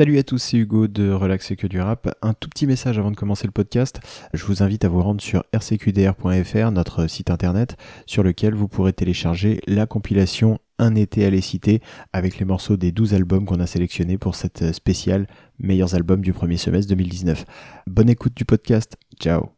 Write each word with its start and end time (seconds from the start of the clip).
Salut 0.00 0.16
à 0.16 0.22
tous, 0.22 0.38
c'est 0.38 0.56
Hugo 0.56 0.88
de 0.88 1.12
Relaxer 1.12 1.56
que 1.56 1.66
du 1.66 1.78
rap. 1.78 2.08
Un 2.22 2.32
tout 2.32 2.48
petit 2.48 2.66
message 2.66 2.98
avant 2.98 3.10
de 3.10 3.16
commencer 3.16 3.46
le 3.46 3.52
podcast. 3.52 4.00
Je 4.32 4.46
vous 4.46 4.62
invite 4.62 4.86
à 4.86 4.88
vous 4.88 5.02
rendre 5.02 5.20
sur 5.20 5.44
rcqdr.fr, 5.54 6.70
notre 6.70 7.06
site 7.06 7.30
internet, 7.30 7.76
sur 8.06 8.22
lequel 8.22 8.54
vous 8.54 8.66
pourrez 8.66 8.94
télécharger 8.94 9.60
la 9.66 9.84
compilation 9.84 10.58
Un 10.78 10.94
été 10.94 11.26
à 11.26 11.28
les 11.28 11.42
citer 11.42 11.82
avec 12.14 12.38
les 12.38 12.46
morceaux 12.46 12.78
des 12.78 12.92
12 12.92 13.12
albums 13.12 13.44
qu'on 13.44 13.60
a 13.60 13.66
sélectionnés 13.66 14.16
pour 14.16 14.36
cette 14.36 14.72
spéciale 14.72 15.26
meilleurs 15.58 15.94
albums 15.94 16.22
du 16.22 16.32
premier 16.32 16.56
semestre 16.56 16.88
2019. 16.88 17.44
Bonne 17.86 18.08
écoute 18.08 18.34
du 18.34 18.46
podcast. 18.46 18.96
Ciao. 19.20 19.50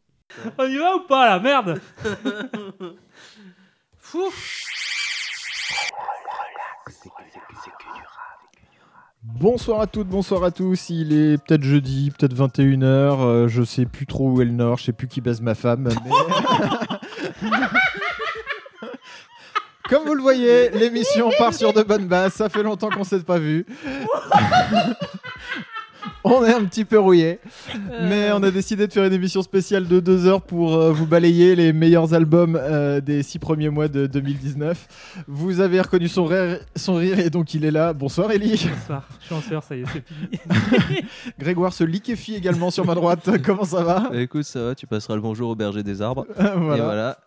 On 0.59 0.65
y 0.65 0.77
va 0.77 0.97
ou 0.97 1.07
pas 1.07 1.29
la 1.29 1.39
merde 1.39 1.81
Fou 3.97 4.29
Bonsoir 9.23 9.81
à 9.81 9.87
toutes, 9.87 10.09
bonsoir 10.09 10.43
à 10.43 10.51
tous. 10.51 10.91
Il 10.91 11.13
est 11.13 11.39
peut-être 11.45 11.63
jeudi, 11.63 12.11
peut-être 12.11 12.35
21h. 12.35 12.85
euh, 12.85 13.47
je 13.49 13.63
sais 13.63 13.87
plus 13.87 14.05
trop 14.07 14.29
où 14.31 14.41
est 14.43 14.45
le 14.45 14.51
nord, 14.51 14.79
je 14.79 14.85
sais 14.85 14.93
plus 14.93 15.07
qui 15.07 15.21
baise 15.21 15.41
ma 15.41 15.55
femme. 15.55 15.89
mais- 15.89 16.11
Comme 19.89 20.05
vous 20.07 20.15
le 20.15 20.23
voyez, 20.23 20.71
l'émission 20.71 21.31
part 21.39 21.53
sur 21.55 21.73
de 21.73 21.83
bonnes 21.83 22.07
bases. 22.07 22.33
Ça 22.35 22.49
fait 22.49 22.63
longtemps 22.63 22.89
qu'on 22.89 23.05
s'est 23.05 23.21
pas 23.21 23.39
vu. 23.39 23.67
On 26.25 26.45
est 26.45 26.53
un 26.53 26.65
petit 26.65 26.85
peu 26.85 26.99
rouillé, 26.99 27.41
mais 28.03 28.31
on 28.33 28.43
a 28.43 28.51
décidé 28.51 28.87
de 28.87 28.93
faire 28.93 29.05
une 29.05 29.13
émission 29.13 29.43
spéciale 29.43 29.87
de 29.87 30.01
deux 30.01 30.27
heures 30.27 30.43
pour 30.43 30.75
euh, 30.75 30.93
vous 30.93 31.07
balayer 31.07 31.55
les 31.57 31.73
meilleurs 31.73 32.15
albums 32.15 32.59
euh, 32.61 33.01
des 33.01 33.23
six 33.23 33.39
premiers 33.39 33.71
mois 33.71 33.89
de 33.89 34.07
2019. 34.07 35.25
Vous 35.27 35.61
avez 35.61 35.81
reconnu 35.81 36.09
son 36.09 36.25
rire, 36.25 36.61
son 36.77 36.95
rire 36.95 37.19
et 37.19 37.31
donc 37.31 37.55
il 37.55 37.65
est 37.65 37.71
là. 37.71 37.93
Bonsoir 37.93 38.31
Ellie. 38.31 38.69
Bonsoir, 38.81 39.09
je 39.21 39.27
suis 39.27 39.35
en 39.35 39.41
sueur, 39.41 39.63
ça 39.63 39.77
y 39.77 39.81
est, 39.81 39.85
c'est 39.93 40.05
fini. 40.07 41.05
Grégoire 41.39 41.73
se 41.73 41.85
liquéfie 41.85 42.35
également 42.35 42.71
sur 42.71 42.85
ma 42.85 42.95
droite. 42.95 43.29
Comment 43.45 43.65
ça 43.65 43.83
va? 43.83 44.11
Écoute, 44.15 44.45
ça 44.45 44.63
va, 44.63 44.75
tu 44.75 44.87
passeras 44.87 45.15
le 45.15 45.21
bonjour 45.21 45.51
au 45.51 45.55
berger 45.57 45.83
des 45.83 46.03
arbres. 46.03 46.27
Voilà. 46.37 46.77
Et 46.77 46.81
voilà. 46.81 47.19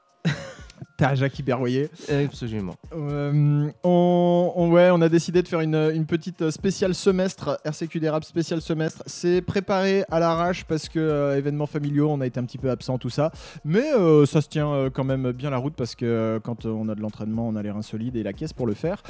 T'as 0.97 1.15
Jacques 1.15 1.41
Berroyer. 1.43 1.89
Absolument. 2.09 2.75
Euh, 2.95 3.67
on, 3.83 4.53
on- 4.55 4.69
ouais, 4.71 4.89
on 4.93 5.01
a 5.01 5.09
décidé 5.09 5.41
de 5.41 5.47
faire 5.47 5.59
une, 5.59 5.75
une 5.93 6.05
petite 6.05 6.49
spéciale 6.51 6.95
semestre, 6.95 7.59
RCQ 7.65 7.99
des 7.99 8.09
Raps 8.09 8.27
spécial 8.27 8.61
semestre. 8.61 9.03
C'est 9.05 9.41
préparé 9.41 10.05
à 10.09 10.19
l'arrache 10.19 10.63
parce 10.63 10.87
que 10.87 10.99
euh, 10.99 11.37
événements 11.37 11.65
familiaux, 11.65 12.09
on 12.09 12.21
a 12.21 12.25
été 12.25 12.39
un 12.39 12.45
petit 12.45 12.57
peu 12.57 12.69
absent, 12.71 12.97
tout 12.97 13.09
ça. 13.09 13.31
Mais 13.65 13.83
euh, 13.97 14.25
ça 14.25 14.39
se 14.41 14.47
tient 14.47 14.69
euh, 14.71 14.89
quand 14.89 15.03
même 15.03 15.31
bien 15.33 15.49
la 15.49 15.57
route 15.57 15.73
parce 15.75 15.95
que 15.95 16.05
euh, 16.05 16.39
quand 16.41 16.65
euh, 16.65 16.69
on 16.69 16.87
a 16.87 16.95
de 16.95 17.01
l'entraînement, 17.01 17.47
on 17.47 17.55
a 17.57 17.61
les 17.61 17.71
reins 17.71 17.81
solides 17.81 18.15
et 18.15 18.23
la 18.23 18.31
caisse 18.33 18.53
pour 18.53 18.65
le 18.67 18.73
faire. 18.73 19.03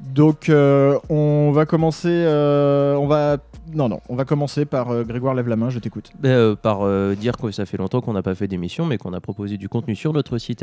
Donc 0.00 0.48
euh, 0.48 0.98
on 1.08 1.52
va 1.52 1.64
commencer. 1.66 2.08
euh, 2.10 2.94
on 2.96 3.06
va. 3.06 3.38
Non, 3.72 3.88
non, 3.88 4.00
on 4.08 4.16
va 4.16 4.24
commencer 4.24 4.64
par 4.64 4.90
euh, 4.90 5.04
Grégoire 5.04 5.34
lève 5.34 5.48
la 5.48 5.56
main, 5.56 5.70
je 5.70 5.78
t'écoute. 5.78 6.10
Bah, 6.18 6.28
euh, 6.28 6.56
par 6.56 6.80
euh, 6.82 7.14
dire 7.14 7.36
que 7.36 7.50
ça 7.50 7.66
fait 7.66 7.76
longtemps 7.76 8.00
qu'on 8.00 8.12
n'a 8.12 8.22
pas 8.22 8.34
fait 8.34 8.48
d'émission, 8.48 8.84
mais 8.84 8.98
qu'on 8.98 9.12
a 9.12 9.20
proposé 9.20 9.56
du 9.58 9.68
contenu 9.68 9.94
sur 9.94 10.12
notre 10.12 10.38
site 10.38 10.62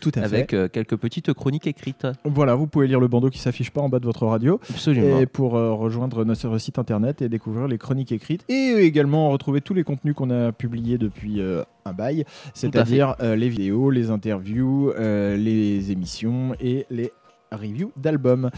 Tout 0.00 0.12
à 0.14 0.20
avec 0.20 0.52
euh, 0.52 0.68
quelques 0.68 0.96
petites 0.96 1.32
chroniques 1.32 1.66
écrites. 1.66 2.06
Voilà, 2.24 2.54
vous 2.54 2.66
pouvez 2.66 2.86
lire 2.86 3.00
le 3.00 3.08
bandeau 3.08 3.30
qui 3.30 3.38
s'affiche 3.38 3.70
pas 3.70 3.80
en 3.80 3.88
bas 3.88 3.98
de 3.98 4.04
votre 4.04 4.26
radio. 4.26 4.60
Absolument. 4.68 5.20
Et 5.20 5.26
pour 5.26 5.56
euh, 5.56 5.72
rejoindre 5.72 6.24
notre 6.24 6.58
site 6.58 6.78
internet 6.78 7.22
et 7.22 7.28
découvrir 7.28 7.66
les 7.66 7.78
chroniques 7.78 8.12
écrites 8.12 8.44
et 8.48 8.74
également 8.80 9.30
retrouver 9.30 9.60
tous 9.60 9.74
les 9.74 9.84
contenus 9.84 10.14
qu'on 10.14 10.30
a 10.30 10.52
publiés 10.52 10.98
depuis 10.98 11.40
euh, 11.40 11.62
un 11.86 11.92
bail, 11.92 12.24
c'est-à-dire 12.52 13.16
euh, 13.20 13.36
les 13.36 13.48
vidéos, 13.48 13.90
les 13.90 14.10
interviews, 14.10 14.90
euh, 14.90 15.36
les 15.36 15.92
émissions 15.92 16.54
et 16.60 16.86
les 16.90 17.12
reviews 17.52 17.92
d'albums. 17.96 18.50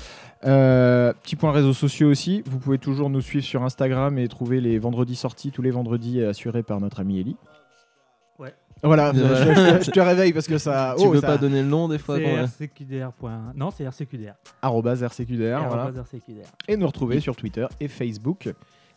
Euh, 0.45 1.13
petit 1.23 1.37
point 1.37 1.53
réseaux 1.53 1.75
sociaux 1.75 2.09
aussi, 2.09 2.43
vous 2.47 2.59
pouvez 2.59 2.79
toujours 2.79 3.11
nous 3.11 3.21
suivre 3.21 3.45
sur 3.45 3.63
Instagram 3.63 4.19
et 4.19 4.29
trouver 4.29 4.61
les 4.61 4.79
vendredis 4.79 5.17
sorties 5.17 5.51
tous 5.51 5.63
les 5.63 5.71
vendredis 5.71 6.23
assurés 6.23 6.63
par 6.63 6.81
notre 6.81 7.01
ami 7.01 7.21
Ellie. 7.21 7.37
Voilà, 8.83 9.13
je, 9.15 9.19
je- 9.19 9.85
je 9.85 9.91
te 9.91 10.01
réveille 10.01 10.33
parce 10.33 10.47
que 10.47 10.59
ça... 10.59 10.95
tu 10.99 11.05
oh, 11.07 11.11
veux 11.11 11.21
ça- 11.21 11.27
pas 11.27 11.39
donner 11.39 11.63
le 11.63 11.69
nom 11.69 11.89
des 11.89 11.99
fois 11.99 12.17
C'est 12.57 12.65
rcqdr. 12.67 13.13
point- 13.13 13.53
Non, 13.57 13.71
c'est 13.71 13.87
rcqdr. 13.89 14.33
arobase 14.63 15.03
RCQDR, 15.03 15.67
voilà. 15.67 15.83
Arobase 15.85 16.01
rcqdr. 16.13 16.47
Et 16.69 16.77
nous 16.77 16.87
retrouver 16.87 17.21
sur 17.21 17.35
Twitter 17.37 17.67
et 17.81 17.89
Facebook. 17.89 18.53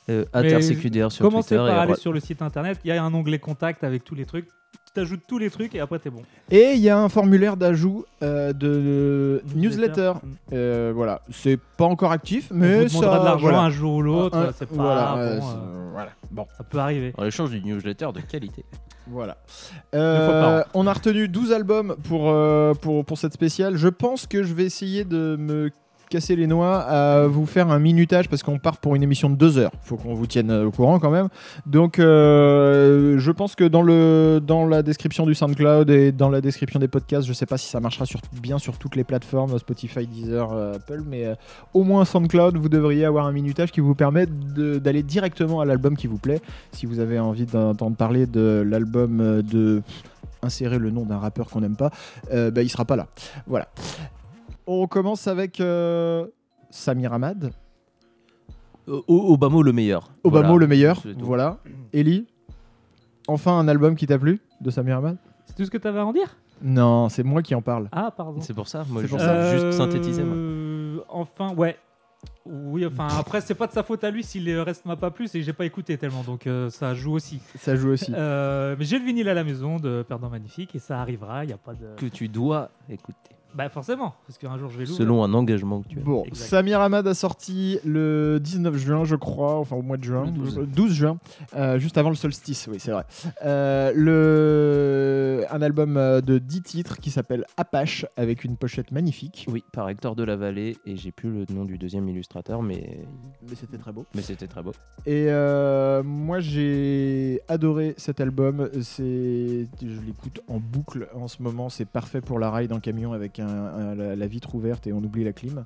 euh, 0.09 0.25
rcqdr 0.33 1.11
sur 1.11 1.23
Commencez 1.25 1.55
Twitter. 1.55 1.69
par 1.71 1.77
et 1.77 1.79
aller 1.79 1.95
sur 1.95 2.11
le 2.13 2.19
site 2.19 2.41
internet, 2.41 2.79
il 2.83 2.89
y 2.89 2.91
a 2.91 3.03
un 3.03 3.13
onglet 3.13 3.39
contact 3.39 3.83
avec 3.83 4.03
tous 4.03 4.15
les 4.15 4.25
trucs. 4.25 4.47
Tu 4.47 4.93
t'ajoutes 4.93 5.21
tous 5.27 5.37
les 5.37 5.49
trucs 5.49 5.73
et 5.75 5.79
après 5.79 5.99
t'es 5.99 6.09
bon. 6.09 6.21
Et 6.49 6.73
il 6.73 6.79
y 6.79 6.89
a 6.89 6.97
un 6.97 7.07
formulaire 7.07 7.55
d'ajout 7.55 8.05
euh, 8.23 8.51
de 8.51 9.41
newsletter. 9.55 10.13
Mm. 10.21 10.29
Euh, 10.53 10.91
voilà, 10.93 11.21
c'est 11.31 11.57
pas 11.77 11.85
encore 11.85 12.11
actif, 12.11 12.49
On 12.51 12.55
mais 12.55 12.89
ça. 12.89 12.99
de 12.99 13.05
l'argent 13.05 13.39
voilà. 13.39 13.61
un 13.61 13.69
jour 13.69 13.95
ou 13.95 14.01
l'autre, 14.01 14.53
c'est 14.57 14.65
pas 14.67 14.75
voilà, 14.75 15.11
bon, 15.13 15.19
euh, 15.19 15.39
euh, 15.39 15.89
voilà. 15.93 16.09
Bon, 16.29 16.45
ça 16.57 16.63
peut 16.65 16.77
arriver. 16.79 17.13
En 17.17 17.25
échange 17.25 17.51
d'une 17.51 17.63
newsletter 17.65 18.09
de 18.13 18.19
qualité. 18.21 18.65
voilà. 19.07 19.37
Euh, 19.95 20.63
on 20.73 20.87
a 20.87 20.93
retenu 20.93 21.27
12 21.27 21.51
albums 21.51 21.95
pour, 22.07 22.29
euh, 22.29 22.73
pour, 22.73 23.03
pour 23.05 23.17
cette 23.17 23.33
spéciale. 23.33 23.75
Je 23.75 23.87
pense 23.87 24.27
que 24.27 24.43
je 24.43 24.53
vais 24.53 24.63
essayer 24.63 25.03
de 25.03 25.35
me 25.39 25.69
casser 26.11 26.35
les 26.35 26.45
noix 26.45 26.79
à 26.79 27.25
vous 27.27 27.45
faire 27.45 27.71
un 27.71 27.79
minutage 27.79 28.27
parce 28.27 28.43
qu'on 28.43 28.59
part 28.59 28.77
pour 28.77 28.95
une 28.95 29.01
émission 29.01 29.29
de 29.29 29.35
deux 29.35 29.57
heures. 29.57 29.71
Faut 29.81 29.95
qu'on 29.95 30.13
vous 30.13 30.27
tienne 30.27 30.51
au 30.51 30.69
courant 30.69 30.99
quand 30.99 31.09
même. 31.09 31.29
Donc, 31.65 31.99
euh, 31.99 33.17
je 33.17 33.31
pense 33.31 33.55
que 33.55 33.63
dans, 33.63 33.81
le, 33.81 34.41
dans 34.45 34.67
la 34.67 34.83
description 34.83 35.25
du 35.25 35.33
SoundCloud 35.33 35.89
et 35.89 36.11
dans 36.11 36.29
la 36.29 36.41
description 36.41 36.79
des 36.79 36.89
podcasts, 36.89 37.25
je 37.27 37.33
sais 37.33 37.45
pas 37.45 37.57
si 37.57 37.69
ça 37.69 37.79
marchera 37.79 38.05
bien 38.41 38.59
sur 38.59 38.77
toutes 38.77 38.97
les 38.97 39.05
plateformes, 39.05 39.57
Spotify, 39.57 40.05
Deezer, 40.05 40.51
euh, 40.51 40.75
Apple, 40.75 41.01
mais 41.07 41.25
euh, 41.25 41.35
au 41.73 41.83
moins 41.83 42.03
SoundCloud, 42.03 42.57
vous 42.57 42.69
devriez 42.69 43.05
avoir 43.05 43.25
un 43.25 43.31
minutage 43.31 43.71
qui 43.71 43.79
vous 43.79 43.95
permet 43.95 44.25
d'aller 44.25 45.03
directement 45.03 45.61
à 45.61 45.65
l'album 45.65 45.95
qui 45.95 46.07
vous 46.07 46.17
plaît. 46.17 46.41
Si 46.73 46.85
vous 46.85 46.99
avez 46.99 47.19
envie 47.19 47.45
d'entendre 47.45 47.95
parler 47.95 48.25
de 48.25 48.65
l'album 48.67 49.41
de 49.41 49.81
insérer 50.41 50.79
le 50.79 50.91
nom 50.91 51.05
d'un 51.05 51.17
rappeur 51.17 51.49
qu'on 51.49 51.61
n'aime 51.61 51.75
pas, 51.75 51.91
euh, 52.31 52.51
bah, 52.51 52.61
il 52.61 52.69
sera 52.69 52.85
pas 52.85 52.95
là. 52.95 53.07
Voilà. 53.47 53.67
On 54.73 54.87
commence 54.87 55.27
avec 55.27 55.59
euh, 55.59 56.25
Samir 56.69 57.11
Ahmad, 57.13 57.51
O- 58.87 59.03
O- 59.07 59.33
Obama 59.33 59.61
le 59.63 59.73
meilleur. 59.73 60.09
Obama 60.23 60.47
Voilà. 60.47 60.59
le 60.59 60.67
meilleur. 60.67 61.03
Voilà. 61.19 61.57
Ellie, 61.93 62.25
enfin 63.27 63.59
un 63.59 63.67
album 63.67 63.95
qui 63.95 64.07
t'a 64.07 64.17
plu 64.17 64.39
de 64.61 64.69
Samir 64.71 64.97
Ahmad? 64.97 65.17
C'est 65.45 65.55
tout 65.55 65.65
ce 65.65 65.69
que 65.71 65.77
t'avais 65.77 65.99
à 65.99 66.05
en 66.05 66.13
dire? 66.13 66.37
Non, 66.61 67.09
c'est 67.09 67.23
moi 67.23 67.41
qui 67.41 67.53
en 67.53 67.61
parle. 67.61 67.89
Ah, 67.91 68.11
pardon. 68.15 68.39
C'est 68.41 68.53
pour 68.53 68.67
ça, 68.67 68.85
moi 68.89 69.01
je 69.01 69.07
pour 69.07 69.19
juste. 69.19 69.29
Euh, 69.29 69.71
synthétiser. 69.71 70.23
Moi. 70.23 71.03
Enfin, 71.09 71.53
ouais. 71.55 71.77
Oui, 72.45 72.85
enfin, 72.85 73.07
après, 73.19 73.41
c'est 73.41 73.55
pas 73.55 73.67
de 73.67 73.71
sa 73.71 73.81
faute 73.83 74.03
à 74.03 74.11
lui 74.11 74.23
si 74.23 74.39
le 74.39 74.61
reste 74.61 74.85
m'a 74.85 74.95
pas 74.95 75.09
plu, 75.11 75.27
c'est 75.27 75.39
que 75.39 75.45
j'ai 75.45 75.53
pas 75.53 75.65
écouté 75.65 75.97
tellement, 75.97 76.21
donc 76.21 76.45
euh, 76.47 76.69
ça 76.69 76.93
joue 76.93 77.13
aussi. 77.13 77.39
Ça 77.57 77.75
joue 77.75 77.89
aussi. 77.89 78.11
Euh, 78.15 78.75
mais 78.77 78.85
j'ai 78.85 78.99
le 78.99 79.05
vinyle 79.05 79.27
à 79.27 79.33
la 79.33 79.43
maison 79.43 79.77
de 79.77 80.03
Perdant 80.07 80.29
Magnifique 80.29 80.75
et 80.75 80.79
ça 80.79 80.99
arrivera, 81.01 81.43
il 81.43 81.49
y 81.49 81.53
a 81.53 81.57
pas 81.57 81.73
de. 81.73 81.87
Que 81.97 82.05
tu 82.05 82.27
dois 82.29 82.69
écouter. 82.89 83.35
Bah, 83.53 83.69
forcément, 83.69 84.13
parce 84.25 84.37
qu'un 84.37 84.57
jour 84.57 84.69
je 84.69 84.77
vais 84.77 84.83
l'ouvrir. 84.85 84.97
Selon 84.97 85.23
un 85.23 85.33
engagement 85.33 85.81
que 85.81 85.87
tu 85.89 85.99
as. 85.99 86.01
Bon, 86.03 86.23
Exact. 86.23 86.45
Samir 86.47 86.79
Ahmad 86.81 87.05
a 87.07 87.13
sorti 87.13 87.79
le 87.85 88.39
19 88.41 88.77
juin, 88.77 89.03
je 89.03 89.15
crois, 89.15 89.55
enfin 89.59 89.75
au 89.75 89.81
mois 89.81 89.97
de 89.97 90.03
juin, 90.03 90.25
Le 90.25 90.31
12. 90.31 90.57
euh, 90.59 90.65
12 90.65 90.93
juin, 90.93 91.17
euh, 91.55 91.77
juste 91.79 91.97
avant 91.97 92.09
le 92.09 92.15
solstice, 92.15 92.67
oui, 92.71 92.77
c'est 92.79 92.91
vrai. 92.91 93.03
Euh, 93.45 93.91
le... 93.95 95.45
Un 95.51 95.61
album 95.61 95.97
euh, 95.97 96.21
de 96.21 96.37
10 96.37 96.61
titres 96.61 96.97
qui 96.97 97.11
s'appelle 97.11 97.45
Apache, 97.57 98.05
avec 98.15 98.43
une 98.43 98.55
pochette 98.57 98.91
magnifique. 98.91 99.45
Oui, 99.49 99.63
par 99.73 99.89
Hector 99.89 100.15
de 100.15 100.23
la 100.23 100.35
Vallée, 100.35 100.77
et 100.85 100.95
j'ai 100.95 101.11
plus 101.11 101.29
le 101.31 101.45
nom 101.53 101.65
du 101.65 101.77
deuxième 101.77 102.07
illustrateur, 102.07 102.61
mais, 102.61 102.99
Mais 103.49 103.55
c'était 103.55 103.77
très 103.77 103.91
beau. 103.91 104.05
mais 104.15 104.21
c'était 104.21 104.47
très 104.47 104.61
beau. 104.63 104.71
Et 105.05 105.25
euh, 105.29 106.03
moi 106.03 106.39
j'ai 106.39 107.41
adoré 107.47 107.95
cet 107.97 108.21
album. 108.21 108.69
C'est, 108.81 109.67
je 109.81 109.99
l'écoute 110.05 110.39
en 110.47 110.59
boucle 110.59 111.07
en 111.15 111.27
ce 111.27 111.41
moment. 111.41 111.69
C'est 111.69 111.85
parfait 111.85 112.21
pour 112.21 112.39
la 112.39 112.51
ride 112.51 112.71
en 112.71 112.79
camion 112.79 113.13
avec 113.13 113.39
un- 113.41 113.91
un- 113.91 113.95
la, 113.95 114.15
la 114.15 114.27
vitre 114.27 114.55
ouverte 114.55 114.87
et 114.87 114.93
on 114.93 114.99
oublie 114.99 115.23
la 115.23 115.33
clim. 115.33 115.63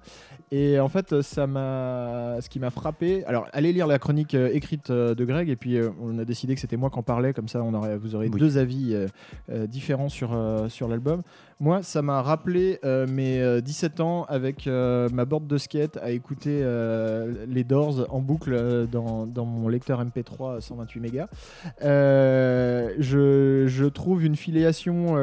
Et 0.52 0.80
en 0.80 0.90
fait, 0.90 1.22
ça 1.22 1.48
m'a, 1.48 2.38
ce 2.42 2.50
qui 2.50 2.60
m'a 2.60 2.70
frappé. 2.70 3.24
Alors, 3.26 3.48
allez 3.54 3.74
lire 3.74 3.88
la 3.88 4.00
chronique 4.00 4.34
euh, 4.36 4.50
écrite 4.54 4.90
euh, 4.90 5.14
de 5.16 5.26
Greg 5.26 5.50
et 5.50 5.56
puis 5.56 5.78
euh, 5.78 5.90
on 6.02 6.18
a 6.20 6.26
décidé 6.26 6.56
que 6.56 6.62
c'était 6.62 6.78
moi 6.78 6.90
qui 6.90 6.98
en 7.00 7.04
parlais. 7.04 7.34
Comme 7.34 7.48
ça, 7.48 7.62
on 7.64 7.74
aurait, 7.74 7.98
vous 7.98 8.16
aurez 8.16 8.30
Oui. 8.32 8.40
deux 8.40 8.58
avis 8.58 8.96
différents 9.68 10.10
sur 10.10 10.38
sur 10.70 10.88
l'album. 10.88 11.22
Moi, 11.60 11.84
ça 11.84 12.02
m'a 12.02 12.22
rappelé 12.22 12.80
mes 12.84 13.40
euh, 13.42 13.62
17 13.62 14.00
ans 14.02 14.26
avec 14.26 14.66
ma 14.68 15.26
board 15.26 15.48
de 15.48 15.58
skate 15.58 15.98
à 15.98 16.12
écouter 16.12 16.64
les 17.48 17.64
Doors 17.64 18.06
en 18.10 18.20
boucle 18.22 18.88
dans, 18.92 19.26
dans 19.26 19.46
mon 19.46 19.68
lecteur 19.70 20.04
MP3 20.04 20.58
à 20.58 20.62
128 20.62 21.00
mégas. 21.00 21.28
Je, 23.00 23.66
je 23.68 23.86
trouve 23.86 24.24
une 24.24 24.36
filiation 24.36 25.16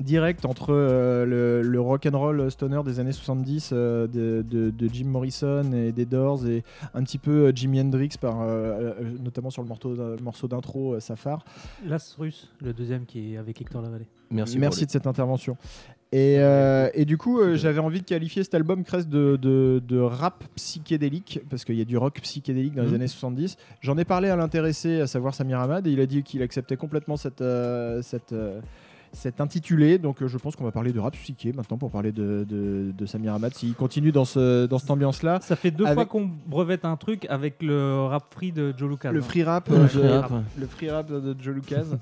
directe 0.00 0.44
entre 0.44 0.72
euh, 0.72 1.24
le, 1.24 1.62
le 1.62 1.80
rock 1.80 2.06
and 2.06 2.18
roll 2.18 2.50
stoner 2.50 2.82
des 2.84 3.00
années 3.00 3.12
70 3.12 3.70
euh, 3.72 4.06
de, 4.06 4.44
de- 4.48 4.70
de 4.70 4.88
Jim 4.92 5.06
Morrison 5.06 5.72
et 5.72 5.92
des 5.92 6.04
Doors 6.04 6.46
et 6.46 6.62
un 6.94 7.02
petit 7.02 7.18
peu 7.18 7.46
euh, 7.46 7.52
Jimi 7.54 7.80
Hendrix 7.80 8.10
par, 8.20 8.42
euh, 8.42 8.46
euh, 8.48 8.92
notamment 9.22 9.50
sur 9.50 9.62
le 9.62 9.68
morceau, 10.22 10.48
d'intro 10.48 10.94
euh, 10.94 11.00
Safar. 11.00 11.44
L'As 11.86 12.14
russe, 12.18 12.48
le 12.62 12.72
deuxième 12.72 13.06
qui 13.06 13.34
est 13.34 13.36
avec 13.36 13.60
Hector 13.60 13.80
Lavallée. 13.82 14.06
Merci. 14.30 14.58
Merci 14.58 14.86
de 14.86 14.90
cette 14.90 15.06
intervention. 15.06 15.56
Et, 16.12 16.36
euh, 16.38 16.88
et 16.94 17.04
du 17.04 17.18
coup, 17.18 17.40
euh, 17.40 17.56
j'avais 17.56 17.80
envie 17.80 18.00
de 18.00 18.04
qualifier 18.06 18.44
cet 18.44 18.54
album 18.54 18.84
presque 18.84 19.08
de, 19.08 19.36
de, 19.40 19.82
de 19.86 19.98
rap 19.98 20.44
psychédélique, 20.54 21.40
parce 21.50 21.64
qu'il 21.64 21.74
y 21.74 21.80
a 21.80 21.84
du 21.84 21.96
rock 21.96 22.20
psychédélique 22.22 22.74
dans 22.74 22.82
les 22.82 22.88
Mhm. 22.90 22.94
années 22.94 23.08
70. 23.08 23.56
J'en 23.80 23.98
ai 23.98 24.04
parlé 24.04 24.28
à 24.28 24.36
l'intéressé, 24.36 25.00
à 25.00 25.06
savoir 25.08 25.34
Samir 25.34 25.58
Hamad, 25.60 25.86
et 25.86 25.90
il 25.90 26.00
a 26.00 26.06
dit 26.06 26.22
qu'il 26.22 26.42
acceptait 26.42 26.76
complètement 26.76 27.16
cette, 27.16 27.40
euh, 27.40 28.02
cette, 28.02 28.32
euh, 28.32 28.60
cet 29.12 29.40
intitulé. 29.40 29.98
Donc 29.98 30.22
euh, 30.22 30.28
je 30.28 30.36
pense 30.38 30.56
qu'on 30.56 30.64
va 30.64 30.72
parler 30.72 30.92
de 30.92 31.00
rap 31.00 31.14
psyché 31.14 31.52
maintenant 31.52 31.78
pour 31.78 31.90
parler 31.90 32.12
de, 32.12 32.44
de, 32.48 32.92
de 32.96 33.06
Samir 33.06 33.34
Hamad. 33.34 33.54
S'il 33.54 33.74
continue 33.74 34.12
dans, 34.12 34.24
ce, 34.24 34.66
dans 34.66 34.78
cette 34.78 34.90
ambiance-là, 34.90 35.40
Ça 35.42 35.56
fait 35.56 35.70
deux 35.70 35.84
Avec- 35.84 35.94
fois 35.94 36.06
qu'on 36.06 36.30
brevette 36.46 36.84
un 36.84 36.96
truc 36.96 37.26
avec 37.28 37.62
le 37.62 38.02
rap 38.04 38.24
free 38.32 38.52
de 38.52 38.74
Joe 38.76 38.90
Lucas. 38.90 39.12
le 39.12 39.20
hein. 39.20 39.22
free 39.22 39.42
rap, 39.42 39.68
Le 39.68 39.76
euh, 39.76 39.86
free 39.88 40.02
de- 40.02 40.08
rap. 40.08 40.32
le 40.58 40.66
free 40.66 40.90
rap 40.90 41.10
de 41.10 41.36
Joe 41.40 41.54
Lucas. 41.54 41.84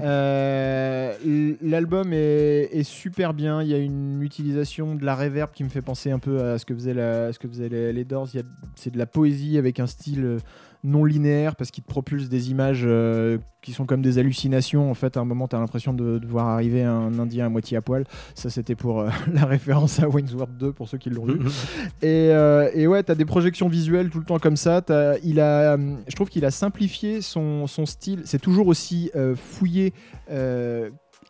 Euh, 0.00 1.54
L'album 1.62 2.12
est, 2.12 2.68
est 2.72 2.82
super 2.82 3.34
bien. 3.34 3.62
Il 3.62 3.68
y 3.68 3.74
a 3.74 3.78
une 3.78 4.22
utilisation 4.22 4.94
de 4.94 5.04
la 5.04 5.14
reverb 5.14 5.50
qui 5.52 5.64
me 5.64 5.68
fait 5.68 5.82
penser 5.82 6.10
un 6.10 6.18
peu 6.18 6.40
à 6.42 6.58
ce 6.58 6.64
que 6.66 6.74
faisaient, 6.74 6.94
la- 6.94 7.32
ce 7.32 7.38
que 7.38 7.48
faisaient 7.48 7.68
les, 7.68 7.92
les 7.92 8.04
Doors. 8.04 8.28
C'est 8.74 8.90
de 8.92 8.98
la 8.98 9.06
poésie 9.06 9.58
avec 9.58 9.80
un 9.80 9.86
style 9.86 10.24
euh, 10.24 10.38
non 10.86 11.04
linéaire 11.04 11.56
parce 11.56 11.70
qu'il 11.70 11.82
te 11.82 11.88
propulse 11.88 12.28
des 12.28 12.50
images 12.50 12.84
euh, 12.84 13.38
qui 13.60 13.72
sont 13.72 13.86
comme 13.86 14.02
des 14.02 14.18
hallucinations. 14.18 14.88
En 14.90 14.94
fait, 14.94 15.16
à 15.16 15.20
un 15.20 15.24
moment, 15.24 15.48
tu 15.48 15.56
as 15.56 15.58
l'impression 15.58 15.92
de, 15.92 16.18
de 16.18 16.26
voir 16.26 16.46
arriver 16.46 16.84
un 16.84 17.18
Indien 17.18 17.46
à 17.46 17.48
moitié 17.48 17.76
à 17.76 17.82
poil. 17.82 18.04
Ça, 18.34 18.50
c'était 18.50 18.76
pour 18.76 19.00
euh, 19.00 19.10
la 19.32 19.44
référence 19.44 20.00
à 20.00 20.08
Wayne's 20.08 20.32
World 20.32 20.56
2 20.56 20.72
pour 20.72 20.88
ceux 20.88 20.98
qui 20.98 21.10
l'ont 21.10 21.26
vu. 21.26 21.40
Et, 22.02 22.30
euh, 22.30 22.70
et 22.74 22.86
ouais, 22.86 23.02
t'as 23.02 23.14
des 23.14 23.24
projections 23.24 23.68
visuelles 23.68 24.10
tout 24.10 24.18
le 24.18 24.24
temps 24.24 24.38
comme 24.38 24.56
ça. 24.56 24.82
Il 25.24 25.40
a, 25.40 25.76
je 25.76 26.14
trouve 26.14 26.28
qu'il 26.28 26.44
a 26.44 26.50
simplifié 26.50 27.20
son, 27.20 27.66
son 27.66 27.86
style. 27.86 28.22
C'est 28.24 28.40
toujours 28.40 28.68
aussi 28.68 29.10
fouillé, 29.34 29.92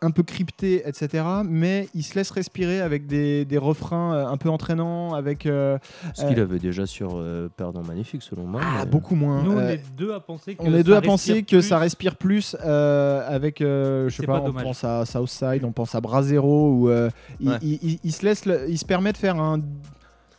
un 0.01 0.11
peu 0.11 0.23
crypté, 0.23 0.83
etc. 0.87 1.23
Mais 1.47 1.87
il 1.95 2.03
se 2.03 2.15
laisse 2.15 2.29
respirer 2.31 2.81
avec 2.81 3.07
des, 3.07 3.45
des 3.45 3.57
refrains 3.57 4.13
euh, 4.15 4.27
un 4.27 4.37
peu 4.37 4.49
entraînants, 4.49 5.13
avec 5.13 5.45
euh, 5.45 5.77
Ce 6.13 6.25
qu'il 6.25 6.39
avait 6.39 6.59
déjà 6.59 6.85
sur 6.85 7.11
euh, 7.15 7.49
Perdant 7.55 7.83
Magnifique, 7.83 8.21
selon 8.23 8.43
moi. 8.45 8.61
ah, 8.63 8.79
mais- 8.83 8.89
beaucoup 8.89 9.15
moins. 9.15 9.43
Nous, 9.43 9.51
on 9.53 9.57
Euh, 9.57 9.69
est 9.73 9.81
deux 9.97 10.13
à 10.13 10.19
penser 10.19 10.55
que 10.55 10.61
on 10.63 10.73
est 10.73 10.77
ça 10.77 10.83
deux 10.83 10.93
à 10.93 10.95
respire 10.99 11.11
penser 11.11 11.43
que 11.43 11.61
ça 11.61 11.75
plus. 11.77 11.81
respire 11.83 12.15
plus 12.15 12.55
euh, 12.63 13.27
avec, 13.27 13.61
euh, 13.61 14.07
je 14.09 14.15
sais 14.17 14.25
pas, 14.27 14.39
pas 14.41 14.49
on 14.49 14.53
pense 14.53 14.83
à 14.83 15.05
Southside, 15.05 15.63
on 15.63 15.71
pense 15.71 15.95
à 15.95 16.01
Brasero, 16.01 16.71
ou 16.73 16.89
euh, 16.89 17.09
il, 17.39 17.49
Ouais. 17.49 17.55
il- 17.61 17.79
il- 17.81 17.99
il 18.03 18.11
se 18.11 18.25
laisse, 18.25 18.45
le- 18.45 18.69
il 18.69 18.77
se 18.77 18.85
permet 18.85 19.11
de 19.13 19.17
faire 19.17 19.39
un, 19.39 19.59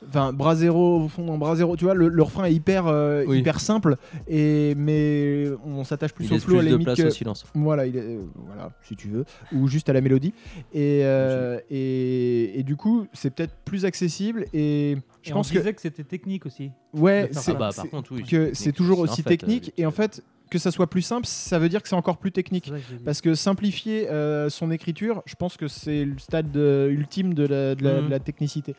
enfin 0.07 0.33
Brasero 0.33 1.01
au 1.05 1.09
fond, 1.09 1.25
dans 1.27 1.39
Brasero, 1.39 1.77
tu 1.77 1.85
vois, 1.85 1.95
le, 1.95 2.09
le 2.09 2.23
refrain 2.23 2.45
est 2.45 2.55
hyper, 2.55 2.87
euh, 2.87 3.25
Oui. 3.27 3.39
hyper 3.39 3.61
simple, 3.61 3.97
et 4.29 4.75
mais 4.77 5.47
on 5.65 5.85
s'attache 5.85 6.13
plus 6.13 6.27
Il 6.27 6.31
au 6.31 6.35
laisse 6.35 6.45
flow 6.45 6.57
à 6.57 6.59
plus 6.59 6.65
la 6.67 6.71
de 6.71 6.77
limite 6.77 6.87
place 6.87 6.99
que, 7.01 7.07
au 7.07 7.11
silence. 7.11 7.45
voilà, 7.55 7.87
il 7.87 7.97
est, 7.97 8.01
euh, 8.01 8.23
voilà, 8.37 8.71
si 8.83 8.95
tu 8.97 9.09
veux, 9.09 9.25
ou 9.53 9.67
juste 9.69 9.89
à 9.89 9.93
la 9.93 10.01
mélodie, 10.01 10.33
et 10.73 11.01
euh, 11.05 11.59
et, 11.71 12.59
et 12.59 12.63
du 12.63 12.77
coup 12.77 13.07
c'est 13.13 13.31
peut-être 13.31 13.55
plus 13.65 13.85
accessible, 13.85 14.45
et 14.53 14.97
je 15.23 15.31
Et 15.31 15.33
pense 15.33 15.51
on 15.51 15.55
que 15.55 15.59
disait 15.59 15.75
que 15.75 15.81
c'était 15.81 16.05
technique 16.05 16.47
aussi. 16.47 16.71
ouais, 16.95 17.29
c'est 17.33 17.41
ça. 17.41 17.53
Ah 17.55 17.59
bah, 17.59 17.71
c'est- 17.73 17.83
par 17.83 17.91
contre, 17.91 18.13
oui. 18.13 18.23
que 18.23 18.49
c'est 18.55 18.65
technique, 18.65 18.75
toujours 18.77 19.01
un 19.01 19.03
aussi 19.03 19.23
fait, 19.23 19.31
technique 19.31 19.71
euh, 19.71 19.83
et 19.83 19.87
en 19.87 19.91
fait 19.91 20.23
que 20.51 20.59
ça 20.59 20.71
soit 20.71 20.89
plus 20.89 21.03
simple 21.03 21.27
ça 21.27 21.59
veut 21.59 21.69
dire 21.69 21.83
que 21.83 21.89
c'est 21.91 21.95
encore 21.95 22.17
plus 22.17 22.33
technique 22.33 22.73
parce 23.05 23.21
que 23.21 23.35
simplifier 23.35 24.09
euh, 24.09 24.49
son 24.49 24.71
écriture 24.71 25.23
je 25.27 25.35
pense 25.35 25.59
que 25.59 25.69
c'est 25.69 26.07
le 26.07 26.19
stade 26.19 26.57
euh, 26.57 26.89
ultime 26.89 27.35
de 27.35 27.43
la, 27.47 27.75
de 27.75 27.85
la- 27.85 28.01
Mhm. 28.01 28.07
de 28.07 28.11
la 28.11 28.19
technicité 28.19 28.75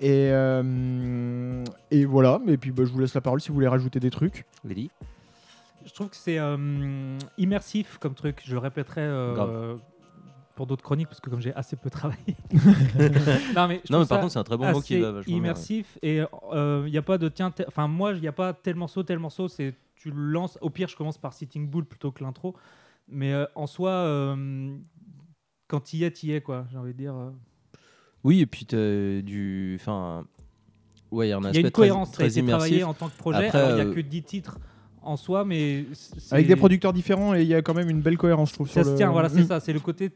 et, 0.00 0.30
euh, 0.32 1.64
et 1.90 2.04
voilà 2.04 2.40
et 2.48 2.56
puis 2.56 2.72
bah, 2.72 2.84
je 2.84 2.90
vous 2.92 2.98
laisse 2.98 3.14
la 3.14 3.20
parole 3.20 3.40
si 3.40 3.48
vous 3.48 3.54
voulez 3.54 3.68
rajouter 3.68 4.00
des 4.00 4.10
trucs 4.10 4.44
Lily 4.64 4.90
Je 5.86 5.92
trouve 5.92 6.08
que 6.08 6.16
c'est 6.16 6.38
euh, 6.38 7.18
immersif 7.38 7.98
comme 7.98 8.14
truc. 8.14 8.42
Je 8.44 8.52
le 8.52 8.58
répéterai 8.58 9.02
euh, 9.02 9.76
pour 10.56 10.66
d'autres 10.66 10.82
chroniques 10.82 11.08
parce 11.08 11.20
que 11.20 11.30
comme 11.30 11.40
j'ai 11.40 11.54
assez 11.54 11.76
peu 11.76 11.90
travaillé. 11.90 12.18
non 13.54 13.68
mais, 13.68 13.82
je 13.84 13.92
Non, 13.92 14.00
mais 14.00 14.06
par 14.06 14.20
contre, 14.20 14.32
c'est 14.32 14.38
un 14.38 14.44
très 14.44 14.56
bon 14.56 14.70
mot 14.72 14.80
qui 14.80 14.98
va 14.98 15.12
vachement 15.12 15.22
bien, 15.22 15.34
ouais. 15.34 15.38
immersif 15.38 15.98
et 16.02 16.22
il 16.52 16.90
n'y 16.90 16.98
a 16.98 17.02
pas 17.02 17.18
de 17.18 17.28
tiens. 17.28 17.52
Enfin 17.68 17.86
moi 17.86 18.12
il 18.12 18.20
n'y 18.20 18.28
a 18.28 18.32
pas 18.32 18.52
tel 18.52 18.74
morceau 18.74 19.02
tel 19.02 19.18
morceau. 19.18 19.48
C'est 19.48 19.74
tu 19.96 20.10
le 20.10 20.16
lances. 20.16 20.58
Au 20.60 20.70
pire 20.70 20.88
je 20.88 20.96
commence 20.96 21.18
par 21.18 21.32
Sitting 21.32 21.68
Bull 21.68 21.84
plutôt 21.84 22.12
que 22.12 22.22
l'intro. 22.22 22.54
Mais 23.08 23.32
euh, 23.32 23.46
en 23.54 23.66
soi 23.66 23.90
euh, 23.90 24.76
quand 25.68 25.80
tu 25.80 25.96
y 25.96 26.04
es 26.04 26.10
tu 26.10 26.26
y 26.26 26.32
es 26.32 26.40
quoi. 26.40 26.66
J'ai 26.70 26.78
envie 26.78 26.92
de 26.92 26.98
dire. 26.98 27.14
Oui, 28.24 28.40
et 28.40 28.46
puis 28.46 28.64
t'as 28.66 28.76
du. 29.22 29.76
Enfin. 29.80 30.24
Ouais, 31.10 31.26
il 31.28 31.30
y 31.30 31.32
a 31.32 31.36
un 31.36 31.40
Il 31.40 31.44
y 31.44 31.46
a 31.46 31.60
une 31.60 31.62
très, 31.64 31.70
cohérence. 31.70 32.10
Très 32.12 32.28
travaillé 32.28 32.40
immersif. 32.78 32.84
en 32.86 32.94
tant 32.94 33.08
que 33.08 33.16
projet. 33.16 33.46
Après, 33.46 33.58
Alors 33.58 33.70
il 33.70 33.74
n'y 33.76 33.80
a 33.82 33.84
euh, 33.84 33.94
que 33.94 34.00
10 34.00 34.22
titres 34.22 34.58
en 35.02 35.16
soi 35.18 35.44
mais 35.44 35.84
avec 36.30 36.46
des 36.46 36.56
producteurs 36.56 36.94
différents 36.94 37.34
et 37.34 37.42
il 37.42 37.46
y 37.48 37.54
a 37.54 37.60
quand 37.60 37.74
même 37.74 37.90
une 37.90 38.00
belle 38.00 38.16
cohérence 38.16 38.48
je 38.48 38.54
trouve 38.54 38.68
Ça 38.68 38.72
sur 38.82 38.84
se 38.86 38.90
le- 38.92 38.96
tient, 38.96 39.10
voilà, 39.12 39.28
c'est 39.28 39.42
Mm. 39.42 39.46
ça. 39.48 39.60
C'est 39.60 39.72
le 39.74 39.80
côté. 39.80 40.10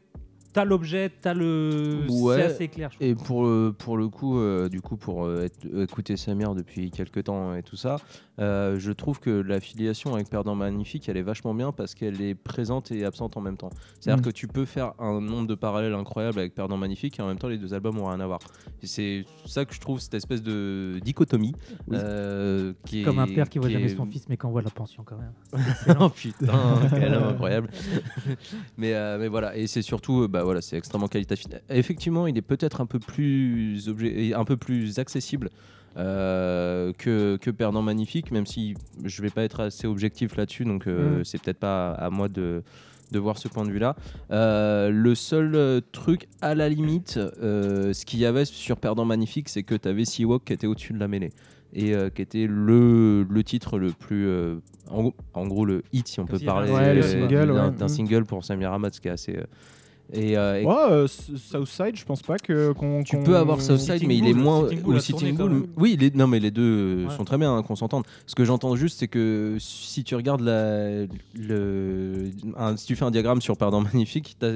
T'as 0.51 0.65
l'objet, 0.65 1.11
t'as 1.21 1.33
le. 1.35 2.05
Ouais. 2.09 2.35
C'est 2.37 2.41
assez 2.43 2.67
clair. 2.69 2.89
je 2.91 2.97
trouve. 2.97 3.07
Et 3.07 3.15
pour 3.15 3.43
le, 3.43 3.71
pour 3.77 3.97
le 3.97 4.07
coup, 4.09 4.39
euh, 4.39 4.67
du 4.67 4.81
coup, 4.81 4.97
pour 4.97 5.25
euh, 5.25 5.43
être- 5.45 5.81
écouter 5.83 6.17
Samir 6.17 6.55
depuis 6.55 6.89
quelques 6.89 7.25
temps 7.25 7.53
et 7.53 7.61
tout 7.61 7.75
ça, 7.75 7.97
euh, 8.39 8.79
je 8.79 8.91
trouve 8.91 9.19
que 9.19 9.29
l'affiliation 9.29 10.15
avec 10.15 10.27
Perdant 10.29 10.55
Magnifique, 10.55 11.07
elle 11.07 11.17
est 11.17 11.21
vachement 11.21 11.53
bien 11.53 11.71
parce 11.71 11.93
qu'elle 11.93 12.19
est 12.21 12.33
présente 12.33 12.91
et 12.91 13.05
absente 13.05 13.37
en 13.37 13.41
même 13.41 13.57
temps. 13.57 13.69
C'est-à-dire 13.99 14.21
Mm. 14.21 14.25
que 14.25 14.29
tu 14.31 14.47
peux 14.47 14.65
faire 14.65 14.93
un 14.97 15.21
nombre 15.21 15.45
de 15.47 15.55
parallèles 15.55 15.93
incroyable 15.93 16.39
avec 16.39 16.55
Perdant 16.55 16.77
Magnifique 16.77 17.19
et 17.19 17.21
en 17.21 17.27
même 17.27 17.37
temps, 17.37 17.47
les 17.49 17.57
deux 17.59 17.73
albums 17.75 17.99
ont 17.99 18.07
rien 18.07 18.19
à 18.19 18.25
voir. 18.25 18.39
C'est 18.81 19.25
ça 19.45 19.65
que 19.65 19.75
je 19.75 19.79
trouve, 19.79 19.99
cette 19.99 20.15
espèce 20.15 20.41
de 20.41 20.99
dichotomie. 21.03 21.53
Oui. 21.87 21.97
euh, 21.99 22.73
qui 22.85 23.01
est- 23.01 23.03
Comme 23.03 23.19
un 23.19 23.27
père 23.27 23.49
qui 23.49 23.59
voit 23.59 23.69
jamais 23.69 23.85
est- 23.85 23.95
son 23.95 24.05
fils, 24.05 24.27
mais 24.29 24.37
qui 24.37 24.45
envoie 24.47 24.61
la 24.63 24.69
pension 24.71 25.03
quand 25.03 25.17
même. 25.17 25.33
oh 25.99 26.09
putain, 26.09 26.53
quel 26.89 27.13
homme 27.13 27.23
incroyable. 27.29 27.69
mais, 28.77 28.93
euh, 28.93 29.17
mais 29.19 29.27
voilà, 29.27 29.55
et 29.57 29.67
c'est 29.67 29.81
surtout, 29.81 30.23
euh, 30.23 30.27
bah 30.39 30.43
voilà, 30.45 30.61
c'est 30.61 30.77
extrêmement 30.77 31.07
qualitatif. 31.07 31.47
Effectivement, 31.69 32.27
il 32.27 32.37
est 32.37 32.41
peut-être 32.41 32.79
un 32.81 32.85
peu 32.85 32.99
plus 32.99 33.87
objet, 33.89 34.33
un 34.33 34.45
peu 34.45 34.57
plus 34.57 34.97
accessible. 34.99 35.49
euh, 35.97 36.93
que, 36.97 37.37
que 37.37 37.49
Perdant 37.51 37.81
Magnifique, 37.81 38.31
même 38.31 38.45
si 38.45 38.75
je 39.03 39.21
vais 39.21 39.31
pas 39.31 39.43
être 39.43 39.59
assez 39.61 39.87
objectif 39.87 40.35
là-dessus, 40.37 40.63
donc 40.63 40.87
euh, 40.87 41.19
Mm. 41.19 41.25
c'est 41.25 41.41
peut-être 41.41 41.57
pas 41.59 41.91
à 41.91 42.09
moi 42.11 42.29
de, 42.29 42.61
de 43.11 43.19
voir 43.19 43.37
ce 43.39 43.47
point 43.47 43.65
de 43.65 43.71
vue-là. 43.71 43.95
Euh, 44.31 44.91
le 44.91 45.15
seul 45.15 45.55
euh, 45.55 45.81
truc, 45.91 46.27
à 46.41 46.53
la 46.55 46.69
limite, 46.69 47.17
euh, 47.41 47.91
ce 47.91 48.05
qu'il 48.05 48.19
y 48.19 48.25
avait 48.25 48.45
sur 48.45 48.77
Perdant 48.77 49.03
Magnifique, 49.03 49.49
c'est 49.49 49.63
que 49.63 49.75
tu 49.75 49.87
avais 49.89 50.05
Seawalk 50.05 50.45
qui 50.45 50.53
était 50.53 50.67
au-dessus 50.67 50.93
de 50.93 50.99
la 50.99 51.07
mêlée 51.07 51.31
et 51.73 51.93
euh, 51.95 52.09
qui 52.09 52.21
était 52.21 52.47
le, 52.47 53.23
le 53.23 53.43
titre 53.43 53.77
le 53.79 53.91
plus. 53.91 54.27
euh, 54.27 54.57
en, 54.89 55.01
gros- 55.01 55.15
en 55.33 55.47
gros, 55.47 55.65
le 55.65 55.81
hit, 55.91 56.07
si 56.07 56.19
on 56.19 56.25
peut 56.25 56.37
parler 56.45 56.71
Ouais, 56.71 57.01
euh, 57.03 57.71
d'un 57.71 57.81
ouais. 57.81 57.87
single 57.89 58.25
pour 58.25 58.43
Samir 58.45 58.71
Hamad, 58.71 58.93
ce 58.93 59.01
qui 59.01 59.07
est 59.07 59.11
assez. 59.11 59.37
Euh, 60.15 60.19
et, 60.21 60.37
euh, 60.37 60.61
et 60.61 60.65
Ouais, 60.65 60.73
euh, 60.91 61.07
Southside 61.07 61.95
je 61.95 62.05
pense 62.05 62.21
pas 62.21 62.37
que 62.37 62.71
qu'on 62.73 63.03
tu 63.03 63.17
peux 63.19 63.37
avoir 63.37 63.61
Southside, 63.61 64.03
mais 64.07 64.17
il 64.17 64.27
est 64.27 64.33
moins. 64.33 64.67
Ou 64.85 64.91
a 64.93 64.99
Sitting 64.99 65.35
Bull. 65.35 65.67
Oui, 65.77 65.97
les, 65.99 66.11
non, 66.11 66.27
mais 66.27 66.39
les 66.39 66.51
deux 66.51 66.61
euh, 66.61 67.07
Ouais. 67.07 67.15
sont 67.15 67.25
très 67.25 67.37
bien, 67.37 67.55
hein, 67.55 67.63
qu'on 67.63 67.75
s'entende. 67.75 68.03
Ce 68.25 68.35
que 68.35 68.45
j'entends 68.45 68.75
juste, 68.75 68.99
c'est 68.99 69.07
que 69.07 69.57
si 69.59 70.03
tu 70.03 70.15
regardes 70.15 70.41
la, 70.41 71.05
le, 71.35 72.29
un- 72.57 72.77
si 72.77 72.85
tu 72.85 72.95
fais 72.95 73.05
un 73.05 73.11
diagramme 73.11 73.41
sur 73.41 73.57
Perdant 73.57 73.81
Magnifique, 73.81 74.35
t'as 74.39 74.51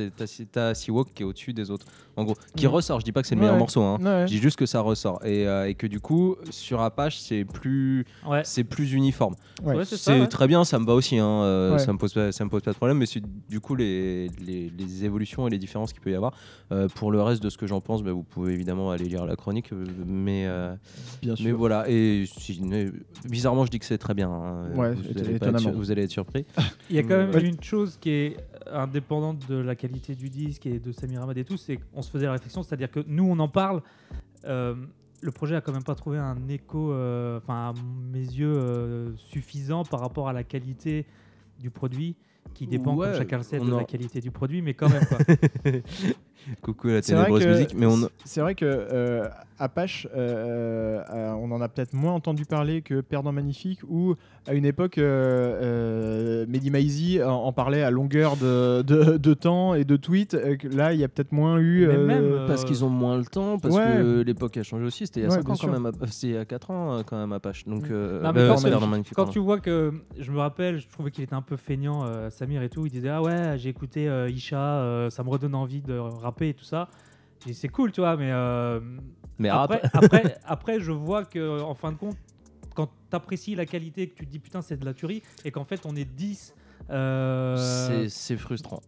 as, 0.70 0.74
Seawalk 0.76 1.10
qui 1.14 1.24
est 1.24 1.26
au-dessus 1.26 1.54
des 1.54 1.72
autres. 1.72 1.86
En 2.16 2.24
gros, 2.26 2.36
qui 2.56 2.68
ressort. 2.68 3.00
Je 3.00 3.06
dis 3.06 3.12
pas 3.12 3.22
que 3.22 3.28
c'est 3.28 3.34
le 3.36 3.42
Ouais. 3.42 3.48
meilleur 3.48 3.58
morceau, 3.60 3.82
hein. 3.82 3.98
Ouais. 4.02 4.28
Je 4.28 4.34
dis 4.34 4.38
juste 4.40 4.58
que 4.58 4.68
ça 4.68 4.82
ressort. 4.82 5.20
Et, 5.26 5.48
euh, 5.48 5.68
et 5.68 5.74
que 5.74 5.88
du 5.88 6.00
coup, 6.00 6.36
sur 6.52 6.82
Apache, 6.82 7.18
c'est 7.18 7.44
plus, 7.44 8.06
Ouais. 8.28 8.42
c'est 8.44 8.64
plus 8.64 8.94
uniforme. 8.94 9.34
Ouais. 9.64 9.76
Ouais, 9.78 9.86
c'est 9.86 10.28
très 10.28 10.48
bien, 10.48 10.64
ça 10.64 10.78
me 10.78 10.86
va 10.86 10.94
aussi. 10.94 11.18
hein, 11.18 11.26
euh, 11.26 11.74
Ouais. 11.74 11.80
Ça 11.80 11.92
me 11.92 11.98
pose 11.98 12.14
pas, 12.14 12.32
ça 12.32 12.44
me 12.46 12.50
pose 12.52 12.62
pas 12.62 12.72
de 12.72 12.76
problème. 12.78 12.98
Mais 13.00 13.08
c'est 13.08 13.22
du 13.50 13.60
coup 13.60 13.76
les, 13.76 14.28
les, 14.46 14.72
les 14.78 15.06
évolutions 15.06 15.43
et 15.48 15.50
les 15.52 15.58
différences 15.58 15.94
qu'il 15.94 16.02
peut 16.02 16.12
y 16.12 16.16
avoir. 16.16 16.34
Euh, 16.72 16.88
pour 16.88 17.12
le 17.12 17.22
reste 17.22 17.42
de 17.44 17.50
ce 17.50 17.58
que 17.58 17.68
j'en 17.68 17.82
pense, 17.82 18.04
bah, 18.04 18.12
vous 18.12 18.24
pouvez 18.24 18.54
évidemment 18.54 18.92
aller 18.92 19.06
lire 19.06 19.26
la 19.26 19.36
chronique. 19.36 19.72
euh, 19.74 19.86
Mais, 20.06 20.46
euh, 20.48 20.76
bien 21.22 21.34
mais 21.40 21.50
sûr 21.50 21.58
voilà. 21.58 21.86
Et 21.90 22.26
si- 22.28 22.62
mais 22.64 22.92
bizarrement, 23.30 23.66
je 23.66 23.72
dis 23.72 23.80
que 23.80 23.86
c'est 23.86 23.98
très 23.98 24.14
bien. 24.14 24.30
hein. 24.30 24.70
Ouais, 24.76 24.94
vous, 24.94 25.10
allez 25.20 25.40
pas 25.40 25.48
être 25.48 25.72
vous 25.72 25.92
allez 25.92 26.04
être 26.04 26.12
surpris. 26.12 26.46
Il 26.90 26.96
y 26.96 27.00
a 27.00 27.04
quand 27.04 27.18
même 27.18 27.32
Ouais. 27.32 27.42
une 27.48 27.62
chose 27.62 27.98
qui 28.00 28.10
est 28.10 28.38
indépendante 28.72 29.48
de 29.50 29.56
la 29.56 29.76
qualité 29.76 30.16
du 30.16 30.30
disque 30.30 30.66
et 30.66 30.80
de 30.80 30.92
Samir 30.92 31.22
Hamad 31.22 31.38
et 31.38 31.44
tout, 31.46 31.58
c'est 31.58 31.78
qu'on 31.78 32.02
se 32.02 32.10
faisait 32.10 32.26
la 32.26 32.32
réflexion, 32.34 32.64
c'est-à-dire 32.64 32.90
que 32.92 33.02
nous 33.08 33.24
on 33.26 33.38
en 33.40 33.48
parle, 33.48 33.82
euh, 34.46 34.74
le 35.22 35.32
projet 35.32 35.56
a 35.56 35.62
quand 35.62 35.72
même 35.72 35.84
pas 35.84 35.96
trouvé 35.96 36.18
un 36.18 36.38
écho, 36.50 36.92
euh, 36.92 37.38
enfin 37.38 37.70
à 37.70 37.74
mes 38.12 38.20
yeux, 38.20 38.54
euh, 38.58 39.12
suffisant 39.16 39.84
par 39.84 40.00
rapport 40.02 40.28
à 40.28 40.34
la 40.34 40.44
qualité 40.44 41.06
du 41.60 41.70
produit, 41.70 42.16
qui 42.54 42.68
dépend, 42.68 42.96
Ouais, 42.96 43.08
comme 43.10 43.18
chacun 43.18 43.38
le 43.38 43.44
sait, 43.44 43.60
de 43.60 43.64
en- 43.72 43.78
la 43.78 43.84
qualité 43.84 44.20
du 44.22 44.32
produit, 44.32 44.62
mais 44.62 44.74
quand 44.74 44.90
même 44.90 45.06
quoi. 45.06 45.18
Coucou 46.62 46.90
à 46.90 46.94
la 46.94 47.02
ténébreuse 47.02 47.44
que- 47.44 47.50
musique. 47.50 47.74
Mais 47.76 47.86
on, 47.86 48.10
C'est 48.26 48.42
vrai 48.42 48.54
que 48.56 48.66
euh, 48.66 49.28
Apache, 49.64 50.08
euh, 50.16 51.02
euh, 51.14 51.32
on 51.34 51.52
en 51.52 51.62
a 51.62 51.70
peut-être 51.70 51.94
moins 51.94 52.14
entendu 52.14 52.46
parler 52.46 52.82
que 52.82 53.02
Perdant 53.02 53.32
Magnifique, 53.32 53.80
ou 53.88 54.16
à 54.46 54.54
une 54.54 54.66
époque, 54.66 54.98
euh, 54.98 55.60
euh, 55.62 56.46
Mehdi 56.50 56.70
Maizi 56.70 57.24
en, 57.24 57.30
en 57.32 57.54
parlait 57.54 57.82
à 57.82 57.90
longueur 57.92 58.36
de, 58.36 58.82
de- 58.82 59.18
de 59.18 59.34
temps 59.34 59.74
et 59.74 59.86
de 59.86 59.96
tweets. 59.96 60.34
là, 60.72 60.94
il 60.94 61.00
y 61.00 61.04
a 61.04 61.08
peut-être 61.08 61.32
moins 61.32 61.58
eu. 61.60 61.88
Euh, 61.88 62.06
même, 62.06 62.46
Parce 62.48 62.66
qu'ils 62.66 62.84
ont 62.84 62.90
moins 62.90 63.18
le 63.18 63.26
temps, 63.26 63.58
parce 63.58 63.76
Ouais. 63.76 63.84
que 63.84 64.22
l'époque 64.22 64.58
a 64.58 64.64
changé 64.64 64.84
aussi. 64.86 65.06
C'était 65.08 65.22
il 65.22 65.24
y 65.24 65.26
a 65.28 65.30
Ouais, 65.30 65.36
5 65.36 65.46
bien 65.46 65.54
ans 65.54 65.58
quand 65.62 65.72
même. 65.72 65.86
à- 65.86 65.92
C'était 66.08 66.28
il 66.28 66.34
y 66.34 66.38
a 66.38 66.46
4 66.46 66.72
ans 66.72 67.02
quand 67.06 67.18
même 67.18 67.32
Apache. 67.32 67.66
Donc, 67.66 67.90
euh, 67.90 68.22
Non, 68.22 68.34
mais 68.34 68.42
euh, 68.42 68.56
quand 69.16 69.26
tu 69.28 69.40
vois 69.40 69.60
que, 69.60 69.94
je 70.20 70.32
me 70.32 70.40
rappelle, 70.40 70.80
je 70.80 70.88
trouvais 70.90 71.12
qu'il 71.12 71.24
était 71.24 71.34
un 71.36 71.42
peu 71.42 71.56
feignant, 71.56 72.04
euh, 72.04 72.30
Samir 72.30 72.62
et 72.64 72.70
tout, 72.70 72.86
il 72.86 72.92
disait 72.92 73.10
Ah 73.10 73.22
ouais, 73.22 73.54
j'ai 73.58 73.70
écouté 73.70 74.10
euh, 74.10 74.30
Isha, 74.30 74.58
euh, 74.58 75.10
ça 75.10 75.24
me 75.24 75.30
redonne 75.30 75.56
envie 75.56 75.82
de 75.82 75.98
rapper 75.98 76.50
et 76.50 76.54
tout 76.54 76.66
ça. 76.66 76.90
C'est 77.52 77.68
cool, 77.70 77.92
tu 77.92 78.02
vois, 78.02 78.16
mais. 78.16 78.30
euh, 78.32 78.80
Mais 79.40 79.50
après, 79.50 79.82
rap. 79.82 79.90
après, 80.06 80.38
après, 80.46 80.80
je 80.80 80.92
vois 80.92 81.26
que 81.26 81.62
en 81.62 81.74
fin 81.74 81.92
de 81.92 81.98
compte, 81.98 82.16
quand 82.76 82.88
tu 82.88 83.16
apprécies 83.16 83.56
la 83.56 83.66
qualité, 83.66 84.08
que 84.08 84.16
tu 84.16 84.26
te 84.26 84.32
dis 84.32 84.40
putain, 84.40 84.62
c'est 84.62 84.78
de 84.78 84.86
la 84.86 84.94
tuerie, 84.94 85.22
et 85.44 85.52
qu'en 85.52 85.66
fait, 85.66 85.82
on 85.86 85.96
est 85.96 86.06
10. 86.06 86.54
euh, 86.90 88.06
C'est 88.10 88.38
frustrant. 88.38 88.82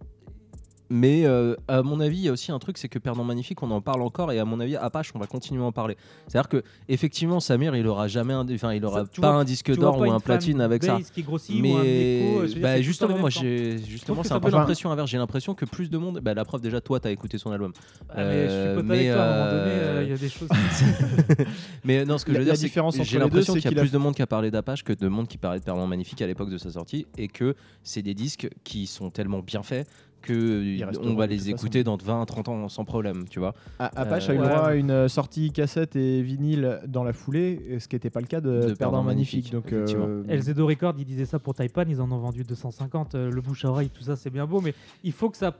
Mais 0.90 1.26
euh, 1.26 1.56
à 1.68 1.82
mon 1.82 2.00
avis, 2.00 2.18
il 2.18 2.24
y 2.24 2.30
a 2.30 2.32
aussi 2.32 2.52
un 2.52 2.60
truc, 2.60 2.78
c'est 2.78 2.88
que 2.90 3.00
Perdant 3.00 3.24
Magnifique, 3.24 3.62
on 3.64 3.72
en 3.72 3.82
parle 3.82 4.02
encore, 4.04 4.32
et 4.32 4.40
à 4.40 4.46
mon 4.46 4.60
avis, 4.60 4.76
Apache, 4.76 5.12
on 5.16 5.20
va 5.20 5.26
continuer 5.26 5.62
à 5.64 5.66
en 5.66 5.72
parler. 5.72 5.98
C'est-à-dire 6.28 6.48
que 6.48 6.64
effectivement, 6.90 7.40
Samir, 7.40 7.76
il 7.76 7.88
aura 7.88 8.08
jamais, 8.08 8.34
un, 8.34 8.46
enfin, 8.54 8.74
il 8.74 8.86
aura 8.86 9.02
Ça, 9.06 9.22
pas 9.22 9.32
vois- 9.32 9.40
un 9.40 9.44
disque 9.44 9.76
d'or 9.76 9.98
ou 10.00 10.12
un 10.12 10.20
platine 10.20 10.62
avec 10.62 10.84
ça. 10.84 11.00
qui 11.14 11.24
grossit 11.24 11.56
ou 11.56 11.76
un 11.76 11.82
écho, 11.84 12.42
Mais 12.42 12.48
dire, 12.48 12.62
bah, 12.62 12.82
justement, 12.82 13.18
moi, 13.18 13.30
j'ai 13.30 13.80
justement, 13.80 14.22
c'est 14.24 14.34
un 14.34 14.40
peu 14.40 14.52
l'impression 14.52 14.92
inverse. 14.92 15.10
J'ai 15.10 15.18
l'impression 15.18 15.56
que 15.56 15.66
plus 15.66 15.90
de 15.90 15.98
monde, 15.98 16.20
bah, 16.22 16.34
la 16.34 16.46
preuve 16.46 16.62
déjà, 16.62 16.80
toi, 16.82 17.00
t'as 17.00 17.10
écouté 17.12 17.38
son 17.38 17.52
album. 17.52 17.74
Ah, 18.10 18.14
mais 18.18 18.44
je 18.44 18.50
suis 18.50 18.58
Euh, 18.58 18.84
mais, 18.84 18.96
avec 19.10 19.14
toi, 19.14 19.24
à 19.24 19.26
un 19.26 19.38
moment 19.40 19.52
donné, 19.66 19.72
euh, 19.74 20.04
il 20.04 20.10
y 20.10 20.14
a 20.14 20.18
des 20.18 20.30
choses. 20.30 20.50
Mais 21.84 22.06
non, 22.06 22.18
ce 22.18 22.26
que 22.26 22.32
La- 22.32 22.36
je 22.36 22.40
veux 22.40 22.46
dire, 22.46 22.58
c'est 22.58 22.70
que 22.70 23.04
j'ai 23.04 23.20
l'impression 23.20 23.54
qu'il 23.54 23.64
y 23.66 23.68
a- 23.78 23.80
plus 23.82 23.92
de 23.92 23.98
monde 23.98 24.16
qui 24.16 24.22
a 24.22 24.28
parlé 24.28 24.52
d'Apache 24.52 24.84
que 24.84 24.94
de 24.94 25.08
monde 25.08 25.28
qui 25.28 25.38
parlait 25.38 25.60
de 25.60 25.64
Perdant 25.66 25.88
Magnifique 25.88 26.22
à 26.22 26.28
l'époque 26.28 26.50
de 26.50 26.58
sa 26.58 26.72
sortie, 26.72 27.06
et 27.18 27.28
que 27.28 27.56
c'est 27.84 28.02
des 28.02 28.14
disques 28.14 28.48
qui 28.64 28.88
sont 28.88 29.10
tellement 29.10 29.40
bien 29.40 29.64
faits 29.64 29.88
que 30.26 30.98
on 31.08 31.16
va 31.16 31.28
les 31.28 31.50
écouter 31.50 31.84
dans 31.84 31.96
20 31.98 32.26
30 32.26 32.48
ans 32.50 32.70
sans 32.70 32.84
problème, 32.86 33.26
tu 33.30 33.40
vois. 33.40 33.54
Apache 33.80 34.30
Euh, 34.30 34.34
a 34.34 34.36
eu 34.36 34.40
ouais. 34.40 34.46
droit 34.48 34.60
à 34.68 34.76
une 34.76 34.92
euh, 34.92 35.08
sortie 35.08 35.52
cassette 35.52 35.96
et 35.96 36.22
vinyle 36.22 36.82
dans 36.88 37.04
la 37.04 37.14
foulée, 37.14 37.78
ce 37.80 37.88
qui 37.88 37.96
n'était 37.96 38.10
pas 38.10 38.20
le 38.22 38.28
cas 38.28 38.42
de, 38.42 38.50
De 38.50 38.60
Perdant 38.62 38.76
Perdant 38.76 39.04
Magnifique. 39.04 39.54
Magnifique, 39.54 39.54
Donc, 39.54 39.72
euh, 39.74 40.64
Records, 40.64 40.96
ils 40.98 41.06
disaient 41.06 41.26
ça 41.26 41.40
pour 41.40 41.54
Taipan, 41.56 41.84
ils 41.88 42.02
en 42.02 42.12
ont 42.12 42.18
vendu 42.20 42.44
250. 42.44 43.16
euh, 43.16 43.32
le 43.32 43.42
bouche 43.42 43.64
à 43.66 43.70
oreille, 43.70 43.90
tout 43.90 44.04
ça, 44.04 44.16
c'est 44.16 44.30
bien 44.30 44.46
beau, 44.46 44.62
mais 44.62 44.74
il 45.04 45.12
faut 45.12 45.30
que 45.30 45.38
ça, 45.38 45.56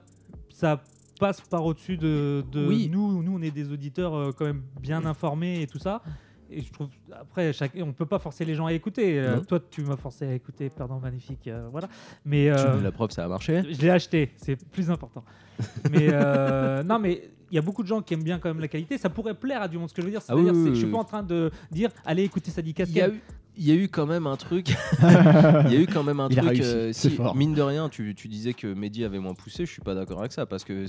ça 0.50 0.82
passe 1.18 1.40
par 1.40 1.64
au-dessus 1.64 1.96
de, 1.96 2.44
de 2.52 2.66
Oui. 2.66 2.88
nous. 2.92 3.22
Nous, 3.22 3.32
on 3.38 3.40
est 3.42 3.50
des 3.50 3.72
auditeurs 3.72 4.34
quand 4.36 4.44
même 4.44 4.62
bien 4.82 5.04
informés 5.06 5.62
et 5.62 5.66
tout 5.66 5.78
ça. 5.78 6.02
Et 6.50 6.62
je 6.62 6.72
trouve, 6.72 6.88
après, 7.12 7.52
chaque, 7.52 7.72
on 7.80 7.92
peut 7.92 8.06
pas 8.06 8.18
forcer 8.18 8.44
les 8.44 8.54
gens 8.54 8.66
à 8.66 8.72
écouter. 8.72 9.18
Euh, 9.18 9.40
toi, 9.40 9.58
tu 9.70 9.82
m'as 9.82 9.96
forcé 9.96 10.26
à 10.26 10.32
écouter, 10.34 10.70
pardon, 10.70 11.00
magnifique, 11.00 11.48
euh, 11.48 11.66
voilà. 11.72 11.88
Mais 12.24 12.44
Tu- 12.54 12.60
euh, 12.66 12.80
La 12.82 12.92
preuve, 12.92 13.10
ça 13.10 13.24
a 13.24 13.28
marché. 13.28 13.62
je 13.70 13.80
l'ai 13.80 13.90
acheté, 13.90 14.30
c'est 14.36 14.56
plus 14.70 14.90
important. 14.90 15.24
mais 15.90 16.08
euh, 16.12 16.82
non, 16.82 16.98
mais 16.98 17.30
il 17.50 17.54
y 17.54 17.58
a 17.58 17.62
beaucoup 17.62 17.82
de 17.82 17.88
gens 17.88 18.00
qui 18.02 18.14
aiment 18.14 18.22
bien 18.22 18.38
quand 18.38 18.48
même 18.48 18.60
la 18.60 18.68
qualité. 18.68 18.98
Ça 18.98 19.08
pourrait 19.10 19.34
plaire 19.34 19.62
à 19.62 19.68
du 19.68 19.78
monde. 19.78 19.88
Ce 19.88 19.94
que 19.94 20.02
je 20.02 20.06
veux 20.06 20.12
dire, 20.12 20.20
Ah 20.28 20.36
oui, 20.36 20.42
c'est-à-dire, 20.44 20.62
oui, 20.62 20.70
je 20.74 20.78
suis 20.80 20.86
pas 20.90 20.98
en 20.98 21.04
train 21.04 21.22
de 21.22 21.50
dire, 21.70 21.90
allez 22.04 22.22
écouter 22.24 22.50
Sadi 22.50 22.70
Il 22.70 22.78
y 22.78 22.82
a 22.82 22.84
Cascade. 23.06 23.14
eu, 23.14 23.20
il 23.56 23.64
y 23.66 23.70
a 23.72 23.74
eu 23.74 23.88
quand 23.88 24.06
même 24.06 24.26
un 24.26 24.36
truc. 24.36 24.68
il 25.02 25.72
y 25.72 25.76
a 25.76 25.80
eu 25.80 25.86
quand 25.86 26.02
même 26.04 26.20
un 26.20 26.28
Il 26.28 26.36
truc. 26.36 26.60
euh, 26.60 26.92
si, 26.92 27.08
fort. 27.10 27.34
mine 27.34 27.54
de 27.54 27.62
rien, 27.62 27.88
tu, 27.88 28.14
tu 28.14 28.28
disais 28.28 28.52
que 28.52 28.66
Mehdi 28.72 29.04
avait 29.04 29.18
moins 29.18 29.34
poussé. 29.34 29.64
Je 29.66 29.72
suis 29.72 29.80
pas 29.82 29.94
d'accord 29.94 30.20
avec 30.20 30.32
ça 30.32 30.44
parce 30.46 30.62
que 30.64 30.84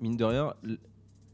mine 0.00 0.16
de 0.16 0.24
rien, 0.24 0.54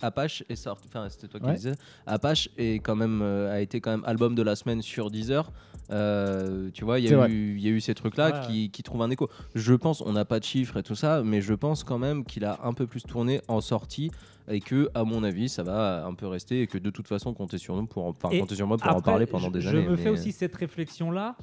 Apache 0.02 0.44
est 0.48 0.56
sorti. 0.56 0.86
Enfin, 0.88 1.08
c'était 1.08 1.28
toi 1.28 1.40
qui 1.40 1.46
Ouais. 1.46 1.54
disais. 1.54 1.72
Apache 2.06 2.48
est 2.56 2.80
quand 2.80 2.96
même 2.96 3.20
euh, 3.22 3.52
a 3.52 3.60
été 3.60 3.80
quand 3.80 3.90
même 3.90 4.04
album 4.04 4.34
de 4.34 4.42
la 4.42 4.56
semaine 4.56 4.82
sur 4.82 5.10
Deezer. 5.10 5.50
Euh, 5.90 6.70
tu 6.74 6.84
vois, 6.84 6.98
il 7.00 7.06
y, 7.08 7.14
a 7.14 7.28
eu- 7.28 7.80
ces 7.80 7.94
trucs-là 7.94 8.42
Ouais, 8.42 8.46
qui, 8.46 8.70
qui 8.70 8.82
trouvent 8.82 9.02
un 9.02 9.10
écho. 9.10 9.28
Je 9.54 9.74
pense, 9.74 10.02
on 10.02 10.12
n'a 10.12 10.24
pas 10.24 10.38
de 10.38 10.44
chiffres 10.44 10.76
et 10.76 10.82
tout 10.82 10.94
ça, 10.94 11.22
mais 11.24 11.40
je 11.40 11.54
pense 11.54 11.82
quand 11.84 11.98
même 11.98 12.24
qu'il 12.24 12.44
a 12.44 12.58
un 12.62 12.72
peu 12.74 12.86
plus 12.86 13.02
tourné 13.02 13.40
en 13.48 13.60
sortie 13.60 14.10
et 14.50 14.60
que, 14.60 14.90
à 14.94 15.04
mon 15.04 15.24
avis, 15.24 15.48
ça 15.48 15.62
va 15.62 16.04
un 16.06 16.14
peu 16.14 16.26
rester 16.26 16.62
et 16.62 16.66
que 16.66 16.78
de 16.78 16.90
toute 16.90 17.08
façon, 17.08 17.32
comptez 17.34 17.58
sur 17.58 17.74
nous 17.76 17.86
pour, 17.86 18.04
en- 18.04 18.10
enfin, 18.10 18.28
comptez 18.38 18.54
sur 18.54 18.66
moi 18.66 18.76
pour 18.76 18.90
en 18.94 19.00
parler 19.00 19.26
pendant 19.26 19.46
je, 19.48 19.52
des 19.52 19.60
je 19.62 19.68
années. 19.70 19.86
me 19.88 19.96
fais 19.96 20.10
aussi 20.10 20.32
cette 20.32 20.54
réflexion-là, 20.56 21.36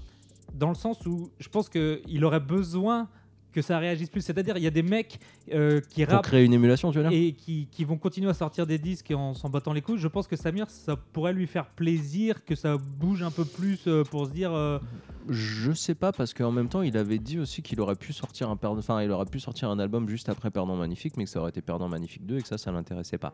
dans 0.54 0.70
le 0.70 0.76
sens 0.76 1.06
où 1.08 1.30
je 1.40 1.50
pense 1.50 1.68
qu'il 1.70 2.24
aurait 2.24 2.40
besoin 2.40 3.08
que 3.56 3.62
ça 3.62 3.80
réagisse 3.80 4.10
plus. 4.10 4.22
C'est-à-dire, 4.22 4.58
il 4.58 4.64
y 4.64 4.68
a 4.68 4.72
des 4.72 4.84
mecs 4.84 5.18
euh, 5.54 5.80
qui 5.90 6.04
Pour 6.06 6.14
rappent 6.16 6.26
créer 6.26 6.44
une 6.46 6.54
émulation, 6.54 6.92
tu 6.92 7.00
veux 7.00 7.10
dire 7.10 7.18
et 7.18 7.32
qui, 7.32 7.68
qui 7.72 7.86
vont 7.86 7.98
continuer 7.98 8.30
à 8.30 8.34
sortir 8.36 8.68
des 8.68 8.78
disques 8.78 9.12
en 9.16 9.34
s'en 9.34 9.50
battant 9.50 9.74
les 9.74 9.82
couilles. 9.82 9.98
Je 9.98 10.08
pense 10.10 10.28
que 10.28 10.36
Samir, 10.36 10.70
ça 10.70 10.96
pourrait 11.14 11.34
lui 11.34 11.48
faire 11.48 11.66
plaisir 11.68 12.44
que 12.46 12.54
ça 12.54 12.76
bouge 12.78 13.24
un 13.24 13.32
peu 13.32 13.46
plus 13.46 13.80
euh, 13.88 14.04
pour 14.04 14.26
se 14.28 14.32
dire. 14.32 14.52
euh, 14.54 14.78
Je 15.30 15.72
sais 15.72 15.96
pas 15.96 16.12
parce 16.12 16.34
qu'en 16.34 16.52
même 16.52 16.68
temps 16.70 16.82
il 16.84 16.98
avait 16.98 17.18
dit 17.18 17.40
aussi 17.40 17.62
qu'il 17.64 17.80
aurait 17.82 17.96
pu 17.96 18.14
sortir 18.14 18.50
un 18.50 18.58
perdant, 18.58 18.78
enfin 18.80 19.02
il 19.02 19.10
aurait 19.10 19.26
pu 19.26 19.40
sortir 19.40 19.70
un 19.72 19.80
album 19.80 20.08
juste 20.10 20.30
après 20.30 20.52
Perdant 20.52 20.76
Magnifique, 20.76 21.18
mais 21.18 21.24
que 21.24 21.30
ça 21.30 21.40
aurait 21.40 21.50
été 21.50 21.62
Perdant 21.62 21.88
Magnifique 21.90 22.26
2 22.26 22.38
et 22.38 22.42
que 22.42 22.48
ça 22.48 22.58
ça 22.60 22.72
l'intéressait 22.72 23.18
pas. 23.18 23.34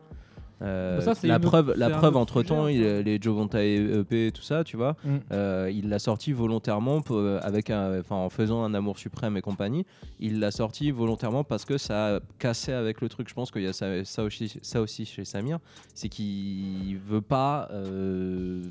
Euh, 0.62 0.98
Bah 1.04 1.14
ça, 1.14 1.26
la 1.26 1.36
une 1.36 1.40
preuve, 1.42 1.74
la 1.76 1.90
preuve 1.90 2.16
entre 2.16 2.42
temps, 2.44 2.66
hein. 2.66 2.70
les 2.70 3.18
Jovonta 3.20 3.64
EP 3.64 4.28
et 4.28 4.30
tout 4.32 4.42
ça, 4.42 4.62
tu 4.62 4.76
vois, 4.76 4.96
Mm. 5.04 5.16
euh, 5.32 5.70
il 5.74 5.88
l'a 5.88 5.98
sorti 5.98 6.32
volontairement 6.32 7.00
pour- 7.00 7.18
avec 7.42 7.68
un, 7.70 8.00
en 8.10 8.30
faisant 8.30 8.62
un 8.62 8.72
amour 8.72 8.96
suprême 8.96 9.36
et 9.36 9.40
compagnie. 9.40 9.84
Il 10.24 10.38
l'a 10.38 10.52
sorti 10.52 10.92
volontairement 10.92 11.42
parce 11.42 11.64
que 11.64 11.76
ça 11.78 12.16
a 12.16 12.20
cassé 12.38 12.70
avec 12.72 13.00
le 13.00 13.08
truc. 13.08 13.28
Je 13.28 13.34
pense 13.34 13.50
qu'il 13.50 13.62
y 13.62 13.66
a 13.66 13.72
ça, 13.72 14.04
ça 14.04 14.22
aussi, 14.22 14.56
ça 14.62 14.80
aussi 14.80 15.04
chez 15.04 15.24
Samir, 15.24 15.58
c'est 15.96 16.08
qu'il 16.08 16.96
veut 17.04 17.20
pas 17.20 17.68
euh, 17.72 18.62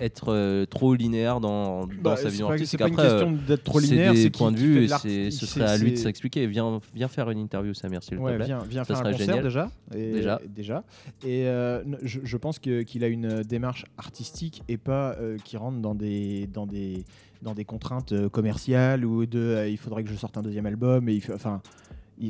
être 0.00 0.32
euh, 0.32 0.66
trop 0.66 0.94
linéaire 0.94 1.38
dans, 1.38 1.86
dans 1.86 1.92
bah, 2.02 2.16
sa 2.16 2.28
vision 2.28 2.50
artistique. 2.50 2.80
c'est 2.80 2.84
pas 2.84 2.88
une 2.88 2.96
question 2.96 3.30
d'être 3.46 3.62
trop 3.62 3.78
c'est 3.78 3.86
linéaire, 3.86 4.14
des 4.14 4.22
c'est 4.24 4.30
points 4.30 4.50
de 4.50 4.56
vue 4.58 4.84
et 4.84 5.30
ce 5.30 5.46
serait 5.46 5.64
à 5.64 5.78
lui 5.78 5.92
de 5.92 5.96
s'expliquer. 5.96 6.46
Viens, 6.48 6.80
viens 6.92 7.06
faire 7.08 7.30
une 7.30 7.38
interview, 7.38 7.72
Samir, 7.72 8.02
s'il 8.02 8.18
Ouais, 8.18 8.32
te 8.32 8.36
plaît. 8.38 8.46
viens, 8.46 8.64
viens 8.68 8.82
Ça 8.82 8.96
faire 8.96 9.06
un 9.06 9.12
concert 9.12 9.26
génial. 9.26 9.44
déjà. 9.44 9.70
Et, 9.94 10.10
Déjà. 10.12 10.40
déjà. 10.48 10.84
Et 11.24 11.46
euh, 11.46 11.84
je, 12.02 12.18
je 12.24 12.36
pense 12.36 12.58
qu'il 12.58 13.04
a 13.04 13.06
une 13.06 13.42
démarche 13.44 13.84
artistique 13.96 14.64
et 14.68 14.76
pas 14.76 15.16
qui 15.44 15.56
rentre 15.56 15.78
dans 15.78 15.94
des, 15.94 16.48
dans 16.48 16.66
des, 16.66 17.04
dans 17.42 17.54
des 17.54 17.64
contraintes 17.64 18.12
euh, 18.12 18.28
commerciales 18.28 19.04
ou 19.04 19.26
de 19.26 19.38
euh, 19.38 19.68
il 19.68 19.76
faudrait 19.78 20.04
que 20.04 20.10
je 20.10 20.16
sorte 20.16 20.36
un 20.38 20.42
deuxième 20.42 20.66
album. 20.66 21.08
Et 21.08 21.14
il 21.14 21.20
fait- 21.20 21.34
enfin, 21.34 21.60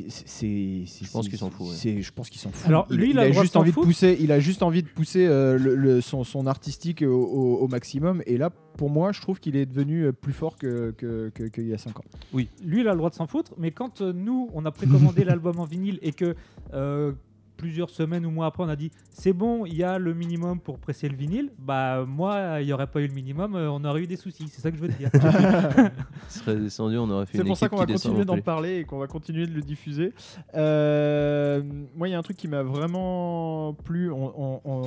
c'est, 0.09 0.83
Je 0.85 1.11
pense 1.11 1.23
c'est- 1.25 1.29
qu'il 1.29 1.39
s'en 1.39 1.49
fout, 1.49 1.67
ouais. 1.67 1.73
c'est- 1.73 2.01
Je 2.01 2.11
pense 2.13 2.29
qu'il 2.29 2.41
s'en 2.41 2.51
fout. 2.51 2.67
Alors, 2.67 2.87
lui, 2.89 3.11
il 3.11 3.19
a 3.19 3.31
juste 3.31 3.55
envie 3.55 3.71
de 3.71 3.75
pousser. 3.75 4.17
Il 4.19 4.31
a 4.31 4.39
juste 4.39 4.61
envie 4.63 4.83
de 4.83 4.87
pousser 4.87 5.25
euh, 5.27 5.57
le- 5.57 5.75
le- 5.75 6.01
son, 6.01 6.23
son 6.23 6.45
artistique 6.45 7.01
au, 7.03 7.07
au- 7.07 7.57
au 7.59 7.67
maximum. 7.67 8.21
Et 8.25 8.37
là, 8.37 8.49
pour 8.49 8.89
moi, 8.89 9.11
je 9.13 9.21
trouve 9.21 9.39
qu'il 9.39 9.55
est 9.55 9.65
devenu 9.65 10.11
plus 10.13 10.33
fort 10.33 10.57
que, 10.57 10.91
que, 10.97 11.29
que- 11.33 11.43
qu'il 11.45 11.67
y 11.67 11.73
a 11.73 11.77
5 11.77 11.99
ans. 11.99 12.03
lui, 12.33 12.47
il 12.81 12.87
a 12.87 12.91
le 12.91 12.97
droit 12.97 13.09
de 13.09 13.15
s'en 13.15 13.27
foutre, 13.27 13.53
mais 13.57 13.71
quand 13.71 14.01
euh, 14.01 14.11
nous, 14.13 14.49
on 14.53 14.65
a 14.65 14.71
précommandé 14.71 15.23
l'album 15.23 15.59
en 15.59 15.65
vinyle 15.65 15.99
et 16.01 16.11
que 16.11 16.35
euh, 16.73 17.13
plusieurs 17.57 17.89
semaines 17.89 18.25
ou 18.25 18.31
mois 18.31 18.45
après, 18.45 18.63
on 18.63 18.69
a 18.69 18.75
dit 18.75 18.91
c'est 19.11 19.33
bon, 19.33 19.65
il 19.65 19.75
y 19.75 19.83
a 19.83 19.97
le 19.97 20.13
minimum 20.13 20.59
pour 20.59 20.79
presser 20.79 21.09
le 21.09 21.15
vinyle, 21.15 21.51
bah 21.59 22.05
moi, 22.05 22.61
il 22.61 22.65
n'y 22.65 22.73
aurait 22.73 22.87
pas 22.87 23.01
eu 23.01 23.07
le 23.07 23.13
minimum, 23.13 23.55
euh, 23.55 23.69
on 23.69 23.83
aurait 23.83 24.01
eu 24.01 24.07
des 24.07 24.15
soucis. 24.15 24.47
C'est 24.49 24.61
ça 24.61 24.71
que 24.71 24.77
je 24.77 24.81
veux 24.81 24.89
te 24.89 24.97
dire. 24.97 25.09
Serait 26.29 26.55
descendu, 26.55 26.97
on 26.97 27.09
aurait 27.09 27.25
fait 27.25 27.37
C'est 27.37 27.43
pour 27.43 27.57
ça 27.57 27.69
qu'on 27.69 27.77
va 27.77 27.85
continuer 27.85 28.25
d'en 28.25 28.39
parler 28.39 28.77
et 28.77 28.83
qu'on 28.85 28.99
va 28.99 29.07
continuer 29.07 29.47
de 29.47 29.53
le 29.53 29.61
diffuser. 29.61 30.13
Euh, 30.55 31.61
moi, 31.95 32.07
il 32.07 32.11
y 32.11 32.13
a 32.13 32.17
un 32.17 32.23
truc 32.23 32.37
qui 32.37 32.47
m'a 32.47 32.63
vraiment 32.63 33.73
plu. 33.73 34.11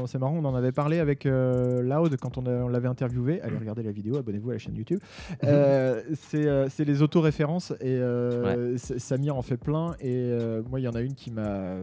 C'est 0.07 0.19
marrant, 0.19 0.37
on 0.37 0.45
en 0.45 0.55
avait 0.55 0.73
parlé 0.73 0.99
avec 0.99 1.27
euh, 1.27 1.83
Loud 1.83 2.17
quand 2.17 2.39
on, 2.39 2.69
l'avait 2.69 2.89
interviewé. 2.89 3.41
Allez 3.43 3.57
regarder 3.57 3.83
la 3.83 3.93
vidéo, 3.93 4.17
abonnez-vous 4.17 4.50
à 4.50 4.53
la 4.55 4.59
chaîne 4.59 4.77
YouTube. 4.77 5.00
Euh, 5.43 6.03
c'est, 6.15 6.47
euh, 6.47 6.69
c'est 6.69 6.85
les 6.85 7.03
autoréférences 7.03 7.73
et 7.81 7.97
euh, 7.97 8.77
Samir 8.77 9.37
en 9.37 9.43
fait 9.43 9.57
plein. 9.57 9.95
Et 10.00 10.15
euh, 10.15 10.62
moi, 10.69 10.81
il 10.81 10.85
y 10.85 10.89
en 10.89 10.95
a 10.95 11.00
une 11.00 11.15
qui 11.15 11.31
m'a 11.31 11.77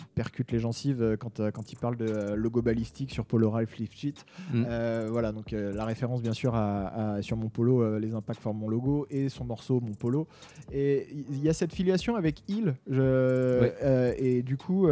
qui 0.00 0.06
percute 0.14 0.50
les 0.52 0.58
gencives 0.58 1.02
euh, 1.02 1.16
quand, 1.16 1.40
euh, 1.40 1.50
quand 1.50 1.72
il 1.72 1.76
parle 1.76 1.96
de 1.96 2.06
euh, 2.06 2.34
logo 2.36 2.62
balistique 2.62 3.10
sur 3.12 3.24
Polaroid 3.24 3.66
Flip 3.66 3.90
Sheet. 3.92 4.14
Mm. 4.52 4.64
Euh, 4.68 5.08
voilà, 5.10 5.32
donc 5.32 5.52
euh, 5.52 5.72
la 5.74 5.84
référence 5.84 6.22
bien 6.22 6.32
sûr 6.32 6.54
à, 6.54 7.14
à- 7.16 7.22
sur 7.22 7.36
mon 7.36 7.48
polo, 7.48 7.82
euh, 7.82 7.98
les 7.98 8.14
impacts 8.14 8.40
forment 8.40 8.58
mon 8.58 8.68
logo 8.68 9.06
et 9.10 9.28
son 9.28 9.44
morceau, 9.44 9.80
mon 9.80 9.94
polo. 9.94 10.26
Et 10.72 11.08
il 11.30 11.42
y 11.42 11.48
a 11.48 11.52
cette 11.52 11.72
filiation 11.72 12.16
avec 12.16 12.42
Hill, 12.48 12.74
je- 12.88 13.60
Ouais. 13.60 14.16
et 14.18 14.42
du 14.42 14.56
coup 14.56 14.88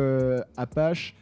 Apache. 0.57 1.15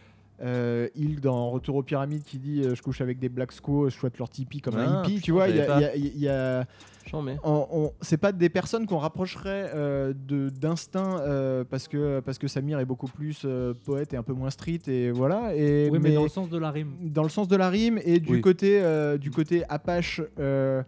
Euh, 0.42 0.88
Hill 0.94 1.20
dans 1.22 1.48
Retour 1.48 1.76
aux 1.76 1.82
pyramides 1.82 2.22
qui 2.22 2.36
dit 2.38 2.60
euh, 2.62 2.74
je 2.74 2.82
couche 2.82 3.00
avec 3.00 3.18
des 3.18 3.30
black 3.30 3.52
squaws, 3.52 3.88
je 3.88 3.94
souhaite 3.96 4.18
leur 4.18 4.28
tipi 4.28 4.60
comme 4.60 4.76
un 4.76 5.00
Ah, 5.02 5.02
hippie, 5.08 5.22
tu 5.22 5.32
vois, 5.32 5.48
il 5.48 5.56
y 5.56 5.60
il 5.96 6.04
y 6.04 6.08
il 6.08 6.18
y 6.20 6.28
a, 6.28 6.66
J'en 7.10 7.22
mets. 7.22 7.36
on- 7.44 7.66
on- 7.70 7.92
c'est 8.00 8.16
pas 8.16 8.32
des 8.32 8.48
personnes 8.48 8.86
qu'on 8.86 8.98
rapprocherait 8.98 9.70
euh, 9.74 10.12
d'instinct 10.50 11.20
euh, 11.20 11.64
parce 11.68 11.88
que 11.88 12.20
parce 12.20 12.38
que 12.38 12.48
Samir 12.48 12.78
est 12.80 12.84
beaucoup 12.84 13.06
plus 13.06 13.42
euh, 13.44 13.74
poète 13.84 14.12
et 14.12 14.16
un 14.16 14.22
peu 14.22 14.32
moins 14.32 14.50
street 14.50 14.80
et 14.88 15.10
voilà 15.10 15.54
et 15.54 15.88
oui, 15.90 15.98
mais, 16.02 16.12
dans 16.14 16.22
le 16.24 16.28
sens 16.28 16.48
de 16.50 16.58
la 16.58 16.70
rime. 16.70 16.92
dans 17.02 17.22
le 17.22 17.28
sens 17.28 17.48
de 17.48 17.56
la 17.56 17.68
rime 17.70 17.98
et 18.04 18.18
du 18.20 18.32
Oui. 18.34 18.40
côté 18.40 18.80
euh, 18.82 19.18
du 19.18 19.30
côté 19.30 19.62
Apache 19.68 20.20
euh, 20.38 20.82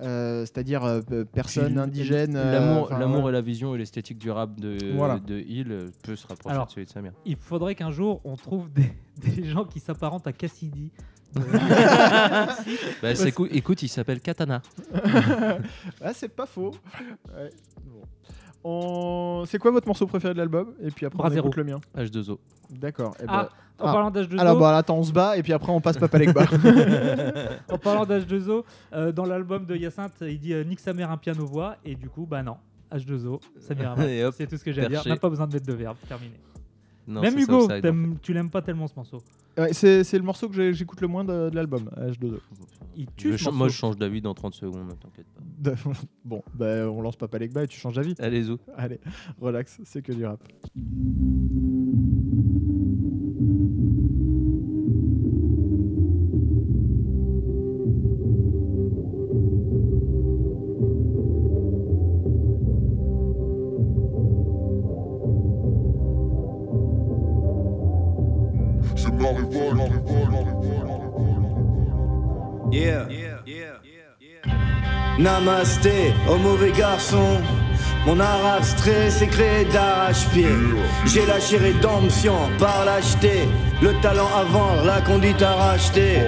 euh, 0.00 0.40
c'est-à-dire 0.46 0.84
euh, 0.84 1.00
personne 1.32 1.72
Puis 1.72 1.78
indigène 1.80 2.34
L'amour, 2.34 2.84
enfin, 2.84 2.98
l'amour 2.98 3.24
ouais. 3.24 3.30
et 3.30 3.32
la 3.32 3.40
vision 3.40 3.74
et 3.74 3.78
l'esthétique 3.78 4.18
du 4.18 4.30
rap 4.30 4.58
de, 4.60 4.78
Voilà. 4.94 5.18
de 5.18 5.38
Hill 5.38 5.90
peut 6.04 6.14
se 6.16 6.26
rapprocher 6.26 6.54
Alors, 6.54 6.66
de 6.66 6.70
celui 6.70 6.86
de 6.86 6.90
Samir. 6.90 7.12
Il 7.26 7.34
faudrait 7.36 7.74
qu'un 7.74 7.90
jour, 7.90 8.20
on 8.24 8.36
trouve 8.36 8.70
des, 8.72 8.92
des 9.36 9.44
gens 9.44 9.64
qui 9.64 9.80
s'apparentent 9.80 10.26
à 10.28 10.32
Cassidy. 10.32 10.92
Bah, 13.02 13.14
c'est 13.14 13.32
cool. 13.32 13.48
Écoute, 13.52 13.82
il 13.82 13.88
s'appelle 13.88 14.20
Katana. 14.20 14.62
ah 16.02 16.12
c'est 16.14 16.28
pas 16.34 16.46
faux 16.46 16.74
Ouais, 17.36 17.50
bon. 17.84 18.00
On- 18.64 19.44
c'est 19.46 19.58
quoi 19.58 19.70
votre 19.70 19.86
morceau 19.86 20.06
préféré 20.06 20.34
de 20.34 20.38
l'album? 20.38 20.72
Et 20.82 20.90
puis 20.90 21.06
après 21.06 21.18
Bras 21.18 21.28
on 21.32 21.36
écoute 21.36 21.56
le 21.56 21.64
mien 21.64 21.80
H2O. 21.96 22.38
d'accord 22.70 23.14
eh 23.22 23.26
ben, 23.26 23.32
Ah, 23.32 23.48
en 23.78 23.86
Ah. 23.88 23.92
parlant 23.92 24.10
d'H2O, 24.10 24.38
alors 24.40 24.58
bon 24.58 24.64
attends 24.66 24.96
on 24.98 25.04
se 25.04 25.12
bat 25.12 25.36
et 25.36 25.42
puis 25.44 25.52
après 25.52 25.70
on 25.70 25.80
passe 25.80 25.96
Papa 25.98 26.18
Legba 26.18 26.44
en 27.70 27.78
parlant 27.78 28.04
d'H2O, 28.04 28.64
euh, 28.92 29.12
dans 29.12 29.24
l'album 29.24 29.64
de 29.66 29.76
Hyacinthe, 29.76 30.14
il 30.22 30.40
dit 30.40 30.52
euh, 30.52 30.64
nique 30.64 30.80
sa 30.80 30.92
mère 30.92 31.12
un 31.12 31.16
piano 31.16 31.46
voix 31.46 31.76
et 31.84 31.94
du 31.94 32.08
coup, 32.08 32.26
bah 32.26 32.42
non, 32.42 32.56
H2O, 32.92 33.38
ça 33.60 33.74
m'ira 33.76 33.94
Et 34.04 34.24
hop, 34.24 34.34
C'est 34.36 34.48
tout 34.48 34.56
ce 34.56 34.64
que 34.64 34.72
j'ai 34.72 34.80
à 34.84 34.88
dire. 34.88 34.98
perché. 34.98 35.10
Même 35.10 35.18
pas 35.20 35.28
besoin 35.30 35.46
de 35.46 35.52
mettre 35.54 35.66
de 35.66 35.72
verbe. 35.74 35.96
Terminé. 36.08 36.34
Non, 37.08 37.22
Même 37.22 37.38
Hugo, 37.38 37.60
Southside, 37.62 37.78
en 37.78 37.80
t'aimes- 37.80 38.16
tu 38.22 38.32
l'aimes 38.34 38.50
pas 38.50 38.60
tellement 38.62 38.86
ce 38.86 38.94
morceau. 38.94 39.18
Ouais, 39.56 39.72
c'est 39.72 40.04
c'est 40.04 40.18
le 40.18 40.24
morceau 40.24 40.48
que 40.48 40.54
j'ai- 40.54 40.72
j'écoute 40.74 41.00
le 41.00 41.08
moins 41.08 41.24
de, 41.24 41.48
de 41.50 41.56
l'album, 41.56 41.88
H2O. 41.96 42.38
Il 42.96 43.06
fait. 43.06 43.10
tue 43.16 43.32
Je 43.32 43.36
ce 43.38 43.44
cha- 43.44 43.44
morceau. 43.50 43.58
moi, 43.58 43.68
je 43.68 43.72
change 43.74 43.96
d'avis 43.96 44.20
dans 44.20 44.34
30 44.34 44.54
secondes, 44.54 44.88
t'inquiète 45.00 45.26
pas. 45.34 45.72
bon, 46.24 46.42
bah, 46.54 46.88
on 46.90 47.00
lance 47.00 47.16
Papa 47.16 47.38
Legba 47.38 47.64
et 47.64 47.66
tu 47.66 47.80
changes 47.80 47.94
d'avis. 47.96 48.14
Allez, 48.18 48.42
Zou. 48.42 48.58
Allez, 48.76 49.00
relax, 49.40 49.80
c'est 49.84 50.02
que 50.02 50.12
du 50.12 50.24
rap. 50.26 50.40
Namasté, 75.18 76.14
au 76.30 76.36
mauvais 76.36 76.70
garçon. 76.70 77.40
Mon 78.06 78.20
art 78.20 78.54
abstrait 78.56 79.10
s'est 79.10 79.26
créé 79.26 79.64
d'arrache-pied. 79.66 80.46
J'ai 81.06 81.26
lâché 81.26 81.56
rédemption 81.56 82.36
par 82.58 82.84
lâcheté. 82.84 83.48
Le 83.82 83.92
talent 84.00 84.28
avant, 84.34 84.82
la 84.84 85.00
conduite 85.00 85.42
à 85.42 85.54
racheter. 85.54 86.20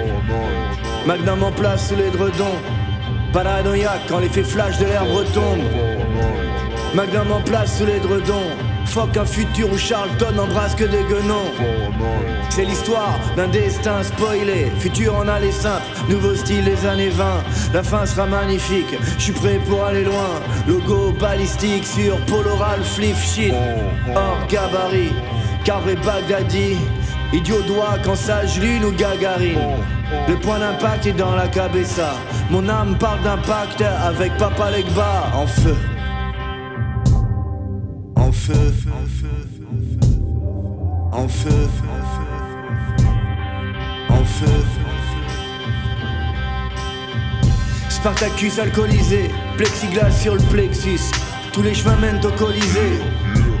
Magnum 1.07 1.43
en 1.43 1.51
place 1.51 1.89
sous 1.89 1.95
les 1.95 2.11
dredons. 2.11 2.57
Paranoïaque 3.33 4.01
quand 4.09 4.19
l'effet 4.19 4.43
flash 4.43 4.77
de 4.77 4.85
l'herbe 4.85 5.09
retombe. 5.09 5.63
Magnum 6.93 7.31
en 7.31 7.41
place 7.41 7.77
sous 7.77 7.85
les 7.85 7.99
dredons. 7.99 8.51
Fuck 8.91 9.15
un 9.15 9.23
futur 9.23 9.71
où 9.71 9.77
Charlton 9.77 10.37
embrasse 10.37 10.75
que 10.75 10.83
des 10.83 11.03
guenons. 11.03 11.49
C'est 12.49 12.65
l'histoire 12.65 13.17
d'un 13.37 13.47
destin 13.47 14.03
spoilé. 14.03 14.69
Futur 14.79 15.15
en 15.15 15.29
aller 15.29 15.53
simple, 15.53 15.85
nouveau 16.09 16.35
style 16.35 16.65
des 16.65 16.85
années 16.85 17.09
20. 17.09 17.23
La 17.73 17.83
fin 17.83 18.05
sera 18.05 18.25
magnifique, 18.25 18.93
je 19.17 19.23
suis 19.23 19.31
prêt 19.31 19.61
pour 19.65 19.85
aller 19.85 20.03
loin. 20.03 20.41
Logo 20.67 21.13
balistique 21.13 21.87
sur 21.87 22.17
Polo 22.25 22.53
Ralph 22.57 22.85
Flip 22.85 23.15
Shit. 23.15 23.53
Hors 24.13 24.45
gabarit, 24.49 25.13
carré 25.63 25.95
Bagdadi. 25.95 26.75
Idiot 27.31 27.61
doigt 27.61 27.95
quand 28.03 28.17
sage 28.17 28.59
lune 28.59 28.83
ou 28.83 28.91
gagarine. 28.91 29.57
Le 30.27 30.35
point 30.35 30.59
d'impact 30.59 31.05
est 31.05 31.13
dans 31.13 31.33
la 31.33 31.47
cabessa. 31.47 32.15
Mon 32.49 32.67
âme 32.67 32.97
parle 32.97 33.21
d'impact 33.21 33.81
avec 33.81 34.35
Papa 34.35 34.69
Legba 34.69 35.31
en 35.33 35.47
feu. 35.47 35.77
En 38.41 38.43
feu. 38.43 38.57
En 41.11 41.27
feu. 41.27 41.69
En 44.09 44.25
feu. 44.25 44.47
Spartacus 47.89 48.57
alcoolisé, 48.57 49.29
plexiglas 49.57 50.09
sur 50.09 50.33
le 50.33 50.41
plexus. 50.49 51.11
Tous 51.53 51.61
les 51.61 51.75
chemins 51.75 51.97
mènent 51.97 52.25
au 52.25 52.31
Colisée. 52.31 52.99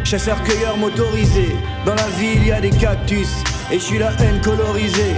Chasseur-cueilleur 0.03 0.75
motorisé. 0.77 1.55
Dans 1.85 1.93
la 1.93 2.07
ville, 2.17 2.43
y 2.43 2.51
a 2.51 2.59
des 2.59 2.71
cactus. 2.71 3.29
Et 3.71 3.75
je 3.75 3.83
suis 3.83 3.99
la 3.99 4.11
haine 4.13 4.41
colorisée. 4.41 5.13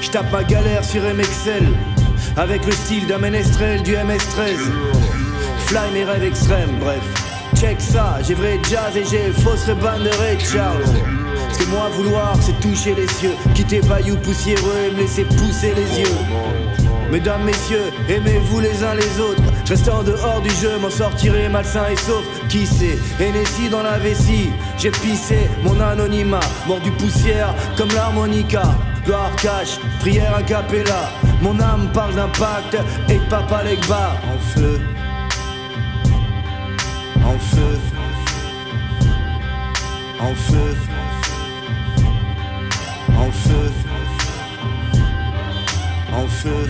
Je 0.00 0.10
tape 0.10 0.30
ma 0.30 0.44
galère 0.44 0.84
sur 0.84 1.02
MXL. 1.02 1.66
Avec 2.36 2.64
le 2.64 2.72
style 2.72 3.08
d'un 3.08 3.18
ménestrel 3.18 3.82
du 3.82 3.96
MS-13. 3.96 4.70
Fly 5.66 5.90
mes 5.92 6.04
rêves 6.04 6.22
extrêmes, 6.22 6.78
bref. 6.78 7.33
Check 7.54 7.80
ça, 7.80 8.18
j'ai 8.26 8.34
vrai 8.34 8.58
jazz 8.68 8.96
et 8.96 9.04
j'ai 9.04 9.32
fausse 9.32 9.66
reban 9.66 9.98
de 9.98 10.10
Ray 10.20 10.38
Charles. 10.40 10.84
Que 11.58 11.64
moi 11.70 11.88
vouloir 11.96 12.36
c'est 12.40 12.58
toucher 12.60 12.94
les 12.94 13.08
cieux, 13.08 13.34
quitter 13.54 13.80
Bayou 13.82 14.16
poussiéreux 14.16 14.88
et 14.88 14.90
me 14.90 15.00
laisser 15.00 15.24
pousser 15.24 15.72
les 15.74 16.00
yeux. 16.00 16.16
Mesdames, 17.10 17.44
messieurs, 17.44 17.92
aimez-vous 18.08 18.60
les 18.60 18.82
uns 18.82 18.94
les 18.94 19.20
autres? 19.20 19.42
En 19.92 20.02
dehors 20.02 20.40
du 20.42 20.50
jeu, 20.50 20.78
m'en 20.78 20.90
sortirai 20.90 21.48
malsain 21.48 21.86
et 21.90 21.96
sauf. 21.96 22.24
Qui 22.48 22.66
sait? 22.66 22.98
Hennessy 23.20 23.68
dans 23.70 23.82
la 23.82 23.98
vessie, 23.98 24.50
j'ai 24.78 24.90
pissé 24.90 25.48
mon 25.62 25.78
anonymat. 25.80 26.40
Mordu 26.66 26.90
poussière 26.90 27.54
comme 27.76 27.90
l'harmonica. 27.94 28.62
Gloire 29.04 29.34
cache, 29.36 29.78
prière 30.00 30.34
a 30.34 30.42
cappella. 30.42 31.10
Mon 31.40 31.58
âme 31.60 31.88
parle 31.92 32.14
d'impact 32.14 32.76
et 33.08 33.20
Papa 33.30 33.62
Legba. 33.62 34.16
En 34.26 34.38
feu 34.58 34.80
feu, 37.54 37.78
en 40.20 40.34
feu, 40.34 40.74
en 43.08 43.32
feu, 43.32 43.70
en 46.12 46.28
feu, 46.28 46.68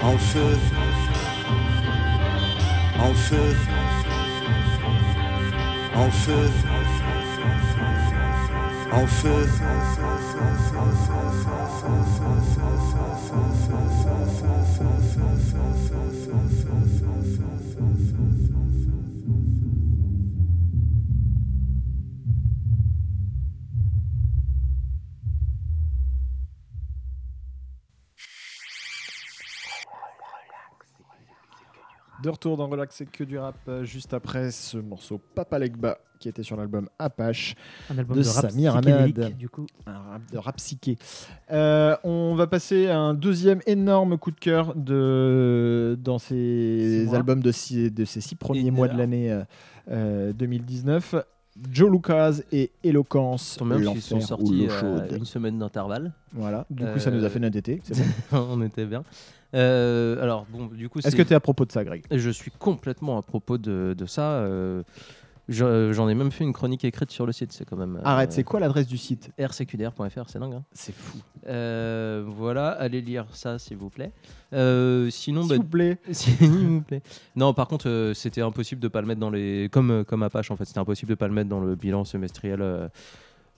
en 0.00 0.14
feu, 0.14 0.56
en 5.94 6.10
feu, 6.10 6.48
en 8.92 9.06
feu, 9.06 9.06
en 9.06 9.06
feu. 12.26 12.47
De 32.22 32.28
retour 32.30 32.56
dans 32.56 32.66
Relax, 32.68 32.96
c'est 32.96 33.06
que 33.10 33.22
du 33.24 33.38
rap, 33.38 33.56
euh, 33.68 33.84
juste 33.84 34.12
après 34.14 34.50
ce 34.50 34.76
morceau 34.78 35.20
Papa 35.34 35.58
Legba 35.58 35.98
qui 36.18 36.28
était 36.28 36.42
sur 36.42 36.56
l'album 36.56 36.88
Apache, 36.98 37.54
Un 37.90 37.98
album 37.98 38.16
de 38.16 38.22
de, 38.24 38.28
rap 38.28 38.50
Samir 38.50 38.74
Hamad. 38.76 39.36
du 39.38 39.48
coup. 39.48 39.66
un 39.86 39.92
rap 39.98 40.22
de 40.32 40.38
rap 40.38 40.56
psyché. 40.56 40.98
Euh, 41.52 41.96
on 42.02 42.34
va 42.34 42.48
passer 42.48 42.88
à 42.88 42.98
un 42.98 43.14
deuxième 43.14 43.60
énorme 43.66 44.18
coup 44.18 44.32
de 44.32 44.40
cœur 44.40 44.74
de, 44.74 45.96
dans 46.02 46.18
ces 46.18 47.14
albums 47.14 47.40
de, 47.40 47.52
six- 47.52 47.92
de 47.92 48.04
ces 48.04 48.20
six 48.20 48.34
premiers 48.34 48.66
Et 48.66 48.70
mois 48.72 48.88
de 48.88 48.98
l'année 48.98 49.30
euh, 49.30 49.44
euh, 49.92 50.32
2019. 50.32 51.14
Joe 51.72 51.90
Lucas 51.90 52.40
et 52.52 52.70
Eloquence, 52.84 53.56
Tant 53.58 53.64
même 53.64 53.84
qu'ils 53.84 54.00
sont 54.02 54.20
sortis 54.20 54.66
à 54.70 55.14
une 55.16 55.24
semaine 55.24 55.58
d'intervalle. 55.58 56.12
Voilà, 56.32 56.66
du 56.70 56.84
coup 56.84 56.98
ça 56.98 57.10
nous 57.10 57.24
a 57.24 57.30
fait 57.30 57.40
notre 57.40 57.56
été. 57.56 57.80
c'est 57.84 57.96
bon. 58.32 58.46
On 58.50 58.62
était 58.62 58.86
bien. 58.86 59.02
Euh, 59.54 60.22
alors, 60.22 60.46
bon, 60.50 60.66
du 60.66 60.88
coup, 60.88 60.98
Est-ce 61.00 61.16
que 61.16 61.22
tu 61.22 61.32
es 61.32 61.36
à 61.36 61.40
propos 61.40 61.64
de 61.64 61.72
ça, 61.72 61.84
Greg 61.84 62.04
Je 62.10 62.30
suis 62.30 62.50
complètement 62.50 63.18
à 63.18 63.22
propos 63.22 63.58
de, 63.58 63.94
de 63.96 64.06
ça. 64.06 64.32
euh, 64.40 64.82
je- 65.48 65.92
J'en 65.94 66.06
ai 66.10 66.14
même 66.14 66.30
fait 66.30 66.44
une 66.44 66.52
chronique 66.52 66.84
écrite 66.84 67.10
sur 67.10 67.24
le 67.24 67.32
site. 67.32 67.52
C'est 67.52 67.64
quand 67.64 67.76
même. 67.76 67.96
euh, 67.96 68.00
Arrête, 68.04 68.32
c'est 68.32 68.44
quoi 68.44 68.60
l'adresse 68.60 68.86
du 68.86 68.98
site 68.98 69.30
rcqdr.fr, 69.40 70.24
c'est 70.28 70.38
dingue. 70.38 70.52
hein. 70.54 70.64
C'est 70.72 70.94
fou. 70.94 71.16
Euh, 71.46 72.22
voilà, 72.26 72.68
allez 72.72 73.00
lire 73.00 73.24
ça 73.32 73.58
s'il 73.58 73.78
vous 73.78 73.88
plaît. 73.88 74.12
Euh, 74.52 75.08
sinon, 75.08 75.40
S'il 75.42 75.48
bah, 75.50 75.56
vous 75.56 75.64
plaît. 75.64 75.98
vous 76.40 76.82
plaît. 76.82 77.00
Non, 77.34 77.54
par 77.54 77.68
contre, 77.68 78.12
c'était 78.14 78.42
impossible 78.42 78.82
de 78.82 78.88
pas 78.88 79.00
le 79.00 79.06
mettre 79.06 79.20
dans 79.20 79.30
les. 79.30 79.70
Comme, 79.72 80.04
comme 80.04 80.22
Apache, 80.22 80.50
en 80.50 80.56
fait, 80.56 80.66
c'était 80.66 80.80
impossible 80.80 81.08
de 81.08 81.14
pas 81.14 81.28
le 81.28 81.32
mettre 81.34 81.48
dans 81.48 81.60
le 81.60 81.74
bilan 81.74 82.04
semestriel 82.04 82.60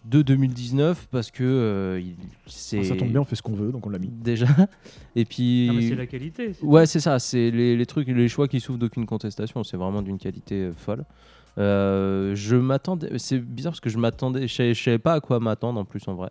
de 0.04 0.22
2019 0.22 1.08
parce 1.10 1.30
que 1.30 1.44
euh, 1.44 2.00
il- 2.00 2.16
c'est. 2.46 2.82
Ça 2.84 2.96
tombe 2.96 3.10
bien, 3.10 3.20
on 3.20 3.24
fait 3.24 3.36
ce 3.36 3.42
qu'on 3.42 3.54
veut, 3.54 3.70
donc 3.72 3.86
on 3.86 3.90
l'a 3.90 3.98
mis. 3.98 4.08
Déjà. 4.08 4.46
Et 5.16 5.24
puis. 5.24 5.66
Non, 5.68 5.74
mais 5.74 5.88
c'est 5.88 5.94
la 5.94 6.06
qualité. 6.06 6.52
c'est 6.54 6.64
Ouais, 6.64 6.86
c'est 6.86 7.00
ça. 7.00 7.18
C'est 7.18 7.50
les, 7.50 7.76
les 7.76 7.86
trucs, 7.86 8.08
les 8.08 8.28
choix 8.28 8.48
qui 8.48 8.60
souffrent 8.60 8.78
d'aucune 8.78 9.06
contestation. 9.06 9.62
C'est 9.64 9.76
vraiment 9.76 10.02
d'une 10.02 10.18
qualité 10.18 10.54
euh, 10.56 10.72
folle. 10.72 11.04
Euh, 11.58 12.34
je 12.34 12.56
m'attendais. 12.56 13.10
C'est 13.18 13.38
bizarre 13.38 13.72
parce 13.72 13.80
que 13.80 13.90
je 13.90 13.98
m'attendais. 13.98 14.46
Je 14.48 14.54
savais- 14.54 14.74
je 14.74 14.82
savais 14.82 14.98
pas 14.98 15.14
à 15.14 15.20
quoi 15.20 15.40
m'attendre 15.40 15.80
en 15.80 15.84
plus 15.84 16.06
en 16.08 16.14
vrai. 16.14 16.30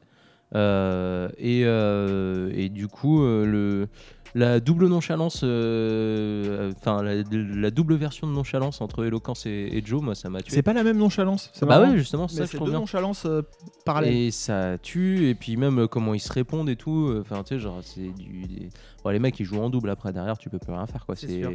Euh, 0.56 1.30
et, 1.38 1.62
euh, 1.66 2.52
et 2.56 2.70
du 2.70 2.88
coup, 2.88 3.22
euh, 3.24 3.46
le, 3.46 3.88
la 4.36 4.60
double 4.60 4.88
nonchalance, 4.88 5.42
euh, 5.44 6.72
enfin 6.78 7.02
la, 7.04 7.16
la 7.32 7.72
double 7.72 7.96
version 7.96 8.28
de 8.28 8.34
nonchalance 8.34 8.82
entre 8.82 9.06
Eloquence 9.06 9.46
et, 9.46 9.70
et 9.72 9.82
Joe, 9.86 10.02
moi 10.02 10.16
ça 10.16 10.30
m'a 10.30 10.42
tué. 10.42 10.54
C'est 10.56 10.62
pas 10.62 10.74
la 10.74 10.84
même 10.84 10.98
nonchalance. 10.98 11.50
c'est 11.54 11.66
Bah 11.66 11.80
marrant. 11.80 11.92
ouais, 11.92 11.98
justement, 11.98 12.28
c'est 12.28 12.38
ça 12.38 12.46
je 12.46 12.50
c'est 12.52 12.58
trouve 12.58 12.68
deux 12.68 12.72
bien. 12.74 12.80
nonchalances 12.82 13.26
euh, 13.26 13.42
parallèles. 13.86 14.14
Et 14.14 14.32
ça 14.32 14.78
tue, 14.82 15.30
et 15.30 15.36
puis 15.36 15.58
même 15.58 15.80
euh, 15.80 15.88
comment 15.88 16.14
ils 16.14 16.20
se 16.20 16.32
répondent 16.32 16.70
et 16.70 16.76
tout. 16.76 17.08
euh, 17.10 17.22
Enfin, 17.22 17.44
tu 17.44 17.56
sais, 17.56 17.60
genre, 17.60 17.80
c'est 17.82 18.10
du. 18.14 18.44
des- 18.48 18.70
Bon, 19.04 19.10
les 19.12 19.20
mecs, 19.20 19.40
ils 19.40 19.46
jouent 19.46 19.62
en 19.62 19.70
double 19.70 19.90
après, 19.90 20.12
derrière, 20.12 20.38
tu 20.38 20.50
peux 20.50 20.60
plus 20.60 20.74
rien 20.74 20.86
faire, 20.86 21.06
quoi. 21.06 21.16
C'est 21.16 21.28
sûr. 21.42 21.52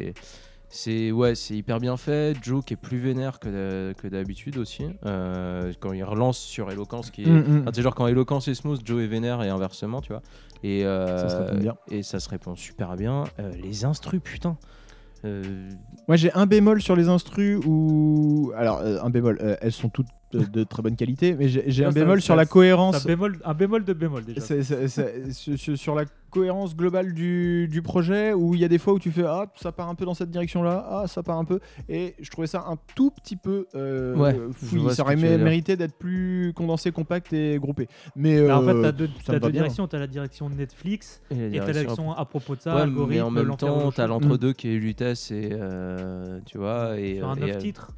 C'est. 0.74 1.12
Ouais, 1.12 1.34
c'est 1.34 1.54
hyper 1.54 1.78
bien 1.78 1.96
fait. 1.96 2.36
Joe 2.42 2.64
qui 2.64 2.74
est 2.74 2.76
plus 2.76 2.98
vénère 2.98 3.38
que 3.38 3.48
d'ha- 3.48 3.94
que 3.94 4.08
d'habitude 4.08 4.58
aussi. 4.58 4.84
Euh, 5.06 5.72
quand 5.80 5.92
il 5.92 6.02
relance 6.02 6.38
sur 6.38 6.70
Eloquence, 6.72 7.10
qui 7.10 7.22
est. 7.22 7.26
Mm, 7.26 7.64
mm. 7.68 7.74
Genre 7.80 7.94
quand 7.94 8.06
Eloquence 8.08 8.48
est 8.48 8.54
smooth, 8.54 8.80
Joe 8.84 9.02
est 9.02 9.06
vénère 9.06 9.42
et 9.42 9.48
inversement, 9.50 10.00
tu 10.00 10.12
vois. 10.12 10.22
Et, 10.62 10.84
euh, 10.84 11.18
Ça 11.18 11.28
se 11.28 11.36
répond 11.36 11.58
bien. 11.58 11.76
Et 11.90 12.02
ça 12.02 12.18
se 12.18 12.28
répond 12.28 12.56
super 12.56 12.96
bien. 12.96 13.24
Euh, 13.38 13.52
les 13.62 13.84
instrus, 13.84 14.20
putain. 14.22 14.56
Moi 16.06 16.16
j'ai 16.16 16.30
un 16.34 16.44
bémol 16.46 16.82
sur 16.82 16.96
les 16.96 17.08
instrus 17.08 17.58
où. 17.64 18.52
Alors, 18.56 18.80
un 18.82 19.10
bémol, 19.10 19.56
elles 19.62 19.72
sont 19.72 19.88
toutes 19.88 20.08
de, 20.38 20.44
de 20.44 20.64
très 20.64 20.82
bonne 20.82 20.96
qualité, 20.96 21.34
mais 21.34 21.48
j'ai 21.48 21.84
un 21.84 21.90
bémol 21.90 22.20
ça- 22.20 22.24
sur 22.26 22.36
la 22.36 22.46
cohérence. 22.46 23.04
bémol, 23.06 23.38
un 23.44 23.54
bémol 23.54 23.84
de 23.84 23.92
bémol 23.92 24.24
déjà. 24.24 24.40
Sur- 24.40 25.58
sur- 25.58 25.78
sur 25.78 25.94
la 25.94 26.04
cohérence 26.30 26.74
globale 26.76 27.14
du, 27.14 27.68
du 27.68 27.80
projet 27.80 28.32
où 28.32 28.54
il 28.56 28.60
y 28.60 28.64
a 28.64 28.68
des 28.68 28.78
fois 28.78 28.92
où 28.94 28.98
tu 28.98 29.12
fais 29.12 29.22
ah 29.24 29.46
ça 29.54 29.70
part 29.70 29.88
un 29.88 29.94
peu 29.94 30.04
dans 30.04 30.14
cette 30.14 30.32
direction 30.32 30.64
là 30.64 30.84
ah 30.90 31.04
ça 31.06 31.22
part 31.22 31.38
un 31.38 31.44
peu 31.44 31.60
et 31.88 32.16
je 32.20 32.28
trouvais 32.28 32.48
ça 32.48 32.64
un 32.68 32.76
tout 32.96 33.12
petit 33.12 33.36
peu 33.36 33.68
euh, 33.76 34.16
Ouais, 34.16 34.34
ça 34.90 35.02
aurait 35.04 35.14
tu 35.14 35.22
mérité 35.22 35.76
d'être 35.76 35.96
plus 35.96 36.52
condensé 36.56 36.90
compact 36.90 37.32
et 37.32 37.56
groupé 37.60 37.86
mais 38.16 38.44
Bah, 38.48 38.58
en 38.58 38.62
fait, 38.64 38.70
euh, 38.72 38.90
deux, 38.90 39.06
me 39.06 39.10
va 39.28 39.32
deux 39.34 39.38
bien. 39.38 39.50
directions. 39.50 39.86
T'as 39.86 40.00
la 40.00 40.08
direction 40.08 40.50
Netflix 40.50 41.20
et 41.30 41.34
la 41.36 41.46
et 41.46 41.50
t'as 41.60 41.66
la 41.66 41.72
direction- 41.72 42.12
à 42.12 42.24
propos 42.24 42.56
de 42.56 42.60
ça, 42.62 42.74
Ouais, 42.74 42.80
algorithme, 42.82 43.14
mais 43.14 43.20
en 43.20 43.30
même 43.30 43.56
temps, 43.56 43.84
le 43.86 43.90
show. 43.92 44.06
l'entre-deux 44.08 44.54
qui 44.54 44.74
est 44.74 44.78
Lutèce 44.78 45.30
et 45.30 45.50
euh, 45.52 46.40
tu 46.46 46.58
vois 46.58 46.98
et, 46.98 47.18
Sur 47.18 47.28
un 47.28 47.36
et, 47.36 47.40
9 47.40 47.50
euh, 47.50 47.58
titres. 47.58 47.90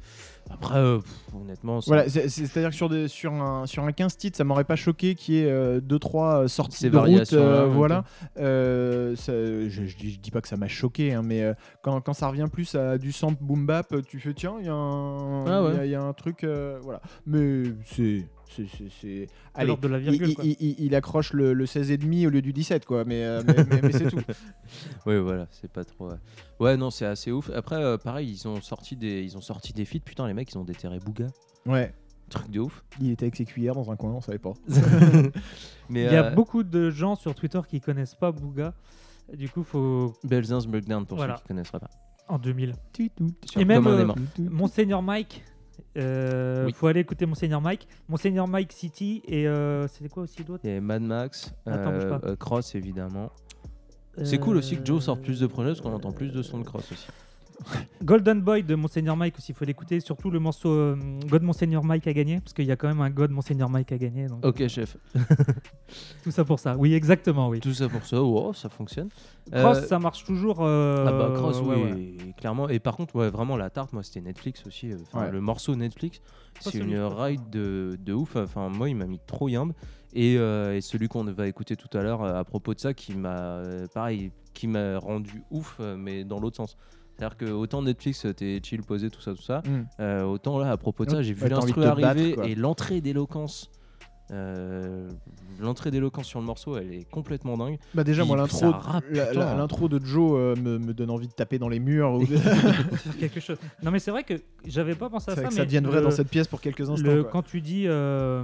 Après, 0.49 0.77
euh, 0.77 0.97
pff, 0.99 1.13
honnêtement, 1.35 1.81
c'est- 1.81 1.89
Voilà, 1.89 2.09
c'est- 2.09 2.29
c'est- 2.29 2.45
c'est-à-dire 2.45 2.69
que 2.69 2.75
sur, 2.75 2.89
des, 2.89 3.07
sur, 3.07 3.33
un, 3.33 3.65
sur 3.65 3.83
un 3.83 3.91
15 3.91 4.17
titres, 4.17 4.37
ça 4.37 4.43
m'aurait 4.43 4.63
pas 4.63 4.75
choqué 4.75 5.13
qu'il 5.15 5.35
y 5.35 5.39
ait 5.39 5.81
2-3 5.81 6.47
sorties 6.47 6.77
Ces 6.77 6.89
de 6.89 6.97
route. 6.97 7.07
variations-là, 7.07 7.43
euh, 7.45 7.67
ouais, 7.67 7.73
voilà. 7.73 8.03
Euh, 8.39 9.15
ça- 9.15 9.33
je, 9.33 9.67
je, 9.69 9.97
dis, 9.97 10.11
je 10.13 10.19
dis 10.19 10.31
pas 10.31 10.41
que 10.41 10.47
ça 10.47 10.57
m'a 10.57 10.67
choqué, 10.67 11.13
hein, 11.13 11.21
mais 11.23 11.43
euh, 11.43 11.53
quand, 11.81 11.99
quand 12.01 12.13
ça 12.13 12.27
revient 12.27 12.47
plus 12.51 12.75
à 12.75 12.97
du 12.97 13.11
sample 13.11 13.43
boom 13.43 13.65
bap, 13.65 13.93
tu 14.07 14.19
fais 14.19 14.33
tiens, 14.33 14.55
il 14.59 14.65
y, 14.65 14.69
a 14.69 14.73
un- 14.73 15.45
Ah 15.45 15.63
ouais. 15.63 15.71
il 15.73 15.77
y 15.77 15.79
a- 15.79 15.85
il 15.85 15.91
y 15.91 15.95
a 15.95 16.01
un 16.01 16.13
truc. 16.13 16.43
euh, 16.43 16.79
voilà. 16.81 17.01
Mais 17.25 17.63
c'est. 17.85 18.25
C'est- 18.49 18.65
c'est- 18.65 18.77
c'est- 18.77 18.89
C'est 19.01 19.27
Allez, 19.55 19.67
l'ordre 19.67 19.83
de 19.83 19.87
la 19.87 19.97
il, 19.99 20.03
virgule. 20.03 20.29
il- 20.29 20.35
quoi. 20.35 20.45
il- 20.45 20.57
il- 20.59 20.75
il 20.85 20.95
accroche 20.95 21.33
le, 21.33 21.53
le 21.53 21.65
16,5 21.65 22.25
au 22.27 22.29
lieu 22.29 22.41
du 22.41 22.53
17, 22.53 22.85
quoi. 22.85 23.05
Mais, 23.05 23.23
euh, 23.23 23.41
mais, 23.45 23.55
mais- 23.69 23.81
mais 23.83 23.91
c'est 23.91 24.09
tout. 24.09 24.17
Oui, 25.05 25.17
voilà, 25.19 25.47
c'est 25.51 25.71
pas 25.71 25.83
trop. 25.85 26.09
Ouais, 26.09 26.15
Ouais, 26.59 26.77
non, 26.77 26.89
c'est 26.91 27.05
assez 27.05 27.31
ouf. 27.31 27.49
Après, 27.55 27.75
euh, 27.77 27.97
pareil, 27.97 28.29
ils 28.29 28.47
ont 28.47 28.61
sorti 28.61 28.95
des, 28.95 29.23
ils 29.23 29.37
ont 29.37 29.41
sorti 29.41 29.73
des 29.73 29.85
feats. 29.85 29.99
Putain, 30.03 30.27
les 30.27 30.33
mecs, 30.33 30.51
ils 30.51 30.57
ont 30.57 30.63
déterré 30.63 30.99
Bouga. 30.99 31.27
Ouais. 31.65 31.93
Truc 32.29 32.49
de 32.51 32.59
ouf. 32.59 32.83
Il 32.99 33.11
était 33.11 33.25
avec 33.25 33.35
ses 33.37 33.45
cuillères 33.45 33.75
dans 33.75 33.89
un 33.89 33.95
coin, 33.95 34.11
on 34.11 34.21
savait 34.21 34.37
pas. 34.39 34.53
Mais 35.89 36.03
Il 36.05 36.11
y 36.11 36.15
a 36.15 36.25
euh, 36.25 36.31
beaucoup 36.31 36.63
de 36.63 36.89
gens 36.89 37.15
sur 37.15 37.33
Twitter 37.35 37.61
qui 37.69 37.79
connaissent 37.79 38.15
pas 38.15 38.31
Bouga. 38.31 38.73
Du 39.33 39.49
coup, 39.49 39.63
faut 39.63 40.13
Belzins 40.23 40.59
Breakdown 40.67 41.05
pour 41.05 41.17
Voilà. 41.17 41.35
ceux 41.37 41.41
qui 41.41 41.47
connaisseraient 41.49 41.79
pas. 41.79 41.89
en 42.27 42.37
2000. 42.37 42.73
Sur 43.45 43.61
Et 43.61 43.65
même, 43.65 43.87
euh. 43.87 44.05
Monseigneur 44.39 45.01
Mike. 45.01 45.43
Euh, 45.97 46.65
Oui. 46.65 46.73
Faut 46.73 46.87
aller 46.87 46.99
écouter 47.01 47.25
Monseigneur 47.25 47.61
Mike. 47.61 47.87
Monseigneur 48.07 48.47
Mike 48.47 48.71
City 48.71 49.21
et 49.27 49.47
euh, 49.47 49.87
c'était 49.87 50.09
quoi 50.09 50.23
aussi 50.23 50.43
d'autre 50.43 50.61
Il 50.63 50.71
y 50.71 50.75
a 50.75 50.81
Mad 50.81 51.01
Max, 51.01 51.53
Attends, 51.65 51.91
euh, 51.91 52.19
euh, 52.23 52.35
Cross 52.35 52.75
évidemment. 52.75 53.31
C'est 54.23 54.39
cool 54.39 54.57
aussi 54.57 54.77
que 54.77 54.85
Joe 54.85 55.03
sorte 55.03 55.21
plus 55.21 55.39
de 55.39 55.45
Euh, 55.45 55.49
projets 55.49 55.69
parce 55.69 55.81
qu'on 55.81 55.93
entend 55.93 56.11
plus 56.11 56.31
de 56.31 56.41
sons 56.41 56.57
de 56.59 56.63
Cross 56.63 56.91
aussi. 56.91 57.07
Golden 58.03 58.41
Boy 58.41 58.63
de 58.63 58.75
Monseigneur 58.75 59.17
Mike 59.17 59.37
aussi, 59.37 59.51
il 59.51 59.55
faut 59.55 59.65
l'écouter. 59.65 59.99
Surtout 59.99 60.29
le 60.29 60.39
morceau 60.39 60.69
euh, 60.69 60.95
God 61.27 61.41
Monseigneur 61.43 61.83
Mike 61.83 62.07
a 62.07 62.13
gagné, 62.13 62.39
parce 62.39 62.53
qu'il 62.53 62.65
y 62.65 62.71
a 62.71 62.75
quand 62.75 62.87
même 62.87 63.01
un 63.01 63.09
God 63.09 63.31
Monseigneur 63.31 63.69
Mike 63.69 63.91
a 63.91 63.97
gagné. 63.97 64.27
Donc 64.27 64.45
Ok, 64.45 64.65
chef. 64.67 64.95
tout 66.23 66.31
ça 66.31 66.45
pour 66.45 66.59
ça. 66.59 66.75
Oui, 66.77 66.93
exactement, 66.93 67.49
oui. 67.49 67.59
Tout 67.59 67.73
ça 67.73 67.89
pour 67.89 68.05
ça, 68.05 68.21
wow, 68.21 68.53
ça 68.53 68.69
fonctionne. 68.69 69.09
Cross, 69.51 69.77
Euh, 69.77 69.87
ça 69.87 69.99
marche 69.99 70.23
toujours. 70.25 70.57
euh, 70.61 71.05
Ah 71.07 71.11
bah 71.11 71.31
Cross, 71.35 71.61
ouais, 71.61 71.75
oui, 71.75 72.17
ouais. 72.25 72.33
clairement. 72.37 72.69
Et 72.69 72.79
par 72.79 72.95
contre, 72.95 73.15
ouais, 73.15 73.29
vraiment 73.29 73.57
la 73.57 73.69
tarte, 73.69 73.93
moi, 73.93 74.03
c'était 74.03 74.21
Netflix 74.21 74.63
aussi. 74.65 74.91
euh, 74.91 74.97
Ouais. 75.13 75.31
Le 75.31 75.41
morceau 75.41 75.75
Netflix, 75.75 76.21
c'est 76.59 76.77
une 76.77 76.99
ride 76.99 77.49
de, 77.49 77.97
de 78.03 78.13
ouf. 78.13 78.35
Enfin, 78.35 78.69
moi, 78.69 78.89
il 78.89 78.95
m'a 78.95 79.05
mis 79.05 79.19
trop 79.25 79.47
yimbe. 79.49 79.73
Et, 80.13 80.37
euh, 80.37 80.75
et 80.75 80.81
celui 80.81 81.07
qu'on 81.09 81.23
va 81.25 81.47
écouter 81.47 81.75
tout 81.75 81.95
à 81.97 82.01
l'heure 82.01 82.23
euh, 82.23 82.39
à 82.39 82.43
propos 82.43 82.73
de 82.73 82.79
ça, 82.79 82.93
qui 82.93 83.13
m'a, 83.13 83.37
euh, 83.37 83.87
pareil, 83.93 84.31
qui 84.53 84.67
m'a 84.67 84.97
rendu 84.99 85.43
ouf, 85.51 85.77
euh, 85.79 85.95
mais 85.97 86.23
dans 86.23 86.39
l'autre 86.39 86.55
sens. 86.57 86.77
C'est-à-dire 87.17 87.37
que 87.37 87.45
autant 87.45 87.81
Netflix, 87.81 88.25
euh, 88.25 88.33
t'es 88.33 88.59
chill, 88.63 88.83
posé, 88.83 89.09
tout 89.09 89.21
ça, 89.21 89.33
tout 89.33 89.41
ça. 89.41 89.63
Mm. 89.65 89.85
euh, 89.99 90.23
autant 90.23 90.59
là, 90.59 90.71
à 90.71 90.77
propos 90.77 91.03
de 91.05 91.09
ça, 91.11 91.21
j'ai 91.23 91.33
vu 91.33 91.43
ouais, 91.43 91.49
l'instru 91.49 91.81
battre, 91.81 92.03
arriver 92.05 92.35
et 92.45 92.53
l'entrée 92.55 93.01
d'éloquence. 93.01 93.71
euh, 94.31 95.09
l'entrée 95.61 95.89
d'éloquence 95.89 96.27
sur 96.27 96.39
le 96.41 96.45
morceau, 96.45 96.77
elle 96.77 96.93
est 96.93 97.09
complètement 97.09 97.57
dingue. 97.57 97.79
Bah 97.95 98.03
déjà 98.03 98.21
Puis 98.23 98.27
moi 98.27 98.35
l'intro 98.37 98.71
la- 99.11 99.55
l'intro 99.55 99.87
de 99.87 100.03
Joe 100.05 100.33
euh, 100.35 100.55
me, 100.61 100.77
me 100.77 100.93
donne 100.93 101.09
envie 101.09 101.27
de 101.27 101.31
taper 101.33 101.57
dans 101.59 101.69
les 101.69 101.79
murs 101.79 102.13
ou 102.15 102.25
quelque 103.19 103.39
chose. 103.39 103.57
Non, 103.81 103.89
mais 103.89 103.99
c'est 103.99 104.11
vrai 104.11 104.23
que 104.23 104.33
j'avais 104.65 104.95
pas 104.95 105.09
pensé 105.09 105.31
à 105.31 105.35
C'est 105.35 105.41
ça. 105.41 105.47
que 105.47 105.53
mais 105.53 105.59
ça 105.59 105.65
devienne 105.65 105.85
vrai 105.87 105.99
le- 105.99 106.03
dans 106.03 106.11
cette 106.11 106.27
pièce 106.29 106.47
pour 106.47 106.59
quelques 106.61 106.89
instants. 106.89 107.07
le- 107.09 107.23
quoi. 107.23 107.31
quand 107.31 107.41
tu 107.43 107.61
dis 107.61 107.85
euh, 107.87 108.43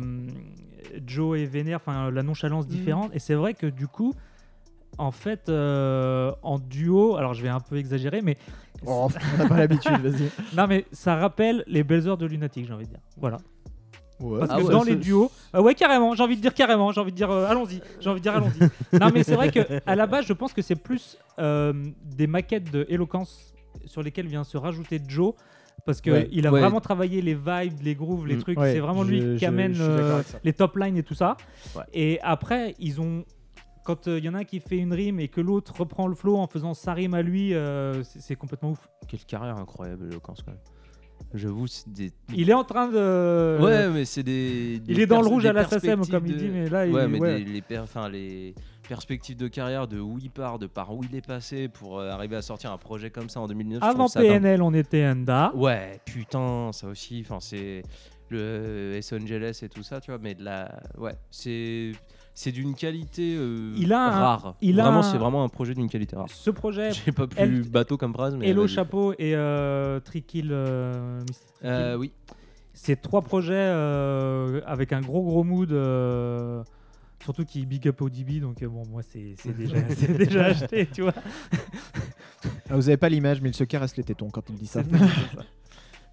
Joe 1.05 1.37
et 1.37 1.45
Vénère, 1.45 1.77
enfin 1.77 2.09
la 2.11 2.23
nonchalance 2.23 2.65
Mhm. 2.65 2.71
différente, 2.71 3.11
et 3.13 3.19
c'est 3.19 3.35
vrai 3.35 3.53
que 3.53 3.67
du 3.67 3.87
coup, 3.87 4.13
en 4.97 5.11
fait, 5.11 5.49
euh, 5.49 6.31
en 6.43 6.59
duo, 6.59 7.15
alors 7.15 7.33
je 7.33 7.41
vais 7.41 7.49
un 7.49 7.59
peu 7.59 7.77
exagérer, 7.77 8.21
mais 8.21 8.37
Oh, 8.85 9.07
on 9.35 9.37
n'a 9.37 9.47
pas 9.47 9.57
l'habitude, 9.57 9.91
vas-y. 10.03 10.29
non, 10.57 10.67
mais 10.67 10.85
ça 10.91 11.15
rappelle 11.15 11.63
les 11.67 11.83
belles 11.83 12.07
heures 12.07 12.17
de 12.17 12.25
Lunatic, 12.25 12.67
j'ai 12.67 12.73
envie 12.73 12.85
de 12.85 12.89
dire. 12.89 12.99
Voilà. 13.17 13.37
Ouais. 14.19 14.39
Parce 14.39 14.51
Ah 14.53 14.57
que 14.57 14.63
ouais, 14.63 14.71
dans 14.71 14.83
les 14.83 14.95
duos, 14.95 15.31
euh, 15.55 15.61
ouais 15.61 15.73
carrément, 15.73 16.13
j'ai 16.15 16.23
envie 16.23 16.35
de 16.35 16.41
dire 16.41 16.53
carrément, 16.53 16.91
j'ai 16.91 17.01
envie 17.01 17.11
de 17.11 17.15
dire 17.15 17.31
euh, 17.31 17.47
allons-y, 17.47 17.81
j'ai 17.99 18.09
envie 18.09 18.19
de 18.19 18.23
dire 18.23 18.35
allons-y. 18.35 18.59
non 18.99 19.09
mais 19.13 19.23
c'est 19.23 19.35
vrai 19.35 19.51
que 19.51 19.59
à 19.85 19.95
la 19.95 20.05
base, 20.05 20.25
je 20.25 20.33
pense 20.33 20.53
que 20.53 20.61
c'est 20.61 20.75
plus 20.75 21.17
euh, 21.39 21.73
des 22.03 22.27
maquettes 22.27 22.71
de 22.71 22.85
Eloquence 22.89 23.53
sur 23.85 24.03
lesquelles 24.03 24.27
vient 24.27 24.43
se 24.43 24.57
rajouter 24.57 25.01
Joe. 25.07 25.33
Parce 25.85 25.99
qu'il 25.99 26.13
Ouais. 26.13 26.29
il 26.31 26.45
a 26.47 26.51
Ouais. 26.51 26.59
vraiment 26.61 26.79
travaillé 26.79 27.21
les 27.21 27.33
vibes, 27.33 27.81
les 27.83 27.95
grooves, 27.95 28.25
les 28.27 28.35
Mm. 28.35 28.41
trucs. 28.41 28.59
Ouais, 28.59 28.71
c'est 28.73 28.79
vraiment 28.79 29.03
lui 29.03 29.19
je- 29.19 29.33
qui 29.33 29.39
je- 29.39 29.45
amène 29.47 29.75
euh, 29.79 30.21
les 30.43 30.53
top 30.53 30.77
lines 30.77 30.95
et 30.95 31.03
tout 31.03 31.15
ça. 31.15 31.35
Ouais. 31.75 31.81
Et 31.93 32.19
après, 32.21 32.75
ils 32.79 33.01
ont. 33.01 33.25
Quand 33.83 34.07
il 34.07 34.23
y 34.23 34.29
en 34.29 34.33
a 34.33 34.39
un 34.39 34.43
qui 34.43 34.59
fait 34.59 34.77
une 34.77 34.93
rime 34.93 35.19
et 35.19 35.27
que 35.27 35.41
l'autre 35.41 35.73
reprend 35.79 36.07
le 36.07 36.15
flow 36.15 36.37
en 36.37 36.47
faisant 36.47 36.73
sa 36.73 36.93
rime 36.93 37.13
à 37.13 37.21
lui, 37.21 37.53
euh, 37.53 38.03
c'est 38.03 38.35
complètement 38.35 38.71
ouf. 38.71 38.87
Quelle 39.07 39.23
carrière 39.25 39.57
incroyable, 39.57 40.05
l'éloquence 40.05 40.41
quand 40.41 40.51
même. 40.51 40.61
J'avoue, 41.33 41.65
c'est 41.67 41.91
des. 41.91 42.11
Il 42.35 42.49
est 42.49 42.53
en 42.53 42.63
train 42.63 42.87
de. 42.87 43.57
Ouais, 43.61 43.89
mais 43.89 44.05
c'est 44.05 44.21
des, 44.23 44.79
des 44.79 44.93
il 44.93 44.99
est 44.99 45.05
dans 45.07 45.21
le 45.21 45.27
rouge 45.27 45.45
à 45.45 45.53
la 45.53 45.63
SACEM, 45.63 45.99
perspectives 45.99 46.11
comme 46.11 46.25
il 46.27 46.33
de- 46.33 46.37
dit, 46.39 46.47
mais 46.49 46.69
là, 46.69 46.85
il 46.85 46.93
Ouais, 46.93 47.07
mais 47.07 47.19
ouais. 47.19 47.43
des- 47.43 47.51
les, 47.51 47.61
per- 47.61 47.79
enfin, 47.79 48.07
les 48.07 48.53
perspectives 48.87 49.37
de 49.37 49.47
carrière, 49.47 49.87
de 49.87 49.99
où 49.99 50.19
il 50.21 50.29
part, 50.29 50.59
de 50.59 50.67
par 50.67 50.93
où 50.95 51.01
il 51.03 51.15
est 51.15 51.25
passé 51.25 51.69
pour 51.69 51.97
euh, 51.99 52.09
arriver 52.11 52.35
à 52.35 52.41
sortir 52.43 52.71
un 52.71 52.77
projet 52.77 53.09
comme 53.09 53.29
ça 53.29 53.39
en 53.39 53.47
2009. 53.47 53.81
je 53.81 53.87
Avant 53.87 54.05
dingue. 54.05 54.23
PNL, 54.23 54.61
on 54.61 54.73
était 54.73 55.07
Enda. 55.07 55.51
Ouais, 55.55 55.99
putain, 56.05 56.69
ça 56.71 56.87
aussi. 56.87 57.23
Enfin, 57.25 57.39
c'est 57.39 57.81
le 58.29 58.37
euh, 58.39 58.97
S. 58.97 59.11
Angeles 59.13 59.59
et 59.63 59.69
tout 59.69 59.83
ça, 59.83 60.01
tu 60.01 60.11
vois. 60.11 60.19
Mais 60.21 60.35
de 60.35 60.43
la, 60.43 60.79
ouais, 60.99 61.13
c'est 61.31 61.93
c'est 62.35 62.51
d'une 62.51 62.73
qualité 62.75 63.35
euh, 63.37 63.73
Il 63.77 63.93
a 63.93 64.05
un- 64.07 64.09
rare. 64.09 64.55
il 64.61 64.79
a 64.79 64.83
vraiment, 64.83 64.99
un- 64.99 65.03
c'est 65.03 65.17
vraiment 65.17 65.43
un 65.43 65.49
projet 65.49 65.73
d'une 65.73 65.89
qualité 65.89 66.15
rare. 66.15 66.27
Ce 66.29 66.49
projet, 66.49 66.91
J'ai 67.05 67.11
pas 67.11 67.27
plus 67.27 67.39
Elle- 67.39 67.63
bateau 67.69 67.97
comme 67.97 68.13
phrase, 68.13 68.35
mais. 68.35 68.47
Hello. 68.49 68.67
Chapeau 68.67 69.13
et 69.13 69.35
euh, 69.35 69.99
Trikill, 69.99 70.49
euh, 70.51 71.19
Euh, 71.63 71.95
oui. 71.97 72.11
c'est 72.73 73.01
trois 73.01 73.21
projets 73.21 73.53
euh, 73.55 74.61
avec 74.65 74.93
un 74.93 75.01
gros 75.01 75.21
gros 75.23 75.43
mood. 75.43 75.71
euh, 75.71 76.63
Surtout 77.23 77.45
qui 77.45 77.65
big 77.65 77.87
up 77.87 78.01
ODB, 78.01 78.41
donc 78.41 78.61
bon, 78.65 78.83
moi 78.91 79.01
c'est 79.01 79.35
c'est 79.37 79.55
déjà, 79.55 79.75
c'est 79.95 80.11
déjà 80.17 80.43
acheté, 80.47 80.85
tu 80.93 81.03
vois. 81.03 81.13
Ah, 82.69 82.75
vous 82.75 82.89
avez 82.89 82.97
pas 82.97 83.07
l'image, 83.07 83.39
mais 83.41 83.47
il 83.49 83.55
se 83.55 83.63
caresse 83.63 83.95
les 83.95 84.03
tétons 84.03 84.29
quand 84.29 84.43
il 84.49 84.57
dit 84.57 84.67
ça. 84.67 84.81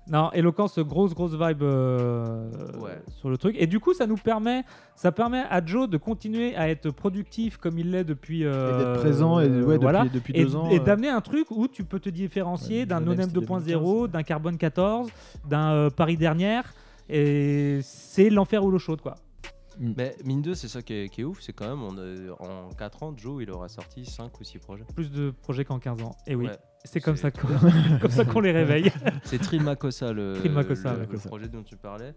Non, 0.09 0.31
Eloquence, 0.33 0.79
grosse 0.81 1.15
grosse 1.15 1.35
vibe 1.35 1.63
euh, 1.63 2.51
Ouais. 2.81 3.01
sur 3.17 3.31
le 3.31 3.39
truc. 3.39 3.55
Et 3.59 3.67
du 3.67 3.79
coup, 3.79 3.95
ça 3.95 4.07
nous 4.07 4.17
permet, 4.17 4.65
ça 4.97 5.13
permet 5.13 5.45
à 5.49 5.65
Joe 5.65 5.89
de 5.89 5.97
continuer 5.99 6.57
à 6.57 6.69
être 6.69 6.91
productif 6.91 7.59
comme 7.59 7.79
il 7.79 7.91
l'est 7.93 8.03
depuis. 8.05 8.43
Et 8.43 8.47
euh, 8.47 8.79
d'être 8.95 9.01
présent 9.03 9.39
et 9.41 9.45
ouais, 9.45 9.51
depuis, 9.75 9.77
voilà. 9.79 10.07
depuis 10.13 10.33
Et, 10.37 10.43
deux 10.45 10.57
ans. 10.57 10.69
et 10.71 10.81
euh, 10.81 10.83
d'amener 10.83 11.09
un 11.11 11.21
truc 11.21 11.51
où 11.51 11.69
tu 11.69 11.85
peux 11.85 12.01
te 12.01 12.09
différencier 12.09 12.81
Ouais, 12.81 12.87
d'un 12.87 13.01
no 13.01 13.07
No 13.07 13.15
Name 13.15 13.31
Name 13.31 13.61
Style 13.61 13.77
2.0, 13.77 13.79
2015. 13.79 14.11
d'un 14.11 14.23
Carbone 14.23 14.59
14, 14.59 15.11
d'un 15.49 15.73
euh, 15.73 15.91
Paris 15.91 16.17
dernière. 16.17 16.73
Et 17.09 17.81
c'est 17.83 18.31
l'enfer 18.31 18.65
ou 18.65 18.71
l'eau 18.71 18.79
chaude, 18.79 19.01
quoi. 19.03 19.15
Mais 19.79 20.15
mine 20.25 20.43
de, 20.43 20.53
c'est 20.55 20.69
ça 20.69 20.83
qui 20.83 20.93
est, 20.93 21.09
qui 21.09 21.23
est 21.23 21.25
ouf, 21.25 21.41
c'est 21.41 21.53
quand 21.53 21.69
même 21.69 21.83
on, 21.83 21.97
euh, 21.97 22.33
en 22.41 22.69
4 22.77 23.03
ans, 23.03 23.15
Joe 23.17 23.43
il 23.43 23.51
aura 23.51 23.69
sorti 23.69 24.05
5 24.05 24.39
ou 24.41 24.45
6 24.45 24.59
projets. 24.59 24.85
Plus 24.95 25.11
de 25.11 25.31
projets 25.31 25.65
qu'en 25.65 25.79
15 25.79 26.03
ans. 26.03 26.15
Et 26.27 26.35
oui, 26.35 26.47
Ouais. 26.47 26.59
C'est 26.85 27.01
comme 27.01 27.17
ça 27.17 27.31
qu'on 27.31 27.49
comme 28.01 28.11
ça 28.11 28.25
qu'on 28.25 28.41
les 28.41 28.53
réveille. 28.53 28.91
C'est 29.25 29.39
Trill 29.39 29.63
Makossa 29.63 30.13
le, 30.13 30.35
le- 30.43 31.19
projet 31.19 31.49
dont 31.49 31.63
tu 31.63 31.77
parlais. 31.77 32.15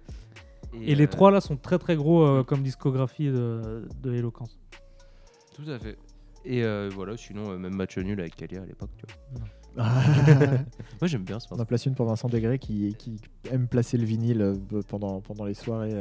Et 0.82 0.96
les 0.96 1.04
euh, 1.04 1.08
trois 1.08 1.30
là 1.32 1.40
sont 1.42 1.56
très 1.56 1.78
très 1.78 1.96
gros 1.96 2.24
euh, 2.24 2.44
comme 2.44 2.64
discographie 2.64 3.28
de, 3.28 3.88
de 4.02 4.14
Eloquence. 4.14 4.60
Tout 5.56 5.70
à 5.70 5.78
fait. 5.78 5.98
Et 6.46 6.64
euh, 6.64 6.90
voilà, 6.94 7.16
sinon, 7.16 7.52
euh, 7.52 7.58
même 7.58 7.76
match 7.76 7.98
nul 7.98 8.20
avec 8.20 8.36
Kalia 8.36 8.64
à 8.64 8.66
l'époque. 8.66 8.90
tu 8.98 9.06
vois. 9.36 9.46
Moi 9.86 11.08
j'aime 11.08 11.24
bien 11.24 11.40
ce 11.40 11.48
On 11.52 11.60
en 11.60 11.66
place 11.66 11.86
une 11.86 11.96
pour 11.96 12.06
Vincent 12.08 12.28
Degré 12.28 12.60
qui, 12.60 12.96
qui 12.98 13.20
aime 13.52 13.68
placer 13.68 13.98
le 13.98 14.06
vinyle 14.06 14.56
pendant, 14.88 15.20
pendant 15.22 15.46
les 15.46 15.54
soirées. 15.54 15.94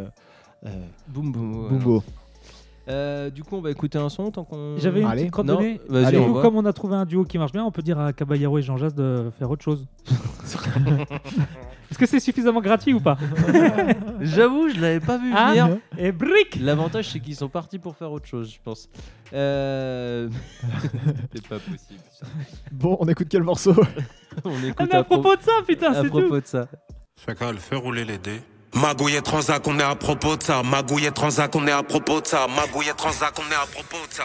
Boum 1.09 1.33
boum. 1.33 1.65
ouais, 1.65 1.69
Bumbo. 1.71 2.03
Euh, 2.89 3.31
du 3.31 3.45
coup, 3.45 3.57
on 3.57 3.61
va 3.61 3.71
écouter 3.71 3.97
un 3.99 4.09
son 4.09 4.31
tant 4.33 4.43
qu'on. 4.45 4.77
J'avais 4.79 5.03
une 5.03 5.07
Allez. 5.07 5.21
petite 5.23 5.33
crotte 5.33 5.47
Non, 5.47 5.57
de 5.59 5.63
nez. 5.63 5.81
vas-y, 5.89 6.05
Allez. 6.07 6.19
Du 6.19 6.25
on 6.25 6.33
coup, 6.35 6.41
comme 6.41 6.57
on 6.57 6.65
a 6.65 6.73
trouvé 6.73 6.97
un 6.97 7.05
duo 7.05 7.25
qui 7.25 7.39
marche 7.39 7.53
bien, 7.53 7.65
on 7.65 7.71
peut 7.71 7.83
dire 7.83 7.99
à 8.01 8.13
Caballero 8.13 8.59
et 8.59 8.63
Jean 8.63 8.77
Jas 8.77 8.91
de 8.91 9.31
faire 9.39 9.51
autre 9.51 9.63
chose. 9.63 9.87
Est-ce 11.91 11.99
que 11.99 12.07
c'est 12.07 12.21
suffisamment 12.21 12.61
gratuit 12.61 12.95
ou 12.95 13.01
pas 13.01 13.19
J'avoue, 14.21 14.69
je 14.71 14.81
l'avais 14.81 15.01
pas 15.01 15.19
vu 15.19 15.31
Hein 15.35 15.51
venir. 15.51 15.79
Et 15.99 16.11
brick 16.11 16.57
L'avantage, 16.61 17.11
c'est 17.11 17.21
qu'ils 17.21 17.37
sont 17.37 17.49
partis 17.51 17.79
pour 17.79 17.97
faire 17.97 18.11
autre 18.11 18.27
chose, 18.27 18.51
je 18.53 18.59
pense. 18.65 18.89
Euh... 19.35 20.29
c'est 21.35 21.47
pas 21.49 21.59
possible. 21.59 22.01
ça. 22.11 22.27
Bon, 22.73 22.97
on 22.99 23.07
écoute 23.09 23.27
quel 23.31 23.43
morceau? 23.43 23.75
On 24.45 24.51
Ah, 24.51 24.67
écoute 24.67 24.89
mais 24.91 24.97
à 24.99 25.05
propos 25.05 25.37
de 25.37 25.43
ça, 25.43 25.53
putain, 25.67 25.93
à 25.93 25.95
c'est 25.97 26.09
tout. 26.09 26.19
propos 26.19 26.41
de 26.41 26.47
ça. 26.47 26.67
Chacun 27.25 27.53
le 27.53 27.59
fait 27.59 27.77
rouler 27.77 28.05
les 28.07 28.19
dés. 28.19 28.41
Magouille 28.75 29.21
Transac, 29.23 29.67
on 29.67 29.79
est 29.79 29.83
à 29.83 29.95
propos 29.95 30.37
de 30.37 30.43
ça. 30.43 30.63
Magouille 30.63 31.11
Transac, 31.13 31.55
on 31.55 31.67
est 31.67 31.73
à 31.73 31.83
propos 31.83 32.21
de 32.21 32.27
ça. 32.27 32.47
Magouille 32.49 32.93
Transac, 32.97 33.35
on 33.39 33.53
est 33.53 33.55
à 33.55 33.67
propos 33.67 34.07
de 34.09 34.15
ça. 34.15 34.25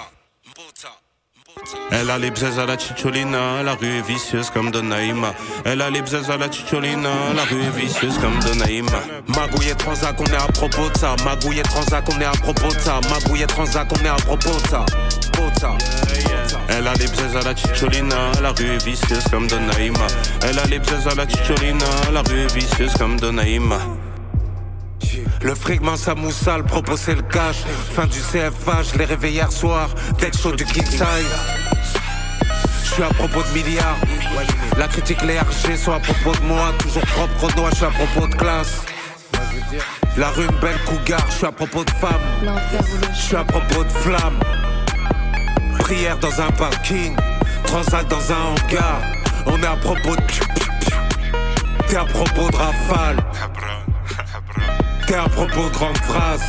Elle 1.92 2.10
a 2.10 2.18
les 2.18 2.32
bzaises 2.32 2.60
à 2.60 2.66
la 2.66 2.78
chicholina, 2.78 3.64
la 3.64 3.74
rue 3.74 3.98
est 3.98 4.02
vicieuse 4.02 4.50
comme 4.52 4.70
Donaïma. 4.70 5.34
Elle 5.66 5.82
a 5.82 5.90
les 5.90 6.02
bzaises 6.02 6.30
à 6.30 6.38
la 6.38 6.52
chicholina, 6.52 7.10
la 7.36 7.44
rue 7.44 7.62
est 7.62 7.78
vicieuse 7.78 8.18
comme 8.20 8.40
Donaïma. 8.40 9.00
Magouille 9.28 9.76
Transac, 9.76 10.20
on 10.20 10.26
est 10.26 10.36
à 10.36 10.48
propos 10.48 10.90
de 10.90 10.98
ça. 10.98 11.16
Magouille 11.26 11.62
Transac, 11.64 12.06
on 12.10 12.22
est 12.22 12.26
à 12.26 12.32
propos 12.32 12.74
de 12.74 12.80
ça. 12.80 13.00
Magouille 13.10 13.48
Transac, 13.48 13.88
on 13.92 14.06
est 14.06 14.08
à 14.08 14.16
propos 14.16 14.60
de 14.62 14.68
ça. 14.68 14.86
Elle 16.70 16.88
a 16.88 16.94
les 16.94 17.08
bzaises 17.08 17.36
à 17.36 17.42
la 17.42 17.56
chicholina, 17.56 18.32
la 18.42 18.52
rue 18.52 18.76
est 18.76 18.86
vicieuse 18.86 19.24
comme 19.32 19.48
Donaïma. 19.48 20.08
Elle 20.44 20.60
a 20.60 20.66
les 20.66 20.80
bzaises 20.80 21.08
à 21.08 21.16
la 21.16 21.28
chicholina, 21.28 21.86
la 22.12 22.22
rue 22.22 22.42
est 22.42 22.54
vicieuse 22.54 22.94
comme 22.98 23.20
Donaïma. 23.20 23.80
Le 25.42 25.56
frigment 25.56 25.96
Samoussal 25.96 26.64
proposait 26.64 27.16
le 27.16 27.22
cash. 27.22 27.58
Fin 27.94 28.06
du 28.06 28.20
CFA, 28.20 28.84
je 28.84 28.98
l'ai 28.98 29.06
réveillé 29.06 29.36
hier 29.36 29.52
soir. 29.52 29.90
Tech 30.18 30.34
chaud 30.42 30.54
du 30.54 30.66
king 30.66 30.86
size. 30.86 31.02
Je 32.84 32.94
suis 32.94 33.04
à 33.04 33.10
propos 33.10 33.44
de 33.44 33.58
milliards. 33.58 33.98
La 34.78 34.88
critique, 34.88 35.22
les 35.24 35.40
RG 35.40 35.78
sont 35.78 35.92
à 35.92 36.00
propos 36.00 36.38
de 36.40 36.46
moi. 36.46 36.74
Toujours 36.80 37.06
propre 37.06 37.56
doigt, 37.56 37.70
je 37.72 37.76
suis 37.76 37.86
à 37.86 37.90
propos 37.90 38.28
de 38.28 38.36
classe. 38.36 38.82
La 40.18 40.30
rue, 40.30 40.48
belle 40.62 40.80
cougar, 40.86 41.26
je 41.30 41.36
suis 41.36 41.46
à 41.46 41.52
propos 41.52 41.84
de 41.84 41.92
le 42.42 42.52
Je 43.14 43.22
suis 43.22 43.36
à 43.36 43.44
propos 43.44 43.84
de 43.84 43.90
flammes. 43.90 44.40
Prière 45.80 46.18
dans 46.18 46.42
un 46.42 46.52
parking. 46.52 47.16
Transac 47.66 48.08
dans 48.08 48.32
un 48.32 48.56
hangar. 48.56 49.02
On 49.46 49.62
est 49.62 49.66
à 49.66 49.76
propos 49.76 50.16
de. 50.16 50.22
T'es 51.88 51.98
à 51.98 52.06
propos 52.06 52.50
de 52.50 52.56
rafale. 52.56 53.18
T'es 55.06 55.16
à 55.16 55.28
propos 55.30 55.70
de 55.70 55.74
grandes 55.74 55.98
phrases. 55.98 56.44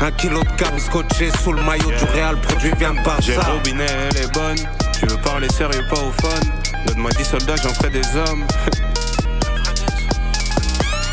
Un 0.00 0.10
kilo 0.12 0.42
de 0.42 0.50
cam 0.56 0.78
scotché 0.78 1.30
sous 1.42 1.52
le 1.52 1.62
maillot 1.62 1.90
du 1.90 2.04
Real, 2.14 2.36
produit 2.40 2.72
vient 2.78 2.92
de 2.94 2.98
J'ai 3.20 3.36
Barça. 3.36 3.52
robinet, 3.52 3.86
elle 4.10 4.16
est 4.16 4.32
bonne. 4.32 4.56
Tu 4.98 5.06
veux 5.06 5.18
parler 5.18 5.48
sérieux, 5.50 5.84
pas 5.88 6.00
au 6.00 6.10
fun. 6.20 6.40
Donne-moi 6.86 7.10
10 7.16 7.24
soldats, 7.24 7.56
j'en 7.62 7.72
ferai 7.74 7.90
des 7.90 8.16
hommes. 8.16 8.44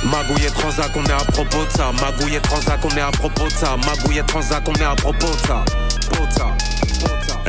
Magouille 0.05 0.49
Transac, 0.57 0.91
on 0.95 1.03
est 1.05 1.11
à 1.11 1.17
propos 1.17 1.65
de 1.65 1.77
ça. 1.77 1.91
Magouille 2.01 2.39
Transac, 2.41 2.79
on 2.83 2.97
est 2.97 3.01
à 3.01 3.11
propos 3.11 3.45
de 3.45 3.53
ça. 3.53 3.75
Magouille 3.85 4.23
Transac, 4.25 4.63
on 4.67 4.73
est 4.73 4.83
à 4.83 4.95
propos 4.95 5.27
de 5.27 5.47
ça. 5.47 5.63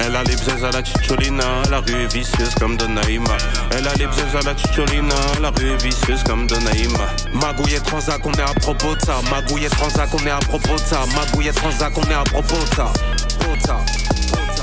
Elle 0.02 0.16
a 0.16 0.22
les 0.24 0.36
bzaises 0.36 0.64
à 0.64 0.70
la 0.70 0.82
chicholina, 0.82 1.44
la 1.70 1.80
rue 1.80 2.04
est 2.04 2.12
vicieuse 2.12 2.54
comme 2.58 2.76
Donaïma. 2.76 3.36
Elle 3.70 3.86
a 3.86 3.94
les 3.94 4.06
bzaises 4.06 4.34
à 4.34 4.40
la 4.42 4.56
chicholina, 4.56 5.14
la 5.42 5.50
rue 5.50 5.72
est 5.72 5.82
vicieuse 5.82 6.22
comme 6.22 6.46
Donaïma. 6.46 6.98
Magouille 7.34 7.74
et 7.74 7.80
Transac, 7.80 8.24
on 8.24 8.32
est 8.32 8.40
à 8.40 8.54
propos 8.54 8.94
de 8.94 9.00
ça. 9.02 9.20
Magouille 9.30 9.66
et 9.66 9.68
Transac, 9.68 10.08
on 10.14 10.26
est 10.26 10.30
à 10.30 10.38
propos 10.38 10.74
de 10.74 10.80
ça. 10.80 11.00
Magouille 11.14 11.48
et 11.48 11.52
Transac, 11.52 11.92
on 11.98 12.10
est 12.10 12.14
à 12.14 12.24
propos 12.24 12.56
de 12.56 12.74
ça. 12.74 12.92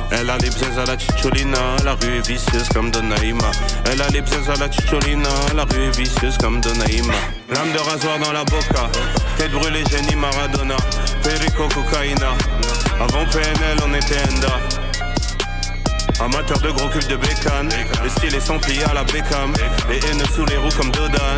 Elle 0.09 0.29
a 0.29 0.37
les 0.37 0.49
bzaises 0.49 0.79
à 0.79 0.85
la 0.85 0.97
chicholina, 0.97 1.59
la 1.83 1.93
rue 1.93 2.17
est 2.17 2.27
vicieuse 2.27 2.69
comme 2.73 2.89
Donaïma. 2.89 3.51
Elle 3.91 4.01
a 4.01 4.07
les 4.07 4.21
bzaises 4.21 4.49
à 4.49 4.55
la 4.55 4.71
chicholina, 4.71 5.29
la 5.55 5.65
rue 5.65 5.83
est 5.83 5.97
vicieuse 5.97 6.37
comme 6.37 6.61
Donaïma. 6.61 7.13
Lame 7.53 7.73
de 7.73 7.79
rasoir 7.79 8.17
dans 8.19 8.31
la 8.31 8.43
boca, 8.45 8.89
tête 9.37 9.51
brûlée, 9.51 9.83
génie 9.91 10.15
Maradona. 10.15 10.77
Perico 11.21 11.67
cocaïna, 11.67 12.29
avant 12.99 13.25
PNL 13.25 13.77
on 13.85 13.93
était 13.93 14.17
Enda. 14.31 14.76
Amateur 16.19 16.59
de 16.59 16.71
gros 16.71 16.89
cul 16.89 17.05
de 17.07 17.15
bécane, 17.15 17.69
le 18.03 18.09
style 18.09 18.33
est 18.35 18.39
sans 18.39 18.57
plier 18.57 18.83
à 18.85 18.93
la 18.93 19.03
Beckham, 19.03 19.53
les 19.89 19.97
haines 19.97 20.23
sous 20.35 20.45
les 20.45 20.57
roues 20.57 20.75
comme 20.75 20.89
Dodan. 20.91 21.37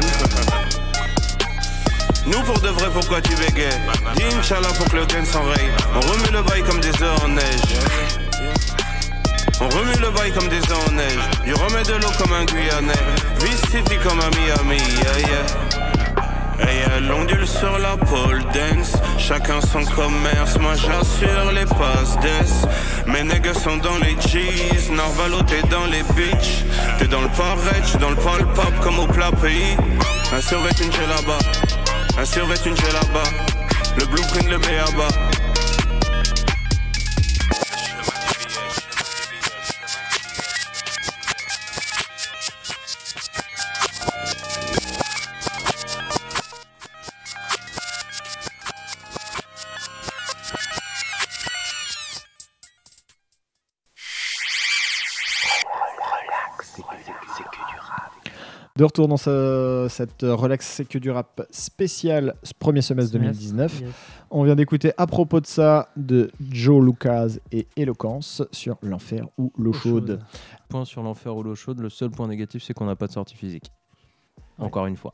Nous 2.25 2.39
pour 2.43 2.59
de 2.59 2.69
vrai, 2.69 2.87
pourquoi 2.93 3.21
tu 3.21 3.35
bégayes 3.35 3.69
Dis 4.15 4.35
Inch'Allah 4.35 4.69
pour 4.77 4.85
que 4.89 4.95
le 4.97 5.05
gain 5.05 5.25
s'enraye. 5.25 5.69
On 5.95 5.99
remet 5.99 6.31
le 6.31 6.43
bail 6.43 6.63
comme 6.63 6.79
des 6.79 6.89
œufs 6.89 7.23
en 7.23 7.27
neige. 7.27 7.75
On 9.61 9.67
remue 9.67 9.99
le 9.99 10.11
bail 10.11 10.31
comme 10.31 10.47
des 10.47 10.59
œufs 10.59 10.87
en 10.87 10.91
neige. 10.91 11.19
Du 11.43 11.53
remets 11.55 11.83
de 11.83 11.93
l'eau 11.95 12.11
comme 12.17 12.33
un 12.33 12.45
Guyanais. 12.45 12.93
Vice 13.41 13.61
City 13.71 13.97
comme 14.01 14.19
un 14.21 14.29
Miami. 14.29 14.77
Yeah, 14.77 15.19
yeah. 15.27 15.68
Et 16.62 16.80
elle 16.95 17.12
ondule 17.12 17.48
sur 17.48 17.78
la 17.80 17.95
pole 17.98 18.43
dance. 18.54 18.93
Chacun 19.17 19.62
son 19.62 19.84
commerce. 19.86 20.58
Moi 20.60 20.74
j'assure 20.76 21.52
les 21.54 21.65
passes 21.65 22.17
d'ess. 22.22 22.65
Mes 23.06 23.24
nègres 23.24 23.56
sont 23.56 23.78
dans 23.78 23.98
les 23.98 24.15
cheese. 24.22 24.91
Narvalo 24.91 25.41
t'es 25.43 25.62
dans 25.69 25.86
les 25.86 26.04
beach. 26.13 26.65
T'es 26.98 27.08
dans 27.08 27.22
le 27.22 27.30
pareil, 27.30 27.82
j'suis 27.86 27.98
dans 27.98 28.10
le 28.10 28.15
pole 28.15 28.45
pop 28.54 28.74
comme 28.82 29.00
au 29.00 29.08
plat 29.08 29.32
pays. 29.32 29.78
Un 30.34 30.41
survêt 30.41 30.72
une 30.82 30.91
là-bas. 31.08 31.39
Un 32.17 32.26
survêt 32.26 32.56
une 32.65 32.76
là-bas. 32.76 33.30
Le 33.98 34.06
blueprint 34.06 34.50
le 34.50 34.58
béaba. 34.58 35.38
De 58.79 58.85
retour 58.85 59.09
dans 59.09 59.17
ce- 59.17 59.87
cette 59.89 60.21
relax 60.21 60.65
c'est 60.65 60.85
que 60.87 60.97
du 60.97 61.11
rap 61.11 61.41
spécial 61.51 62.33
ce 62.43 62.53
premier 62.57 62.81
semestre 62.81 63.11
2019. 63.11 63.81
Yes. 63.81 63.89
On 64.31 64.43
vient 64.45 64.55
d'écouter 64.55 64.93
à 64.97 65.05
propos 65.05 65.41
de 65.41 65.45
ça 65.47 65.89
de 65.97 66.31
Joe 66.49 66.81
Lucas 66.85 67.27
et 67.51 67.67
Eloquence 67.75 68.41
sur 68.53 68.77
l'enfer 68.81 69.25
ou 69.37 69.51
l'eau 69.57 69.73
chaude. 69.73 70.21
Point 70.69 70.85
sur 70.85 71.03
l'enfer 71.03 71.35
ou 71.35 71.43
l'eau 71.43 71.55
chaude, 71.55 71.81
le 71.81 71.89
seul 71.89 72.09
point 72.09 72.27
négatif, 72.29 72.63
c'est 72.63 72.73
qu'on 72.73 72.85
n'a 72.85 72.95
pas 72.95 73.07
de 73.07 73.11
sortie 73.11 73.35
physique. 73.35 73.69
Encore 74.57 74.85
une 74.85 74.95
fois. 74.95 75.13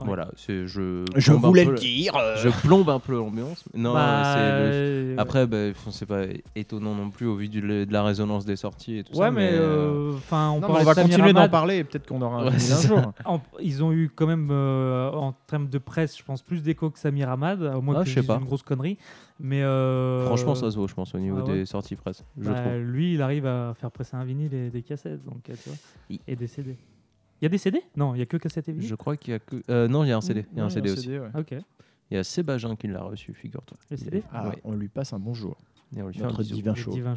Ouais. 0.00 0.06
Voilà, 0.06 0.30
c'est 0.36 0.66
je. 0.66 1.04
Je 1.16 1.32
voulais 1.32 1.64
le 1.66 1.74
dire. 1.74 2.16
euh. 2.16 2.34
Je 2.36 2.48
plombe 2.48 2.88
un 2.88 2.98
peu 2.98 3.12
l'ambiance. 3.14 3.62
Non, 3.74 3.92
Bah, 3.92 4.34
le- 4.36 4.40
euh, 4.72 5.14
Après, 5.18 5.46
bah, 5.46 5.68
c'est 5.90 6.06
pas 6.06 6.22
étonnant 6.56 6.94
non 6.94 7.10
plus 7.10 7.26
au 7.26 7.36
vu 7.36 7.48
de 7.50 7.86
la 7.90 8.02
résonance 8.02 8.44
des 8.46 8.56
sorties 8.56 8.98
et 8.98 9.04
tout 9.04 9.12
ouais, 9.12 9.26
ça. 9.26 9.30
mais 9.30 9.50
euh, 9.52 9.60
euh, 9.60 10.12
enfin, 10.14 10.50
on, 10.50 10.60
va 10.60 10.94
continuer 10.94 11.32
d'en 11.34 11.48
parler 11.48 11.76
et 11.78 11.84
peut-être 11.84 12.06
qu'on 12.08 12.22
aura 12.22 12.40
un 12.40 12.46
Ouais, 12.50 12.58
jour. 12.58 13.12
En- 13.26 13.40
ils 13.60 13.84
ont 13.84 13.92
eu 13.92 14.10
quand 14.12 14.26
même, 14.26 14.48
euh, 14.50 15.10
en 15.12 15.32
termes 15.46 15.68
de 15.68 15.78
presse, 15.78 16.16
je 16.18 16.22
pense, 16.24 16.40
plus 16.42 16.62
d'écho 16.62 16.88
que 16.90 16.98
Samir 16.98 17.28
Hamad, 17.30 17.62
au 17.62 17.82
moins 17.82 17.96
Ah, 18.00 18.04
que 18.04 18.08
je 18.10 18.20
pas. 18.20 18.36
une 18.38 18.44
grosse 18.46 18.62
connerie. 18.62 18.96
Mais 19.38 19.62
euh, 19.62 20.24
Franchement, 20.26 20.54
ça 20.54 20.70
se 20.70 20.76
vaut, 20.76 20.88
je 20.88 20.94
pense, 20.94 21.14
au 21.14 21.18
niveau 21.18 21.38
ah 21.42 21.44
ouais. 21.48 21.52
des 21.58 21.66
sorties 21.66 21.96
presse. 21.96 22.24
Je 22.40 22.48
bah, 22.48 22.60
trouve. 22.60 22.76
lui, 22.78 23.14
il 23.14 23.22
arrive 23.22 23.44
à 23.46 23.74
faire 23.78 23.90
presser 23.90 24.16
un 24.16 24.24
vinyle 24.24 24.54
et 24.54 24.70
des 24.70 24.82
cassettes, 24.82 25.22
donc 25.24 25.42
tu 25.44 25.52
vois, 25.66 25.76
Il- 26.08 26.20
et 26.26 26.34
des 26.34 26.46
CD. 26.46 26.76
Il 27.42 27.44
y 27.44 27.46
a 27.46 27.48
des 27.48 27.58
CD 27.58 27.82
Non, 27.96 28.14
il 28.14 28.18
y 28.20 28.22
a 28.22 28.26
que 28.26 28.36
cassettes 28.36 28.68
et 28.68 28.72
vinyles. 28.72 28.88
Je 28.88 28.94
crois 28.94 29.16
qu'il 29.16 29.32
y 29.32 29.34
a 29.34 29.40
que. 29.40 29.62
euh, 29.68 29.88
non, 29.88 30.04
il 30.04 30.08
y 30.08 30.12
a 30.12 30.16
un 30.16 30.20
CD. 30.20 30.46
Il 30.52 30.58
y 30.58 30.60
a 30.60 30.64
un 30.64 30.70
CD 30.70 30.92
aussi. 30.92 31.18
Ouais. 31.18 31.28
Ok. 31.36 31.54
Il 32.10 32.14
y 32.14 32.16
a 32.16 32.22
Sébastien 32.24 32.76
qui 32.76 32.86
l'a 32.86 33.02
reçu, 33.02 33.34
figure-toi. 33.34 33.76
Le 33.90 33.96
CD 33.96 34.22
Ah, 34.32 34.48
Ouais. 34.48 34.58
On 34.64 34.72
lui 34.72 34.88
passe 34.88 35.12
un 35.12 35.18
bonjour. 35.18 35.56
Et 35.96 36.02
on 36.02 36.06
lui 36.08 36.14
fait 36.14 36.22
un 36.22 36.26
Notre 36.28 36.38
bisou. 36.42 36.54
divin 36.54 36.74
Les 36.74 36.92
divins. 36.92 37.14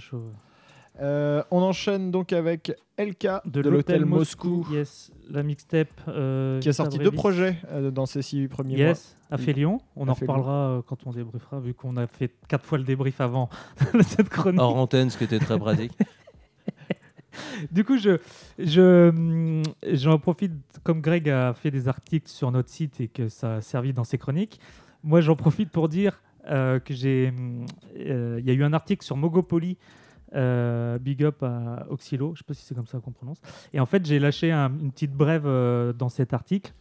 Euh, 1.02 1.44
on 1.52 1.62
enchaîne 1.62 2.10
donc 2.10 2.32
avec 2.32 2.72
LK 2.98 3.28
de, 3.46 3.62
De, 3.62 3.70
l'hôtel 3.70 4.06
Moscou, 4.06 4.66
Yes, 4.72 5.12
la 5.30 5.44
mixtape. 5.44 5.90
euh, 6.08 6.60
qui 6.62 6.70
a 6.70 6.74
sorti 6.74 6.98
deux 6.98 7.12
projets 7.12 7.58
euh, 7.70 7.92
dans 7.92 8.06
ces 8.06 8.22
six 8.22 8.48
premiers 8.48 8.78
Yes, 8.78 9.18
à 9.30 9.38
Félion. 9.38 9.82
On 9.98 10.08
en 10.08 10.16
Félion. 10.16 10.34
reparlera 10.34 10.70
euh, 10.70 10.82
quand 10.82 11.06
on 11.06 11.12
débriefera, 11.12 11.60
vu 11.60 11.74
qu'on 11.74 11.98
a 11.98 12.08
fait 12.08 12.32
quatre 12.48 12.66
fois 12.66 12.78
le 12.78 12.86
débrief 12.86 13.20
avant 13.20 13.50
cette 14.02 14.30
chronique. 14.30 14.62
Hors 14.62 14.78
antenne, 14.78 15.10
ce 15.10 15.18
qui 15.18 15.26
était 15.26 15.40
très 15.40 15.60
pratique. 15.60 15.92
Du 17.72 17.84
coup, 17.84 17.98
je, 17.98 18.18
je, 18.60 19.10
hum, 19.10 19.64
j'en 19.92 20.20
profite, 20.20 20.54
comme 20.84 21.02
Greg 21.02 21.30
a 21.30 21.54
fait 21.54 21.72
des 21.72 21.88
articles 21.88 22.28
sur 22.30 22.52
notre 22.52 22.70
site 22.70 23.00
et 23.02 23.08
que 23.08 23.30
ça 23.30 23.56
a 23.56 23.62
servi 23.62 23.94
dans 23.94 24.04
ses 24.04 24.18
chroniques, 24.18 24.60
moi 25.04 25.22
j'en 25.22 25.36
profite 25.36 25.70
pour 25.70 25.90
dire 25.90 26.22
euh, 26.50 26.80
que 26.80 26.94
j'ai. 26.94 27.30
hum, 27.30 27.66
euh, 28.00 28.38
Il 28.40 28.46
y 28.46 28.52
a 28.52 28.54
eu 28.54 28.64
un 28.64 28.74
article 28.74 29.04
sur 29.06 29.18
Mogopoly. 29.18 29.78
euh, 30.36 30.98
big 31.00 31.24
up 31.24 31.42
à 31.44 31.86
Oxylo, 31.90 32.34
je 32.34 32.40
sais 32.40 32.44
pas 32.46 32.54
si 32.54 32.66
c'est 32.66 32.76
comme 32.76 32.88
ça 32.88 33.00
qu'on 33.00 33.12
prononce. 33.12 33.40
Et 33.74 33.80
en 33.80 33.86
fait, 33.86 34.06
j'ai 34.06 34.20
lâché 34.20 34.52
un- 34.52 34.70
une 34.82 34.92
petite 34.92 35.14
brève 35.14 35.44
euh, 35.46 35.94
dans 35.94 36.10
cet 36.10 36.34
article 36.34 36.74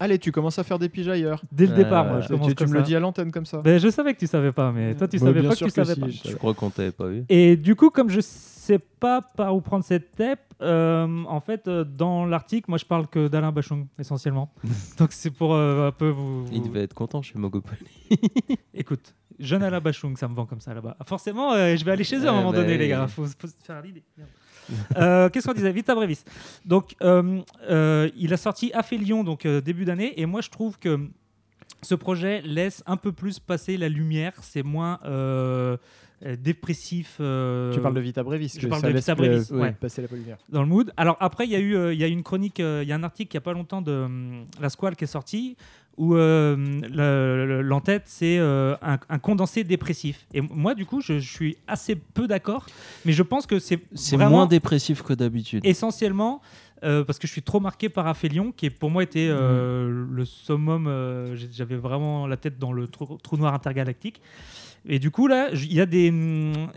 Allez, 0.00 0.18
tu 0.18 0.32
commences 0.32 0.58
à 0.58 0.64
faire 0.64 0.78
des 0.80 0.88
piges 0.88 1.08
ailleurs. 1.08 1.40
dès 1.52 1.66
le 1.66 1.72
Euh, 1.72 1.76
départ. 1.76 2.04
Moi, 2.06 2.20
je 2.20 2.26
tu 2.26 2.32
commence 2.32 2.48
tu 2.48 2.54
comme 2.56 2.70
me 2.70 2.74
le 2.78 2.82
dis 2.82 2.96
à 2.96 3.00
l'antenne 3.00 3.30
comme 3.30 3.46
ça. 3.46 3.62
Ben, 3.62 3.78
je 3.78 3.88
savais 3.88 4.12
que 4.14 4.18
tu 4.18 4.26
savais 4.26 4.50
pas, 4.50 4.72
mais 4.72 4.94
toi 4.96 5.06
tu 5.06 5.18
Bah, 5.18 5.26
savais 5.26 5.40
bien 5.40 5.48
pas 5.50 5.54
que 5.54 5.58
sûr 5.58 5.66
tu 5.68 5.72
que 5.72 5.84
savais 5.84 5.94
si, 6.12 6.22
pas. 6.22 6.30
je 6.30 6.36
crois 6.36 6.52
qu'on 6.54 6.70
t'avait 6.70 6.90
pas 6.90 7.06
vu. 7.06 7.24
Et 7.28 7.56
du 7.56 7.76
coup, 7.76 7.90
comme 7.90 8.10
je 8.10 8.20
sais 8.20 8.80
pas 8.80 9.22
par 9.22 9.54
où 9.54 9.60
prendre 9.60 9.84
cette 9.84 10.10
tape, 10.16 10.40
euh, 10.62 11.06
en 11.28 11.38
fait, 11.40 11.68
euh, 11.68 11.84
dans 11.84 12.26
l'article, 12.26 12.68
moi 12.70 12.78
je 12.78 12.84
parle 12.86 13.06
que 13.06 13.28
d'Alain 13.28 13.52
Bachung 13.52 13.86
essentiellement. 13.98 14.52
Donc 14.98 15.12
c'est 15.12 15.30
pour 15.30 15.54
euh, 15.54 15.88
un 15.88 15.92
peu 15.92 16.08
vous. 16.08 16.44
Il 16.52 16.62
devait 16.62 16.82
être 16.82 16.94
content 16.94 17.22
chez 17.22 17.38
Mogopoly. 17.38 17.84
Écoute, 18.74 19.14
jeune 19.38 19.62
Alain 19.62 19.80
Bachung, 19.80 20.16
ça 20.16 20.26
me 20.26 20.34
vend 20.34 20.46
comme 20.46 20.60
ça 20.60 20.74
là-bas. 20.74 20.96
Ah, 20.98 21.04
Forcément, 21.04 21.52
euh, 21.52 21.76
je 21.76 21.84
vais 21.84 21.92
aller 21.92 22.04
chez 22.04 22.16
eux 22.18 22.26
à 22.26 22.30
un 22.30 22.32
Ouais, 22.32 22.38
moment 22.38 22.50
bah 22.50 22.58
donné, 22.62 22.76
les 22.78 22.84
oui. 22.84 22.90
gars. 22.90 23.06
Faut, 23.06 23.26
faut 23.26 23.46
se 23.46 23.52
faire 23.62 23.80
l'idée. 23.80 24.02
Merde. 24.16 24.28
Euh, 24.96 25.28
Qu'est-ce 25.28 25.46
qu'on 25.46 25.54
disait 25.54 25.72
Vita 25.72 25.94
Brevis. 25.94 26.24
Donc, 26.64 26.94
euh, 27.02 27.40
euh, 27.68 28.10
il 28.16 28.32
a 28.32 28.36
sorti 28.36 28.72
Aphelion 28.72 29.24
donc 29.24 29.46
début 29.46 29.84
d'année, 29.84 30.20
et 30.20 30.26
moi 30.26 30.40
je 30.40 30.50
trouve 30.50 30.78
que 30.78 31.08
ce 31.82 31.94
projet 31.94 32.42
laisse 32.42 32.82
un 32.86 32.96
peu 32.96 33.12
plus 33.12 33.38
passer 33.38 33.76
la 33.76 33.88
lumière. 33.88 34.32
C'est 34.42 34.62
moins 34.62 34.98
dépressif. 36.36 37.18
euh, 37.20 37.72
Tu 37.72 37.80
parles 37.80 37.94
de 37.94 38.00
Vita 38.00 38.22
Brevis. 38.22 38.56
je 38.58 38.66
parle 38.68 38.82
de 38.82 38.88
Vita 38.90 39.14
Brevis, 39.14 39.50
euh, 39.52 39.60
ouais. 39.60 39.72
passer 39.72 40.02
la 40.02 40.08
lumière. 40.16 40.38
dans 40.48 40.62
le 40.62 40.68
mood. 40.68 40.92
Alors 40.96 41.16
après, 41.20 41.44
il 41.44 41.50
y 41.50 41.56
a 41.56 41.60
eu, 41.60 41.76
euh, 41.76 41.92
il 41.94 42.00
y 42.00 42.04
a 42.04 42.06
une 42.08 42.22
chronique, 42.22 42.60
euh, 42.60 42.80
il 42.82 42.88
y 42.88 42.92
a 42.92 42.96
un 42.96 43.02
article 43.02 43.32
il 43.32 43.36
y 43.36 43.38
a 43.38 43.42
pas 43.42 43.52
longtemps 43.52 43.82
de 43.82 44.06
la 44.60 44.68
Squale 44.70 44.96
qui 44.96 45.04
est 45.04 45.08
sorti 45.08 45.56
où 45.96 46.16
euh, 46.16 46.56
le- 46.56 47.46
le- 47.46 47.62
l'entête 47.62 48.02
c'est 48.06 48.38
euh, 48.38 48.74
un, 48.82 48.98
un 49.08 49.18
condensé 49.18 49.62
dépressif. 49.62 50.26
Et 50.34 50.40
moi, 50.40 50.74
du 50.74 50.86
coup, 50.86 51.00
je, 51.00 51.20
je 51.20 51.32
suis 51.32 51.56
assez 51.68 51.94
peu 51.94 52.26
d'accord, 52.26 52.66
mais 53.04 53.12
je 53.12 53.22
pense 53.22 53.46
que 53.46 53.58
c'est 53.60 53.78
C'est 53.94 54.16
moins 54.16 54.46
dépressif 54.46 55.02
que 55.02 55.12
d'habitude. 55.12 55.64
essentiellement 55.64 56.40
euh, 56.82 57.02
parce 57.04 57.18
que 57.18 57.26
je 57.26 57.32
suis 57.32 57.42
trop 57.42 57.60
marqué 57.60 57.88
par 57.88 58.06
Aphelion, 58.08 58.52
qui 58.52 58.66
est, 58.66 58.70
pour 58.70 58.90
moi 58.90 59.02
était 59.04 59.28
euh, 59.30 59.88
Mm. 59.88 60.14
le 60.16 60.24
summum. 60.24 60.86
euh, 60.86 61.36
J'avais 61.52 61.76
vraiment 61.76 62.26
la 62.26 62.36
tête 62.36 62.58
dans 62.58 62.72
le 62.72 62.88
trou, 62.88 63.16
trou 63.22 63.36
noir 63.36 63.54
intergalactique. 63.54 64.20
Et 64.88 64.98
du 64.98 65.10
coup, 65.10 65.26
là, 65.26 65.48
il 65.52 65.72
y 65.72 65.80
a 65.80 65.86
des. 65.86 66.10
hum, 66.10 66.68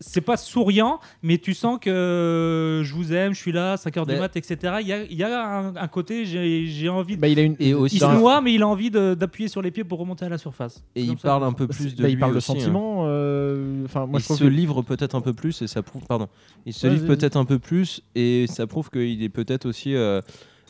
C'est 0.00 0.20
pas 0.22 0.36
souriant, 0.36 0.98
mais 1.22 1.38
tu 1.38 1.54
sens 1.54 1.78
que 1.80 1.88
euh, 1.88 2.82
je 2.82 2.92
vous 2.94 3.12
aime, 3.12 3.32
je 3.32 3.38
suis 3.38 3.52
là, 3.52 3.76
5 3.76 3.96
heures 3.96 4.06
du 4.06 4.16
mat, 4.16 4.34
etc. 4.36 4.78
Il 4.80 4.88
y 4.88 4.92
a, 4.92 5.02
il 5.04 5.16
y 5.16 5.22
a 5.22 5.46
un, 5.58 5.76
un 5.76 5.88
côté, 5.88 6.24
j'ai 6.26 6.66
j'ai 6.66 6.88
envie 6.88 7.14
de. 7.16 7.20
Bah, 7.20 7.28
il 7.28 7.38
a 7.38 7.42
une. 7.42 7.54
Et 7.60 7.72
aussi- 7.72 7.96
il 7.96 8.00
se 8.00 8.06
noie, 8.06 8.40
mais 8.40 8.52
il 8.54 8.62
a 8.62 8.66
envie 8.66 8.90
de- 8.90 9.14
d'appuyer 9.14 9.48
sur 9.48 9.62
les 9.62 9.70
pieds 9.70 9.84
pour 9.84 10.00
remonter 10.00 10.24
à 10.24 10.28
la 10.28 10.36
surface. 10.38 10.82
Et 10.96 11.02
il 11.02 11.10
ça. 11.18 11.28
parle 11.28 11.44
un 11.44 11.52
peu 11.52 11.68
plus 11.68 11.94
de 11.94 12.02
bah, 12.02 12.08
lui 12.08 12.14
il 12.14 12.18
parle 12.18 12.32
de 12.32 12.38
aussi, 12.38 12.50
hein. 12.50 12.54
sentiments. 12.56 13.04
euh, 13.06 13.86
moi, 13.94 14.08
il 14.14 14.18
je 14.20 14.32
se 14.34 14.42
que- 14.42 14.48
livre 14.48 14.82
peut-être 14.82 15.14
un 15.14 15.20
peu 15.20 15.32
plus 15.32 15.62
et 15.62 15.68
ça 15.68 15.82
prouve 15.82 16.02
pardon 16.08 16.28
il 16.66 16.72
se 16.72 16.86
livre 16.88 17.06
peut-être 17.06 17.36
un 17.36 17.44
peu 17.44 17.58
plus 17.60 18.02
et 18.16 18.46
ça 18.48 18.66
prouve 18.66 18.90
qu'il 18.90 19.22
est 19.22 19.28
peut-être 19.28 19.66
aussi 19.66 19.94
euh, 19.94 20.20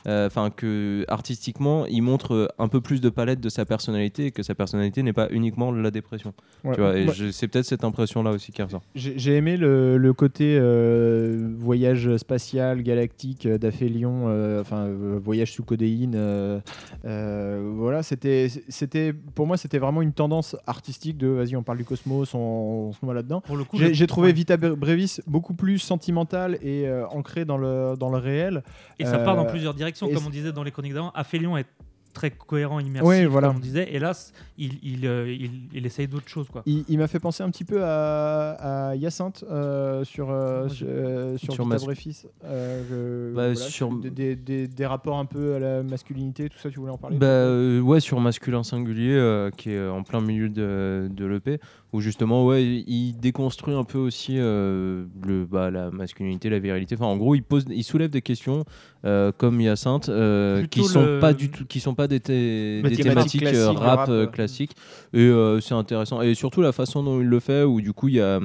euh, 0.07 0.27
enfin 0.27 0.51
que 0.51 1.05
artistiquement 1.09 1.87
il 1.87 2.03
montre 2.03 2.35
euh, 2.35 2.49
un 2.59 2.69
peu 2.69 2.81
plus 2.81 3.01
de 3.01 3.09
palette 3.09 3.41
de 3.41 3.49
sa 3.49 3.65
personnalité 3.65 4.27
et 4.27 4.31
que 4.31 4.43
sa 4.43 4.55
personnalité 4.55 5.03
n'est 5.03 5.13
pas 5.13 5.29
uniquement 5.31 5.71
la 5.73 5.91
dépression 5.91 6.33
Ouais. 6.65 6.75
tu 6.75 6.81
vois 6.81 6.97
et 6.97 7.07
c'est 7.33 7.49
peut-être 7.49 7.65
cette 7.65 7.83
impression 7.83 8.23
là 8.23 8.31
aussi 8.31 8.53
qui 8.53 8.63
ressort 8.63 8.83
J'ai 8.95 9.19
j'ai 9.19 9.37
aimé 9.37 9.57
le, 9.57 9.97
le 9.99 10.13
côté 10.13 10.57
euh, 10.61 11.53
voyage 11.59 12.17
spatial, 12.19 12.83
galactique 12.83 13.47
euh, 13.47 13.59
d'Aphelion, 13.59 14.25
euh, 14.29 14.61
enfin 14.61 14.85
euh, 14.87 15.19
voyage 15.23 15.53
sous 15.53 15.65
codéine. 15.65 16.15
euh, 16.15 16.61
euh, 17.05 17.71
voilà, 17.75 18.03
c'était, 18.03 18.49
c'était, 18.69 19.13
pour 19.13 19.47
moi, 19.47 19.57
c'était 19.57 19.79
vraiment 19.79 20.03
une 20.03 20.13
tendance 20.13 20.57
artistique 20.67 21.17
de 21.19 21.27
vas-y, 21.29 21.57
on 21.57 21.63
parle 21.63 21.79
du 21.79 21.85
cosmos, 21.85 22.35
on, 22.35 22.39
on 22.39 22.93
se 22.93 22.99
noie 23.05 23.15
là-dedans. 23.15 23.41
Pour 23.41 23.57
le 23.57 23.65
coup, 23.65 23.77
J'ai 23.79 24.07
trouvé 24.07 24.29
ouais. 24.29 24.33
Vita 24.33 24.57
Bre- 24.57 24.75
Brevis 24.77 25.21
beaucoup 25.27 25.55
plus 25.55 25.79
sentimental 25.79 26.59
et 26.63 26.87
euh, 26.87 27.07
ancré 27.09 27.45
dans 27.45 27.59
le, 27.59 27.95
dans 27.99 28.11
le 28.11 28.19
réel. 28.19 28.63
Et 28.99 29.05
ça 29.05 29.19
part 29.19 29.35
dans 29.37 29.43
Euh, 29.47 29.51
plusieurs 29.51 29.75
directions, 29.75 29.92
et 29.93 30.13
comme 30.15 30.27
on 30.27 30.31
disait 30.31 30.53
dans 30.53 30.63
les 30.63 30.71
chroniques 30.71 30.95
d'avant. 30.95 31.11
Aphelion 31.15 31.57
est 31.57 31.67
très 32.15 32.31
cohérent, 32.31 32.79
immersif, 32.79 33.09
Ouais, 33.09 33.25
voilà. 33.25 33.49
comme 33.49 33.57
on 33.57 33.61
disait. 33.61 33.89
Et 33.91 33.99
là, 33.99 34.13
il, 34.59 34.73
il, 34.83 35.07
euh, 35.07 35.33
il, 35.33 35.51
il 35.73 35.87
essaye 35.87 36.07
d'autres 36.09 36.29
choses. 36.29 36.47
Quoi. 36.47 36.63
Il, 36.67 36.85
il 36.87 36.99
m'a 36.99 37.07
fait 37.09 37.19
penser 37.21 37.43
un 37.43 37.49
petit 37.51 37.65
peu 37.65 37.83
à, 37.83 38.91
à 38.91 38.95
Hyacinthe 38.97 39.47
euh, 39.51 40.05
sur, 40.05 40.29
euh, 40.31 40.69
sur, 40.69 40.87
euh, 40.91 41.39
sur 41.39 41.55
Sur 41.55 41.65
Vita 41.65 41.75
mas- 41.77 41.85
Brevis. 41.87 42.27
Euh, 42.45 42.83
je- 43.31 43.35
Bah, 43.35 43.43
voilà, 43.53 43.55
sur- 43.57 43.91
des, 43.99 44.11
des- 44.11 44.37
des- 44.37 44.69
des 44.69 44.85
rapports 44.87 45.19
un 45.19 45.25
peu 45.25 45.55
à 45.55 45.59
la 45.59 45.83
masculinité, 45.83 46.51
tout 46.51 46.59
ça, 46.59 46.69
tu 46.69 46.81
voulais 46.81 46.93
en 46.93 46.99
parler 46.99 47.17
Bah 47.17 47.27
euh, 47.29 47.81
ouais 47.81 48.01
sur 48.01 48.21
masculin 48.21 48.63
singulier 48.63 49.15
euh, 49.15 49.51
qui 49.51 49.71
est 49.71 49.89
en 49.89 50.03
plein 50.03 50.21
milieu 50.21 50.51
de, 50.51 51.09
de 51.11 51.25
l'EP 51.25 51.61
où 51.95 52.01
justement 52.03 52.45
ouais 52.47 52.63
il 52.65 53.15
déconstruit 53.15 53.75
un 53.75 53.85
peu 53.85 53.97
aussi 53.99 54.35
euh, 54.39 55.07
le 55.27 55.47
bah, 55.47 55.71
la 55.71 55.91
masculinité 55.91 56.51
la 56.51 56.59
virilité 56.59 56.95
enfin 56.95 57.05
en 57.07 57.17
gros 57.19 57.35
il 57.35 57.43
pose 57.43 57.65
il 57.71 57.85
soulève 57.85 58.11
des 58.11 58.23
questions 58.23 58.65
euh, 59.05 59.33
comme 59.37 59.61
Hyacinthe 59.61 60.09
euh, 60.09 60.65
qui 60.71 60.85
sont 60.85 61.03
le- 61.03 61.19
pas 61.19 61.33
du 61.33 61.51
tout 61.51 61.65
qui 61.67 61.81
sont 61.81 61.95
pas 61.95 62.07
des, 62.09 62.21
thé- 62.21 62.83
des 62.83 62.97
thématiques 62.97 63.43
euh, 63.43 63.71
rap, 63.71 64.09
rap, 64.09 64.31
classiques 64.33 64.73
et 65.13 65.21
euh, 65.21 65.61
c'est 65.61 65.75
intéressant 65.75 66.23
et 66.23 66.35
surtout 66.35 66.63
la 66.63 66.73
façon 66.73 67.03
dont 67.03 67.21
il 67.21 67.27
le 67.27 67.41
fait 67.41 67.65
où 67.65 67.81
du 67.81 67.93
coup 67.93 68.09
il 68.09 68.15
y 68.15 68.21
a 68.21 68.39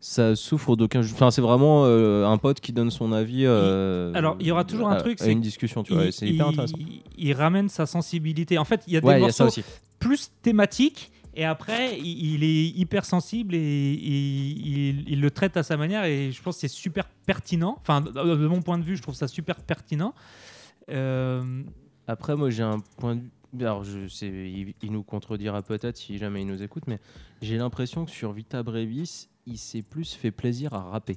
ça 0.00 0.36
souffre 0.36 0.76
d'aucun 0.76 1.00
enfin 1.00 1.30
c'est 1.30 1.40
vraiment 1.40 1.84
euh, 1.86 2.26
un 2.26 2.36
pote 2.38 2.60
qui 2.60 2.72
donne 2.72 2.90
son 2.90 3.12
avis 3.12 3.44
euh, 3.46 4.12
Alors, 4.14 4.36
il 4.40 4.46
y 4.46 4.50
aura 4.50 4.64
toujours 4.64 4.88
un 4.88 4.96
à- 4.96 5.00
truc, 5.00 5.20
à 5.20 5.24
c'est 5.24 5.32
une 5.32 5.40
discussion 5.40 5.82
tu 5.82 5.94
vois 5.94 6.10
c'est 6.12 6.26
hyper 6.28 6.48
intéressant 6.48 6.76
il 7.16 7.32
ramène 7.32 7.68
sa 7.68 7.86
sensibilité. 7.86 8.58
En 8.58 8.64
fait, 8.64 8.82
il 8.86 8.92
y 8.94 8.96
a 8.96 9.00
des 9.00 9.06
ouais 9.06 9.20
il 9.20 9.22
y 9.22 9.28
a 9.28 9.32
ça 9.32 9.44
morceaux 9.44 9.60
aussi 9.60 9.64
plus 10.00 10.30
thématiques. 10.42 11.10
Et 11.36 11.44
après, 11.44 11.98
il, 11.98 12.44
est 12.44 12.66
hyper 12.68 13.04
sensible 13.04 13.54
et 13.54 13.92
il, 15.08 15.20
le 15.20 15.30
traite 15.30 15.56
à 15.56 15.62
sa 15.62 15.76
manière. 15.76 16.04
Et 16.04 16.30
je 16.30 16.42
pense 16.42 16.56
que 16.56 16.60
c'est 16.60 16.68
super 16.68 17.06
pertinent. 17.26 17.76
Enfin, 17.80 18.00
de, 18.00 18.46
mon 18.46 18.62
point 18.62 18.78
de 18.78 18.84
vue, 18.84 18.96
je 18.96 19.02
trouve 19.02 19.14
ça 19.14 19.26
super 19.26 19.56
pertinent. 19.56 20.14
Euh, 20.90 21.62
Après, 22.06 22.36
moi, 22.36 22.50
j'ai 22.50 22.62
un 22.62 22.80
point 22.98 23.16
de 23.16 23.20
vue. 23.20 23.30
Alors, 23.60 23.84
je 23.84 24.08
sais, 24.08 24.26
il 24.82 24.92
nous 24.92 25.04
contredira 25.04 25.62
peut-être 25.62 25.96
si 25.96 26.18
jamais 26.18 26.42
il 26.42 26.46
nous 26.46 26.62
écoute, 26.62 26.84
mais 26.88 26.98
j'ai 27.40 27.56
l'impression 27.56 28.04
que 28.04 28.10
sur 28.10 28.32
Vita 28.32 28.62
Brevis, 28.64 29.28
il 29.46 29.58
s'est 29.58 29.82
plus 29.82 30.14
fait 30.14 30.32
plaisir 30.32 30.74
à 30.74 30.82
rapper. 30.82 31.16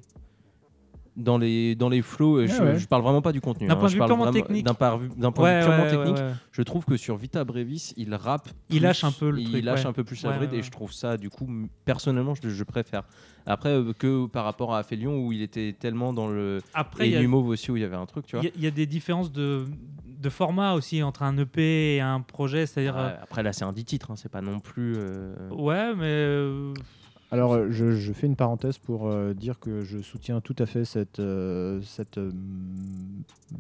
Dans 1.17 1.39
les, 1.39 1.73
dans 1.73 1.89
les 1.89 2.03
flows, 2.03 2.41
et 2.41 2.47
Ah 2.47 2.53
je, 2.55 2.61
ouais. 2.63 2.77
je 2.77 2.87
parle 2.87 3.01
vraiment 3.01 3.23
pas 3.23 3.31
du 3.31 3.41
contenu. 3.41 3.67
D'un 3.67 3.73
hein, 3.73 3.77
point 3.77 3.87
de 3.87 3.93
vue 3.93 3.99
purement 4.05 4.31
technique. 4.31 4.63
D'un 4.63 4.75
point 4.75 4.97
ouais, 4.97 5.61
purement 5.61 5.83
ouais, 5.83 5.95
ouais, 5.97 6.11
ouais. 6.21 6.33
je 6.51 6.61
trouve 6.61 6.85
que 6.85 6.95
sur 6.95 7.17
Vita 7.17 7.43
Brevis, 7.43 7.95
il 7.97 8.13
rappe. 8.13 8.49
Il 8.69 8.77
plus, 8.77 8.83
lâche 8.83 9.03
un 9.03 9.11
peu 9.11 9.31
le 9.31 9.39
il 9.39 9.65
lâche 9.65 9.81
ouais. 9.81 9.87
un 9.87 9.93
peu 9.93 10.03
plus 10.03 10.21
la 10.21 10.29
Ouais, 10.29 10.37
bride 10.37 10.49
ouais, 10.51 10.55
et 10.57 10.59
ouais. 10.59 10.63
je 10.63 10.69
trouve 10.69 10.93
ça, 10.93 11.17
du 11.17 11.31
coup, 11.31 11.49
personnellement, 11.85 12.35
je, 12.35 12.49
je 12.49 12.63
préfère. 12.63 13.01
Après, 13.47 13.69
euh, 13.69 13.93
que 13.97 14.27
par 14.27 14.43
rapport 14.43 14.75
à 14.75 14.77
Aphelion 14.79 15.17
où 15.25 15.31
il 15.31 15.41
était 15.41 15.73
tellement 15.79 16.13
dans 16.13 16.27
le. 16.27 16.61
Après, 16.75 17.09
et 17.09 17.25
aussi 17.25 17.71
où 17.71 17.77
il 17.77 17.81
y 17.81 17.85
avait 17.85 17.95
un 17.95 18.05
truc, 18.05 18.27
tu 18.27 18.35
vois. 18.35 18.45
il 18.45 18.49
y, 18.49 18.51
a- 18.51 18.55
il 18.55 18.63
y 18.63 18.67
a 18.67 18.71
des 18.71 18.85
différences 18.85 19.31
de, 19.31 19.65
de 20.05 20.29
format 20.29 20.73
aussi 20.73 21.01
entre 21.01 21.23
un 21.23 21.35
EP 21.39 21.95
et 21.95 21.99
un 22.01 22.21
projet. 22.21 22.67
C'est-à-dire. 22.67 22.95
Ouais, 22.95 23.15
après, 23.23 23.41
là, 23.41 23.53
c'est 23.53 23.65
un 23.65 23.73
10 23.73 23.85
titres, 23.85 24.11
hein, 24.11 24.15
c'est 24.17 24.29
pas 24.31 24.41
non 24.41 24.59
plus. 24.59 24.95
euh, 24.97 25.33
euh, 25.39 25.49
Ouais, 25.51 25.95
mais. 25.95 26.79
Alors, 27.29 27.53
euh, 27.53 27.67
je, 27.71 27.91
je 27.91 28.13
fais 28.13 28.25
une 28.25 28.37
parenthèse 28.37 28.77
pour 28.77 29.07
euh, 29.07 29.33
dire 29.33 29.59
que 29.59 29.83
je 29.83 29.99
soutiens 29.99 30.39
tout 30.39 30.55
à 30.59 30.65
fait 30.65 30.85
cette, 30.85 31.19
euh, 31.19 31.81
cette, 31.83 32.17
euh, 32.17 32.31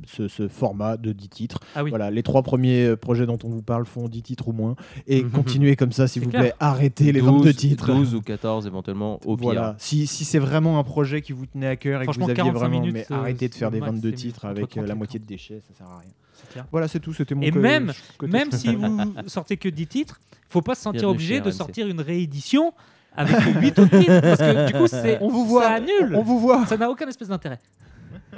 ce, 0.05 0.29
ce 0.29 0.47
format 0.47 0.95
de 0.95 1.11
10 1.11 1.27
titres. 1.29 1.59
Ah 1.75 1.83
oui. 1.83 1.89
Voilà, 1.89 2.09
les 2.09 2.23
trois 2.23 2.43
premiers 2.43 2.95
projets 2.95 3.25
dont 3.25 3.37
on 3.43 3.49
vous 3.49 3.61
parle 3.61 3.85
font 3.85 4.07
10 4.07 4.21
titres 4.21 4.47
ou 4.47 4.53
moins. 4.53 4.75
Et 5.07 5.21
continuez 5.33 5.75
comme 5.75 5.91
ça, 5.91 6.07
s'il 6.07 6.23
vous 6.23 6.29
clair. 6.29 6.41
plaît. 6.43 6.53
Arrêtez 6.61 7.11
les 7.11 7.19
12, 7.19 7.29
22 7.39 7.53
titres. 7.53 7.93
12 7.93 8.15
ou 8.15 8.21
14 8.21 8.67
éventuellement 8.67 9.19
au 9.25 9.35
pire. 9.35 9.43
Voilà. 9.47 9.75
Si, 9.79 10.07
si 10.07 10.23
c'est 10.23 10.39
vraiment 10.39 10.79
un 10.79 10.83
projet 10.85 11.21
qui 11.21 11.33
vous 11.33 11.45
tenait 11.45 11.67
à 11.67 11.75
cœur 11.75 12.01
et 12.01 12.07
que 12.07 12.11
vous 12.13 12.23
aviez 12.23 12.35
45 12.35 12.57
vraiment, 12.57 12.79
minutes, 12.79 12.93
mais 12.93 13.05
euh, 13.11 13.19
arrêtez 13.19 13.49
de 13.49 13.55
faire 13.55 13.69
des 13.71 13.81
max, 13.81 13.91
22 13.91 14.01
c'est 14.07 14.11
mieux. 14.11 14.17
titres 14.17 14.45
avec 14.45 14.69
30 14.69 14.77
et 14.77 14.79
la 14.79 14.85
40. 14.87 14.97
moitié 14.97 15.19
de 15.19 15.25
déchets, 15.25 15.61
ça 15.67 15.73
sert 15.77 15.87
à 15.87 15.99
rien. 15.99 16.63
Voilà, 16.71 16.87
c'est 16.87 17.01
tout. 17.01 17.13
C'était 17.13 17.35
mon 17.35 17.41
Et 17.41 17.51
même-. 17.51 17.91
Même 18.21 18.51
si 18.53 18.73
vous 18.73 19.13
sortez 19.27 19.57
que 19.57 19.67
10 19.67 19.87
titres, 19.87 20.21
faut 20.47 20.61
pas 20.61 20.75
se 20.75 20.79
Il 20.79 20.83
sentir 20.83 21.09
obligé 21.09 21.41
de 21.41 21.51
sortir 21.51 21.87
une 21.87 21.99
réédition 21.99 22.73
avec 23.17 23.35
8 23.61 23.79
autres 23.79 23.99
titres. 23.99 24.21
Parce 24.21 24.39
que 24.39 24.67
du 24.67 24.73
coup, 24.73 24.87
c'est, 24.87 25.17
On 25.21 25.27
vous 25.27 25.45
voit. 25.45 25.63
ça 25.63 25.71
annule. 25.73 26.15
On 26.15 26.21
vous 26.21 26.39
voit. 26.39 26.65
Ça 26.65 26.77
n'a 26.77 26.89
aucun 26.89 27.07
espèce 27.07 27.27
d'intérêt. 27.27 27.59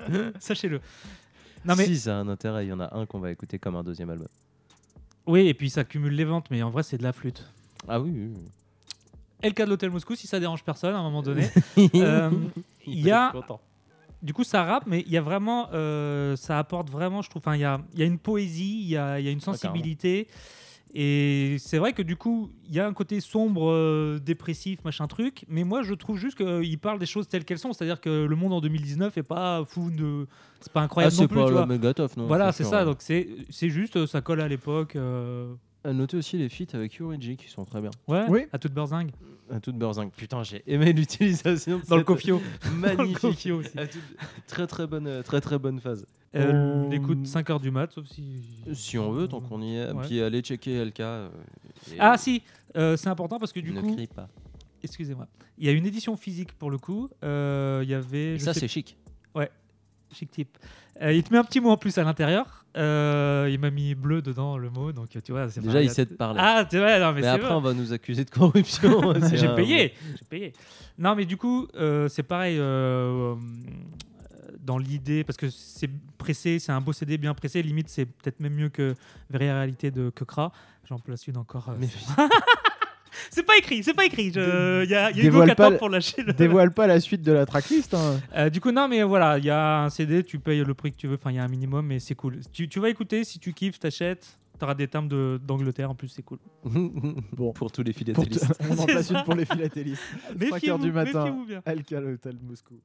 Sachez-le. 0.39 0.81
Non 1.65 1.75
mais 1.75 1.85
Si, 1.85 1.97
ça 1.97 2.17
a 2.17 2.19
un 2.21 2.27
intérêt. 2.29 2.65
Il 2.65 2.69
y 2.69 2.73
en 2.73 2.79
a 2.79 2.95
un 2.97 3.05
qu'on 3.05 3.19
va 3.19 3.31
écouter 3.31 3.59
comme 3.59 3.75
un 3.75 3.83
deuxième 3.83 4.09
album. 4.09 4.27
oui, 5.27 5.47
et 5.47 5.53
puis 5.53 5.69
ça 5.69 5.83
cumule 5.83 6.13
les 6.13 6.25
ventes, 6.25 6.47
mais 6.49 6.63
en 6.63 6.69
vrai, 6.69 6.83
c'est 6.83 6.97
de 6.97 7.03
la 7.03 7.13
flûte. 7.13 7.45
Ah 7.87 7.99
oui, 7.99 8.11
oui, 8.13 8.31
oui. 8.33 8.41
Et 9.41 9.47
le 9.47 9.53
cas 9.53 9.65
de 9.65 9.69
l'hôtel 9.69 9.89
Moscou, 9.89 10.15
si 10.15 10.27
ça 10.27 10.39
dérange 10.39 10.63
personne 10.63 10.93
à 10.95 10.97
un 10.97 11.03
moment 11.03 11.21
donné. 11.21 11.49
Euh, 11.95 12.29
Il 12.85 13.01
y 13.01 13.11
a, 13.11 13.31
du 14.21 14.33
coup, 14.33 14.43
ça 14.43 14.63
rappe, 14.63 14.83
mais 14.87 15.01
il 15.05 15.11
y 15.11 15.17
a 15.17 15.21
vraiment, 15.21 15.69
euh, 15.73 16.35
ça 16.35 16.57
apporte 16.57 16.89
vraiment, 16.89 17.21
je 17.21 17.29
trouve, 17.29 17.41
enfin, 17.45 17.55
il 17.55 17.61
y 17.61 17.65
a, 17.65 17.79
il 17.93 17.99
y 17.99 18.03
a 18.03 18.05
une 18.05 18.17
poésie, 18.17 18.81
il 18.81 18.89
y 18.89 18.97
a, 18.97 19.19
il 19.19 19.25
y 19.25 19.29
a 19.29 19.31
une 19.31 19.39
sensibilité. 19.39 20.27
Et 20.93 21.58
c'est 21.60 21.78
vrai 21.78 21.93
que 21.93 22.02
du 22.02 22.15
coup, 22.15 22.49
il 22.67 22.73
y 22.73 22.80
a 22.80 22.88
un 22.88 22.93
côté 22.93 23.19
sombre, 23.19 23.69
euh, 23.71 24.19
dépressif, 24.19 24.84
machin 24.84 25.06
truc. 25.08 25.45
Mais 25.47 25.63
moi, 25.63 25.84
je 25.84 25.93
trouve 25.93 26.17
juste 26.17 26.38
qu'il 26.38 26.80
parle 26.80 26.97
des 26.99 27.06
choses 27.06 27.28
telles 27.28 27.45
qu'elles 27.45 27.60
sont. 27.60 27.73
C'est-à-dire 27.73 28.02
que 28.02 28.25
le 28.25 28.36
monde 28.36 28.54
en 28.54 28.62
2019 28.62 29.17
est 29.17 29.23
pas 29.23 29.63
fou 29.65 29.91
de. 29.91 30.25
C'est 30.62 30.73
pas 30.73 30.82
Ah, 30.82 30.84
incroyable 30.86 31.13
non 31.15 31.21
c'est 31.21 31.28
plus. 31.28 31.38
pas 31.38 31.45
tu 31.45 31.52
vois. 31.54 31.65
méga 31.67 31.93
tough, 31.93 32.17
non 32.17 32.25
Voilà, 32.28 32.52
c'est 32.52 32.63
ça. 32.63 32.86
Donc 32.86 32.97
c'est 32.99 33.28
c'est 33.49 33.69
juste, 33.69 34.06
ça 34.08 34.21
colle 34.21 34.41
à 34.41 34.47
l'époque. 34.47 34.95
euh, 34.95 35.54
À 35.83 35.93
noter 35.93 36.17
aussi 36.17 36.37
les 36.37 36.49
feats 36.49 36.73
avec 36.75 36.95
Yoridji 36.95 37.37
qui 37.37 37.47
sont 37.49 37.63
très 37.63 37.79
bien. 37.79 37.91
Ouais, 38.07 38.25
Oui. 38.30 38.41
à 38.51 38.59
toute 38.59 38.73
berzingue. 38.73 39.11
À 39.51 39.59
toute 39.59 39.77
beurzingue. 39.77 40.11
Putain, 40.15 40.43
j'ai 40.43 40.61
aimé 40.67 40.91
l'utilisation 40.93 41.80
de 41.80 41.86
Dans 41.86 41.97
le. 41.97 42.03
Dans 42.03 42.15
le 42.15 42.75
Magnifique. 42.75 43.23
aussi. 43.51 43.71
Toute- 43.71 44.01
Très 44.47 44.67
très 44.67 44.86
bonne, 44.88 45.07
euh, 45.07 45.23
très 45.23 45.39
très 45.41 45.57
bonne 45.57 45.80
phase. 45.80 46.05
Euh, 46.36 46.51
On- 46.53 46.88
on 46.88 46.91
écoute 46.91 47.25
5h 47.25 47.59
du 47.61 47.71
mat, 47.71 47.91
sauf 47.91 48.05
si. 48.07 48.43
Si 48.73 48.97
on 48.97 49.11
veut, 49.11 49.27
tant 49.27 49.39
qu'on 49.41 49.61
y 49.61 49.77
est. 49.77 49.91
Ouais. 49.91 50.03
Puis 50.05 50.21
aller 50.21 50.41
checker 50.41 50.84
LK. 50.86 50.99
euh, 50.99 51.30
et 51.93 51.95
Ah 51.99 52.17
si, 52.17 52.43
euh, 52.75 52.95
c'est 52.97 53.09
important 53.09 53.39
parce 53.39 53.51
que 53.53 53.59
du 53.61 53.71
ne 53.71 53.82
coup, 53.82 53.95
crie 53.95 54.05
pas. 54.07 54.27
excusez-moi, 54.84 55.27
il 55.57 55.65
y 55.65 55.69
a 55.69 55.71
une 55.71 55.86
édition 55.88 56.15
physique 56.17 56.51
pour 56.53 56.69
le 56.69 56.77
coup. 56.77 57.09
Euh, 57.23 57.80
Il 57.84 57.89
y 57.89 57.93
avait. 57.95 58.36
Et 58.36 58.39
ça, 58.39 58.53
sais- 58.53 58.59
c'est 58.61 58.67
chic. 58.67 58.97
chic 60.11 60.30
type. 60.32 60.57
Euh, 61.01 61.13
il 61.13 61.23
te 61.23 61.32
met 61.32 61.39
un 61.39 61.43
petit 61.43 61.59
mot 61.61 61.69
en 61.69 61.77
plus 61.77 61.97
à 61.97 62.03
l'intérieur. 62.03 62.59
Euh, 62.78 63.49
il 63.51 63.59
m'a 63.59 63.72
mis 63.72 63.95
bleu 63.95 64.22
dedans 64.22 64.57
le 64.57 64.70
mot, 64.70 64.91
donc 64.91 65.09
tu 65.09 65.32
vois. 65.32 65.49
c'est 65.49 65.59
Déjà, 65.61 65.82
il 65.82 65.89
sait 65.89 66.05
te 66.05 66.13
parler. 66.13 66.39
Ah, 66.41 66.65
tu 66.70 66.78
vois, 66.78 66.99
non, 66.99 67.13
mais, 67.13 67.22
mais 67.22 67.28
après, 67.28 67.47
vrai. 67.47 67.55
on 67.55 67.61
va 67.61 67.74
nous 67.74 67.93
accuser 67.93 68.24
de 68.26 68.30
corruption. 68.30 69.13
J'ai 69.34 69.47
un- 69.47 69.55
payé, 69.55 69.93
j'ai 70.17 70.26
payé. 70.30 70.53
Non, 70.97 71.15
mais 71.15 71.26
du 71.26 71.36
coup, 71.38 71.67
euh, 71.76 72.07
c'est 72.09 72.22
pareil 72.24 72.57
euh, 72.59 73.34
dans 74.59 74.78
l'idée, 74.78 75.24
parce 75.24 75.38
que 75.38 75.49
c'est 75.49 75.89
pressé, 76.17 76.59
c'est 76.59 76.72
un 76.72 76.82
beau 76.82 76.93
CD 76.93 77.17
bien 77.17 77.34
pressé. 77.34 77.61
Limite, 77.63 77.89
c'est 77.89 78.05
peut-être 78.05 78.39
même 78.39 78.53
mieux 78.53 78.70
que 78.70 78.93
Vraie 79.30 79.51
Réalité 79.51 79.89
de 79.89 80.09
Kekra. 80.11 80.51
J'en 80.88 80.99
place 80.99 81.28
une 81.28 81.38
encore. 81.38 81.72
Mais- 81.80 81.88
c'est 83.30 83.43
pas 83.45 83.57
écrit, 83.57 83.84
c'est 83.84 83.93
pas 83.93 84.05
écrit. 84.05 84.32
Je- 84.34 84.84
Il 84.84 84.89
y 84.89 84.95
a, 84.95 85.11
y 85.11 85.22
a 85.22 85.24
Hugo 85.26 85.43
qui 85.43 85.51
attend 85.51 85.76
pour 85.78 85.89
lâcher 85.89 86.24
le. 86.24 86.34
Dévoile 86.34 86.72
pas 86.74 86.88
la 86.88 86.99
suite 86.99 87.22
de 87.22 87.32
la 87.32 87.45
tracklist. 87.45 87.93
hein. 87.93 88.20
Euh, 88.36 88.49
du 88.49 88.61
coup, 88.61 88.72
non, 88.72 88.88
mais 88.88 89.01
voilà, 89.03 89.38
il 89.38 89.45
y 89.45 89.49
a 89.49 89.84
un 89.84 89.89
CD, 89.89 90.24
tu 90.24 90.39
payes 90.39 90.63
le 90.63 90.74
prix 90.74 90.91
que 90.91 90.97
tu 90.97 91.07
veux, 91.07 91.15
enfin, 91.15 91.32
il 91.32 91.36
y 91.36 91.39
a 91.39 91.43
un 91.43 91.47
minimum, 91.47 91.86
mais 91.86 91.99
c'est 91.99 92.15
cool. 92.15 92.39
Tu, 92.53 92.67
tu 92.70 92.80
vas 92.80 92.89
écouter, 92.89 93.24
si 93.24 93.39
tu 93.39 93.53
kiffes, 93.53 93.80
t'achètes. 93.80 94.38
T'auras 94.59 94.74
des 94.76 94.88
termes 94.89 95.07
de- 95.07 95.39
d'Angleterre 95.41 95.89
en 95.89 95.95
plus, 95.95 96.09
c'est 96.09 96.22
cool. 96.22 96.38
Bon. 97.34 97.53
Pour 97.53 97.72
tous 97.72 97.82
les 97.84 97.93
philatélistes. 97.93 98.57
t- 98.57 98.65
on 98.70 98.78
en 98.78 98.86
place 98.86 99.07
ça. 99.07 99.17
une 99.20 99.24
pour 99.24 99.36
les 99.36 99.45
philatélistes. 99.45 100.01
5 100.28 100.34
heures 100.67 100.78
Méfiez-vous, 100.78 100.78
du 100.80 100.91
matin. 100.91 101.34
LK 101.65 101.91
l'hôtel 101.91 102.36
Moscou. 102.47 102.76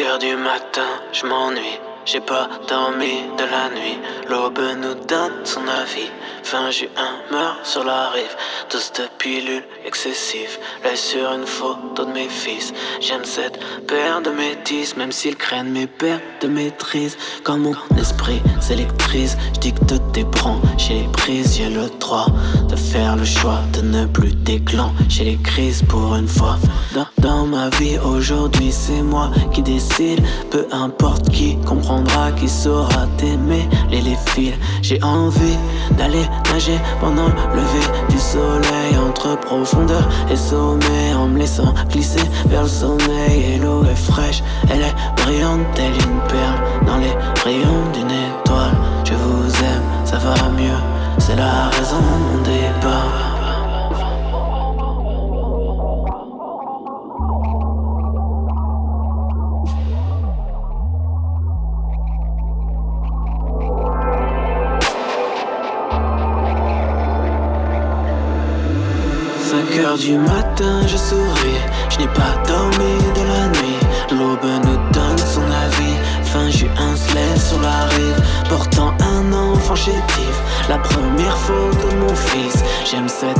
Heures 0.00 0.18
du 0.18 0.34
matin, 0.34 1.00
je 1.12 1.24
m'ennuie. 1.24 1.78
J'ai 2.06 2.20
pas 2.20 2.48
dormi 2.68 3.22
de 3.38 3.44
la 3.44 3.70
nuit. 3.70 3.98
L'aube 4.28 4.60
nous 4.76 4.94
donne 5.06 5.32
son 5.44 5.62
avis. 5.62 6.10
Fin 6.42 6.70
juin 6.70 6.88
meurt 7.32 7.64
sur 7.64 7.82
la 7.82 8.10
rive. 8.10 8.36
Tous 8.68 8.92
de 8.92 9.08
pilules 9.18 9.64
excessives. 9.86 10.58
L'œil 10.84 10.98
sur 10.98 11.32
une 11.32 11.46
photo 11.46 12.04
de 12.04 12.12
mes 12.12 12.28
fils. 12.28 12.74
J'aime 13.00 13.24
cette 13.24 13.58
paire 13.86 14.20
de 14.20 14.30
métis, 14.30 14.96
même 14.98 15.12
s'ils 15.12 15.36
craignent 15.36 15.70
mes 15.70 15.86
pertes 15.86 16.22
de 16.42 16.48
maîtrise. 16.48 17.16
Quand 17.42 17.56
mon 17.56 17.74
esprit 17.98 18.42
s'électrise, 18.60 19.38
je 19.54 19.60
dicte 19.60 20.12
tes 20.12 20.26
chez 20.76 20.94
les 20.94 21.08
prises. 21.08 21.56
J'ai 21.56 21.70
le 21.70 21.88
droit 22.00 22.26
de 22.68 22.76
faire 22.76 23.16
le 23.16 23.24
choix 23.24 23.60
de 23.72 23.80
ne 23.80 24.04
plus 24.06 24.34
déclencher 24.34 25.24
les 25.24 25.38
crises 25.38 25.82
pour 25.88 26.14
une 26.14 26.28
fois. 26.28 26.58
Dans, 26.94 27.06
dans 27.18 27.46
ma 27.46 27.70
vie 27.70 27.98
aujourd'hui, 27.98 28.70
c'est 28.70 29.02
moi 29.02 29.30
qui 29.52 29.62
décide. 29.62 30.20
Peu 30.50 30.66
importe 30.70 31.30
qui 31.30 31.56
qui 32.36 32.48
saura 32.48 33.06
t'aimer. 33.16 33.68
Les, 33.90 34.00
les 34.00 34.16
fils, 34.30 34.54
j'ai 34.82 35.02
envie 35.02 35.58
d'aller 35.96 36.24
nager 36.52 36.78
pendant 37.00 37.28
le 37.28 37.56
lever 37.56 37.86
du 38.08 38.18
soleil 38.18 38.96
entre 39.06 39.38
profondeur 39.40 40.08
et 40.30 40.36
sommet 40.36 41.14
en 41.16 41.28
me 41.28 41.38
laissant 41.38 41.74
glisser 41.90 42.24
vers 42.46 42.62
le 42.62 42.68
sommeil. 42.68 43.54
Et 43.54 43.58
l'eau 43.58 43.84
est 43.84 43.94
fraîche, 43.94 44.42
elle 44.70 44.82
est 44.82 44.94
brillante 45.22 45.60
telle 45.74 45.92
une 45.92 46.20
perle 46.28 46.86
dans 46.86 46.96
les 46.96 47.14
rayons 47.44 47.84
d'une 47.92 48.10
étoile. 48.10 48.76
Je 49.04 49.14
vous 49.14 49.48
aime, 49.64 49.82
ça 50.04 50.16
va 50.18 50.34
mieux, 50.50 50.80
c'est 51.18 51.36
la 51.36 51.68
raison 51.70 51.98
de 51.98 52.36
mon 52.36 52.42
départ. 52.42 53.23
Du 69.96 70.18
matin, 70.18 70.86
je 70.86 70.96
souris. 70.96 71.60
Je 71.90 71.98
n'ai 71.98 72.08
pas 72.08 72.34
dormi 72.46 72.94
de 73.14 73.22
la 73.22 73.46
nuit. 73.48 73.78
L'aube 74.10 74.44
nous 74.64 74.92
donne 74.92 75.18
son 75.18 75.42
avis. 75.42 75.96
Fin 76.24 76.50
juin 76.50 76.96
se 76.96 77.14
lève 77.14 77.40
sur 77.40 77.60
la 77.60 77.84
rive, 77.94 78.20
La 80.68 80.78
première 80.78 81.36
photo 81.36 81.88
de 81.88 81.96
mon 81.96 82.14
fils. 82.14 82.62
J'aime 82.88 83.08
cet 83.08 83.36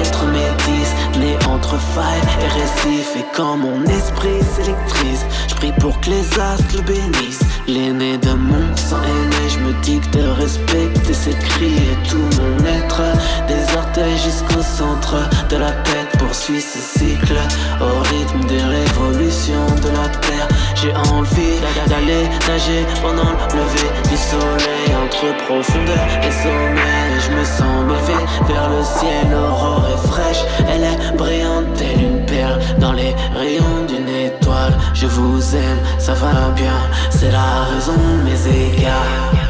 être 0.00 0.26
métis, 0.26 0.92
né 1.18 1.34
entre 1.48 1.76
failles 1.78 2.20
et 2.42 2.60
récifs. 2.60 3.16
Et 3.16 3.24
quand 3.34 3.56
mon 3.56 3.82
esprit 3.84 4.38
s'électrise, 4.54 5.24
je 5.48 5.54
prie 5.54 5.72
pour 5.80 5.98
que 6.00 6.10
les 6.10 6.40
astres 6.40 6.76
le 6.76 6.82
bénissent. 6.82 7.40
L'aîné 7.66 8.18
de 8.18 8.32
mon 8.34 8.76
sang 8.76 9.00
aîné, 9.02 9.48
je 9.48 9.58
me 9.60 9.72
dicte 9.82 10.12
de 10.14 10.28
respecter 10.28 11.14
ses 11.14 11.34
cris 11.34 11.76
et 11.76 12.08
tout 12.08 12.28
mon 12.38 12.66
être. 12.66 13.00
Des 13.48 13.74
orteils 13.74 14.18
jusqu'au 14.18 14.62
centre 14.62 15.16
de 15.48 15.56
la 15.56 15.72
tête 15.72 16.07
poursuit 16.18 16.60
ce 16.60 16.78
cycle 16.98 17.38
au 17.80 18.00
rythme 18.10 18.40
des 18.46 18.62
révolutions 18.62 19.66
de 19.82 19.88
la 19.90 20.08
terre. 20.08 20.48
J'ai 20.74 20.92
envie 21.12 21.58
d'a- 21.60 21.88
d'aller 21.88 22.24
nager 22.48 22.86
pendant 23.02 23.30
le 23.30 23.58
lever 23.58 23.88
du 24.10 24.16
soleil 24.16 24.90
entre 25.04 25.26
profondeur 25.46 26.04
et 26.22 26.30
sommet. 26.30 27.04
Je 27.24 27.30
me 27.32 27.44
sens 27.44 27.84
m'élever 27.86 28.24
vers 28.48 28.68
le 28.70 28.82
ciel, 28.82 29.30
l'aurore 29.30 29.84
est 29.94 30.08
fraîche, 30.08 30.42
elle 30.68 30.84
est 30.84 31.16
brillante 31.16 31.72
telle 31.76 32.00
une 32.02 32.24
perle 32.26 32.58
dans 32.78 32.92
les 32.92 33.14
rayons 33.36 33.84
d'une 33.88 34.08
étoile. 34.08 34.76
Je 34.94 35.06
vous 35.06 35.40
aime, 35.56 35.78
ça 35.98 36.14
va 36.14 36.50
bien, 36.54 36.78
c'est 37.10 37.30
la 37.30 37.64
raison 37.72 37.92
de 37.94 38.30
mes 38.30 38.74
égards. 38.74 39.47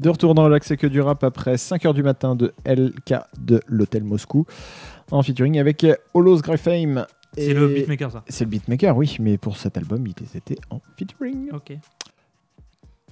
De 0.00 0.08
retour 0.08 0.34
dans 0.34 0.48
l'accès 0.48 0.76
que 0.78 0.86
du 0.86 1.00
rap 1.00 1.22
après 1.24 1.56
5h 1.56 1.92
du 1.92 2.02
matin 2.02 2.34
de 2.34 2.52
LK 2.66 3.14
de 3.38 3.60
l'Hôtel 3.66 4.02
Moscou 4.02 4.46
en 5.10 5.22
featuring 5.22 5.58
avec 5.58 5.86
Holos 6.14 6.40
Greyfame. 6.40 7.04
C'est 7.36 7.52
le 7.54 7.68
beatmaker, 7.68 8.10
ça. 8.10 8.24
C'est 8.28 8.44
le 8.44 8.50
beatmaker, 8.50 8.96
oui, 8.96 9.16
mais 9.20 9.36
pour 9.38 9.56
cet 9.58 9.76
album, 9.76 10.04
il 10.06 10.14
était 10.34 10.56
en 10.70 10.80
featuring. 10.96 11.50
Ok, 11.52 11.74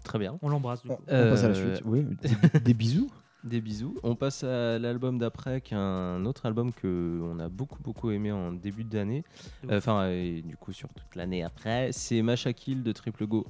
Très 0.03 0.19
bien. 0.19 0.39
on 0.41 0.49
l'embrasse 0.49 0.83
du 0.83 0.91
On, 0.91 0.97
coup. 0.97 1.03
on 1.09 1.31
passe 1.31 1.45
à 1.45 1.49
la 1.51 1.55
Euh, 1.57 1.75
suite. 1.75 1.85
Oui, 1.87 2.07
des, 2.53 2.61
des 2.61 2.75
bisous. 2.75 3.11
Des 3.45 3.61
bisous. 3.61 3.95
On 4.03 4.17
passe 4.17 4.43
à 4.43 4.81
l'album 4.81 5.17
d'après, 5.17 5.61
qui 5.61 5.73
est 5.73 5.77
un 5.77 6.25
autre 6.27 6.45
album 6.47 6.73
que 6.73 7.21
on 7.23 7.39
a 7.39 7.49
beaucoup 7.49 7.81
beaucoup 7.81 8.11
aimé 8.11 8.33
en 8.33 8.53
début 8.53 8.83
d'année. 8.83 9.23
De 9.63 9.73
Euh. 9.75 9.79
Enfin, 9.79 10.09
et 10.09 10.43
du 10.45 10.57
coup 10.57 10.73
sur 10.73 10.89
toute 10.89 11.15
l'année 11.15 11.45
après, 11.45 11.91
c'est 11.93 12.21
Macha 12.23 12.53
Kill 12.53 12.83
de 12.83 12.91
Triple 12.91 13.27
Go, 13.29 13.47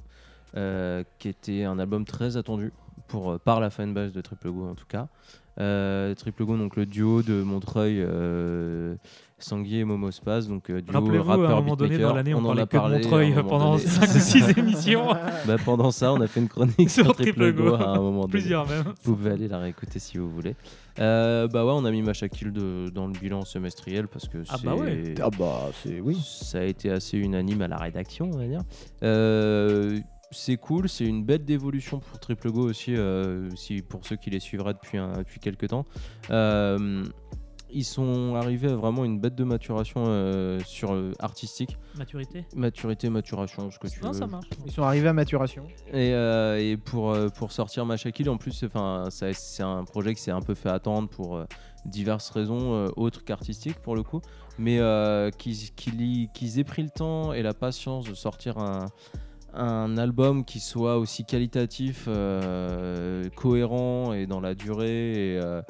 euh, 0.55 1.03
qui 1.17 1.27
était 1.29 1.63
un 1.63 1.79
album 1.79 2.05
très 2.05 2.37
attendu 2.37 2.71
pour 3.09 3.31
euh, 3.31 3.37
par 3.37 3.59
la 3.59 3.69
fanbase 3.69 4.13
de 4.13 4.21
Triple 4.21 4.49
Go 4.51 4.67
en 4.69 4.75
tout 4.75 4.85
cas. 4.87 5.07
Euh, 5.59 6.15
Triple 6.15 6.45
Go, 6.45 6.55
donc 6.55 6.77
le 6.77 6.85
duo 6.85 7.21
de 7.21 7.41
Montreuil, 7.43 7.97
euh, 7.99 8.95
Sanguier 9.39 9.79
et 9.79 9.83
Momo 9.83 10.09
Spaz, 10.09 10.47
donc 10.47 10.69
euh, 10.69 10.79
duo 10.81 10.93
Rappelez-vous, 10.93 11.29
à 11.31 11.33
rappeur 11.35 11.57
un 11.57 11.61
moment 11.61 11.75
donné 11.75 11.97
dans 11.97 12.13
l'année, 12.13 12.33
on, 12.33 12.37
en 12.39 12.43
parlait 12.45 12.61
a 12.61 12.65
que 12.65 12.71
de 12.71 12.77
parlé 12.77 12.95
à 12.95 12.97
un 12.97 13.01
Montreuil 13.01 13.33
pendant 13.43 13.71
donné. 13.75 13.83
5 13.85 14.03
ou 14.15 14.19
6 14.19 14.57
émissions. 14.57 15.07
Bah, 15.47 15.57
pendant 15.65 15.91
ça, 15.91 16.13
on 16.13 16.21
a 16.21 16.27
fait 16.27 16.39
une 16.39 16.47
chronique 16.47 16.89
Sur 16.89 17.03
sur, 17.07 17.13
Triple 17.15 17.51
Go 17.51 17.63
Go. 17.71 17.73
à 17.75 17.89
un 17.89 17.97
moment 17.99 18.21
donné. 18.21 18.31
Plusieurs 18.31 18.65
même. 18.69 18.85
Vous 19.03 19.15
pouvez 19.17 19.31
aller 19.31 19.49
la 19.49 19.57
réécouter 19.59 19.99
si 19.99 20.17
vous 20.17 20.29
voulez. 20.29 20.55
Euh, 20.99 21.49
bah 21.49 21.65
ouais, 21.65 21.73
on 21.75 21.83
a 21.83 21.91
mis 21.91 22.03
Macha 22.03 22.29
Kill 22.29 22.53
de- 22.53 22.89
dans 22.93 23.07
le 23.07 23.13
bilan 23.13 23.43
semestriel 23.43 24.07
parce 24.07 24.29
que 24.29 24.37
Ah 24.47 24.55
c'est- 24.57 24.65
bah 24.65 24.75
ouais. 24.75 25.13
Ah 25.21 25.29
bah, 25.37 25.69
c'est 25.83 25.99
oui. 25.99 26.17
ça 26.25 26.59
a 26.59 26.63
été 26.63 26.89
assez 26.89 27.17
unanime 27.17 27.61
à 27.63 27.67
la 27.67 27.77
rédaction, 27.77 28.29
on 28.33 28.37
va 28.37 28.47
dire. 28.47 28.61
C'est 30.31 30.57
cool, 30.57 30.87
c'est 30.87 31.05
une 31.05 31.23
bête 31.23 31.43
d'évolution 31.43 31.99
pour 31.99 32.19
Triple 32.19 32.51
Go 32.51 32.61
aussi, 32.69 32.95
euh, 32.95 33.49
si, 33.55 33.81
pour 33.81 34.05
ceux 34.05 34.15
qui 34.15 34.29
les 34.29 34.39
suivraient 34.39 34.73
depuis, 34.73 34.99
un- 34.99 35.17
depuis 35.17 35.39
quelques 35.39 35.69
temps. 35.69 35.85
Euh, 36.29 37.03
ils 37.71 37.83
sont 37.83 38.35
arrivés 38.35 38.69
à 38.69 38.75
vraiment 38.75 39.05
une 39.05 39.19
bête 39.19 39.33
de 39.35 39.43
maturation 39.43 40.03
euh, 40.07 40.59
sur 40.65 40.93
euh, 40.93 41.13
artistique. 41.19 41.77
Maturité? 41.97 42.45
Maturité, 42.55 43.09
maturation, 43.09 43.71
ce 43.71 43.79
que 43.79 43.87
tu 43.87 44.01
Non, 44.03 44.11
veux. 44.11 44.17
ça 44.19 44.27
marche. 44.27 44.47
Ils 44.67 44.71
sont 44.71 44.83
arrivés 44.83 45.07
à 45.07 45.13
maturation. 45.13 45.65
Et, 45.91 46.13
euh, 46.13 46.59
et 46.59 46.77
pour, 46.77 47.11
euh, 47.11 47.29
pour 47.29 47.51
sortir 47.51 47.85
Machakil, 47.87 48.29
en 48.29 48.37
plus, 48.37 48.51
c'est 48.51 49.63
un 49.63 49.83
projet 49.85 50.13
qui 50.13 50.21
s'est 50.21 50.31
un 50.31 50.41
peu 50.41 50.53
fait 50.53 50.69
attendre 50.69 51.09
pour 51.09 51.37
euh, 51.37 51.45
diverses 51.85 52.29
raisons 52.29 52.73
euh, 52.75 52.87
autres 52.97 53.23
qu'artistiques 53.23 53.79
pour 53.79 53.95
le 53.95 54.03
coup, 54.03 54.21
mais 54.59 54.77
euh, 54.79 55.31
qu'ils 55.31 55.71
qu'ils 55.75 56.01
y- 56.01 56.29
qu'ils 56.33 56.59
aient 56.59 56.63
pris 56.63 56.83
le 56.83 56.89
temps 56.89 57.33
et 57.33 57.41
la 57.41 57.53
patience 57.53 58.05
de 58.05 58.13
sortir 58.15 58.57
un, 58.57 58.87
un 59.53 59.97
album 59.97 60.45
qui 60.45 60.59
soit 60.59 60.97
aussi 60.97 61.25
qualitatif, 61.25 62.05
euh, 62.07 63.29
cohérent 63.35 64.13
et 64.13 64.25
dans 64.27 64.39
la 64.41 64.55
durée 64.55 65.33
et, 65.33 65.39
euh, 65.41 65.61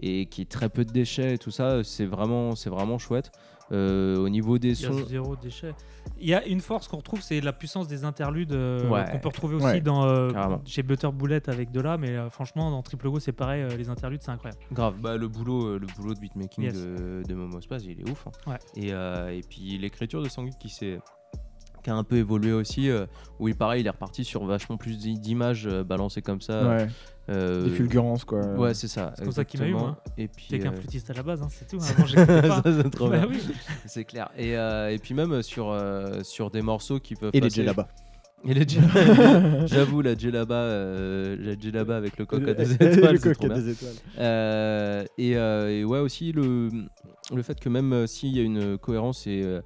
et 0.00 0.26
qui 0.26 0.42
ait 0.42 0.46
très 0.46 0.68
peu 0.68 0.84
de 0.84 0.92
déchets 0.92 1.34
et 1.34 1.38
tout 1.38 1.50
ça, 1.50 1.82
c'est 1.84 2.06
vraiment, 2.06 2.54
c'est 2.54 2.70
vraiment 2.70 2.98
chouette. 2.98 3.30
Euh, 3.70 4.18
au 4.18 4.28
niveau 4.28 4.58
des 4.58 4.78
Il 4.78 4.82
y 4.82 4.86
a 4.86 4.92
sons, 4.92 5.06
zéro 5.06 5.34
déchet. 5.36 5.72
Il 6.20 6.28
y 6.28 6.34
a 6.34 6.44
une 6.46 6.60
force 6.60 6.88
qu'on 6.88 6.98
retrouve, 6.98 7.22
c'est 7.22 7.40
la 7.40 7.54
puissance 7.54 7.88
des 7.88 8.04
interludes 8.04 8.52
euh, 8.52 8.86
Ouais. 8.90 9.06
qu'on 9.10 9.18
peut 9.18 9.28
retrouver 9.28 9.54
aussi 9.54 9.64
Ouais, 9.64 9.80
dans, 9.80 10.04
euh, 10.04 10.30
carrément. 10.30 10.60
chez 10.66 10.82
Butter 10.82 11.08
Bullet 11.10 11.48
avec 11.48 11.70
Dela, 11.70 11.96
mais 11.96 12.10
euh, 12.10 12.28
franchement, 12.28 12.70
dans 12.70 12.82
Triple 12.82 13.08
Go, 13.08 13.18
c'est 13.18 13.32
pareil, 13.32 13.62
euh, 13.62 13.74
les 13.76 13.88
interludes, 13.88 14.20
c'est 14.20 14.30
incroyable. 14.30 14.60
Grave, 14.72 14.96
bah, 15.00 15.16
le, 15.16 15.26
boulot, 15.28 15.68
euh, 15.68 15.78
le 15.78 15.86
boulot 15.96 16.12
de 16.12 16.20
beatmaking 16.20 16.64
Yes. 16.64 16.74
de, 16.74 17.22
de 17.26 17.34
Momo 17.34 17.62
Space, 17.62 17.84
il 17.86 17.98
est 18.00 18.10
ouf. 18.10 18.26
hein. 18.26 18.50
Ouais. 18.50 18.58
Et, 18.76 18.92
euh, 18.92 19.30
et 19.34 19.40
puis 19.40 19.78
l'écriture 19.78 20.20
de 20.22 20.28
Sanguine 20.28 20.54
qui 20.60 20.68
s'est 20.68 20.98
qui 21.82 21.90
a 21.90 21.94
un 21.94 22.04
peu 22.04 22.16
évolué 22.16 22.52
aussi, 22.52 22.88
euh, 22.90 23.06
où 23.38 23.48
il 23.48 23.54
pareil, 23.56 23.80
il 23.82 23.86
est 23.86 23.90
reparti 23.90 24.24
sur 24.24 24.44
vachement 24.44 24.76
plus 24.76 24.98
d'i- 24.98 25.18
d'images 25.18 25.66
euh, 25.66 25.82
balancées 25.84 26.22
comme 26.22 26.40
ça. 26.40 26.68
ouais. 26.68 26.88
euh, 27.28 27.64
Des 27.64 27.70
fulgurances, 27.70 28.24
quoi. 28.24 28.40
Ouais, 28.54 28.74
c'est 28.74 28.88
ça. 28.88 29.12
C'est 29.16 29.24
comme 29.24 29.32
ça 29.32 29.44
qu'il 29.44 29.60
m'a 29.60 29.66
eu, 29.66 29.72
moi. 29.72 30.02
Et 30.18 30.28
puis, 30.28 30.46
T'es 30.48 30.58
qu'un 30.58 30.72
euh, 30.72 30.76
flûtiste 30.76 31.10
à 31.10 31.14
la 31.14 31.22
base, 31.22 31.42
hein, 31.42 31.48
c'est 31.50 31.66
tout. 31.68 31.78
hein, 31.80 31.86
Avant, 31.96 32.06
j'écoutais 32.06 32.42
pas. 32.48 32.62
ça, 32.62 32.82
c'est 32.82 32.90
trop 32.90 33.08
Bah 33.08 33.18
bien. 33.18 33.28
oui. 33.30 33.38
C'est 33.86 34.04
clair. 34.04 34.30
Et, 34.38 34.56
euh, 34.56 34.90
et 34.90 34.98
puis 34.98 35.14
même 35.14 35.42
sur, 35.42 35.70
euh, 35.70 36.22
sur 36.22 36.50
des 36.50 36.62
morceaux 36.62 37.00
qui 37.00 37.14
peuvent 37.16 37.30
Et 37.32 37.40
les 37.40 37.48
passer- 37.48 37.62
là-bas. 37.64 37.88
Et 38.44 38.54
les 38.54 38.66
djellabas. 38.66 39.66
J'avoue, 39.66 40.02
la 40.02 40.16
djellaba, 40.16 40.54
euh, 40.56 41.36
la 41.38 41.54
djellaba 41.56 41.96
avec 41.96 42.18
le 42.18 42.26
coq 42.26 42.42
à 42.48 42.54
des 42.54 42.72
étoiles, 42.74 43.12
le 43.12 43.18
c'est 43.20 43.28
coq 43.28 43.34
trop 43.34 43.44
à 43.46 43.48
bien. 43.50 43.58
des 43.58 43.70
étoiles. 43.70 43.94
Euh, 44.18 45.04
et, 45.16 45.36
euh, 45.36 45.68
et 45.70 45.84
ouais 45.84 46.00
aussi 46.00 46.32
le, 46.32 46.68
le 47.32 47.42
fait 47.42 47.60
que 47.60 47.68
même 47.68 47.92
euh, 47.92 48.06
s'il 48.08 48.36
y 48.36 48.40
a 48.40 48.42
une 48.42 48.78
cohérence 48.78 49.28
et, 49.28 49.42
euh, 49.44 49.60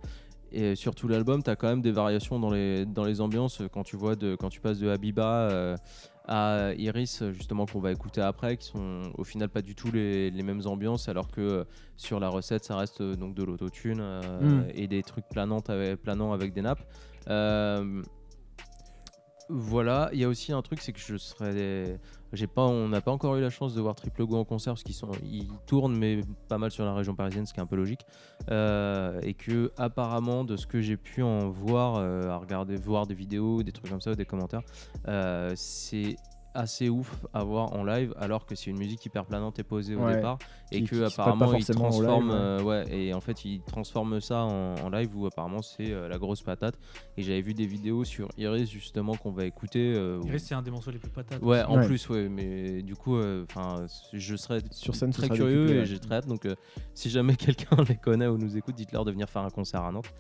et 0.53 0.75
sur 0.75 0.95
tout 0.95 1.09
l'album, 1.09 1.43
tu 1.43 1.51
as 1.51 1.57
quand 1.57 1.69
même 1.69 1.83
des 1.83 1.93
variations 1.93 2.39
dans 2.39 2.51
les, 2.51 2.87
dans 2.87 3.05
les 3.05 3.21
ambiances 3.21 3.63
quand 3.73 3.83
tu 3.83 3.97
vois 3.97 4.17
de, 4.17 4.35
quand 4.37 4.49
tu 4.49 4.61
passes 4.61 4.79
de 4.79 4.89
Habiba 4.89 5.51
euh, 5.51 5.77
à 6.29 6.73
Iris 6.77 7.23
justement 7.33 7.67
qu'on 7.67 7.81
va 7.81 7.93
écouter 7.93 8.21
après 8.21 8.57
qui 8.57 8.67
sont 8.67 9.13
au 9.17 9.25
final 9.25 9.49
pas 9.49 9.63
du 9.63 9.75
tout 9.75 9.93
les, 9.93 10.31
les 10.31 10.43
mêmes 10.43 10.63
ambiances 10.67 11.09
alors 11.09 11.29
que 11.29 11.41
euh, 11.41 11.65
sur 11.97 12.19
la 12.19 12.29
recette 12.29 12.65
ça 12.65 12.77
reste 12.77 13.01
euh, 13.01 13.15
donc 13.15 13.35
de 13.35 13.45
l'autotune 13.45 14.03
Mm. 14.41 14.65
et 14.75 14.87
des 14.89 15.03
trucs 15.03 15.29
planantes 15.29 15.71
avec, 15.71 16.03
planants 16.03 16.33
avec 16.33 16.53
des 16.53 16.63
nappes. 16.63 16.83
Voilà, 19.49 20.11
il 20.13 20.19
y 20.19 20.25
a 20.25 20.29
aussi 20.29 20.53
un 20.53 20.61
truc, 20.61 20.81
c'est 20.81 20.93
que 20.93 20.99
je 20.99 21.17
serais, 21.17 22.01
on 22.57 22.89
n'a 22.89 23.01
pas 23.01 23.11
encore 23.13 23.37
eu 23.37 23.41
la 23.41 23.51
chance 23.51 23.75
de 23.75 23.81
voir 23.81 23.95
Triple 23.95 24.27
Go 24.27 24.37
en 24.37 24.45
concert 24.45 24.75
parce 24.75 24.83
qu'ils 24.83 24.95
sont, 24.95 25.11
ils 25.25 25.49
tournent 25.67 25.97
mais 25.97 26.21
pas 26.49 26.59
mal 26.59 26.71
sur 26.71 26.85
la 26.85 26.95
région 26.95 27.15
parisienne, 27.15 27.47
ce 27.47 27.53
qui 27.53 27.61
est 27.61 27.63
un 27.63 27.67
peu 27.67 27.77
logique, 27.77 28.07
Euh, 28.51 29.19
et 29.23 29.35
que 29.35 29.73
apparemment 29.77 30.45
de 30.45 30.57
ce 30.57 30.67
que 30.67 30.81
j'ai 30.81 30.97
pu 30.97 31.23
en 31.23 31.49
voir, 31.49 31.97
euh, 31.97 32.29
à 32.29 32.37
regarder, 32.37 32.77
voir 32.77 33.07
des 33.07 33.15
vidéos, 33.15 33.63
des 33.63 33.73
trucs 33.73 33.91
comme 33.91 34.01
ça, 34.01 34.13
ou 34.13 34.15
des 34.15 34.25
commentaires, 34.25 34.63
euh, 35.09 35.53
c'est 35.57 36.17
assez 36.57 36.89
ouf 36.89 37.25
à 37.35 37.45
voir 37.45 37.73
en 37.75 37.85
live 37.85 38.15
alors 38.19 38.47
que 38.47 38.55
c'est 38.55 38.71
une 38.71 38.79
musique 38.79 39.05
hyper 39.07 39.25
planante 39.25 39.59
et 39.59 39.63
posée 39.63 39.95
au 39.95 40.01
Ouais. 40.01 40.17
départ 40.17 40.39
et 40.73 40.81
Qui- 40.83 40.89
que 40.89 40.97
qui 40.97 41.05
apparemment 41.05 41.53
il 41.53 41.59
live, 41.59 41.67
transforme 41.71 42.31
ouais. 42.31 42.37
euh, 42.37 42.63
ouais 42.63 42.85
et 42.91 43.15
en 43.15 43.21
fait 43.21 43.45
il 43.45 43.61
transforme 43.63 44.21
ça 44.21 44.43
en, 44.45 44.75
en 44.77 44.89
live 44.91 45.17
où 45.17 45.27
apparemment 45.27 45.63
c'est 45.63 45.93
euh, 45.93 46.09
la 46.09 46.19
grosse 46.19 46.43
patate 46.43 46.75
et 47.17 47.23
j'avais 47.23 47.41
vu 47.43 47.55
des 47.55 47.67
vidéos 47.67 48.05
sur 48.05 48.29
Iris 48.39 48.71
justement 48.71 49.15
qu'on 49.15 49.31
va 49.33 49.45
écouter 49.45 49.95
euh, 49.97 50.19
où- 50.23 50.27
Iris, 50.27 50.45
c'est 50.45 50.55
un 50.55 50.63
des 50.63 50.71
morceaux 50.71 50.91
les 50.91 50.99
plus 50.99 51.11
patates. 51.11 51.43
Ouais, 51.43 51.63
en 51.65 51.77
Ouais. 51.79 51.87
plus, 51.87 52.09
ouais, 52.09 52.29
mais 52.29 52.83
du 52.83 52.97
coup, 52.97 53.17
euh, 53.17 53.45
enfin, 53.51 53.87
je 54.13 54.37
serais 54.37 54.61
Sur 54.71 54.95
scène, 54.95 55.11
très 55.13 55.29
curieux 55.29 55.69
et 55.71 55.87
j'ai 55.87 55.99
très 55.99 56.17
hâte. 56.17 56.27
Donc, 56.27 56.47
euh, 56.47 56.55
si 56.95 57.11
jamais 57.11 57.37
quelqu'un 57.37 57.77
les 57.89 57.97
connaît 57.97 58.27
ou 58.27 58.39
nous 58.39 58.57
écoute, 58.57 58.75
dites-leur 58.75 59.05
de 59.05 59.13
venir 59.13 59.29
faire 59.29 59.43
un 59.43 59.51
concert 59.51 59.83
à 59.83 59.93
Nantes. 59.93 60.11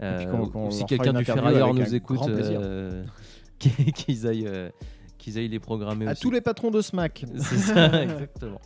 Euh, 0.00 0.32
ou- 0.54 0.70
si 0.70 0.84
quelqu'un 0.86 1.12
du 1.12 1.24
Ferrailleur 1.24 1.74
nous 1.74 1.94
écoute, 1.94 2.20
euh, 2.28 3.04
qu'ils 3.58 3.92
qu'ils 3.92 4.26
aillent, 4.26 4.46
euh, 4.46 4.68
qu'ils 5.28 5.38
aillent 5.38 5.48
les 5.48 5.58
programmer 5.60 6.06
À 6.06 6.12
aussi. 6.12 6.22
tous 6.22 6.30
les 6.30 6.40
patrons 6.40 6.70
de 6.70 6.80
SMAC. 6.80 7.24
C'est 7.38 7.56
ça, 7.58 8.02
exactement. 8.02 8.60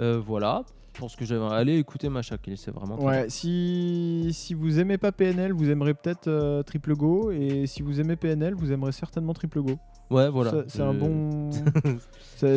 Euh, 0.00 0.20
voilà, 0.24 0.64
pour 0.98 1.10
ce 1.10 1.16
que 1.16 1.24
j'avais. 1.24 1.44
Allez 1.46 1.76
écouter 1.78 2.08
Macha, 2.08 2.36
c'est 2.56 2.70
vraiment. 2.70 2.96
très 2.96 3.06
Ouais, 3.06 3.26
si, 3.28 4.30
si 4.32 4.54
vous 4.54 4.78
aimez 4.80 4.98
pas 4.98 5.12
PNL, 5.12 5.52
vous 5.52 5.70
aimerez 5.70 5.94
peut-être 5.94 6.28
euh, 6.28 6.62
Triple 6.62 6.94
Go. 6.94 7.30
Et 7.30 7.66
si 7.66 7.82
vous 7.82 8.00
aimez 8.00 8.16
PNL, 8.16 8.54
vous 8.54 8.72
aimerez 8.72 8.92
certainement 8.92 9.32
Triple 9.34 9.60
Go. 9.62 9.72
Ouais, 10.10 10.28
voilà. 10.30 10.52
C'est 10.68 10.82
un 10.82 10.94
Euh, 10.94 10.98
bon. 10.98 11.50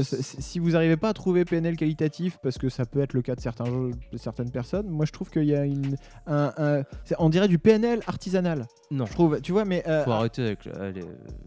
Si 0.03 0.59
vous 0.59 0.71
n'arrivez 0.71 0.97
pas 0.97 1.09
à 1.09 1.13
trouver 1.13 1.45
PNL 1.45 1.77
qualitatif, 1.77 2.37
parce 2.43 2.57
que 2.57 2.67
ça 2.67 2.85
peut 2.85 2.99
être 2.99 3.13
le 3.13 3.21
cas 3.21 3.35
de, 3.35 3.39
certains 3.39 3.63
jeux- 3.65 3.91
de 4.11 4.17
certaines 4.17 4.51
personnes, 4.51 4.89
moi 4.89 5.05
je 5.05 5.11
trouve 5.13 5.29
qu'il 5.29 5.45
y 5.45 5.55
a 5.55 5.63
une. 5.65 5.95
Un, 6.27 6.83
on 7.17 7.29
dirait 7.29 7.47
du 7.47 7.59
PNL 7.59 8.01
artisanal, 8.05 8.67
Non, 8.91 9.05
je 9.05 9.11
trouve. 9.13 9.39
Tu 9.41 9.51
vois, 9.53 9.63
mais. 9.63 9.83
euh, 9.87 10.03
faut 10.03 10.11
arrêter 10.11 10.43
avec. 10.43 10.65
le- 10.65 10.81
allez, 10.81 11.01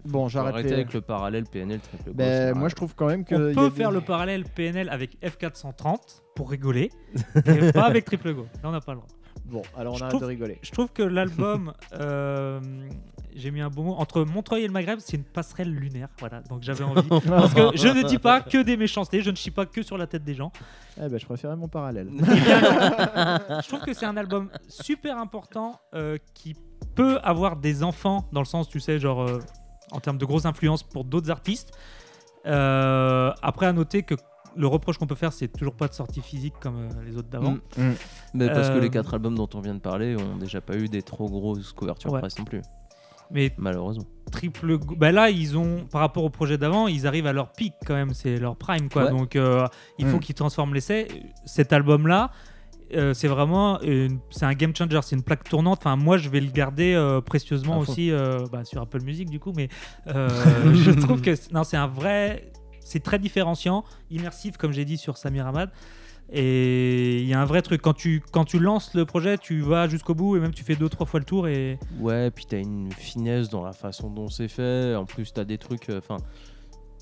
bon, 0.06 0.22
faut 0.24 0.28
j'arrête. 0.30 0.54
arrêter 0.54 0.68
les- 0.70 0.74
avec 0.76 0.94
le 0.94 1.02
parallèle 1.02 1.44
PNL 1.44 1.80
triple 1.80 2.04
go, 2.06 2.12
Ben, 2.14 2.54
ça 2.54 2.58
moi 2.58 2.68
je 2.70 2.74
trouve 2.74 2.94
quand 2.94 3.06
même 3.06 3.24
que. 3.24 3.34
On 3.34 3.50
y 3.50 3.54
peut 3.54 3.60
a 3.66 3.70
faire 3.70 3.90
des- 3.90 3.96
le 3.96 4.00
parallèle 4.00 4.44
PNL 4.44 4.88
avec 4.88 5.18
F430 5.22 6.22
pour 6.34 6.50
rigoler, 6.50 6.90
et 7.46 7.72
pas 7.72 7.84
avec 7.84 8.04
Triple 8.04 8.34
Go. 8.34 8.46
Là, 8.62 8.68
on 8.68 8.72
n'a 8.72 8.80
pas 8.80 8.92
le 8.92 8.98
droit. 8.98 9.08
Bon, 9.44 9.62
alors 9.76 9.94
on 9.94 9.96
Je 9.96 10.02
arrête 10.04 10.10
trouve- 10.12 10.22
de 10.22 10.26
rigoler. 10.26 10.58
Je 10.62 10.70
trouve 10.70 10.88
que 10.92 11.02
l'album, 11.02 11.72
euh, 11.94 12.60
j'ai 13.34 13.50
mis 13.50 13.60
un 13.60 13.68
bon 13.70 13.82
mot, 13.82 13.94
entre 13.94 14.22
Montreuil 14.24 14.62
et 14.62 14.66
le 14.66 14.72
Maghreb, 14.72 14.98
c'est 15.00 15.16
une 15.16 15.24
passerelle 15.24 15.70
lunaire. 15.74 16.08
Voilà, 16.20 16.40
donc 16.42 16.62
j'avais 16.62 16.84
envie. 16.84 17.02
Parce 17.26 17.52
que 17.52 17.76
je 17.76 17.88
ne 17.88 18.02
dis 18.04 18.18
pas 18.18 18.40
que 18.40 18.62
des 18.62 18.76
méchancetés, 18.76 19.20
je 19.20 19.30
ne 19.30 19.36
chie 19.36 19.50
pas 19.50 19.66
que 19.66 19.82
sur 19.82 19.98
la 19.98 20.06
tête 20.06 20.24
des 20.24 20.34
gens. 20.34 20.52
Eh 20.98 21.08
ben, 21.08 21.18
je 21.18 21.26
préférais 21.26 21.56
mon 21.56 21.68
parallèle. 21.68 22.08
Eh 22.12 22.24
je 22.24 23.68
trouve 23.68 23.80
que 23.80 23.92
c'est 23.94 24.06
un 24.06 24.16
album 24.16 24.50
super 24.68 25.18
important 25.18 25.80
euh, 25.94 26.18
qui 26.34 26.54
peut 26.94 27.18
avoir 27.22 27.56
des 27.56 27.82
enfants, 27.82 28.28
dans 28.32 28.40
le 28.40 28.46
sens, 28.46 28.68
tu 28.68 28.80
sais, 28.80 28.98
genre 28.98 29.22
euh, 29.22 29.40
en 29.90 30.00
termes 30.00 30.18
de 30.18 30.24
grosses 30.24 30.46
influences 30.46 30.82
pour 30.82 31.04
d'autres 31.04 31.30
artistes. 31.30 31.72
Après, 32.44 33.66
à 33.66 33.72
noter 33.72 34.02
que 34.02 34.14
le 34.56 34.66
reproche 34.66 34.98
qu'on 34.98 35.06
peut 35.06 35.14
faire, 35.14 35.32
c'est 35.32 35.48
toujours 35.48 35.74
pas 35.74 35.88
de 35.88 35.94
sortie 35.94 36.20
physique 36.20 36.54
comme 36.60 36.76
euh, 36.76 36.88
les 37.06 37.16
autres 37.16 37.28
d'avant. 37.28 37.56
Mm. 37.76 37.90
Mais 38.34 38.46
parce 38.48 38.68
que 38.68 38.74
Euh, 38.76 38.80
les 38.80 38.90
quatre 38.90 39.14
albums 39.14 39.34
dont 39.34 39.48
on 39.54 39.60
vient 39.60 39.74
de 39.74 39.80
parler 39.80 40.16
ont 40.16 40.36
déjà 40.36 40.60
pas 40.60 40.76
eu 40.76 40.88
des 40.88 41.02
trop 41.02 41.28
grosses 41.28 41.72
couvertures 41.72 42.12
Ouais. 42.12 42.20
presse 42.20 42.38
non 42.38 42.44
plus, 42.44 42.62
Mais 43.30 43.52
malheureusement. 43.56 44.04
triple 44.30 44.78
bah 44.98 45.12
là 45.12 45.30
ils 45.30 45.56
ont 45.58 45.84
par 45.90 46.00
rapport 46.00 46.24
au 46.24 46.30
projet 46.30 46.56
d'avant 46.58 46.86
ils 46.88 47.06
arrivent 47.06 47.26
à 47.26 47.32
leur 47.34 47.52
pic 47.52 47.74
quand 47.86 47.94
même 47.94 48.14
c'est 48.14 48.38
leur 48.38 48.56
prime 48.56 48.88
quoi 48.88 49.04
Ouais. 49.04 49.10
donc 49.10 49.36
euh, 49.36 49.66
il 49.98 50.06
faut 50.06 50.16
Mm. 50.16 50.20
qu'ils 50.20 50.34
transforment 50.34 50.72
l'essai 50.74 51.06
cet 51.44 51.72
album 51.72 52.06
là 52.06 52.30
c'est 53.14 53.28
vraiment 53.28 53.80
une- 53.80 54.18
c'est 54.30 54.44
un 54.44 54.52
game 54.52 54.76
changer 54.76 55.00
c'est 55.02 55.16
une 55.16 55.22
plaque 55.22 55.44
tournante 55.44 55.78
enfin 55.80 55.96
moi 55.96 56.18
je 56.18 56.28
vais 56.28 56.40
le 56.40 56.50
garder 56.50 56.92
euh, 56.92 57.22
précieusement 57.22 57.78
aussi 57.78 58.10
euh, 58.10 58.44
bah, 58.52 58.64
sur 58.66 58.82
Apple 58.82 59.00
Music 59.02 59.30
du 59.30 59.40
coup 59.40 59.52
mais 59.56 59.68
euh, 60.08 60.28
je 60.74 60.90
trouve 60.90 61.22
que 61.22 61.34
c'est- 61.34 61.52
non 61.52 61.64
c'est 61.64 61.78
un 61.78 61.86
vrai 61.86 62.51
c'est 62.92 63.00
très 63.02 63.18
différenciant 63.18 63.84
immersif 64.10 64.56
comme 64.56 64.72
j'ai 64.72 64.84
dit 64.84 64.96
sur 64.98 65.16
Samir 65.16 65.46
Hamad 65.46 65.70
et 66.34 67.20
il 67.20 67.26
y 67.26 67.34
a 67.34 67.40
un 67.40 67.44
vrai 67.44 67.60
truc 67.62 67.82
quand 67.82 67.92
tu 67.94 68.22
quand 68.32 68.44
tu 68.44 68.58
lances 68.58 68.94
le 68.94 69.04
projet 69.04 69.36
tu 69.38 69.60
vas 69.60 69.88
jusqu'au 69.88 70.14
bout 70.14 70.36
et 70.36 70.40
même 70.40 70.54
tu 70.54 70.64
fais 70.64 70.76
deux 70.76 70.88
trois 70.88 71.04
fois 71.06 71.20
le 71.20 71.26
tour 71.26 71.48
et 71.48 71.78
Ouais, 72.00 72.30
puis 72.30 72.46
t'as 72.48 72.58
une 72.60 72.90
finesse 72.92 73.48
dans 73.48 73.62
la 73.64 73.72
façon 73.72 74.08
dont 74.10 74.28
c'est 74.28 74.48
fait. 74.48 74.94
En 74.94 75.04
plus, 75.04 75.32
t'as 75.32 75.44
des 75.44 75.58
trucs. 75.58 75.88
euh, 75.90 75.98
Enfin, 75.98 76.16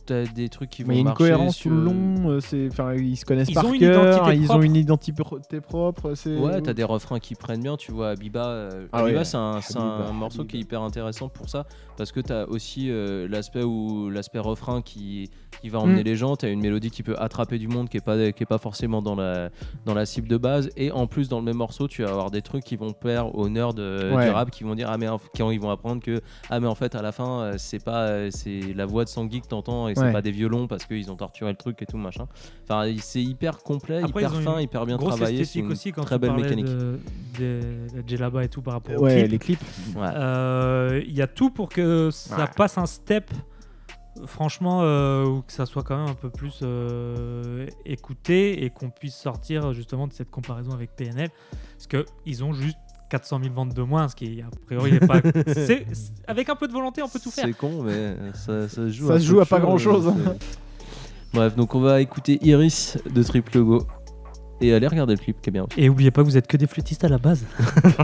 t'as 0.06 0.24
des 0.24 0.48
trucs 0.48 0.70
qui 0.70 0.82
vont 0.82 0.88
Mais 0.88 0.94
il 0.94 0.96
y 0.96 0.98
a 0.98 1.00
une 1.00 1.04
marcher 1.06 1.18
cohérence 1.24 1.56
sur- 1.56 1.70
tout 1.70 1.76
le 1.76 1.82
long. 1.84 2.30
euh, 2.30 2.40
c'est- 2.40 2.68
Enfin, 2.70 2.94
ils 2.94 3.16
se 3.16 3.24
connaissent 3.24 3.48
Ils 3.48 3.54
par 3.54 3.66
ont 3.66 3.72
une 3.74 3.80
cœur. 3.80 4.04
identité 4.04 4.36
Ils 4.36 4.42
ont 4.44 4.46
propre. 4.48 4.64
une 4.64 4.76
identité 4.76 5.60
propre. 5.60 6.14
c'est- 6.14 6.36
Ouais, 6.36 6.60
t'as 6.62 6.72
des 6.72 6.84
refrains 6.84 7.18
qui 7.18 7.34
prennent 7.34 7.62
bien, 7.62 7.76
tu 7.76 7.92
vois. 7.92 8.10
Abiba, 8.10 8.46
euh, 8.46 8.86
Ah 8.92 9.00
Abiba, 9.00 9.18
ouais, 9.18 9.24
c'est 9.24 9.36
un, 9.36 9.60
c'est 9.60 9.76
un 9.78 9.96
Habiba, 10.00 10.12
morceau 10.12 10.44
qui 10.44 10.56
est 10.56 10.60
hyper 10.60 10.82
intéressant 10.82 11.28
pour 11.28 11.48
ça, 11.48 11.64
parce 11.96 12.12
que 12.12 12.20
t'as 12.20 12.46
aussi 12.46 12.90
euh, 12.90 13.28
l'aspect 13.28 13.62
où 13.62 14.10
l'aspect 14.10 14.38
refrain 14.38 14.82
qui, 14.82 15.30
qui 15.62 15.68
va 15.68 15.78
emmener 15.80 16.00
Mm. 16.02 16.04
les 16.06 16.16
gens. 16.16 16.36
T'as 16.36 16.50
une 16.50 16.60
mélodie 16.60 16.90
qui 16.90 17.02
peut 17.02 17.16
attraper 17.18 17.58
du 17.58 17.68
monde, 17.68 17.88
qui 17.88 17.96
est 17.96 18.00
pas 18.04 18.16
qui 18.32 18.42
est 18.42 18.46
pas 18.46 18.58
forcément 18.58 19.02
dans 19.02 19.14
la 19.14 19.50
dans 19.84 19.94
la 19.94 20.06
cible 20.06 20.28
de 20.28 20.36
base. 20.36 20.70
Et 20.76 20.90
en 20.92 21.06
plus, 21.06 21.28
dans 21.28 21.38
le 21.38 21.44
même 21.44 21.56
morceau, 21.56 21.88
tu 21.88 22.02
vas 22.02 22.10
avoir 22.10 22.30
des 22.30 22.42
trucs 22.42 22.64
qui 22.64 22.76
vont 22.76 22.92
plaire 22.92 23.34
aux 23.34 23.48
nerds 23.48 23.74
de, 23.74 24.10
Ouais. 24.14 24.24
du 24.26 24.30
rap, 24.30 24.50
qui 24.50 24.64
vont 24.64 24.74
dire 24.74 24.88
ah 24.90 24.96
mais 24.98 25.08
en- 25.08 25.20
quand 25.36 25.50
ils 25.50 25.60
vont 25.60 25.70
apprendre 25.70 26.02
que 26.02 26.20
ah 26.48 26.60
mais 26.60 26.66
en 26.66 26.74
fait 26.74 26.94
à 26.94 27.02
la 27.02 27.12
fin 27.12 27.40
euh, 27.42 27.54
c'est 27.58 27.82
pas 27.84 28.06
euh, 28.08 28.28
c'est 28.30 28.60
la 28.74 28.86
voix 28.86 29.04
de 29.04 29.08
Sangui 29.08 29.40
que 29.40 29.46
t'entends 29.48 29.88
et 29.90 29.94
que 29.94 30.00
Ouais. 30.00 30.06
c'est 30.06 30.12
pas 30.12 30.22
des 30.22 30.30
violons 30.30 30.66
parce 30.66 30.84
qu'ils 30.86 31.10
ont 31.10 31.16
torturé 31.16 31.50
le 31.50 31.56
truc 31.56 31.82
et 31.82 31.86
tout 31.86 31.96
machin. 31.98 32.26
Enfin, 32.64 32.86
il- 32.86 33.00
c'est 33.02 33.22
hyper 33.22 33.58
complet, 33.58 33.98
Après, 33.98 34.08
hyper 34.22 34.32
ils 34.34 34.38
ont 34.38 34.42
fin, 34.52 34.56
une 34.58 34.62
hyper 34.64 34.86
bien 34.86 34.96
Grosse 34.96 35.16
travaillé. 35.16 35.36
C'est 35.38 35.42
esthétique 35.42 35.64
une 35.66 35.72
aussi 35.72 35.92
quand 35.92 36.02
très 36.04 36.16
tu 36.16 36.20
belle 36.20 36.30
parlais 36.30 36.44
mécanique. 36.44 36.66
de, 36.66 36.98
des 37.38 37.60
des 38.02 38.02
Djellaba 38.08 38.44
et 38.44 38.48
tout 38.48 38.62
par 38.62 38.74
rapport 38.74 38.96
au 38.96 39.04
Ouais, 39.04 39.20
clip. 39.20 39.30
les 39.32 39.38
clips. 39.38 39.60
Ouais. 39.96 40.06
Euh, 40.14 41.02
Il 41.06 41.14
y 41.14 41.22
a 41.22 41.26
tout 41.26 41.50
pour 41.50 41.68
que 41.68 42.10
ça 42.12 42.36
Ouais. 42.38 42.44
passe 42.56 42.78
un 42.78 42.86
step, 42.86 43.30
franchement, 44.26 44.80
euh, 44.82 45.24
ou 45.24 45.42
que 45.42 45.52
ça 45.52 45.66
soit 45.66 45.82
quand 45.82 45.96
même 45.96 46.08
un 46.10 46.14
peu 46.14 46.30
plus 46.30 46.60
euh, 46.62 47.66
écouté 47.84 48.64
et 48.64 48.70
qu'on 48.70 48.90
puisse 48.90 49.14
sortir 49.16 49.72
justement 49.72 50.06
de 50.06 50.12
cette 50.12 50.30
comparaison 50.30 50.72
avec 50.72 50.94
PNL. 50.96 51.28
Parce 51.76 51.86
qu'ils 51.86 52.44
ont 52.44 52.52
juste 52.52 52.78
400 53.10 53.40
000 53.42 53.54
ventes 53.54 53.74
de 53.74 53.82
moins, 53.82 54.08
ce 54.08 54.14
qui, 54.16 54.40
a 54.40 54.46
priori, 54.66 54.92
n'est 54.92 55.00
pas. 55.00 55.20
c'est- 55.46 55.84
avec 56.26 56.48
un 56.48 56.56
peu 56.56 56.66
de 56.68 56.72
volonté, 56.72 57.02
on 57.02 57.08
peut 57.08 57.18
tout 57.20 57.30
faire. 57.30 57.44
C'est 57.46 57.52
con, 57.56 57.82
mais 57.82 58.14
ça, 58.34 58.68
ça 58.68 58.74
se 58.76 58.90
joue. 58.90 59.08
Ça 59.08 59.18
se 59.20 59.24
joue 59.26 59.40
à 59.40 59.44
de 59.44 59.48
pas 59.48 59.56
chaud, 59.58 59.62
grand-chose. 59.66 60.06
euh, 60.06 60.32
Bref, 61.34 61.54
donc 61.56 61.74
on 61.74 61.80
va 61.80 62.00
écouter 62.00 62.38
Iris 62.42 62.96
de 63.12 63.22
Triple 63.22 63.60
Go 63.60 63.86
et 64.60 64.74
aller 64.74 64.86
regarder 64.86 65.14
le 65.14 65.18
clip 65.20 65.40
qui 65.40 65.50
est 65.50 65.52
bien. 65.52 65.66
Et 65.76 65.88
oubliez 65.88 66.10
pas 66.10 66.22
que 66.22 66.26
vous 66.26 66.36
êtes 66.36 66.46
que 66.46 66.56
des 66.56 66.66
flûtistes 66.66 67.04
à 67.04 67.08
la 67.08 67.18
base. 67.18 67.44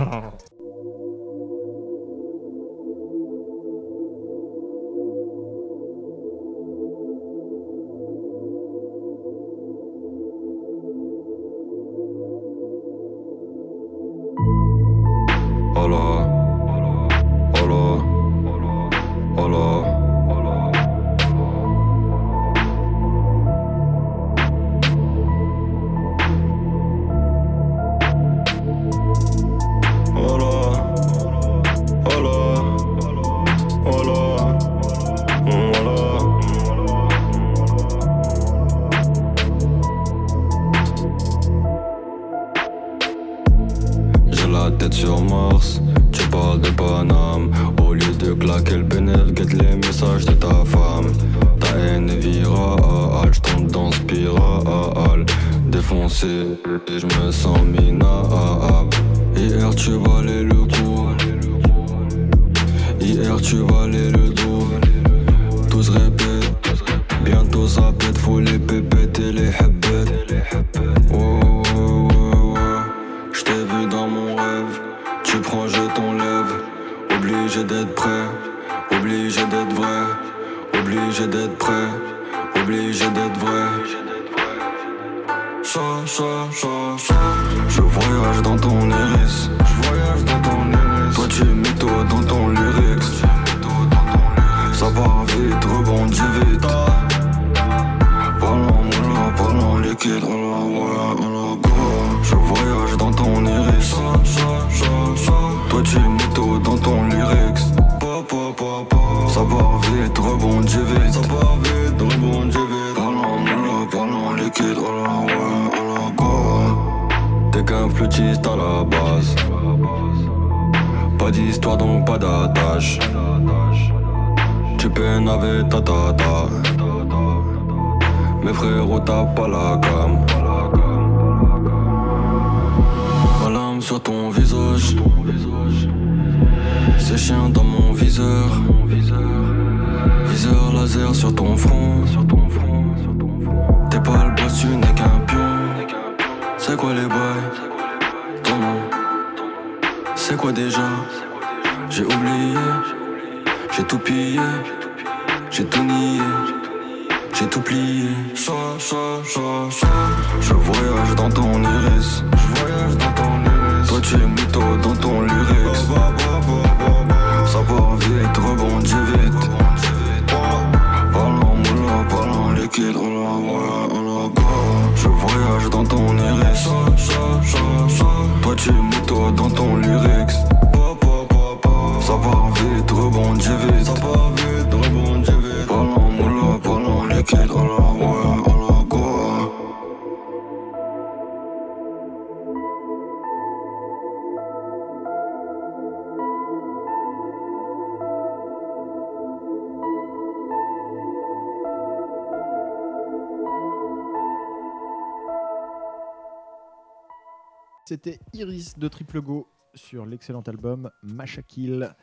de 208.76 208.88
Triple 208.88 209.20
Go 209.20 209.48
sur 209.74 210.06
l'excellent 210.06 210.42
album 210.42 210.90
Machakil. 211.02 211.94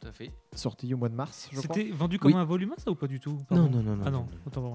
Tout 0.00 0.08
à 0.08 0.12
fait. 0.12 0.30
Sorti 0.54 0.92
au 0.94 0.96
mois 0.96 1.08
de 1.08 1.14
mars, 1.14 1.50
C'était 1.52 1.90
vendu 1.90 2.18
comme 2.18 2.34
un 2.34 2.44
volume 2.44 2.74
ça 2.78 2.90
ou 2.90 2.94
pas 2.94 3.06
du 3.06 3.20
tout? 3.20 3.38
Non, 3.50 3.68
non, 3.68 3.82
non, 3.82 3.96
non, 3.96 4.04
Ah 4.06 4.10
non, 4.10 4.26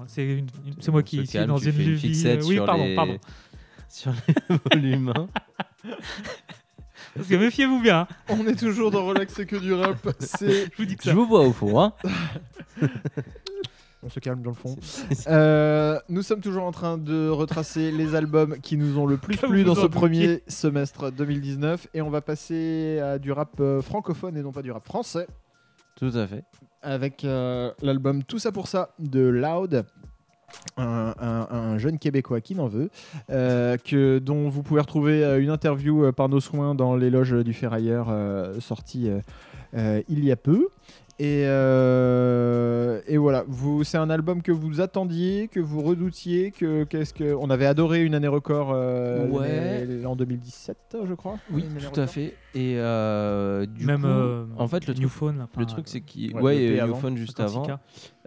c'est, 0.06 0.44
moi 0.88 1.02
qui 1.02 1.26
suis 1.26 1.46
dans 1.46 1.58
une 1.58 1.98
fixette 1.98 2.44
oui, 2.44 2.58
pardon, 2.64 2.84
les... 2.84 2.94
pardon. 2.94 3.18
Sur 3.88 4.12
les 4.12 4.56
volumes. 4.70 5.12
Hein. 5.16 5.28
Parce 7.14 7.28
que 7.28 7.36
méfiez-vous 7.36 7.80
bien. 7.80 8.00
Hein. 8.00 8.08
On 8.28 8.46
est 8.46 8.58
toujours 8.58 8.90
dans 8.90 9.06
Relax 9.06 9.38
et 9.38 9.46
que 9.46 9.56
du 9.56 9.72
rap. 9.72 9.96
Je 10.40 10.76
vous 10.76 10.84
dis 10.84 10.96
que 10.96 11.04
ça. 11.04 11.10
Je 11.10 11.16
vous 11.16 11.26
vois 11.26 11.40
au 11.40 11.52
fond. 11.52 11.80
Hein. 11.80 11.92
On 14.06 14.08
se 14.08 14.20
calme 14.20 14.40
dans 14.40 14.50
le 14.50 14.56
fond. 14.56 14.76
Euh, 15.26 15.98
nous 16.08 16.22
sommes 16.22 16.40
toujours 16.40 16.62
en 16.62 16.70
train 16.70 16.96
de 16.96 17.28
retracer 17.28 17.90
les 17.90 18.14
albums 18.14 18.56
qui 18.62 18.76
nous 18.76 18.98
ont 18.98 19.06
le 19.06 19.16
plus 19.16 19.36
plu 19.36 19.64
dans 19.64 19.74
ce 19.74 19.86
premier 19.86 20.42
semestre 20.46 21.10
2019 21.10 21.88
et 21.92 22.02
on 22.02 22.10
va 22.10 22.20
passer 22.20 23.00
à 23.00 23.18
du 23.18 23.32
rap 23.32 23.58
euh, 23.58 23.82
francophone 23.82 24.36
et 24.36 24.42
non 24.42 24.52
pas 24.52 24.62
du 24.62 24.70
rap 24.70 24.84
français 24.84 25.26
Tout 25.96 26.12
à 26.14 26.24
fait. 26.28 26.44
avec 26.82 27.24
euh, 27.24 27.72
l'album 27.82 28.22
Tout 28.22 28.38
ça 28.38 28.52
pour 28.52 28.68
ça 28.68 28.90
de 29.00 29.20
Loud. 29.20 29.84
Un, 30.76 31.12
un- 31.18 31.48
un 31.50 31.76
jeune 31.78 31.98
québécois 31.98 32.40
qui 32.40 32.54
n'en 32.54 32.68
veut, 32.68 32.88
euh, 33.30 33.76
que, 33.78 34.18
dont 34.20 34.48
vous 34.48 34.62
pouvez 34.62 34.80
retrouver 34.80 35.24
une 35.40 35.50
interview 35.50 36.12
par 36.12 36.28
nos 36.28 36.38
soins 36.38 36.76
dans 36.76 36.94
les 36.94 37.10
loges 37.10 37.32
du 37.44 37.52
Ferrailleur 37.52 38.06
euh, 38.10 38.60
sortie 38.60 39.10
euh, 39.74 40.00
il 40.08 40.24
y 40.24 40.30
a 40.30 40.36
peu. 40.36 40.68
Et, 41.18 41.44
euh, 41.46 43.00
et 43.06 43.16
voilà, 43.16 43.44
vous, 43.48 43.84
c'est 43.84 43.96
un 43.96 44.10
album 44.10 44.42
que 44.42 44.52
vous 44.52 44.80
attendiez, 44.82 45.48
que 45.48 45.60
vous 45.60 45.80
redoutiez, 45.82 46.50
que 46.50 46.84
qu'est-ce 46.84 47.14
que 47.14 47.34
on 47.34 47.48
avait 47.48 47.64
adoré 47.66 48.02
une 48.04 48.14
année 48.14 48.28
record 48.28 48.70
euh, 48.74 49.26
Ouais. 49.28 50.04
en 50.04 50.14
2017, 50.14 50.98
je 51.08 51.14
crois. 51.14 51.38
Oui, 51.50 51.64
tout 51.78 51.86
à 51.86 51.88
record. 52.02 52.08
fait. 52.10 52.34
Et 52.54 52.74
euh, 52.76 53.64
du 53.66 53.86
Même 53.86 54.02
coup, 54.02 54.06
euh, 54.08 54.44
en 54.58 54.68
fait, 54.68 54.86
le 54.86 54.92
New 54.94 55.00
truc, 55.08 55.10
Phone. 55.12 55.38
là, 55.38 55.48
le 55.58 55.64
truc 55.66 55.88
c'est 55.88 56.00
qu'il. 56.02 56.34
Ouais, 56.34 56.42
Ouais, 56.42 56.56
et 56.62 56.80
avant, 56.80 56.96
Newphone 56.96 57.16
juste 57.16 57.40
avant. 57.40 57.66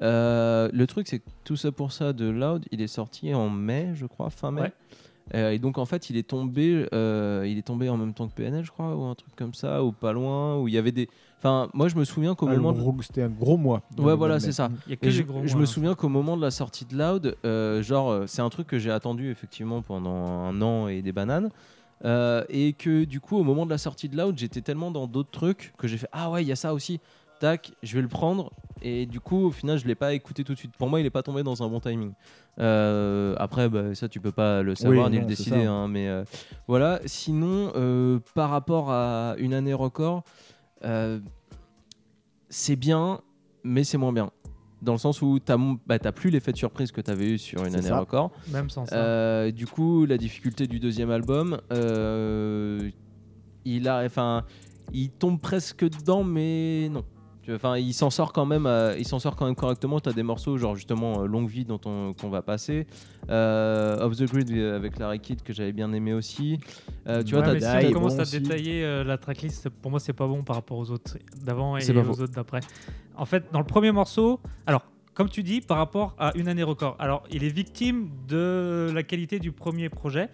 Euh, 0.01 0.69
le 0.73 0.87
truc, 0.87 1.07
c'est 1.07 1.19
que 1.19 1.29
tout 1.43 1.55
ça 1.55 1.71
pour 1.71 1.91
ça 1.91 2.13
de 2.13 2.27
Loud, 2.29 2.65
il 2.71 2.81
est 2.81 2.87
sorti 2.87 3.33
en 3.33 3.49
mai, 3.49 3.89
je 3.93 4.05
crois, 4.07 4.29
fin 4.29 4.51
mai. 4.51 4.61
Ouais. 4.61 4.73
Euh, 5.35 5.51
et 5.51 5.59
donc 5.59 5.77
en 5.77 5.85
fait, 5.85 6.09
il 6.09 6.17
est 6.17 6.27
tombé, 6.27 6.87
euh, 6.91 7.45
il 7.47 7.59
est 7.59 7.67
tombé 7.67 7.87
en 7.87 7.97
même 7.97 8.15
temps 8.15 8.27
que 8.27 8.33
PNL, 8.33 8.65
je 8.65 8.71
crois, 8.71 8.95
ou 8.95 9.03
un 9.03 9.13
truc 9.13 9.35
comme 9.35 9.53
ça, 9.53 9.83
ou 9.83 9.91
pas 9.91 10.11
loin, 10.11 10.57
où 10.57 10.67
il 10.67 10.73
y 10.73 10.77
avait 10.79 10.91
des. 10.91 11.07
Enfin, 11.39 11.69
moi, 11.73 11.87
je 11.87 11.95
me 11.95 12.03
souviens 12.03 12.35
qu'au 12.35 12.47
Ah, 12.49 12.55
moment. 12.55 12.73
de- 12.73 13.01
C'était 13.03 13.23
un 13.23 13.29
gros 13.29 13.55
mois. 13.57 13.81
Ouais, 13.97 14.15
voilà, 14.15 14.39
c'est 14.41 14.51
ça. 14.51 14.69
Il 14.87 14.89
y 14.89 14.93
a 14.93 14.95
que 14.97 15.07
Et 15.07 15.11
je, 15.11 15.23
gros 15.23 15.41
je 15.45 15.51
mois, 15.53 15.57
me 15.59 15.63
hein. 15.63 15.65
souviens 15.65 15.95
qu'au 15.95 16.09
moment 16.09 16.35
de 16.35 16.41
la 16.41 16.51
sortie 16.51 16.83
de 16.85 16.97
Loud, 16.97 17.37
euh, 17.45 17.81
genre, 17.81 18.11
euh, 18.11 18.23
c'est 18.27 18.41
un 18.41 18.49
truc 18.49 18.67
que 18.67 18.77
j'ai 18.77 18.91
attendu 18.91 19.31
effectivement 19.31 19.81
pendant 19.81 20.11
un 20.27 20.61
an 20.61 20.87
et 20.89 21.01
des 21.01 21.11
bananes. 21.13 21.49
Euh, 22.05 22.43
et 22.49 22.73
que 22.73 23.03
du 23.05 23.19
coup, 23.21 23.37
au 23.37 23.43
moment 23.43 23.65
de 23.65 23.69
la 23.71 23.77
sortie 23.77 24.07
de 24.09 24.17
Loud, 24.17 24.37
j'étais 24.37 24.61
tellement 24.61 24.91
dans 24.91 25.07
d'autres 25.07 25.31
trucs 25.31 25.73
que 25.77 25.87
j'ai 25.87 25.97
fait 25.97 26.07
Ah 26.11 26.29
ouais, 26.29 26.43
il 26.43 26.47
y 26.47 26.51
a 26.51 26.55
ça 26.57 26.73
aussi. 26.73 26.99
Tac, 27.39 27.71
je 27.83 27.95
vais 27.95 28.01
le 28.01 28.07
prendre. 28.09 28.51
Et 28.81 29.05
du 29.05 29.19
coup, 29.21 29.45
au 29.47 29.51
final, 29.51 29.77
je 29.77 29.85
l'ai 29.87 29.95
pas 29.95 30.13
écouté 30.13 30.43
tout 30.43 30.53
de 30.53 30.57
suite. 30.57 30.75
Pour 30.77 30.89
moi, 30.89 30.99
il 30.99 31.05
est 31.05 31.09
pas 31.09 31.23
tombé 31.23 31.41
dans 31.43 31.63
un 31.63 31.67
bon 31.69 31.79
timing. 31.79 32.11
Euh, 32.59 33.33
après, 33.37 33.69
bah, 33.69 33.95
ça, 33.95 34.07
tu 34.09 34.19
peux 34.19 34.31
pas 34.31 34.61
le 34.61 34.75
savoir 34.75 35.05
Oui, 35.05 35.11
ni 35.11 35.17
non, 35.17 35.23
le 35.23 35.27
décider. 35.29 35.63
hein, 35.63 35.87
mais 35.87 36.07
euh, 36.09 36.23
voilà. 36.67 36.99
Sinon, 37.05 37.71
euh, 37.75 38.19
par 38.35 38.49
rapport 38.49 38.91
à 38.91 39.35
une 39.37 39.53
année 39.53 39.73
record, 39.73 40.17
euh, 40.17 40.23
c'est 42.49 42.75
bien, 42.75 43.21
mais 43.63 43.83
c'est 43.83 43.97
moins 43.97 44.13
bien. 44.13 44.31
Dans 44.81 44.93
le 44.93 44.97
sens 44.97 45.21
où 45.21 45.39
tu 45.39 45.51
n'as 45.51 46.11
plus 46.11 46.29
l'effet 46.29 46.53
de 46.53 46.57
surprise 46.57 46.91
que 46.91 47.01
tu 47.01 47.11
avais 47.11 47.33
eu 47.33 47.37
sur 47.37 47.65
une 47.65 47.75
année 47.75 47.89
ça. 47.89 47.99
record. 47.99 48.31
Même 48.51 48.69
sans 48.69 48.85
ça. 48.85 48.95
Euh, 48.95 49.51
du 49.51 49.67
coup, 49.67 50.05
la 50.05 50.17
difficulté 50.17 50.67
du 50.67 50.79
deuxième 50.79 51.11
album, 51.11 51.59
euh, 51.73 52.89
il, 53.65 53.89
a, 53.89 54.03
enfin, 54.05 54.45
il 54.93 55.11
tombe 55.11 55.39
presque 55.39 55.83
dedans, 55.83 56.23
mais 56.23 56.87
non. 56.89 57.03
Tu 57.49 57.55
Enfin, 57.55 57.77
il 57.77 57.93
s'en 57.93 58.09
sort 58.09 58.31
quand 58.31 58.45
même, 58.45 58.65
euh, 58.65 58.95
il 58.97 59.05
s'en 59.07 59.19
sort 59.19 59.35
quand 59.35 59.45
même 59.45 59.55
correctement. 59.55 59.99
Tu 59.99 60.09
as 60.09 60.13
des 60.13 60.23
morceaux, 60.23 60.57
genre 60.57 60.75
justement 60.75 61.21
euh, 61.21 61.25
Longue 61.25 61.49
Vie 61.49 61.65
dont 61.65 61.79
on, 61.85 62.13
qu'on 62.13 62.29
va 62.29 62.41
passer, 62.41 62.85
euh, 63.29 64.05
Off 64.05 64.15
the 64.17 64.23
Grid 64.23 64.51
euh, 64.51 64.75
avec 64.75 64.99
Larry 64.99 65.19
Kidd 65.19 65.41
que 65.41 65.51
j'avais 65.53 65.71
bien 65.73 65.91
aimé 65.93 66.13
aussi. 66.13 66.59
Euh, 67.07 67.23
tu 67.23 67.35
vois, 67.35 67.41
Ouais, 67.41 67.59
t'as 67.59 67.73
mais 67.73 67.79
Die 67.81 67.87
si 67.87 67.91
est 67.91 67.95
on 67.95 67.99
commence 67.99 68.13
bon 68.13 68.19
à 68.19 68.21
aussi. 68.23 68.39
détailler 68.39 68.83
euh, 68.83 69.03
la 69.03 69.17
tracklist, 69.17 69.69
pour 69.69 69.89
moi, 69.91 69.99
c'est 69.99 70.13
pas 70.13 70.27
bon 70.27 70.43
par 70.43 70.55
rapport 70.57 70.77
aux 70.77 70.91
autres 70.91 71.17
d'avant 71.43 71.77
et 71.77 71.89
aux 71.91 72.03
faux. 72.03 72.21
autres 72.21 72.33
d'après. 72.33 72.59
En 73.15 73.25
fait, 73.25 73.45
dans 73.51 73.59
le 73.59 73.65
premier 73.65 73.91
morceau, 73.91 74.39
alors, 74.67 74.83
comme 75.13 75.29
tu 75.29 75.43
dis, 75.43 75.59
par 75.59 75.77
rapport 75.77 76.15
à 76.17 76.31
une 76.37 76.47
année 76.47 76.63
record, 76.63 76.95
alors, 76.99 77.23
il 77.31 77.43
est 77.43 77.49
victime 77.49 78.09
de 78.27 78.89
la 78.93 79.03
qualité 79.03 79.39
du 79.39 79.51
premier 79.51 79.89
projet. 79.89 80.29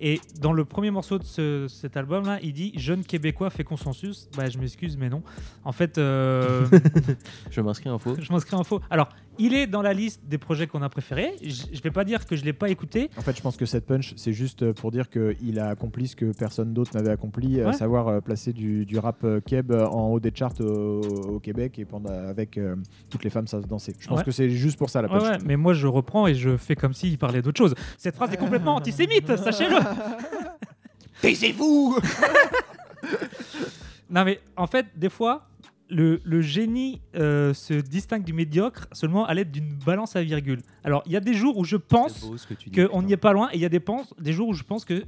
Et 0.00 0.20
dans 0.40 0.52
le 0.52 0.64
premier 0.64 0.90
morceau 0.90 1.18
de 1.18 1.24
ce- 1.24 1.66
cet 1.68 1.96
album-là, 1.96 2.38
il 2.42 2.52
dit 2.52 2.72
Jeune 2.76 3.02
Québécois 3.04 3.50
fait 3.50 3.64
consensus. 3.64 4.28
Bah, 4.36 4.48
je 4.48 4.58
m'excuse, 4.58 4.96
mais 4.96 5.08
non. 5.08 5.22
En 5.64 5.72
fait, 5.72 5.98
euh, 5.98 6.66
je 7.50 7.60
m'inscris 7.60 7.90
en 7.90 7.98
faux. 7.98 8.14
je 8.20 8.32
m'inscris 8.32 8.54
en 8.56 8.64
faux. 8.64 8.80
Alors, 8.90 9.08
il 9.38 9.54
est 9.54 9.66
dans 9.66 9.82
la 9.82 9.92
liste 9.92 10.22
des 10.26 10.38
projets 10.38 10.66
qu'on 10.66 10.82
a 10.82 10.88
préférés. 10.88 11.32
Je 11.42 11.64
je 11.72 11.82
vais 11.82 11.90
pas 11.90 12.04
dire 12.04 12.26
que 12.26 12.36
je 12.36 12.44
l'ai 12.44 12.52
pas 12.52 12.68
écouté. 12.68 13.08
En 13.16 13.20
fait, 13.22 13.36
je 13.36 13.42
pense 13.42 13.56
que 13.56 13.66
cette 13.66 13.86
punch, 13.86 14.14
c'est 14.16 14.32
juste 14.32 14.72
pour 14.72 14.90
dire 14.90 15.08
qu'il 15.10 15.58
a 15.60 15.68
accompli 15.68 16.08
ce 16.08 16.16
que 16.16 16.32
personne 16.32 16.72
d'autre 16.74 16.90
n'avait 16.94 17.10
accompli, 17.10 17.60
à 17.60 17.72
savoir 17.72 18.08
euh, 18.08 18.20
placer 18.20 18.52
du, 18.52 18.84
du 18.86 18.98
rap 18.98 19.22
euh, 19.24 19.40
keb 19.40 19.72
en 19.72 20.08
haut 20.08 20.20
des 20.20 20.32
charts 20.34 20.60
au, 20.60 21.00
au 21.34 21.40
Québec 21.40 21.78
et 21.78 21.84
pendant, 21.84 22.10
avec 22.10 22.58
euh, 22.58 22.76
toutes 23.10 23.24
les 23.24 23.30
femmes 23.30 23.46
savent 23.46 23.66
danser. 23.66 23.94
Je 23.98 24.08
pense 24.08 24.18
Ouais. 24.18 24.24
que 24.24 24.30
c'est 24.30 24.50
juste 24.50 24.76
pour 24.78 24.90
ça 24.90 25.02
la 25.02 25.12
Ouais, 25.12 25.18
punch. 25.18 25.28
ouais, 25.28 25.38
mais 25.44 25.56
moi 25.56 25.72
je 25.74 25.86
reprends 25.86 26.26
et 26.26 26.34
je 26.34 26.56
fais 26.56 26.74
comme 26.76 26.92
s'il 26.94 27.18
parlait 27.18 27.42
d'autre 27.42 27.58
chose. 27.58 27.74
Cette 27.96 28.16
phrase 28.16 28.32
est 28.32 28.36
complètement 28.36 28.74
antisémite, 28.76 29.36
sachez-le. 29.36 29.76
Taisez-vous 31.20 31.98
Non 34.10 34.24
mais 34.24 34.40
en 34.56 34.66
fait, 34.66 34.86
des 34.96 35.10
fois, 35.10 35.47
le, 35.90 36.20
le 36.24 36.40
génie 36.40 37.00
euh, 37.16 37.54
se 37.54 37.74
distingue 37.74 38.24
du 38.24 38.32
médiocre 38.32 38.86
seulement 38.92 39.26
à 39.26 39.34
l'aide 39.34 39.50
d'une 39.50 39.74
balance 39.86 40.16
à 40.16 40.22
virgule. 40.22 40.60
Alors 40.84 41.02
il 41.06 41.12
y 41.12 41.16
a 41.16 41.20
des 41.20 41.34
jours 41.34 41.56
où 41.56 41.64
je 41.64 41.76
pense 41.76 42.26
qu'on 42.74 43.02
n'y 43.02 43.12
est 43.12 43.16
pas 43.16 43.32
loin 43.32 43.48
et 43.52 43.56
il 43.56 43.60
y 43.60 43.64
a 43.64 43.68
des, 43.68 44.32
jours 44.32 44.48
où 44.48 44.54
je 44.54 44.62
pense 44.62 44.84
que 44.84 45.04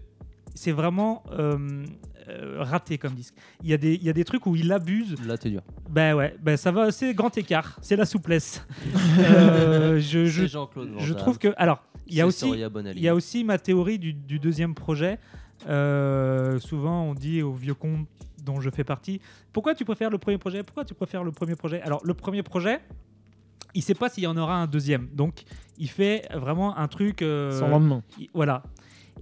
c'est 0.55 0.73
vraiment 0.73 1.23
euh, 1.33 1.85
euh, 2.29 2.57
raté 2.59 2.99
comme 2.99 3.15
disque. 3.15 3.35
Il 3.63 3.69
y, 3.69 3.73
a 3.75 3.77
des- 3.77 3.95
il 3.95 4.03
y 4.03 4.09
a 4.11 4.13
des 4.13 4.25
trucs 4.25 4.47
où 4.47 4.57
il 4.57 4.73
abuse. 4.73 5.17
Là, 5.27 5.37
t'es 5.37 5.51
dur. 5.51 5.63
Ben 5.89 6.15
ouais, 6.15 6.37
ben 6.43 6.57
ça 6.57 6.73
va, 6.73 6.91
c'est 6.91 7.15
grand 7.15 7.37
écart, 7.37 7.79
c'est 7.83 7.97
la 7.97 8.07
souplesse. 8.07 8.65
Je, 10.01 10.25
je, 10.27 11.13
trouve 11.13 11.39
que 11.39 11.49
alors 11.57 11.83
il 12.07 12.15
y 12.15 12.21
a 12.21 12.27
aussi 12.27 12.51
il 12.51 13.01
y 13.03 13.09
a 13.09 13.15
aussi 13.15 13.45
ma 13.45 13.59
théorie 13.59 13.99
du, 13.99 14.13
du 14.13 14.39
deuxième 14.39 14.75
projet. 14.75 15.19
Souvent 15.67 17.05
on 17.05 17.15
dit 17.15 17.43
aux 17.43 17.53
vieux 17.53 17.75
cons 17.75 18.07
dont 18.45 18.61
je 18.61 18.71
fais 18.71 18.85
partie, 18.85 19.21
pourquoi 19.53 19.75
tu 19.75 19.85
préfères 19.85 20.11
le 20.11 20.19
premier 20.19 20.39
projet? 20.39 20.63
Pourquoi 20.63 20.85
tu 20.85 20.95
préfères 20.95 21.25
le 21.25 21.33
premier 21.33 21.57
projet? 21.57 21.81
Alors 21.83 22.01
le 22.05 22.15
premier 22.15 22.43
projet, 22.43 22.81
il 23.75 23.83
sait 23.83 23.95
pas 23.95 24.09
s'il 24.09 24.25
y 24.25 24.27
en 24.27 24.37
aura 24.37 24.57
un 24.57 24.67
deuxième, 24.67 25.09
donc 25.13 25.43
il 25.79 25.89
fait 25.89 26.27
vraiment 26.35 26.77
un 26.77 26.89
truc. 26.89 27.23
euh, 27.23 27.59
Sans 27.59 27.69
lendemain. 27.69 28.03
il- 28.19 28.29
voilà. 28.35 28.63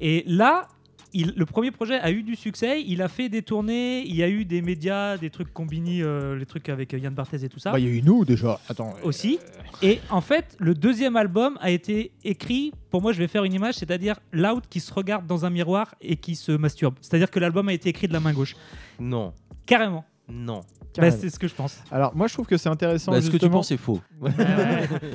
Et 0.00 0.24
là, 0.26 0.68
il- 1.12 1.32
le 1.36 1.46
premier 1.46 1.70
projet 1.70 1.98
a 1.98 2.10
eu 2.10 2.22
du 2.22 2.36
succès. 2.36 2.82
Il 2.86 3.02
a 3.02 3.08
fait 3.08 3.28
des 3.28 3.42
tournées. 3.42 4.02
Il 4.06 4.14
y 4.16 4.22
a 4.22 4.28
eu 4.28 4.44
des 4.44 4.62
médias, 4.62 5.16
des 5.16 5.30
trucs 5.30 5.52
combini, 5.52 6.02
euh, 6.02 6.36
les 6.36 6.46
trucs 6.46 6.68
avec 6.68 6.92
Yann 6.92 7.14
Barthès 7.14 7.42
et 7.42 7.48
tout 7.48 7.58
ça 7.58 7.72
Bah, 7.72 7.78
Il 7.78 7.86
y 7.86 7.88
a 7.88 7.92
eu 7.92 8.02
nous 8.02 8.24
déjà. 8.24 8.60
Attends. 8.68 8.94
euh, 9.02 9.06
aussi. 9.08 9.38
Et 9.82 10.00
en 10.10 10.20
fait, 10.20 10.56
le 10.58 10.74
deuxième 10.74 11.16
album 11.16 11.58
a 11.60 11.70
été 11.70 12.12
écrit. 12.24 12.72
Pour 12.90 13.02
moi, 13.02 13.12
je 13.12 13.18
vais 13.18 13.28
faire 13.28 13.44
une 13.44 13.52
image, 13.54 13.74
c'est-à-dire 13.74 14.18
Loud 14.32 14.64
qui 14.68 14.80
se 14.80 14.92
regarde 14.92 15.26
dans 15.26 15.44
un 15.44 15.50
miroir 15.50 15.94
et 16.00 16.16
qui 16.16 16.36
se 16.36 16.52
masturbe. 16.52 16.94
C'est-à-dire 17.00 17.30
que 17.30 17.38
l'album 17.38 17.68
a 17.68 17.72
été 17.72 17.88
écrit 17.88 18.08
de 18.08 18.12
la 18.12 18.20
main 18.20 18.32
gauche. 18.32 18.56
Non, 19.00 19.32
Carrément. 19.66 20.04
Non. 20.30 20.60
Bah, 20.96 21.10
c'est 21.12 21.30
ce 21.30 21.38
que 21.38 21.46
je 21.46 21.54
pense. 21.54 21.78
Alors, 21.92 22.14
moi, 22.16 22.26
je 22.26 22.32
trouve 22.32 22.46
que 22.46 22.56
c'est 22.56 22.68
intéressant. 22.68 23.12
Bah, 23.12 23.22
ce 23.22 23.30
que 23.30 23.36
tu 23.36 23.48
penses, 23.48 23.68
c'est 23.68 23.76
faux. 23.76 24.00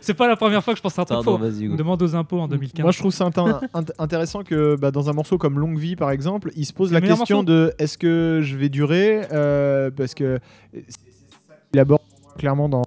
c'est 0.01 0.13
pas 0.13 0.27
la 0.27 0.35
première 0.37 0.63
fois 0.63 0.73
que 0.73 0.77
je 0.77 0.81
pense 0.81 0.97
à 0.97 1.01
un 1.01 1.05
truc 1.05 1.23
Pardon, 1.23 1.37
faux. 1.37 1.63
On 1.71 1.75
demande 1.75 2.01
aux 2.01 2.15
impôts 2.15 2.39
en 2.39 2.47
2015. 2.47 2.83
Moi, 2.83 2.91
je 2.91 2.99
trouve 2.99 3.11
ça 3.13 3.25
inté- 3.25 3.67
int- 3.73 3.91
intéressant 3.99 4.43
que 4.43 4.75
bah, 4.77 4.91
dans 4.91 5.09
un 5.09 5.13
morceau 5.13 5.37
comme 5.37 5.59
Longue 5.59 5.77
Vie, 5.77 5.95
par 5.97 6.11
exemple, 6.11 6.51
il 6.55 6.65
se 6.65 6.71
pose 6.73 6.93
la 6.93 7.01
question 7.01 7.37
morceau. 7.37 7.43
de 7.43 7.73
est-ce 7.79 7.97
que 7.97 8.39
je 8.43 8.55
vais 8.55 8.69
durer 8.69 9.27
euh, 9.33 9.91
Parce 9.91 10.13
que 10.13 10.39
c'est 10.73 10.85
c'est 10.87 10.93
ça 10.93 11.55
qu'il 11.71 11.79
aborde 11.81 12.01
clairement 12.37 12.69
dans. 12.69 12.83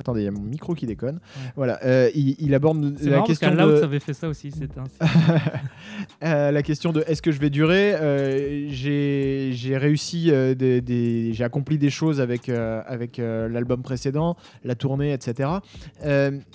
Attendez, 0.00 0.20
il 0.22 0.24
y 0.24 0.28
a 0.28 0.30
mon 0.32 0.40
micro 0.42 0.74
qui 0.74 0.86
déconne. 0.86 1.16
Ouais. 1.16 1.52
Voilà, 1.56 1.78
euh, 1.84 2.10
il, 2.14 2.36
il 2.38 2.54
aborde 2.54 2.76
la 2.82 3.10
marrant 3.10 3.26
parce 3.26 3.28
question 3.28 3.48
qu'à 3.56 3.64
Loud, 3.64 3.74
de 3.74 3.78
ça 3.78 3.84
avait 3.84 4.00
fait 4.00 4.14
ça 4.14 4.28
aussi. 4.28 4.50
Euh, 6.24 6.50
la 6.50 6.62
question 6.62 6.92
de 6.92 7.04
est-ce 7.06 7.20
que 7.22 7.30
je 7.32 7.40
vais 7.40 7.50
durer 7.50 7.94
Euh, 7.94 8.68
J'ai 8.70 9.76
réussi, 9.76 10.30
euh, 10.30 10.54
des, 10.54 10.80
des- 10.80 11.32
j'ai 11.32 11.44
accompli 11.44 11.78
des 11.78 11.90
choses 11.90 12.20
avec, 12.20 12.48
euh, 12.48 12.82
avec 12.86 13.18
l'album 13.18 13.82
précédent, 13.82 14.36
la 14.64 14.74
tournée, 14.74 15.12
etc. 15.12 15.50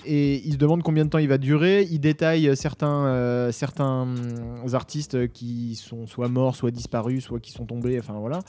Et 0.04 0.42
il 0.44 0.52
se 0.52 0.58
demande 0.58 0.82
combien 0.82 1.04
de 1.04 1.10
temps 1.10 1.18
il 1.18 1.28
va 1.28 1.38
durer. 1.38 1.86
Il 1.90 2.00
détaille 2.00 2.56
certains, 2.56 3.50
certains 3.52 4.02
hum, 4.02 4.16
artistes 4.74 5.28
qui 5.32 5.74
sont 5.76 6.06
soit 6.06 6.28
morts, 6.28 6.56
soit 6.56 6.70
disparus, 6.70 7.24
soit 7.24 7.40
qui 7.40 7.52
sont 7.52 7.64
tombés. 7.66 7.98
Enfin 7.98 8.14
voilà. 8.18 8.40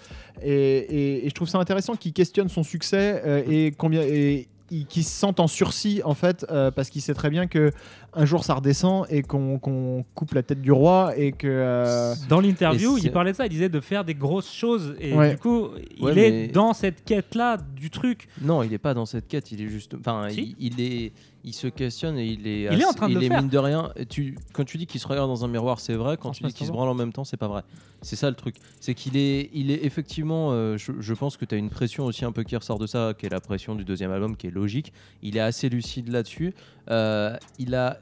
Et, 0.41 0.51
et- 0.51 1.25
et 1.25 1.29
je 1.29 1.33
trouve 1.35 1.47
ça 1.49 1.57
intéressant 1.59 1.95
qu'il 1.95 2.13
questionne 2.13 2.49
son 2.49 2.63
succès 2.63 3.43
et 3.49 3.71
combien. 3.77 4.01
Et, 4.01 4.47
qui 4.67 5.03
se 5.03 5.11
sent 5.11 5.39
en 5.39 5.47
sursis 5.47 6.01
en 6.03 6.13
fait 6.13 6.45
euh, 6.49 6.71
parce 6.71 6.89
qu'il 6.89 7.01
sait 7.01 7.13
très 7.13 7.29
bien 7.29 7.47
que 7.47 7.71
un 8.15 8.25
jour 8.25 8.43
ça 8.43 8.55
redescend 8.55 9.05
et 9.09 9.21
qu'on 9.21 10.05
coupe 10.15 10.33
la 10.33 10.43
tête 10.43 10.61
du 10.61 10.71
roi 10.71 11.13
et 11.17 11.31
que 11.31 11.47
euh, 11.47 12.13
Dans 12.29 12.39
l'interview, 12.39 12.97
il 12.97 13.11
parlait 13.11 13.31
de 13.31 13.37
ça. 13.37 13.45
Il 13.45 13.49
disait 13.49 13.69
de 13.69 13.79
faire 13.79 14.03
des 14.05 14.15
grosses 14.15 14.51
choses. 14.53 14.95
Et 14.99 15.13
Ouais. 15.13 15.31
du 15.31 15.37
coup, 15.37 15.69
il 15.97 16.03
Ouais, 16.03 16.11
est 16.17 16.31
mais- 16.31 16.47
dans 16.47 16.73
cette 16.73 17.03
quête-là 17.03 17.57
du 17.75 17.89
truc. 17.89 18.27
Non, 18.41 18.63
il 18.63 18.73
est 18.73 18.77
pas 18.77 18.93
dans 18.93 19.05
cette 19.05 19.27
quête. 19.27 19.51
Il 19.51 19.61
est 19.61 19.67
juste. 19.69 19.95
Enfin, 19.99 20.27
Si. 20.29 20.55
il, 20.59 20.73
il 20.77 20.81
est. 20.81 21.11
Il 21.45 21.53
se 21.53 21.67
questionne 21.67 22.17
et 22.17 22.25
il 22.25 22.47
est. 22.47 22.69
Il 22.73 22.81
est 22.81 22.85
en 22.85 22.93
train 22.93 23.07
de 23.09 23.13
il 23.15 23.17
le 23.19 23.23
est 23.23 23.27
faire. 23.27 23.41
mine 23.41 23.49
de 23.49 23.57
rien. 23.57 23.91
et 23.97 24.05
Tu, 24.05 24.37
quand 24.53 24.63
tu 24.63 24.77
dis 24.77 24.85
qu'il 24.87 25.01
se 25.01 25.07
regarde 25.09 25.27
dans 25.27 25.43
un 25.43 25.49
miroir, 25.49 25.81
c'est 25.81 25.95
vrai. 25.95 26.15
Quand 26.15 26.29
En 26.29 26.31
tu 26.31 26.41
dis 26.43 26.53
qu'il 26.53 26.65
se 26.65 26.71
branle 26.71 26.87
en 26.87 26.93
même 26.93 27.11
temps, 27.11 27.25
c'est 27.25 27.35
pas 27.35 27.49
vrai. 27.49 27.63
C'est 28.01 28.15
ça 28.15 28.29
le 28.29 28.35
truc. 28.37 28.55
C'est 28.79 28.93
qu'il 28.93 29.17
est. 29.17 29.49
Il 29.53 29.69
est 29.69 29.83
effectivement. 29.83 30.51
euh, 30.53 30.77
je, 30.77 30.93
je 31.01 31.13
pense 31.13 31.35
que 31.35 31.43
tu 31.43 31.53
as 31.53 31.57
une 31.57 31.69
pression 31.69 32.05
aussi 32.05 32.23
un 32.23 32.31
peu 32.31 32.43
qui 32.43 32.55
ressort 32.55 32.79
de 32.79 32.87
ça, 32.87 33.13
qui 33.17 33.25
est 33.25 33.29
la 33.29 33.41
pression 33.41 33.75
du 33.75 33.83
deuxième 33.83 34.11
album, 34.11 34.37
qui 34.37 34.47
est 34.47 34.51
logique. 34.51 34.93
Il 35.21 35.35
est 35.35 35.41
assez 35.41 35.67
lucide 35.67 36.07
là-dessus. 36.07 36.53
Euh, 36.89 37.37
il 37.57 37.75
a. 37.75 37.99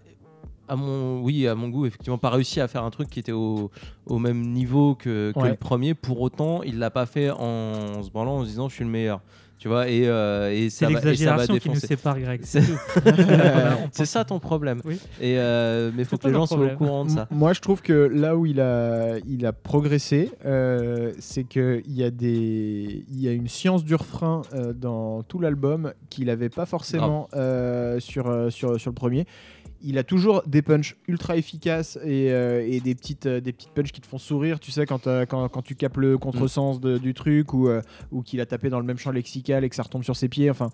À 0.72 0.76
mon, 0.78 1.22
oui, 1.22 1.48
à 1.48 1.56
mon 1.56 1.68
goût, 1.68 1.86
effectivement, 1.86 2.18
pas 2.18 2.30
réussi 2.30 2.62
à 2.62 2.68
faire 2.70 2.84
un 2.86 2.92
truc 2.92 3.10
qui 3.10 3.20
était 3.20 3.34
au, 3.34 3.70
au 4.06 4.20
même 4.20 4.42
niveau 4.42 4.96
que, 4.96 5.34
que 5.36 5.40
Ouais. 5.40 5.50
le 5.50 5.56
premier. 5.58 5.94
Pour 5.94 6.22
autant, 6.22 6.64
il 6.64 6.80
l'a 6.80 6.90
pas 6.90 7.06
fait 7.06 7.30
en 7.30 8.02
se 8.02 8.10
branlant 8.10 8.38
en 8.38 8.44
se 8.44 8.50
disant 8.50 8.70
je 8.70 8.76
suis 8.76 8.86
le 8.86 8.90
meilleur. 8.90 9.20
Tu 9.60 9.68
vois, 9.68 9.90
et, 9.90 10.08
euh, 10.08 10.50
et 10.52 10.72
C'est 10.72 10.88
l'exagération 10.88 11.56
qui 11.58 11.70
nous 11.70 11.76
sépare, 11.76 12.20
Greg. 12.20 12.42
C'est- 13.92 14.06
ça 14.06 14.24
ton 14.26 14.40
problème. 14.40 14.82
Oui. 14.86 14.96
Et 15.20 15.38
euh, 15.38 15.92
mais 15.96 16.04
faut 16.04 16.18
que 16.18 16.28
les 16.28 16.34
gens 16.34 16.46
soient 16.48 16.66
au 16.74 16.76
courant 16.78 17.06
de 17.06 17.12
ça. 17.12 17.28
M- 17.30 17.38
Moi, 17.38 17.54
je 17.54 17.60
trouve 17.62 17.82
que 17.82 17.94
là 17.94 18.36
où 18.36 18.46
il 18.48 18.60
a, 18.60 19.18
il 19.28 19.46
a 19.46 19.54
progressé, 19.54 20.32
euh, 20.46 21.12
c'est 21.20 21.44
qu'il 21.44 21.84
y, 21.92 22.04
a 22.04 22.10
des- 22.10 23.04
il 23.12 23.22
y 23.22 23.28
a 23.28 23.32
une 23.34 23.48
science 23.48 23.84
du 23.84 23.94
refrain 23.96 24.42
euh, 24.54 24.74
dans 24.74 25.22
tout 25.24 25.40
l'album 25.40 25.94
qu'il 26.10 26.26
n'avait 26.26 26.50
pas 26.50 26.66
forcément 26.66 27.28
euh, 27.36 28.00
sur, 28.00 28.52
sur, 28.52 28.80
sur 28.80 28.90
le 28.90 28.96
premier. 28.96 29.26
Il 29.84 29.98
a 29.98 30.04
toujours 30.04 30.44
des 30.46 30.62
punchs 30.62 30.96
ultra 31.08 31.38
efficaces 31.38 31.98
et, 32.04 32.32
euh, 32.32 32.66
et 32.68 32.80
des, 32.80 32.96
petites, 32.96 33.26
euh, 33.26 33.42
des 33.42 33.52
petites 33.52 33.72
punchs 33.72 33.92
qui 33.92 34.02
te 34.02 34.08
font 34.08 34.18
sourire, 34.18 34.60
tu 34.60 34.72
sais, 34.72 34.86
quand, 34.86 35.08
euh, 35.08 35.26
tu 35.64 35.76
capes 35.76 35.98
le 35.98 36.18
contresens 36.18 36.80
du 36.80 37.14
truc 37.14 37.54
ou, 37.54 37.70
ou 38.12 38.22
qu'il 38.22 38.42
a 38.42 38.46
tapé 38.46 38.70
dans 38.70 38.80
le 38.80 38.86
même 38.86 38.98
champ 38.98 39.12
lexical 39.12 39.64
et 39.64 39.70
que 39.70 39.76
ça 39.76 39.84
retombe 39.84 40.04
sur 40.04 40.16
ses 40.16 40.30
pieds. 40.30 40.50
Enfin, 40.50 40.70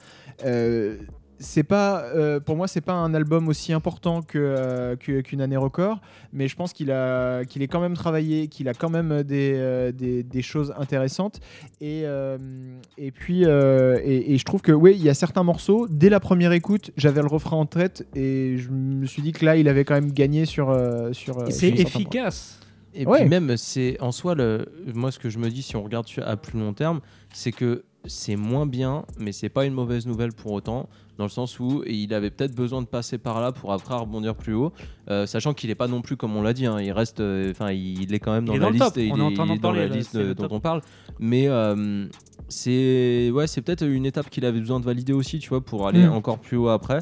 c'est 1.39 1.63
pas, 1.63 2.03
euh, 2.15 2.39
pour 2.39 2.55
moi, 2.55 2.67
c'est 2.67 2.81
pas 2.81 2.93
un 2.93 3.13
album 3.13 3.47
aussi 3.47 3.73
important 3.73 4.21
que, 4.21 4.37
euh, 4.37 4.95
que- 4.95 5.21
qu'une 5.21 5.41
année 5.41 5.57
record, 5.57 5.99
mais 6.33 6.47
je 6.47 6.55
pense 6.55 6.73
qu'il 6.73 6.91
a, 6.91 7.45
qu'il 7.45 7.61
est 7.61 7.67
quand 7.67 7.79
même 7.79 7.93
travaillé, 7.93 8.47
qu'il 8.47 8.67
a 8.69 8.73
quand 8.73 8.89
même 8.89 9.23
des, 9.23 9.53
euh, 9.55 9.91
des, 9.91 10.23
des 10.23 10.41
choses 10.41 10.73
intéressantes. 10.77 11.39
Et, 11.81 12.01
euh, 12.05 12.37
et 12.97 13.11
puis, 13.11 13.45
euh, 13.45 13.99
et, 14.03 14.33
et 14.33 14.37
je 14.37 14.45
trouve 14.45 14.61
que 14.61 14.71
oui, 14.71 14.93
il 14.95 15.03
y 15.03 15.09
a 15.09 15.13
certains 15.13 15.43
morceaux. 15.43 15.87
Dès 15.89 16.09
la 16.09 16.19
première 16.19 16.51
écoute, 16.53 16.91
j'avais 16.97 17.21
le 17.21 17.27
refrain 17.27 17.57
en 17.57 17.65
tête 17.65 18.07
et 18.15 18.55
je 18.57 18.69
me 18.69 19.05
suis 19.05 19.21
dit 19.21 19.31
que 19.31 19.45
là, 19.45 19.55
il 19.57 19.67
avait 19.67 19.85
quand 19.85 19.95
même 19.95 20.11
gagné 20.11 20.45
sur, 20.45 20.69
euh, 20.69 21.13
sur. 21.13 21.47
Et 21.47 21.51
C'est 21.51 21.69
efficace. 21.69 22.59
Et 22.93 23.05
Ouais. 23.05 23.19
puis 23.19 23.29
même, 23.29 23.57
c'est 23.57 23.97
en 24.01 24.11
soi, 24.11 24.33
le, 24.33 24.65
moi 24.95 25.11
ce 25.11 25.19
que 25.19 25.29
je 25.29 25.37
me 25.37 25.49
dis, 25.49 25.61
si 25.61 25.75
on 25.75 25.83
regarde 25.83 26.07
à 26.25 26.35
plus 26.35 26.57
long 26.59 26.73
terme, 26.73 26.99
c'est 27.31 27.51
que 27.51 27.83
c'est 28.05 28.35
moins 28.37 28.65
bien, 28.65 29.05
mais 29.19 29.31
c'est 29.33 29.49
pas 29.49 29.65
une 29.65 29.73
mauvaise 29.73 30.07
nouvelle 30.07 30.31
pour 30.33 30.53
autant, 30.53 30.89
dans 31.17 31.23
le 31.25 31.29
sens 31.29 31.59
où 31.59 31.83
il 31.87 32.13
avait 32.13 32.29
peut-être 32.29 32.55
besoin 32.55 32.81
de 32.81 32.87
passer 32.87 33.17
par 33.17 33.41
là 33.41 33.51
pour 33.51 33.73
après 33.73 33.95
rebondir 33.95 34.35
plus 34.35 34.53
haut, 34.53 34.71
euh, 35.09 35.25
sachant 35.25 35.53
qu'il 35.53 35.69
est 35.69 35.75
pas 35.75 35.87
non 35.87 36.01
plus 36.01 36.15
comme 36.17 36.35
on 36.35 36.41
l'a 36.41 36.53
dit, 36.53 36.65
hein, 36.65 36.79
il 36.79 36.91
reste, 36.91 37.19
euh, 37.19 37.51
enfin 37.51 37.71
il 37.71 38.13
est 38.13 38.19
quand 38.19 38.33
même 38.33 38.45
dans 38.45 38.53
la 38.59 38.69
liste, 38.71 38.97
il 38.97 39.11
est 39.55 39.57
dans 39.59 39.71
la 39.71 39.87
liste 39.87 40.15
dont 40.17 40.47
on 40.51 40.59
parle, 40.59 40.81
mais 41.19 41.47
euh, 41.47 42.05
c'est 42.49 43.29
ouais, 43.33 43.47
c'est 43.47 43.61
peut-être 43.61 43.85
une 43.85 44.05
étape 44.05 44.29
qu'il 44.29 44.45
avait 44.45 44.59
besoin 44.59 44.79
de 44.79 44.85
valider 44.85 45.13
aussi, 45.13 45.39
tu 45.39 45.49
vois, 45.49 45.61
pour 45.61 45.87
aller 45.87 46.05
Mm. 46.07 46.11
encore 46.13 46.39
plus 46.39 46.57
haut 46.57 46.69
après. 46.69 46.99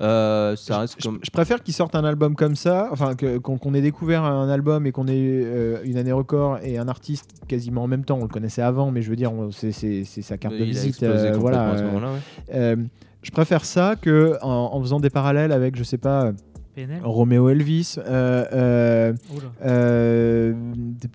Euh, 0.00 0.54
ça 0.56 0.80
reste 0.80 0.94
Je- 0.98 1.08
comme 1.08 1.18
Je 1.22 1.30
préfère 1.30 1.62
qu'ils 1.62 1.74
sortent 1.74 1.94
un 1.96 2.04
album 2.04 2.34
comme 2.36 2.54
ça, 2.56 2.88
enfin 2.92 3.14
qu'on 3.16 3.74
ait 3.74 3.80
découvert 3.80 4.22
un 4.24 4.48
album 4.48 4.86
et 4.86 4.92
qu'on 4.92 5.08
ait 5.08 5.12
euh, 5.16 5.78
une 5.84 5.96
année 5.96 6.12
record 6.12 6.58
et 6.62 6.78
un 6.78 6.86
artiste 6.88 7.30
quasiment 7.48 7.82
en 7.82 7.86
même 7.88 8.04
temps. 8.04 8.18
On 8.18 8.22
le 8.22 8.28
connaissait 8.28 8.62
avant, 8.62 8.90
mais 8.92 9.02
je 9.02 9.10
veux 9.10 9.16
dire, 9.16 9.32
c'est 9.50 9.72
sa 10.04 10.38
carte 10.38 10.54
de 10.56 10.64
visite. 10.64 11.02
euh, 11.02 11.32
voilà. 11.38 11.70
à 11.70 11.76
ce 11.78 11.82
ouais. 11.82 12.76
Je 13.22 13.30
préfère 13.30 13.64
ça 13.64 13.96
que 13.96 14.36
en 14.42 14.80
faisant 14.80 15.00
des 15.00 15.10
parallèles 15.10 15.52
avec, 15.52 15.76
je 15.76 15.82
sais 15.82 15.98
pas, 15.98 16.32
PNL. 16.86 17.00
Roméo 17.02 17.48
Elvis, 17.48 17.96
euh, 17.98 18.44
euh, 18.52 19.12
euh, 19.64 20.52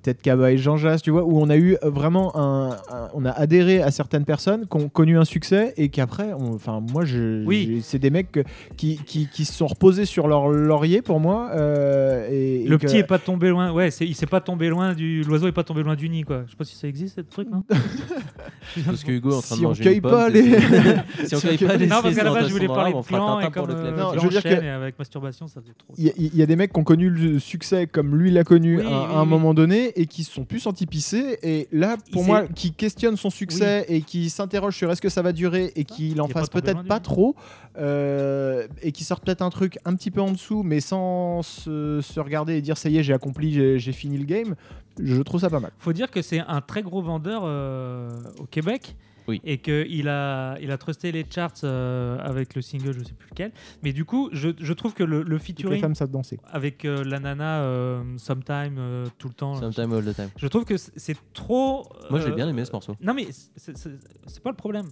peut-être 0.03 0.21
Kaba 0.21 0.51
et 0.51 0.57
Jean 0.57 0.77
Jass, 0.77 1.01
tu 1.01 1.11
vois, 1.11 1.23
où 1.23 1.39
on 1.39 1.49
a 1.49 1.55
eu 1.57 1.77
vraiment 1.83 2.35
un, 2.35 2.71
un- 2.91 3.09
on 3.13 3.25
a 3.25 3.31
adhéré 3.31 3.81
à 3.81 3.91
certaines 3.91 4.25
personnes 4.25 4.65
qui 4.69 4.77
ont 4.77 4.89
connu 4.89 5.17
un 5.17 5.25
succès 5.25 5.73
et 5.77 5.89
qu'après, 5.89 6.33
on- 6.33 6.53
enfin 6.53 6.81
moi, 6.91 7.05
je, 7.05 7.45
Oui. 7.45 7.81
c'est 7.83 7.99
des 7.99 8.09
mecs 8.09 8.31
que- 8.31 8.43
qui, 8.77 8.97
qui, 9.05 9.27
qui 9.27 9.45
se 9.45 9.53
sont 9.53 9.67
reposés 9.67 10.05
sur 10.05 10.27
leur 10.27 10.49
laurier 10.49 11.01
pour 11.01 11.19
moi. 11.19 11.51
euh, 11.53 12.27
et, 12.29 12.63
et 12.63 12.67
Le 12.67 12.77
que- 12.77 12.85
petit 12.87 12.97
est 12.97 13.03
pas 13.03 13.19
tombé 13.19 13.49
loin. 13.49 13.71
Ouais, 13.71 13.91
c'est- 13.91 14.05
il 14.05 14.15
s'est 14.15 14.25
pas 14.25 14.41
tombé 14.41 14.67
loin 14.69 14.93
du. 14.93 15.23
L'oiseau 15.23 15.47
est 15.47 15.51
pas 15.53 15.63
tombé 15.63 15.83
loin 15.83 15.95
du 15.95 16.09
nid, 16.09 16.23
quoi. 16.23 16.43
Je 16.45 16.51
sais 16.51 16.57
pas 16.57 16.65
si 16.65 16.75
ça 16.75 16.87
existe, 16.87 17.15
ce 17.15 17.21
truc, 17.21 17.47
non 17.51 17.63
Parce 18.85 19.03
que 19.03 19.11
Hugo 19.11 19.31
est 19.31 19.35
en 19.35 19.41
train 19.41 19.55
Si 19.55 19.61
de 19.61 19.65
on 19.65 19.69
manger 19.69 19.83
cueille 19.83 19.95
une 19.95 20.01
pomme, 20.01 20.11
pas 20.11 20.29
les- 20.29 20.43
si 21.25 21.35
on 21.35 21.37
on 21.37 21.41
cueille 21.41 21.57
pas 21.57 21.77
les 21.77 21.87
Non, 21.87 21.97
parce 22.01 22.15
qu'à 22.15 22.23
la 22.23 22.33
base, 22.33 22.47
je 22.47 22.53
voulais 22.53 22.67
parler 22.67 22.91
de 22.91 22.97
on 22.97 23.03
plan 23.03 23.39
et 23.39 23.49
comme 23.51 23.69
euh. 23.69 23.91
Non, 23.97 24.13
je 24.15 24.19
veux 24.19 24.29
dire 24.29 24.43
que- 24.43 24.63
avec 24.83 24.97
masturbation, 24.99 25.47
ça 25.53 25.61
faisait 25.61 25.73
trop. 25.77 25.93
Il 25.97 26.05
y, 26.05 26.09
a- 26.09 26.13
il 26.17 26.35
y 26.35 26.41
a 26.41 26.45
des 26.45 26.55
mecs 26.55 26.73
qui 26.73 26.79
ont 26.79 26.83
connu 26.83 27.09
le 27.09 27.39
succès 27.39 27.85
comme 27.87 28.15
lui 28.15 28.31
l'a 28.31 28.43
connu 28.43 28.79
Oui, 28.79 28.85
à, 28.85 28.87
oui, 28.87 28.93
à 28.93 29.17
un 29.19 29.23
oui. 29.23 29.29
moment 29.29 29.53
donné 29.53 29.91
et 29.99 30.05
qui 30.07 30.23
se 30.23 30.31
sont 30.31 30.45
plus 30.45 30.59
sentis 30.59 30.85
pisser. 30.85 31.37
Et 31.43 31.67
là, 31.71 31.97
pour 32.11 32.23
moi, 32.23 32.47
qui 32.47 32.71
questionne 32.73 33.17
son 33.17 33.29
succès 33.29 33.85
et 33.87 34.01
qui 34.01 34.29
s'interroge 34.29 34.75
sur 34.75 34.91
est-ce 34.91 35.01
que 35.01 35.09
ça 35.09 35.21
va 35.21 35.31
durer 35.31 35.71
et 35.75 35.83
qu'il 35.83 36.19
en 36.21 36.25
Il 36.25 36.31
est 36.31 36.33
pas 36.33 36.39
fasse 36.41 36.49
peut-être 36.49 36.83
pas 36.83 36.99
trop 36.99 37.35
euh, 37.77 38.67
et 38.81 38.91
qui 38.91 39.03
sorte 39.03 39.23
peut-être 39.25 39.41
un 39.41 39.49
truc 39.49 39.77
un 39.85 39.95
petit 39.95 40.11
peu 40.11 40.21
en 40.21 40.31
dessous, 40.31 40.63
mais 40.63 40.79
sans 40.79 41.41
se, 41.41 41.99
se 42.01 42.19
regarder 42.19 42.55
et 42.55 42.61
dire 42.61 42.77
ça 42.77 42.89
y 42.89 42.97
est, 42.97 43.03
j'ai 43.03 43.13
accompli, 43.13 43.51
j'ai 43.53 43.79
j'ai 43.79 43.91
fini 43.91 44.17
le 44.17 44.25
game. 44.25 44.55
Je 45.01 45.21
trouve 45.23 45.41
ça 45.41 45.49
pas 45.49 45.59
mal. 45.59 45.71
Faut 45.79 45.93
dire 45.93 46.11
que 46.11 46.21
c'est 46.21 46.39
un 46.39 46.61
très 46.61 46.83
gros 46.83 47.01
vendeur 47.01 47.43
euh, 47.45 48.09
au 48.39 48.45
Québec. 48.45 48.95
Oui. 49.27 49.41
Et 49.43 49.57
qu'il 49.59 50.07
a, 50.09 50.57
il 50.61 50.71
a 50.71 50.77
trusté 50.77 51.11
les 51.11 51.25
charts 51.29 51.51
euh, 51.63 52.17
avec 52.19 52.55
le 52.55 52.61
single, 52.61 52.93
je 52.97 53.03
sais 53.03 53.13
plus 53.13 53.29
lequel. 53.29 53.51
Mais 53.83 53.93
du 53.93 54.05
coup, 54.05 54.29
je, 54.33 54.49
je 54.59 54.73
trouve 54.73 54.93
que 54.93 55.03
le, 55.03 55.17
le 55.17 55.23
Toutes 55.23 55.31
les 55.31 55.39
featuring 55.39 55.81
femmes 55.81 55.95
savent 55.95 56.11
danser. 56.11 56.39
avec 56.51 56.85
euh, 56.85 57.03
la 57.03 57.19
nana 57.19 57.61
euh, 57.61 58.03
Sometime, 58.17 58.75
euh, 58.77 59.05
tout 59.17 59.27
le 59.29 59.33
temps, 59.33 59.55
Sometime 59.55 59.93
all 59.93 60.03
the 60.03 60.15
time. 60.15 60.29
je 60.37 60.47
trouve 60.47 60.65
que 60.65 60.77
c'est- 60.77 61.17
trop. 61.33 61.87
Moi, 62.09 62.19
j'ai 62.19 62.31
bien 62.31 62.47
aimé 62.49 62.63
ce 62.65 62.71
morceau. 62.71 62.95
Non, 63.01 63.13
mais 63.13 63.27
c'est 63.55 64.43
pas 64.43 64.49
le 64.51 64.55
problème. 64.55 64.87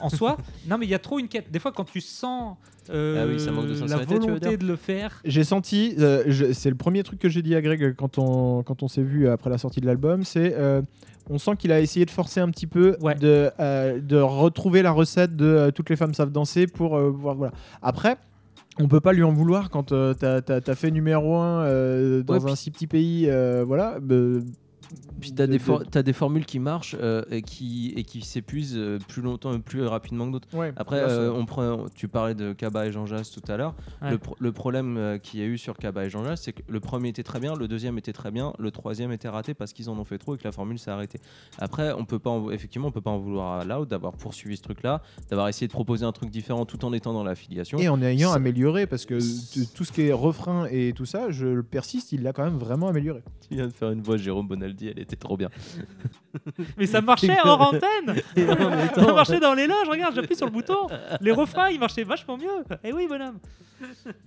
En 0.00 0.08
soi, 0.08 0.36
non, 0.68 0.78
mais 0.78 0.86
il 0.86 0.90
y 0.90 0.94
a 0.94 0.98
trop 0.98 1.18
une 1.18 1.28
quête. 1.28 1.50
Des 1.50 1.58
fois, 1.58 1.72
quand 1.72 1.84
tu 1.84 2.00
sens 2.00 2.56
euh, 2.90 3.22
Ah 3.24 3.26
oui, 3.28 3.38
ça 3.40 3.50
manque 3.52 3.66
de 3.66 3.88
la 3.88 3.96
volonté 3.98 4.56
de 4.56 4.66
le 4.66 4.76
faire, 4.76 5.20
J'ai 5.24 5.44
senti, 5.44 5.94
euh, 5.98 6.24
je- 6.26 6.52
c'est 6.52 6.70
le 6.70 6.76
premier 6.76 7.02
truc 7.02 7.18
que 7.18 7.28
j'ai 7.28 7.42
dit 7.42 7.54
à 7.54 7.60
Greg 7.62 7.94
quand 7.96 8.18
on, 8.18 8.62
quand 8.62 8.82
on 8.82 8.88
s'est 8.88 9.02
vu 9.02 9.28
après 9.28 9.50
la 9.50 9.58
sortie 9.58 9.80
de 9.80 9.86
l'album, 9.86 10.24
c'est 10.24 10.54
euh, 10.56 10.80
on 11.28 11.38
sent 11.38 11.52
qu'il 11.58 11.70
a 11.72 11.80
essayé 11.80 12.04
de 12.06 12.10
forcer 12.10 12.40
un 12.40 12.48
petit 12.50 12.66
peu, 12.66 12.96
Ouais. 13.00 13.14
de, 13.14 13.50
euh, 13.60 14.00
de 14.00 14.16
retrouver 14.16 14.82
la 14.82 14.90
recette 14.92 15.36
de 15.36 15.44
euh, 15.46 15.70
toutes 15.70 15.90
les 15.90 15.96
femmes 15.96 16.14
savent 16.14 16.32
danser 16.32 16.66
pour 16.66 16.96
euh, 16.96 17.10
voir. 17.10 17.34
Voilà. 17.36 17.52
Après. 17.82 18.16
On 18.78 18.88
peut 18.88 19.00
pas 19.00 19.12
lui 19.12 19.24
en 19.24 19.32
vouloir 19.32 19.68
quand 19.68 19.92
euh, 19.92 20.14
t'as 20.14 20.40
as, 20.66 20.74
fait 20.74 20.90
numéro 20.90 21.36
1 21.36 21.64
dans 22.22 22.34
Ouais, 22.34 22.40
un 22.40 22.46
puis- 22.46 22.56
si 22.56 22.70
petit 22.70 22.86
pays. 22.86 23.26
euh, 23.28 23.62
voilà. 23.66 23.98
bah, 24.00 24.14
Puis 25.20 25.32
t'as 25.32 25.46
de- 25.46 25.52
des, 25.52 25.58
for- 25.58 25.82
t'as 25.90 26.02
des 26.02 26.12
formules 26.12 26.44
qui 26.46 26.58
marchent 26.58 26.96
euh, 27.00 27.22
et 27.30 27.42
qui, 27.42 27.92
et 27.96 28.02
qui 28.04 28.22
s'épuisent 28.22 28.76
euh, 28.76 28.98
plus 29.08 29.22
longtemps 29.22 29.54
et 29.54 29.58
plus 29.58 29.84
rapidement 29.86 30.26
que 30.26 30.32
d'autres. 30.32 30.48
ouais, 30.56 30.72
Après, 30.76 30.98
euh, 30.98 31.32
on 31.32 31.46
prend, 31.46 31.86
tu 31.94 32.08
parlais 32.08 32.34
de 32.34 32.52
Kaba 32.52 32.86
et 32.86 32.92
Jean 32.92 33.06
Jass 33.06 33.30
tout 33.30 33.42
à 33.50 33.56
l'heure. 33.56 33.74
Ouais. 34.02 34.10
Le, 34.10 34.18
pro- 34.18 34.36
le 34.38 34.52
problème 34.52 35.18
qu'il 35.22 35.40
y 35.40 35.42
a 35.42 35.46
eu 35.46 35.58
sur 35.58 35.76
Kaba 35.76 36.04
et 36.06 36.10
Jean 36.10 36.24
Jass, 36.24 36.42
c'est 36.42 36.52
que 36.52 36.62
le 36.68 36.80
premier 36.80 37.08
était 37.10 37.22
très 37.22 37.38
bien, 37.40 37.54
le 37.54 37.68
deuxième 37.68 37.98
était 37.98 38.12
très 38.12 38.30
bien, 38.30 38.52
le 38.58 38.70
troisième 38.70 39.12
était 39.12 39.28
raté 39.28 39.54
parce 39.54 39.72
qu'ils 39.72 39.90
en 39.90 39.98
ont 39.98 40.04
fait 40.04 40.18
trop 40.18 40.34
et 40.34 40.38
que 40.38 40.44
la 40.44 40.52
formule 40.52 40.78
s'est 40.78 40.90
arrêtée. 40.90 41.20
Après, 41.58 41.92
on 41.92 42.04
peut 42.04 42.18
pas, 42.18 42.30
en- 42.30 42.50
effectivement, 42.50 42.88
on 42.88 42.92
peut 42.92 43.00
pas 43.00 43.10
en 43.10 43.18
vouloir 43.18 43.60
à 43.60 43.64
Loud 43.64 43.88
d'avoir 43.88 44.12
poursuivi 44.14 44.56
ce 44.56 44.62
truc-là, 44.62 45.02
d'avoir 45.28 45.48
essayé 45.48 45.66
de 45.66 45.72
proposer 45.72 46.04
un 46.04 46.12
truc 46.12 46.30
différent 46.30 46.64
tout 46.66 46.84
en 46.84 46.92
étant 46.92 47.12
dans 47.12 47.24
l'affiliation. 47.24 47.78
Et 47.78 47.88
en 47.88 48.00
ayant 48.02 48.32
amélioré, 48.32 48.86
parce 48.86 49.06
que 49.06 49.18
tout 49.74 49.84
ce 49.84 49.92
qui 49.92 50.02
est 50.02 50.12
refrain 50.12 50.66
et 50.70 50.92
tout 50.96 51.06
ça, 51.06 51.30
je 51.30 51.46
le 51.46 51.62
persiste, 51.62 52.12
il 52.12 52.22
l'a 52.22 52.32
quand 52.32 52.44
même 52.44 52.58
vraiment 52.58 52.88
amélioré. 52.88 53.22
Tu 53.50 53.56
viens 53.56 53.66
de 53.66 53.72
faire 53.72 53.90
une 53.90 54.00
voix 54.00 54.16
Jérôme 54.16 54.46
Bonaldi, 54.46 54.79
elle 54.88 54.98
était 54.98 55.16
trop 55.16 55.36
bien. 55.36 55.48
mais 56.76 56.86
ça 56.86 57.00
marchait 57.00 57.36
hors 57.44 57.60
antenne. 57.60 58.16
Et 58.36 58.46
Ça 58.46 58.56
temps- 58.94 59.14
marchait 59.14 59.40
dans 59.40 59.54
les 59.54 59.66
loges. 59.66 59.88
Regarde, 59.88 60.14
j'appuie 60.14 60.36
sur 60.36 60.46
le 60.46 60.52
bouton. 60.52 60.86
Les 61.20 61.32
refrains, 61.32 61.68
ils 61.70 61.78
marchaient 61.80 62.04
vachement 62.04 62.36
mieux. 62.36 62.64
Eh 62.84 62.92
oui, 62.92 63.06
bonhomme. 63.08 63.38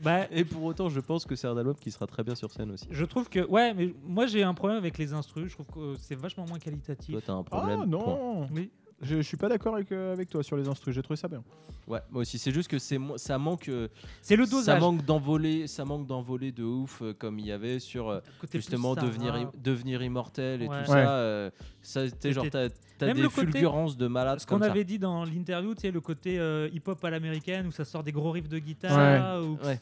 Bah, 0.04 0.22
Et 0.32 0.44
pour 0.46 0.64
autant, 0.64 0.90
je 0.90 1.00
pense 1.00 1.26
que 1.26 1.36
c'est 1.36 1.46
un 1.48 1.56
album 1.56 1.76
qui 1.80 1.92
sera 1.92 2.08
très 2.08 2.24
bien 2.24 2.34
sur 2.34 2.52
scène 2.52 2.72
aussi. 2.72 2.88
je 2.90 3.06
trouve 3.06 3.30
que 3.30 3.40
ouais, 3.46 3.74
mais 3.76 3.94
moi 4.04 4.26
j'ai 4.26 4.42
un 4.42 4.56
problème 4.56 4.80
avec 4.80 4.98
les 4.98 5.14
instrus. 5.14 5.48
Je 5.50 5.54
trouve 5.54 5.68
que 5.68 5.96
c'est 6.00 6.16
vachement 6.16 6.46
moins 6.48 6.58
qualitatif. 6.58 7.12
Toi, 7.14 7.22
t'as 7.24 7.34
un 7.34 7.44
problème. 7.44 7.82
ah 7.84 7.88
point. 7.88 8.16
non 8.16 8.48
Oui. 8.52 8.72
Je, 9.04 9.18
je 9.18 9.22
suis 9.22 9.38
pas 9.38 9.50
d'accord 9.50 9.76
avec, 9.76 9.92
euh, 9.92 10.14
avec 10.14 10.30
toi 10.30 10.42
sur 10.44 10.58
les 10.58 10.68
instrus, 10.68 10.94
j'ai 10.96 11.02
trouvé 11.02 11.18
ça 11.18 11.28
bien. 11.28 11.44
Ouais, 11.88 12.00
moi 12.12 12.22
aussi. 12.22 12.40
C'est 12.40 12.52
juste 12.52 12.70
que 12.70 12.80
c'est 12.80 12.98
mo- 12.98 13.18
ça 13.18 13.38
manque. 13.38 13.68
euh, 13.70 13.90
C'est 14.22 14.36
le 14.38 14.46
Ça 14.46 14.52
dosage. 14.52 14.80
manque 14.82 15.04
d'envoler, 15.06 15.68
ça 15.68 15.84
manque 15.86 16.08
d'envoler 16.08 16.52
de 16.54 16.64
ouf 16.64 17.02
euh, 17.02 17.14
comme 17.14 17.40
il 17.40 17.46
y 17.46 17.52
avait 17.52 17.80
sur 17.80 18.10
euh, 18.10 18.20
Côté 18.40 18.58
justement 18.58 18.94
plus 18.96 19.02
Sarah. 19.02 19.12
devenir 19.12 19.36
im- 19.36 19.52
devenir 19.62 20.02
immortel 20.02 20.62
et 20.62 20.68
Ouais. 20.68 20.84
tout 20.86 20.92
Ouais. 20.92 21.04
ça. 21.04 21.10
euh, 21.18 21.50
ça 21.82 22.10
t'es 22.10 22.32
genre 22.32 22.46
t'as 22.50 22.70
t'as 22.98 23.08
Même 23.08 23.18
des 23.18 23.22
le 23.24 23.30
côté- 23.30 23.52
fulgurances 23.52 23.98
de 23.98 24.08
malade 24.08 24.40
Ce 24.40 24.46
qu'on 24.48 24.56
comme 24.56 24.64
ça. 24.64 24.72
avait 24.72 24.86
dit 24.86 24.98
dans 24.98 25.26
l'interview, 25.26 25.76
tu 25.76 25.82
sais, 25.82 25.92
le 25.92 26.00
côté 26.00 26.40
euh, 26.40 26.70
hip-hop 26.74 27.04
à 27.04 27.10
l'américaine 27.10 27.68
où 27.68 27.72
ça 27.72 27.84
sort 27.84 28.02
des 28.04 28.14
gros 28.14 28.32
riffs 28.32 28.48
de 28.50 28.60
guitare. 28.60 29.44
ou- 29.44 29.58
Ouais. 29.66 29.80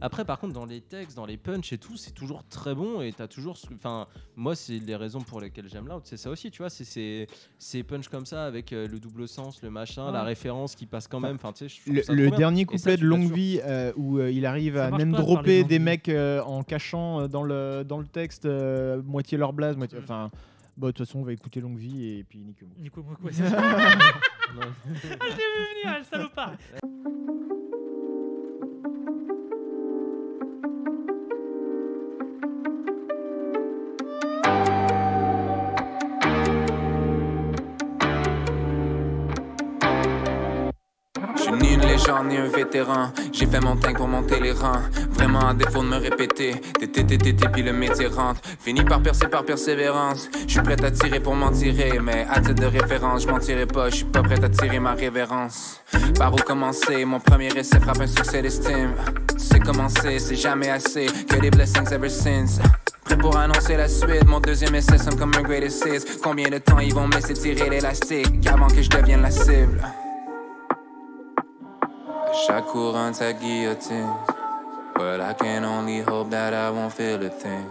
Après, 0.00 0.24
par 0.24 0.38
contre, 0.38 0.52
dans 0.54 0.64
les 0.66 0.80
textes, 0.80 1.16
dans 1.16 1.26
les 1.26 1.36
punchs 1.36 1.72
et 1.72 1.78
tout, 1.78 1.96
c'est 1.96 2.10
toujours 2.12 2.44
très 2.44 2.74
bon 2.74 3.00
et 3.00 3.12
t'as 3.12 3.28
toujours. 3.28 3.56
Enfin, 3.74 4.06
moi, 4.36 4.54
c'est 4.56 4.78
les 4.78 4.96
raisons 4.96 5.20
pour 5.20 5.40
lesquelles 5.40 5.68
j'aime 5.68 5.86
Loud, 5.88 6.02
c'est 6.04 6.16
ça 6.16 6.30
aussi, 6.30 6.50
tu 6.50 6.58
vois. 6.58 6.70
C'est 6.70 6.84
ces 6.84 7.26
ces 7.58 7.82
punchs 7.82 8.08
comme 8.08 8.26
ça 8.26 8.44
avec 8.44 8.72
euh, 8.72 8.86
le 8.88 8.98
double 8.98 9.28
sens, 9.28 9.62
le 9.62 9.70
machin, 9.70 10.06
Ouais. 10.06 10.12
la 10.12 10.22
référence 10.24 10.74
qui 10.74 10.86
passe 10.86 11.08
quand 11.08 11.20
même. 11.20 11.36
Enfin, 11.36 11.52
tu 11.52 11.68
sais, 11.68 11.80
Le, 12.12 12.30
dernier 12.30 12.62
ça, 12.62 12.72
couplet 12.76 12.96
de 12.96 13.04
Longue. 13.06 13.32
Vie 13.32 13.60
euh, 13.64 13.92
où 13.96 14.18
euh, 14.18 14.30
il 14.30 14.44
arrive 14.46 14.76
Ça 14.76 14.86
à 14.86 14.90
même 14.90 15.12
de 15.12 15.16
dropper 15.16 15.64
des 15.64 15.78
mecs 15.78 16.08
euh, 16.08 16.42
en 16.42 16.62
cachant 16.62 17.20
euh, 17.20 17.28
dans 17.28 17.42
le, 17.42 17.84
dans 17.86 17.98
le 17.98 18.06
texte 18.06 18.44
euh, 18.46 19.00
moitié 19.02 19.38
leur 19.38 19.52
blase, 19.52 19.76
moitié. 19.76 19.98
Enfin, 20.02 20.30
bah, 20.76 20.88
de 20.88 20.92
toute 20.92 21.06
façon, 21.06 21.20
on 21.20 21.24
va 21.24 21.32
écouter 21.32 21.60
Longue 21.60 21.78
Vie 21.78 22.18
et 22.18 22.24
puis 22.24 22.40
Nico 22.78 23.04
c'est 23.30 23.48
ça. 23.48 23.60
Non. 24.54 24.60
Ah, 24.62 24.92
je 24.92 25.08
l'ai 25.08 25.14
vu 25.16 25.82
venir, 25.84 25.98
le 25.98 26.04
salopard. 26.04 26.52
un 42.16 42.48
vétéran. 42.48 43.12
J'ai 43.32 43.46
fait 43.46 43.60
mon 43.60 43.76
teint 43.76 43.94
pour 43.94 44.08
monter 44.08 44.40
les 44.40 44.52
rangs. 44.52 44.82
Vraiment 45.10 45.48
à 45.48 45.54
défaut 45.54 45.82
de 45.82 45.88
me 45.88 45.96
répéter. 45.96 46.54
Tété, 46.78 47.18
puis 47.52 47.62
le 47.62 47.72
métier 47.72 48.06
rentre. 48.06 48.40
Fini 48.60 48.84
par 48.84 49.00
percer 49.02 49.28
par 49.28 49.44
persévérance. 49.44 50.28
Je 50.46 50.52
suis 50.52 50.62
prêt 50.62 50.82
à 50.84 50.90
tirer 50.90 51.20
pour 51.20 51.34
m'en 51.34 51.50
tirer. 51.50 51.98
Mais 52.02 52.26
à 52.30 52.40
titre 52.40 52.62
de 52.62 52.66
référence, 52.66 53.22
je 53.22 53.28
m'en 53.28 53.38
tirerai 53.38 53.66
pas. 53.66 53.90
Je 53.90 53.96
suis 53.96 54.04
pas 54.04 54.22
prêt 54.22 54.42
à 54.42 54.48
tirer 54.48 54.78
ma 54.78 54.92
révérence. 54.94 55.80
Par 56.18 56.32
où 56.32 56.36
commencer? 56.36 57.04
Mon 57.04 57.20
premier 57.20 57.48
essai 57.56 57.80
frappe 57.80 58.00
un 58.00 58.06
succès 58.06 58.42
d'estime. 58.42 58.94
Sais 59.36 59.60
comment 59.60 59.88
c'est, 59.88 60.18
c'est 60.18 60.36
jamais 60.36 60.70
assez. 60.70 61.06
Que 61.28 61.40
des 61.40 61.50
blessings 61.50 61.92
ever 61.92 62.08
since. 62.08 62.60
Prêt 63.04 63.18
pour 63.18 63.36
annoncer 63.36 63.76
la 63.76 63.88
suite, 63.88 64.26
mon 64.26 64.40
deuxième 64.40 64.74
essai 64.74 64.98
sonne 64.98 65.18
comme 65.18 65.32
un 65.36 65.42
great 65.42 65.64
assist. 65.64 66.20
Combien 66.22 66.48
de 66.48 66.58
temps 66.58 66.78
ils 66.78 66.94
vont 66.94 67.06
me 67.06 67.14
laisser 67.14 67.34
tirer 67.34 67.68
l'élastique 67.68 68.46
avant 68.46 68.68
que 68.68 68.80
je 68.80 68.88
devienne 68.88 69.22
la 69.22 69.30
cible? 69.30 69.80
Chaque 72.46 72.66
courant 72.66 73.10
de 73.10 73.16
sa 73.16 73.32
guillotine. 73.32 74.10
Well, 74.96 75.20
I 75.20 75.34
can 75.34 75.64
only 75.64 76.00
hope 76.00 76.30
that 76.30 76.52
I 76.52 76.70
won't 76.70 76.92
feel 76.92 77.24
a 77.24 77.30
thing. 77.30 77.66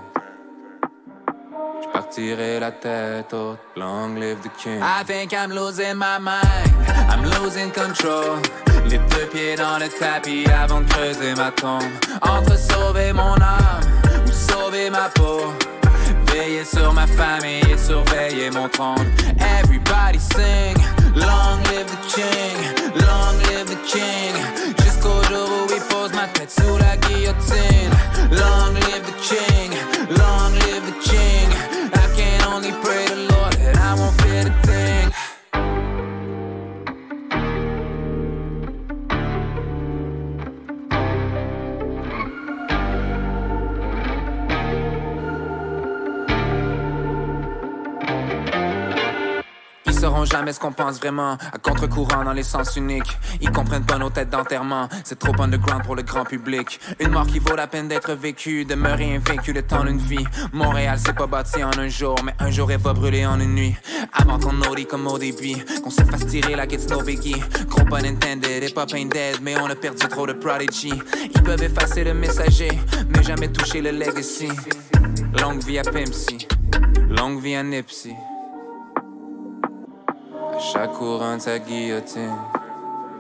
J'partirai 1.82 2.60
la 2.60 2.72
tête 2.72 3.34
haute, 3.34 3.60
long 3.76 4.16
live 4.16 4.42
the 4.42 4.50
king. 4.58 4.82
I 4.82 5.04
think 5.04 5.34
I'm 5.34 5.52
losing 5.52 5.98
my 5.98 6.18
mind, 6.18 6.72
I'm 7.10 7.24
losing 7.24 7.72
control. 7.72 8.40
Les 8.86 8.98
deux 8.98 9.28
pieds 9.32 9.56
dans 9.56 9.80
le 9.80 9.90
tapis 9.90 10.46
avant 10.50 10.82
de 10.82 10.90
creuser 10.90 11.36
ma 11.36 11.52
tombe. 11.52 11.84
Entre 12.22 12.58
sauver 12.58 13.14
mon 13.14 13.36
âme 13.36 13.94
sauver 14.34 14.90
ma 14.90 15.10
peau. 15.10 15.54
Veiller 16.28 16.66
sur 16.66 16.94
ma 16.94 17.06
famille 17.08 17.62
et 17.72 17.78
surveiller 17.78 18.50
mon 18.52 18.68
trône. 18.70 19.08
Everybody 19.40 20.20
sing, 20.20 20.76
long 21.16 21.60
live 21.72 21.88
the 21.88 22.02
king, 22.16 22.58
long 23.06 23.38
live 23.50 23.68
the 23.68 23.80
king. 23.88 24.34
Jusqu'au 24.84 25.22
jour 25.30 25.50
où 25.68 25.74
il 25.74 25.82
pose 25.90 26.14
ma 26.14 26.28
tête 26.28 26.52
sous 26.52 26.78
la 26.78 26.98
guillotine. 26.98 27.92
Long 28.32 28.74
live 28.74 29.04
the 29.06 29.16
king, 29.22 29.72
long 30.18 30.52
live 30.54 30.63
jamais 50.26 50.54
ce 50.54 50.60
qu'on 50.60 50.72
pense 50.72 51.00
vraiment, 51.00 51.34
à 51.34 51.58
contre-courant 51.62 52.24
dans 52.24 52.34
les 52.34 52.44
sens 52.44 52.76
uniques. 52.76 53.18
Ils 53.42 53.52
comprennent 53.52 53.86
pas 53.86 53.98
nos 53.98 54.10
têtes 54.10 54.30
d'enterrement, 54.30 54.88
c'est 55.04 55.20
trop 55.20 55.34
underground 55.42 55.84
pour 55.84 55.96
le 55.96 56.04
grand 56.04 56.24
public. 56.24 56.80
Une 57.00 57.10
mort 57.10 57.28
qui 57.28 57.40
vaut 57.40 57.56
la 57.56 57.68
peine 57.68 57.88
d'être 57.88 58.14
vécue, 58.14 58.66
demeurer 58.66 59.16
invaincu 59.16 59.54
le 59.54 59.64
temps 59.64 59.84
d'une 59.84 59.98
vie. 59.98 60.26
Montréal 60.54 61.00
s'est 61.00 61.14
pas 61.14 61.28
bâti 61.28 61.64
en 61.64 61.72
un 61.78 61.90
jour, 61.90 62.16
mais 62.24 62.34
un 62.40 62.52
jour 62.52 62.72
elle 62.72 62.80
va 62.80 62.94
brûler 62.94 63.26
en 63.26 63.40
une 63.40 63.56
nuit. 63.56 63.76
Avant 64.14 64.40
qu'on 64.40 64.62
audit 64.62 64.88
comme 64.88 65.08
au 65.08 65.18
début, 65.18 65.56
qu'on 65.84 65.90
se 65.90 66.04
fasse 66.04 66.26
tirer 66.28 66.56
like 66.56 66.74
it's 66.74 66.88
no 66.90 67.02
biggie. 67.02 67.42
Gros 67.68 67.86
pun 67.86 68.06
intended, 68.06 68.64
hip 68.64 68.78
hop 68.78 68.94
ain't 68.94 69.12
dead, 69.12 69.40
mais 69.42 69.60
on 69.60 69.70
a 69.70 69.76
perdu 69.76 70.08
trop 70.08 70.28
de 70.28 70.34
prodigy. 70.34 70.94
Ils 71.34 71.44
peuvent 71.44 71.64
effacer 71.64 72.04
le 72.04 72.14
messager, 72.14 72.70
mais 73.10 73.24
jamais 73.24 73.48
toucher 73.48 73.82
le 73.82 73.92
legacy. 73.92 74.50
Longue 75.42 75.64
vie 75.64 75.80
à 75.80 75.84
Pimp 75.84 76.14
C, 76.14 76.38
longue 77.10 77.42
vie 77.42 77.56
à 77.56 77.64
Nipsey. 77.64 78.16
À 80.54 80.60
chaque 80.60 80.94
courant 80.94 81.38
de 81.38 81.42
sa 81.42 81.58
guillotine. 81.58 82.38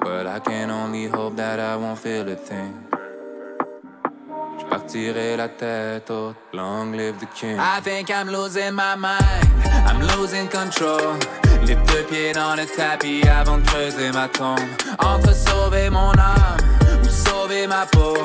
Well, 0.05 0.27
I 0.27 0.39
can 0.39 0.69
only 0.69 1.07
hope 1.07 1.35
that 1.37 1.59
I 1.59 1.75
won't 1.75 1.97
feel 1.97 2.29
a 2.29 2.35
thing. 2.35 2.73
J'partirai 4.59 5.35
la 5.37 5.47
tête 5.47 6.09
haute, 6.09 6.35
long 6.53 6.91
live 6.91 7.17
the 7.19 7.25
king. 7.33 7.57
I 7.57 7.79
think 7.81 8.09
I'm 8.09 8.29
losing 8.29 8.73
my 8.73 8.95
mind, 8.95 9.47
I'm 9.87 10.01
losing 10.15 10.47
control. 10.47 11.17
Les 11.65 11.75
deux 11.75 12.03
pieds 12.09 12.33
dans 12.33 12.55
le 12.55 12.65
tapis 12.65 13.27
avant 13.27 13.57
de 13.57 13.65
creuser 13.65 14.11
ma 14.11 14.27
tombe. 14.27 14.59
Entre 14.99 15.33
sauver 15.33 15.89
mon 15.89 16.11
âme 16.11 16.57
ou 17.03 17.07
sauver 17.07 17.67
ma 17.67 17.85
peau. 17.85 18.17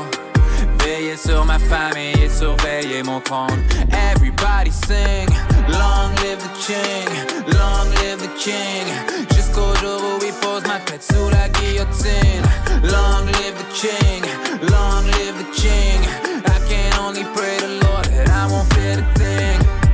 Veiller 0.88 1.18
sur 1.18 1.44
ma 1.44 1.58
famille 1.58 2.14
et 2.24 2.30
surveiller 2.30 3.02
mon 3.02 3.20
trône. 3.20 3.62
Everybody 3.92 4.70
sing, 4.70 5.28
long 5.68 6.08
live 6.22 6.38
the 6.38 6.48
king, 6.66 7.06
long 7.46 7.90
live 8.00 8.22
the 8.22 8.32
king. 8.38 8.86
Jusqu'au 9.34 9.74
jour 9.82 10.00
où 10.00 10.24
il 10.24 10.32
pose 10.40 10.62
ma 10.66 10.78
tête 10.80 11.02
sous 11.02 11.28
la 11.28 11.50
guillotine. 11.50 12.42
Long 12.84 13.26
live 13.26 13.54
the 13.58 13.68
king, 13.74 14.24
long 14.70 15.04
live 15.04 15.36
the 15.36 15.50
king. 15.54 16.00
I 16.46 16.58
can 16.70 16.98
only 17.04 17.24
pray 17.34 17.58
the 17.58 17.84
Lord 17.86 18.06
that 18.06 18.30
I 18.30 18.50
won't 18.50 18.72
fear 18.72 18.96
the 18.96 19.20
thing. 19.20 19.87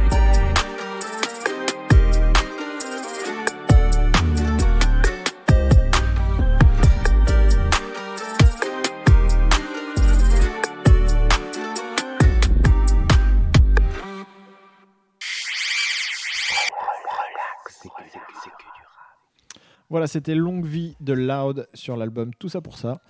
Voilà, 19.94 20.08
c'était 20.08 20.34
Longue 20.34 20.66
Vie 20.66 20.96
de 20.98 21.12
Loud 21.12 21.68
sur 21.72 21.96
l'album 21.96 22.34
Tout 22.34 22.48
ça 22.48 22.60
pour 22.60 22.78
ça. 22.78 23.00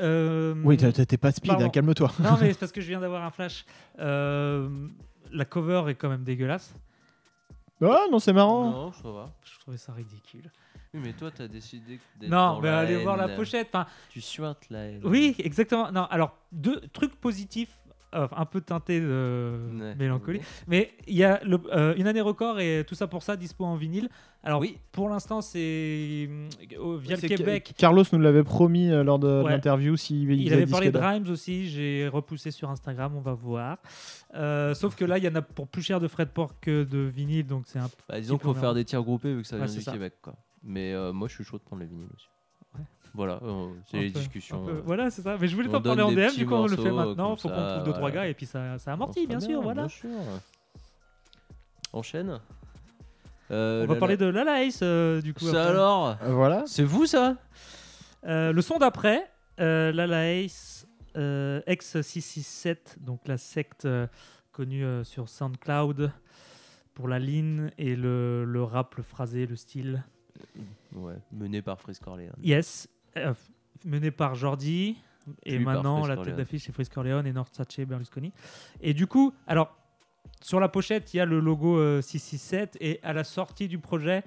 Euh, 0.00 0.54
Oui, 0.62 0.76
t'es 0.76 1.16
pas 1.16 1.32
speed, 1.32 1.62
hein, 1.62 1.70
calme-toi. 1.70 2.12
Non, 2.18 2.36
mais 2.38 2.48
c'est 2.52 2.58
parce 2.58 2.72
que 2.72 2.82
je 2.82 2.88
viens 2.88 3.00
d'avoir 3.00 3.24
un 3.24 3.30
flash. 3.30 3.64
Euh, 4.00 4.68
la 5.32 5.46
cover 5.46 5.84
est 5.88 5.94
quand 5.94 6.10
même 6.10 6.22
dégueulasse. 6.22 6.74
Ah 7.80 8.04
non, 8.12 8.18
c'est 8.18 8.34
marrant. 8.34 8.70
Non, 8.70 8.92
ça 8.92 9.10
va. 9.10 9.32
Je 9.44 9.58
trouvais 9.60 9.78
ça 9.78 9.94
ridicule. 9.94 10.52
Oui, 10.92 11.00
mais 11.02 11.14
toi, 11.14 11.30
t'as 11.30 11.48
décidé 11.48 11.98
d'être 12.20 12.30
Non, 12.30 12.56
dans 12.56 12.60
mais 12.60 12.68
la 12.68 12.78
allez 12.80 13.02
voir 13.02 13.16
la 13.16 13.28
pochette. 13.28 13.68
Enfin, 13.72 13.86
Tu 14.10 14.20
suintes 14.20 14.68
la 14.68 14.80
haine. 14.80 15.00
oui, 15.04 15.34
exactement. 15.38 15.90
Non, 15.90 16.04
alors, 16.10 16.36
deux 16.52 16.82
trucs 16.92 17.16
positifs, 17.18 17.78
un 18.14 18.44
peu 18.46 18.60
teintés 18.60 19.00
de 19.00 19.58
Ouais. 19.80 19.94
mélancolie. 19.96 20.40
Mais 20.66 20.92
il 21.06 21.16
y 21.16 21.24
a 21.24 21.40
le- 21.44 21.60
euh, 21.72 21.94
une 21.96 22.06
année 22.06 22.20
record 22.20 22.60
et 22.60 22.84
tout 22.86 22.94
ça 22.94 23.06
pour 23.06 23.22
ça, 23.22 23.36
dispo 23.36 23.64
en 23.64 23.76
vinyle. 23.76 24.08
Alors, 24.42 24.60
Oui. 24.60 24.76
pour 24.92 25.08
l'instant, 25.08 25.40
c'est 25.40 25.58
euh, 26.78 26.98
via 27.00 27.16
le 27.16 27.28
Québec. 27.28 27.72
Carlos 27.78 28.04
nous 28.12 28.18
l'avait 28.18 28.44
promis 28.44 28.90
euh, 28.90 29.02
lors 29.02 29.18
de, 29.18 29.26
de 29.26 29.42
Ouais. 29.42 29.52
l'interview. 29.52 29.96
s'il 29.96 30.30
Il 30.30 30.52
avait 30.52 30.66
parlé 30.66 30.90
de. 30.90 30.98
Rhymes 30.98 31.28
aussi, 31.30 31.68
j'ai 31.68 32.08
repoussé 32.08 32.50
sur 32.50 32.68
Instagram, 32.70 33.14
on 33.16 33.20
va 33.20 33.32
voir. 33.32 33.78
Euh, 34.34 34.74
sauf 34.74 34.96
que 34.96 35.04
là, 35.04 35.16
il 35.18 35.24
y 35.24 35.28
en 35.28 35.34
a 35.34 35.42
pour 35.42 35.66
plus 35.68 35.82
cher 35.82 35.98
de 36.00 36.08
frais 36.08 36.26
de 36.26 36.30
port 36.30 36.60
que 36.60 36.84
de 36.84 36.98
vinyle, 36.98 37.46
donc 37.46 37.64
c'est 37.66 37.78
un 37.78 37.88
Bah, 38.08 38.20
disons 38.20 38.36
qu'il 38.36 38.44
faut 38.44 38.54
peu 38.54 38.60
faire 38.60 38.74
des 38.74 38.84
tirs 38.84 39.02
groupés 39.02 39.34
vu 39.34 39.42
que 39.42 39.48
ça 39.48 39.56
Ouais, 39.56 39.62
vient 39.64 39.72
c'est 39.72 39.78
du 39.78 39.84
ça. 39.84 39.92
Québec. 39.92 40.14
Quoi. 40.20 40.34
Mais 40.62 40.92
euh, 40.92 41.12
moi, 41.12 41.28
je 41.28 41.34
suis 41.34 41.44
chaud 41.44 41.56
de 41.58 41.62
prendre 41.62 41.80
les 41.82 41.88
vinyles 41.88 42.08
aussi. 42.14 42.26
Voilà, 43.14 43.38
euh, 43.42 43.68
c'est 43.86 43.98
les 44.00 44.10
peu, 44.10 44.18
discussions. 44.18 44.64
peu. 44.64 44.72
euh. 44.72 44.82
Voilà, 44.84 45.08
c'est 45.10 45.22
ça. 45.22 45.36
Mais 45.40 45.46
je 45.46 45.54
voulais 45.54 45.68
t'en 45.68 45.80
parler 45.80 46.02
en 46.02 46.10
DM, 46.10 46.34
du 46.36 46.46
coup 46.46 46.54
on 46.54 46.66
le 46.66 46.76
fait 46.76 46.90
maintenant. 46.90 47.36
Faut 47.36 47.48
qu'on 47.48 47.54
trouve 47.54 47.84
deux 47.84 47.90
trois 47.92 48.00
voilà. 48.10 48.14
gars 48.14 48.26
et 48.26 48.34
puis 48.34 48.46
ça, 48.46 48.76
ça 48.78 48.92
amortit, 48.92 49.26
bien 49.26 49.40
sûr. 49.40 49.62
Voilà. 49.62 49.82
Bien 49.82 49.88
sûr. 49.88 50.08
Enchaîne. 51.92 52.40
Euh, 53.50 53.84
On 53.84 53.86
va 53.86 53.94
la- 53.94 54.00
parler 54.00 54.16
de 54.16 54.26
Lala 54.26 54.64
Ace, 54.64 54.80
euh, 54.82 55.20
du 55.20 55.32
coup. 55.34 55.44
Ça 55.44 55.68
alors? 55.68 56.16
Euh, 56.22 56.32
Voilà. 56.32 56.64
C'est 56.66 56.82
vous 56.82 57.06
ça? 57.06 57.36
Euh, 58.26 58.52
le 58.52 58.62
son 58.62 58.78
d'après, 58.78 59.30
euh, 59.60 59.92
Lala 59.92 60.32
Ace, 60.32 60.86
euh, 61.16 61.60
ex-667, 61.66 62.98
donc 63.00 63.20
la 63.28 63.36
secte 63.36 63.84
euh, 63.84 64.06
connue 64.50 64.84
euh, 64.84 65.04
sur 65.04 65.28
SoundCloud 65.28 66.10
pour 66.94 67.06
la 67.06 67.18
ligne 67.18 67.70
et 67.78 67.94
le, 67.96 68.44
le 68.44 68.62
rap, 68.64 68.94
le 68.96 69.02
phrasé, 69.02 69.46
le 69.46 69.56
style. 69.56 70.02
Ouais, 70.94 71.14
mené 71.32 71.60
par 71.60 71.80
Frisk 71.80 72.02
Corleone. 72.02 72.32
Yes, 72.42 72.88
euh, 73.16 73.34
mené 73.84 74.10
par 74.10 74.34
Jordi 74.34 74.96
et 75.44 75.58
maintenant 75.58 76.06
la 76.06 76.16
tête 76.16 76.36
d'affiche 76.36 76.64
c'est 76.64 76.72
Freeze 76.72 76.88
Corleone 76.88 77.26
et 77.26 77.32
Norsace 77.32 77.80
Berlusconi. 77.80 78.32
Et 78.80 78.94
du 78.94 79.06
coup, 79.06 79.32
alors 79.46 79.76
sur 80.40 80.60
la 80.60 80.68
pochette 80.68 81.14
il 81.14 81.18
y 81.18 81.20
a 81.20 81.24
le 81.24 81.40
logo 81.40 81.78
euh, 81.78 82.02
667 82.02 82.76
et 82.80 83.00
à 83.02 83.12
la 83.12 83.24
sortie 83.24 83.68
du 83.68 83.78
projet 83.78 84.22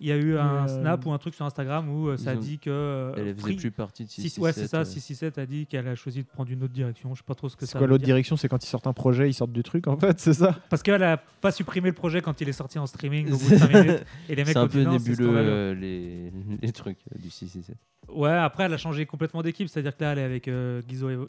il 0.00 0.06
y 0.08 0.12
a 0.12 0.16
eu 0.16 0.36
un 0.36 0.64
Euh, 0.64 0.80
snap 0.80 1.04
ou 1.06 1.12
un 1.12 1.18
truc 1.18 1.34
sur 1.34 1.44
Instagram 1.44 1.88
où 1.88 2.08
euh, 2.08 2.16
ça 2.16 2.32
ont- 2.32 2.38
dit 2.40 2.58
que 2.58 2.70
euh, 2.70 3.12
Elle 3.16 3.36
faisait 3.36 3.54
plus 3.56 3.70
partie 3.70 4.04
de 4.04 4.10
Six- 4.10 4.22
667. 4.22 4.42
ouais 4.42 4.52
c'est 4.52 4.68
ça 4.68 4.80
euh. 4.80 4.84
667 4.84 5.38
a 5.38 5.46
dit 5.46 5.66
qu'elle 5.66 5.86
a 5.86 5.94
choisi 5.94 6.22
de 6.22 6.26
prendre 6.28 6.50
une 6.50 6.62
autre 6.64 6.72
direction 6.72 7.14
je 7.14 7.18
sais 7.20 7.24
pas 7.26 7.34
trop 7.34 7.48
ce 7.48 7.56
que 7.56 7.66
C'est 7.66 7.72
ça 7.72 7.78
quoi 7.78 7.86
veut 7.86 7.90
l'autre 7.92 8.00
dire. 8.04 8.14
direction? 8.14 8.36
C'est 8.36 8.48
quand 8.48 8.64
ils 8.64 8.68
sortent 8.68 8.86
un 8.88 8.92
projet, 8.92 9.28
ils 9.28 9.34
sortent 9.34 9.52
du 9.52 9.62
truc 9.62 9.86
en 9.86 9.96
fait, 9.96 10.18
c'est 10.18 10.34
ça? 10.34 10.58
Parce 10.70 10.82
qu'elle 10.82 11.02
a 11.02 11.18
pas 11.18 11.52
supprimé 11.52 11.88
le 11.90 11.94
projet 11.94 12.20
quand 12.22 12.40
il 12.40 12.48
est 12.48 12.52
sorti 12.52 12.78
en 12.78 12.86
streaming 12.86 13.30
au 13.32 13.36
bout 13.36 13.50
de 13.50 13.56
5 13.58 13.72
minutes 13.72 14.04
et 14.28 14.34
les 14.34 14.44
mecs 14.44 14.52
C'est 14.54 14.58
un 14.58 14.66
peu 14.66 14.82
c'est 14.82 14.90
nébuleux 14.90 15.72
les... 16.62 16.72
trucs 16.72 16.98
du 17.16 17.30
667. 17.30 17.76
Ouais, 18.08 18.30
après, 18.30 18.64
elle 18.64 18.74
a 18.74 18.78
changé 18.78 19.06
complètement 19.06 19.42
d'équipe. 19.42 19.68
C'est-à-dire 19.68 19.96
que 19.96 20.02
là, 20.02 20.12
elle 20.12 20.18
est 20.18 20.24
avec 20.24 20.50
Gizo, 20.88 21.08
Evo- 21.10 21.28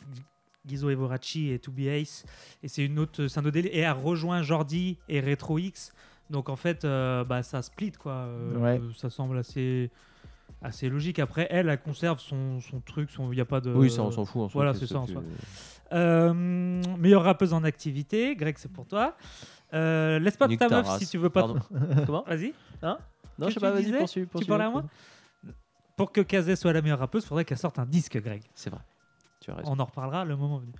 Gizo 0.67 0.89
Evoracci 0.89 1.51
et 1.51 1.59
To 1.59 1.71
Be 1.71 1.81
Ace. 1.87 2.25
Et 2.63 2.67
c'est 2.67 2.83
une 2.85 2.97
autre, 2.97 3.27
c'est 3.27 3.39
un 3.39 3.43
autre 3.43 3.51
délire. 3.53 3.71
Et 3.73 3.79
elle 3.79 3.91
rejoint 3.91 4.41
Jordi 4.41 4.97
et 5.07 5.21
Retro 5.21 5.59
X. 5.59 5.93
Donc 6.29 6.49
en 6.49 6.55
fait, 6.55 6.85
euh, 6.85 7.23
bah, 7.23 7.43
ça 7.43 7.61
split 7.61 7.91
quoi. 7.91 8.13
Euh, 8.13 8.57
Ouais. 8.57 8.81
Ça 8.95 9.09
semble 9.09 9.37
assez. 9.37 9.91
assez 10.61 10.87
logique. 10.89 11.19
Après, 11.19 11.47
elle, 11.49 11.69
elle 11.69 11.81
conserve 11.81 12.19
son, 12.19 12.59
son 12.61 12.79
truc, 12.79 13.09
il 13.19 13.29
n'y 13.29 13.41
a 13.41 13.45
pas 13.45 13.59
de. 13.61 13.71
Oui, 13.73 13.89
ça, 13.91 14.01
on 14.03 14.11
s'en 14.11 14.25
fout. 14.25 14.43
en 14.43 14.49
soi, 14.49 14.59
Voilà, 14.61 14.73
c'est 14.73 14.87
ça 14.87 14.99
en 14.99 15.05
que- 15.05 15.11
soi. 15.11 15.23
Euh, 15.91 16.33
meilleure 16.97 17.23
rappeuse 17.23 17.53
en 17.53 17.63
activité, 17.63 18.35
Greg, 18.35 18.55
c'est 18.57 18.71
pour 18.71 18.87
toi. 18.87 19.15
Euh, 19.73 20.19
laisse 20.19 20.37
pas 20.37 20.47
de 20.47 20.55
ta 20.55 20.69
meuf 20.69 20.97
si 20.99 21.07
tu 21.07 21.17
veux 21.17 21.29
pas. 21.29 21.47
Comment 22.05 22.23
Vas-y. 22.27 22.53
Non, 22.81 22.97
Que 23.39 23.49
je 23.49 23.53
sais 23.55 23.59
pas, 23.59 23.71
vas-y, 23.71 23.91
poursuis. 23.91 24.21
Tu 24.21 24.27
poursuis. 24.27 24.47
parlais 24.47 24.65
à 24.65 24.69
moi 24.69 24.83
Pour 25.97 26.11
que 26.11 26.21
Kazé 26.21 26.55
soit 26.55 26.73
la 26.73 26.81
meilleure 26.81 26.99
rappeuse, 26.99 27.23
il 27.23 27.27
faudrait 27.27 27.45
qu'elle 27.45 27.57
sorte 27.57 27.77
un 27.79 27.85
disque, 27.85 28.19
Greg. 28.21 28.41
C'est 28.55 28.69
vrai. 28.69 28.81
Tu 29.41 29.51
as 29.51 29.55
raison. 29.55 29.71
On 29.71 29.79
en 29.79 29.85
reparlera 29.85 30.23
le 30.25 30.35
moment 30.35 30.59
venu. 30.59 30.71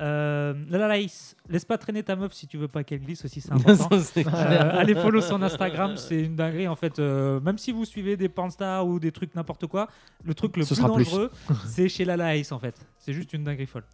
Euh, 0.00 0.54
Lala 0.70 0.88
Laïs, 0.88 1.36
laisse 1.48 1.64
pas 1.64 1.78
traîner 1.78 2.02
ta 2.02 2.16
meuf 2.16 2.32
si 2.32 2.48
tu 2.48 2.56
veux 2.58 2.66
pas 2.66 2.82
qu'elle 2.82 3.00
glisse 3.00 3.24
aussi, 3.24 3.40
c'est 3.40 3.52
important. 3.52 3.88
C'est. 4.00 4.26
Euh, 4.26 4.30
allez 4.78 4.94
follow 4.94 5.20
son 5.20 5.40
Instagram, 5.42 5.96
c'est 5.96 6.20
une 6.22 6.34
dinguerie 6.34 6.66
en 6.66 6.74
fait. 6.74 6.98
euh, 6.98 7.38
même 7.40 7.58
si 7.58 7.70
vous 7.70 7.84
suivez 7.84 8.16
des 8.16 8.28
pornstars 8.28 8.86
ou 8.86 8.98
des 8.98 9.12
trucs 9.12 9.34
n'importe 9.36 9.66
quoi, 9.68 9.88
le 10.24 10.34
truc 10.34 10.56
le 10.56 10.64
Ce 10.64 10.74
plus 10.74 10.76
sera 10.82 10.92
plus. 10.92 11.04
dangereux, 11.04 11.30
c'est 11.66 11.88
chez 11.88 12.04
Lala 12.04 12.36
Ace 12.36 12.50
en 12.50 12.58
fait. 12.58 12.74
C'est 12.98 13.12
juste 13.12 13.32
une 13.34 13.44
dinguerie 13.44 13.66
folle. 13.66 13.84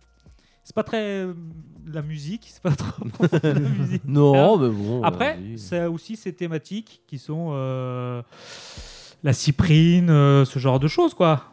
C'est 0.65 0.75
pas 0.75 0.85
très 0.85 1.03
euh, 1.25 1.35
la 1.93 2.01
musique, 2.03 2.47
c'est 2.51 2.63
pas 2.63 2.75
trop 2.75 3.05
la 3.43 3.53
musique. 3.61 4.03
Non, 4.07 4.57
mais 4.57 4.71
bon. 4.71 5.03
Après, 5.03 5.39
c'est 5.57 5.85
aussi 5.87 6.17
ces 6.17 6.33
thématiques 6.35 7.03
qui 7.07 7.19
sont 7.19 7.51
euh, 7.53 8.23
la 9.23 9.33
cyprine, 9.35 10.09
ce 10.09 10.59
genre 10.59 10.79
de 10.81 10.89
choses 10.89 11.13
quoi. 11.13 11.45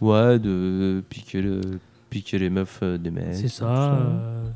Ouais, 0.00 0.38
de 0.38 1.02
piquer, 1.08 1.40
le... 1.40 1.60
piquer 2.16 2.38
les 2.38 2.50
meufs 2.50 2.80
euh, 2.82 2.98
des 2.98 3.10
mecs. 3.10 3.34
c'est 3.34 3.48
ça. 3.48 3.94
euh, 3.94 4.48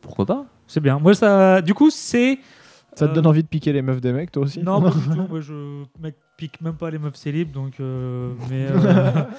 Pourquoi 0.00 0.26
pas 0.26 0.46
c'est 0.66 0.80
bien. 0.80 0.98
Moi 0.98 1.14
ça, 1.14 1.60
du 1.60 1.74
coup 1.74 1.90
c'est 1.90 2.38
Ça 2.96 3.06
te 3.06 3.10
Euh, 3.10 3.14
donne 3.14 3.26
envie 3.26 3.42
de 3.42 3.48
piquer 3.48 3.72
les 3.72 3.82
meufs 3.82 4.00
des 4.00 4.12
mecs, 4.12 4.30
toi 4.32 4.44
aussi 4.44 4.62
Non, 4.62 4.80
pas 4.80 4.90
du 4.90 5.00
tout. 5.16 5.26
Moi, 5.28 5.40
je 5.40 5.82
mec, 6.00 6.14
pique 6.36 6.60
même 6.60 6.76
pas 6.76 6.90
les 6.90 6.98
meufs 6.98 7.16
célibes, 7.16 7.50
donc. 7.52 7.74
euh, 7.80 8.32
mais 8.48 8.66
euh, 8.70 9.24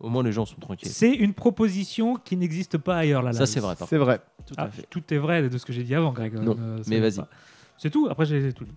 Au 0.00 0.08
moins, 0.08 0.22
les 0.22 0.30
gens 0.30 0.44
sont 0.46 0.60
tranquilles. 0.60 0.88
c'est 0.90 1.12
une 1.12 1.34
proposition 1.34 2.14
qui 2.16 2.36
n'existe 2.36 2.78
pas 2.78 2.98
ailleurs 2.98 3.22
là. 3.22 3.32
Ça, 3.32 3.46
c'est 3.46 3.58
vrai. 3.58 3.74
par 3.74 3.88
C'est 3.88 3.96
vrai. 3.98 4.18
contre. 4.18 4.46
Tout 4.46 4.54
Ah, 4.56 4.64
à 4.64 4.68
fait. 4.68 4.86
tout 4.88 5.02
est 5.12 5.18
vrai 5.18 5.48
de 5.48 5.58
ce 5.58 5.66
que 5.66 5.72
j'ai 5.72 5.82
dit 5.82 5.94
avant, 5.94 6.12
Greg. 6.12 6.34
Non, 6.34 6.56
Euh, 6.58 6.76
ça 6.78 6.84
mais 6.88 7.00
va 7.00 7.08
vas-y. 7.08 7.16
pas. 7.18 7.28
C'est 7.78 7.90
tout. 7.90 8.06
Après, 8.10 8.24
j'ai 8.26 8.52
tout 8.52 8.64
dit. 8.64 8.72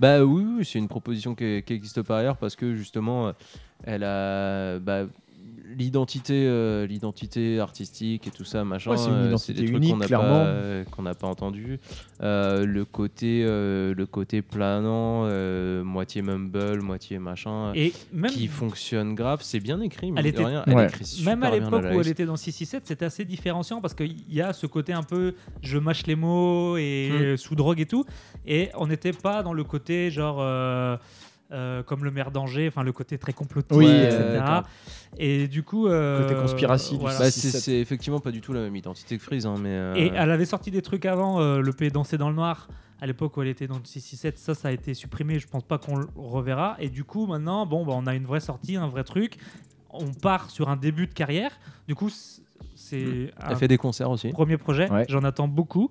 Bah 0.00 0.24
oui, 0.24 0.42
oui, 0.58 0.64
c'est 0.64 0.78
une 0.78 0.88
proposition 0.88 1.34
qui 1.34 1.62
qui 1.62 1.72
existe 1.74 2.00
par 2.02 2.16
ailleurs 2.16 2.36
parce 2.38 2.56
que 2.56 2.74
justement, 2.74 3.28
euh, 3.28 3.32
elle 3.84 4.04
a 4.04 4.78
bah, 4.80 5.04
l'identité, 5.76 6.46
euh, 6.46 6.86
l'identité 6.86 7.58
artistique 7.60 8.26
et 8.26 8.30
tout 8.30 8.44
ça, 8.44 8.64
machin. 8.64 8.90
Ouais, 8.90 8.96
c'est 8.96 9.08
une 9.08 9.14
euh, 9.16 9.26
identité 9.28 9.52
des 9.60 9.64
trucs 9.66 9.76
unique, 9.76 9.92
qu'on 9.92 9.96
n'a 9.98 10.06
clairement. 10.06 10.28
pas, 10.40 10.46
euh, 10.46 10.84
qu'on 10.90 11.02
n'a 11.02 11.14
pas 11.14 11.26
entendu. 11.26 11.78
Euh, 12.22 12.66
le 12.66 12.84
côté, 12.84 13.42
euh, 13.44 13.94
le 13.96 14.06
côté 14.06 14.42
planant, 14.42 15.24
euh, 15.26 15.82
moitié 15.84 16.22
mumble, 16.22 16.80
moitié 16.82 17.18
machin, 17.18 17.72
Et 17.74 17.92
même, 18.12 18.30
qui 18.30 18.46
fonctionne 18.46 19.14
grave. 19.14 19.40
C'est 19.42 19.60
bien 19.60 19.80
écrit, 19.80 20.12
mais 20.12 20.20
Elle 20.20 20.26
était- 20.26 20.44
rien, 20.44 20.62
elle 20.66 20.74
Ouais. 20.74 20.86
écrit 20.86 21.04
super 21.04 21.36
même 21.36 21.42
à 21.42 21.50
l'époque 21.50 21.84
où 21.92 22.00
elle 22.00 22.08
était 22.08 22.26
dans 22.26 22.36
667, 22.36 22.86
c'était 22.86 23.04
assez 23.04 23.24
différenciant 23.24 23.80
parce 23.80 23.94
qu'il 23.94 24.14
y 24.32 24.40
a 24.40 24.52
ce 24.52 24.66
côté 24.66 24.92
un 24.92 25.02
peu 25.02 25.34
je 25.62 25.78
mâche 25.78 26.06
les 26.06 26.16
mots 26.16 26.76
et 26.76 27.10
Hmm. 27.32 27.36
sous 27.36 27.54
drogue 27.54 27.80
et 27.80 27.86
tout. 27.86 28.04
Et 28.46 28.70
on 28.76 28.86
n'était 28.86 29.12
pas 29.12 29.42
dans 29.42 29.52
le 29.52 29.64
côté 29.64 30.10
genre. 30.10 30.38
euh, 30.40 30.96
euh, 31.52 31.82
comme 31.82 32.04
le 32.04 32.10
maire 32.10 32.30
d'Angers, 32.30 32.66
enfin 32.66 32.82
le 32.82 32.90
côté 32.90 33.18
très 33.18 33.34
complotiste, 33.34 33.78
Oui, 33.78 33.84
etc. 33.86 34.16
euh. 34.16 34.60
Et 35.18 35.48
du 35.48 35.62
coup, 35.62 35.86
euh, 35.88 36.22
Côté 36.26 36.34
conspiratie 36.40 36.94
du 36.94 37.00
voilà. 37.00 37.18
Bah, 37.18 37.28
6-7. 37.28 37.58
c'est 37.60 37.78
effectivement 37.80 38.20
pas 38.20 38.30
du 38.30 38.40
tout 38.40 38.52
la 38.52 38.60
même 38.60 38.74
identité 38.76 39.16
que 39.18 39.22
Freeze, 39.22 39.46
hein, 39.46 39.54
mais. 39.60 39.70
euh, 39.70 39.94
Et 39.96 40.12
elle 40.14 40.30
avait 40.30 40.44
sorti 40.44 40.70
des 40.70 40.82
trucs 40.82 41.06
avant, 41.06 41.40
euh, 41.40 41.60
le 41.60 41.72
P 41.72 41.90
Danser 41.90 42.18
dans 42.18 42.28
le 42.28 42.34
Noir, 42.34 42.68
à 43.00 43.06
l'époque 43.06 43.36
où 43.36 43.42
elle 43.42 43.48
était 43.48 43.66
dans 43.66 43.78
le 43.78 43.84
667. 43.84 44.38
Ça, 44.38 44.54
ça 44.54 44.68
a 44.68 44.72
été 44.72 44.94
supprimé. 44.94 45.38
Je 45.38 45.46
pense 45.46 45.62
pas 45.64 45.78
qu'on 45.78 45.96
le 45.96 46.06
reverra. 46.16 46.76
Et 46.78 46.88
du 46.88 47.04
coup, 47.04 47.26
maintenant, 47.26 47.66
bon, 47.66 47.84
bah, 47.84 47.92
on 47.96 48.06
a 48.06 48.14
une 48.14 48.24
vraie 48.24 48.40
sortie, 48.40 48.76
un 48.76 48.88
vrai 48.88 49.04
truc. 49.04 49.36
On 49.90 50.12
part 50.12 50.50
sur 50.50 50.68
un 50.68 50.76
début 50.76 51.06
de 51.06 51.14
carrière. 51.14 51.52
Du 51.86 51.94
coup, 51.94 52.10
c'est 52.74 53.32
un 53.40 53.50
Elle 53.50 53.56
fait 53.56 53.68
des 53.68 53.78
concerts 53.78 54.10
aussi. 54.10 54.28
premier 54.30 54.56
projet. 54.56 54.90
Ouais. 54.90 55.04
J'en 55.08 55.22
attends 55.24 55.48
beaucoup. 55.48 55.90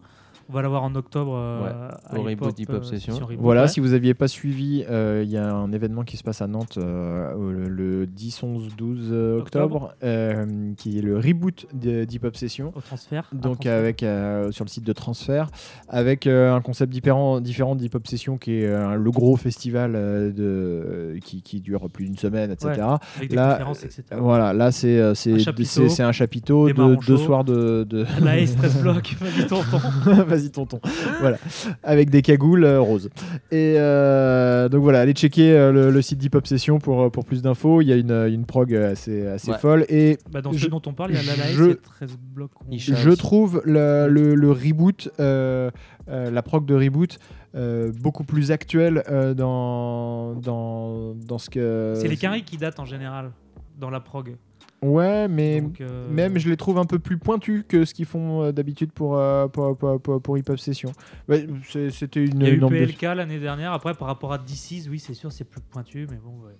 On 0.49 0.53
va 0.53 0.61
l'avoir 0.61 0.83
en 0.83 0.93
octobre. 0.95 1.35
euh, 1.37 1.89
à 2.05 2.13
au 2.19 2.27
Hip 2.29 2.35
Reboot 2.35 2.49
Hop, 2.49 2.55
Deep 2.55 2.69
euh, 2.69 2.77
Obsession. 2.77 3.13
session 3.13 3.25
Reboot, 3.25 3.41
Voilà, 3.43 3.61
ouais. 3.63 3.67
si 3.69 3.79
vous 3.79 3.93
aviez 3.93 4.13
pas 4.13 4.27
suivi, 4.27 4.83
euh, 4.89 5.21
il 5.23 5.31
y 5.31 5.37
a 5.37 5.53
un 5.53 5.71
événement 5.71 6.03
qui 6.03 6.17
se 6.17 6.23
passe 6.23 6.41
à 6.41 6.47
Nantes 6.47 6.77
euh, 6.77 7.33
le, 7.53 7.69
le 7.69 8.05
10, 8.07 8.43
11, 8.43 8.75
12 8.77 9.09
euh, 9.11 9.39
octobre, 9.39 9.93
euh, 10.03 10.73
qui 10.77 10.99
est 10.99 11.01
le 11.01 11.17
reboot 11.17 11.65
de 11.73 12.03
Deep 12.03 12.25
Obsession. 12.25 12.71
Au 12.75 12.81
transfert. 12.81 13.29
Donc 13.33 13.55
transfert. 13.61 13.73
avec 13.79 14.03
euh, 14.03 14.51
sur 14.51 14.65
le 14.65 14.69
site 14.69 14.83
de 14.85 14.93
transfert, 14.93 15.47
avec 15.87 16.27
euh, 16.27 16.53
un 16.53 16.61
concept 16.61 16.91
différent, 16.91 17.39
différent 17.39 17.75
de 17.75 17.79
Deep 17.81 17.95
Obsession 17.95 18.37
qui 18.37 18.53
est 18.55 18.67
euh, 18.67 18.95
le 18.95 19.11
gros 19.11 19.35
festival 19.37 19.93
euh, 19.95 20.31
de, 20.31 21.19
qui, 21.19 21.41
qui 21.41 21.61
dure 21.61 21.89
plus 21.89 22.05
d'une 22.05 22.17
semaine, 22.17 22.51
etc. 22.51 22.81
Avec 23.17 23.29
des 23.29 23.35
là, 23.35 23.53
conférences, 23.53 23.83
etc. 23.85 24.03
Voilà, 24.17 24.53
là 24.53 24.71
c'est 24.71 25.15
c'est 25.15 25.33
Un 25.33 25.39
chapiteau, 25.39 25.63
c'est- 25.69 25.89
c'est 25.89 26.03
un 26.03 26.11
chapiteau, 26.11 26.67
de, 26.69 27.05
deux 27.07 27.17
soirs 27.17 27.43
de, 27.43 27.85
de... 27.89 28.05
La 28.21 28.37
S 28.39 28.55
13 28.55 28.77
blocs, 28.81 29.15
vas-y, 29.21 29.47
tonton. 29.47 29.79
Vas-y 30.35 30.49
tonton. 30.51 30.79
voilà. 31.21 31.37
Avec 31.83 32.09
des 32.09 32.21
cagoules 32.21 32.63
euh, 32.65 32.79
roses. 32.81 33.09
Et 33.51 33.75
euh, 33.77 34.69
donc 34.69 34.81
voilà, 34.83 35.01
allez 35.01 35.13
checker 35.13 35.51
euh, 35.53 35.71
le, 35.71 35.91
le 35.91 36.01
site 36.01 36.19
Deep 36.19 36.35
Obsession 36.35 36.79
pour, 36.79 37.11
pour 37.11 37.25
plus 37.25 37.41
d'infos. 37.41 37.81
Il 37.81 37.87
y 37.87 37.93
a 37.93 37.95
une, 37.95 38.11
une 38.11 38.45
prog 38.45 38.73
assez, 38.73 39.27
assez 39.27 39.51
Ouais. 39.51 39.57
folle. 39.57 39.85
Et 39.89 40.17
Bah, 40.31 40.41
dans 40.41 40.51
Je- 40.51 40.65
ce 40.65 40.67
dont 40.69 40.81
on 40.85 40.93
parle, 40.93 41.11
il 41.11 41.15
y 41.15 41.19
a 41.19 41.35
la 41.35 41.43
je- 41.51 41.63
il 41.63 41.69
y 41.69 41.71
a 41.71 41.75
13 41.75 42.17
blocs. 42.33 42.51
Isha 42.71 42.95
je 42.95 43.09
aussi. 43.09 43.17
trouve 43.17 43.61
le, 43.65 44.07
le- 44.09 44.35
le 44.35 44.51
reboot, 44.51 45.09
euh, 45.19 45.69
euh, 46.09 46.31
la 46.31 46.41
prog 46.41 46.65
de 46.65 46.75
reboot, 46.75 47.17
euh, 47.55 47.91
beaucoup 48.01 48.23
plus 48.23 48.51
actuelle 48.51 49.03
euh, 49.09 49.33
dans, 49.33 50.33
dans, 50.35 51.13
dans 51.15 51.37
ce 51.37 51.49
que. 51.49 51.93
C'est 51.95 52.07
les 52.07 52.17
carrés 52.17 52.41
qui 52.41 52.57
datent 52.57 52.79
en 52.79 52.85
général 52.85 53.31
dans 53.79 53.89
la 53.89 53.99
prog. 53.99 54.35
Ouais, 54.83 55.27
mais. 55.27 55.61
Donc, 55.61 55.79
euh, 55.81 56.09
Même 56.09 56.37
je 56.37 56.49
les 56.49 56.57
trouve 56.57 56.77
un 56.77 56.85
peu 56.85 56.99
plus 56.99 57.17
pointus 57.17 57.63
que 57.67 57.85
ce 57.85 57.93
qu'ils 57.93 58.05
font 58.05 58.43
euh, 58.43 58.51
d'habitude 58.51 58.91
pour, 58.91 59.17
euh, 59.17 59.47
pour, 59.47 59.77
pour, 59.77 60.01
pour, 60.01 60.21
pour 60.21 60.37
Hip 60.37 60.43
Hop 60.49 60.59
Session. 60.59 60.91
Ouais, 61.29 61.47
C'était 61.89 62.25
une, 62.25 62.41
Il 62.41 62.47
y 62.47 62.51
a 62.51 62.53
eu 62.53 62.59
PLK 62.59 63.01
l'année 63.01 63.39
dernière. 63.39 63.71
Après, 63.71 63.93
par 63.93 64.07
rapport 64.07 64.33
à 64.33 64.37
DC's, 64.37 64.87
oui, 64.89 64.99
c'est 64.99 65.13
sûr, 65.13 65.31
c'est 65.31 65.45
plus 65.45 65.61
pointu, 65.61 66.05
mais 66.09 66.17
bon. 66.17 66.45
ouais. 66.45 66.53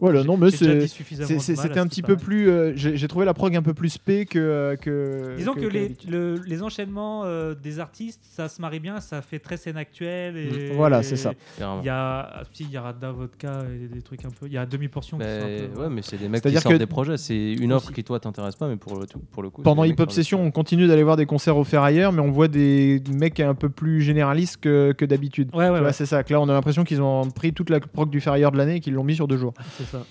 Voilà, 0.00 0.24
non, 0.24 0.36
mais 0.36 0.50
c'est- 0.50 0.88
c'était 0.88 1.78
un 1.78 1.86
petit 1.86 2.02
peu 2.02 2.16
plus. 2.16 2.48
euh, 2.48 2.72
J'ai 2.74 3.08
trouvé 3.08 3.24
la 3.26 3.34
prog 3.34 3.54
un 3.56 3.62
peu 3.62 3.74
plus 3.74 3.90
spé 3.90 4.26
que. 4.26 4.38
euh, 4.38 4.76
que 4.76 5.34
Disons 5.36 5.54
que, 5.54 5.66
les, 5.66 5.94
le- 6.08 6.40
les 6.46 6.62
enchaînements 6.62 7.22
euh, 7.24 7.54
des 7.54 7.78
artistes, 7.78 8.20
ça 8.22 8.48
se 8.48 8.60
marie 8.60 8.80
bien, 8.80 9.00
ça 9.00 9.22
fait 9.22 9.38
très 9.38 9.56
scène 9.56 9.76
actuelle. 9.76 10.36
Et, 10.36 10.70
Mm. 10.70 10.76
Voilà, 10.76 11.02
c'est 11.02 11.16
ça. 11.16 11.32
Il 11.58 11.62
y 11.84 11.88
a, 11.88 12.20
ah, 12.20 12.42
si, 12.52 12.64
il 12.64 12.70
y 12.70 12.76
a 12.76 12.82
Radda 12.82 13.10
Vodka 13.12 13.62
et 13.74 13.88
des 13.92 14.02
trucs 14.02 14.24
un 14.24 14.30
peu. 14.30 14.46
Il 14.46 14.52
y 14.52 14.58
a 14.58 14.66
demi-portion 14.66 15.18
qui 15.18 15.24
sont 15.24 15.30
un 15.30 15.74
peu- 15.74 15.80
ouais, 15.82 15.88
mais 15.90 16.02
c'est 16.02 16.16
des 16.16 16.28
mecs 16.28 16.40
qui 16.40 16.42
C'est-à-dire 16.42 16.62
sortent 16.62 16.74
que- 16.74 16.78
des 16.78 16.86
projets. 16.86 17.16
C'est 17.16 17.52
une 17.52 17.72
offre 17.72 17.86
Aussi. 17.86 17.94
qui 17.94 18.04
toi 18.04 18.18
t'intéresse 18.20 18.56
pas, 18.56 18.68
mais 18.68 18.76
pour 18.76 18.98
le, 18.98 19.06
tout, 19.06 19.20
pour 19.32 19.42
le 19.42 19.50
coup. 19.50 19.62
Pendant 19.62 19.84
Hip 19.84 19.96
Hop 19.98 20.10
Session, 20.12 20.42
on 20.42 20.50
continue 20.50 20.86
d'aller 20.86 21.02
voir 21.02 21.16
des 21.16 21.26
concerts 21.26 21.56
au 21.56 21.64
Ferrailleur, 21.64 22.12
mais 22.12 22.20
on 22.20 22.30
voit 22.30 22.48
des 22.48 23.02
mecs 23.12 23.40
un 23.40 23.54
peu 23.54 23.68
plus 23.68 24.00
généralistes 24.00 24.58
que, 24.58 24.92
que 24.92 25.04
d'habitude. 25.04 25.50
Ouais, 25.54 25.68
ouais, 25.70 25.92
C'est 25.92 26.06
ça, 26.06 26.22
que 26.22 26.32
là 26.32 26.40
on 26.40 26.48
a 26.48 26.52
l'impression 26.52 26.84
qu'ils 26.84 27.02
ont 27.02 27.28
pris 27.30 27.52
toute 27.52 27.68
la 27.70 27.80
prog 27.80 28.10
du 28.10 28.20
Ferrailleur 28.20 28.52
de 28.52 28.56
l'année 28.58 28.76
et 28.76 28.80
qu'ils 28.80 28.94
l'ont 28.94 29.04
mis 29.04 29.14
sur 29.14 29.28
deux 29.28 29.36
jours. 29.36 29.54
Ça. 29.90 30.04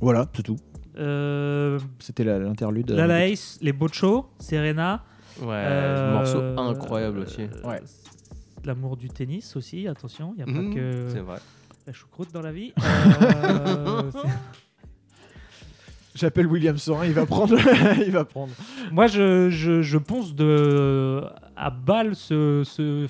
Voilà, 0.00 0.26
c'est 0.34 0.42
tout. 0.42 0.56
Euh, 0.98 1.78
C'était 1.98 2.24
la- 2.24 2.38
l'interlude. 2.38 2.90
Lala 2.90 3.26
Ace, 3.28 3.58
les 3.60 3.72
Bocho, 3.72 4.26
Serena. 4.38 5.04
Ouais, 5.40 5.46
euh, 5.54 6.12
morceau 6.12 6.40
incroyable 6.60 7.20
aussi. 7.20 7.42
euh, 7.42 7.68
Ouais. 7.68 7.80
L'amour 8.64 8.96
du 8.96 9.08
tennis 9.08 9.56
aussi, 9.56 9.88
attention, 9.88 10.34
il 10.36 10.44
n'y 10.44 10.50
a 10.50 10.52
Mhm, 10.54 10.68
pas 10.70 10.74
que 10.74 11.08
C'est 11.12 11.20
vrai. 11.20 11.38
la 11.86 11.92
choucroute 11.92 12.32
dans 12.32 12.42
la 12.42 12.52
vie. 12.52 12.72
Euh, 13.22 14.10
c'est- 14.12 14.28
J'appelle 16.14 16.46
William 16.48 16.76
Sorin, 16.76 17.06
il 17.06 17.12
va 17.12 17.24
prendre. 17.24 17.56
il 18.04 18.10
va 18.10 18.24
prendre. 18.24 18.52
Moi, 18.90 19.06
je, 19.06 19.48
je, 19.48 19.80
je 19.80 19.96
pense 19.98 20.34
de, 20.34 21.22
à 21.56 21.70
balle 21.70 22.16
ce. 22.16 22.62
ce- 22.64 23.06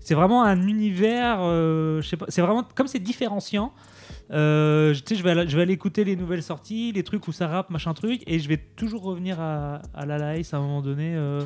c'est 0.00 0.14
vraiment 0.14 0.42
un 0.42 0.66
univers. 0.66 1.38
euh, 1.42 2.00
je 2.00 2.08
sais 2.08 2.16
pas. 2.16 2.24
C'est 2.28 2.40
vraiment 2.42 2.64
comme 2.74 2.86
c'est 2.88 2.98
différenciant. 2.98 3.72
Euh, 4.32 4.94
tu 4.94 5.00
sais, 5.06 5.14
je 5.16 5.22
vais, 5.22 5.30
aller- 5.30 5.48
je 5.48 5.56
vais 5.56 5.62
aller 5.62 5.74
écouter 5.74 6.04
les 6.04 6.16
nouvelles 6.16 6.42
sorties, 6.42 6.92
les 6.92 7.02
trucs 7.02 7.28
où 7.28 7.32
ça 7.32 7.48
rappe, 7.48 7.68
machin 7.70 7.92
truc, 7.94 8.22
et 8.26 8.38
je 8.38 8.48
vais 8.48 8.56
toujours 8.56 9.02
revenir 9.02 9.38
à, 9.40 9.82
à 9.94 10.06
la 10.06 10.16
Laïs 10.18 10.52
à 10.54 10.56
un 10.56 10.60
moment 10.60 10.80
donné. 10.82 11.14
euh. 11.16 11.42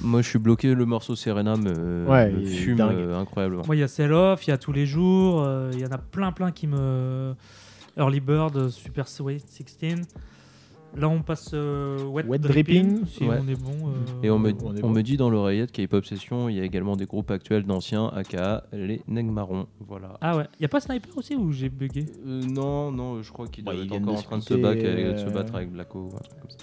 Moi, 0.00 0.22
je 0.22 0.28
suis 0.28 0.38
bloqué. 0.38 0.74
Le 0.74 0.86
morceau 0.86 1.16
Serena 1.16 1.56
me, 1.56 2.06
Ouais, 2.08 2.30
fume 2.44 2.80
euh, 2.80 3.18
incroyablement. 3.18 3.64
Moi, 3.66 3.74
il 3.74 3.80
y 3.80 3.82
a 3.82 3.88
Sell 3.88 4.12
Off, 4.12 4.46
il 4.46 4.50
y 4.50 4.52
a 4.52 4.58
tous 4.58 4.70
les 4.72 4.86
jours, 4.86 5.42
euh, 5.42 5.70
il 5.72 5.80
y 5.80 5.84
en 5.86 5.90
a 5.90 5.98
plein, 5.98 6.30
plein 6.30 6.52
qui 6.52 6.68
me. 6.68 7.34
Early 7.96 8.20
Bird, 8.20 8.68
Super 8.68 9.08
Sweet 9.08 9.44
16. 9.48 10.02
Là, 10.96 11.08
on 11.08 11.22
passe 11.22 11.50
euh, 11.54 12.02
Wet, 12.06 12.24
Wet 12.24 12.38
Dripping, 12.38 12.88
Dripping. 13.02 13.06
si 13.06 13.24
Ouais. 13.24 13.36
on 13.40 13.46
est 13.46 13.60
bon. 13.60 13.88
euh, 13.88 14.22
Et 14.22 14.30
on 14.30 14.38
me, 14.38 14.52
on 14.64 14.74
est 14.74 14.82
on 14.82 14.88
bon. 14.88 14.94
me 14.94 15.02
dit 15.02 15.16
dans 15.16 15.30
l'oreillette 15.30 15.70
qu'à 15.70 15.82
Hip 15.82 15.90
Hop 15.92 16.04
Session, 16.04 16.48
il 16.48 16.56
y 16.56 16.60
a 16.60 16.64
également 16.64 16.96
des 16.96 17.04
groupes 17.06 17.30
actuels 17.30 17.64
d'anciens, 17.64 18.08
aka 18.08 18.64
les 18.72 19.02
Negmarons. 19.06 19.66
Voilà. 19.80 20.14
Ah 20.20 20.36
ouais, 20.36 20.46
il 20.58 20.62
y 20.62 20.64
a 20.64 20.68
pas 20.68 20.80
Sniper 20.80 21.16
aussi 21.16 21.36
ou 21.36 21.52
j'ai 21.52 21.68
bugué 21.68 22.06
Euh, 22.26 22.40
non, 22.42 22.90
non, 22.90 23.22
je 23.22 23.30
crois 23.32 23.46
qu'il 23.46 23.68
Ouais, 23.68 23.74
doit 23.74 23.82
ils 23.84 23.86
être 23.86 23.90
viennent 23.90 24.02
encore 24.04 24.18
en 24.18 24.22
train 24.22 24.38
de 24.38 24.42
se, 24.42 24.54
battre, 24.54 24.84
avec- 24.84 25.12
de 25.12 25.16
se 25.18 25.26
battre 25.30 25.54
avec 25.54 25.70
Blacko 25.70 25.98
ou 26.12 26.16
un 26.16 26.20
truc 26.20 26.40
comme 26.40 26.50
ça. 26.50 26.56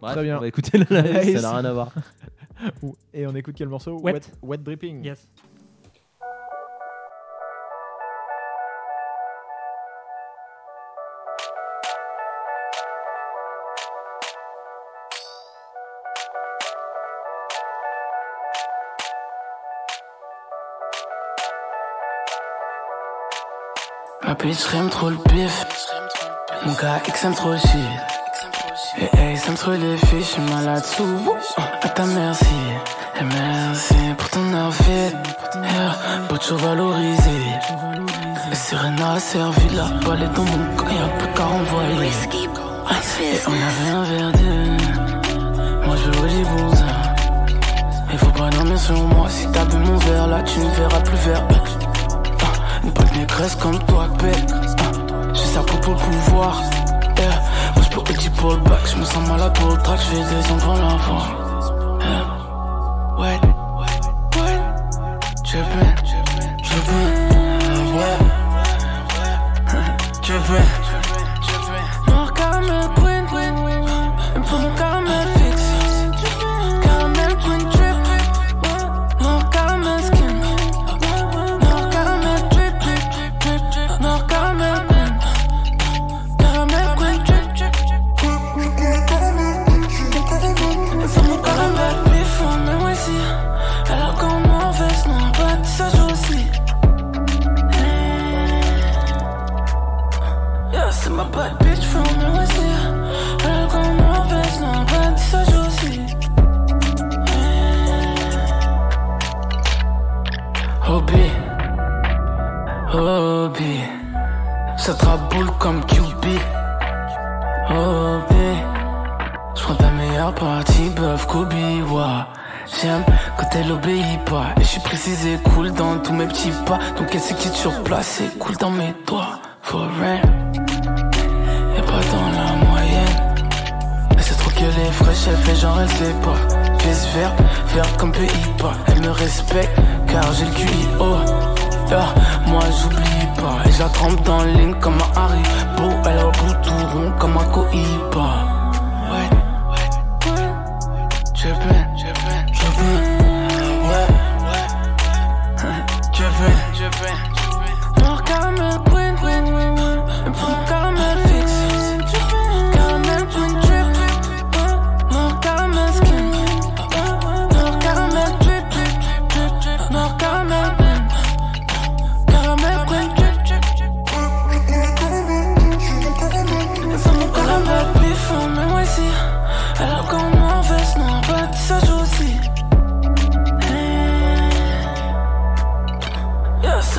Bref, 0.00 0.12
Très 0.14 0.22
bien. 0.22 0.36
on 0.36 0.40
va 0.40 0.48
écouter 0.48 0.78
la 0.88 1.00
live, 1.02 1.36
ça 1.38 1.42
n'a 1.42 1.56
rien 1.58 1.64
à 1.64 1.72
voir. 1.72 1.92
Et 3.14 3.26
on 3.26 3.34
écoute 3.34 3.54
quel 3.56 3.68
morceau? 3.68 3.98
Wet. 4.00 4.20
Wet 4.42 4.58
Dripping. 4.58 5.04
Yes. 5.04 5.26
Ma 24.30 24.36
bitch 24.36 24.72
aime 24.76 24.88
trop 24.88 25.10
le 25.10 25.16
bif. 25.28 25.66
Mon 26.64 26.72
gars 26.74 27.02
X 27.04 27.24
aime 27.24 27.34
trop 27.34 27.50
le 27.50 27.58
shit. 27.58 27.90
Et 29.00 29.18
hey, 29.18 29.36
ça 29.36 29.50
me 29.50 29.56
trop 29.56 29.72
les 29.72 29.96
filles, 29.96 30.22
j'suis 30.22 30.40
malade 30.42 30.84
sous. 30.84 31.34
À 31.82 31.88
ta 31.88 32.06
merci. 32.06 32.44
Et 33.18 33.24
merci 33.24 33.96
pour 34.16 34.30
ton 34.30 34.46
outfit. 34.54 35.16
Yeah, 35.56 36.26
pas 36.28 36.38
toujours 36.38 36.58
valorisé. 36.58 37.40
Et 38.52 38.54
Serena 38.54 39.14
a 39.14 39.18
servi 39.18 39.68
la 39.74 39.86
balle 40.06 40.22
est 40.22 40.36
dans 40.36 40.44
mon 40.44 40.76
corps, 40.76 40.92
y'a 40.92 41.08
pas 41.08 41.26
qu'à 41.34 41.44
renvoyer. 41.46 42.06
Et 43.20 43.40
on 43.48 43.52
avait 43.52 43.90
un 43.98 44.02
verre 44.04 44.32
de. 44.32 45.86
Moi 45.86 45.96
je 45.96 46.20
veux 46.20 46.28
les 46.28 46.44
bons 46.44 46.84
Il 48.12 48.18
faut 48.18 48.30
pas 48.38 48.48
dormir 48.50 48.78
sur 48.78 48.94
moi. 48.94 49.28
Si 49.28 49.50
t'as 49.50 49.64
bu 49.64 49.78
mon 49.78 49.96
verre 49.96 50.28
là, 50.28 50.40
tu 50.42 50.60
ne 50.60 50.70
verras 50.70 51.00
plus 51.00 51.16
vert. 51.16 51.42
Une 52.82 52.90
bonne 52.90 53.12
négresse 53.18 53.54
comme 53.56 53.78
toi. 53.86 54.06
Ah, 54.08 55.32
J'ai 55.34 55.44
ça 55.46 55.60
pour 55.60 55.94
le 55.94 55.98
pouvoir. 55.98 56.62
Yeah. 57.18 57.42
Moi 57.74 57.84
je 57.90 57.98
peux 57.98 58.12
dire 58.14 58.32
pour 58.32 58.52
le 58.52 58.56
bac. 58.58 58.80
Je 58.86 58.96
me 58.96 59.04
sens 59.04 59.28
malade 59.28 59.52
pour 59.54 59.68
le 59.70 59.76
track. 59.82 60.00
Je 60.00 60.16
vais 60.16 60.36
descendre 60.36 60.64
pour 60.64 60.74
la 60.74 60.96
voir. 60.96 61.26
Yeah. 62.00 62.24
Ouais. 63.18 63.40
Ouais. 64.36 64.60
Je 65.44 65.56
vais. 65.58 65.89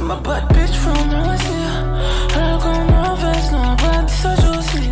Yeah, 0.02 0.08
c'est 0.08 0.08
ma 0.08 0.16
bad 0.16 0.48
bitch 0.54 0.76
from 0.78 1.10
me 1.10 1.16
aussi. 1.34 1.60
Elle 2.36 2.44
a 2.44 2.58
comme 2.58 2.88
mon 2.88 3.16
veste, 3.16 3.52
non, 3.52 3.76
pas 3.76 4.02
de 4.02 4.10
ça 4.10 4.34
aussi. 4.58 4.90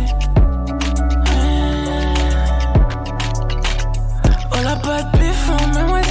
Oh 4.52 4.62
la 4.62 4.74
bad 4.76 5.06
bitch 5.18 5.34
from 5.34 5.70
me 5.74 5.82
aussi. 5.98 6.09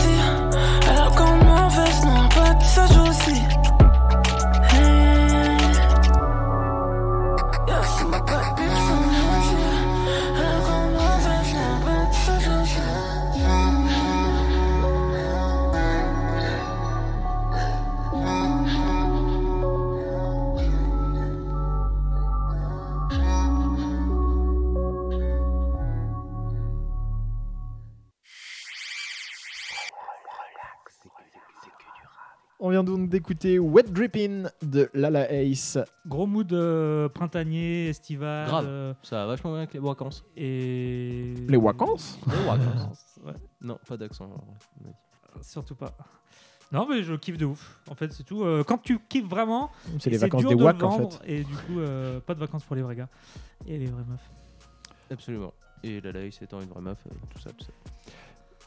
D'écouter 33.30 33.60
Wet 33.60 33.84
Drippin' 33.84 34.50
de 34.64 34.90
Lala 34.96 35.32
Ace. 35.32 35.78
Gros 36.08 36.26
mood 36.26 36.52
euh, 36.52 37.10
printanier, 37.10 37.90
estival. 37.90 38.48
Grave. 38.48 38.66
euh, 38.68 38.94
Ça 39.04 39.18
va 39.18 39.28
vachement 39.28 39.52
bien 39.52 39.60
avec 39.60 39.74
les 39.76 39.80
vacances. 39.80 40.26
et. 40.36 41.36
Les 41.48 41.58
vacances 41.58 42.18
Les 42.28 42.44
vacances. 42.44 43.06
Ouais, 43.26 43.34
non, 43.62 43.78
pas 43.88 43.98
d'accent. 43.98 44.30
surtout 45.42 45.76
pas. 45.76 45.92
Non, 46.72 46.88
mais 46.90 47.04
je 47.04 47.14
kiffe 47.16 47.38
de 47.38 47.46
ouf. 47.46 47.80
En 47.90 47.94
fait, 47.96 48.12
c'est 48.14 48.24
tout. 48.24 48.44
Euh, 48.44 48.64
quand 48.64 48.78
tu 48.78 48.98
kiffes 48.98 49.28
vraiment, 49.28 49.70
C'est 50.00 50.10
les 50.10 50.18
vacances 50.18 50.42
dur 50.42 50.50
des 50.52 50.56
de 50.56 50.64
WAC 50.64 50.82
en 50.82 51.10
fait. 51.10 51.20
Et 51.26 51.44
du 51.44 51.54
coup, 51.54 51.80
euh, 51.80 52.20
pas 52.22 52.34
de 52.34 52.40
vacances 52.40 52.64
pour 52.64 52.78
les 52.78 52.82
vrais 52.82 52.96
gars 52.96 53.10
et 53.68 53.78
les 53.78 53.88
vraies 53.88 54.06
meufs. 54.08 54.30
Absolument. 55.12 55.54
Et 55.84 56.00
la 56.02 56.14
Laïs 56.14 56.42
étant 56.42 56.62
une 56.62 56.70
vraie 56.70 56.82
meuf, 56.82 56.98
euh, 57.08 57.16
tout 57.30 57.40
ça, 57.40 57.50
tout 57.52 57.66
ça. 57.66 57.72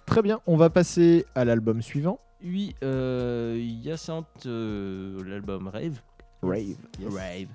Très 0.04 0.20
bien, 0.20 0.40
on 0.46 0.56
va 0.56 0.68
passer 0.68 1.24
à 1.34 1.44
l'album 1.46 1.80
suivant. 1.80 2.18
Oui, 2.44 2.74
euh, 2.82 3.56
Hyacinthe, 3.60 4.46
euh, 4.46 5.18
l'album 5.24 5.68
Rave. 5.68 6.00
Rave. 6.42 6.76
Yes. 7.00 7.14
Rave. 7.14 7.48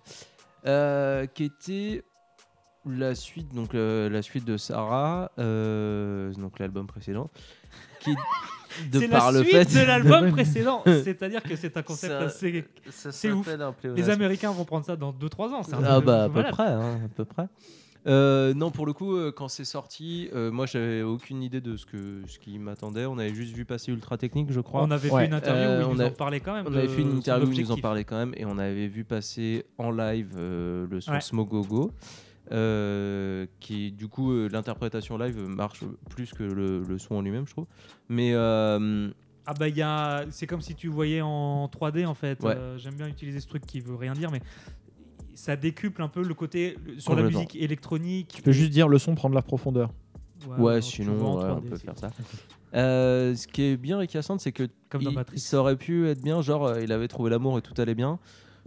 Euh, 0.65 1.25
qui 1.27 1.43
était 1.45 2.03
la 2.85 3.15
suite, 3.15 3.53
donc 3.53 3.75
euh, 3.75 4.09
la 4.09 4.21
suite 4.21 4.45
de 4.45 4.55
Sarah, 4.57 5.31
euh, 5.39 6.31
donc 6.33 6.59
l'album 6.59 6.87
précédent, 6.87 7.29
qui 7.99 8.11
de 8.91 8.99
C'est 8.99 9.07
par 9.09 9.31
la 9.31 9.39
le 9.39 9.45
suite 9.45 9.69
fait 9.69 9.79
de 9.81 9.85
l'album 9.85 10.31
précédent. 10.31 10.83
C'est-à-dire 10.85 11.43
que 11.43 11.55
c'est 11.55 11.75
un 11.77 11.83
concept 11.83 12.13
Ça- 12.13 12.19
assez. 12.25 12.65
ça 12.89 13.11
c'est 13.11 13.31
ouf. 13.31 13.47
Les. 13.83 14.09
Américains 14.09 14.51
vont 14.51 14.65
prendre 14.65 14.85
ça 14.85 14.95
dans 14.95 15.11
2-3 15.11 15.49
ans. 15.53 15.63
c'est 15.63 15.73
un 15.73 15.83
Ah 15.83 15.99
bah 15.99 16.23
à 16.25 16.29
peu 16.29 16.43
près, 16.43 16.67
hein, 16.67 16.99
à 17.05 17.07
peu 17.09 17.25
près. 17.25 17.47
Euh, 18.05 18.53
non, 18.53 18.71
pour 18.71 18.85
le 18.85 18.93
coup, 18.93 19.15
euh, 19.15 19.31
quand 19.31 19.47
c'est 19.47 19.65
sorti, 19.65 20.29
euh, 20.33 20.51
moi 20.51 20.65
j'avais 20.65 21.01
aucune 21.01 21.43
idée 21.43 21.59
de 21.61 21.75
ce 21.75 21.85
que 21.85 22.21
ce 22.27 22.39
qui 22.39 22.57
m'attendait. 22.59 23.05
On 23.05 23.17
avait 23.17 23.33
juste 23.33 23.55
vu 23.55 23.65
passer 23.65 23.91
Ultra 23.91 24.17
Technique, 24.17 24.51
je 24.51 24.61
crois. 24.61 24.83
On 24.83 24.91
avait 24.91 25.09
Ouais. 25.11 25.21
fait 25.23 25.27
une 25.27 25.33
interview 25.33 25.63
Euh, 25.63 25.77
où 25.77 25.81
ils 25.81 25.85
on 25.91 25.93
nous 25.95 26.01
a- 26.01 26.05
en 26.05 26.11
parlaient 26.11 26.39
quand 26.39 26.53
même. 26.53 26.65
On 26.67 26.71
de 26.71 26.77
avait 26.77 26.87
fait 26.87 27.01
une 27.01 27.17
interview 27.17 27.47
où 27.49 27.51
ils 27.51 27.61
nous 27.63 27.71
en 27.71 27.77
parlaient 27.77 28.03
quand 28.05 28.17
même, 28.17 28.33
et 28.37 28.45
on 28.45 28.57
avait 28.57 28.87
vu 28.87 29.03
passer 29.03 29.65
en 29.77 29.91
live 29.91 30.35
euh, 30.37 30.85
le 30.89 31.01
son 31.01 31.11
Ouais. 31.13 31.21
Smogogo. 31.21 31.91
euh, 32.53 33.45
qui 33.59 33.91
du 33.91 34.07
coup 34.07 34.31
euh, 34.31 34.47
l'interprétation 34.49 35.17
live 35.17 35.37
marche 35.49 35.81
plus 36.09 36.31
que 36.33 36.43
le, 36.43 36.81
le 36.81 36.97
son 36.97 37.15
en 37.15 37.21
lui-même 37.21 37.45
je 37.45 37.51
trouve 37.51 37.65
mais 38.07 38.31
euh, 38.33 39.09
Ah 39.45 39.53
bah 39.53 39.67
il 39.67 39.75
y 39.75 39.81
a, 39.81 40.23
c'est 40.29 40.47
comme 40.47 40.61
si 40.61 40.73
tu 40.73 40.87
voyais 40.87 41.19
en 41.21 41.67
3D 41.67 42.05
en 42.05 42.13
fait. 42.13 42.41
Ouais. 42.43 42.53
Euh, 42.55 42.77
J'aime 42.77 42.95
bien 42.95 43.07
utiliser 43.09 43.41
ce 43.41 43.47
truc 43.47 43.65
qui 43.65 43.81
veut 43.81 43.95
rien 43.95 44.13
dire, 44.13 44.31
mais 44.31 44.41
ça 45.37 45.55
décuple 45.55 46.01
un 46.01 46.07
peu 46.07 46.23
le 46.23 46.33
côté 46.33 46.77
sur 46.97 47.15
la 47.15 47.21
musique 47.23 47.55
électronique. 47.55 48.31
Tu 48.35 48.41
peux 48.41 48.51
juste 48.51 48.71
dire 48.71 48.87
le 48.87 48.97
son 48.97 49.13
prend 49.15 49.29
de 49.29 49.35
la 49.35 49.41
profondeur. 49.43 49.91
ouais 50.57 50.81
sinon 50.81 51.37
ouais, 51.37 51.45
on 51.45 51.59
3D, 51.59 51.69
peut 51.69 51.77
faire 51.77 51.97
ça 51.97 52.09
Euh, 52.73 53.33
ce 53.33 53.47
qui 53.47 53.61
est 53.63 53.77
bien 53.77 53.95
avec 53.97 54.13
Hyacinthe 54.13 54.41
c'est 54.41 54.51
que 54.51 54.67
Comme 54.89 55.01
dans 55.01 55.11
il- 55.33 55.39
ça 55.39 55.57
aurait 55.57 55.77
pu 55.77 56.05
être 56.09 56.21
bien 56.21 56.41
genre 56.41 56.65
euh, 56.65 56.83
il 56.83 56.91
avait 56.91 57.07
trouvé 57.07 57.29
l'amour 57.29 57.57
et 57.57 57.61
tout 57.61 57.73
allait 57.81 57.95
bien 57.95 58.19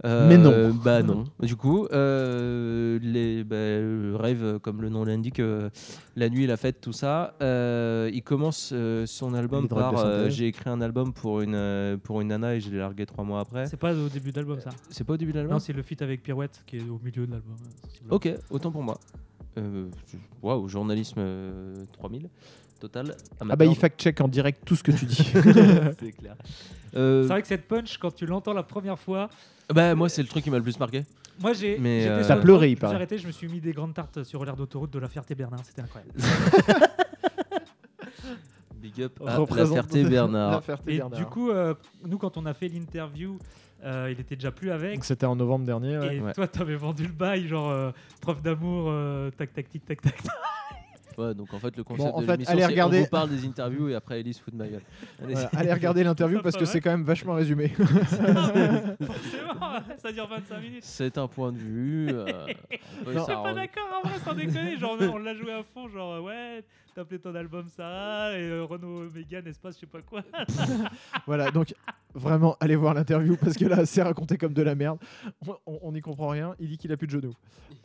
Euh, 0.03 0.27
Mais 0.29 0.37
non. 0.37 0.73
Bah 0.83 1.03
non. 1.03 1.25
Du 1.41 1.55
coup, 1.55 1.85
euh, 1.91 2.97
les 3.01 3.43
bah, 3.43 3.55
euh, 3.55 4.15
rêve, 4.19 4.59
comme 4.59 4.81
le 4.81 4.89
nom 4.89 5.03
l'indique, 5.05 5.39
euh, 5.39 5.69
la 6.15 6.29
nuit, 6.29 6.47
la 6.47 6.57
fête, 6.57 6.81
tout 6.81 6.91
ça. 6.93 7.35
euh, 7.41 8.09
il 8.13 8.23
commence 8.23 8.71
euh, 8.73 9.05
son 9.05 9.33
album 9.33 9.63
Les 9.63 9.67
drogues 9.67 9.81
par 9.81 9.93
de 9.93 9.97
euh, 9.99 10.19
synthèse. 10.23 10.33
j'ai 10.35 10.47
écrit 10.47 10.69
un 10.69 10.81
album 10.81 11.13
pour 11.13 11.41
une 11.41 11.53
euh, 11.55 11.97
pour 11.97 12.19
une 12.21 12.29
nana 12.29 12.55
et 12.55 12.61
je 12.61 12.69
l'ai 12.71 12.77
largué 12.79 13.05
trois 13.05 13.23
mois 13.23 13.41
après. 13.41 13.67
C'est 13.67 13.77
pas 13.77 13.93
au 13.93 14.09
début 14.09 14.31
de 14.31 14.37
l'album 14.37 14.59
ça? 14.59 14.71
C'est 14.89 15.03
pas 15.03 15.13
au 15.13 15.17
début 15.17 15.33
de 15.33 15.37
l'album? 15.37 15.53
Non, 15.53 15.59
c'est 15.59 15.73
le 15.73 15.83
feat 15.83 16.01
avec 16.01 16.23
Pirouette 16.23 16.63
qui 16.65 16.77
est 16.77 16.81
au 16.89 16.99
milieu 17.03 17.27
de 17.27 17.31
l'album. 17.33 17.55
Ok, 18.09 18.27
autant 18.49 18.71
pour 18.71 18.81
moi. 18.83 18.97
Euh, 19.57 19.87
je- 20.07 20.17
Waouh, 20.41 20.67
journalisme 20.67 21.19
euh, 21.19 21.75
3000 21.93 22.27
total. 22.79 23.13
Ah 23.13 23.35
bah 23.39 23.45
amateur. 23.53 23.67
il 23.71 23.75
fact-check 23.75 24.19
en 24.21 24.27
direct 24.27 24.63
tout 24.65 24.75
ce 24.75 24.81
que 24.81 24.91
tu 24.91 25.05
dis. 25.05 25.23
c'est 25.99 26.11
clair. 26.13 26.35
Euh, 26.95 27.23
C'est 27.23 27.29
vrai 27.29 27.41
que 27.41 27.47
cette 27.47 27.67
punch, 27.67 27.97
quand 27.97 28.13
tu 28.13 28.25
l'entends 28.25 28.53
la 28.53 28.63
première 28.63 28.99
fois, 28.99 29.29
bah 29.73 29.95
moi 29.95 30.09
c'est 30.09 30.21
le 30.21 30.27
truc 30.27 30.43
qui 30.43 30.49
m'a 30.49 30.57
le 30.57 30.63
plus 30.63 30.77
marqué. 30.79 31.03
moi 31.39 31.53
j'ai. 31.53 31.77
Mais, 31.79 32.01
j'étais 32.01 32.11
euh, 32.13 32.23
sur 32.23 32.39
pleuré, 32.41 32.67
il 32.67 32.69
je 32.69 32.73
me 32.73 32.75
suis 32.75 32.81
paraît. 32.81 32.95
arrêté, 32.95 33.17
je 33.17 33.27
me 33.27 33.31
suis 33.31 33.47
mis 33.47 33.61
des 33.61 33.71
grandes 33.71 33.93
tartes 33.93 34.23
sur 34.23 34.43
l'air 34.43 34.55
d'autoroute 34.55 34.91
de 34.91 34.99
la 34.99 35.07
Ferté-Bernard, 35.07 35.61
c'était 35.63 35.81
incroyable. 35.81 36.11
Big 38.81 39.01
up 39.03 39.19
à 39.21 39.25
la 39.25 39.37
Représente- 39.37 39.75
Ferté 39.75 40.03
Bernard. 40.03 40.51
La 40.51 40.61
Ferté 40.61 40.93
Et 40.93 40.97
Bernard. 40.97 41.19
du 41.19 41.25
coup, 41.25 41.51
euh, 41.51 41.73
nous 42.05 42.17
quand 42.17 42.35
on 42.37 42.45
a 42.47 42.53
fait 42.53 42.67
l'interview, 42.67 43.37
euh, 43.83 44.09
il 44.11 44.19
était 44.19 44.35
déjà 44.35 44.51
plus 44.51 44.71
avec. 44.71 44.95
Donc 44.95 45.05
c'était 45.05 45.25
en 45.27 45.35
novembre 45.35 45.65
dernier. 45.65 45.97
ouais. 45.99 46.15
Et 46.17 46.21
Ouais. 46.21 46.33
toi, 46.33 46.47
t'avais 46.47 46.75
vendu 46.75 47.03
le 47.05 47.11
bail, 47.13 47.47
genre 47.47 47.69
euh, 47.69 47.91
preuve 48.21 48.41
d'amour, 48.41 48.85
euh, 48.89 49.29
tac 49.31 49.53
tac 49.53 49.69
tic 49.69 49.85
tac 49.85 50.01
tac. 50.01 50.15
Ouais, 51.17 51.33
donc 51.33 51.53
en 51.53 51.59
fait 51.59 51.75
le 51.77 51.83
concept 51.83 52.13
en 52.13 52.21
de 52.21 52.25
fait, 52.25 52.31
l'émission 52.33 52.53
allez 52.53 52.61
c'est 52.61 52.67
regarder- 52.67 52.97
on 52.99 53.01
vous 53.03 53.07
parle 53.09 53.29
des 53.29 53.45
interviews 53.45 53.89
et 53.89 53.95
après 53.95 54.19
Elise 54.19 54.39
fout 54.39 54.53
de 54.53 54.57
ma 54.59 54.67
gueule. 54.67 54.81
Allez, 55.23 55.33
Voilà, 55.33 55.49
allez 55.57 55.73
regarder 55.73 56.03
l'interview 56.03 56.41
parce 56.41 56.55
que 56.57 56.65
c'est 56.65 56.81
quand 56.81 56.91
même 56.91 57.03
vachement 57.03 57.33
résumé. 57.33 57.67
Forcément, 59.01 59.79
ça 59.97 60.11
dure 60.11 60.27
25 60.27 60.59
minutes. 60.61 60.83
C'est 60.83 61.17
un 61.17 61.27
point 61.27 61.51
de 61.51 61.57
vue. 61.57 62.07
euh. 62.09 62.25
Je 63.05 63.11
suis 63.19 63.25
pas 63.33 63.53
d'accord, 63.53 64.01
en 64.03 64.07
vrai, 64.07 64.17
sans 64.23 64.33
déconner. 64.33 64.77
Genre, 64.77 64.97
on 64.99 65.17
l'a 65.17 65.33
joué 65.33 65.51
à 65.53 65.63
fond, 65.63 65.87
genre, 65.89 66.13
euh, 66.13 66.21
ouais, 66.21 66.63
t'as 66.95 67.01
appelé 67.01 67.19
ton 67.19 67.33
album 67.35 67.65
Sarah 67.75 68.33
et 68.37 68.41
euh, 68.43 68.63
Renault 68.63 69.09
Mégane, 69.13 69.47
espace, 69.47 69.75
je 69.75 69.81
sais 69.81 69.85
pas 69.85 70.01
quoi. 70.01 70.21
voilà, 71.27 71.51
donc 71.51 71.73
vraiment, 72.13 72.55
allez 72.59 72.75
voir 72.75 72.93
l'interview 72.93 73.37
parce 73.37 73.55
que 73.57 73.65
là, 73.65 73.85
c'est 73.85 74.01
raconté 74.03 74.37
comme 74.37 74.53
de 74.53 74.61
la 74.61 74.75
merde. 74.75 74.99
On 75.65 75.91
n'y 75.91 76.01
comprend 76.01 76.29
rien. 76.29 76.55
Il 76.59 76.69
dit 76.69 76.77
qu'il 76.77 76.91
a 76.91 76.97
plus 76.97 77.07
de 77.07 77.11
genoux. 77.13 77.33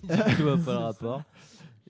Tu 0.09 0.43
vois 0.43 0.57
pas 0.59 0.73
le 0.73 0.78
rapport. 0.78 1.23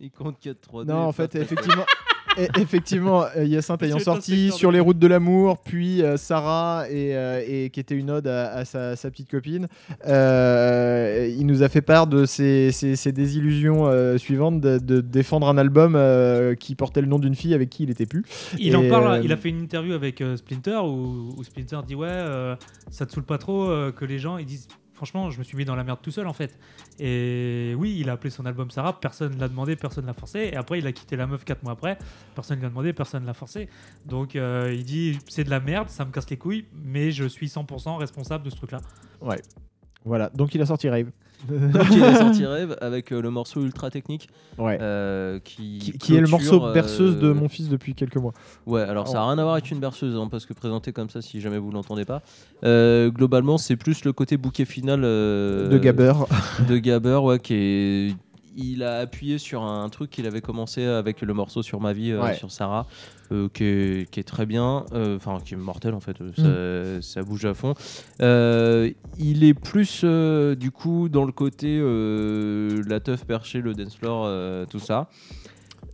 Il 0.01 0.11
compte 0.11 0.39
4 0.41 0.61
3 0.61 0.85
Non, 0.85 0.95
en 1.05 1.13
fait, 1.13 1.35
effectivement. 1.37 1.85
et- 2.37 2.49
effectivement, 2.61 3.25
euh, 3.37 3.45
Hyacinthe 3.45 3.83
ayant 3.85 3.99
sorti 3.99 4.51
sur 4.53 4.71
les 4.71 4.81
routes 4.81 4.99
de 4.99 5.07
l'amour, 5.07 5.59
puis 5.65 6.03
euh, 6.03 6.17
Sarah 6.19 6.85
et, 6.91 7.17
euh, 7.17 7.43
et 7.47 7.71
qui 7.71 7.81
était 7.81 7.95
une 7.97 8.11
ode 8.11 8.27
à, 8.27 8.53
à 8.53 8.65
sa, 8.67 8.95
sa 8.95 9.11
petite 9.11 9.31
copine, 9.31 9.69
euh, 10.07 11.35
il 11.37 11.47
nous 11.47 11.63
a 11.63 11.69
fait 11.69 11.81
part 11.81 12.07
de 12.07 12.27
ses, 12.27 12.73
ses- 12.73 12.97
ses 12.97 13.13
désillusions 13.13 13.87
euh, 13.87 14.19
suivantes 14.19 14.61
de, 14.61 14.79
de 14.79 15.01
défendre 15.01 15.49
un 15.49 15.57
album 15.59 15.95
euh, 15.97 16.55
qui 16.55 16.75
portait 16.75 17.01
le 17.01 17.07
nom 17.07 17.19
d'une 17.19 17.35
fille 17.35 17.55
avec 17.55 17.71
qui 17.71 17.85
il 17.85 17.91
était 17.91 18.07
plus. 18.07 18.25
Il 18.59 18.77
en 18.77 18.87
parle, 18.89 19.07
euh, 19.13 19.21
il 19.25 19.33
a 19.33 19.37
fait 19.37 19.49
une 19.49 19.61
interview 19.63 19.95
avec 19.95 20.21
euh, 20.21 20.37
Splinter 20.37 20.79
où, 20.85 21.35
où 21.37 21.45
Splinter 21.45 21.79
dit 21.87 21.95
Ouais, 21.95 22.09
euh, 22.11 22.55
ça 22.91 23.07
te 23.07 23.13
saoule 23.13 23.25
pas 23.25 23.39
trop 23.39 23.71
euh, 23.71 23.93
que 23.93 24.05
les 24.05 24.19
gens 24.19 24.37
ils 24.39 24.47
disent 24.47 24.69
Franchement, 24.97 25.31
je 25.31 25.39
me 25.39 25.45
suis 25.45 25.57
mis 25.59 25.67
dans 25.67 25.77
la 25.77 25.85
merde 25.85 26.01
tout 26.03 26.11
seul 26.11 26.27
en 26.27 26.33
fait. 26.33 26.59
Et 26.99 27.75
oui, 27.77 27.99
il 28.01 28.09
a 28.09 28.15
appelé 28.15 28.31
son 28.31 28.47
album 28.47 28.71
Sarah, 28.71 28.99
personne 28.99 29.39
l'a 29.39 29.47
demandé, 29.47 29.77
personne 29.77 30.07
l'a 30.07 30.15
forcé. 30.15 30.51
Et 30.53 30.57
après, 30.57 30.79
il 30.79 30.87
a 30.87 30.93
quitté 30.93 31.17
la 31.17 31.27
meuf 31.27 31.45
4 31.45 31.63
mois 31.63 31.73
après, 31.73 31.99
personne 32.35 32.61
l'a 32.63 32.71
demandé, 32.71 32.95
personne 32.95 33.27
l'a 33.27 33.35
forcé. 33.35 33.69
Donc 34.07 34.37
euh, 34.37 34.73
il 34.75 34.85
dit 34.85 35.19
C'est 35.29 35.45
de 35.45 35.51
la 35.51 35.61
merde, 35.61 35.91
ça 35.91 36.07
me 36.07 36.11
casse 36.11 36.31
les 36.31 36.39
couilles, 36.39 36.65
mais 36.73 37.11
je 37.11 37.25
suis 37.25 37.47
100% 37.47 37.99
responsable 37.99 38.45
de 38.45 38.51
ce 38.51 38.57
truc-là. 38.57 38.81
Ouais. 39.21 39.41
Voilà, 40.07 40.31
donc 40.31 40.55
il 40.55 40.63
a 40.63 40.67
sorti 40.67 40.89
Rave. 40.89 41.11
Donc 41.49 41.83
il 41.93 42.03
a 42.03 42.15
sorti 42.17 42.45
Rêve 42.47 42.77
avec 42.81 43.13
euh, 43.13 43.21
le 43.21 43.31
morceau 43.31 43.61
ultra 43.63 43.91
technique 43.91 44.29
Ouais. 44.59 44.79
euh, 44.81 45.39
qui, 45.45 45.79
Qui, 45.79 45.93
qui 45.99 46.17
est 46.17 46.21
le 46.21 46.27
clôture, 46.27 46.61
morceau 46.61 46.73
berceuse 46.73 47.19
de 47.19 47.29
euh, 47.29 47.35
mon 47.35 47.49
fils 47.49 47.69
depuis 47.69 47.95
quelques 47.95 48.17
mois. 48.17 48.33
Ouais, 48.67 48.81
alors 48.83 49.07
ça 49.07 49.15
n'a 49.15 49.27
rien 49.27 49.39
à 49.39 49.43
voir 49.43 49.53
avec 49.55 49.71
une 49.71 49.79
berceuse, 49.81 50.17
hein, 50.17 50.29
parce 50.31 50.47
que 50.47 50.55
présenté 50.55 50.93
comme 50.93 51.11
ça, 51.11 51.21
si 51.21 51.41
jamais 51.41 51.59
vous 51.59 51.71
l'entendez 51.71 52.05
pas, 52.05 52.23
euh, 52.65 53.11
globalement 53.11 53.59
c'est 53.59 53.77
plus 53.77 54.05
le 54.05 54.13
côté 54.13 54.37
bouquet 54.37 54.65
final 54.65 55.03
euh, 55.05 55.69
de 55.69 55.79
Gabber. 55.79 56.15
de 56.69 56.79
Gabber, 56.79 57.17
ouais, 57.23 57.39
qui 57.39 57.55
est. 57.55 58.17
Il 58.57 58.83
a 58.83 58.99
appuyé 59.01 59.39
sur 59.39 59.63
un 59.63 59.89
truc 59.91 60.11
qu'il 60.11 60.27
avait 60.27 60.41
commencé 60.41 60.85
avec 60.85 61.21
le 61.21 61.35
morceau 61.35 61.63
sur 61.63 61.81
ma 61.81 61.93
vie, 61.93 62.11
euh, 62.13 62.23
Ouais. 62.23 62.35
sur 62.35 62.51
Sarah, 62.51 62.87
euh, 63.33 63.49
qui, 63.53 63.65
est, 63.65 64.11
qui 64.11 64.21
est 64.21 64.25
très 64.25 64.47
bien, 64.47 64.85
euh, 64.93 65.17
enfin 65.17 65.39
qui 65.45 65.55
est 65.55 65.57
mortel 65.59 65.93
en 65.95 66.01
fait, 66.01 66.17
euh, 66.21 67.01
ça, 67.03 67.21
ça 67.21 67.23
bouge 67.23 67.45
à 67.45 67.55
fond. 67.55 67.75
Il 69.19 69.45
est 69.45 69.55
plus 69.55 70.05
du 70.05 70.71
coup 70.71 71.09
dans 71.09 71.25
le 71.25 71.33
côté 71.33 71.79
la 72.89 73.01
teuf 73.01 73.25
perchée, 73.27 73.61
le 73.61 73.75
dance 73.75 73.97
floor, 73.97 74.67
tout 74.69 74.79
ça. 74.79 75.09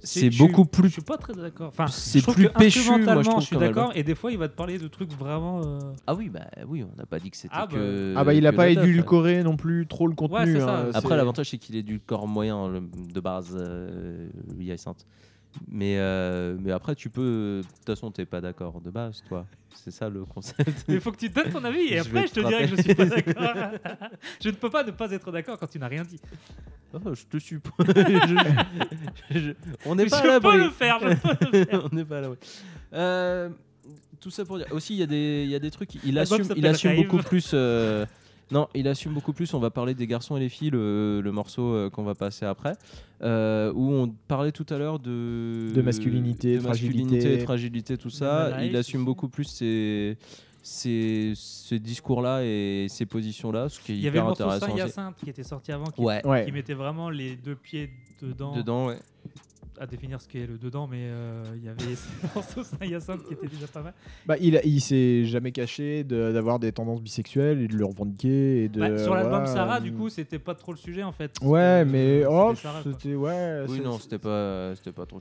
C'est 0.05 0.31
beaucoup 0.31 0.65
plus 0.65 0.89
Je 0.89 0.93
suis 0.95 1.03
pas 1.03 1.17
très 1.17 1.33
d'accord. 1.33 1.69
Enfin, 1.69 1.87
c'est 1.87 2.21
plus 2.23 2.49
péchu, 2.49 2.55
moi, 2.55 2.63
je 2.63 2.67
instrumentalement, 2.67 3.23
trouve, 3.23 3.41
je 3.43 3.47
suis 3.47 3.57
d'accord. 3.57 3.83
album. 3.85 3.97
Et 3.97 4.03
des 4.03 4.15
fois, 4.15 4.33
il 4.33 4.39
va 4.39 4.49
te 4.49 4.55
parler 4.57 4.79
de 4.79 4.89
trucs 4.89 5.13
vraiment. 5.13 5.61
euh, 5.65 5.79
Ah 6.07 6.15
oui, 6.15 6.29
bah 6.29 6.47
oui, 6.67 6.85
on 6.85 6.97
n'a 6.97 7.07
pas 7.07 7.19
dit 7.21 7.31
que 7.31 7.37
c'était 7.37 7.55
Ah 7.57 7.67
bah. 7.67 7.77
que. 7.77 8.15
Ah 8.17 8.25
bah 8.25 8.35
il 8.35 8.47
a 8.47 8.53
pas 8.53 8.69
édulcoré 8.69 9.43
non 9.43 9.57
plus 9.57 9.87
trop 9.87 10.07
le 10.09 10.15
contenu. 10.15 10.57
Ouais, 10.57 10.61
hein, 10.63 10.91
Après, 10.95 11.17
l'avantage, 11.17 11.51
c'est 11.51 11.59
qu'il 11.59 11.77
est 11.77 11.83
du 11.83 12.01
corps 12.01 12.27
moyen 12.27 12.69
le- 12.69 12.83
de 13.13 13.21
base, 13.21 13.57
euh, 13.59 14.29
Hyacinthe. 14.59 15.07
Mais, 15.71 15.97
euh, 15.99 16.57
mais 16.61 16.73
après, 16.73 16.95
tu 16.95 17.11
peux. 17.11 17.61
De 17.63 17.67
toute 17.77 17.87
façon, 17.87 18.11
t'es 18.11 18.25
pas 18.25 18.41
d'accord 18.41 18.81
de 18.81 18.91
base, 18.91 19.23
toi. 19.29 19.47
C'est 19.75 19.91
ça 19.91 20.09
le 20.09 20.25
concept. 20.25 20.85
Mais 20.89 20.95
il 20.95 21.01
faut 21.01 21.13
que 21.13 21.17
tu 21.19 21.29
donnes 21.29 21.51
ton 21.51 21.65
avis 21.65 21.81
et 21.81 21.97
Je 22.03 22.09
après 22.09 22.27
je 22.27 22.33
te 22.33 22.41
te 22.41 22.47
dirai 22.47 22.69
que 22.69 22.77
je 22.77 22.83
suis 22.83 22.95
pas 22.95 23.05
d'accord. 23.07 23.79
je 24.43 24.49
ne 24.49 24.55
peux 24.55 24.71
pas 24.71 24.85
ne 24.85 24.91
pas 24.93 25.11
être 25.11 25.33
d'accord 25.33 25.59
quand 25.59 25.67
tu 25.67 25.79
n'as 25.79 25.89
rien 25.89 26.05
dit. 26.05 26.21
Oh, 26.95 27.15
je 27.15 27.25
te 27.25 27.39
suis 27.39 27.59
pas. 27.59 27.71
Je- 29.31 29.39
je- 29.39 29.53
On 29.87 29.95
n'est 29.95 30.07
pas 30.07 30.17
à 30.17 30.19
je 30.19 30.23
peux 30.23 30.29
l'abri. 30.29 30.57
le 30.59 30.71
faire, 30.71 30.99
peux 31.01 31.09
le 31.59 31.65
faire. 31.65 31.89
On 31.91 31.95
n'est 31.95 32.05
pas 32.05 32.19
à 32.19 32.21
l'abri. 32.21 32.39
Euh, 32.93 33.49
tout 34.21 34.31
ça 34.31 34.45
pour 34.45 34.59
dire. 34.59 34.67
Aussi, 34.73 34.95
il 34.95 35.01
y, 35.01 35.03
a 35.03 35.07
des- 35.07 35.43
il 35.45 35.51
y 35.51 35.55
a 35.55 35.59
des 35.59 35.71
trucs. 35.71 35.95
Il 36.05 36.19
assume, 36.19 36.47
il 36.57 36.67
assume 36.67 36.95
beaucoup 36.97 37.19
plus. 37.19 37.51
euh, 37.55 38.05
non, 38.53 38.69
il 38.75 38.87
assume 38.87 39.13
beaucoup 39.15 39.33
plus. 39.33 39.53
On 39.55 39.59
va 39.59 39.71
parler 39.71 39.95
des 39.95 40.07
garçons 40.07 40.37
et 40.37 40.41
les 40.41 40.49
filles, 40.49 40.71
le, 40.71 41.21
le 41.21 41.33
morceau 41.33 41.73
euh, 41.75 41.91
qu'on 41.91 42.05
va 42.05 42.15
passer 42.15 42.45
après. 42.45 42.75
euh, 43.23 43.73
où 43.75 43.91
on 43.93 44.09
parlait 44.29 44.53
tout 44.53 44.67
à 44.71 44.79
l'heure 44.79 44.99
de. 44.99 45.73
De 45.75 45.83
masculinité, 45.83 46.59
de 46.59 46.63
masculinité, 46.63 47.17
fragilité. 47.21 47.45
fragilité, 47.45 47.97
tout 47.97 48.11
ça. 48.11 48.63
Il 48.65 48.77
assume 48.77 49.05
beaucoup 49.05 49.29
plus 49.29 49.45
ces, 49.45 50.17
ces, 50.63 51.33
ces 51.35 51.79
discours-là 51.79 52.43
et 52.45 52.87
ces 52.89 53.07
positions-là, 53.07 53.69
ce 53.69 53.81
qui 53.81 53.93
est 53.93 53.97
Il 53.97 54.01
y 54.03 54.09
avait 54.09 54.19
hyper 54.19 54.25
le 54.25 54.29
morceau 54.29 54.43
intéressant. 54.45 54.67
aussi. 54.67 54.77
Saint-Hyacinthe 54.79 55.17
qui 55.25 55.31
était 55.31 55.43
sorti 55.43 55.73
avant, 55.73 55.87
qui, 55.87 56.01
Ouais. 56.01 56.25
Ouais. 56.27 56.45
qui 56.45 56.53
mettait 56.53 56.75
vraiment 56.75 57.11
les 57.11 57.37
deux 57.37 57.57
pieds 57.57 57.91
dedans, 58.21 58.55
Dedans, 58.55 58.87
ouais. 58.87 58.99
À 59.83 59.87
définir 59.87 60.21
ce 60.21 60.29
qu'est 60.29 60.47
le 60.47 60.59
dedans, 60.59 60.87
mais 60.87 61.01
euh, 61.03 61.43
il 61.57 61.65
y 61.65 61.69
avait 61.69 61.97
Saint-Hyacinthe 62.63 63.25
qui 63.27 63.35
était 63.35 63.49
déjà 63.49 63.67
pas 63.67 63.83
mal. 63.83 63.95
Bah, 64.27 64.37
il, 64.41 64.57
a- 64.57 64.65
il 64.65 64.81
s'est 64.81 65.25
jamais 65.25 65.51
caché 65.51 66.05
de- 66.05 66.31
d'avoir 66.33 66.59
des 66.61 66.71
tendances 66.73 67.03
bisexuelles 67.03 67.61
et 67.63 67.69
de 67.69 67.77
le 67.77 67.85
revendiquer. 67.85 68.65
Et 68.65 68.69
de, 68.69 68.79
Bah, 68.81 68.99
sur 68.99 69.15
l'album 69.15 69.41
voilà, 69.41 69.47
Sarah, 69.47 69.77
euh, 69.79 69.81
du 69.81 69.93
coup, 69.93 70.09
c'était 70.09 70.39
pas 70.39 70.55
trop 70.55 70.73
le 70.73 70.79
sujet 70.79 71.03
en 71.03 71.11
fait. 71.13 71.37
Ouais, 71.43 71.81
C'était- 71.81 71.85
mais 71.85 72.15
c'était 72.21 72.27
oh, 72.31 72.55
Sarah, 72.55 72.83
quoi. 72.83 72.93
c'était 72.93 73.15
ouais. 73.17 73.65
Oui, 73.69 73.77
c'est- 73.79 73.83
non, 73.85 73.99
c'était 73.99 74.19
pas, 74.19 74.75
c'était 74.77 74.93
pas 74.93 75.07
trop. 75.07 75.21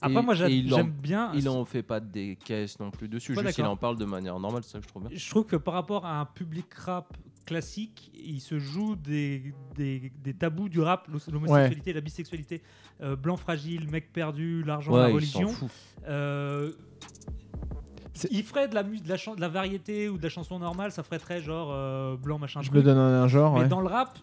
Après, 0.00 0.18
Et- 0.18 0.22
moi, 0.22 0.34
j'a- 0.34 0.48
et 0.48 0.54
il 0.54 0.72
en- 0.72 0.76
j'aime 0.78 0.90
bien. 0.90 1.30
Il 1.34 1.48
en 1.48 1.64
fait 1.66 1.82
pas 1.82 2.00
des 2.00 2.38
caisses 2.42 2.80
non 2.80 2.90
plus 2.90 3.08
dessus, 3.08 3.32
Ouais, 3.36 3.42
juste 3.44 3.58
il 3.58 3.60
d'accord. 3.62 3.72
en 3.72 3.76
parle 3.76 3.98
de 3.98 4.04
manière 4.06 4.38
normale, 4.38 4.62
c'est 4.64 4.72
ça 4.72 4.78
que 4.78 4.84
je 4.84 4.88
trouve 4.88 5.02
bien. 5.06 5.10
Je 5.16 5.30
trouve 5.30 5.44
que 5.44 5.56
par 5.56 5.74
rapport 5.74 6.06
à 6.06 6.20
un 6.20 6.24
public 6.24 6.72
rap 6.74 7.14
classique, 7.48 8.10
il 8.14 8.40
se 8.40 8.58
joue 8.58 8.94
des, 8.96 9.52
des, 9.74 10.12
des 10.22 10.34
tabous 10.34 10.68
du 10.68 10.80
rap, 10.80 11.08
l'hom- 11.08 11.20
l'homosexualité, 11.32 11.92
la 11.92 12.00
bisexualité, 12.00 12.62
euh, 13.00 13.16
blanc 13.16 13.36
fragile, 13.36 13.88
mec 13.90 14.12
perdu, 14.12 14.62
l'argent, 14.64 14.94
la 14.96 15.06
Ouais, 15.06 15.12
religion. 15.12 15.52
Euh, 16.06 16.72
C'est- 18.14 18.28
il 18.32 18.42
ferait 18.42 18.66
de 18.66 18.74
la, 18.74 18.82
de, 18.82 18.90
la 19.08 19.16
de 19.36 19.40
la 19.40 19.48
variété 19.48 20.08
ou 20.08 20.18
de 20.18 20.22
la 20.24 20.28
chanson 20.28 20.58
normale, 20.58 20.90
ça 20.90 21.04
ferait 21.04 21.20
très 21.20 21.40
genre 21.40 21.68
euh, 21.72 22.16
blanc 22.16 22.38
machin. 22.38 22.62
Je 22.62 22.72
me 22.72 22.82
donne 22.82 22.98
un, 22.98 23.22
un 23.22 23.28
genre. 23.28 23.54
Mais 23.54 23.60
ouais. 23.60 23.68
dans 23.68 23.80
le 23.80 23.86
rap, 23.86 24.18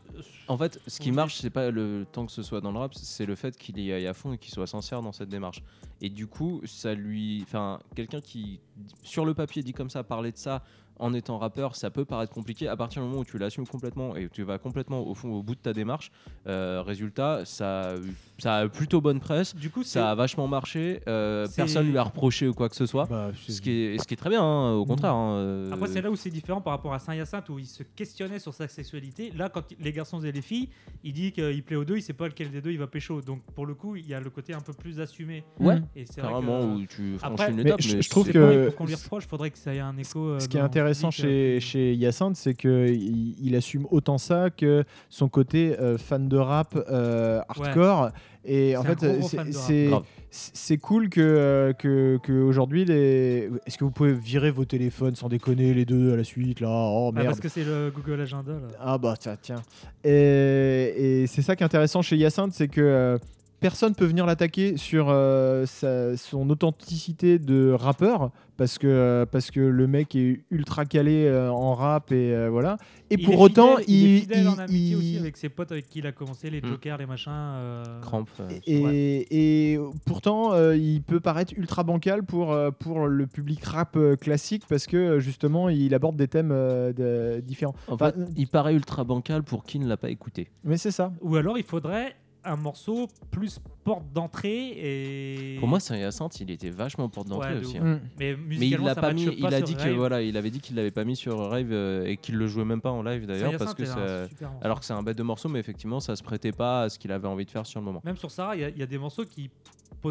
En 0.50 0.58
fait, 0.58 0.82
ce 0.86 1.00
qui 1.00 1.14
marche, 1.14 1.38
c'est 1.38 1.50
pas 1.50 1.72
le 1.72 2.06
temps 2.12 2.26
que 2.26 2.32
ce 2.34 2.44
soit 2.44 2.60
dans 2.60 2.74
le 2.74 2.80
rap, 2.80 2.94
c'est 2.94 3.26
le 3.26 3.36
fait 3.36 3.56
qu'il 3.58 3.80
y 3.80 3.94
aille 3.94 4.06
à 4.08 4.14
fond 4.14 4.34
et 4.34 4.38
qu'il 4.38 4.54
soit 4.54 4.68
sincère 4.68 5.02
dans 5.02 5.14
cette 5.14 5.30
démarche. 5.30 5.64
Et 6.02 6.10
du 6.10 6.28
coup, 6.28 6.60
ça 6.66 6.94
lui. 6.94 7.42
Enfin, 7.44 7.80
quelqu'un 7.96 8.20
qui, 8.20 8.60
sur 9.02 9.24
le 9.26 9.34
papier, 9.34 9.64
dit 9.64 9.72
comme 9.74 9.90
ça, 9.90 10.04
parler 10.04 10.34
de 10.34 10.38
ça 10.38 10.62
en 10.98 11.14
étant 11.14 11.38
rappeur, 11.38 11.76
ça 11.76 11.90
peut 11.90 12.06
paraître 12.06 12.34
compliqué. 12.34 12.68
À 12.68 12.78
partir 12.78 13.02
du 13.02 13.08
moment 13.08 13.22
où 13.22 13.26
tu 13.26 13.38
l'assumes 13.38 13.68
complètement 13.68 14.16
et 14.16 14.30
tu 14.30 14.44
vas 14.44 14.58
complètement 14.58 15.06
au 15.06 15.14
fond, 15.14 15.32
au 15.32 15.44
bout 15.44 15.56
de 15.56 15.60
ta 15.60 15.74
démarche, 15.74 16.12
euh, 16.48 16.82
résultat, 16.82 17.44
ça, 17.46 17.96
ça 18.38 18.58
a 18.58 18.68
plutôt 18.68 19.02
bonne 19.02 19.20
presse. 19.20 19.56
du 19.56 19.70
coup, 19.70 19.84
Ça 19.84 20.12
a 20.12 20.16
vachement 20.16 20.48
marché. 20.48 21.02
euh, 21.08 21.48
personne 21.56 21.90
lui 21.90 21.98
a 21.98 22.04
reproché 22.04 22.48
ou 22.48 22.54
quoi 22.54 22.70
que 22.70 22.76
ce 22.76 22.86
soit. 22.86 23.06
Bah, 23.10 23.32
Ce 23.48 23.62
qui 23.62 23.72
est, 23.72 23.98
ce 24.02 24.08
qui 24.08 24.14
est 24.14 24.18
très 24.18 24.30
bien, 24.30 24.42
hein, 24.44 24.74
au 24.74 24.86
contraire. 24.86 25.14
hein, 25.14 25.36
euh, 25.38 25.72
Après, 25.72 25.88
c'est 25.88 26.02
là 26.02 26.12
où 26.12 26.16
c'est 26.16 26.30
différent 26.30 26.62
par 26.62 26.74
rapport 26.74 26.94
à 26.94 27.00
Saint-Hyacinthe 27.00 27.50
où 27.50 27.60
il 27.60 27.66
se 27.66 27.84
questionnait 27.84 28.40
sur 28.40 28.54
sa 28.54 28.68
sexualité. 28.68 29.32
Là, 29.36 29.50
quand 29.50 29.64
il- 29.72 29.78
les 29.84 29.92
garçons 29.94 30.22
et 30.22 30.32
les 30.32 30.42
filles, 30.42 30.70
il 31.04 31.14
dit 31.14 31.32
qu'il 31.32 31.64
plaît 31.64 31.76
aux 31.78 31.86
deux, 31.86 31.98
il 31.98 32.02
sait 32.02 32.14
pas 32.14 32.28
lequel 32.28 32.52
des 32.52 32.62
deux 32.62 32.72
il 32.72 32.80
va 32.80 32.88
pécho. 32.88 33.22
Donc, 33.22 33.42
pour 33.56 33.66
le 33.66 33.74
coup, 33.74 33.96
il 33.96 34.08
y 34.08 34.14
a 34.14 34.20
le 34.20 34.30
côté 34.30 34.54
un 34.54 34.62
peu 34.62 34.74
plus 34.74 35.00
assumé. 35.00 35.44
Ouais, 35.60 35.82
Et 35.96 36.06
c'est 36.06 36.22
vrai 36.22 36.32
carrément, 36.32 36.62
que- 36.62 36.82
où 36.82 36.86
tu 36.86 37.18
franchis 37.18 37.34
Après, 37.34 37.52
une 37.52 37.60
étape. 37.60 37.82
je- 37.82 37.96
mais 37.96 38.02
je 38.02 38.10
trouve 38.10 38.32
que- 38.32 38.66
pour 38.68 38.76
qu'on 38.76 38.86
lui 38.86 38.96
reproche, 38.96 39.28
faudrait 39.28 39.52
que 39.52 39.58
ça 39.58 39.74
ait 39.74 39.80
un 39.80 39.98
écho. 39.98 40.20
euh, 40.28 40.40
Ce 40.40 40.48
qui 40.48 40.58
est 40.58 40.62
intéressant, 40.62 41.12
chez, 41.12 41.58
euh, 41.58 41.60
chez 41.60 41.94
Hyacinthe, 41.94 42.36
c'est 42.36 42.54
qu'il 42.54 43.36
il 43.42 43.56
assume 43.56 43.88
autant 43.92 44.18
ça 44.18 44.50
que 44.50 44.84
son 45.10 45.30
côté 45.30 45.80
euh, 45.80 45.98
fan 45.98 46.28
de 46.28 46.38
rap 46.38 46.76
euh, 46.90 47.42
hardcore. 47.50 48.10
Et 48.48 48.78
en 48.78 48.84
fait, 48.84 49.04
gros 49.04 49.28
c'est- 49.28 50.78
cool 50.78 51.10
que, 51.10 51.22
euh, 51.22 51.74
que, 51.74 52.20
que 52.22 52.34
aujourd'hui, 52.34 52.86
les... 52.86 53.50
est-ce 53.66 53.78
que 53.78 53.84
vous 53.84 53.92
pouvez 53.92 54.14
virer 54.14 54.52
vos 54.52 54.66
téléphones 54.66 55.16
sans 55.16 55.30
déconner 55.30 55.74
les 55.74 55.86
deux 55.86 56.14
à 56.14 56.16
la 56.16 56.24
suite 56.24 56.60
là? 56.60 56.70
Oh 56.70 57.12
merde. 57.12 57.28
parce 57.28 57.40
que 57.40 57.50
c'est 57.50 57.64
le 57.64 57.92
Google 57.96 58.22
Agenda. 58.22 58.52
Là. 58.52 58.68
Ah 58.80 58.98
bah 58.98 59.16
tiens, 59.20 59.38
tiens. 59.42 59.62
Et, 60.04 61.22
et 61.24 61.28
c'est 61.28 61.42
ça 61.42 61.56
qui 61.56 61.64
est 61.64 61.66
intéressant 61.66 62.02
chez 62.02 62.18
Hyacinthe, 62.18 62.54
c'est 62.54 62.68
que 62.68 62.82
euh, 62.82 63.18
personne 63.60 63.96
peut 63.96 64.06
venir 64.06 64.26
l'attaquer 64.26 64.78
sur 64.78 65.08
euh, 65.10 65.66
sa- 65.66 66.16
son 66.18 66.50
authenticité 66.50 67.40
de 67.40 67.72
rappeur, 67.72 68.32
parce 68.58 68.78
que, 68.78 68.88
euh, 68.88 69.26
parce 69.26 69.52
que 69.52 69.60
le 69.60 69.88
mec 69.88 70.16
est 70.16 70.44
ultra 70.52 70.86
calé 70.86 71.26
euh, 71.26 71.52
en 71.52 71.74
rap 71.74 72.12
et 72.12 72.34
euh, 72.34 72.50
voilà. 72.50 72.78
Et 73.10 73.16
Il 73.20 73.26
pour 73.26 73.34
est 73.36 73.38
autant, 73.38 73.78
fidèle- 73.78 73.86
il, 73.90 74.06
est 74.16 74.20
fidèle 74.22 74.42
il- 74.44 74.48
en 74.48 74.58
amitié 74.60 74.88
il- 74.90 74.96
aussi 74.96 75.18
avec 75.18 75.38
ses 75.38 75.50
potes 75.50 75.72
avec 75.72 75.88
qui 75.88 76.00
il 76.00 76.08
a 76.08 76.12
commencé, 76.12 76.50
les 76.50 76.62
Mm. 76.62 76.66
jokers, 76.68 76.98
les 76.98 77.06
machins. 77.06 77.32
euh, 77.34 77.84
Cramp. 78.02 78.26
euh, 78.40 78.48
Et, 78.66 78.80
Ouais. 78.84 79.26
et 79.30 79.80
pourtant, 80.06 80.54
euh, 80.54 80.76
il 80.78 81.02
peut 81.02 81.20
paraître 81.20 81.54
ultra 81.58 81.84
bancal 81.84 82.24
pour, 82.24 82.56
pour 82.80 83.08
le 83.08 83.28
public 83.28 83.64
rap 83.66 83.98
classique 84.22 84.64
parce 84.70 84.86
que 84.88 85.20
justement, 85.20 85.70
il 85.70 85.94
aborde 85.94 86.16
des 86.16 86.28
thèmes 86.28 86.52
euh, 86.52 86.94
de- 86.94 87.42
différents. 87.42 87.76
En 87.88 87.94
Enfin, 87.96 88.12
fait, 88.12 88.20
il 88.38 88.48
paraît 88.48 88.74
ultra 88.74 89.04
bancal 89.04 89.44
pour 89.44 89.64
qui 89.64 89.80
ne 89.80 89.88
l'a 89.88 89.98
pas 89.98 90.10
écouté. 90.10 90.50
Mais 90.64 90.78
c'est 90.78 90.92
ça. 90.92 91.12
Ou 91.22 91.36
alors 91.36 91.58
il 91.58 91.64
faudrait 91.64 92.16
un 92.46 92.56
morceau 92.56 93.08
plus 93.32 93.60
porte 93.84 94.12
d'entrée 94.14 94.72
et. 94.76 95.58
Pour 95.60 95.68
moi, 95.68 95.80
Saint 95.80 95.98
Hyacinthe, 95.98 96.40
il 96.40 96.50
était 96.52 96.70
vachement 96.70 97.10
porte 97.10 97.28
d'entrée 97.28 97.54
Ouais, 97.56 97.60
de 97.62 97.66
aussi. 97.66 97.78
hein. 97.78 98.00
Mais 98.20 98.36
Mais 98.48 98.68
il 98.70 98.78
l'a 98.80 98.96
pas 98.96 99.14
mis. 99.14 99.26
Il 99.38 99.46
a 99.46 99.62
dit 99.62 99.76
que 99.76 99.82
Rave. 99.82 99.94
voilà, 99.96 100.22
il 100.22 100.38
avait 100.38 100.50
dit 100.50 100.60
qu'il 100.60 100.76
l'avait 100.76 100.92
pas 100.92 101.04
mis 101.04 101.16
sur 101.16 101.38
Rave 101.50 101.72
euh, 101.72 102.06
et 102.06 102.18
qu'il 102.18 102.36
le 102.38 102.48
jouait 102.48 102.66
même 102.66 102.82
pas 102.82 102.92
en 102.92 103.04
live 103.04 103.26
d'ailleurs 103.26 103.58
parce 103.58 103.74
que 103.74 103.86
ça- 103.86 104.28
alors 104.62 104.80
que 104.80 104.86
c'est 104.86 104.94
un 104.94 105.04
bête 105.04 105.18
de 105.18 105.24
morceau, 105.24 105.50
mais 105.50 105.60
effectivement, 105.60 106.00
ça 106.00 106.16
se 106.16 106.24
prêtait 106.24 106.52
pas 106.52 106.84
à 106.84 106.90
ce 106.90 106.98
qu'il 107.00 107.12
avait 107.12 107.28
envie 107.28 107.46
de 107.46 107.52
faire 107.52 107.66
sur 107.66 107.80
le 107.80 107.86
moment. 107.86 108.02
Même 108.06 108.18
sur 108.18 108.32
Sarah, 108.32 108.56
il 108.56 108.62
y 108.62 108.66
a- 108.66 108.70
il 108.70 108.78
y, 108.78 108.84
a 108.84 108.88
des 108.88 108.98
morceaux 108.98 109.26
qui. 109.26 109.50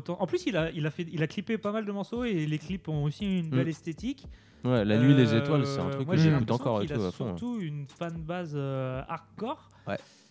En 0.09 0.27
plus, 0.27 0.44
il 0.47 0.56
a, 0.56 0.70
il, 0.73 0.85
a 0.86 0.90
fait, 0.90 1.06
il 1.12 1.23
a 1.23 1.27
clippé 1.28 1.56
pas 1.56 1.70
mal 1.70 1.85
de 1.85 1.93
morceaux 1.93 2.24
et 2.24 2.47
les 2.47 2.59
clips 2.59 2.89
ont 2.89 3.05
aussi 3.05 3.39
une 3.40 3.51
belle 3.51 3.66
Mm. 3.66 3.69
esthétique. 3.69 4.27
Ouais, 4.65 4.85
la 4.85 4.98
nuit, 4.98 5.15
les 5.15 5.32
Euh, 5.35 5.40
étoiles, 5.40 5.66
c'est 5.66 5.78
un 5.78 5.90
truc 5.90 6.06
moi, 6.06 6.16
que 6.16 6.20
j'écoute 6.23 6.51
encore 6.51 6.82
et 6.82 6.86
qu'il 6.86 6.97
tout 6.97 7.02
a 7.02 7.09
à 7.09 7.11
fond. 7.12 7.24
hein. 7.27 7.36
surtout 7.36 7.61
une 7.61 7.86
fanbase 7.86 8.55
euh, 8.56 9.02
hardcore. 9.09 9.69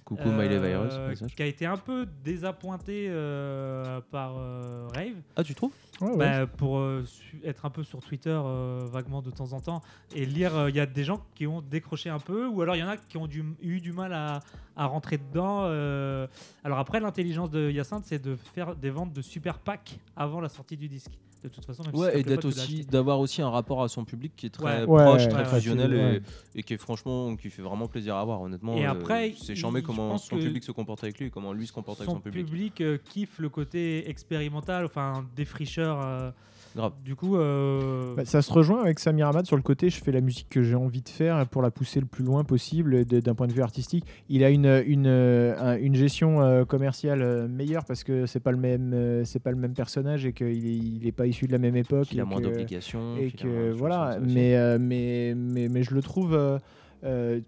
Coucou 0.06 0.30
Miley 0.32 0.56
euh, 0.56 0.60
Virus, 0.60 0.94
passage. 1.20 1.36
qui 1.36 1.44
a 1.44 1.46
été 1.46 1.66
un 1.66 1.78
peu 1.78 2.06
désappointé 2.24 3.08
euh, 3.10 4.02
par 4.12 4.34
euh, 4.38 4.88
Rave. 4.94 5.16
Ah, 5.36 5.44
tu 5.44 5.56
trouves? 5.56 5.72
Ouais, 6.02 6.10
ouais. 6.10 6.18
Bah, 6.18 6.48
pour 6.48 6.78
euh, 6.80 7.04
être 7.44 7.66
un 7.66 7.70
peu 7.70 7.84
sur 7.84 8.00
Twitter 8.02 8.30
euh, 8.44 8.86
vaguement 8.92 9.22
de 9.22 9.32
temps 9.32 9.54
en 9.54 9.60
temps 9.62 9.82
et 10.16 10.26
lire, 10.26 10.56
euh, 10.56 10.70
il 10.70 10.76
y 10.76 10.80
a 10.80 10.86
des 10.86 11.04
gens 11.04 11.22
qui 11.36 11.48
ont 11.48 11.62
décroché 11.62 12.10
un 12.10 12.20
peu, 12.20 12.48
ou 12.48 12.62
alors 12.62 12.76
il 12.76 12.80
y 12.80 12.84
en 12.84 12.90
a 12.90 12.98
qui 12.98 13.18
ont 13.18 13.28
du- 13.28 13.46
eu 13.62 13.80
du 13.80 13.94
mal 13.94 14.14
à, 14.14 14.40
à 14.76 14.86
rentrer 14.86 15.18
dedans. 15.18 15.62
euh. 15.66 16.28
Alors 16.64 16.80
après, 16.80 17.00
l'intelligence 17.00 17.50
de 17.52 17.70
Hyacinthe, 17.72 18.06
c'est 18.06 18.22
de 18.22 18.36
faire 18.36 18.76
des 18.76 18.90
ventes 18.90 19.14
de 19.14 19.22
super 19.22 19.60
packs 19.60 19.98
avant 20.16 20.42
la 20.42 20.50
sortie 20.50 20.78
du 20.78 20.88
disque. 20.88 21.12
De 21.44 21.49
toute 21.49 21.65
façon, 21.65 21.84
même 21.84 21.94
Ouais, 21.95 22.20
et 22.20 22.24
d'être 22.24 22.45
aussi, 22.45 22.86
d'avoir 22.86 23.20
aussi 23.20 23.41
un 23.41 23.49
rapport 23.49 23.84
à 23.84 23.90
son 23.90 24.06
public 24.06 24.32
qui 24.36 24.45
est 24.45 24.49
très 24.49 24.86
Ouais. 24.86 24.86
proche, 24.86 25.24
Ouais, 25.24 25.28
très 25.28 25.44
ouais, 25.44 25.49
fusionnel 25.60 25.91
ouais. 25.94 26.22
et, 26.56 26.60
et 26.60 26.64
qui 26.64 26.74
est 26.74 26.78
franchement, 26.78 27.36
qui 27.36 27.49
fait 27.49 27.61
vraiment 27.61 27.88
plaisir 27.88 28.15
à 28.15 28.24
voir. 28.24 28.41
Honnêtement, 28.41 28.78
Et 28.78 28.86
euh, 28.86 28.91
après, 28.91 29.34
c'est 29.38 29.56
charmé 29.56 29.82
comment 29.82 30.18
son 30.18 30.38
public 30.38 30.64
se 30.64 30.72
comporte 30.72 31.03
avec 31.03 31.20
lui 31.20 31.30
comment 31.32 31.52
lui 31.52 31.68
se 31.68 31.74
comporte 31.74 31.99
avec 31.99 32.10
son 32.10 32.15
son 32.15 32.22
public. 32.22 32.45
public 32.45 32.82
euh, 32.82 32.98
kiffe 32.98 33.40
le 33.40 33.49
côté 33.49 34.10
expérimental, 34.10 34.86
enfin 34.86 35.26
défricheur. 35.36 36.34
Grave. 36.76 36.94
Du 37.06 37.16
coup, 37.16 37.36
euh, 37.38 38.16
Bah, 38.16 38.26
ça 38.26 38.41
se 38.41 38.52
rejoint 38.52 38.82
avec 38.82 39.00
Samir 39.00 39.28
Ahmad 39.28 39.45
sur 39.45 39.56
le 39.56 39.62
côté 39.62 39.90
je 39.90 40.02
fais 40.02 40.12
la 40.12 40.22
musique 40.22 40.48
que 40.50 40.64
j'ai 40.64 40.76
envie 40.76 41.02
de 41.02 41.10
faire 41.10 41.45
pour 41.48 41.62
la 41.62 41.70
pousser 41.72 42.00
le 42.00 42.06
plus 42.08 42.24
loin 42.24 42.44
possible 42.44 43.06
d'un 43.06 43.36
point 43.36 43.48
de 43.48 43.54
vue 43.54 43.62
artistique. 43.62 44.06
Il 44.30 44.44
a 44.44 44.50
une, 44.50 44.84
une, 44.88 45.06
euh, 45.08 45.56
un- 45.60 45.78
une 45.78 45.95
gestion 45.95 46.41
euh, 46.41 46.66
commerciale 46.66 47.48
meilleure 47.48 47.86
parce 47.86 48.04
que 48.04 48.26
c'est 48.26 48.40
pas 48.40 48.52
le 48.52 48.58
même 48.58 49.24
c'est 49.26 49.40
pas 49.41 49.52
le 49.52 49.58
même 49.58 49.74
personnage 49.74 50.26
et 50.26 50.34
qu'il 50.34 50.48
est, 50.48 50.76
il 50.78 51.06
est 51.08 51.12
pas 51.12 51.28
issu 51.28 51.45
de 51.48 51.52
la 51.52 51.60
même 51.60 51.76
époque. 51.76 52.12
Il 52.12 52.20
a 52.20 52.26
moins 52.26 52.41
d'obligations. 52.41 53.18
Et 53.18 53.32
que 53.32 53.72
voilà, 53.72 54.18
mais, 54.22 54.78
mais, 54.80 55.34
mais, 55.36 55.70
mais 55.70 55.84
je 55.84 55.94
le 55.94 56.02
trouve. 56.02 56.34
euh, 56.34 56.58
euh, 57.04 57.40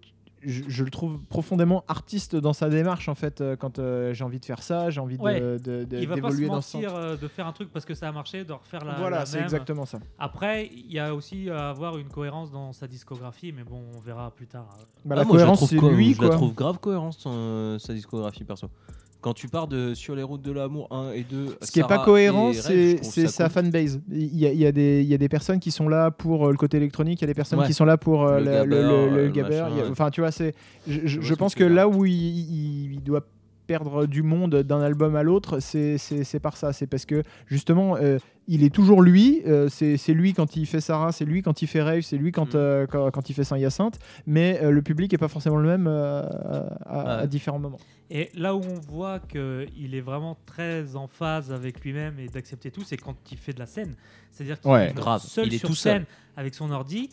je, 0.46 0.64
je 0.68 0.84
le 0.84 0.90
trouve 0.92 1.20
profondément 1.26 1.84
artiste 1.88 2.36
dans 2.36 2.54
sa 2.54 2.70
démarche 2.70 3.10
en 3.10 3.16
fait 3.16 3.42
euh, 3.42 3.56
quand 3.56 3.80
euh, 3.80 4.14
j'ai 4.14 4.24
envie 4.24 4.40
de 4.40 4.46
faire 4.46 4.62
ça 4.64 4.90
j'ai 4.90 5.00
envie 5.00 5.18
de- 5.18 5.24
Ouais. 5.24 5.40
de, 5.42 5.58
de- 5.86 5.98
il 5.98 6.08
va 6.08 6.16
pas 6.16 6.22
se 6.22 6.36
d'évoluer 6.36 6.48
dans 6.48 6.62
ce 6.62 6.78
mentir 6.78 6.92
sens 6.92 7.00
euh, 7.02 7.18
de 7.18 7.28
faire 7.28 7.48
un 7.48 7.52
truc 7.52 7.72
parce 7.72 7.86
que 7.86 7.94
ça 7.94 8.08
a 8.08 8.12
marché, 8.12 8.44
de 8.46 8.54
refaire 8.54 8.84
la, 8.86 8.94
voilà 8.96 9.26
c'est 9.26 9.40
exactement 9.42 9.86
ça 9.86 10.00
Après, 10.20 10.68
il 10.74 10.92
y 10.92 11.00
a 11.00 11.14
aussi 11.16 11.50
à 11.50 11.70
avoir 11.70 11.98
une 11.98 12.10
cohérence 12.10 12.52
dans 12.52 12.72
sa 12.74 12.88
discographie, 12.88 13.52
mais 13.52 13.64
bon, 13.64 13.82
on 13.96 14.00
verra 14.00 14.32
plus 14.32 14.48
tard. 14.48 14.68
Bah, 15.04 15.16
Ah, 15.16 15.20
la 15.20 15.24
moi, 15.24 15.32
cohérence 15.36 15.66
c'est 15.68 15.76
lui 15.80 16.14
je 16.14 16.18
quoi 16.20 16.28
la 16.30 16.36
trouve 16.36 16.54
grave 16.54 16.80
cohérente 16.80 17.14
son, 17.14 17.32
euh, 17.34 17.80
sa 17.80 17.94
discographie 17.94 18.44
perso. 18.44 18.68
Quand 19.22 19.34
tu 19.34 19.48
pars 19.48 19.68
de 19.68 19.94
Sur 19.96 20.16
les 20.16 20.22
routes 20.22 20.44
de 20.44 20.52
l'amour 20.52 20.88
1 20.92 21.12
et 21.14 21.24
2, 21.24 21.58
Ce 21.62 21.72
qui 21.72 21.80
n'est 21.80 21.88
pas 21.88 22.06
cohérent, 22.06 22.54
c'est 22.54 22.98
sa 23.28 23.46
cool. 23.46 23.54
fanbase. 23.64 24.00
Il 24.12 24.38
y 24.38 24.46
a, 24.46 24.52
il 24.52 24.60
y 24.60 24.66
a 24.68 24.72
des, 24.72 25.02
il 25.02 25.08
y 25.08 25.14
a 25.16 25.18
des 25.18 25.30
personnes 25.30 25.60
qui 25.60 25.72
sont 25.72 25.90
là 25.90 26.12
pour 26.12 26.48
euh, 26.48 26.52
le 26.52 26.58
côté 26.58 26.78
électronique, 26.78 27.20
il 27.22 27.24
y 27.24 27.26
a 27.26 27.28
des 27.28 27.34
personnes 27.34 27.60
Ouais. 27.60 27.66
qui 27.66 27.74
sont 27.74 27.86
là 27.86 27.98
pour 27.98 28.24
euh, 28.28 28.40
Le 28.40 28.46
le, 28.46 28.52
gabber, 28.52 28.76
le- 28.76 29.10
le- 29.10 29.40
euh, 29.40 29.42
machin, 29.44 29.66
a- 29.66 29.84
ouais. 29.84 29.90
Enfin, 29.90 30.12
tu 30.12 30.22
vois, 30.22 30.32
c'est. 30.32 30.54
Je, 30.88 31.34
pense 31.34 31.56
que 31.56 31.64
là 31.64 31.88
où 31.88 32.06
il, 32.06 32.14
il- 32.14 32.94
il 32.94 33.04
doit 33.04 33.22
perdre 33.66 34.06
du 34.06 34.24
monde 34.24 34.56
d'un 34.64 34.82
album 34.82 35.16
à 35.16 35.24
l'autre, 35.24 35.60
c'est 35.60 36.40
par 36.42 36.58
ça. 36.58 36.74
C'est 36.74 36.88
parce 36.88 37.06
que 37.06 37.24
justement, 37.48 37.98
euh, 37.98 38.18
il 38.48 38.64
est 38.64 38.70
toujours 38.74 39.02
lui. 39.02 39.42
euh, 39.48 39.68
c'est 39.70 39.98
c'est 39.98 40.14
lui 40.14 40.34
quand 40.34 40.56
il 40.56 40.66
fait 40.68 40.82
Sarah, 40.82 41.12
c'est 41.12 41.26
lui 41.26 41.42
quand 41.42 41.62
il 41.62 41.68
fait 41.68 41.82
Rave, 41.82 42.02
c'est 42.02 42.18
lui 42.18 42.32
quand, 42.32 42.54
Mm. 42.54 42.58
euh, 42.58 42.88
quand, 42.88 43.12
quand 43.12 43.30
il 43.30 43.34
fait 43.34 43.44
Saint-Hyacinthe. 43.44 43.98
Mais 44.28 44.60
euh, 44.62 44.72
le 44.72 44.82
public 44.82 45.12
n'est 45.12 45.18
pas 45.18 45.28
forcément 45.28 45.58
le 45.58 45.68
même 45.68 45.88
euh, 45.88 46.22
à, 46.86 47.26
différents 47.28 47.60
moments. 47.60 47.80
Et 48.12 48.30
là 48.36 48.56
où 48.56 48.62
on 48.62 48.80
voit 48.92 49.20
qu'il 49.20 49.96
est 49.96 50.02
vraiment 50.02 50.38
très 50.46 50.96
en 50.96 51.08
phase 51.08 51.52
avec 51.52 51.82
lui-même 51.84 52.20
et 52.20 52.28
d'accepter 52.28 52.70
tout, 52.70 52.84
c'est 52.84 52.98
quand 52.98 53.16
il 53.32 53.38
fait 53.38 53.54
de 53.54 53.60
la 53.60 53.66
scène. 53.66 53.96
C'est-à-dire 54.32 54.60
qu'il 54.60 54.70
Ouais. 54.72 54.90
est 54.90 54.94
Grave, 54.94 55.22
seul 55.24 55.48
il 55.48 55.56
est 55.56 55.58
sur 55.58 55.70
tout 55.70 55.76
seul. 55.76 55.94
scène 55.94 56.06
avec 56.38 56.54
son 56.54 56.70
ordi. 56.72 57.10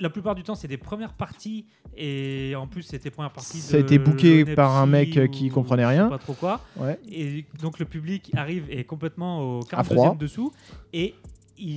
La 0.00 0.10
plupart 0.10 0.34
du 0.34 0.42
temps, 0.42 0.54
c'est 0.54 0.68
des 0.68 0.78
premières 0.78 1.12
parties 1.12 1.66
et 1.96 2.54
en 2.56 2.66
plus, 2.66 2.82
c'était 2.82 3.10
premières 3.10 3.32
parties. 3.32 3.58
Ça 3.58 3.76
a 3.76 3.80
été 3.80 3.98
booké 3.98 4.44
par 4.54 4.76
un 4.76 4.86
mec 4.86 5.16
euh, 5.16 5.26
qui 5.28 5.48
comprenait 5.48 5.86
rien. 5.86 6.08
Pas 6.08 6.18
trop 6.18 6.34
quoi. 6.34 6.60
Ouais. 6.76 6.98
Et 7.10 7.46
donc 7.60 7.78
le 7.78 7.84
public 7.84 8.30
arrive 8.34 8.64
et 8.70 8.80
est 8.80 8.84
complètement 8.84 9.58
au 9.58 9.60
À 9.72 9.84
froid. 9.84 10.14
42e 10.14 10.18
dessous. 10.18 10.52
Et 10.92 11.14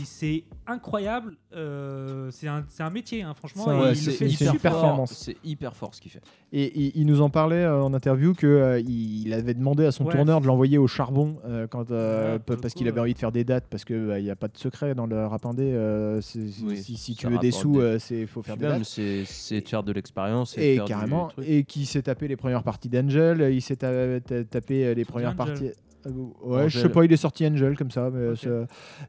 c'est 0.05 0.43
incroyable. 0.67 1.35
euh, 1.55 2.29
c'est 2.31 2.47
un, 2.49 2.65
c'est 2.67 2.83
un 2.83 2.89
métier, 2.89 3.21
hein, 3.21 3.33
franchement. 3.33 3.65
Ouais, 3.67 3.91
il 3.91 3.95
c'est- 3.95 4.29
fort. 4.45 4.57
performance. 4.59 5.13
C'est 5.13 5.37
hyper 5.43 5.73
fort 5.75 5.95
ce 5.95 6.01
qu'il 6.01 6.11
fait. 6.11 6.21
Et 6.51 6.71
il, 6.77 6.91
il 6.95 7.05
nous 7.05 7.21
en 7.21 7.29
parlait 7.29 7.63
euh, 7.63 7.81
en 7.81 7.93
interview 7.93 8.33
que 8.33 8.45
euh, 8.45 8.79
il 8.81 9.31
avait 9.33 9.53
demandé 9.53 9.85
à 9.85 9.91
son 9.93 10.05
Ouais. 10.05 10.13
tourneur 10.13 10.41
de 10.41 10.47
l'envoyer 10.47 10.77
au 10.77 10.87
charbon 10.87 11.37
euh, 11.45 11.65
quand, 11.67 11.91
euh, 11.91 12.33
Ouais, 12.37 12.41
le 12.49 12.57
parce 12.57 12.73
qu'il 12.73 12.87
avait 12.89 12.99
envie 12.99 13.13
de 13.13 13.17
faire 13.19 13.31
des 13.31 13.43
dates 13.45 13.67
parce 13.69 13.85
que 13.85 14.17
il 14.19 14.23
n'y 14.23 14.29
a 14.29 14.35
pas 14.35 14.47
de 14.49 14.57
secret 14.57 14.95
dans 14.95 15.05
le 15.05 15.25
rap 15.25 15.45
indé. 15.45 15.71
euh, 15.73 16.19
Oui, 16.63 16.77
si, 16.77 17.15
tu 17.15 17.27
veux 17.27 17.37
des 17.37 17.51
sous, 17.51 17.79
des- 17.79 17.99
c'est 17.99 18.25
faut 18.27 18.41
faire 18.43 18.57
des 18.57 18.65
même, 18.67 18.79
dates. 18.79 18.85
c'est 19.25 19.61
de 19.61 19.67
faire 19.69 19.83
de 19.83 19.91
l'expérience 19.93 20.57
et, 20.57 20.75
du 20.77 20.83
carrément, 20.83 21.29
et 21.41 21.63
qui 21.63 21.85
s'est 21.85 22.01
tapé 22.01 22.27
les 22.27 22.35
premières 22.35 22.63
parties 22.63 22.89
d'Angel, 22.89 23.53
il 23.53 23.61
s'est 23.61 23.77
ta- 23.77 24.19
ta- 24.19 24.43
tapé 24.43 24.93
les 24.93 25.05
premières 25.05 25.35
parties. 25.35 25.69
Euh, 26.05 26.11
Ouais, 26.43 26.69
je 26.69 26.73
sais 26.73 26.79
Angel. 26.85 26.91
pas, 26.91 27.05
il 27.05 27.13
est 27.13 27.17
sorti 27.17 27.45
Angel 27.47 27.77
comme 27.77 27.91
ça, 27.91 28.09
mais 28.11 28.29
Ok. 28.29 28.47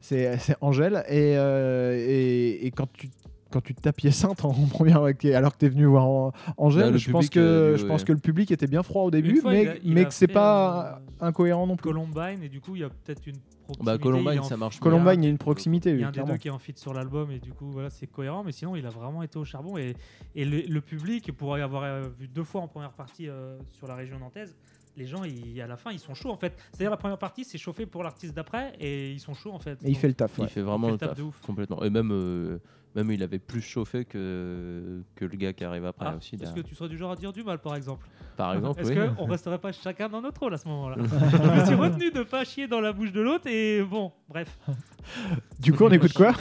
c'est- 0.00 0.56
Angel. 0.60 1.04
Et, 1.08 1.36
euh, 1.36 1.94
et, 1.96 2.66
et 2.66 2.70
quand 2.70 2.88
tu 2.92 3.08
quand 3.52 3.60
tu 3.60 3.74
te 3.76 3.80
tapes 3.80 4.00
Hyacinthe 4.00 4.44
en 4.44 4.52
première 4.70 5.02
avec- 5.02 5.24
alors 5.24 5.52
que 5.52 5.58
tu 5.58 5.66
es 5.66 5.68
venu 5.68 5.84
voir 5.86 6.32
Angèle, 6.56 6.90
Bah, 6.90 6.96
je, 6.98 7.10
pense 7.12 7.26
public, 7.26 7.32
que, 7.34 7.38
euh, 7.40 7.76
je 7.76 7.82
ouais. 7.84 7.88
pense 7.88 8.02
que 8.02 8.12
le 8.12 8.18
public 8.18 8.50
était 8.50 8.66
bien 8.66 8.82
froid 8.82 9.04
au 9.04 9.10
début, 9.12 9.36
fois, 9.36 9.52
mais, 9.52 9.62
il 9.62 9.68
a- 9.68 9.74
il 9.84 9.94
mais 9.94 10.04
que 10.04 10.12
c'est 10.12 10.26
pas 10.26 11.00
euh, 11.20 11.26
incohérent 11.28 11.64
non 11.66 11.76
plus. 11.76 11.88
Columbine 11.90 12.42
et 12.42 12.48
du 12.48 12.60
coup 12.60 12.74
il 12.74 12.80
y 12.82 12.84
a 12.84 12.88
peut-être 12.88 13.24
une 13.24 13.36
proximité. 13.62 13.84
Bah, 13.84 13.98
Columbine, 13.98 14.42
ça 14.42 14.56
marche 14.56 14.80
Columbine, 14.80 15.22
il 15.22 15.24
y 15.24 15.26
a 15.26 15.28
un- 15.28 15.32
une 15.32 15.38
proximité, 15.38 15.90
Il 15.92 16.00
y 16.00 16.04
a 16.04 16.08
un 16.08 16.10
des 16.10 16.24
deux 16.24 16.36
qui 16.38 16.48
est 16.48 16.50
en 16.50 16.58
feat 16.58 16.76
sur 16.76 16.92
l'album 16.92 17.30
et 17.30 17.38
du 17.38 17.52
coup 17.52 17.70
voilà 17.70 17.88
c'est 17.88 18.08
cohérent 18.08 18.42
mais 18.44 18.52
sinon 18.52 18.74
il 18.74 18.84
a 18.84 18.90
vraiment 18.90 19.22
été 19.22 19.38
au 19.38 19.44
charbon 19.44 19.78
et, 19.78 19.94
et 20.34 20.44
le, 20.44 20.62
le 20.68 20.80
public 20.80 21.30
pour 21.32 21.56
y 21.56 21.60
avoir 21.62 21.84
euh, 21.84 22.02
vu 22.18 22.26
deux 22.26 22.44
fois 22.44 22.60
en 22.62 22.68
première 22.68 22.92
partie 22.92 23.28
euh, 23.28 23.56
sur 23.70 23.86
la 23.86 23.94
région 23.94 24.18
nantaise 24.18 24.56
les 24.96 25.06
gens 25.06 25.24
ils- 25.24 25.60
à 25.60 25.66
la 25.66 25.76
fin 25.76 25.92
ils 25.92 25.98
sont 25.98 26.14
chauds 26.14 26.30
en 26.30 26.36
fait 26.36 26.54
c'est 26.72 26.78
à 26.82 26.84
dire 26.84 26.90
la 26.90 26.96
première 26.96 27.18
partie 27.18 27.44
c'est 27.44 27.58
chauffé 27.58 27.86
pour 27.86 28.02
l'artiste 28.02 28.34
d'après 28.34 28.72
et 28.80 29.12
ils 29.12 29.20
sont 29.20 29.34
chauds 29.34 29.52
en 29.52 29.58
fait 29.58 29.78
Et 29.84 29.90
il 29.90 29.96
fait 29.96 30.08
le 30.08 30.14
taf. 30.14 30.38
Il 30.38 30.48
fait 30.48 30.62
vraiment 30.62 30.88
Il 30.88 30.90
fait 30.90 30.90
le 30.90 30.92
le 30.94 30.98
taf 30.98 31.08
taf, 31.10 31.18
de 31.18 31.22
ouf. 31.22 31.40
complètement. 31.46 31.82
Et 31.82 31.90
même, 31.90 32.10
euh, 32.12 32.58
même 32.94 33.10
il 33.12 33.22
avait 33.22 33.38
plus 33.38 33.60
chauffé 33.60 34.04
que, 34.06 35.02
que 35.14 35.24
le 35.26 35.36
gars 35.36 35.52
qui 35.52 35.64
arrive 35.64 35.84
après 35.84 36.06
Ah, 36.08 36.16
aussi. 36.16 36.36
est-ce 36.36 36.52
que 36.54 36.60
tu 36.60 36.74
serais 36.74 36.88
du 36.88 36.96
genre 36.96 37.12
à 37.12 37.16
dire 37.16 37.32
du 37.32 37.42
mal 37.44 37.58
par 37.58 37.76
exemple? 37.76 38.06
Par 38.38 38.54
exemple, 38.56 38.80
est-ce 38.80 38.90
oui. 38.98 39.14
qu'on 39.16 39.26
resterait 39.26 39.58
pas 39.58 39.72
chacun 39.72 40.08
dans 40.08 40.22
notre 40.22 40.40
rôle 40.40 40.54
à 40.54 40.58
ce 40.58 40.66
moment-là? 40.68 40.96
Je 41.00 41.60
me 41.60 41.64
suis 41.66 41.74
retenu 41.74 42.10
de 42.10 42.22
pas 42.22 42.44
chier 42.44 42.66
dans 42.66 42.80
la 42.80 42.92
bouche 42.92 43.12
de 43.12 43.20
l'autre 43.20 43.46
et 43.48 43.82
bon 43.82 44.12
bref 44.28 44.58
Du 45.60 45.72
coup, 45.72 45.84
on 45.84 45.90
écoute 45.90 46.12
quoi? 46.14 46.32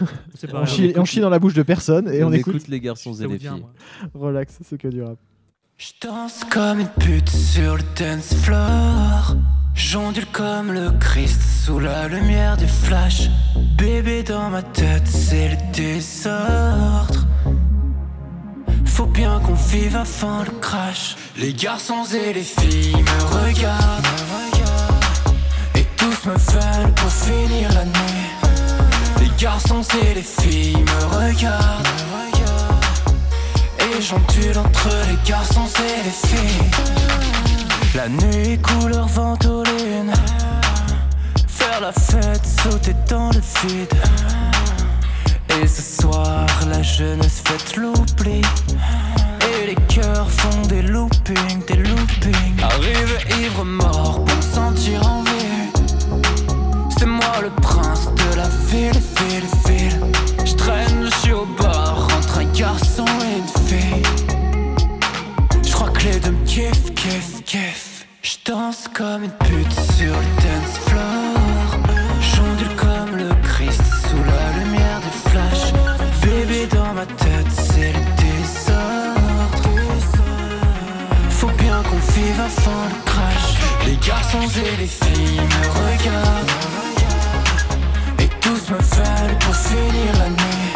on 0.53 0.65
chie, 0.65 0.93
on 0.95 1.05
chie 1.05 1.19
dans 1.19 1.29
la 1.29 1.39
bouche 1.39 1.53
de 1.53 1.63
personne 1.63 2.07
et 2.09 2.23
on, 2.23 2.27
on 2.27 2.31
écoute. 2.31 2.55
écoute 2.55 2.67
les 2.69 2.79
garçons 2.79 3.13
et 3.13 3.27
les 3.27 3.37
filles. 3.37 3.65
Relax, 4.13 4.59
c'est 4.63 4.77
que 4.77 4.87
du 4.87 5.01
rap. 5.03 5.17
Je 5.77 5.91
danse 6.01 6.39
comme 6.49 6.79
une 6.79 6.87
pute 6.87 7.29
sur 7.29 7.75
le 7.75 7.83
dance 7.99 8.33
floor. 8.43 9.35
J'ondule 9.73 10.25
comme 10.27 10.71
le 10.71 10.89
Christ 11.01 11.41
sous 11.65 11.79
la 11.79 12.07
lumière 12.07 12.55
du 12.55 12.65
flash. 12.65 13.23
Bébé 13.77 14.23
dans 14.23 14.49
ma 14.49 14.63
tête, 14.63 15.05
c'est 15.05 15.49
le 15.49 15.57
désordre. 15.73 17.25
Faut 18.85 19.05
bien 19.05 19.37
qu'on 19.41 19.53
vive 19.53 19.97
avant 19.97 20.43
le 20.43 20.51
crash. 20.61 21.17
Les 21.35 21.51
garçons 21.51 22.05
et 22.05 22.31
les 22.31 22.43
filles 22.43 22.95
me 22.95 23.23
regardent. 23.43 24.07
Et 25.75 25.83
tous 25.97 26.25
me 26.25 26.37
veulent 26.37 26.93
pour 26.95 27.11
finir 27.11 27.69
la 27.73 27.83
nuit. 27.83 28.29
Les 29.19 29.31
garçons 29.37 29.81
et 29.81 30.13
les 30.13 30.23
filles 30.23 30.77
me 30.77 31.17
regardent. 31.17 31.85
Et 33.97 34.01
j'entule 34.01 34.57
entre 34.57 34.89
les 35.09 35.29
garçons 35.29 35.67
et 35.79 36.03
les 36.03 36.27
filles. 36.27 36.69
La 37.95 38.09
nuit 38.09 38.59
couleur 38.59 39.07
ventoline. 39.07 40.11
Faire 41.47 41.79
la 41.79 41.93
fête, 41.93 42.45
sauter 42.61 42.95
dans 43.09 43.29
le 43.29 43.41
vide. 43.63 43.93
Et 45.61 45.67
ce 45.67 46.01
soir, 46.01 46.45
la 46.69 46.81
jeunesse 46.81 47.41
fête 47.45 47.77
l'oubli. 47.77 48.41
Et 49.41 49.67
les 49.67 49.75
cœurs 49.87 50.29
font 50.29 50.61
des 50.67 50.81
loopings, 50.81 51.65
des 51.67 51.77
loopings. 51.77 52.61
Arrive 52.61 53.19
ivre 53.41 53.63
mort 53.63 54.25
pour 54.25 54.43
sentir 54.43 55.05
en 55.07 55.23
vie. 55.23 55.71
C'est 56.97 57.05
moi 57.05 57.41
le 57.41 57.49
prince 57.61 58.09
de 58.13 58.35
la 58.35 58.49
ville, 58.69 59.01
ville, 59.19 59.49
ville. 59.67 59.99
Je 60.43 60.53
traîne, 60.53 61.05
je 61.05 61.17
suis 61.19 61.33
au 61.33 61.45
bar 61.57 62.07
entre 62.17 62.39
un 62.39 62.45
garçon 62.57 63.05
et 63.05 63.34
kiffent, 66.55 66.93
kiffent, 66.95 67.43
kiffent. 67.43 68.07
Je 68.21 68.35
danse 68.45 68.87
comme 68.93 69.25
une 69.25 69.37
pute 69.45 69.73
sur 69.97 70.15
le 70.23 70.29
dance 70.43 70.77
floor. 70.87 71.35
J'ondule 72.21 72.75
comme 72.77 73.17
le 73.17 73.29
Christ 73.43 73.83
sous 74.07 74.23
la 74.23 74.45
lumière 74.57 75.01
des 75.01 75.29
flashs. 75.29 75.73
Bébé 76.21 76.67
dans 76.67 76.93
ma 76.93 77.05
tête, 77.05 77.51
c'est 77.51 77.91
le 77.91 78.03
désordre. 78.23 79.69
Faut 81.29 81.55
bien 81.63 81.83
qu'on 81.83 82.01
vive 82.13 82.39
avant 82.39 82.85
le 82.91 82.99
crash. 83.05 83.47
Les 83.85 83.97
garçons 83.97 84.47
et 84.65 84.77
les 84.77 84.87
filles 84.87 85.41
me 85.41 85.63
regardent. 85.83 86.55
Et 88.19 88.29
tous 88.39 88.63
me 88.71 88.79
veulent 88.95 89.39
pour 89.39 89.55
finir 89.55 90.11
la 90.19 90.29
nuit. 90.29 90.71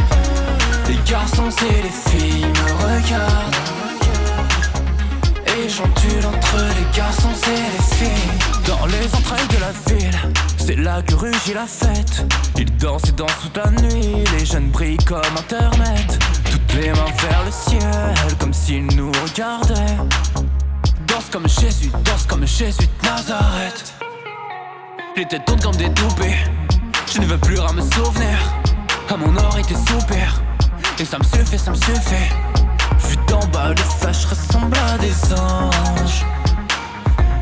Les 0.90 1.00
garçons 1.10 1.50
et 1.72 1.82
les 1.84 1.96
filles 2.10 2.48
me 2.48 2.68
regardent. 2.84 3.69
Et 5.80 5.82
j'entule 5.82 6.26
entre 6.26 6.58
les 6.58 6.98
garçons 6.98 7.30
et 7.48 7.52
les 7.52 7.96
filles. 7.96 8.32
Dans 8.68 8.86
les 8.88 9.16
entrailles 9.16 9.48
de 9.48 9.60
la 9.60 9.72
ville, 9.88 10.34
c'est 10.58 10.76
là 10.76 11.02
que 11.02 11.16
rugit 11.16 11.54
la 11.54 11.66
fête. 11.66 12.26
Ils 12.58 12.76
dansent 12.78 13.08
et 13.08 13.12
dansent 13.14 13.40
toute 13.42 13.58
la 13.58 13.72
nuit, 13.72 14.24
les 14.38 14.46
jeunes 14.46 14.70
brillent 14.70 14.98
comme 14.98 15.22
internet. 15.38 16.20
Toutes 16.50 16.74
les 16.76 16.90
mains 16.90 17.14
vers 17.22 17.46
le 17.46 17.52
ciel, 17.52 18.38
comme 18.40 18.54
s'ils 18.54 18.88
nous 18.96 19.12
regardaient. 19.12 19.98
Danse 21.08 21.30
comme 21.32 21.48
Jésus, 21.48 21.92
danse 22.04 22.26
comme 22.28 22.46
Jésus 22.46 22.88
de 23.02 23.08
Nazareth. 23.08 23.94
Les 25.16 25.26
têtes 25.26 25.46
tournent 25.46 25.62
comme 25.62 25.76
des 25.76 25.92
toupées. 25.94 26.38
Je 27.14 27.22
ne 27.22 27.26
veux 27.26 27.38
plus 27.38 27.60
à 27.60 27.72
me 27.72 27.82
souvenir. 27.82 28.38
À 29.10 29.18
mon 29.18 29.36
or 29.38 29.58
était 29.58 29.76
soupir. 29.76 30.42
Et 31.00 31.06
ça 31.06 31.18
me 31.18 31.24
suffit, 31.24 31.58
ça 31.58 31.72
me 31.72 31.76
suffit. 31.76 32.59
D'en 33.30 33.46
bas, 33.48 33.70
les 33.70 33.84
flashs 34.00 34.26
ressemblent 34.26 34.78
à 34.94 34.98
des 34.98 35.34
anges. 35.34 36.26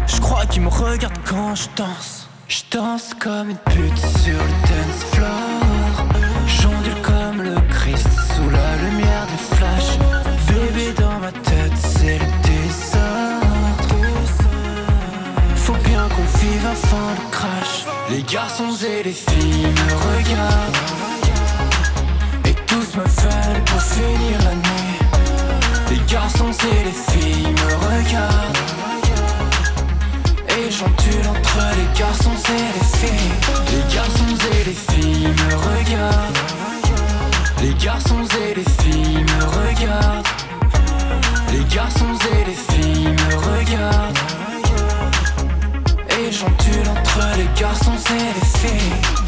Je 0.05 0.19
crois 0.19 0.45
qu'ils 0.45 0.61
me 0.61 0.69
regardent 0.69 1.19
quand 1.25 1.55
je 1.55 1.67
danse. 1.75 2.27
Je 2.47 2.61
danse 2.71 3.13
comme 3.19 3.49
une 3.51 3.57
pute 3.57 3.97
sur 3.97 4.37
le 4.37 4.53
dance 4.67 5.03
floor. 5.11 6.05
J'ondule 6.45 7.01
comme 7.01 7.41
le 7.41 7.55
Christ 7.69 8.07
sous 8.35 8.49
la 8.49 8.75
lumière 8.77 9.27
des 9.27 9.55
flashs. 9.55 9.97
Bébé 10.47 10.93
dans 10.93 11.19
ma 11.19 11.31
tête, 11.31 11.77
c'est 11.77 12.19
le 12.19 12.25
désordre. 12.43 13.95
Faut 15.55 15.77
bien 15.83 16.07
qu'on 16.09 16.39
vive 16.39 16.65
avant 16.65 17.09
le 17.11 17.31
crash. 17.31 17.85
Les 18.09 18.23
garçons 18.23 18.75
et 18.85 19.03
les 19.03 19.13
filles 19.13 19.67
me 19.67 19.93
regardent. 20.09 20.77
Et 22.45 22.53
tous 22.65 22.95
me 22.97 23.03
veulent 23.03 23.63
pour 23.65 23.81
finir 23.81 24.39
la 24.43 24.55
nuit. 24.55 24.76
Les 26.07 26.13
garçons 26.13 26.51
et 26.51 26.83
les 26.85 26.91
filles 27.11 27.51
me 27.51 27.75
regardent. 27.75 28.57
Et 30.47 30.71
j'entule 30.71 31.27
entre 31.27 31.59
les 31.75 31.99
garçons 31.99 32.39
et 32.47 32.67
les 32.77 32.87
filles. 32.97 33.35
Les 33.71 33.93
garçons 33.93 34.37
et 34.53 34.63
les 34.63 34.73
filles 34.73 35.27
me 35.27 35.55
regardent. 35.55 36.37
Les 37.61 37.73
garçons 37.73 38.25
et 38.39 38.53
les 38.55 38.69
filles 38.81 39.25
me 39.25 39.43
regardent. 39.43 40.27
Les 41.51 41.75
garçons 41.75 42.17
et 42.31 42.45
les 42.45 42.55
filles 42.55 43.09
me 43.09 43.35
regardent. 43.35 44.17
Et 46.09 46.31
j'entule 46.31 46.87
entre 46.89 47.19
les 47.35 47.49
garçons 47.59 47.99
et 48.11 48.33
les 48.39 48.69
filles. 48.69 49.26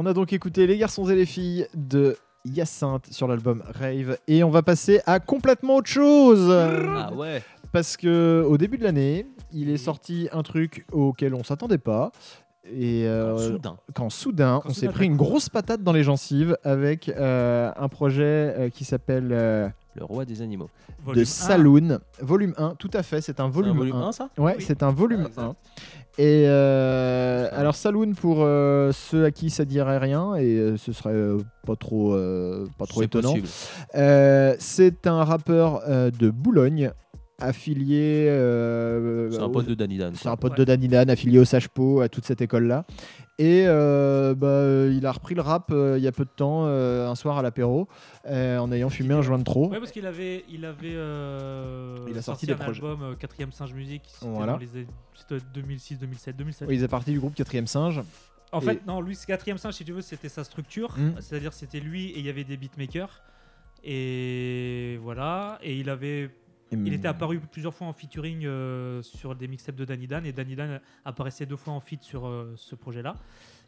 On 0.00 0.06
a 0.06 0.12
donc 0.12 0.32
écouté 0.32 0.68
Les 0.68 0.78
garçons 0.78 1.08
et 1.10 1.16
les 1.16 1.26
filles 1.26 1.66
de 1.74 2.16
Hyacinthe 2.44 3.06
sur 3.10 3.26
l'album 3.26 3.64
Rave 3.80 4.16
et 4.28 4.44
on 4.44 4.48
va 4.48 4.62
passer 4.62 5.00
à 5.06 5.18
complètement 5.18 5.74
autre 5.74 5.88
chose. 5.88 6.48
Ah 6.52 7.12
ouais. 7.14 7.42
Parce 7.72 7.96
que 7.96 8.44
au 8.48 8.56
début 8.58 8.78
de 8.78 8.84
l'année, 8.84 9.26
il 9.52 9.70
est 9.70 9.76
sorti 9.76 10.28
un 10.30 10.44
truc 10.44 10.86
auquel 10.92 11.34
on 11.34 11.42
s'attendait 11.42 11.78
pas. 11.78 12.12
Et 12.70 13.08
euh, 13.08 13.32
Quand 13.34 13.38
soudain. 13.40 13.76
quand 13.92 14.10
soudain, 14.10 14.60
Quand 14.62 14.70
on 14.70 14.72
s'est 14.74 14.86
pris 14.88 15.06
une 15.06 15.16
grosse 15.16 15.48
patate 15.48 15.82
dans 15.82 15.92
les 15.92 16.04
gencives 16.04 16.56
avec 16.62 17.08
euh, 17.08 17.72
un 17.76 17.88
projet 17.88 18.22
euh, 18.56 18.68
qui 18.68 18.84
s'appelle 18.84 19.30
euh, 19.32 19.68
Le 19.96 20.04
roi 20.04 20.24
des 20.24 20.42
animaux. 20.42 20.70
de 21.00 21.04
Volume. 21.06 21.24
Saloon, 21.24 21.98
volume 22.20 22.54
1, 22.56 22.74
tout 22.78 22.90
à 22.92 23.02
fait, 23.02 23.20
c'est 23.20 23.40
un 23.40 23.44
C'est 23.44 23.46
un 23.46 23.48
volume, 23.48 23.76
volume 23.76 23.96
1. 23.96 24.08
1, 24.08 24.12
ça? 24.12 24.28
Ouais, 24.38 24.54
Oui. 24.58 24.64
c'est 24.64 24.84
un 24.84 24.92
volume 24.92 25.22
Ah, 25.24 25.28
exact. 25.28 25.42
1. 25.42 25.56
Et 26.20 26.46
euh, 26.48 27.48
alors 27.52 27.76
Saloon 27.76 28.12
pour 28.14 28.38
euh, 28.40 28.90
ceux 28.92 29.24
à 29.24 29.30
qui 29.30 29.50
ça 29.50 29.64
dirait 29.64 29.98
rien 29.98 30.34
et 30.34 30.56
euh, 30.58 30.76
ce 30.76 30.92
serait 30.92 31.14
euh, 31.14 31.38
pas 31.64 31.76
trop 31.76 32.12
euh, 32.14 32.66
pas 32.76 32.86
trop 32.86 33.02
étonnant. 33.02 33.34
Euh, 33.94 34.56
c'est 34.58 35.06
un 35.06 35.22
rappeur 35.22 35.82
euh, 35.88 36.10
de 36.10 36.30
Boulogne 36.30 36.90
affilié 37.40 38.26
euh, 38.28 39.30
C'est 39.30 39.38
un 39.42 39.48
pote 39.48 39.66
de 39.66 39.74
Danny 39.74 39.96
Dan. 39.98 40.12
c'est 40.16 40.28
un 40.28 40.34
pote 40.36 40.52
Ouais. 40.52 40.58
de 40.58 40.64
Danny 40.64 40.88
Dan, 40.88 41.08
affilié 41.08 41.38
au 41.38 41.44
Sagepo, 41.44 42.00
à 42.00 42.08
toute 42.08 42.24
cette 42.24 42.40
école-là. 42.40 42.84
Et 43.40 43.64
euh, 43.68 44.34
bah, 44.34 44.48
euh, 44.48 44.92
il 44.96 45.06
a 45.06 45.12
repris 45.12 45.36
le 45.36 45.42
rap 45.42 45.70
euh, 45.70 45.94
il 45.96 46.02
y 46.02 46.08
a 46.08 46.12
peu 46.12 46.24
de 46.24 46.30
temps, 46.30 46.64
euh, 46.66 47.08
un 47.08 47.14
soir 47.14 47.38
à 47.38 47.42
l'apéro, 47.42 47.86
en 48.26 48.72
ayant 48.72 48.88
fumé 48.90 49.14
un 49.14 49.22
joint 49.22 49.38
de 49.38 49.44
trop. 49.44 49.68
Ouais, 49.70 49.78
parce 49.78 49.92
qu'il 49.92 50.06
avait, 50.06 50.44
il 50.50 50.64
avait 50.64 50.90
Il 50.90 52.18
a 52.18 52.22
sorti 52.22 52.22
sorti 52.22 52.46
des 52.46 52.52
un 52.54 52.56
projets. 52.56 52.82
album 52.84 53.16
Quatrième 53.16 53.52
Singe 53.52 53.72
Musique. 53.74 54.02
C'était 54.06 54.26
Voilà. 54.26 54.52
dans 54.54 54.58
les 54.58 54.70
années- 54.74 54.86
c'était 55.14 55.38
2006, 55.54 55.98
2007, 55.98 56.36
2007. 56.36 56.68
Oui, 56.68 56.76
il 56.76 56.82
est 56.82 56.88
parti 56.88 57.12
du 57.12 57.20
groupe 57.20 57.34
4 57.36 57.68
Singe. 57.68 58.02
En 58.50 58.60
Et- 58.60 58.64
fait, 58.64 58.86
non, 58.86 59.00
lui, 59.00 59.16
Quatrième 59.26 59.58
Singe, 59.58 59.74
si 59.74 59.84
tu 59.84 59.92
veux, 59.92 60.00
c'était 60.00 60.28
sa 60.28 60.42
structure. 60.42 60.96
Mm. 60.98 61.20
C'est-à-dire, 61.20 61.52
c'était 61.52 61.80
lui 61.80 62.06
et 62.10 62.18
il 62.18 62.26
y 62.26 62.30
avait 62.30 62.44
des 62.44 62.56
beatmakers. 62.56 63.22
Et 63.84 64.98
voilà. 65.02 65.58
Et 65.62 65.76
il 65.76 65.90
avait, 65.90 66.30
il 66.72 66.92
était 66.92 67.08
apparu 67.08 67.40
plusieurs 67.40 67.74
fois 67.74 67.86
en 67.86 67.92
featuring 67.92 68.44
euh, 68.44 69.02
sur 69.02 69.34
des 69.34 69.48
mixtapes 69.48 69.76
de 69.76 69.84
Danny 69.84 70.06
Dan. 70.06 70.26
Et 70.26 70.32
Danny 70.32 70.54
Dan 70.56 70.80
apparaissait 71.04 71.46
deux 71.46 71.56
fois 71.56 71.72
en 71.72 71.80
feat 71.80 72.02
sur 72.02 72.26
euh, 72.26 72.52
ce 72.56 72.74
projet-là. 72.74 73.16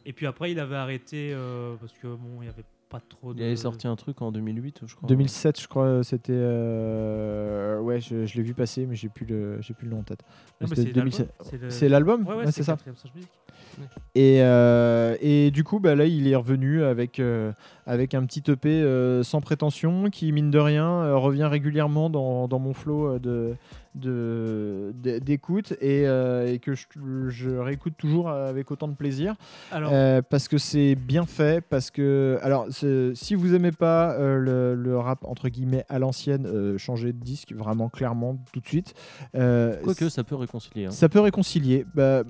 Et 0.05 0.13
puis 0.13 0.25
après, 0.27 0.51
il 0.51 0.59
avait 0.59 0.75
arrêté 0.75 1.31
euh, 1.33 1.75
parce 1.79 1.93
que 1.93 2.07
bon, 2.07 2.37
il 2.39 2.41
n'y 2.41 2.47
avait 2.49 2.65
pas 2.89 2.99
trop 2.99 3.33
de. 3.33 3.39
Il 3.39 3.45
avait 3.45 3.55
sorti 3.55 3.87
un 3.87 3.95
truc 3.95 4.21
en 4.21 4.31
2008, 4.31 4.81
je 4.85 4.95
crois. 4.95 5.07
2007, 5.07 5.61
je 5.61 5.67
crois, 5.67 6.03
c'était. 6.03 6.33
euh, 6.35 7.79
Ouais, 7.79 7.99
je, 8.01 8.25
je 8.25 8.35
l'ai 8.35 8.41
vu 8.43 8.53
passer, 8.53 8.85
mais 8.85 8.95
j'ai 8.95 9.09
plus 9.09 9.25
le, 9.25 9.61
j'ai 9.61 9.73
plus 9.73 9.85
le 9.85 9.91
nom 9.91 9.99
en 9.99 10.03
tête. 10.03 10.23
C'est 10.61 10.75
l'album. 10.93 10.93
2007. 10.93 11.35
C'est 11.69 11.89
l'album 11.89 12.21
Ouais, 12.27 12.35
ouais, 12.35 12.45
Ouais, 12.45 12.51
c'est 12.51 12.63
ça. 12.63 12.77
Et, 14.15 14.41
euh, 14.41 15.15
et 15.21 15.51
du 15.51 15.63
coup, 15.63 15.79
bah, 15.79 15.95
là, 15.95 16.05
il 16.05 16.27
est 16.27 16.35
revenu 16.35 16.83
avec, 16.83 17.19
euh, 17.19 17.51
avec 17.85 18.13
un 18.13 18.25
petit 18.25 18.43
EP 18.51 18.69
euh, 18.69 19.23
sans 19.23 19.39
prétention 19.41 20.09
qui, 20.09 20.31
mine 20.31 20.51
de 20.51 20.59
rien, 20.59 20.87
euh, 20.89 21.15
revient 21.17 21.45
régulièrement 21.45 22.09
dans, 22.09 22.47
dans 22.49 22.59
mon 22.59 22.73
flow 22.73 23.19
de, 23.19 23.55
de, 23.95 24.93
de- 25.01 25.19
d'écoute 25.19 25.71
et, 25.81 26.03
euh, 26.07 26.51
et 26.51 26.59
que 26.59 26.73
je, 26.75 26.85
je 27.29 27.49
réécoute 27.51 27.93
toujours 27.97 28.29
avec 28.29 28.69
autant 28.71 28.87
de 28.87 28.95
plaisir. 28.95 29.35
Alors, 29.71 29.91
Euh, 29.93 30.21
parce 30.21 30.47
que 30.47 30.57
c'est 30.57 30.95
bien 30.95 31.25
fait, 31.25 31.61
parce 31.61 31.89
que 31.91 32.37
alors 32.41 32.67
si 32.69 33.35
vous 33.35 33.53
aimez 33.55 33.71
pas 33.71 34.13
euh, 34.13 34.37
le, 34.37 34.75
le 34.75 34.97
rap 34.97 35.23
entre 35.23 35.49
guillemets 35.49 35.85
à 35.89 35.99
l'ancienne, 35.99 36.45
euh, 36.47 36.77
changez 36.77 37.13
de 37.13 37.19
disque 37.23 37.53
vraiment 37.53 37.89
clairement 37.89 38.37
tout 38.51 38.59
de 38.59 38.67
suite. 38.67 38.93
Euh, 39.35 39.77
Quoique, 39.83 40.09
ça 40.09 40.23
peut 40.23 40.35
réconcilier. 40.35 40.85
hein. 40.87 40.91
ça 40.91 41.07
peut 41.09 41.19
réconcilier. 41.21 41.85
Bah, 41.93 42.23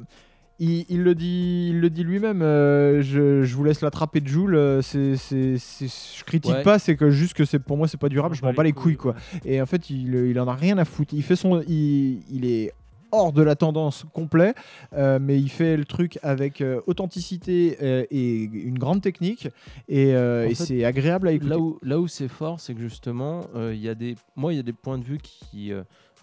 il, 0.61 0.85
il 0.89 1.01
le 1.03 1.15
dit, 1.15 1.67
il 1.71 1.79
le 1.81 1.89
dit 1.89 2.03
lui-même. 2.03 2.41
euh, 2.41 3.01
je, 3.01 3.43
je 3.43 3.55
vous 3.55 3.63
laisse 3.63 3.81
l'attraper 3.81 4.21
de 4.21 4.27
Joule. 4.27 4.55
euh, 4.55 4.81
C'est, 4.81 5.17
c'est, 5.17 5.57
c'est- 5.57 6.17
je 6.19 6.23
critique 6.23 6.53
Ouais. 6.53 6.63
pas, 6.63 6.79
c'est 6.79 6.95
que 6.95 7.09
juste 7.09 7.33
que 7.33 7.43
c'est 7.45 7.59
pour 7.59 7.75
moi 7.77 7.87
c'est 7.87 7.99
pas 7.99 8.09
durable. 8.09 8.35
Je 8.35 8.43
m'en 8.43 8.53
bats 8.53 8.63
les 8.63 8.69
les 8.69 8.73
couilles 8.73 8.95
quoi. 8.97 9.15
ouais. 9.33 9.39
Et 9.55 9.61
en 9.61 9.65
fait, 9.65 9.89
il, 9.89 10.13
il 10.15 10.39
en 10.39 10.47
a 10.47 10.55
rien 10.55 10.77
à 10.77 10.85
foutre. 10.85 11.13
Il 11.13 11.23
fait 11.23 11.35
son, 11.35 11.61
il, 11.67 12.21
il 12.31 12.45
est 12.45 12.71
hors 13.13 13.33
de 13.33 13.41
la 13.43 13.55
tendance 13.57 14.05
complet, 14.13 14.53
euh, 14.93 15.19
mais 15.21 15.37
il 15.37 15.49
fait 15.49 15.75
le 15.75 15.83
truc 15.83 16.17
avec 16.23 16.61
euh, 16.61 16.79
authenticité 16.87 17.77
euh, 17.81 18.05
et 18.09 18.43
une 18.43 18.77
grande 18.79 19.01
technique, 19.01 19.49
et, 19.89 20.15
En 20.15 20.43
et 20.43 20.55
fait, 20.55 20.55
c'est 20.55 20.85
agréable 20.85 21.27
à 21.27 21.33
écouter. 21.33 21.49
Là 21.49 21.59
où, 21.59 21.77
là 21.83 21.99
où 21.99 22.07
c'est 22.07 22.29
fort, 22.29 22.61
c'est 22.61 22.73
que 22.73 22.79
justement, 22.79 23.41
il 23.55 23.81
y 23.81 23.89
a 23.89 23.95
des, 23.95 24.15
moi, 24.37 24.53
il 24.53 24.57
y 24.57 24.59
a 24.59 24.63
des 24.63 24.71
points 24.71 24.97
de 24.97 25.03
vue 25.03 25.17
qui, 25.21 25.73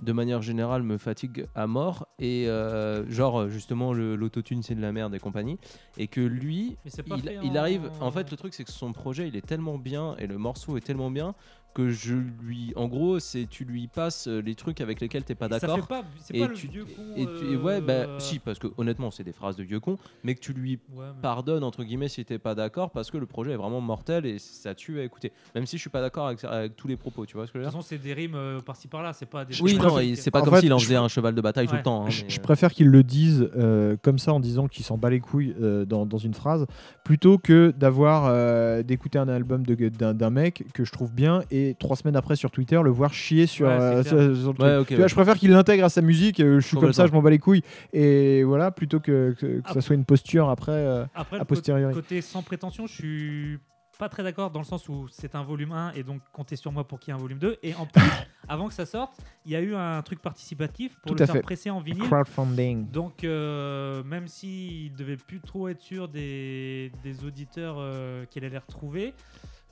de 0.01 0.13
manière 0.13 0.43
générale, 0.43 0.83
me 0.83 0.99
fatiguent 0.99 1.47
à 1.55 1.67
mort. 1.67 2.07
Et 2.19 2.49
euh, 2.49 3.09
genre, 3.11 3.49
justement, 3.49 3.93
le- 3.93 4.17
l'autotune, 4.17 4.63
c'est 4.63 4.75
de 4.75 4.81
la 4.81 4.93
merde 4.93 5.15
et 5.15 5.19
compagnie. 5.19 5.59
Et 5.97 6.07
que 6.09 6.21
lui, 6.21 6.77
Mais 6.85 6.91
c'est 6.91 7.03
pas 7.03 7.17
il, 7.17 7.23
fait 7.23 7.39
il 7.43 7.53
en- 7.53 7.57
arrive. 7.57 7.91
En 8.01 8.11
fait, 8.11 8.31
le 8.31 8.37
truc, 8.37 8.55
c'est 8.55 8.65
que 8.65 8.71
son 8.73 8.93
projet, 8.93 9.29
il 9.29 9.37
est 9.37 9.47
tellement 9.47 9.79
bien 9.79 10.15
et 10.19 10.27
le 10.27 10.39
morceau 10.39 10.77
est 10.77 10.81
tellement 10.83 11.11
bien 11.11 11.35
que 11.79 11.91
je 11.91 12.15
lui. 12.43 12.73
En 12.75 12.89
gros, 12.89 13.21
c'est 13.21 13.47
tu 13.49 13.65
lui 13.65 13.87
passes 13.87 14.27
euh, 14.27 14.41
les 14.43 14.57
trucs 14.57 14.81
avec 14.81 15.01
lesquels 15.01 15.23
t'es 15.23 15.37
pas 15.37 15.49
Ça 15.49 15.61
d'accord. 15.61 15.77
fait 15.79 15.87
pas, 15.87 16.03
c'est 16.21 16.37
Et 16.37 16.41
pas 16.41 16.49
le 16.49 16.55
tu- 16.55 16.67
vieux 16.67 16.85
con. 16.85 17.03
Et, 17.17 17.25
tu- 17.25 17.53
et 17.53 17.57
ouais, 17.57 17.81
bah, 17.81 17.93
euh, 17.93 18.19
si, 18.19 18.41
parce 18.41 18.59
que 18.59 18.67
honnêtement, 18.79 19.13
c'est 19.13 19.23
des 19.23 19.33
phrases 19.33 19.55
de 19.55 19.63
vieux 19.63 19.79
con, 19.79 19.97
mais 20.25 20.35
que 20.35 20.41
tu 20.41 20.53
lui 20.53 20.81
ouais, 20.93 21.05
mais- 21.15 21.23
pardonnes, 21.23 21.63
entre 21.63 21.85
guillemets, 21.85 22.09
si 22.09 22.25
t'es 22.25 22.39
pas 22.41 22.57
d'accord, 22.57 22.91
parce 22.91 23.13
que 23.13 23.17
le 23.17 23.27
projet 23.27 23.53
est 23.53 23.57
vraiment 23.57 23.81
mortel 23.81 24.27
et 24.27 24.39
ça 24.41 24.75
tue 24.75 24.99
à 24.99 25.05
écouter. 25.05 25.31
Même 25.55 25.67
si 25.67 25.77
je 25.77 25.83
suis 25.83 25.91
pas 25.91 26.01
d'accord 26.01 26.27
avec, 26.27 26.43
avec 26.43 26.75
tous 26.75 26.89
les 26.89 26.97
propos, 26.97 27.27
tu 27.27 27.37
vois 27.37 27.47
ce 27.47 27.53
que 27.53 27.59
je 27.61 27.63
De 27.63 27.67
veux 27.69 27.71
toute 27.71 27.79
dire 27.81 27.87
façon, 27.87 27.97
c'est 27.97 28.03
des 28.03 28.13
rimes 28.13 28.35
euh, 28.35 28.61
par-ci 28.61 28.89
par-là, 28.89 29.13
c'est 29.13 29.27
pas 29.27 29.45
des. 29.45 29.55
Oui, 29.63 29.77
non, 29.77 29.97
c'est 30.17 30.31
pas 30.33 30.41
En 30.41 30.45
comme 30.45 30.61
s'il 30.61 30.73
en 30.73 30.79
je- 30.79 30.85
faisait 30.87 30.97
un 30.97 31.07
cheval 31.09 31.35
de 31.37 31.41
bataille 31.41 31.69
tout 31.69 31.77
le 31.77 31.83
temps. 31.83 32.07
hein, 32.07 32.11
Je, 32.11 32.25
mais, 32.25 32.31
je 32.31 32.41
euh, 32.41 32.43
préfère 32.43 32.73
qu'ils 32.73 32.89
le 32.89 33.05
disent 33.05 33.49
euh, 33.57 33.97
comme 34.03 34.19
ça 34.19 34.33
en 34.33 34.41
disant 34.41 34.67
qu'ils 34.67 34.85
s'en 34.85 34.99
bat 34.99 35.11
les 35.11 35.21
couilles 35.21 35.55
euh, 35.61 35.85
dans, 35.85 36.07
dans 36.07 36.19
une 36.19 36.35
phrase 36.35 36.67
plutôt 37.05 37.39
que 37.39 37.73
d'avoir 37.77 38.25
euh, 38.27 38.83
d'écouter 38.83 39.19
un 39.19 39.29
album 39.29 39.65
de- 39.65 39.89
d'un 39.89 40.13
d'un 40.15 40.31
mec 40.31 40.65
que 40.75 40.85
je 40.85 40.91
trouve 40.93 41.13
bien 41.13 41.43
et 41.51 41.68
trois 41.75 41.97
semaines 41.97 42.17
après 42.17 42.37
sur 42.37 42.51
Twitter 42.51 42.81
le 42.83 42.91
voir 42.91 43.13
chier 43.13 43.47
sur, 43.47 43.67
Ouais, 43.69 43.73
euh, 43.73 44.03
sur- 44.03 44.11
sur 44.37 44.49
le 44.53 44.55
truc. 44.55 44.61
Ouais, 44.61 44.77
ok, 44.79 44.87
Tu 44.89 44.95
vois, 44.95 45.03
ouais. 45.05 45.09
je 45.09 45.15
préfère 45.15 45.37
qu'il 45.37 45.51
l'intègre 45.51 45.85
à 45.85 45.89
sa 45.89 46.03
musique 46.03 46.41
euh, 46.41 46.61
je 46.61 46.67
suis 46.67 46.77
comme 46.77 46.93
ça 46.93 47.07
je 47.07 47.13
m'en 47.13 47.23
bats 47.23 47.31
les 47.31 47.39
couilles 47.39 47.63
et 47.93 48.43
voilà 48.45 48.71
plutôt 48.71 49.01
que, 49.01 49.35
que, 49.39 49.61
que 49.61 49.73
ça 49.73 49.81
soit 49.81 49.95
une 49.97 50.05
posture 50.05 50.49
après 50.49 50.73
euh, 50.73 51.05
Après, 51.15 51.39
a 51.39 51.45
posteriori. 51.45 51.93
côté 51.95 52.21
sans 52.21 52.43
prétention, 52.43 52.87
je 52.87 52.93
suis 52.93 53.59
pas 53.99 54.09
très 54.09 54.23
d'accord 54.23 54.53
dans 54.53 54.61
le 54.61 54.65
sens 54.65 54.89
où 54.89 55.07
c'est 55.11 55.35
un 55.35 55.43
volume 55.43 55.73
1 55.73 55.93
et 55.95 56.05
donc 56.05 56.21
comptez 56.33 56.55
sur 56.55 56.71
moi 56.71 56.87
pour 56.87 57.01
qu'il 57.01 57.13
y 57.13 57.17
ait 57.17 57.19
un 57.19 57.21
volume 57.21 57.41
2. 57.41 57.57
Et 57.65 57.75
en 57.75 57.85
plus, 57.85 58.01
avant 58.49 58.69
que 58.69 58.75
ça 58.75 58.87
sorte, 58.87 59.13
il 59.45 59.51
y 59.51 59.57
a 59.57 59.61
eu 59.61 59.75
un 59.75 60.01
truc 60.03 60.23
participatif 60.23 60.93
pour 61.01 61.11
Tout 61.17 61.19
le 61.19 61.27
faire 61.27 61.35
fait. 61.35 61.41
presser 61.43 61.69
en 61.71 61.81
vinyle. 61.81 62.05
crowdfunding 62.05 62.89
Donc, 62.93 63.25
euh, 63.25 64.05
même 64.05 64.29
s'il 64.29 64.95
devait 64.95 65.17
plus 65.17 65.41
trop 65.41 65.67
être 65.67 65.81
sûr 65.81 66.07
des, 66.07 66.93
des 67.03 67.25
auditeurs 67.25 67.75
euh, 67.81 68.25
qu'il 68.27 68.45
allait 68.45 68.59
retrouver, 68.59 69.09
euh, 69.09 69.11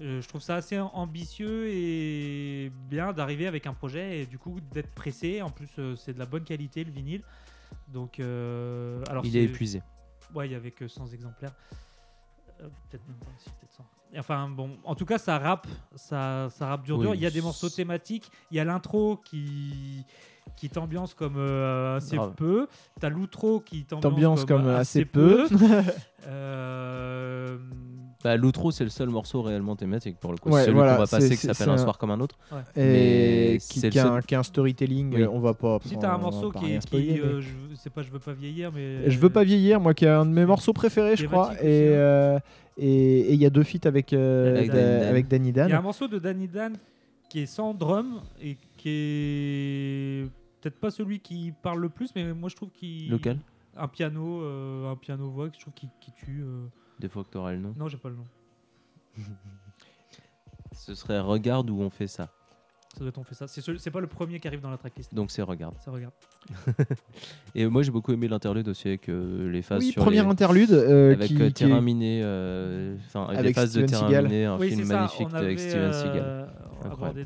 je 0.01 0.29
trouve 0.29 0.43
ça 0.43 0.57
assez 0.57 0.79
ambitieux 0.79 1.69
et 1.69 2.71
bien 2.91 3.13
d'arriver 3.13 3.47
avec 3.47 3.67
un 3.67 3.73
projet 3.73 4.21
et 4.21 4.27
du 4.27 4.39
coup 4.39 4.61
d'être 4.73 4.91
pressé. 4.95 5.43
En 5.43 5.51
plus, 5.51 5.69
euh, 5.79 5.97
c'est 5.97 6.13
de 6.13 6.19
la 6.19 6.27
bonne 6.27 6.45
qualité 6.45 6.85
le 6.85 6.91
vinyle. 6.91 7.23
Donc, 7.89 8.21
euh, 8.21 9.03
alors 9.09 9.25
il 9.25 9.37
est 9.37 9.45
épuisé. 9.45 9.83
Ouais, 10.35 10.49
il 10.49 10.53
y 10.53 10.55
avait 10.55 10.71
que 10.71 10.89
100 10.89 11.13
exemplaires. 11.13 11.55
Euh, 12.61 12.69
peut-être 12.91 13.07
même 13.07 13.19
pas, 13.19 13.27
peut-être 13.27 13.73
100. 13.73 13.85
Et 14.13 14.19
Enfin 14.19 14.49
bon, 14.49 14.79
en 14.85 14.95
tout 14.95 15.05
cas, 15.05 15.19
ça 15.19 15.39
rappe, 15.39 15.67
ça, 15.95 16.49
ça 16.51 16.67
rappe 16.67 16.85
dur 16.85 16.99
Oui, 16.99 17.07
dur. 17.07 17.15
Il 17.15 17.21
y 17.21 17.27
a 17.27 17.31
des 17.31 17.43
morceaux 17.43 17.69
thématiques. 17.69 18.31
Il 18.51 18.57
y 18.57 18.61
a 18.61 18.65
l'intro 18.65 19.19
qui 19.25 20.05
qui 20.55 20.71
t'ambiance 20.71 21.13
comme 21.13 21.37
euh, 21.39 21.97
assez 21.97 22.17
peu. 22.37 22.69
T'as 23.01 23.09
l'outro 23.09 23.61
qui 23.61 23.85
t'ambiance 23.85 24.45
comme, 24.45 24.69
assez 24.69 25.05
peu. 25.05 25.47
peu. 25.49 25.57
Bah, 28.25 28.37
L'outro, 28.37 28.71
c'est 28.71 28.83
le 28.85 28.91
seul 28.91 29.09
morceau 29.11 29.43
réellement 29.43 29.77
thématique 29.77 30.17
pour 30.19 30.33
le 30.33 30.39
coup. 30.39 30.49
Ouais, 30.51 30.63
Celui 30.65 30.75
voilà, 30.77 30.95
qu'on 30.95 30.99
va 31.01 31.07
c'est- 31.07 31.17
passer 31.17 31.29
qui 31.31 31.37
c'est- 31.37 31.47
s'appelle 31.49 31.57
c'est 31.67 31.71
Un 31.71 31.75
un- 31.75 31.79
soir 31.79 31.99
comme 31.99 32.11
un 32.11 32.19
autre. 32.21 32.37
et 32.75 32.81
Mais 33.53 33.59
qui, 33.61 33.79
c'est 33.81 33.91
qui 33.91 33.99
a 33.99 34.13
un, 34.15 34.21
qui 34.23 34.35
a 34.35 34.41
un 34.41 34.43
storytelling 34.43 35.15
Oui. 35.15 35.25
on 35.25 35.39
va 35.39 35.55
pas 35.55 35.79
si 35.85 35.97
t'as 35.99 36.15
un 36.15 36.19
morceau 36.19 36.51
qui, 36.51 36.65
rien 36.65 36.79
qui, 36.81 37.21
euh, 37.21 37.41
je 37.41 37.75
sais 37.77 37.91
pas, 37.91 38.03
je 38.03 38.11
veux 38.11 38.19
pas 38.19 38.33
vieillir, 38.33 38.73
mais 38.73 39.09
Je 39.11 39.19
veux 39.19 39.31
pas 39.31 39.45
vieillir, 39.45 39.81
moi 39.81 39.95
qui 39.95 40.05
est 40.07 40.09
un 40.09 40.25
de 40.27 40.31
mes 40.31 40.47
morceaux 40.47 40.73
préférés, 40.73 41.17
je 41.17 41.27
crois. 41.27 41.53
Et 41.63 41.89
hein. 41.89 41.93
euh, 41.93 42.39
et 42.79 43.33
il 43.33 43.41
y 43.41 43.47
a 43.47 43.51
deux 43.51 43.63
feats 43.63 43.87
avec, 43.87 44.13
euh, 44.13 44.59
Avec 44.59 45.29
Da- 45.29 45.37
Danny 45.39 45.53
Dan. 45.53 45.69
Il 45.69 45.73
y 45.73 45.75
a 45.75 45.79
un 45.79 45.83
morceau 45.83 46.09
de 46.09 46.19
Danny 46.19 46.49
Dan 46.49 46.75
qui 47.31 47.41
est 47.41 47.47
sans 47.47 47.75
drum 47.75 48.21
et 48.43 48.57
qui 48.77 48.89
est 48.91 50.27
peut-être 50.61 50.79
pas 50.81 50.91
celui 50.91 51.21
qui 51.21 51.53
parle 51.63 51.81
le 51.81 51.89
plus, 51.89 52.11
mais 52.15 52.33
moi 52.33 52.49
je 52.49 52.57
trouve 52.57 52.71
qu'il. 52.71 53.11
Lequel? 53.11 53.39
Un 53.77 53.89
piano, 53.89 54.41
euh, 54.43 54.91
un 54.91 54.97
piano 54.97 55.29
voix, 55.29 55.49
que 55.51 55.57
je 55.57 55.61
trouve 55.61 55.75
qui, 55.75 55.89
qui 56.01 56.11
tue. 56.13 56.43
Des 56.99 57.09
fois 57.09 57.25
que 57.25 57.31
t'auras 57.31 57.53
le 57.53 57.59
nom. 57.59 57.75
Non, 57.77 57.89
j'ai 57.89 57.99
pas 57.99 58.09
le 58.09 58.17
nom. 58.17 58.27
Ce 60.73 60.95
serait 60.95 61.21
Regarde 61.21 61.71
où 61.71 61.81
on 61.81 61.91
fait 61.91 62.07
ça. 62.07 62.31
Ça 62.97 63.01
doit 63.01 63.09
être 63.11 63.19
on 63.19 63.25
fait 63.25 63.35
ça. 63.35 63.47
C'est 63.47 63.91
pas 63.91 64.01
le 64.01 64.07
premier 64.07 64.41
qui 64.41 64.49
arrive 64.49 64.61
dans 64.63 64.71
la 64.71 64.79
tracklist. 64.79 65.13
Donc 65.15 65.31
c'est 65.31 65.43
Regarde. 65.43 65.75
Ça 65.85 65.91
regarde. 65.91 66.15
Et 67.55 67.67
moi 67.67 67.83
j'ai 67.83 67.91
beaucoup 67.91 68.13
aimé 68.13 68.27
l'interlude 68.27 68.69
aussi 68.69 68.89
avec 68.89 69.09
euh, 69.11 69.51
les 69.51 69.61
phases 69.63 69.81
Oui, 69.83 69.93
sur 69.93 70.03
premier 70.03 70.23
les... 70.23 70.27
interlude. 70.27 70.73
euh, 70.73 71.13
avec 71.13 71.29
qui, 71.29 71.43
euh, 71.43 71.47
qui 71.49 71.53
Terrain 71.53 71.79
est- 71.79 71.81
miné, 71.83 72.21
euh, 72.25 72.97
enfin 73.07 73.27
avec, 73.31 73.45
les 73.45 73.53
phases 73.53 73.71
Steven 73.71 73.87
de 73.87 73.91
Terrain 73.91 74.07
Seagal. 74.09 74.25
miné, 74.25 74.45
un 74.47 74.59
oui, 74.59 74.69
film 74.71 74.87
magnifique 74.87 75.27
on 75.31 75.35
avec 75.35 75.59
avait, 75.59 75.69
Steven 75.69 75.91
euh, 75.91 75.93
Seagal. 75.93 76.49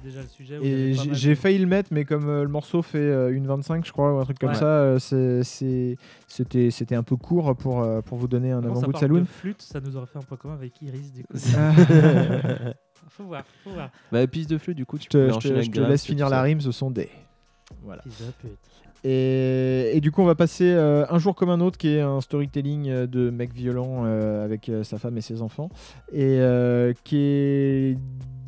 déjà 0.02 0.22
le 0.22 0.28
sujet. 0.28 0.59
Et 0.62 0.98
avait 0.98 1.14
j'ai 1.14 1.34
failli 1.36 1.59
le 1.59 1.66
mettre, 1.66 1.90
mais 1.92 2.05
comme 2.05 2.28
euh, 2.28 2.42
le 2.42 2.48
morceau 2.48 2.82
fait 2.82 2.98
euh, 2.98 3.30
une 3.34 3.47
25, 3.47 3.86
je 3.86 3.92
crois, 3.92 4.12
ou 4.14 4.18
un 4.18 4.24
truc 4.24 4.38
comme 4.38 4.51
Ouais. 4.51 4.55
ça, 4.56 4.64
euh, 4.66 4.98
c'est- 4.98 5.42
c'est- 5.44 5.97
c'était 6.26 6.70
c'était 6.70 6.94
un 6.97 7.02
peu 7.05 7.16
court 7.16 7.55
pour, 7.56 7.82
euh, 7.82 8.01
pour 8.01 8.18
vous 8.18 8.26
donner 8.28 8.51
un 8.52 8.64
avant-goût 8.64 8.92
de 8.92 8.98
Saloon. 8.98 9.20
de 9.20 9.24
flûte, 9.24 9.62
ça 9.62 9.80
nous 9.80 9.97
aurait 9.97 10.06
fait 10.06 10.18
un 10.18 10.22
point 10.22 10.36
commun 10.36 10.55
avec 10.55 10.80
Iris 10.82 11.12
du 11.12 11.22
coup. 11.24 11.34
faut 13.09 13.24
voir, 13.24 13.43
faut 13.64 13.70
voir. 13.70 13.90
Bah 14.12 14.27
piste 14.27 14.51
de 14.51 14.59
flûte 14.59 14.77
du 14.77 14.86
coup 14.86 14.98
tu 14.98 15.05
Je 15.05 15.09
te, 15.09 15.18
peux 15.32 15.39
te- 15.39 15.62
je 15.62 15.70
te 15.70 15.81
laisse 15.81 16.05
finir 16.06 16.28
la 16.28 16.43
rime, 16.43 16.60
ce 16.60 16.72
sont 16.72 16.90
des. 16.90 17.09
Voilà. 17.85 18.02
Et, 19.02 19.93
et 19.94 20.01
du 20.01 20.10
coup, 20.12 20.20
on 20.20 20.27
va 20.27 20.35
passer 20.35 20.70
euh, 20.70 21.06
un 21.09 21.18
jour 21.18 21.35
comme 21.35 21.48
un 21.48 21.60
autre, 21.60 21.78
qui 21.78 21.89
est 21.89 22.01
un 22.02 22.20
storytelling 22.20 22.89
euh, 22.90 23.06
de 23.06 23.31
mec 23.31 23.52
violent 23.55 24.02
euh, 24.05 24.44
avec 24.44 24.68
euh, 24.68 24.85
sa 24.85 24.98
femme 24.98 25.16
et 25.16 25.22
ses 25.22 25.40
enfants, 25.40 25.70
et 26.12 26.36
euh, 26.39 26.93
qui 27.05 27.16
est 27.16 27.97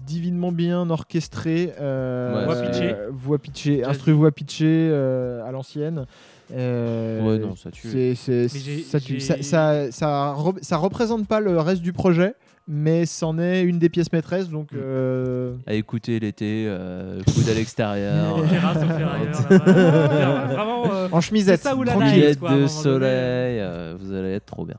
divinement 0.07 0.53
bien 0.53 0.91
orchestré. 0.91 1.73
euh, 1.81 2.41
Ouais, 2.41 2.45
Voix 2.45 2.63
pitchée. 2.71 2.93
euh, 2.95 3.09
voix 3.13 3.39
pitchée, 3.39 3.85
instru 3.85 4.13
voix 4.13 4.31
pitchée 4.31 4.67
euh, 4.91 5.43
à 5.47 5.53
l'ancienne. 5.53 6.05
Euh, 6.53 7.27
Ouais 7.27 7.39
non 7.39 7.57
ça 7.57 7.71
tue. 7.71 8.15
ça, 8.15 8.99
ça, 9.01 9.43
ça, 9.43 9.91
ça, 9.91 10.35
re- 10.37 10.63
ça 10.63 10.77
représente 10.77 11.27
pas 11.27 11.41
le 11.41 11.59
reste 11.59 11.81
du 11.81 11.95
projet, 11.95 12.35
mais 12.69 13.07
c'en 13.07 13.39
est 13.39 13.63
une 13.63 13.79
des 13.79 13.89
pièces 13.89 14.13
maîtresses. 14.13 14.49
Donc, 14.49 14.73
Mm. 14.73 14.77
euh, 14.81 15.55
À 15.67 15.75
écouter 15.75 16.19
l'été, 16.21 16.67
euh, 16.69 17.21
coude 17.35 17.49
à 17.49 17.55
l'extérieur. 17.55 18.37
Vraiment, 19.51 20.85
euh, 20.93 21.09
en 21.13 21.21
chemisette, 21.21 21.61
ça 21.63 21.75
ou 21.77 21.83
la 21.83 21.95
quoi, 21.95 22.55
de 22.57 22.67
soleil, 22.67 23.59
euh, 23.61 23.97
vous 23.99 24.13
allez 24.13 24.33
être 24.35 24.47
trop 24.47 24.65
bien. 24.65 24.77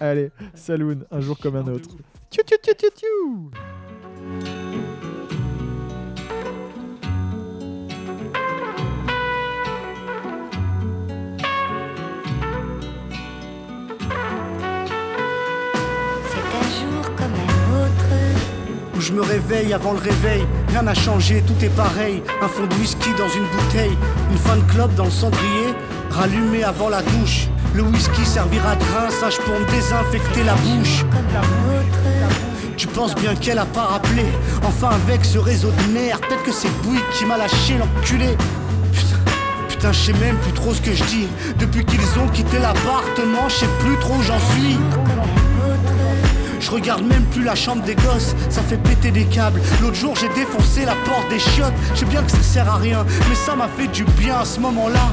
Allez, 0.00 0.30
Saloon, 0.54 0.98
un 1.10 1.20
jour 1.20 1.38
comme 1.38 1.56
un 1.56 1.66
autre. 1.68 1.88
Tchou, 2.30 2.42
tchou, 2.42 2.56
tchou, 2.62 2.72
tchou, 2.74 2.88
tchou. 2.96 4.93
Je 19.04 19.12
me 19.12 19.20
réveille 19.20 19.74
avant 19.74 19.92
le 19.92 19.98
réveil, 19.98 20.46
rien 20.68 20.82
n'a 20.82 20.94
changé, 20.94 21.42
tout 21.46 21.62
est 21.62 21.74
pareil. 21.76 22.22
Un 22.40 22.48
fond 22.48 22.66
de 22.66 22.74
whisky 22.76 23.10
dans 23.18 23.28
une 23.28 23.44
bouteille, 23.44 23.96
une 24.30 24.38
fin 24.38 24.56
de 24.56 24.62
clope 24.72 24.94
dans 24.94 25.04
le 25.04 25.10
cendrier, 25.10 25.74
rallumé 26.10 26.64
avant 26.64 26.88
la 26.88 27.02
douche. 27.02 27.48
Le 27.74 27.82
whisky 27.82 28.24
servira 28.24 28.76
de 28.76 28.84
rinçage 28.96 29.38
pour 29.40 29.60
me 29.60 29.66
désinfecter 29.70 30.42
la 30.44 30.54
bouche. 30.54 31.04
Tu 32.78 32.86
penses 32.86 33.14
bien 33.14 33.34
qu'elle 33.34 33.58
a 33.58 33.66
pas 33.66 33.84
rappelé 33.84 34.24
Enfin 34.64 34.90
avec 34.90 35.24
ce 35.24 35.38
réseau 35.38 35.70
de 35.70 35.92
merde 35.92 36.20
Peut-être 36.20 36.42
que 36.42 36.52
c'est 36.52 36.68
Bouygues 36.82 37.00
qui 37.16 37.24
m'a 37.24 37.36
lâché 37.36 37.78
l'enculé 37.78 38.36
Putain, 39.68 39.92
je 39.92 39.98
sais 39.98 40.12
même 40.14 40.36
plus 40.38 40.52
trop 40.52 40.74
ce 40.74 40.80
que 40.82 40.92
je 40.92 41.04
dis 41.04 41.28
Depuis 41.58 41.84
qu'ils 41.84 42.18
ont 42.18 42.28
quitté 42.28 42.58
l'appartement 42.58 43.48
Je 43.48 43.54
sais 43.54 43.68
plus 43.80 43.96
trop 43.98 44.14
où 44.14 44.22
j'en 44.22 44.38
suis. 44.38 44.76
Je 46.64 46.70
regarde 46.70 47.04
même 47.04 47.24
plus 47.24 47.44
la 47.44 47.54
chambre 47.54 47.82
des 47.82 47.94
gosses, 47.94 48.34
ça 48.48 48.62
fait 48.62 48.78
péter 48.78 49.10
des 49.10 49.26
câbles. 49.26 49.60
L'autre 49.82 49.96
jour 49.96 50.16
j'ai 50.16 50.30
défoncé 50.30 50.86
la 50.86 50.94
porte 51.04 51.28
des 51.28 51.38
chiottes, 51.38 51.74
je 51.92 52.00
sais 52.00 52.06
bien 52.06 52.22
que 52.22 52.30
ça 52.30 52.40
sert 52.40 52.68
à 52.68 52.76
rien, 52.76 53.04
mais 53.28 53.34
ça 53.34 53.54
m'a 53.54 53.68
fait 53.68 53.86
du 53.88 54.04
bien 54.18 54.38
à 54.38 54.46
ce 54.46 54.60
moment-là. 54.60 55.12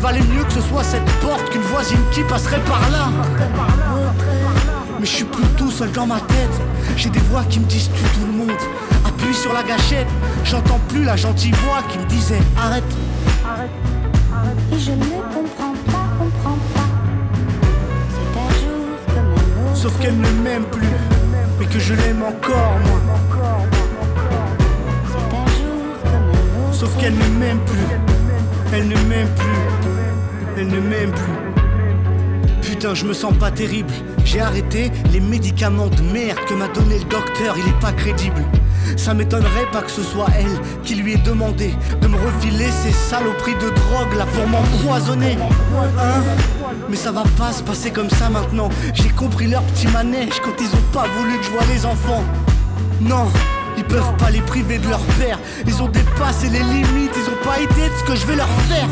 Valait 0.00 0.20
mieux 0.20 0.44
que 0.44 0.52
ce 0.52 0.60
soit 0.60 0.84
cette 0.84 1.04
porte 1.20 1.50
qu'une 1.50 1.62
voisine 1.62 1.98
qui 2.12 2.22
passerait 2.22 2.60
par 2.60 2.88
là. 2.90 3.08
Mais 5.00 5.06
je 5.06 5.10
suis 5.10 5.24
plus 5.24 5.44
tout 5.56 5.72
seul 5.72 5.90
dans 5.90 6.06
ma 6.06 6.20
tête. 6.20 6.60
J'ai 6.96 7.10
des 7.10 7.18
voix 7.30 7.42
qui 7.50 7.58
me 7.58 7.64
disent 7.64 7.90
tue 7.90 8.20
tout 8.20 8.26
le 8.26 8.38
monde. 8.38 8.56
Appuie 9.04 9.34
sur 9.34 9.52
la 9.52 9.64
gâchette. 9.64 10.06
J'entends 10.44 10.78
plus 10.88 11.02
la 11.02 11.16
gentille 11.16 11.54
voix 11.64 11.82
qui 11.90 11.98
me 11.98 12.04
disait 12.04 12.42
arrête. 12.56 12.84
Et 14.72 14.78
je 14.78 14.92
ne 14.92 15.04
comprends 15.34 15.71
qu'elle 20.00 20.16
ne 20.16 20.30
m'aime 20.42 20.64
plus, 20.64 20.86
mais 21.58 21.66
que 21.66 21.78
je 21.80 21.94
l'aime 21.94 22.22
encore 22.22 22.78
moi. 22.86 23.00
Sauf 26.72 26.96
qu'elle 26.98 27.14
ne 27.14 27.38
m'aime 27.38 27.58
plus, 27.66 27.96
elle 28.72 28.86
ne 28.86 28.96
m'aime 29.08 29.28
plus, 29.36 30.56
elle 30.56 30.68
ne 30.68 30.80
m'aime 30.80 31.10
plus. 31.10 32.60
Putain, 32.62 32.94
je 32.94 33.04
me 33.04 33.12
sens 33.12 33.34
pas 33.34 33.50
terrible. 33.50 33.92
J'ai 34.24 34.40
arrêté 34.40 34.92
les 35.12 35.20
médicaments 35.20 35.88
de 35.88 36.02
merde 36.02 36.38
que 36.48 36.54
m'a 36.54 36.68
donné 36.68 36.98
le 36.98 37.04
docteur, 37.04 37.56
il 37.58 37.68
est 37.68 37.80
pas 37.80 37.92
crédible. 37.92 38.42
Ça 38.96 39.14
m'étonnerait 39.14 39.70
pas 39.72 39.82
que 39.82 39.90
ce 39.90 40.02
soit 40.02 40.28
elle 40.38 40.60
qui 40.84 40.94
lui 40.94 41.14
ait 41.14 41.18
demandé 41.18 41.74
de 42.00 42.06
me 42.06 42.16
refiler 42.16 42.70
ces 42.70 42.92
saloperies 42.92 43.54
de 43.56 43.70
drogue 43.70 44.14
là 44.16 44.26
pour 44.26 44.46
m'empoisonner. 44.46 45.36
Hein? 45.98 46.61
Mais 46.88 46.96
ça 46.96 47.12
va 47.12 47.24
pas 47.38 47.52
se 47.52 47.62
passer 47.62 47.90
comme 47.90 48.10
ça 48.10 48.28
maintenant. 48.28 48.68
J'ai 48.94 49.08
compris 49.10 49.46
leur 49.46 49.62
petit 49.62 49.86
manège 49.88 50.40
quand 50.44 50.52
ils 50.60 50.68
ont 50.68 50.92
pas 50.92 51.06
voulu 51.18 51.38
que 51.38 51.44
je 51.44 51.50
vois 51.50 51.64
les 51.72 51.86
enfants. 51.86 52.22
Non, 53.00 53.28
ils 53.76 53.84
peuvent 53.84 54.16
pas 54.18 54.30
les 54.30 54.40
priver 54.40 54.78
de 54.78 54.88
leur 54.88 55.00
père. 55.18 55.38
Ils 55.66 55.82
ont 55.82 55.88
dépassé 55.88 56.48
les 56.48 56.60
limites, 56.60 57.12
ils 57.16 57.30
ont 57.30 57.44
pas 57.44 57.60
idée 57.60 57.88
de 57.88 57.94
ce 57.98 58.04
que 58.04 58.16
je 58.16 58.26
vais 58.26 58.36
leur 58.36 58.48
faire. 58.68 58.88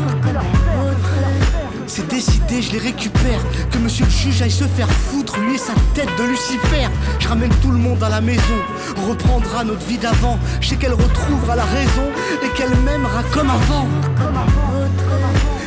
C'est 1.87 2.07
décidé, 2.07 2.61
je 2.61 2.71
les 2.71 2.77
récupère. 2.77 3.41
Que 3.69 3.77
monsieur 3.77 4.05
le 4.05 4.11
juge 4.11 4.41
aille 4.41 4.49
se 4.49 4.63
faire 4.63 4.89
foutre, 4.89 5.37
lui 5.39 5.55
et 5.55 5.57
sa 5.57 5.73
tête 5.93 6.09
de 6.17 6.23
Lucifer. 6.23 6.87
Je 7.19 7.27
ramène 7.27 7.51
tout 7.61 7.71
le 7.71 7.77
monde 7.77 8.01
à 8.01 8.07
la 8.09 8.21
maison. 8.21 8.41
On 8.97 9.09
reprendra 9.09 9.65
notre 9.65 9.85
vie 9.85 9.97
d'avant. 9.97 10.39
Je 10.61 10.69
sais 10.69 10.75
qu'elle 10.77 10.93
retrouvera 10.93 11.57
la 11.57 11.65
raison 11.65 12.07
et 12.43 12.47
qu'elle 12.57 12.73
m'aimera 12.85 13.23
comme 13.33 13.49
avant. 13.49 13.87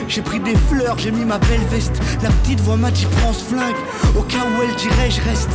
J'ai 0.06 0.22
pris 0.22 0.38
des 0.38 0.54
fleurs, 0.54 0.98
j'ai 0.98 1.10
mis 1.10 1.24
ma 1.24 1.38
belle 1.38 1.64
veste. 1.70 2.00
La 2.22 2.30
petite 2.30 2.60
voix 2.60 2.76
m'a 2.76 2.90
dit 2.90 3.06
prends 3.18 3.32
ce 3.32 3.44
flingue. 3.44 3.74
Au 4.16 4.22
cas 4.22 4.38
où 4.38 4.62
elle 4.62 4.74
dirait 4.76 5.10
je 5.10 5.20
reste. 5.22 5.50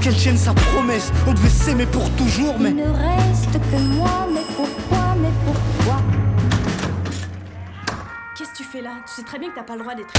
Qu'elle 0.00 0.14
tienne 0.14 0.36
sa 0.36 0.52
promesse. 0.52 1.10
On 1.26 1.32
devait 1.32 1.48
s'aimer 1.48 1.86
pour 1.86 2.08
toujours, 2.10 2.56
mais. 2.60 2.70
Il 2.70 2.76
ne 2.76 2.84
reste 2.84 3.52
que 3.52 3.76
moi, 3.76 4.28
mais 4.32 4.42
pourquoi, 4.54 5.16
mais 5.20 5.30
pourquoi? 5.44 6.02
Qu'est-ce 8.36 8.50
que 8.50 8.56
tu 8.58 8.64
fais 8.64 8.82
là? 8.82 8.90
Tu 9.06 9.14
sais 9.14 9.22
très 9.22 9.38
bien 9.38 9.48
que 9.48 9.56
t'as 9.56 9.62
pas 9.62 9.74
le 9.74 9.80
droit 9.80 9.94
d'être. 9.94 10.12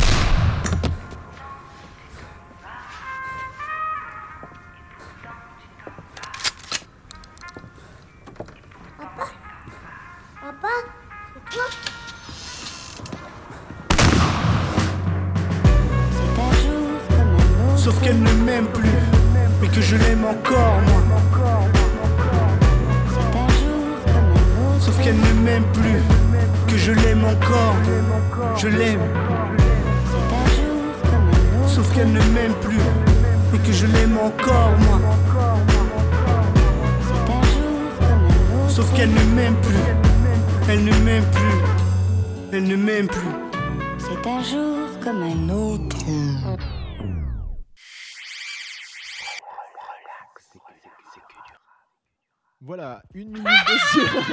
Voilà, 52.61 53.01
une 53.13 53.29
minute 53.29 53.43
de 53.45 53.77
silence. 53.91 54.25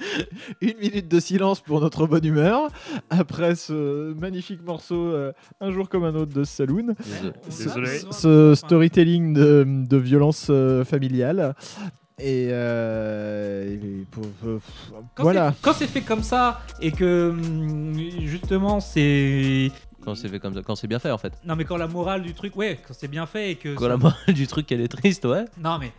une 0.60 0.76
minute 0.78 1.08
de 1.08 1.20
silence 1.20 1.60
pour 1.60 1.80
notre 1.80 2.06
bonne 2.06 2.24
humeur 2.24 2.68
après 3.08 3.54
ce 3.54 4.12
magnifique 4.14 4.62
morceau 4.62 4.94
euh, 5.12 5.32
Un 5.60 5.70
jour 5.70 5.88
comme 5.88 6.04
un 6.04 6.14
autre 6.14 6.32
de 6.34 6.44
Saloon. 6.44 6.94
Désolé. 7.46 7.98
Ce, 7.98 8.12
ce 8.12 8.54
storytelling 8.54 9.32
de, 9.32 9.64
de 9.66 9.96
violence 9.96 10.48
euh, 10.50 10.84
familiale. 10.84 11.54
Et, 12.18 12.48
euh, 12.50 13.74
et 13.74 14.04
pour- 14.10 14.26
pour- 14.28 14.60
Quand 15.14 15.22
voilà. 15.22 15.52
c'est- 15.52 15.62
Quand 15.62 15.72
c'est 15.72 15.86
fait 15.86 16.02
comme 16.02 16.22
ça 16.22 16.60
et 16.82 16.92
que 16.92 17.30
hum, 17.30 17.94
justement 18.20 18.80
c'est. 18.80 19.72
Quand 20.04 20.14
c'est 20.14 20.28
fait 20.28 20.38
comme 20.38 20.52
ça, 20.54 20.60
quand 20.62 20.74
c'est 20.76 20.86
bien 20.86 20.98
fait 20.98 21.10
en 21.10 21.16
fait. 21.18 21.32
Non 21.46 21.56
mais 21.56 21.64
quand 21.64 21.78
la 21.78 21.86
morale 21.88 22.20
du 22.22 22.34
truc, 22.34 22.54
ouais, 22.56 22.78
quand 22.86 22.92
c'est 22.92 23.08
bien 23.08 23.24
fait 23.24 23.52
et 23.52 23.56
que. 23.56 23.74
Quand 23.74 23.84
ça- 23.84 23.88
la 23.88 23.96
morale 23.96 24.34
du 24.34 24.46
truc 24.46 24.70
elle 24.70 24.82
est 24.82 24.88
triste, 24.88 25.24
ouais. 25.24 25.46
Non 25.58 25.78
mais 25.78 25.92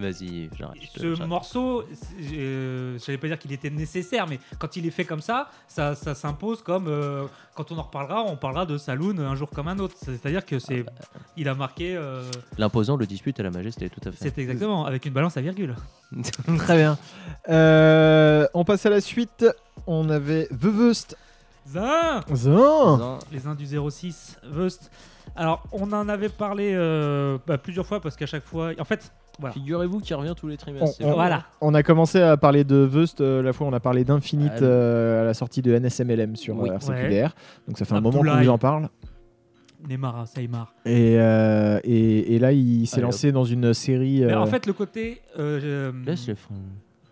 Vas-y, 0.00 0.48
j'arrête. 0.58 0.80
ce 0.96 1.14
j'arrête. 1.14 1.28
morceau, 1.28 1.84
euh, 2.32 2.98
j'allais 3.04 3.18
pas 3.18 3.26
dire 3.26 3.38
qu'il 3.38 3.52
était 3.52 3.68
nécessaire, 3.68 4.26
mais 4.26 4.40
quand 4.58 4.74
il 4.76 4.86
est 4.86 4.90
fait 4.90 5.04
comme 5.04 5.20
ça, 5.20 5.50
ça, 5.68 5.94
ça 5.94 6.14
s'impose 6.14 6.62
comme 6.62 6.86
euh, 6.88 7.26
quand 7.54 7.70
on 7.70 7.78
en 7.78 7.82
reparlera, 7.82 8.22
on 8.22 8.36
parlera 8.36 8.64
de 8.64 8.78
Saloon 8.78 9.18
un 9.18 9.34
jour 9.36 9.50
comme 9.50 9.68
un 9.68 9.78
autre. 9.78 9.94
C'est-à-dire 10.02 10.46
que 10.46 10.58
c'est, 10.58 10.86
il 11.36 11.48
a 11.48 11.54
marqué, 11.54 11.94
euh, 11.96 12.22
L'imposant, 12.56 12.96
le 12.96 13.06
dispute 13.06 13.38
et 13.38 13.42
la 13.42 13.50
majesté, 13.50 13.90
tout 13.90 14.00
à 14.08 14.10
fait. 14.12 14.16
c'est 14.30 14.38
exactement 14.38 14.86
avec 14.86 15.04
une 15.04 15.12
balance 15.12 15.36
à 15.36 15.42
virgule. 15.42 15.76
Très 16.58 16.76
bien. 16.76 16.98
Euh, 17.50 18.46
on 18.54 18.64
passe 18.64 18.86
à 18.86 18.90
la 18.90 19.00
suite. 19.00 19.44
On 19.86 20.08
avait 20.08 20.48
Veveust. 20.50 21.16
Zin 21.68 22.22
Zin. 22.34 22.50
Non, 22.50 23.18
Les 23.30 23.46
uns 23.46 23.54
du 23.54 23.66
06, 23.66 24.38
Vust. 24.44 24.90
Alors, 25.40 25.62
on 25.72 25.90
en 25.92 26.08
avait 26.10 26.28
parlé 26.28 26.72
euh, 26.74 27.38
bah, 27.46 27.56
plusieurs 27.56 27.86
fois 27.86 27.98
parce 28.00 28.14
qu'à 28.14 28.26
chaque 28.26 28.44
fois, 28.44 28.72
en 28.78 28.84
fait, 28.84 29.10
voilà. 29.38 29.54
Figurez-vous 29.54 30.00
qu'il 30.00 30.14
revient 30.16 30.34
tous 30.36 30.48
les 30.48 30.58
trimestres. 30.58 31.00
On-. 31.02 31.12
Voilà. 31.14 31.44
On 31.62 31.72
a 31.72 31.82
commencé 31.82 32.20
à 32.20 32.36
parler 32.36 32.62
de 32.62 32.76
Veust 32.76 33.22
euh, 33.22 33.42
la 33.42 33.54
fois 33.54 33.66
où 33.66 33.70
on 33.70 33.72
a 33.72 33.80
parlé 33.80 34.04
d'Infinite 34.04 34.52
Ah, 34.56 34.62
euh, 34.64 35.22
à 35.22 35.24
la 35.24 35.32
sortie 35.32 35.62
de 35.62 35.72
NSMLM 35.78 36.36
sur 36.36 36.58
Oui. 36.58 36.68
RCQDR. 36.68 37.30
Donc 37.66 37.78
ça 37.78 37.86
fait 37.86 37.94
un 37.94 38.02
moment 38.02 38.20
qu'on 38.22 38.36
vous 38.36 38.48
en 38.50 38.58
parle. 38.58 38.90
Neymar, 39.88 40.28
Saïmar. 40.28 40.74
Et, 40.84 41.16
euh, 41.18 41.80
et, 41.84 42.34
et 42.34 42.38
là, 42.38 42.52
il 42.52 42.86
s'est 42.86 43.00
lancé 43.00 43.32
dans 43.32 43.44
une 43.44 43.72
série. 43.72 44.20
Mais 44.26 44.34
en 44.34 44.44
fait, 44.46 44.66
le 44.66 44.74
côté. 44.74 45.22
euh, 45.38 45.92
je- 45.94 46.04
Laisse 46.06 46.26
les 46.28 46.34
freins. 46.34 46.54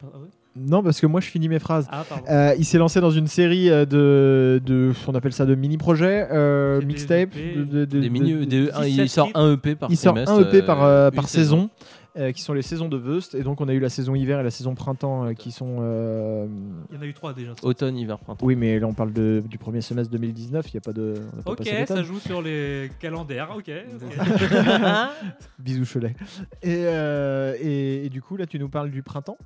Ah 0.03 0.19
ouais 0.19 0.29
Non, 0.59 0.83
parce 0.83 1.01
que 1.01 1.07
moi, 1.07 1.21
je 1.21 1.29
finis 1.29 1.49
mes 1.49 1.59
phrases. 1.59 1.87
Ah. 1.91 2.05
Euh, 2.31 2.55
il 2.59 2.65
s'est 2.65 2.79
lancé 2.79 3.01
dans 3.01 3.11
une 3.11 3.27
série 3.27 3.71
euh, 3.71 3.85
de, 3.85 4.61
de, 4.65 4.93
on 5.07 5.15
appelle 5.15 5.33
ça 5.33 5.47
de 5.47 5.55
mini-projets, 5.55 6.27
euh, 6.31 6.81
mixtape. 6.83 7.35
EP, 7.37 7.55
de- 7.57 7.65
de- 7.65 7.85
de- 7.85 8.01
Des 8.01 8.11
mini, 8.11 8.33
de- 8.35 8.45
des- 8.45 8.71
un- 8.73 8.85
il 8.85 8.93
17 8.97 9.09
sort 9.09 9.31
un 9.35 9.53
EP 9.55 9.75
par 9.75 9.91
il 9.91 9.97
sort 9.97 10.17
un 10.17 10.41
EP 10.43 10.63
par, 10.63 10.83
euh, 10.85 11.11
par 11.11 11.25
une 11.25 11.29
saison, 11.29 11.71
euh, 12.17 12.33
qui 12.33 12.43
sont 12.43 12.53
les 12.53 12.63
saisons 12.63 12.89
de 12.89 12.97
Veust. 12.97 13.35
Et 13.35 13.43
donc, 13.43 13.61
on 13.61 13.69
a 13.69 13.73
eu 13.73 13.79
la 13.79 13.89
saison 13.91 14.15
hiver 14.17 14.41
et 14.41 14.43
la 14.43 14.51
saison 14.51 14.75
printemps 14.75 15.27
euh, 15.27 15.33
qui 15.35 15.53
sont. 15.53 15.77
euh, 15.81 16.47
Il 16.91 16.97
y 16.97 16.99
en 16.99 17.03
a 17.03 17.07
eu 17.07 17.15
trois 17.15 17.33
déjà. 17.33 17.53
Automne, 17.63 17.97
hiver, 17.97 18.19
printemps. 18.19 18.45
Oui, 18.45 18.57
mais 18.57 18.79
là, 18.81 18.87
on 18.89 18.95
parle 18.95 19.13
de, 19.13 19.43
du 19.49 19.59
premier 19.59 19.81
semestre 19.83 20.11
2019. 20.13 20.67
Il 20.69 20.77
n'y 20.77 20.79
a 20.79 20.81
pas 20.81 20.93
de. 20.93 21.15
on 21.33 21.37
n'a 21.37 21.43
pas 21.45 21.51
Ok, 21.53 21.69
ça 21.87 22.03
joue 22.03 22.19
sur 22.19 22.43
les 22.43 22.91
calendaires. 22.99 23.51
Ok. 23.57 23.71
ok. 23.71 24.49
Bisous, 25.59 25.85
Cholet. 25.93 26.15
Et, 26.63 26.85
euh, 26.87 27.55
et, 27.61 28.07
et 28.07 28.09
du 28.09 28.21
coup, 28.23 28.37
là, 28.37 28.47
tu 28.47 28.59
nous 28.59 28.69
parles 28.69 28.91
du 28.91 29.03
printemps? 29.03 29.39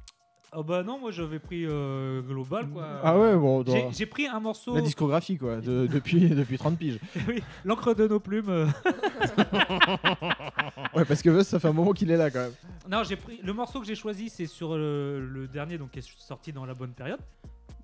Oh 0.55 0.63
bah 0.65 0.83
non, 0.83 0.99
moi 0.99 1.11
j'avais 1.11 1.39
pris 1.39 1.65
euh, 1.67 2.21
global 2.23 2.69
quoi. 2.69 2.87
Ah 3.03 3.19
ouais, 3.19 3.37
bon, 3.37 3.65
J'ai- 3.67 3.83
dans- 3.83 3.93
J'ai 3.93 4.07
pris 4.07 4.27
un 4.27 4.41
morceau. 4.41 4.75
la 4.75 4.81
discographie, 4.81 5.37
quoi, 5.39 5.61
de- 5.61 5.87
depuis, 5.93 6.29
depuis 6.29 6.59
30 6.59 6.79
piges. 6.79 6.99
oui, 7.29 7.43
l'encre 7.65 7.95
de 7.95 8.09
nos 8.09 8.21
plumes. 8.21 8.49
euh. 8.49 8.67
Ouais, 10.95 11.05
parce 11.07 11.23
que 11.23 11.31
Veust, 11.31 11.51
ça 11.51 11.59
fait 11.59 11.69
un 11.69 11.73
moment 11.73 11.93
qu'il 11.93 12.11
est 12.11 12.17
là, 12.17 12.31
quand 12.31 12.41
même. 12.41 12.53
Non, 12.91 13.03
j'ai 13.03 13.17
pris 13.17 13.41
le 13.43 13.53
morceau 13.53 13.81
que 13.81 13.87
j'ai 13.87 13.95
choisi, 13.95 14.29
c'est 14.29 14.47
sur 14.47 14.77
le, 14.77 15.27
le 15.27 15.49
dernier, 15.49 15.79
donc 15.79 15.91
qui 15.93 16.01
est 16.01 16.09
sorti 16.19 16.53
dans 16.53 16.67
la 16.67 16.75
bonne 16.75 16.93
période. 16.93 17.21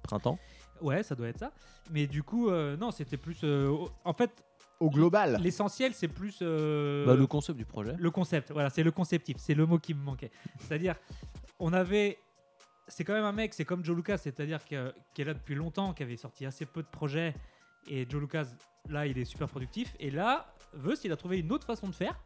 Printemps. 0.03 0.39
Ouais, 0.83 1.03
ça 1.03 1.15
doit 1.15 1.29
être 1.29 1.39
ça. 1.39 1.53
Mais 1.91 2.07
du 2.07 2.23
coup, 2.23 2.51
euh, 2.51 2.77
non, 2.77 2.91
c'était 2.91 3.17
plus. 3.17 3.39
euh, 3.45 3.69
au- 3.69 3.89
en 4.05 4.13
fait, 4.13 4.31
Au 4.81 4.91
global. 4.91 5.39
l'essentiel, 5.43 5.93
c'est 5.95 6.09
plus. 6.09 6.39
euh, 6.43 7.07
Bah, 7.07 7.15
le 7.15 7.27
concept 7.27 7.57
du 7.59 7.65
projet. 7.65 7.95
le 7.99 8.11
concept, 8.11 8.53
voilà, 8.53 8.69
c'est 8.71 8.83
le 8.83 8.91
conceptif, 8.91 9.37
c'est 9.39 9.55
le 9.55 9.65
mot 9.67 9.79
qui 9.79 9.95
me 9.95 10.03
manquait. 10.03 10.31
C'est-à-dire, 10.61 10.95
on 11.59 11.73
avait. 11.73 12.19
C'est 12.89 13.05
quand 13.05 13.13
même 13.13 13.25
un 13.25 13.33
mec, 13.33 13.55
c'est 13.55 13.65
comme 13.65 13.85
Joe 13.85 13.97
Lucas, 13.97 14.19
c'est-à-dire 14.19 14.65
que- 14.65 14.95
qui 15.15 15.23
est 15.23 15.25
là 15.25 15.35
depuis 15.35 15.55
longtemps, 15.55 15.93
qui 15.93 16.03
avait 16.03 16.17
sorti 16.17 16.47
assez 16.47 16.67
peu 16.67 16.83
de 16.83 16.89
projets. 16.89 17.35
Et 17.87 18.07
Joe 18.09 18.21
Lucas, 18.21 18.47
là, 18.89 19.07
il 19.07 19.17
est 19.19 19.25
super 19.25 19.49
productif. 19.49 19.95
Et 20.01 20.11
là, 20.11 20.53
Veust, 20.73 21.05
il 21.05 21.13
a 21.13 21.17
trouvé 21.17 21.39
une 21.39 21.53
autre 21.53 21.67
façon 21.67 21.87
de 21.89 21.95
faire. 21.95 22.19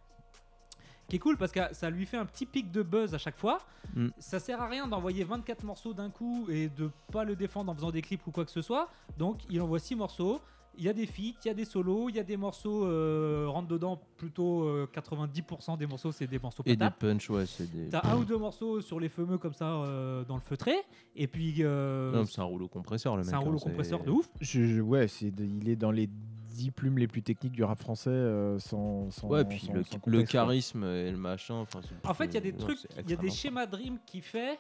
Qui 1.09 1.17
est 1.17 1.19
cool 1.19 1.37
parce 1.37 1.53
que 1.53 1.61
ça 1.73 1.91
lui 1.91 2.07
fait 2.07 2.17
un 2.17 2.25
petit 2.25 2.47
pic 2.47 2.71
de 2.71 2.83
buzz 2.83 3.15
à 3.15 3.19
chaque 3.19 3.37
fois. 3.37 3.59
Mm. 3.95 4.09
Ça 4.19 4.39
sert 4.41 4.63
à 4.63 4.69
rien 4.69 4.87
d'envoyer 4.87 5.25
24 5.25 5.65
morceaux 5.65 5.93
d'un 5.93 6.11
coup 6.11 6.47
et 6.49 6.69
de 6.69 6.91
pas 7.11 7.25
le 7.25 7.37
défendre 7.37 7.71
en 7.71 7.75
faisant 7.75 7.91
des 7.91 8.03
clips 8.03 8.27
ou 8.27 8.31
quoi 8.31 8.45
que 8.45 8.51
ce 8.51 8.63
soit. 8.63 8.89
Donc 9.19 9.41
il 9.51 9.61
envoie 9.61 9.79
6 9.79 9.95
morceaux. 9.97 10.41
Il 10.79 10.85
y 10.85 10.89
a 10.89 10.93
des 10.93 11.07
feats, 11.07 11.39
il 11.45 11.49
y 11.49 11.51
a 11.51 11.55
des 11.55 11.65
solos, 11.67 12.09
il 12.09 12.17
y 12.17 12.19
a 12.19 12.23
des 12.23 12.37
morceaux 12.37 12.87
euh, 12.87 13.47
rentre 13.49 13.69
dedans. 13.69 14.01
Plutôt 14.17 14.65
euh, 14.65 14.89
90% 14.95 15.77
des 15.77 15.87
morceaux, 15.87 16.13
c'est 16.13 16.27
des 16.27 16.39
morceaux 16.39 16.63
Et 16.65 16.77
des 16.77 16.89
punch, 16.99 17.29
ouais, 17.31 17.45
c'est 17.47 17.71
des. 17.71 17.89
T'as 17.91 18.07
un 18.11 18.17
ou 18.17 18.25
deux 18.25 18.39
morceaux 18.39 18.81
sur 18.81 18.99
les 18.99 19.09
fameux 19.09 19.37
comme 19.39 19.53
ça 19.53 19.67
euh, 19.71 20.25
dans 20.25 20.37
le 20.37 20.41
feutré. 20.41 20.73
Et 21.15 21.27
puis 21.27 21.57
euh, 21.61 22.13
Non, 22.13 22.25
c'est 22.25 22.41
un 22.41 22.45
rouleau 22.45 22.69
compresseur, 22.69 23.17
le 23.17 23.23
mec. 23.23 23.29
c'est 23.31 23.35
un 23.37 23.39
hein, 23.39 23.43
rouleau 23.43 23.59
compresseur 23.59 24.03
de 24.03 24.11
ouf. 24.11 24.29
Je, 24.41 24.67
je- 24.67 24.81
ouais, 24.81 25.09
c'est 25.09 25.31
de- 25.31 25.45
il 25.45 25.69
est 25.69 25.77
dans 25.77 25.91
les 25.91 26.09
10 26.09 26.71
plumes 26.71 26.99
les 26.99 27.09
plus 27.09 27.23
techniques 27.23 27.53
du 27.53 27.65
rap 27.65 27.79
français 27.79 28.11
euh, 28.11 28.59
sans, 28.59 29.11
sans 29.11 29.29
Ouais, 29.29 29.45
puis 29.45 29.61
sans- 29.61 29.73
le, 29.73 29.85
sans 29.85 29.99
charisme 30.25 30.85
et 30.85 31.11
le 31.11 31.17
machin. 31.17 31.67
En 32.05 32.15
fait, 32.15 32.27
il 32.27 32.35
y 32.35 32.37
a 32.39 32.41
des 32.41 32.53
trucs, 32.55 32.79
il 33.05 33.11
y 33.11 33.15
a 33.15 33.17
des 33.17 33.31
schémas 33.31 33.67
Dream 33.67 33.99
qui 34.07 34.21
fait. 34.21 34.59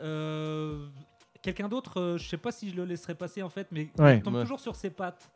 euh, 0.00 0.86
Quelqu'un 1.42 1.68
d'autre, 1.68 2.00
euh, 2.00 2.18
je 2.18 2.28
sais 2.28 2.36
pas 2.36 2.50
si 2.52 2.70
je 2.70 2.76
le 2.76 2.84
laisserais 2.84 3.14
passer 3.14 3.42
en 3.42 3.48
fait, 3.48 3.68
mais 3.70 3.88
Ouais. 3.98 4.16
il 4.18 4.22
tombe 4.22 4.34
Ouais. 4.34 4.42
toujours 4.42 4.60
sur 4.60 4.74
ses 4.76 4.90
pattes. 4.90 5.30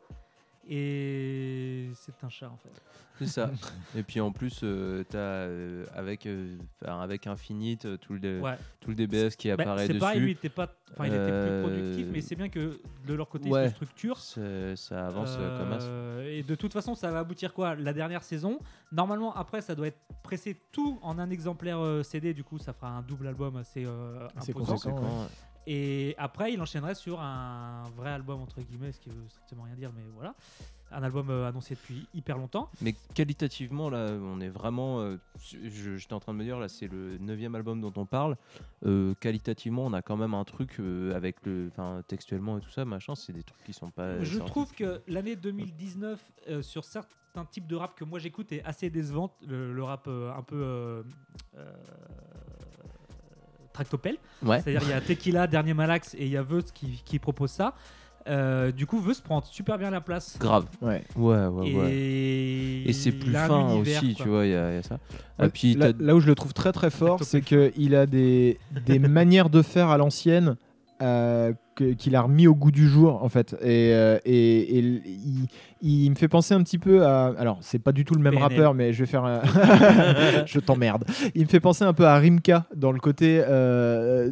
Et 0.69 1.89
c'est 1.95 2.23
un 2.23 2.29
chat 2.29 2.47
en 2.49 2.57
fait. 2.57 2.71
C'est 3.19 3.27
ça. 3.27 3.51
Et 3.95 4.01
puis 4.03 4.19
en 4.21 4.31
plus, 4.31 4.61
euh, 4.63 5.03
t'as 5.07 5.17
euh, 5.17 5.85
avec 5.93 6.25
euh, 6.25 6.57
enfin, 6.81 6.99
avec 7.01 7.27
Infinite 7.27 7.85
euh, 7.85 7.97
tout 7.97 8.13
le 8.13 8.41
Ouais. 8.41 8.55
tout 8.79 8.89
le 8.89 8.95
DBF 8.95 9.35
qui 9.35 9.49
Bah, 9.49 9.55
apparaît 9.61 9.83
c'est 9.87 9.93
dessus. 9.93 9.99
pareil, 9.99 10.19
lui, 10.21 10.31
il 10.31 10.37
était 10.37 10.49
pas, 10.49 10.67
enfin, 10.93 11.05
il 11.05 11.13
était 11.13 11.17
Euh, 11.19 11.61
plus 11.63 11.69
productif, 11.69 12.07
mais 12.11 12.21
c'est 12.21 12.35
bien 12.35 12.49
que 12.49 12.79
de 13.05 13.13
leur 13.13 13.27
côté, 13.29 13.49
ils 13.49 13.51
ouais. 13.51 13.67
se 13.69 13.75
structurent. 13.75 14.19
C'est- 14.19 14.75
ça 14.77 15.05
avance 15.07 15.35
euh, 15.37 15.59
comme 15.59 15.73
as. 15.73 15.83
Euh, 15.83 16.37
Et 16.39 16.43
de 16.43 16.55
toute 16.55 16.73
façon, 16.73 16.95
ça 16.95 17.11
va 17.11 17.19
aboutir 17.19 17.53
quoi? 17.53 17.75
La 17.75 17.93
dernière 17.93 18.23
saison. 18.23 18.57
Normalement, 18.91 19.33
après, 19.35 19.61
ça 19.61 19.75
doit 19.75 19.87
être 19.87 19.99
pressé 20.23 20.57
tout 20.71 20.97
en 21.01 21.19
un 21.19 21.29
exemplaire 21.29 21.79
euh, 21.79 22.03
CD. 22.03 22.33
Du 22.33 22.43
coup, 22.43 22.57
ça 22.57 22.73
fera 22.73 22.89
un 22.89 23.01
double 23.01 23.27
album 23.27 23.57
assez 23.57 23.83
euh, 23.85 24.27
imposant. 24.37 24.73
conséquent, 24.73 25.01
ouais. 25.21 25.27
Et 25.67 26.13
après, 26.17 26.53
il 26.53 26.61
enchaînerait 26.61 26.95
sur 26.95 27.21
un 27.21 27.83
vrai 27.95 28.09
album, 28.11 28.41
entre 28.41 28.61
guillemets, 28.61 28.91
ce 28.91 28.99
qui 28.99 29.09
veut 29.09 29.27
strictement 29.27 29.63
rien 29.63 29.75
dire, 29.75 29.91
mais 29.95 30.03
voilà. 30.15 30.35
Un 30.95 31.01
album 31.01 31.31
euh, 31.31 31.47
annoncé 31.47 31.73
depuis 31.73 32.05
hyper 32.13 32.37
longtemps. 32.37 32.69
Mais 32.81 32.93
qualitativement, 33.15 33.89
là, 33.89 34.09
on 34.21 34.39
est 34.41 34.49
vraiment. 34.49 34.99
euh, 35.01 35.17
je- 35.41 35.95
J'étais 35.97 36.13
en 36.13 36.19
train 36.19 36.33
de 36.33 36.37
me 36.37 36.43
dire, 36.43 36.59
là, 36.59 36.67
c'est 36.67 36.87
le 36.87 37.17
neuvième 37.17 37.55
album 37.55 37.81
dont 37.81 37.93
on 37.95 38.05
parle. 38.05 38.37
Euh, 38.85 39.15
qualitativement, 39.19 39.85
on 39.87 39.93
a 39.93 40.03
quand 40.03 40.17
même 40.17 40.35
un 40.35 40.43
truc 40.43 40.79
avec 41.15 41.37
le. 41.45 41.69
Enfin, 41.71 42.03
textuellement 42.07 42.59
et 42.59 42.61
tout 42.61 42.69
ça, 42.69 42.85
machin, 42.85 43.15
c'est 43.15 43.33
des 43.33 43.41
trucs 43.41 43.63
qui 43.63 43.73
sont 43.73 43.89
pas. 43.89 44.21
Je 44.23 44.37
trouve 44.37 44.71
que 44.73 45.01
l'année 45.07 45.35
2019, 45.35 46.21
euh, 46.49 46.61
sur 46.61 46.83
certains 46.83 47.45
types 47.49 47.65
de 47.65 47.75
rap 47.75 47.95
que 47.95 48.03
moi 48.03 48.19
j'écoute, 48.19 48.51
est 48.51 48.63
assez 48.63 48.91
décevante. 48.91 49.33
Le, 49.47 49.73
le 49.73 49.83
rap 49.83 50.07
un 50.07 50.43
peu. 50.43 51.03
Tractopelle. 53.73 54.17
Ouais. 54.43 54.61
C'est-à-dire, 54.61 54.83
il 54.83 54.89
y 54.89 54.93
a 54.93 55.01
Tequila, 55.01 55.47
Dernier 55.47 55.73
Malax 55.73 56.13
et 56.15 56.25
il 56.25 56.31
y 56.31 56.37
a 56.37 56.43
Veus 56.43 56.63
qui, 56.73 57.01
qui 57.03 57.19
propose 57.19 57.51
ça. 57.51 57.73
Euh, 58.29 58.71
du 58.71 58.85
coup, 58.85 59.01
Veus 59.01 59.15
prend 59.21 59.41
super 59.43 59.77
bien 59.77 59.89
la 59.89 59.99
place. 59.99 60.37
Grave. 60.39 60.65
Ouais. 60.81 61.03
Ouais, 61.17 61.45
ouais, 61.47 61.73
ouais. 61.75 61.91
Et, 61.93 62.89
Et 62.89 62.93
c'est 62.93 63.11
plus 63.11 63.33
fin 63.33 63.73
aussi, 63.75 64.15
quoi. 64.15 64.23
tu 64.23 64.29
vois, 64.29 64.45
il 64.45 64.51
y, 64.51 64.55
a 64.55 64.71
il 64.71 64.75
y 64.75 64.77
a 64.77 64.83
ça. 64.83 64.97
Ouais, 65.39 65.47
Et 65.47 65.49
puis, 65.49 65.73
là, 65.75 66.15
où 66.15 66.21
je 66.21 66.27
le 66.27 66.35
trouve 66.35 66.53
très 66.53 66.71
très 66.71 66.89
fort, 66.89 67.21
c'est 67.23 67.41
qu'il 67.41 67.95
a 67.95 68.05
des, 68.05 68.59
des 68.85 68.99
manières 68.99 69.49
de 69.49 69.61
faire 69.61 69.89
à 69.89 69.97
l'ancienne 69.97 70.55
euh, 71.01 71.51
qu'il 71.97 72.15
a 72.15 72.21
remis 72.21 72.47
au 72.47 72.55
goût 72.55 72.71
du 72.71 72.87
jour 72.87 73.21
en 73.23 73.27
fait. 73.27 73.57
Et, 73.61 73.91
euh, 73.93 74.19
et, 74.23 74.77
et 74.77 74.79
l- 74.79 75.01
il, 75.05 75.47
il 75.85 76.09
me 76.11 76.15
fait 76.15 76.27
penser 76.29 76.53
un 76.53 76.63
petit 76.63 76.77
peu 76.77 77.05
à. 77.05 77.33
Alors, 77.37 77.57
c'est 77.61 77.77
pas 77.79 77.91
du 77.91 78.05
tout 78.05 78.13
le 78.15 78.21
même 78.21 78.33
PNL. 78.33 78.49
rappeur, 78.49 78.73
mais 78.73 78.93
je 78.93 78.99
vais 79.03 79.05
faire. 79.05 79.25
un- 79.25 79.41
je 80.45 80.59
t'emmerde. 80.59 81.03
Il 81.35 81.43
me 81.43 81.47
fait 81.47 81.59
penser 81.59 81.83
un 81.83 81.93
peu 81.93 82.05
à 82.05 82.15
Rimka 82.17 82.65
dans 82.75 82.91
le 82.91 82.99
côté 82.99 83.43
euh, 83.45 84.31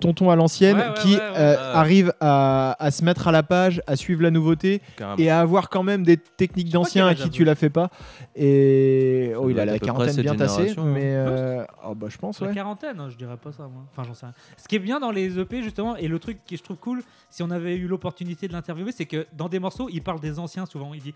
tonton 0.00 0.30
à 0.30 0.36
l'ancienne 0.36 0.76
Ouais, 0.76 0.88
ouais, 0.88 0.94
qui 1.00 1.14
ouais, 1.14 1.20
ouais. 1.20 1.36
euh, 1.36 1.52
Ouais. 1.52 1.58
arrive 1.74 2.12
à, 2.20 2.76
à 2.82 2.90
se 2.90 3.04
mettre 3.04 3.28
à 3.28 3.32
la 3.32 3.42
page, 3.42 3.80
à 3.86 3.94
suivre 3.96 4.22
la 4.22 4.30
nouveauté 4.30 4.82
carrément. 4.96 5.18
et 5.18 5.30
à 5.30 5.40
avoir 5.40 5.68
quand 5.70 5.82
même 5.82 6.02
des 6.02 6.16
techniques 6.16 6.70
d'anciens 6.70 7.06
à 7.06 7.14
qui 7.14 7.22
a 7.22 7.28
tu 7.28 7.44
la 7.44 7.54
fais 7.54 7.70
pas. 7.70 7.90
Et 8.34 9.30
Ça 9.34 9.40
oh, 9.40 9.50
il 9.50 9.58
a 9.60 9.64
la 9.64 9.78
quarantaine 9.78 10.16
bien 10.16 10.34
tassée, 10.34 10.74
hein. 10.76 10.82
mais 10.84 11.02
euh, 11.04 11.64
oh, 11.86 11.94
bah, 11.94 12.06
je 12.10 12.18
pense 12.18 12.40
La 12.40 12.48
ouais. 12.48 12.54
quarantaine, 12.54 12.98
hein, 12.98 13.08
je 13.10 13.16
dirais 13.16 13.36
pas 13.36 13.52
ça 13.52 13.62
moi. 13.64 13.84
Enfin, 13.92 14.02
j'en 14.06 14.14
sais 14.14 14.26
rien. 14.26 14.34
Ce 14.56 14.66
qui 14.68 14.76
est 14.76 14.80
bien 14.80 15.00
dans 15.00 15.10
les 15.10 15.38
EP 15.38 15.62
justement, 15.62 15.96
et 15.96 16.08
le 16.08 16.18
truc 16.18 16.38
que 16.48 16.56
je 16.56 16.62
trouve 16.62 16.76
cool, 16.78 17.02
si 17.30 17.42
on 17.42 17.50
avait 17.50 17.76
eu 17.76 17.86
l'opportunité 17.86 18.48
de 18.48 18.52
l'interviewer, 18.52 18.92
c'est 18.92 19.06
que 19.06 19.26
dans 19.36 19.48
des 19.48 19.58
morceaux, 19.58 19.88
il 19.92 20.02
parle 20.02 20.20
des 20.20 20.38
anciens 20.38 20.66
souvent. 20.66 20.87
Il 20.94 21.02
dit 21.02 21.14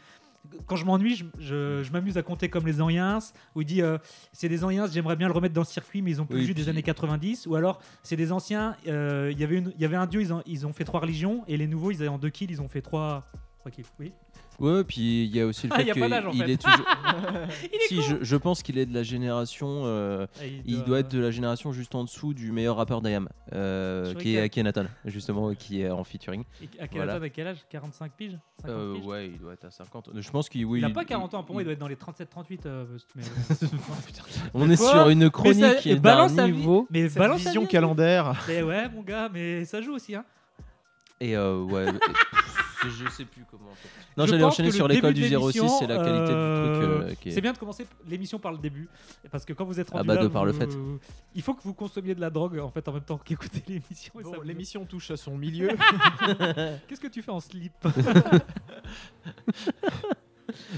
quand 0.67 0.75
je 0.75 0.85
m'ennuie, 0.85 1.15
je, 1.15 1.25
je- 1.39 1.83
je 1.85 1.93
m'amuse 1.93 2.19
à 2.19 2.23
compter 2.23 2.49
comme 2.49 2.67
les 2.67 2.81
anciens. 2.81 3.21
Ou 3.55 3.61
il 3.63 3.65
dit 3.67 3.81
euh, 3.83 3.99
c'est 4.33 4.49
des 4.49 4.65
anciens, 4.65 4.87
j'aimerais 4.89 5.15
bien 5.17 5.29
le 5.29 5.33
remettre 5.35 5.55
dans 5.55 5.61
le 5.61 5.67
circuit, 5.67 6.03
mais 6.03 6.11
ils 6.11 6.21
ont 6.21 6.27
plus 6.27 6.41
Oui, 6.41 6.47
vu 6.47 6.55
des 6.55 6.63
puis- 6.63 6.71
années 6.71 6.83
90. 6.83 7.47
Ou 7.47 7.55
alors 7.55 7.81
c'est 8.03 8.17
des 8.17 8.33
anciens, 8.33 8.77
euh, 8.89 9.29
il 9.33 9.39
y 9.39 9.45
avait 9.45 9.59
une- 9.59 9.73
il 9.77 9.81
y 9.81 9.85
avait 9.85 9.97
un 9.97 10.07
dieu, 10.07 10.21
ils 10.21 10.33
ont, 10.33 10.43
ils 10.47 10.67
ont 10.67 10.73
fait 10.73 10.85
trois 10.85 10.99
religions, 11.01 11.45
et 11.47 11.57
les 11.57 11.69
nouveaux, 11.69 11.93
ils 11.93 11.99
avaient 11.99 12.09
en 12.09 12.19
deux 12.19 12.31
kills, 12.31 12.51
ils 12.51 12.61
ont 12.61 12.69
fait 12.69 12.83
trois. 12.83 13.25
trois 13.61 13.71
kills. 13.71 13.85
Oui. 14.01 14.13
Ouais, 14.61 14.85
puis 14.85 15.25
il 15.25 15.35
y 15.37 15.41
a 15.41 15.47
aussi 15.47 15.67
le 15.67 15.73
Ah, 15.73 15.77
fait 15.79 15.91
en 15.91 15.95
qu'il 16.31 16.45
fait. 16.45 16.53
est 16.53 16.63
toujours. 16.63 16.87
Il 17.73 17.75
est 17.75 17.89
si, 17.89 18.03
je, 18.03 18.17
je 18.21 18.37
pense 18.37 18.63
qu'il 18.63 18.79
est 18.79 18.87
de 18.87 18.95
la 18.95 19.03
génération. 19.03 19.83
euh, 19.87 20.27
Ah, 20.41 20.45
il 20.65 20.85
doit 20.85 21.01
être 21.01 21.11
de 21.11 21.19
la 21.19 21.31
génération 21.31 21.73
juste 21.73 21.95
en 21.95 22.05
dessous 22.05 22.33
du 22.35 22.53
meilleur 22.53 22.77
rappeur 22.77 23.01
d'IAM, 23.03 23.29
euh, 23.55 24.15
qui 24.15 24.37
est 24.37 24.41
Akhenaton, 24.41 24.87
justement, 25.05 25.53
qui 25.55 25.83
est 25.83 25.91
en 25.91 26.05
featuring. 26.05 26.45
Et 26.63 26.69
À 26.81 26.87
quel, 26.89 27.03
Voilà. 27.05 27.15
à 27.25 27.29
quel 27.29 27.47
âge? 27.49 27.59
45 27.71 28.13
piges? 28.13 28.39
50 28.61 28.71
Euh, 28.77 28.95
piges? 28.95 29.07
ouais, 29.07 29.27
il 29.29 29.39
doit 29.39 29.53
être 29.55 29.65
à 29.65 29.71
50. 29.71 30.11
Je 30.15 30.31
pense 30.31 30.49
qu'il. 30.49 30.65
Oui, 30.65 30.79
Il 30.81 30.85
a 30.85 30.91
pas 30.91 31.05
40 31.05 31.35
ans, 31.35 31.43
pour 31.43 31.55
moi 31.55 31.63
il 31.63 31.65
il- 31.65 31.67
doit 31.67 31.73
être 31.73 31.81
dans 31.81 31.89
les 31.89 31.97
37-38. 31.97 32.67
euh, 32.67 32.85
mais- 33.17 33.23
On 34.55 34.71
est 34.71 34.77
sur 34.77 35.09
une 35.09 35.29
chronique 35.31 35.87
est 35.87 35.97
balance 35.97 36.33
vie. 36.33 36.53
niveau. 36.53 36.87
Mais 36.91 37.09
balance 37.09 37.41
vision 37.41 37.63
vie, 37.63 37.69
calendaire. 37.69 38.35
Mais 38.49 38.63
ouais, 38.63 38.89
mon 38.89 39.03
gars, 39.03 39.29
mais 39.33 39.65
ça 39.65 39.81
joue 39.81 39.95
aussi. 39.95 40.15
Hein. 40.15 40.25
Et 41.21 41.37
euh, 41.37 41.63
ouais. 41.63 41.87
je 42.91 43.09
sais 43.11 43.25
plus 43.25 43.45
comment. 43.51 43.71
en 43.71 43.75
fait. 43.75 43.89
Non, 44.17 44.25
Je 44.27 44.31
j'allais 44.31 44.45
enchaîner 44.45 44.71
sur 44.73 44.89
le 44.89 44.95
l'école 44.95 45.15
du 45.15 45.23
de 45.23 45.27
06, 45.27 45.31
l'émission, 45.33 45.69
c'est 45.69 45.87
la 45.87 45.97
qualité 45.97 46.21
du 46.21 46.27
truc 46.27 46.35
euh, 46.35 47.03
euh. 47.11 47.15
C'est 47.31 47.41
bien 47.41 47.53
de 47.53 47.59
commencer 47.59 47.87
l'émission 48.09 48.39
par 48.39 48.53
le 48.53 48.59
début. 48.59 48.89
Parce 49.31 49.45
que 49.45 49.53
quand 49.53 49.65
vous 49.65 49.79
êtes 49.81 49.89
Ah 49.93 49.99
rendu 49.99 50.09
bah, 50.09 50.15
là, 50.17 50.23
de 50.23 50.29
par 50.29 50.45
le 50.45 50.53
fait. 50.53 50.69
il 51.35 51.43
faut 51.43 51.55
que 51.55 51.63
vous 51.63 51.75
consommiez 51.75 52.15
de 52.15 52.21
la 52.21 52.31
drogue 52.31 52.59
en 52.59 52.71
fait 52.71 52.87
en 52.89 52.93
même 52.93 53.03
temps 53.05 53.19
qu'écouter 53.19 53.63
l'émission. 53.69 54.13
L'émission 54.45 54.85
touche 54.85 55.11
à 55.11 55.17
son 55.17 55.37
milieu. 55.39 55.69
Qu'est-ce 56.89 57.01
que 57.01 57.09
tu 57.09 57.23
fais 57.23 57.33
en 57.33 57.41
slip? 57.41 57.73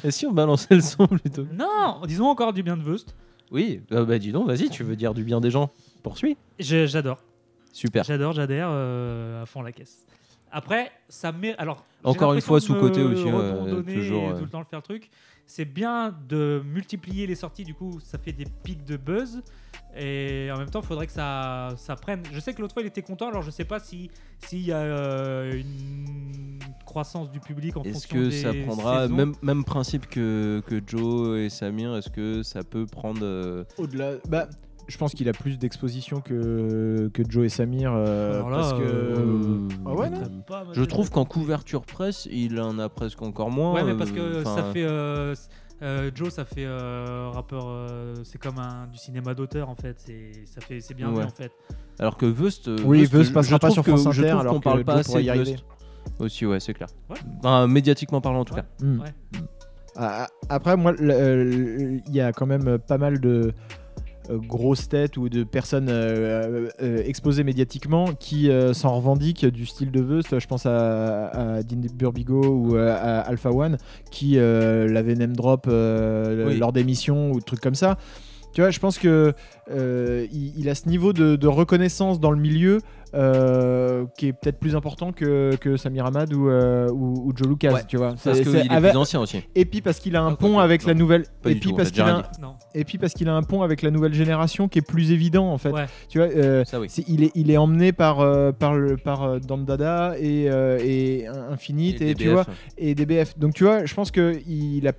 Et 0.05 0.10
si 0.10 0.26
on 0.26 0.32
balançait 0.32 0.74
le 0.74 0.81
son 0.81 1.06
plutôt? 1.06 1.47
Non, 1.52 2.02
disons 2.06 2.26
encore 2.26 2.52
du 2.52 2.62
bien 2.62 2.76
de 2.76 2.82
Vust. 2.82 3.14
Oui, 3.51 3.82
euh, 3.93 4.05
bah 4.05 4.18
dis 4.18 4.32
donc, 4.32 4.47
vas-y, 4.47 4.68
tu 4.68 4.85
veux 4.85 4.97
dire 4.97 5.14
du 5.14 5.24
bien 5.24 5.40
des 5.40 5.51
gens? 5.51 5.70
Poursuis. 6.02 6.36
J'adore. 6.59 7.18
Super. 7.72 8.05
J'adore, 8.05 8.32
j'adhère 8.32 8.68
euh, 8.70 9.43
à 9.43 9.47
fond 9.47 9.62
la 9.62 9.72
caisse. 9.72 10.06
Après, 10.55 10.93
ça 11.09 11.32
met. 11.32 11.56
Alors, 11.56 11.85
Encore 12.05 12.32
une 12.32 12.40
fois, 12.40 12.60
sous-côté 12.60 13.02
aussi, 13.02 13.28
euh, 13.28 13.60
redonner 13.60 13.94
toujours, 13.94 14.22
et 14.22 14.28
euh. 14.28 14.39
tout 14.39 14.44
le 14.44 14.51
temps 14.51 14.60
le 14.60 14.64
faire 14.64 14.78
le 14.78 14.85
truc. 14.85 15.10
C'est 15.47 15.64
bien 15.64 16.14
de 16.28 16.62
multiplier 16.64 17.26
les 17.26 17.35
sorties, 17.35 17.64
du 17.64 17.74
coup, 17.74 17.98
ça 18.01 18.18
fait 18.18 18.32
des 18.32 18.47
pics 18.62 18.85
de 18.85 18.97
buzz. 18.97 19.43
Et 19.97 20.48
en 20.52 20.59
même 20.59 20.70
temps, 20.70 20.81
il 20.81 20.86
faudrait 20.86 21.06
que 21.06 21.12
ça, 21.12 21.70
ça 21.76 21.97
prenne. 21.97 22.22
Je 22.32 22.39
sais 22.39 22.55
que 22.55 22.60
l'autre 22.60 22.72
fois, 22.72 22.82
il 22.82 22.86
était 22.86 23.02
content, 23.02 23.28
alors 23.28 23.43
je 23.43 23.51
sais 23.51 23.64
pas 23.64 23.81
si 23.81 24.10
s'il 24.47 24.60
y 24.64 24.72
a 24.72 24.78
euh, 24.78 25.52
une 25.52 26.59
croissance 26.85 27.31
du 27.31 27.40
public 27.40 27.76
en 27.76 27.82
Est-ce 27.82 28.06
fonction 28.06 28.16
que 28.16 28.28
des 28.28 28.43
ça 28.43 28.52
prendra 28.66 29.02
saisons. 29.02 29.14
même, 29.14 29.35
même 29.43 29.64
principe 29.64 30.06
que, 30.06 30.62
que 30.66 30.81
Joe 30.86 31.39
et 31.39 31.48
Samir 31.48 31.97
Est-ce 31.97 32.10
que 32.10 32.43
ça 32.43 32.62
peut 32.62 32.86
prendre 32.86 33.20
euh, 33.22 33.64
Au-delà, 33.78 34.12
bah, 34.28 34.48
je 34.89 34.97
pense 34.98 35.12
qu'il 35.15 35.28
a 35.28 35.32
plus 35.32 35.59
d'exposition 35.59 36.20
que, 36.20 37.11
que 37.12 37.23
Joe 37.28 37.47
et 37.47 37.48
Samir. 37.48 37.93
euh, 37.94 38.35
Alors 38.36 38.51
là, 38.51 38.56
parce 38.59 38.73
que. 38.74 38.82
euh, 38.82 39.69
Ah 39.86 39.94
ouais, 39.94 40.11
non 40.11 40.20
Pas 40.47 40.65
Je 40.73 40.82
trouve 40.85 41.11
qu'en 41.11 41.24
couverture 41.24 41.82
presse, 41.82 42.28
il 42.31 42.61
en 42.61 42.78
a 42.78 42.89
presque 42.89 43.23
encore 43.23 43.51
moins. 43.51 43.73
Ouais, 43.74 43.85
mais 43.85 43.94
parce 43.97 44.11
euh, 44.16 44.39
que 44.40 44.44
ça 44.44 44.51
enfin, 44.52 44.73
fait. 44.73 44.85
euh, 44.85 45.35
euh, 45.82 46.11
Joe, 46.15 46.31
ça 46.32 46.44
fait 46.44 46.65
euh, 46.65 47.28
rappeur. 47.32 47.65
euh, 47.66 48.15
c'est 48.24 48.39
comme 48.39 48.59
un, 48.59 48.86
du 48.93 48.98
cinéma 48.98 49.35
d'auteur 49.35 49.69
en 49.69 49.74
fait. 49.74 49.97
C'est 49.98 50.32
ça 50.47 50.61
fait 50.61 50.81
c'est 50.81 50.94
bien 50.94 51.11
Ouais. 51.11 51.20
vu 51.20 51.24
en 51.27 51.31
fait. 51.31 51.51
Alors 51.98 52.16
que 52.16 52.27
Vust. 52.27 52.69
euh, 52.69 52.77
Oui, 52.85 53.05
Vust 53.05 53.31
je- 53.31 53.32
passera 53.32 53.59
pas 53.59 53.69
trouve 53.69 53.74
sur 53.74 53.85
que- 53.85 53.90
France 54.01 54.15
je 54.15 54.20
Inter, 54.23 54.31
trouve 54.31 54.40
alors 54.40 54.52
qu'on 54.55 54.59
que 54.61 54.65
parle 54.65 54.85
pas 54.85 55.02
Joe 55.02 55.16
assez 55.16 55.23
de. 55.24 55.32
Vust. 55.44 55.65
Aussi, 56.19 56.47
ouais, 56.47 56.61
c'est 56.61 56.74
clair. 56.74 56.89
Ouais. 57.11 57.16
Enfin, 57.39 57.66
médiatiquement 57.66 58.20
parlant, 58.20 58.40
en 58.40 58.44
tout 58.44 58.55
Ouais. 58.55 58.61
cas. 58.61 58.85
Hmm. 58.85 59.01
Ouais. 59.01 59.12
Ah, 59.97 60.27
Après, 60.48 60.77
moi, 60.77 60.93
euh, 61.01 61.98
il 62.06 62.15
y 62.15 62.20
a 62.20 62.32
quand 62.32 62.47
même 62.47 62.78
pas 62.78 62.98
mal 62.98 63.20
de 63.20 63.28
euh, 63.28 63.52
grosses 64.30 64.88
têtes 64.88 65.16
ou 65.16 65.28
de 65.28 65.44
personnes 65.44 65.88
euh, 65.90 66.68
euh, 66.80 67.02
exposées 67.05 67.44
médiatiquement 67.44 68.06
qui 68.18 68.51
euh, 68.51 68.72
s'en 68.72 68.94
revendiquent 68.96 69.46
du 69.46 69.66
style 69.66 69.90
de 69.90 70.01
Veust. 70.01 70.38
Je 70.38 70.46
pense 70.46 70.66
à, 70.66 71.26
à 71.28 71.62
Dean 71.62 71.80
Burbigo 71.94 72.42
ou 72.42 72.76
euh, 72.76 72.94
à 72.94 73.20
Alpha 73.20 73.51
One 73.51 73.76
qui 74.10 74.38
euh, 74.38 74.88
l'avait 74.88 75.14
name 75.14 75.36
drop 75.36 75.66
euh, 75.68 76.48
Oui. 76.48 76.59
lors 76.59 76.72
d'émissions 76.72 77.32
ou 77.32 77.40
trucs 77.40 77.60
comme 77.60 77.74
ça. 77.74 77.98
Tu 78.55 78.60
vois, 78.60 78.70
je 78.70 78.78
pense 78.78 78.98
que 78.98 79.35
euh, 79.70 80.26
il, 80.32 80.52
il 80.59 80.68
a 80.68 80.74
ce 80.74 80.89
niveau 80.89 81.12
de, 81.12 81.36
de 81.36 81.47
reconnaissance 81.48 82.20
dans 82.20 82.31
le 82.31 82.39
milieu 82.40 82.78
euh, 83.14 84.06
qui 84.18 84.26
est 84.28 84.32
peut-être 84.32 84.59
plus 84.59 84.74
important 84.76 85.12
que, 85.12 85.55
que 85.60 85.76
Samir 85.76 86.05
Hamad 86.06 86.32
ou, 86.32 86.48
euh, 86.48 86.89
ou, 86.90 87.28
ou 87.28 87.32
Joe 87.36 87.48
Lucas. 87.48 87.72
Ouais, 87.72 87.81
tu 87.86 87.97
vois, 87.97 88.14
Parce 88.22 88.40
qu'il 88.40 88.56
est 88.56 88.70
avec- 88.70 88.90
plus 88.93 88.98
ancien 88.98 89.20
aussi. 89.20 89.43
et 89.55 89.64
puis 89.64 89.81
parce 89.82 89.98
qu'il 90.01 90.16
a 90.16 90.22
un 90.22 90.32
Ah, 90.32 90.36
pont 90.36 90.59
avec 90.59 90.85
la 90.85 90.94
non. 90.94 91.01
nouvelle 91.01 91.24
Pas 91.43 91.51
et 91.51 91.55
du 91.55 91.60
puis 91.60 91.70
tout, 91.70 91.76
parce 91.76 91.90
qu'il 91.90 92.02
a 92.02 92.16
un- 92.18 92.22
et 92.74 92.85
puis 92.85 92.98
parce 92.98 93.12
qu'il 93.14 93.28
a 93.28 93.35
un 93.35 93.43
pont 93.43 93.62
avec 93.62 93.82
la 93.82 93.90
nouvelle 93.90 94.14
génération 94.14 94.68
qui 94.68 94.78
est 94.81 94.82
plus 94.86 95.12
évident 95.12 95.48
en 95.52 95.59
fait. 95.59 95.70
Ouais. 95.70 95.86
Tu 96.09 96.18
vois, 96.18 96.26
euh, 96.28 96.64
Ça, 96.64 96.81
oui. 96.81 96.86
c'est- 96.90 97.05
il 97.09 97.22
est 97.24 97.31
il 97.36 97.51
est 97.51 97.56
emmené 97.56 97.93
par 97.93 98.20
euh, 98.20 98.51
par 98.52 98.74
le 98.74 98.97
par 98.97 99.22
euh, 99.22 99.39
Dandada 99.39 100.14
et 100.18 100.51
euh, 100.51 100.78
et 100.82 101.26
Infinite 101.51 102.01
Et 102.02 102.10
et, 102.10 102.14
tu 102.14 102.24
DBF. 102.24 102.32
vois 102.35 102.47
et 102.78 102.94
DBF. 102.94 103.39
Donc 103.39 103.55
tu 103.55 103.64
vois, 103.64 103.85
je 103.85 103.94
pense 103.94 104.10
que 104.10 104.36
il 104.48 104.86
a 104.89 104.93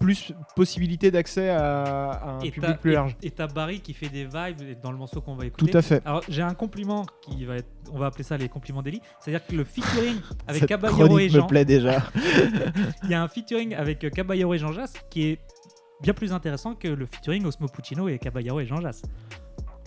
plus 0.00 0.32
possibilité 0.54 1.10
d'accès 1.10 1.50
à, 1.50 2.10
à 2.10 2.30
un 2.32 2.40
Et 2.40 2.50
public 2.50 2.78
plus 2.80 2.92
large. 2.92 3.16
Et 3.22 3.30
t'as 3.30 3.46
Barry 3.46 3.80
qui 3.80 3.94
fait 3.94 4.08
des 4.08 4.24
vibes 4.24 4.80
dans 4.82 4.92
le 4.92 4.98
morceau 4.98 5.20
qu'on 5.20 5.34
va 5.34 5.46
écouter. 5.46 5.70
Tout 5.70 5.78
à 5.78 5.82
fait. 5.82 6.02
Alors 6.04 6.22
j'ai 6.28 6.42
un 6.42 6.54
compliment 6.54 7.04
qui 7.22 7.44
va 7.44 7.56
être, 7.56 7.68
on 7.92 7.98
va 7.98 8.06
appeler 8.06 8.24
ça 8.24 8.36
les 8.36 8.48
compliments 8.48 8.82
d'Eli. 8.82 9.00
C'est-à-dire 9.20 9.46
que 9.46 9.54
le 9.54 9.64
featuring 9.64 10.16
avec 10.46 10.60
Cette 10.60 10.68
Caballero 10.68 11.04
et 11.04 11.08
chronique 11.08 11.32
me 11.32 11.38
Jean. 11.40 11.46
plaît 11.46 11.64
déjà. 11.64 12.02
Il 13.04 13.10
y 13.10 13.14
a 13.14 13.22
un 13.22 13.28
featuring 13.28 13.74
avec 13.74 14.10
Caballero 14.10 14.54
et 14.54 14.58
Jean 14.58 14.72
Jass 14.72 14.92
qui 15.10 15.26
est 15.28 15.38
bien 16.02 16.12
plus 16.14 16.32
intéressant 16.32 16.74
que 16.74 16.88
le 16.88 17.06
featuring 17.06 17.44
Osmo 17.46 17.68
Puccino 17.68 18.08
et 18.08 18.18
Caballero 18.18 18.60
et 18.60 18.66
Jean 18.66 18.80
Jass. 18.80 19.02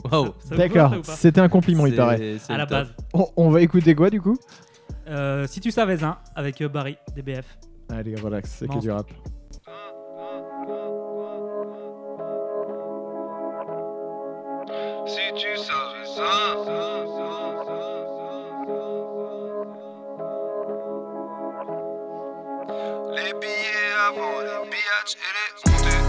Vous 0.06 0.34
D'accord, 0.56 0.96
c'était 1.04 1.42
un 1.42 1.50
compliment, 1.50 1.86
il 1.86 1.96
paraît. 1.96 2.38
c'est 2.40 2.54
À 2.54 2.58
la 2.58 2.66
top. 2.66 2.78
base. 2.78 2.94
On, 3.14 3.28
on 3.36 3.50
va 3.50 3.62
écouter 3.62 3.96
quoi 3.96 4.10
du 4.10 4.22
coup? 4.22 4.38
Euh, 5.08 5.46
si 5.48 5.60
tu 5.60 5.72
savais 5.72 6.04
un 6.04 6.18
avec 6.36 6.62
euh, 6.62 6.70
Barry 6.70 6.98
DBF. 7.16 7.58
Allez, 7.90 8.16
relax, 8.16 8.50
c'est 8.60 8.68
que 8.68 8.80
du 8.80 8.92
rap. 8.92 9.10
Si 15.10 15.34
tu 15.34 15.58
savais 15.58 16.06
ça. 16.06 16.34
Les 23.16 23.34
billets 23.40 23.96
avant 24.08 24.38
les 24.42 24.70
biatchs 24.70 25.16
et 25.18 25.32
les 25.36 25.72
montées. 25.72 26.04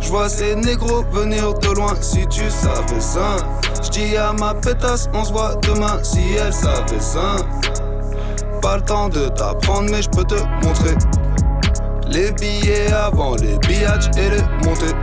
Je 0.00 0.08
vois 0.08 0.28
ces 0.28 0.54
négros 0.54 1.02
venir 1.10 1.52
de 1.54 1.74
loin 1.74 1.94
si 2.00 2.24
tu 2.28 2.48
savais 2.48 3.00
ça. 3.00 3.38
Je 3.82 3.90
dis 3.90 4.16
à 4.16 4.32
ma 4.34 4.54
pétasse, 4.54 5.08
on 5.12 5.24
se 5.24 5.32
voit 5.32 5.56
demain 5.56 6.00
si 6.04 6.34
elle 6.34 6.52
savait 6.52 7.00
ça. 7.00 7.34
Pas 8.62 8.76
le 8.76 8.84
temps 8.84 9.08
de 9.08 9.26
t'apprendre, 9.30 9.90
mais 9.90 10.02
je 10.02 10.10
peux 10.10 10.24
te 10.24 10.40
montrer. 10.64 10.94
Les 12.06 12.30
billets 12.30 12.92
avant 12.92 13.34
les 13.34 13.58
biatchs 13.58 14.16
et 14.16 14.30
les 14.30 14.42
montées. 14.64 14.94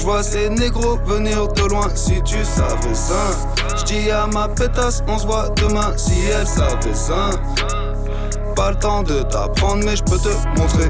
Je 0.00 0.06
vois 0.06 0.22
ces 0.22 0.48
négros 0.48 0.98
venir 1.04 1.46
de 1.48 1.68
loin 1.68 1.86
si 1.94 2.22
tu 2.22 2.42
savais 2.42 2.94
ça. 2.94 3.36
Je 3.76 3.84
dis 3.84 4.10
à 4.10 4.26
ma 4.28 4.48
pétasse, 4.48 5.04
on 5.06 5.18
se 5.18 5.26
voit 5.26 5.50
demain 5.50 5.92
si 5.98 6.14
elle 6.24 6.46
savait 6.46 6.94
ça. 6.94 7.28
Pas 8.56 8.70
le 8.70 8.78
temps 8.78 9.02
de 9.02 9.20
t'apprendre, 9.24 9.84
mais 9.84 9.96
je 9.96 10.02
peux 10.02 10.16
te 10.16 10.30
montrer. 10.58 10.88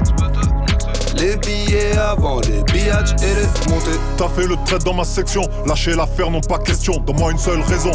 Les 1.17 1.35
billets 1.35 1.97
avant 1.97 2.39
les 2.39 2.63
biatchs 2.71 3.21
et 3.21 3.35
les 3.35 3.73
montées. 3.73 3.99
T'as 4.15 4.29
fait 4.29 4.47
le 4.47 4.55
trait 4.65 4.79
dans 4.79 4.93
ma 4.93 5.03
section, 5.03 5.41
lâcher 5.65 5.93
l'affaire, 5.93 6.31
non 6.31 6.39
pas 6.39 6.59
question. 6.59 6.93
Donne-moi 7.05 7.33
une 7.33 7.37
seule 7.37 7.59
raison 7.63 7.91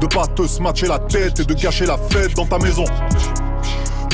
de 0.00 0.06
pas 0.06 0.28
te 0.28 0.46
smatcher 0.46 0.86
la 0.86 1.00
tête 1.00 1.40
et 1.40 1.44
de 1.44 1.54
gâcher 1.54 1.86
la 1.86 1.96
fête 1.96 2.36
dans 2.36 2.46
ta 2.46 2.58
maison. 2.58 2.84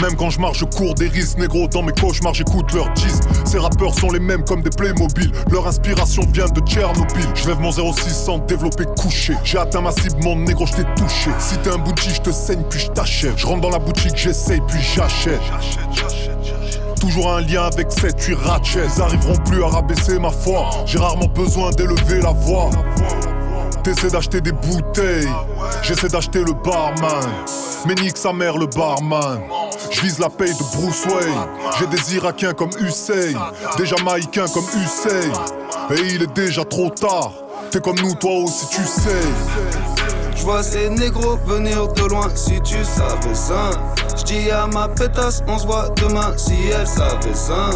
Même 0.00 0.16
quand 0.16 0.30
je 0.30 0.40
marche, 0.40 0.58
je 0.58 0.64
cours 0.64 0.94
des 0.94 1.08
risques, 1.08 1.38
négro. 1.38 1.68
Dans 1.68 1.82
mes 1.82 1.92
cauchemars, 1.92 2.34
j'écoute 2.34 2.72
leurs 2.72 2.94
cheese. 2.96 3.20
Ces 3.44 3.58
rappeurs 3.58 3.94
sont 3.94 4.10
les 4.10 4.20
mêmes 4.20 4.44
comme 4.44 4.62
des 4.62 4.70
Playmobil. 4.70 5.30
Leur 5.50 5.66
inspiration 5.66 6.22
vient 6.32 6.46
de 6.46 6.60
Tchernobyl. 6.60 7.26
Je 7.34 7.48
lève 7.48 7.60
mon 7.60 7.70
06 7.72 8.10
sans 8.10 8.38
développer 8.38 8.84
couché. 8.96 9.34
J'ai 9.44 9.58
atteint 9.58 9.80
ma 9.80 9.92
cible, 9.92 10.22
mon 10.22 10.36
négro, 10.36 10.66
je 10.66 10.72
t'ai 10.72 10.84
touché. 10.96 11.30
Si 11.38 11.56
t'es 11.58 11.70
un 11.70 11.78
boutique, 11.78 12.14
je 12.14 12.20
te 12.20 12.30
saigne, 12.30 12.62
puis 12.68 12.80
je 12.80 12.88
t'achète. 12.88 13.36
Je 13.36 13.46
rentre 13.46 13.60
dans 13.60 13.70
la 13.70 13.78
boutique, 13.78 14.16
j'essaye, 14.16 14.60
puis 14.66 14.80
j'achète. 14.80 15.40
Toujours 17.00 17.32
un 17.32 17.40
lien 17.40 17.62
avec 17.62 17.90
cette 17.90 18.22
8 18.22 18.34
ratchets. 18.34 18.86
Ils 18.96 19.02
arriveront 19.02 19.36
plus 19.46 19.62
à 19.64 19.68
rabaisser 19.68 20.18
ma 20.18 20.30
foi. 20.30 20.70
J'ai 20.86 20.98
rarement 20.98 21.28
besoin 21.28 21.70
d'élever 21.70 22.20
la 22.20 22.32
voix. 22.32 22.70
T'essaies 23.92 24.10
d'acheter 24.10 24.40
des 24.40 24.52
bouteilles, 24.52 25.28
j'essaie 25.82 26.08
d'acheter 26.08 26.44
le 26.44 26.52
barman. 26.52 27.28
Mais 27.84 27.94
nique 27.94 28.16
sa 28.16 28.32
mère 28.32 28.56
le 28.56 28.66
barman. 28.66 29.40
Je 29.90 30.00
vise 30.02 30.20
la 30.20 30.28
paye 30.28 30.54
de 30.54 30.76
Bruce 30.76 31.04
Wayne. 31.06 31.48
J'ai 31.76 31.88
des 31.88 32.14
Irakiens 32.14 32.52
comme 32.52 32.70
Hussein, 32.78 33.32
des 33.76 33.86
Jamaïcains 33.86 34.46
comme 34.54 34.62
Hussein. 34.76 35.32
Et 35.90 36.14
il 36.14 36.22
est 36.22 36.32
déjà 36.32 36.64
trop 36.64 36.88
tard. 36.90 37.32
T'es 37.72 37.80
comme 37.80 37.98
nous, 37.98 38.14
toi 38.14 38.44
aussi, 38.44 38.68
tu 38.68 38.84
sais. 38.84 39.10
Je 40.36 40.44
vois 40.44 40.62
ces 40.62 40.88
négros 40.88 41.36
venir 41.44 41.88
de 41.88 42.04
loin 42.04 42.28
si 42.36 42.60
tu 42.60 42.84
savais 42.84 43.34
ça. 43.34 43.72
Je 44.16 44.22
dis 44.22 44.50
à 44.52 44.68
ma 44.68 44.86
pétasse, 44.86 45.42
on 45.48 45.58
se 45.58 45.66
voit 45.66 45.88
demain 45.96 46.32
si 46.36 46.54
elle 46.68 46.86
savait 46.86 47.34
ça. 47.34 47.70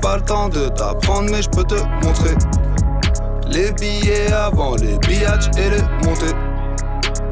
Pas 0.00 0.16
le 0.16 0.22
temps 0.22 0.48
de 0.48 0.68
t'apprendre, 0.68 1.28
mais 1.30 1.42
je 1.42 1.50
peux 1.50 1.64
te 1.64 1.74
montrer. 2.02 2.34
Les 3.48 3.72
billets 3.72 4.32
avant 4.32 4.74
les 4.76 4.98
biatchs 4.98 5.48
et 5.56 5.70
les 5.70 5.82
montées. 6.06 6.34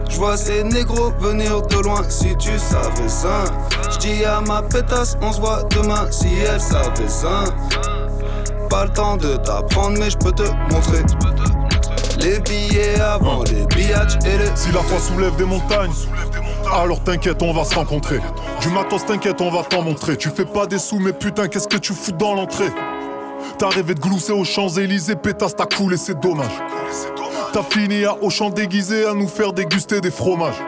Je 0.08 0.16
vois 0.16 0.36
ces 0.36 0.62
négros 0.62 1.12
venir 1.18 1.62
de 1.62 1.78
loin 1.82 2.02
si 2.08 2.36
tu 2.36 2.56
savais 2.58 3.08
ça. 3.08 3.44
Je 3.90 3.98
dis 3.98 4.24
à 4.24 4.40
ma 4.40 4.62
pétasse, 4.62 5.16
on 5.20 5.32
se 5.32 5.40
voit 5.40 5.64
demain 5.74 6.06
si 6.10 6.28
elle 6.48 6.60
savait 6.60 7.08
ça. 7.08 7.44
Pas 8.70 8.84
le 8.84 8.92
temps 8.92 9.16
de 9.16 9.36
t'apprendre, 9.36 9.98
mais 9.98 10.10
je 10.10 10.16
peux 10.16 10.32
te 10.32 10.44
montrer. 10.72 11.02
Les 12.20 12.38
billets 12.40 13.00
avant 13.00 13.42
les 13.44 13.66
biatchs 13.74 14.14
et 14.24 14.38
les 14.38 14.50
Si 14.54 14.70
la 14.72 14.80
foi 14.80 14.98
soulève 15.00 15.34
des 15.36 15.44
montagnes, 15.44 15.90
alors 16.72 17.02
t'inquiète, 17.02 17.42
on 17.42 17.52
va 17.52 17.64
se 17.64 17.74
rencontrer. 17.74 18.20
Du 18.60 18.68
matos, 18.68 19.04
t'inquiète, 19.04 19.40
on 19.40 19.50
va 19.50 19.62
t'en 19.64 19.82
montrer. 19.82 20.16
Tu 20.16 20.30
fais 20.30 20.44
pas 20.44 20.66
des 20.66 20.78
sous, 20.78 20.98
mais 20.98 21.12
putain, 21.12 21.48
qu'est-ce 21.48 21.68
que 21.68 21.76
tu 21.76 21.92
fous 21.92 22.12
dans 22.12 22.34
l'entrée? 22.34 22.70
T'as 23.58 23.68
rêvé 23.68 23.94
de 23.94 24.00
glousser 24.00 24.32
aux 24.32 24.44
Champs-Élysées, 24.44 25.16
pétasse, 25.16 25.54
t'as 25.56 25.66
coulé, 25.66 25.96
c'est 25.96 26.18
dommage. 26.20 26.52
T'as 27.52 27.62
fini 27.62 28.04
à 28.04 28.16
Auchan 28.22 28.50
déguisé 28.50 29.06
à 29.06 29.14
nous 29.14 29.28
faire 29.28 29.52
déguster 29.52 30.00
des 30.00 30.10
fromages. 30.10 30.60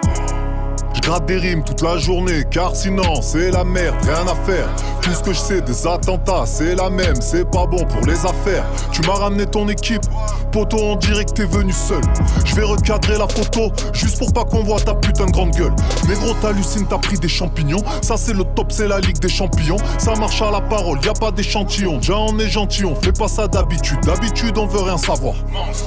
Gratte 1.07 1.27
des 1.27 1.37
rimes 1.37 1.63
toute 1.63 1.83
la 1.83 1.99
journée, 1.99 2.43
car 2.51 2.75
sinon 2.75 3.23
c'est 3.23 3.53
la 3.53 3.63
merde, 3.63 3.95
rien 4.03 4.27
à 4.27 4.35
faire. 4.45 4.69
Tout 5.01 5.13
ce 5.13 5.23
que 5.23 5.33
je 5.33 5.39
sais 5.39 5.61
des 5.61 5.87
attentats, 5.87 6.43
c'est 6.47 6.75
la 6.75 6.91
même, 6.91 7.15
c'est 7.21 7.49
pas 7.49 7.65
bon 7.65 7.85
pour 7.85 8.05
les 8.09 8.27
affaires. 8.27 8.65
Tu 8.91 9.03
m'as 9.03 9.15
ramené 9.15 9.47
ton 9.47 9.69
équipe, 9.69 10.03
poteau, 10.51 10.97
dirait 10.97 11.25
que 11.25 11.31
t'es 11.31 11.45
venu 11.45 11.73
seul. 11.73 12.01
Je 12.45 12.57
vais 12.57 12.65
recadrer 12.65 13.19
la 13.19 13.29
photo, 13.29 13.71
juste 13.93 14.19
pour 14.19 14.33
pas 14.33 14.43
qu'on 14.45 14.65
voit 14.65 14.81
ta 14.81 14.95
putain 14.95 15.27
de 15.27 15.31
grande 15.31 15.53
gueule. 15.53 15.77
Négro, 16.09 16.35
t'hallucines, 16.43 16.87
t'as 16.89 16.99
pris 16.99 17.19
des 17.19 17.29
champignons. 17.29 17.85
Ça 18.03 18.17
c'est 18.17 18.35
le 18.35 18.43
top, 18.43 18.73
c'est 18.73 18.89
la 18.89 18.99
ligue 18.99 19.21
des 19.21 19.29
champions. 19.29 19.77
Ça 19.99 20.17
marche 20.17 20.43
à 20.43 20.51
la 20.51 20.61
parole, 20.61 20.99
y 21.05 21.09
a 21.09 21.13
pas 21.13 21.31
d'échantillon. 21.31 21.99
Déjà 21.99 22.17
on 22.17 22.37
est 22.41 22.49
gentil, 22.49 22.85
on 22.85 22.97
fait 22.97 23.17
pas 23.17 23.29
ça 23.29 23.47
d'habitude. 23.47 24.01
D'habitude 24.05 24.59
on 24.59 24.67
veut 24.67 24.83
rien 24.83 24.99
savoir. 24.99 25.37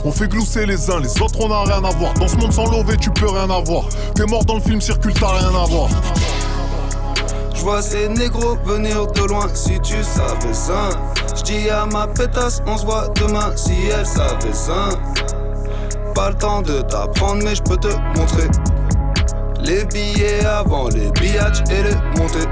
On 0.06 0.14
fait 0.14 0.30
glousser 0.30 0.66
les 0.66 0.90
uns, 0.90 1.02
les 1.02 1.22
autres 1.22 1.42
on 1.42 1.52
a 1.52 1.64
rien 1.66 1.84
à 1.84 1.90
voir. 1.98 2.14
Dans 2.14 2.28
ce 2.30 2.38
monde 2.38 2.54
sans 2.54 2.72
lever, 2.72 2.96
tu 2.96 3.10
peux 3.10 3.28
rien 3.28 3.50
avoir. 3.50 3.84
T'es 4.16 4.26
mort 4.26 4.46
dans 4.46 4.56
le 4.56 4.62
film 4.62 4.80
voir. 5.18 5.90
Je 7.56 7.62
vois 7.62 7.82
ces 7.82 8.08
négros 8.08 8.58
venir 8.66 9.08
de 9.08 9.24
loin 9.28 9.48
si 9.54 9.80
tu 9.82 10.04
savais 10.04 10.54
ça. 10.54 10.90
Je 11.36 11.70
à 11.72 11.86
ma 11.86 12.08
pétasse, 12.08 12.62
on 12.68 12.78
se 12.78 12.86
voit 12.86 13.08
demain 13.16 13.52
si 13.56 13.74
elle 13.88 14.06
savait 14.06 14.54
ça. 14.54 14.90
Pas 16.14 16.30
le 16.30 16.36
temps 16.36 16.62
de 16.62 16.82
t'apprendre, 16.82 17.42
mais 17.44 17.56
je 17.56 17.64
peux 17.64 17.78
te 17.78 17.88
montrer. 18.18 18.48
Les 19.62 19.84
billets 19.86 20.46
avant 20.46 20.88
les 20.90 21.12
biatchs 21.12 21.62
et 21.70 21.84
les 21.84 21.96
montées. 22.20 22.48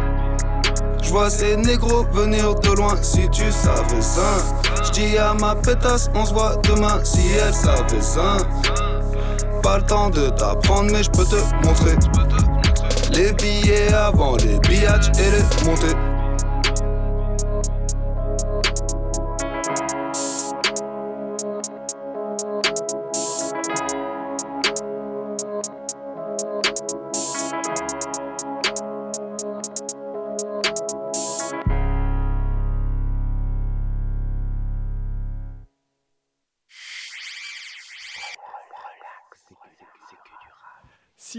Je 1.02 1.10
vois 1.10 1.30
ces 1.30 1.56
négros 1.56 2.06
venir 2.12 2.56
de 2.56 2.72
loin 2.76 2.96
si 3.02 3.30
tu 3.30 3.50
savais 3.52 4.02
ça. 4.02 4.38
Je 4.94 5.18
à 5.18 5.34
ma 5.36 5.56
pétasse, 5.56 6.10
on 6.16 6.26
se 6.26 6.34
voit 6.34 6.56
demain 6.64 7.00
si 7.04 7.22
elle 7.34 7.54
savait 7.54 8.02
ça. 8.02 8.38
Pas 9.64 9.78
le 9.78 9.84
temps 9.84 10.10
de 10.10 10.30
t'apprendre, 10.30 10.90
mais 10.92 11.04
je 11.04 11.10
peux 11.12 11.26
te 11.26 11.36
montrer. 11.66 11.96
Les 13.14 13.32
billets 13.34 13.94
avant 13.94 14.36
les 14.38 14.60
biatchs 14.60 15.10
et 15.20 15.32
les 15.32 15.66
montées. 15.66 16.17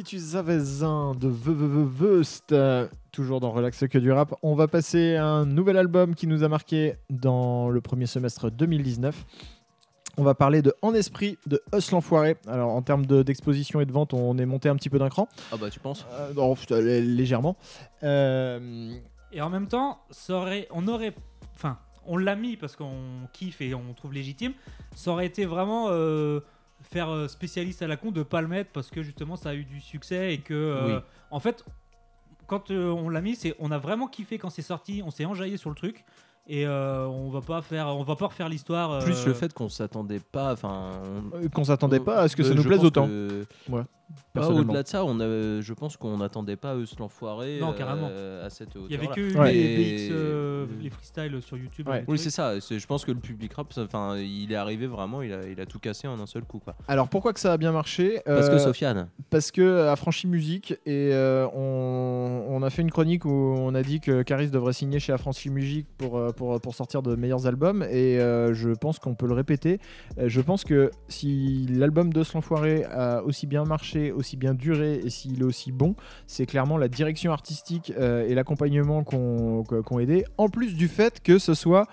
Si 0.09 0.17
tu 0.17 0.23
savais 0.23 0.83
un 0.83 1.15
de 1.15 1.29
euh, 2.53 2.89
toujours 3.13 3.41
dans 3.41 3.51
Relax 3.51 3.85
que 3.89 3.99
du 3.99 4.11
rap, 4.11 4.35
on 4.43 4.55
va 4.55 4.67
passer 4.67 5.17
à 5.17 5.27
un 5.27 5.45
nouvel 5.45 5.77
album 5.77 6.15
qui 6.15 6.27
nous 6.27 6.45
a 6.45 6.49
marqué 6.49 6.95
dans 7.11 7.69
le 7.69 7.83
premier 7.83 8.07
semestre 8.07 8.51
2019. 8.51 9.27
On 10.17 10.23
va 10.23 10.33
parler 10.35 10.63
de 10.63 10.73
En 10.81 10.95
Esprit 10.95 11.37
de 11.47 11.61
Us 11.77 11.91
l'Enfoiré. 11.91 12.39
Alors 12.47 12.71
en 12.71 12.81
termes 12.81 13.05
de- 13.05 13.23
d'exposition 13.23 13.83
et 13.83 13.85
de 13.85 13.93
vente, 13.93 14.15
on 14.15 14.39
est 14.39 14.47
monté 14.47 14.71
un 14.71 14.77
petit 14.77 14.89
peu 14.89 14.99
d'un 14.99 15.11
cran. 15.11 15.29
Ah 15.53 15.59
bah 15.61 15.69
tu 15.69 15.79
penses? 15.79 16.07
Euh, 16.11 16.33
non, 16.33 16.55
légèrement. 16.81 17.59
Euh, 18.03 18.95
Et 19.31 19.43
en 19.43 19.51
même 19.51 19.69
temps, 19.69 19.99
ça 20.09 20.37
aurait, 20.37 20.69
on 20.71 20.89
aurait, 20.89 21.13
enfin, 21.55 21.77
on 22.07 22.17
l'a 22.17 22.35
mis 22.35 22.57
parce 22.57 22.77
qu'on 22.77 22.97
kiffe 23.35 23.61
et 23.61 23.75
on 23.75 23.93
trouve 23.93 24.15
légitime. 24.15 24.55
Ça 24.95 25.11
aurait 25.11 25.27
été 25.27 25.45
vraiment 25.45 25.89
euh, 25.91 26.41
faire 26.91 27.11
euh, 27.11 27.29
spécialiste 27.29 27.83
à 27.83 27.87
la 27.87 27.97
con 27.97 28.11
de 28.11 28.23
pas 28.23 28.41
le 28.41 28.49
mettre 28.49 28.71
parce 28.73 28.91
que 28.91 29.03
justement 29.03 29.37
ça 29.37 29.51
a 29.51 29.55
eu 29.55 29.65
du 29.65 29.81
succès 29.81 30.35
et 30.35 30.39
que, 30.41 30.55
euh, 30.55 30.87
Oui. 30.97 31.03
en 31.31 31.41
fait, 31.41 31.65
quand 32.47 32.71
euh, 32.71 32.91
on 32.91 33.09
l'a 33.11 33.21
mis, 33.21 33.37
c'est, 33.37 33.55
on 33.59 33.71
a 33.71 33.79
vraiment 33.79 34.07
kiffé 34.09 34.39
quand 34.39 34.51
c'est 34.51 34.63
sorti, 34.63 35.03
on 35.05 35.11
s'est 35.11 35.25
enjaillé 35.27 35.57
sur 35.57 35.71
le 35.71 35.77
truc. 35.77 36.05
et 36.51 36.67
euh, 36.67 37.07
on 37.07 37.29
va 37.29 37.43
pas 37.43 37.61
faire, 37.61 37.89
on 37.89 38.03
va 38.05 38.17
pas 38.17 38.27
refaire 38.29 38.49
l'histoire. 38.49 38.91
euh, 38.91 39.01
Plus 39.05 39.27
le 39.27 39.35
fait 39.35 39.53
qu'on 39.53 39.69
s'attendait 39.69 40.19
pas, 40.21 40.55
enfin, 40.55 40.93
on- 41.35 41.49
Qu'on 41.51 41.65
s'attendait 41.65 42.01
pas 42.01 42.21
à 42.21 42.29
ce 42.29 42.37
que 42.37 42.43
ça 42.43 42.55
nous 42.55 42.65
plaise 42.65 42.83
autant. 42.85 43.07
que- 43.07 43.45
Ouais, 43.69 43.83
Pas 44.33 44.41
personnellement. 44.41 44.71
au-delà 44.71 44.83
de 44.83 44.89
ça, 44.89 45.05
on 45.05 45.21
a, 45.21 45.61
je 45.61 45.73
pense 45.75 45.97
qu'on 45.97 46.17
n'attendait 46.19 46.57
pas 46.57 46.75
eux 46.75 46.85
l'enfoiré 46.99 47.59
Non, 47.61 47.73
carrément. 47.73 48.07
à 48.43 48.49
cette 48.51 48.71
hauteur. 48.77 48.87
Il 48.89 48.93
y 48.93 48.97
avait 48.97 49.09
que 49.09 49.37
Ouais. 49.39 49.53
les, 49.53 49.61
Et- 49.61 50.09
BX, 50.09 50.13
euh, 50.13 50.67
les 50.81 50.91
freestyles 50.91 51.43
sur 51.43 51.57
YouTube. 51.57 51.89
Ouais. 51.89 52.05
Oui, 52.09 52.19
c'est 52.19 52.31
ça. 52.31 52.55
Je 52.59 52.87
pense 52.87 53.05
que 53.05 53.13
le 53.13 53.19
public 53.21 53.53
rap, 53.55 53.73
ça- 53.73 53.83
enfin, 53.83 54.17
il 54.19 54.51
est 54.53 54.57
arrivé 54.57 54.87
vraiment, 54.87 55.23
il 55.23 55.33
a, 55.33 55.47
il 55.47 55.61
a 55.61 55.67
tout 55.67 55.79
cassé 55.79 56.09
en 56.09 56.19
un 56.21 56.27
seul 56.27 56.43
coup, 56.45 56.59
quoi. 56.59 56.75
Alors 56.89 57.09
pourquoi 57.09 57.33
que 57.33 57.41
ça 57.41 57.53
a 57.53 57.57
bien 57.59 57.73
marché 57.73 58.21
Parce 58.25 58.49
que 58.49 58.55
Euh, 58.55 58.59
Sofiane. 58.59 59.09
Parce 59.31 59.51
que 59.51 59.87
Affranchi 59.89 60.27
Musique 60.27 60.73
et 60.87 61.11
euh, 61.13 61.47
on, 61.55 62.45
on 62.49 62.63
a 62.63 62.71
fait 62.71 62.83
une 62.83 62.91
chronique 62.91 63.25
où 63.25 63.31
on 63.31 63.75
a 63.75 63.83
dit 63.83 64.01
que 64.01 64.23
Caris 64.23 64.51
devrait 64.51 64.73
signer 64.73 64.99
chez 65.01 65.13
Affranchi 65.13 65.51
Musique 65.51 65.87
pour, 65.99 66.17
euh, 66.17 66.31
pour, 66.33 66.61
pour 66.61 66.75
sortir 66.75 67.03
de 67.03 67.15
meilleurs 67.15 67.47
albums 67.47 67.83
et 67.83 68.19
euh, 68.21 68.55
je 68.55 68.71
pense 68.71 68.99
qu'on 68.99 69.15
peut 69.15 69.27
le 69.27 69.35
répéter. 69.35 69.81
Euh, 70.19 70.29
je 70.29 70.41
pense 70.41 70.65
que 70.65 70.91
si 71.09 71.67
l'album 71.71 72.13
de 72.13 72.23
l'Enfoiré 72.35 72.85
a 72.85 73.23
aussi 73.23 73.47
bien 73.47 73.65
marché, 73.65 73.98
aussi 74.13 74.37
bien 74.37 74.55
duré 74.55 75.01
et 75.05 75.11
s'il 75.11 75.41
est 75.41 75.45
aussi 75.45 75.73
bon, 75.73 75.95
c'est 76.27 76.47
clairement 76.47 76.79
la 76.79 76.89
direction 76.89 77.33
artistique 77.33 77.93
euh, 77.99 78.27
et 78.29 78.35
l'accompagnement 78.35 79.05
qu'on 79.05 79.65
qu'on 79.65 79.99
aidé, 79.99 80.25
en 80.37 80.49
plus 80.49 80.75
du 80.75 80.89
fait 80.89 81.23
que 81.23 81.39
ce 81.39 81.55
soit 81.55 81.87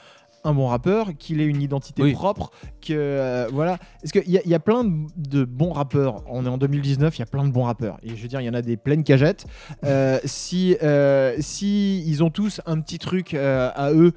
un 0.45 0.53
bon 0.53 0.67
rappeur, 0.67 1.09
qu'il 1.17 1.41
ait 1.41 1.45
une 1.45 1.61
identité 1.61 2.01
Oui. 2.03 2.13
propre, 2.13 2.51
que 2.81 2.93
euh, 2.93 3.47
voilà. 3.51 3.77
Est-ce 4.03 4.13
qu'il 4.13 4.29
y, 4.29 4.39
y 4.47 4.53
a 4.53 4.59
plein 4.59 4.83
de, 4.83 5.43
bons 5.45 5.71
rappeurs. 5.73 6.23
On 6.27 6.45
est 6.45 6.49
en 6.49 6.57
2019, 6.57 7.17
il 7.17 7.19
y 7.19 7.23
a 7.23 7.25
plein 7.25 7.43
de 7.45 7.51
bons 7.51 7.63
rappeurs. 7.63 7.97
Et 8.03 8.15
je 8.15 8.21
veux 8.21 8.27
dire, 8.27 8.41
il 8.41 8.45
y 8.45 8.49
en 8.49 8.53
a 8.53 8.61
des 8.61 8.77
pleines 8.77 9.03
cagettes. 9.03 9.45
Euh, 9.83 10.19
si, 10.23 10.77
euh, 10.83 11.35
si 11.39 12.03
ils 12.07 12.23
ont 12.23 12.29
tous 12.29 12.61
un 12.65 12.79
petit 12.79 12.99
truc 12.99 13.33
à 13.33 13.91
eux 13.91 14.13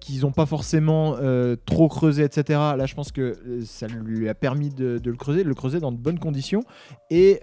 qu'ils 0.00 0.20
n'ont 0.22 0.32
pas 0.32 0.46
forcément 0.46 1.16
trop 1.66 1.88
creusé, 1.88 2.24
etc. 2.24 2.58
Là, 2.76 2.86
je 2.86 2.94
pense 2.94 3.12
que 3.12 3.36
ça 3.64 3.86
lui 3.86 4.28
a 4.28 4.34
permis 4.34 4.70
de, 4.70 4.98
de 4.98 5.10
le 5.10 5.16
creuser, 5.16 5.42
de 5.44 5.48
le 5.48 5.54
creuser 5.54 5.80
dans 5.80 5.92
de 5.92 5.98
bonnes 5.98 6.18
conditions 6.18 6.62
et, 7.10 7.40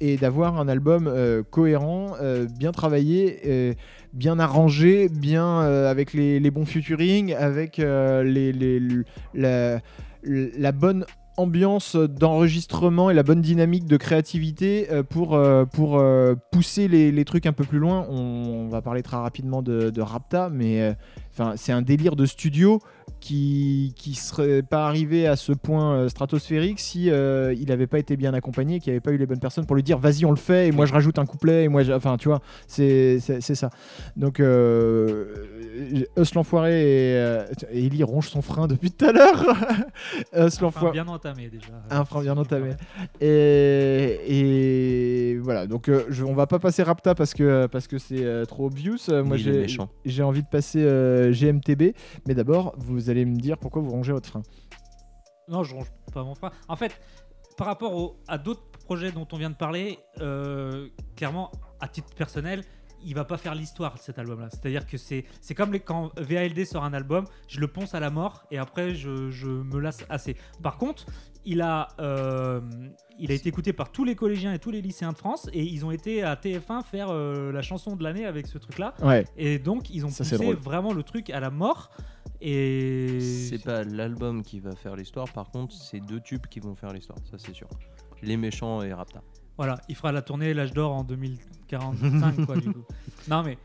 et 0.00 0.16
d'avoir 0.16 0.58
un 0.58 0.68
album 0.68 1.12
cohérent, 1.50 2.14
bien 2.58 2.72
travaillé. 2.72 3.40
euh, 3.46 3.74
bien 4.16 4.38
arrangé, 4.38 5.08
bien 5.08 5.60
euh, 5.60 5.90
avec 5.90 6.12
les, 6.12 6.50
bons 6.50 6.64
featuring, 6.64 7.34
avec 7.34 7.78
euh, 7.78 8.22
les, 8.24 8.52
la 9.34 10.72
bonne 10.72 11.04
ambiance 11.36 11.96
d'enregistrement 11.96 13.10
et 13.10 13.14
la 13.14 13.22
bonne 13.22 13.40
dynamique 13.40 13.86
de 13.86 13.96
créativité 13.96 14.88
euh, 14.90 15.02
pour, 15.02 15.34
euh, 15.34 15.64
pour 15.64 15.98
euh, 15.98 16.34
pousser 16.50 16.88
les, 16.88 17.12
les 17.12 17.24
trucs 17.24 17.46
un 17.46 17.52
peu 17.52 17.64
plus 17.64 17.78
loin. 17.78 18.06
On, 18.08 18.68
va 18.68 18.82
parler 18.82 19.02
très 19.02 19.16
rapidement 19.16 19.62
de, 19.62 19.90
de 19.90 20.00
Rapta, 20.00 20.50
mais 20.50 20.96
enfin 21.32 21.54
c'est 21.56 21.70
un 21.70 21.82
délire 21.82 22.16
de 22.16 22.26
studio 22.26 22.80
qui 23.20 23.94
qui 23.96 24.14
serait 24.14 24.62
pas 24.62 24.88
arrivé 24.88 25.28
à 25.28 25.36
ce 25.36 25.52
point 25.52 26.08
stratosphérique 26.08 26.80
si 26.80 27.06
il 27.06 27.64
n'avait 27.68 27.86
pas 27.86 28.00
été 28.00 28.16
bien 28.16 28.34
accompagné, 28.34 28.80
qu'il 28.80 28.92
n'y 28.92 28.96
avait 28.96 29.00
pas 29.00 29.12
eu 29.12 29.18
les 29.18 29.26
bonnes 29.26 29.38
personnes 29.38 29.66
pour 29.66 29.76
lui 29.76 29.84
dire 29.84 29.98
vas-y 29.98 30.24
on 30.24 30.30
le 30.30 30.36
fait 30.36 30.66
et 30.66 30.72
moi 30.72 30.84
je 30.84 30.92
rajoute 30.92 31.20
un 31.20 31.26
couplet 31.26 31.64
et 31.64 31.68
moi 31.68 31.82
enfin 31.94 32.16
tu 32.16 32.28
vois 32.28 32.40
c'est 32.66 33.20
ça. 33.20 33.70
Donc 34.16 34.42
Us 36.16 36.34
l'enfoiré 36.34 36.70
et, 36.80 37.14
euh, 37.16 37.44
et 37.70 37.86
Ellie 37.86 38.02
ronge 38.02 38.28
son 38.28 38.42
frein 38.42 38.66
depuis 38.66 38.90
tout 38.90 39.04
à 39.04 39.12
l'heure. 39.12 39.42
Us 40.34 40.54
Enfin, 40.54 40.58
l'enfoiré 40.62 40.92
bien 40.92 41.08
entamé 41.08 41.48
déjà. 41.48 41.68
un 41.90 42.04
frein 42.04 42.22
bien 42.22 42.36
entamé. 42.36 42.72
Et, 43.20 44.20
et 45.32 45.38
voilà, 45.38 45.66
donc 45.66 45.88
euh, 45.88 46.04
je- 46.08 46.24
on 46.24 46.34
va 46.34 46.46
pas 46.46 46.58
passer 46.58 46.82
Rapta 46.82 47.14
parce 47.14 47.34
que 47.34 47.66
parce 47.66 47.86
que 47.86 47.98
c'est 47.98 48.24
euh, 48.24 48.44
trop 48.44 48.66
obvious. 48.66 48.96
Euh, 49.08 49.22
moi 49.24 49.36
j'ai 49.36 50.22
envie 50.22 50.42
de 50.42 50.48
passer 50.48 50.82
euh, 50.82 51.32
GMTB, 51.32 51.94
mais 52.26 52.34
d'abord 52.34 52.74
vous 52.78 53.10
allez 53.10 53.24
me 53.24 53.36
dire 53.36 53.58
pourquoi 53.58 53.82
vous 53.82 53.90
rongez 53.90 54.12
votre 54.12 54.28
frein. 54.28 54.42
Non, 55.48 55.62
je 55.62 55.74
ronge 55.74 55.86
pas 56.12 56.24
mon 56.24 56.34
frein. 56.34 56.50
En 56.68 56.76
fait, 56.76 56.98
par 57.56 57.66
rapport 57.68 57.94
au- 57.94 58.16
à 58.28 58.38
d'autres 58.38 58.62
projets 58.84 59.12
dont 59.12 59.26
on 59.32 59.36
vient 59.36 59.50
de 59.50 59.54
parler, 59.56 59.98
euh, 60.20 60.88
clairement, 61.16 61.50
à 61.80 61.88
titre 61.88 62.14
personnel, 62.14 62.62
il 63.04 63.14
va 63.14 63.24
pas 63.24 63.36
faire 63.36 63.54
l'histoire 63.54 63.98
cet 63.98 64.18
album-là. 64.18 64.48
C'est-à-dire 64.50 64.86
que 64.86 64.96
c'est 64.96 65.24
c'est 65.40 65.54
comme 65.54 65.72
les, 65.72 65.80
quand 65.80 66.10
VALD 66.18 66.64
sort 66.64 66.84
un 66.84 66.92
album, 66.92 67.24
je 67.48 67.60
le 67.60 67.68
ponce 67.68 67.94
à 67.94 68.00
la 68.00 68.10
mort 68.10 68.44
et 68.50 68.58
après 68.58 68.94
je, 68.94 69.30
je 69.30 69.48
me 69.48 69.78
lasse 69.78 70.04
assez. 70.08 70.36
Par 70.62 70.78
contre, 70.78 71.06
il 71.44 71.62
a, 71.62 71.88
euh, 72.00 72.60
il 73.18 73.30
a 73.30 73.34
été 73.34 73.48
écouté 73.48 73.72
par 73.72 73.92
tous 73.92 74.04
les 74.04 74.16
collégiens 74.16 74.52
et 74.52 74.58
tous 74.58 74.72
les 74.72 74.82
lycéens 74.82 75.12
de 75.12 75.16
France 75.16 75.48
et 75.52 75.62
ils 75.62 75.84
ont 75.86 75.92
été 75.92 76.22
à 76.22 76.34
TF1 76.34 76.82
faire 76.82 77.08
euh, 77.10 77.52
la 77.52 77.62
chanson 77.62 77.94
de 77.96 78.02
l'année 78.02 78.26
avec 78.26 78.48
ce 78.48 78.58
truc-là. 78.58 78.94
Ouais. 79.02 79.24
Et 79.36 79.58
donc 79.58 79.88
ils 79.90 80.04
ont 80.04 80.10
Ça, 80.10 80.24
poussé 80.24 80.54
vraiment 80.54 80.92
le 80.92 81.02
truc 81.02 81.30
à 81.30 81.40
la 81.40 81.50
mort. 81.50 81.90
Et 82.40 83.20
C'est 83.20 83.62
pas 83.62 83.84
l'album 83.84 84.42
qui 84.42 84.60
va 84.60 84.74
faire 84.76 84.94
l'histoire, 84.94 85.32
par 85.32 85.50
contre, 85.50 85.74
c'est 85.74 86.00
deux 86.00 86.20
tubes 86.20 86.46
qui 86.48 86.60
vont 86.60 86.74
faire 86.74 86.92
l'histoire, 86.92 87.18
ça 87.30 87.38
c'est 87.38 87.54
sûr. 87.54 87.68
Les 88.22 88.36
méchants 88.36 88.82
et 88.82 88.92
Rapta. 88.92 89.22
Voilà, 89.56 89.80
il 89.88 89.96
fera 89.96 90.12
la 90.12 90.22
tournée 90.22 90.52
L'âge 90.54 90.72
d'or 90.72 90.92
en 90.92 91.04
2045, 91.04 92.46
quoi, 92.46 92.56
du 92.56 92.72
coup. 92.72 92.84
Non, 93.28 93.42
mais 93.42 93.58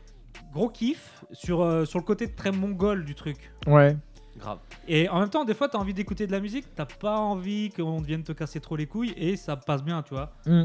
gros 0.52 0.68
kiff 0.68 1.24
sur, 1.32 1.62
euh, 1.62 1.84
sur 1.84 1.98
le 1.98 2.04
côté 2.04 2.32
très 2.32 2.50
mongol 2.50 3.04
du 3.04 3.14
truc. 3.14 3.52
Ouais. 3.66 3.96
Grave. 4.42 4.58
Et 4.88 5.08
en 5.08 5.20
même 5.20 5.28
temps, 5.30 5.44
des 5.44 5.54
fois, 5.54 5.68
t'as 5.68 5.78
envie 5.78 5.94
d'écouter 5.94 6.26
de 6.26 6.32
la 6.32 6.40
musique, 6.40 6.66
t'as 6.74 6.84
pas 6.86 7.16
envie 7.16 7.70
qu'on 7.70 8.00
vienne 8.00 8.22
te 8.24 8.32
casser 8.32 8.60
trop 8.60 8.76
les 8.76 8.86
couilles 8.86 9.14
et 9.16 9.36
ça 9.36 9.56
passe 9.56 9.82
bien, 9.84 10.02
tu 10.02 10.14
vois. 10.14 10.32
Hmm. 10.46 10.64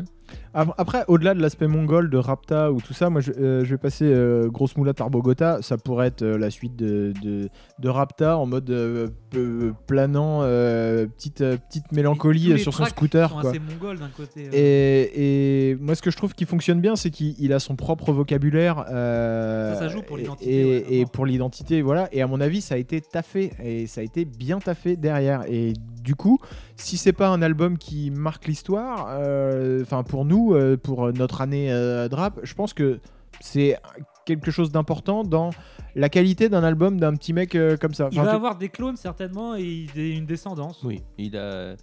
Ap- 0.53 0.73
Après, 0.77 1.05
au-delà 1.07 1.33
de 1.33 1.41
l'aspect 1.41 1.67
mongol 1.67 2.09
de 2.09 2.17
Rapta 2.17 2.71
ou 2.73 2.81
tout 2.81 2.93
ça, 2.93 3.09
moi 3.09 3.21
je, 3.21 3.31
euh, 3.31 3.63
je 3.63 3.69
vais 3.69 3.77
passer 3.77 4.03
euh, 4.05 4.49
Grosse 4.49 4.75
Moula 4.75 4.93
par 4.93 5.09
Bogota. 5.09 5.59
Ça 5.61 5.77
pourrait 5.77 6.07
être 6.07 6.21
euh, 6.23 6.37
la 6.37 6.49
suite 6.49 6.75
de, 6.75 7.13
de, 7.23 7.47
de 7.79 7.89
Rapta 7.89 8.37
en 8.37 8.45
mode 8.45 8.69
euh, 8.69 9.07
peu- 9.29 9.73
planant, 9.85 10.39
euh, 10.41 11.05
petite, 11.05 11.39
euh, 11.41 11.55
petite 11.69 11.91
mélancolie 11.93 12.59
sur 12.59 12.73
son 12.73 12.83
scooter. 12.85 13.29
sont 13.29 13.39
quoi. 13.39 13.49
assez 13.51 13.59
mongols 13.59 13.99
d'un 13.99 14.09
côté. 14.09 14.47
euh. 14.47 14.51
Et, 14.51 15.69
et 15.71 15.75
moi, 15.75 15.95
ce 15.95 16.01
que 16.01 16.11
je 16.11 16.17
trouve 16.17 16.33
qui 16.33 16.43
fonctionne 16.45 16.81
bien, 16.81 16.97
c'est 16.97 17.09
qu'il 17.11 17.35
il 17.39 17.53
a 17.53 17.59
son 17.59 17.75
propre 17.77 18.11
vocabulaire. 18.11 18.83
euh, 18.89 19.73
Ça, 19.75 19.79
ça 19.81 19.87
joue 19.87 20.01
pour 20.01 20.17
l'identité, 20.17 20.59
Et, 20.59 20.65
ouais, 20.65 20.85
et 20.89 21.05
pour 21.05 21.25
l'identité, 21.25 21.81
voilà. 21.81 22.09
Et 22.11 22.21
à 22.21 22.27
mon 22.27 22.41
avis, 22.41 22.59
ça 22.59 22.75
a 22.75 22.77
été 22.77 22.99
taffé. 22.99 23.53
Et 23.67 23.85
ça 23.87 24.01
a 24.01 24.03
été 24.03 24.23
bien 24.25 24.59
taffé 24.59 24.95
derrière. 24.95 25.43
Et 25.49 25.73
du 26.03 26.15
coup, 26.15 26.39
si 26.77 26.95
c'est 26.97 27.11
pas 27.13 27.27
un 27.27 27.41
album 27.41 27.77
qui 27.77 28.11
marque 28.11 28.47
l'histoire, 28.47 29.07
euh, 29.09 29.81
enfin 29.81 30.03
pour 30.03 30.23
nous, 30.25 30.53
euh, 30.53 30.77
pour 30.77 31.11
notre 31.11 31.41
année 31.41 31.71
euh, 31.71 32.07
de 32.07 32.15
rap, 32.15 32.39
je 32.43 32.53
pense 32.53 32.73
que 32.73 32.99
c'est 33.41 33.77
quelque 34.25 34.51
chose 34.51 34.71
d'important 34.71 35.23
dans 35.23 35.49
la 35.95 36.09
qualité 36.09 36.49
d'un 36.49 36.63
album 36.63 36.99
d'un 36.99 37.13
petit 37.15 37.33
mec 37.33 37.55
euh, 37.55 37.75
comme 37.77 37.93
ça. 37.93 38.09
Il 38.11 38.19
va 38.19 38.29
tu- 38.29 38.35
avoir 38.35 38.57
des 38.57 38.69
clones 38.69 38.95
certainement 38.97 39.55
et 39.55 39.87
une 39.95 40.25
descendance. 40.25 40.81
Oui, 40.83 41.01
il 41.17 41.35
a, 41.37 41.75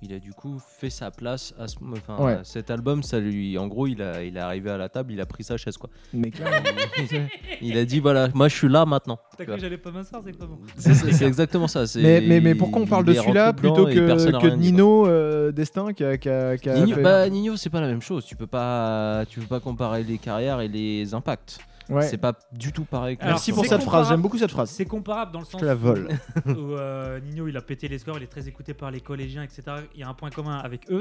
il 0.00 0.12
a 0.12 0.18
du 0.18 0.32
coup 0.32 0.60
fait 0.78 0.90
sa 0.90 1.10
place 1.10 1.52
à 1.58 1.66
ce, 1.66 1.76
enfin, 1.92 2.22
Ouais. 2.24 2.32
à 2.34 2.44
cet 2.44 2.70
album. 2.70 3.02
Ça 3.02 3.18
lui, 3.18 3.58
en 3.58 3.66
gros, 3.66 3.86
il 3.86 4.00
a, 4.00 4.22
il 4.22 4.36
est 4.36 4.40
arrivé 4.40 4.70
à 4.70 4.76
la 4.76 4.88
table, 4.88 5.12
il 5.12 5.20
a 5.20 5.26
pris 5.26 5.42
sa 5.44 5.56
chaise 5.56 5.76
quoi. 5.76 5.90
Mais 6.12 6.30
il 7.62 7.76
a 7.78 7.84
dit 7.84 8.00
voilà, 8.00 8.28
moi 8.34 8.48
je 8.48 8.54
suis 8.56 8.68
là 8.68 8.84
maintenant. 8.86 9.16
T'as 9.16 9.28
Tu 9.30 9.34
cru 9.36 9.46
vois. 9.46 9.54
que 9.56 9.60
j'allais 9.62 9.78
pas 9.78 9.90
m'asseoir, 9.90 10.22
c'est 10.24 10.36
pas 10.38 10.46
bon. 10.46 10.58
C'est 10.76 11.26
exactement 11.26 11.68
ça. 11.68 11.84
Mais, 11.96 12.20
mais, 12.20 12.40
mais 12.40 12.54
pourquoi 12.54 12.82
on 12.82 12.86
parle 12.86 13.04
de 13.04 13.14
celui-là 13.14 13.52
plutôt 13.52 13.86
que, 13.86 14.38
que. 14.40 14.48
Nino 14.54 15.06
euh, 15.06 15.52
Destin 15.52 15.92
qui 15.92 16.04
a, 16.04 16.16
qui 16.16 16.28
a- 16.28 16.56
qui 16.56 16.68
a 16.70 16.74
Nino, 16.80 16.96
fait- 16.96 17.02
bah, 17.02 17.28
Nino, 17.28 17.56
c'est 17.56 17.70
pas 17.70 17.80
la 17.80 17.86
même 17.88 18.02
chose. 18.02 18.24
Tu 18.24 18.36
peux 18.36 18.46
pas, 18.46 19.24
tu 19.28 19.40
peux 19.40 19.46
pas 19.46 19.60
comparer 19.60 20.02
les 20.04 20.18
carrières 20.18 20.60
et 20.60 20.68
les 20.68 21.14
impacts. 21.14 21.58
Ouais. 21.88 22.02
C'est 22.02 22.18
pas 22.18 22.34
du 22.52 22.72
tout 22.72 22.84
pareil. 22.84 23.16
que 23.16 23.24
Merci 23.24 23.52
pour 23.52 23.64
cette 23.66 23.82
phrase, 23.82 24.08
j'aime 24.08 24.20
beaucoup 24.22 24.38
cette 24.38 24.50
phrase. 24.50 24.70
C'est 24.70 24.84
comparable 24.84 25.32
dans 25.32 25.40
le 25.40 25.44
sens 25.46 25.60
te 25.60 25.64
la 25.66 25.74
où- 25.74 25.78
vole. 25.78 26.08
où, 26.46 26.50
euh, 26.74 27.18
Nino 27.20 27.48
il 27.48 27.56
a 27.56 27.62
pété 27.62 27.88
les 27.88 27.98
scores, 27.98 28.18
il 28.18 28.24
est 28.24 28.26
très 28.28 28.46
écouté 28.48 28.74
par 28.74 28.90
les 28.90 29.00
collégiens, 29.00 29.42
etc. 29.42 29.62
Il 29.94 30.00
y 30.00 30.02
a 30.02 30.08
un 30.08 30.14
point 30.14 30.30
commun 30.30 30.58
avec 30.58 30.90
eux. 30.90 31.00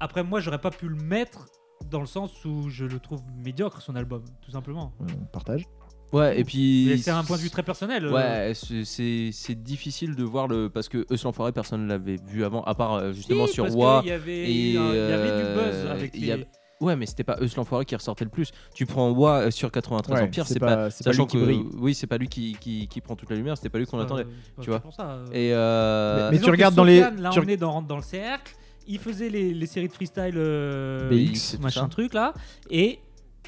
Après, 0.00 0.22
moi, 0.24 0.40
j'aurais 0.40 0.60
pas 0.60 0.70
pu 0.70 0.88
le 0.88 0.96
mettre 0.96 1.46
dans 1.90 2.00
le 2.00 2.06
sens 2.06 2.44
où 2.44 2.68
je 2.68 2.84
le 2.84 2.98
trouve 2.98 3.20
médiocre 3.42 3.80
son 3.82 3.96
album, 3.96 4.22
tout 4.42 4.50
simplement. 4.50 4.92
On 5.00 5.24
partage. 5.26 5.64
Ouais, 6.12 6.40
et 6.40 6.44
puis. 6.44 7.00
C'est 7.02 7.12
un 7.12 7.22
point 7.22 7.36
de 7.36 7.42
vue 7.42 7.50
très 7.50 7.62
personnel. 7.62 8.04
euh. 8.06 8.12
Ouais, 8.12 8.52
c'est- 8.54 9.30
c'est 9.32 9.54
difficile 9.62 10.16
de 10.16 10.24
voir 10.24 10.48
le. 10.48 10.68
Parce 10.68 10.88
que 10.88 11.06
Eus 11.12 11.22
l'Enfoiré, 11.22 11.52
personne 11.52 11.84
ne 11.84 11.88
l'avait 11.88 12.16
vu 12.26 12.44
avant, 12.44 12.62
à 12.64 12.74
part 12.74 12.94
euh, 12.94 13.12
justement 13.12 13.46
Si, 13.46 13.52
sur 13.54 13.64
parce 13.64 13.76
WA. 13.76 14.00
qu'il 14.00 14.10
y 14.10 14.12
avait 14.12 14.38
et, 14.38 14.50
il 14.70 14.74
y 14.74 14.76
avait 14.76 15.28
du 15.38 15.44
euh, 15.46 15.54
buzz 15.84 15.90
avec 15.90 16.10
il 16.14 16.24
y 16.26 16.32
a- 16.32 16.36
les- 16.38 16.48
Ouais, 16.80 16.96
mais 16.96 17.04
c'était 17.06 17.24
pas 17.24 17.36
Eus 17.42 17.54
l'Enfoiré 17.56 17.84
qui 17.84 17.94
ressortait 17.94 18.24
le 18.24 18.30
plus. 18.30 18.50
Tu 18.74 18.86
prends 18.86 19.10
WA 19.10 19.40
euh, 19.40 19.50
sur 19.50 19.70
93 19.70 20.16
Ouais, 20.18 20.24
Empire, 20.24 20.46
c'est 20.46 20.58
pas- 20.58 20.88
pas. 20.88 21.12
lui 21.12 21.26
qui 21.26 21.36
brille. 21.38 21.64
Oui, 21.78 21.94
c'est 21.94 22.06
pas 22.06 22.16
lui 22.16 22.28
qui, 22.28 22.56
qui, 22.58 22.88
qui 22.88 23.00
prend 23.02 23.16
toute 23.16 23.28
la 23.30 23.36
lumière, 23.36 23.56
c'était 23.56 23.68
pas 23.68 23.78
lui 23.78 23.86
qu'on 23.86 23.98
pas- 23.98 24.04
attendait. 24.04 24.26
Tu 24.62 24.70
vois. 24.70 24.82
ça, 24.96 25.02
euh. 25.10 25.26
Et. 25.32 25.50
euh, 25.52 26.30
Mais 26.32 26.38
tu 26.38 26.50
regardes 26.50 26.74
dans 26.74 26.84
les- 26.84 27.00
l'a 27.00 27.30
tu- 27.30 27.38
emmené 27.38 27.56
dans, 27.56 27.82
dans 27.82 27.96
le 27.96 28.02
cercle. 28.02 28.54
Il 28.88 28.98
faisait 28.98 29.28
les, 29.28 29.52
les 29.52 29.66
séries 29.66 29.88
de 29.88 29.92
freestyle 29.92 30.34
euh, 30.36 31.08
BX, 31.10 31.58
machin 31.60 31.82
ça. 31.82 31.88
truc 31.88 32.14
là. 32.14 32.32
Et 32.70 32.98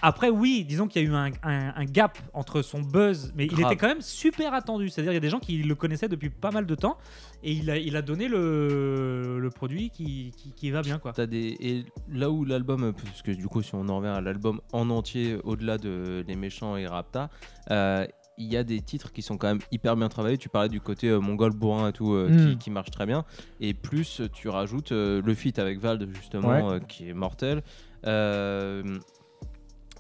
après, 0.03 0.29
oui, 0.31 0.65
disons 0.69 0.89
qu'il 0.89 1.03
y 1.03 1.07
a 1.07 1.09
eu 1.09 1.15
un, 1.15 1.31
un- 1.45 1.73
un 1.77 1.85
gap 1.85 2.19
entre 2.35 2.61
son 2.63 2.81
buzz, 2.81 3.33
mais 3.37 3.47
il 3.47 3.61
était 3.61 3.77
quand 3.77 3.87
même 3.87 4.01
super 4.03 4.53
attendu. 4.53 4.89
C'est-à-dire, 4.89 5.13
il 5.13 5.15
y 5.15 5.19
a 5.19 5.21
des 5.21 5.29
gens 5.31 5.39
qui 5.41 5.57
le 5.63 5.75
connaissaient 5.75 6.09
depuis 6.09 6.29
pas 6.31 6.51
mal 6.51 6.67
de 6.67 6.75
temps 6.75 6.99
et 7.45 7.53
il 7.53 7.71
a, 7.71 7.77
il 7.79 7.97
a 7.97 8.03
donné 8.03 8.29
le, 8.29 9.39
le 9.41 9.51
produit 9.51 9.91
qui, 9.91 10.33
qui, 10.37 10.53
qui 10.53 10.71
va 10.71 10.83
bien 10.83 10.99
quoi. 10.99 11.13
T'as 11.13 11.27
des 11.27 11.57
et 11.61 11.85
là 12.11 12.31
où 12.31 12.45
l'album 12.45 12.93
parce 12.93 13.23
que 13.23 13.31
du 13.33 13.47
coup 13.49 13.63
si 13.63 13.75
on 13.75 13.89
en 13.89 13.97
revient 13.99 14.09
à 14.09 14.21
l'album 14.21 14.61
en 14.73 14.91
entier 14.91 15.39
au-delà 15.45 15.79
de 15.79 16.25
les 16.29 16.37
méchants 16.37 16.77
et 16.77 16.87
Rapta 16.87 17.31
euh, 17.71 18.07
il 18.39 18.47
y 18.51 18.57
a 18.57 18.65
des 18.65 18.81
titres 18.81 19.13
qui 19.13 19.23
sont 19.23 19.37
quand 19.39 19.49
même 19.49 19.59
hyper 19.71 19.95
bien 19.95 20.09
travaillés. 20.09 20.39
Tu 20.39 20.49
parlais 20.49 20.69
du 20.71 20.81
côté 20.81 21.09
euh, 21.09 21.21
mongol 21.21 21.53
bourrin 21.53 21.89
et 21.91 21.93
tout, 21.93 22.15
euh, 22.15 22.29
Mm. 22.31 22.51
qui, 22.53 22.59
qui 22.59 22.71
marche 22.71 22.91
très 22.91 23.05
bien. 23.07 23.25
Et 23.61 23.75
plus, 23.75 24.23
tu 24.33 24.49
rajoutes 24.49 24.91
euh, 24.93 25.21
le 25.23 25.35
feat 25.35 25.59
avec 25.59 25.79
Vald, 25.79 26.09
justement, 26.17 26.49
Ouais. 26.49 26.63
euh, 26.77 26.81
qui 26.81 27.09
est 27.11 27.13
mortel. 27.15 27.63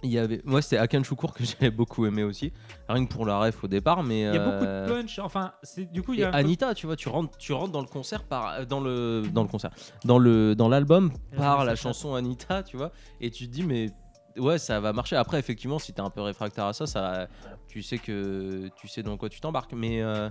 Euh, 0.02 0.06
il 0.06 0.10
y 0.10 0.18
avait... 0.18 0.40
Moi, 0.44 0.60
c'était 0.62 0.78
Akan 0.78 1.02
Choukour 1.02 1.32
que 1.34 1.44
j'avais 1.44 1.70
beaucoup 1.70 2.06
aimé 2.06 2.22
aussi. 2.22 2.52
Rien 2.88 3.04
que 3.06 3.12
pour 3.12 3.24
la 3.26 3.38
ref 3.38 3.62
au 3.64 3.68
départ, 3.68 4.02
mais. 4.02 4.20
Il 4.22 4.34
y 4.34 4.38
a 4.38 4.44
beaucoup 4.44 4.64
de 4.64 4.68
euh, 4.68 4.86
punch. 5.02 5.18
Enfin, 5.18 5.52
c'est 5.62 5.90
du 5.92 6.02
coup 6.02 6.12
il 6.14 6.18
y 6.20 6.22
et 6.22 6.24
a. 6.24 6.30
peu- 6.30 6.36
Anita, 6.38 6.74
tu 6.74 6.86
vois, 6.86 6.96
tu 6.96 7.08
rentres, 7.08 7.36
tu 7.38 7.52
rentres 7.52 7.72
dans 7.72 7.80
le 7.80 7.86
concert 7.86 8.24
par, 8.24 8.66
dans 8.66 8.80
le, 8.80 9.22
dans 9.32 9.42
le 9.42 9.48
concert, 9.48 9.70
dans 10.04 10.18
dans 10.54 10.68
l'album 10.68 11.10
Et 11.32 11.36
par 11.36 11.64
la 11.64 11.74
chanson 11.76 12.14
Anita, 12.14 12.62
tu 12.62 12.76
vois, 12.76 12.92
et 13.20 13.30
tu 13.30 13.46
te 13.46 13.52
dis 13.52 13.62
mais 13.62 13.90
ouais, 14.38 14.58
ça 14.58 14.80
va 14.80 14.92
marcher. 14.92 15.16
Après, 15.16 15.38
effectivement, 15.38 15.78
si 15.78 15.92
t'es 15.92 16.00
un 16.00 16.10
peu 16.10 16.20
réfractaire 16.22 16.66
à 16.66 16.72
ça, 16.72 16.86
ça, 16.86 17.28
tu 17.68 17.82
sais 17.82 17.98
que, 17.98 18.68
tu 18.76 18.88
sais 18.88 19.02
dans 19.02 19.16
quoi 19.16 19.28
tu 19.28 19.40
t'embarques. 19.40 19.72
Mais 19.74 20.02
euh, 20.02 20.28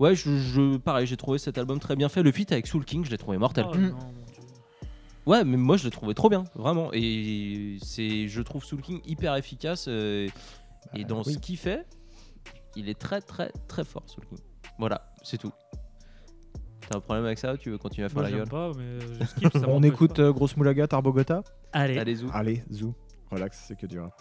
ouais, 0.00 0.14
je, 0.14 0.36
je- 0.38 0.76
pareil, 0.76 1.06
j'ai 1.06 1.16
trouvé 1.16 1.38
cet 1.38 1.56
album 1.58 1.78
très 1.78 1.96
bien 1.96 2.08
fait. 2.08 2.22
Le 2.22 2.32
feat 2.32 2.50
avec 2.52 2.66
Soul 2.66 2.84
King, 2.84 3.04
je 3.04 3.10
l'ai 3.10 3.18
trouvé 3.18 3.38
mortel. 3.38 3.66
Oh. 3.68 3.74
Ouais, 5.26 5.42
mais 5.44 5.56
moi 5.56 5.76
je 5.76 5.84
l'ai 5.84 5.90
trouvé 5.90 6.14
trop 6.14 6.28
bien, 6.28 6.44
vraiment. 6.54 6.90
Et 6.92 7.78
c'est, 7.82 8.28
je 8.28 8.42
trouve 8.42 8.64
Soul 8.64 8.80
King 8.82 9.00
hyper 9.06 9.34
efficace. 9.36 9.86
euh, 9.88 10.28
et 10.94 11.04
dans 11.04 11.22
oui. 11.22 11.32
ce 11.34 11.38
qu'il 11.38 11.56
fait, 11.56 11.86
il 12.76 12.88
est 12.88 12.98
très 12.98 13.20
très 13.20 13.50
très 13.68 13.84
fort, 13.84 14.02
Soul 14.06 14.24
King. 14.26 14.38
Voilà, 14.78 15.12
c'est 15.22 15.38
tout. 15.38 15.52
T'as 16.88 16.98
un 16.98 17.00
problème 17.00 17.24
avec 17.24 17.38
ça 17.38 17.56
Tu 17.56 17.70
veux 17.70 17.78
continuer 17.78 18.04
à 18.04 18.08
faire 18.10 18.16
Moi, 18.20 18.24
la 18.24 18.28
j'aime 18.30 18.38
gueule 18.40 18.48
pas, 18.48 18.70
mais 18.76 19.00
je 19.00 19.24
skip. 19.24 19.52
ça 19.54 19.58
On 19.68 19.74
m'empêche 19.74 19.90
écoute 19.92 20.16
pas. 20.16 20.22
euh, 20.22 20.32
Grosse 20.32 20.56
Moulaga, 20.56 20.86
Tarbogota 20.86 21.42
Allez. 21.72 21.96
Allez, 21.98 22.16
zou. 22.16 22.28
Allez, 22.34 22.62
zou. 22.70 22.94
Relax, 23.30 23.64
c'est 23.66 23.76
que 23.78 23.86
du 23.86 23.98
rap. 23.98 24.12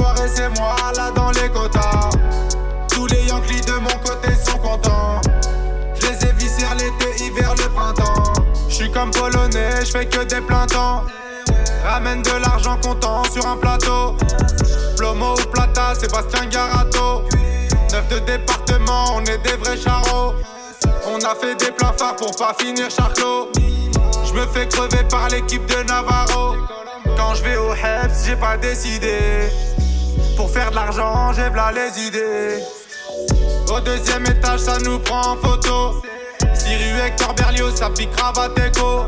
Et 0.00 0.28
c'est 0.28 0.48
moi 0.58 0.76
là 0.96 1.10
dans 1.10 1.30
les 1.30 1.48
quotas. 1.48 2.10
Tous 2.88 3.06
les 3.06 3.22
Yankees 3.24 3.60
de 3.66 3.72
mon 3.72 3.98
côté 4.04 4.34
sont 4.34 4.58
contents. 4.58 5.20
Je 5.94 6.06
les 6.08 6.26
ai 6.26 6.32
viscères 6.32 6.74
l'été, 6.74 7.24
hiver, 7.24 7.54
le 7.56 7.68
printemps. 7.68 8.32
Je 8.68 8.74
suis 8.74 8.90
comme 8.90 9.10
polonais, 9.10 9.84
je 9.84 9.90
fais 9.90 10.06
que 10.06 10.24
des 10.24 10.40
plein 10.40 10.66
temps. 10.66 11.04
Ramène 11.84 12.22
de 12.22 12.32
l'argent 12.42 12.78
comptant 12.82 13.22
sur 13.32 13.46
un 13.46 13.56
plateau. 13.56 14.16
Plomo 14.96 15.34
ou 15.34 15.46
Plata, 15.52 15.94
Sébastien 15.94 16.46
Garato. 16.46 17.22
Neuf 17.92 18.08
de 18.08 18.18
département, 18.20 19.16
on 19.16 19.20
est 19.24 19.38
des 19.38 19.56
vrais 19.56 19.76
charros. 19.76 20.34
On 21.06 21.18
a 21.18 21.34
fait 21.34 21.56
des 21.56 21.72
plans 21.72 21.92
phares 21.96 22.16
pour 22.16 22.36
pas 22.36 22.54
finir 22.58 22.90
charclos. 22.90 23.50
Je 24.26 24.32
me 24.34 24.46
fais 24.46 24.68
crever 24.68 25.04
par 25.10 25.28
l'équipe 25.28 25.64
de 25.66 25.82
Navarro. 25.84 26.56
Quand 27.16 27.34
je 27.34 27.42
vais 27.42 27.56
au 27.56 27.72
Heps, 27.72 28.26
j'ai 28.26 28.36
pas 28.36 28.56
décidé. 28.56 29.48
Pour 30.36 30.50
faire 30.50 30.70
de 30.70 30.76
l'argent, 30.76 31.32
j'ai 31.32 31.48
v'là 31.50 31.72
les 31.72 32.06
idées. 32.06 32.62
Au 33.72 33.80
deuxième 33.80 34.24
étage, 34.26 34.60
ça 34.60 34.78
nous 34.78 34.98
prend 34.98 35.20
en 35.20 35.36
photo. 35.36 36.02
Si 36.54 36.74
rue 36.74 37.00
Hector 37.06 37.34
Berlioz, 37.34 37.74
ça 37.74 37.90
pique 37.90 38.10
cravate 38.12 38.58
écho. 38.58 39.06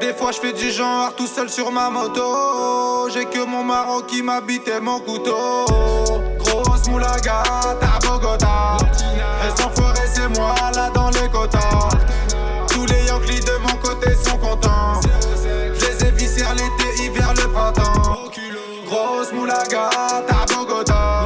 Des 0.00 0.12
fois, 0.14 0.32
je 0.32 0.38
fais 0.38 0.52
du 0.52 0.70
genre 0.70 1.14
tout 1.14 1.26
seul 1.26 1.48
sur 1.48 1.70
ma 1.70 1.88
moto. 1.90 3.08
J'ai 3.14 3.24
que 3.26 3.44
mon 3.44 3.62
marron 3.62 4.00
qui 4.00 4.22
m'habite 4.22 4.66
et 4.68 4.80
mon 4.80 4.98
couteau. 5.00 5.64
Grosse 6.38 6.88
moulaga, 6.88 7.42
t'as 7.80 8.08
Bogota. 8.08 8.76
Moulaga, 19.62 19.90
t'as 20.26 20.54
Bogota. 20.54 21.24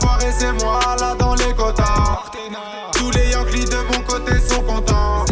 Foirer, 0.00 0.32
c'est 0.38 0.52
moi 0.64 0.80
là 0.98 1.14
dans 1.18 1.34
les 1.34 1.54
quotas. 1.54 2.22
Tous 2.92 3.10
les 3.10 3.30
Yankees 3.30 3.64
de 3.66 3.76
mon 3.92 4.02
côté 4.04 4.32
sont 4.40 4.62
contents. 4.62 5.24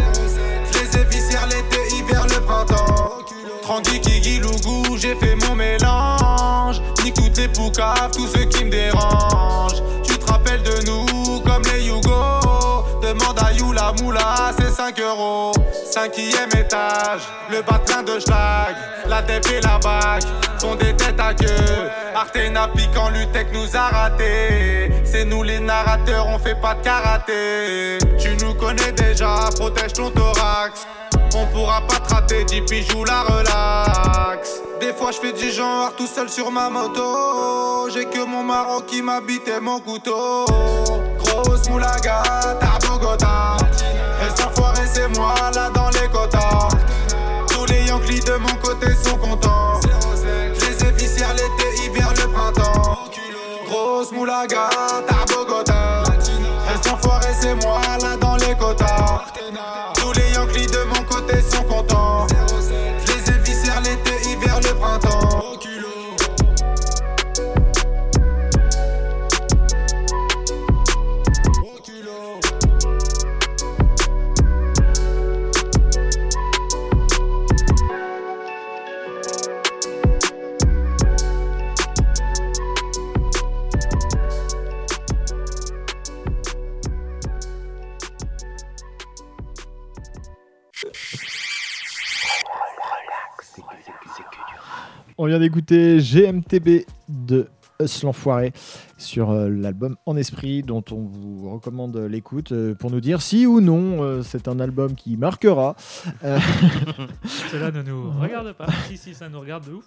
Les 0.75 1.01
ai 1.01 1.05
viscères 1.05 1.47
l'été, 1.47 1.95
hiver, 1.95 2.27
le 2.27 2.41
printemps. 2.41 3.19
Tranquille, 3.63 4.01
Kiki, 4.01 4.41
Lougou, 4.41 4.97
j'ai 4.97 5.15
fait 5.17 5.37
mon 5.47 5.55
mélange. 5.55 6.81
Toutes 6.97 7.37
les 7.39 7.49
poucaves, 7.49 8.11
tous 8.13 8.27
ceux 8.27 8.45
qui 8.45 8.65
me 8.65 8.71
dérangent. 8.71 9.83
Tu 10.05 10.19
te 10.19 10.31
rappelles 10.31 10.63
de 10.63 10.87
nous 10.87 11.41
comme 11.41 11.63
les 11.73 11.85
Yougos. 11.85 12.85
Demande 13.03 13.39
à 13.39 13.53
You 13.53 13.73
la 13.73 13.93
moula, 14.01 14.53
c'est 14.59 14.71
5 14.71 14.99
euros. 15.01 15.53
Cinquième 16.01 16.51
étage, 16.51 17.23
le 17.51 17.61
bas 17.61 17.81
plein 17.85 18.05
de 18.05 18.21
schlag. 18.21 18.77
La 19.09 19.21
tête 19.21 19.51
et 19.51 19.61
la 19.61 19.79
bague 19.79 20.23
font 20.61 20.77
des 20.77 20.95
têtes 20.95 21.19
à 21.19 21.35
queue. 21.35 21.91
Artena 22.15 22.69
piquant, 22.69 23.09
Lutec 23.09 23.49
nous 23.53 23.77
a 23.77 23.89
ratés. 23.89 24.93
C'est 25.05 25.25
nous 25.25 25.43
les 25.43 25.59
narrateurs, 25.59 26.29
on 26.29 26.39
fait 26.39 26.55
pas 26.55 26.75
de 26.75 26.85
karaté. 26.85 27.99
Tu 28.17 28.37
nous 28.45 28.55
connais 28.55 28.93
déjà, 28.93 29.49
protège 29.57 29.95
ton 29.95 30.11
thorax. 30.11 30.87
On 31.35 31.47
pourra 31.47 31.81
pas 31.81 31.99
te 31.99 32.15
rater, 32.15 32.47
JP 32.47 32.93
joue 32.93 33.05
la 33.05 33.23
relax. 33.23 34.61
Des 34.81 34.93
fois 34.93 35.11
je 35.11 35.19
fais 35.19 35.33
du 35.33 35.51
genre 35.51 35.93
tout 35.97 36.07
seul 36.07 36.29
sur 36.29 36.53
ma 36.53 36.71
moto. 36.71 37.91
J'ai 37.93 38.05
que 38.05 38.25
mon 38.25 38.45
marron 38.45 38.83
qui 38.83 39.03
m'habite 39.03 39.49
et 39.49 39.59
mon 39.59 39.81
couteau. 39.81 40.45
Grosse 41.19 41.69
moulaga, 41.69 42.23
t'as 42.61 42.87
Bogota. 42.87 43.57
Et 44.21 44.41
sans 44.41 44.51
foirer, 44.51 44.87
c'est 44.93 45.09
moi 45.17 45.35
là 45.55 45.71
dans 45.71 45.91
les 45.91 46.09
quotas. 46.09 46.69
Tous 47.49 47.65
les 47.67 47.85
Yankees 47.87 48.21
de 48.21 48.37
mon 48.37 48.55
côté 48.63 48.95
sont 48.95 49.17
contents. 49.17 49.81
Les 50.61 50.87
ai 50.87 50.93
viscères 50.93 51.35
l'été, 51.35 51.85
hiver, 51.85 52.13
le 52.17 52.33
printemps. 52.33 52.99
Grosse 53.67 54.13
moulaga, 54.13 54.69
t'as 55.07 55.35
Bogota. 55.35 56.03
Et 56.07 56.87
sans 56.89 56.97
foirer, 56.97 57.35
c'est 57.41 57.55
moi 57.65 57.81
là 58.01 58.17
dans 58.17 58.37
les 58.37 58.55
quotas. 58.55 59.25
Tous 59.95 60.13
les 60.13 60.31
Yankees 60.33 60.67
de 60.67 60.85
mon 60.85 61.03
côté 61.05 61.43
sont 61.43 61.65
contents. 61.65 62.28
On 95.21 95.27
vient 95.27 95.41
d'écouter 95.41 95.99
GMTB 95.99 96.87
de 97.09 97.49
Us 97.83 98.05
l'Enfoiré 98.05 98.53
sur 98.99 99.33
euh, 99.33 99.49
l'album 99.49 99.97
En 100.07 100.17
Esprit, 100.17 100.63
dont 100.63 100.85
on 100.93 101.09
vous 101.11 101.51
recommande 101.51 101.97
l'écoute 101.97 102.53
euh, 102.53 102.77
pour 102.77 102.93
nous 102.93 103.01
dire 103.01 103.21
si 103.21 103.45
ou 103.45 103.61
non 103.61 104.05
euh, 104.05 104.23
c'est 104.23 104.47
un 104.47 104.61
album 104.61 104.95
qui 104.95 105.17
marquera. 105.17 105.75
Cela 106.23 107.73
ne 107.73 107.83
nous 107.83 108.13
regarde 108.13 108.53
pas. 108.53 108.67
si, 108.87 108.97
si, 108.97 109.13
ça 109.13 109.29
nous 109.29 109.41
regarde 109.41 109.67
de 109.67 109.73
ouf. 109.73 109.85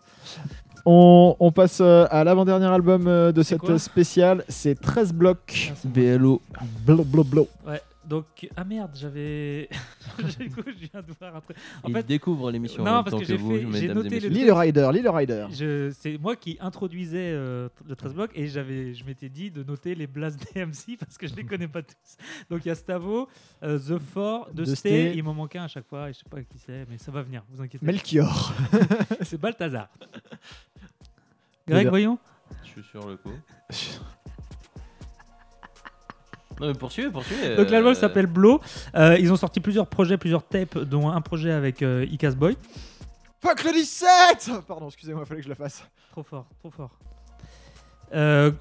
on, 0.85 1.37
on 1.39 1.51
passe 1.53 1.79
à 1.79 2.23
l'avant-dernier 2.25 2.65
album 2.65 3.05
de 3.05 3.41
cette 3.41 3.77
spéciale, 3.77 4.43
c'est 4.49 4.77
13 4.81 5.13
blocs. 5.13 5.71
Ah, 5.71 5.87
BLO. 5.87 6.41
Blo, 6.85 7.05
blo, 7.05 7.23
blo. 7.23 7.47
Ouais, 7.65 7.81
donc. 8.05 8.47
Ah 8.55 8.63
merde, 8.63 8.91
j'avais. 8.95 9.69
du 10.39 10.49
coup, 10.49 10.61
je 10.65 10.87
viens 10.91 11.01
de 11.01 11.11
voir 11.19 11.35
un 11.35 11.41
truc. 11.41 11.57
En 11.83 11.89
Il 11.89 11.93
fait, 11.95 12.03
découvre 12.03 12.51
l'émission 12.51 12.83
en 12.83 12.85
non, 12.85 12.91
même 12.95 13.03
parce 13.03 13.11
temps 13.11 13.17
que 13.19 13.23
que 13.23 13.27
j'ai 13.29 13.37
vous, 13.37 13.51
fait- 13.51 13.59
j'ai 13.61 13.65
mesdames 13.67 13.81
et 13.91 13.93
noté 14.03 14.09
le 14.09 14.15
messieurs. 14.15 14.29
Lille 14.29 14.51
Rider, 14.51 14.89
Lille 14.93 15.09
Rider. 15.09 15.47
Je- 15.51 15.91
c'est 15.91 16.17
moi 16.17 16.35
qui 16.35 16.57
introduisais 16.59 17.31
euh, 17.33 17.69
le 17.87 17.95
13 17.95 18.13
blocs 18.13 18.31
et 18.35 18.47
j'avais, 18.47 18.93
je 18.93 19.03
m'étais 19.05 19.29
dit 19.29 19.51
de 19.51 19.63
noter 19.63 19.95
les 19.95 20.07
blasts 20.07 20.39
DMC 20.55 20.97
parce 20.99 21.17
que 21.17 21.27
je 21.27 21.35
les 21.35 21.43
connais 21.45 21.67
pas 21.67 21.81
tous. 21.83 22.17
Donc 22.49 22.65
il 22.65 22.69
y 22.69 22.71
a 22.71 22.75
Stavo, 22.75 23.27
euh, 23.63 23.77
The 23.79 23.97
Four, 23.99 24.49
The, 24.51 24.63
The 24.63 24.65
Stay, 24.65 24.75
Stay. 24.75 25.13
il 25.15 25.23
m'en 25.23 25.33
manquait 25.33 25.59
un 25.59 25.63
à 25.65 25.67
chaque 25.67 25.87
fois 25.87 26.09
et 26.09 26.13
je 26.13 26.19
sais 26.19 26.25
pas 26.29 26.41
qui 26.41 26.57
c'est, 26.57 26.85
mais 26.89 26.97
ça 26.97 27.11
va 27.11 27.21
venir, 27.21 27.43
vous 27.49 27.61
inquiétez 27.61 27.85
Melchior. 27.85 28.53
pas. 28.71 29.15
c'est 29.21 29.39
Balthazar. 29.39 29.89
Greg, 31.67 31.87
voyons. 31.87 32.17
Je 32.63 32.69
suis 32.69 32.83
sur 32.83 33.07
le 33.07 33.15
coup. 33.17 33.31
Non 36.61 36.67
mais 36.67 36.73
poursuivez, 36.75 37.09
poursuivez. 37.09 37.55
Donc 37.55 37.69
l'album 37.71 37.91
euh, 37.91 37.95
s'appelle 37.95 38.27
Blow. 38.27 38.61
Euh, 38.95 39.17
ils 39.19 39.31
ont 39.33 39.35
sorti 39.35 39.59
plusieurs 39.59 39.87
projets, 39.87 40.17
plusieurs 40.17 40.43
tapes, 40.47 40.77
dont 40.77 41.09
un 41.09 41.19
projet 41.21 41.51
avec 41.51 41.81
euh, 41.81 42.05
Icas 42.11 42.31
Boy. 42.31 42.55
Fuck 43.41 43.63
le 43.63 43.73
17 43.73 44.51
Pardon, 44.67 44.87
excusez-moi, 44.87 45.25
fallait 45.25 45.39
que 45.41 45.45
je 45.45 45.49
le 45.49 45.55
fasse. 45.55 45.83
Trop 46.11 46.23
fort, 46.23 46.45
trop 46.59 46.69
fort. 46.69 46.91
Euh, 48.13 48.51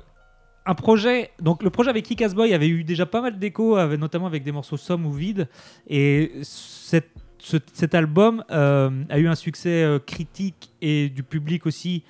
un 0.66 0.74
projet, 0.74 1.30
donc 1.40 1.62
le 1.62 1.70
projet 1.70 1.90
avec 1.90 2.04
Kick-Ass 2.04 2.34
Boy 2.34 2.54
avait 2.54 2.68
eu 2.68 2.84
déjà 2.84 3.04
pas 3.06 3.20
mal 3.20 3.38
d'échos, 3.38 3.78
notamment 3.96 4.26
avec 4.26 4.44
des 4.44 4.52
morceaux 4.52 4.76
Somme 4.76 5.04
ou 5.06 5.12
Vide. 5.12 5.48
Et 5.88 6.32
cette- 6.42 7.10
ce- 7.38 7.56
cet 7.72 7.94
album 7.94 8.44
euh, 8.50 8.90
a 9.08 9.18
eu 9.18 9.26
un 9.28 9.34
succès 9.34 9.82
euh, 9.82 9.98
critique 9.98 10.70
et 10.80 11.08
du 11.08 11.22
public 11.22 11.66
aussi, 11.66 12.04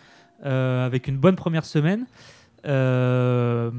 euh, 0.45 0.85
avec 0.85 1.09
une 1.09 1.17
bonne 1.17 1.37
première 1.37 1.65
semaine. 1.65 2.07
Euh, 2.67 3.71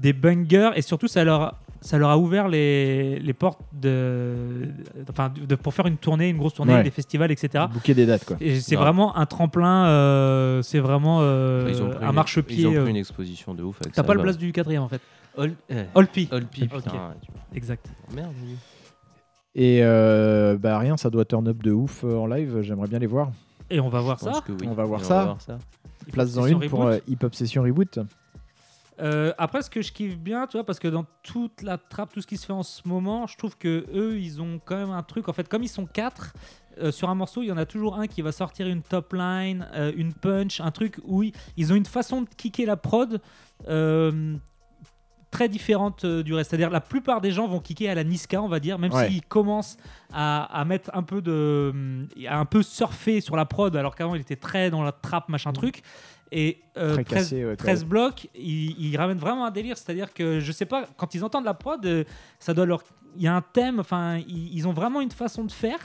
des 0.00 0.12
bangers, 0.12 0.70
et 0.74 0.82
surtout 0.82 1.08
ça 1.08 1.24
leur, 1.24 1.56
ça 1.82 1.98
leur 1.98 2.08
a 2.10 2.16
ouvert 2.18 2.48
les, 2.48 3.18
les 3.18 3.32
portes 3.34 3.60
de, 3.72 4.68
enfin, 5.10 5.30
de- 5.46 5.54
pour 5.56 5.74
faire 5.74 5.86
une 5.86 5.96
tournée, 5.98 6.28
une 6.30 6.38
grosse 6.38 6.54
tournée, 6.54 6.74
Ouais. 6.74 6.82
des 6.82 6.90
festivals, 6.90 7.30
etc. 7.30 7.64
Bouquet 7.72 7.92
des 7.94 8.06
dates, 8.06 8.24
quoi. 8.24 8.36
Et 8.40 8.60
c'est 8.60 8.76
vraiment 8.76 9.16
un 9.16 9.26
tremplin, 9.26 9.86
euh, 9.86 10.62
c'est 10.62 10.78
vraiment 10.78 11.18
euh, 11.20 11.66
Ils 11.68 11.82
ont 11.82 11.90
pris 11.90 12.04
un 12.04 12.12
marchepied. 12.12 12.56
Ils 12.60 12.66
ont 12.68 12.74
euh, 12.74 12.80
pris 12.82 12.90
une 12.90 12.96
exposition 12.96 13.52
de 13.54 13.62
ouf 13.62 13.76
avec 13.82 13.92
T'as 13.94 14.02
ça. 14.02 14.06
pas 14.06 14.14
le 14.14 14.18
bah. 14.20 14.24
place 14.24 14.38
du 14.38 14.52
quatrième 14.52 14.82
en 14.82 14.88
fait. 14.88 15.00
Ol- 15.36 15.54
Olpi. 15.94 16.28
Olpi, 16.32 16.62
Ok. 16.64 16.82
putain, 16.82 16.92
ouais, 16.92 17.14
tu- 17.22 17.56
Exact. 17.56 17.86
Merde, 18.14 18.32
oui. 18.42 18.56
Et 19.54 19.80
euh, 19.82 20.56
bah 20.58 20.78
rien, 20.78 20.96
ça 20.96 21.10
doit 21.10 21.24
turn 21.24 21.46
up 21.48 21.62
de 21.62 21.72
ouf 21.72 22.04
euh, 22.04 22.16
en 22.16 22.26
live. 22.26 22.60
J'aimerais 22.62 22.88
bien 22.88 22.98
les 23.00 23.06
voir. 23.06 23.30
Et 23.68 23.80
on 23.80 23.88
va 23.88 24.00
voir 24.00 24.18
Je 24.20 24.24
pense 24.24 24.36
ça. 24.36 24.42
que 24.42 24.52
oui. 24.52 24.66
On 24.68 24.74
va 24.74 24.84
voir 24.84 25.00
Et 25.00 25.04
ça. 25.04 25.36
Place 26.12 26.32
dans 26.34 26.46
une 26.46 26.60
pour 26.68 26.84
euh, 26.86 26.98
Hip 27.08 27.18
Hop 27.22 27.34
Session 27.34 27.62
Reboot. 27.62 27.98
Euh, 29.00 29.32
après, 29.38 29.62
ce 29.62 29.70
que 29.70 29.82
je 29.82 29.92
kiffe 29.92 30.18
bien, 30.18 30.46
tu 30.46 30.56
vois, 30.56 30.64
parce 30.64 30.78
que 30.78 30.88
dans 30.88 31.06
toute 31.22 31.62
la 31.62 31.78
trappe, 31.78 32.12
tout 32.12 32.20
ce 32.20 32.26
qui 32.26 32.36
se 32.36 32.46
fait 32.46 32.52
en 32.52 32.62
ce 32.62 32.86
moment, 32.86 33.26
je 33.26 33.36
trouve 33.36 33.56
que 33.56 33.86
eux, 33.94 34.18
ils 34.20 34.42
ont 34.42 34.60
quand 34.64 34.76
même 34.76 34.90
un 34.90 35.02
truc. 35.02 35.28
En 35.28 35.32
fait, 35.32 35.48
comme 35.48 35.62
ils 35.62 35.68
sont 35.68 35.86
quatre 35.86 36.34
euh, 36.78 36.92
sur 36.92 37.08
un 37.08 37.14
morceau, 37.14 37.42
il 37.42 37.46
y 37.46 37.52
en 37.52 37.56
a 37.56 37.66
toujours 37.66 37.98
un 37.98 38.06
qui 38.06 38.22
va 38.22 38.32
sortir 38.32 38.66
une 38.66 38.82
top 38.82 39.12
line, 39.12 39.66
euh, 39.74 39.92
une 39.96 40.12
punch, 40.12 40.60
un 40.60 40.70
truc 40.70 41.00
où 41.04 41.22
ils, 41.22 41.72
ont 41.72 41.76
une 41.76 41.86
façon 41.86 42.22
de 42.22 42.28
kicker 42.36 42.66
la 42.66 42.76
prod. 42.76 43.20
Très 45.30 45.48
différente 45.48 46.04
euh, 46.04 46.22
du 46.22 46.34
reste. 46.34 46.50
C'est-à-dire 46.50 46.70
la 46.70 46.80
plupart 46.80 47.20
des 47.20 47.30
gens 47.30 47.46
vont 47.46 47.60
kicker 47.60 47.88
à 47.88 47.94
la 47.94 48.04
Niska, 48.04 48.42
on 48.42 48.48
va 48.48 48.60
dire, 48.60 48.78
même 48.78 48.92
Ouais. 48.92 49.08
s'ils 49.08 49.22
commencent 49.24 49.76
à, 50.12 50.44
à 50.58 50.64
mettre 50.64 50.90
un 50.94 51.02
peu 51.02 51.20
de... 51.22 51.72
à 52.28 52.38
un 52.38 52.44
peu 52.44 52.62
surfer 52.62 53.20
sur 53.20 53.36
la 53.36 53.44
prod, 53.44 53.74
alors 53.76 53.94
qu'avant 53.94 54.14
il 54.14 54.20
était 54.20 54.36
très 54.36 54.70
dans 54.70 54.82
la 54.82 54.92
trappe, 54.92 55.28
machin 55.28 55.52
truc. 55.52 55.82
Et 56.32 56.60
euh, 56.76 56.94
Très 56.94 57.04
13, 57.04 57.18
cassé, 57.24 57.44
ouais, 57.44 57.50
quand 57.56 57.64
13 57.64 57.80
même. 57.80 57.88
blocs, 57.88 58.28
ils, 58.36 58.76
ils 58.80 58.96
ramènent 58.96 59.18
vraiment 59.18 59.44
un 59.46 59.50
délire. 59.50 59.76
C'est-à-dire 59.76 60.14
que 60.14 60.38
je 60.40 60.52
sais 60.52 60.66
pas, 60.66 60.86
quand 60.96 61.14
ils 61.14 61.24
entendent 61.24 61.44
la 61.44 61.54
prod, 61.54 61.84
euh, 61.84 62.04
ça 62.38 62.54
doit 62.54 62.66
leur. 62.66 62.82
Il 63.16 63.22
y 63.22 63.26
a 63.26 63.34
un 63.34 63.42
thème, 63.42 63.80
enfin, 63.80 64.18
ils, 64.18 64.54
ils 64.54 64.68
ont 64.68 64.72
vraiment 64.72 65.00
une 65.00 65.10
façon 65.10 65.42
de 65.44 65.50
faire 65.50 65.80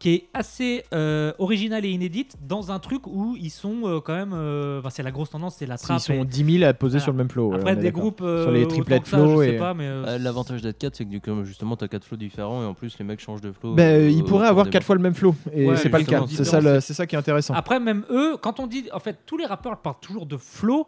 qui 0.00 0.10
est 0.14 0.28
assez 0.34 0.84
euh, 0.92 1.32
originale 1.38 1.84
et 1.86 1.88
inédite 1.88 2.36
dans 2.46 2.70
un 2.72 2.78
truc 2.78 3.06
où 3.06 3.36
ils 3.40 3.48
sont 3.50 3.82
euh, 3.84 4.00
quand 4.00 4.14
même. 4.14 4.32
euh, 4.34 4.80
enfin, 4.80 4.90
c'est 4.90 5.02
la 5.02 5.10
grosse 5.12 5.30
tendance, 5.30 5.56
c'est 5.58 5.66
la 5.66 5.78
trappe. 5.78 5.98
Ils 5.98 6.02
sont 6.02 6.12
et- 6.12 6.24
10 6.26 6.58
000 6.58 6.68
à 6.68 6.74
poser 6.74 6.92
Voilà. 6.98 7.02
sur 7.04 7.12
le 7.12 7.18
même 7.18 7.30
flow. 7.30 7.54
Après, 7.54 7.74
des 7.76 7.90
groupes. 7.92 8.20
euh, 8.20 8.42
sur 8.42 8.50
les 8.52 8.66
triplets 8.68 9.00
flow. 9.02 9.40
je 9.42 9.48
sais 9.48 9.54
et... 9.54 9.58
pas, 9.58 9.72
mais. 9.72 9.86
euh, 9.86 10.04
Euh, 10.06 10.18
L'avantage 10.18 10.60
d'être 10.62 10.78
4, 10.78 10.96
c'est 10.96 11.04
que 11.04 11.10
du 11.10 11.20
coup, 11.20 11.44
justement, 11.44 11.76
t'as 11.76 11.88
4 11.88 12.04
flows 12.04 12.16
différents 12.18 12.62
et 12.62 12.66
en 12.66 12.74
plus, 12.74 12.98
les 12.98 13.04
mecs 13.04 13.20
changent 13.20 13.40
de 13.40 13.52
flow. 13.52 13.74
Bah, 13.74 13.82
euh, 13.84 14.10
ils 14.10 14.24
pourraient 14.24 14.48
avoir 14.48 14.66
des 14.66 14.70
4 14.72 14.82
fois 14.84 14.96
le 14.96 15.00
même 15.02 15.14
flow 15.14 15.34
et 15.52 15.66
Ouais, 15.68 15.76
c'est 15.76 15.88
pas 15.88 15.98
le 16.00 16.04
cas. 16.04 16.24
C'est 16.28 16.44
ça, 16.44 16.60
le- 16.60 17.06
qui 17.06 17.14
est 17.14 17.18
intéressant. 17.18 17.54
Après, 17.54 17.80
même 17.80 18.04
eux, 18.10 18.36
quand 18.36 18.60
on 18.60 18.66
dit. 18.66 18.88
En 18.92 19.00
fait, 19.00 19.18
tous 19.24 19.38
les 19.38 19.46
rappeurs 19.46 19.76
parlent 19.78 19.96
toujours 20.00 20.26
de 20.26 20.36
flow. 20.36 20.86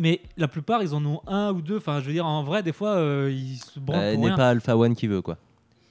Mais 0.00 0.20
la 0.36 0.46
plupart, 0.46 0.80
ils 0.82 0.94
en 0.94 1.04
ont 1.06 1.20
un 1.26 1.52
ou 1.52 1.60
deux. 1.60 1.78
Enfin, 1.78 2.00
je 2.00 2.06
veux 2.06 2.12
dire, 2.12 2.24
en 2.26 2.44
vrai, 2.44 2.62
des 2.62 2.72
fois, 2.72 2.90
euh, 2.90 3.32
ils 3.34 3.56
se 3.56 3.80
branlent 3.80 3.98
Euh, 4.00 4.16
n'est 4.16 4.34
pas 4.36 4.50
Alpha 4.50 4.76
One 4.76 4.94
qui 4.94 5.08
veut, 5.08 5.22
quoi. 5.22 5.38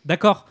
D'accord. 0.06 0.46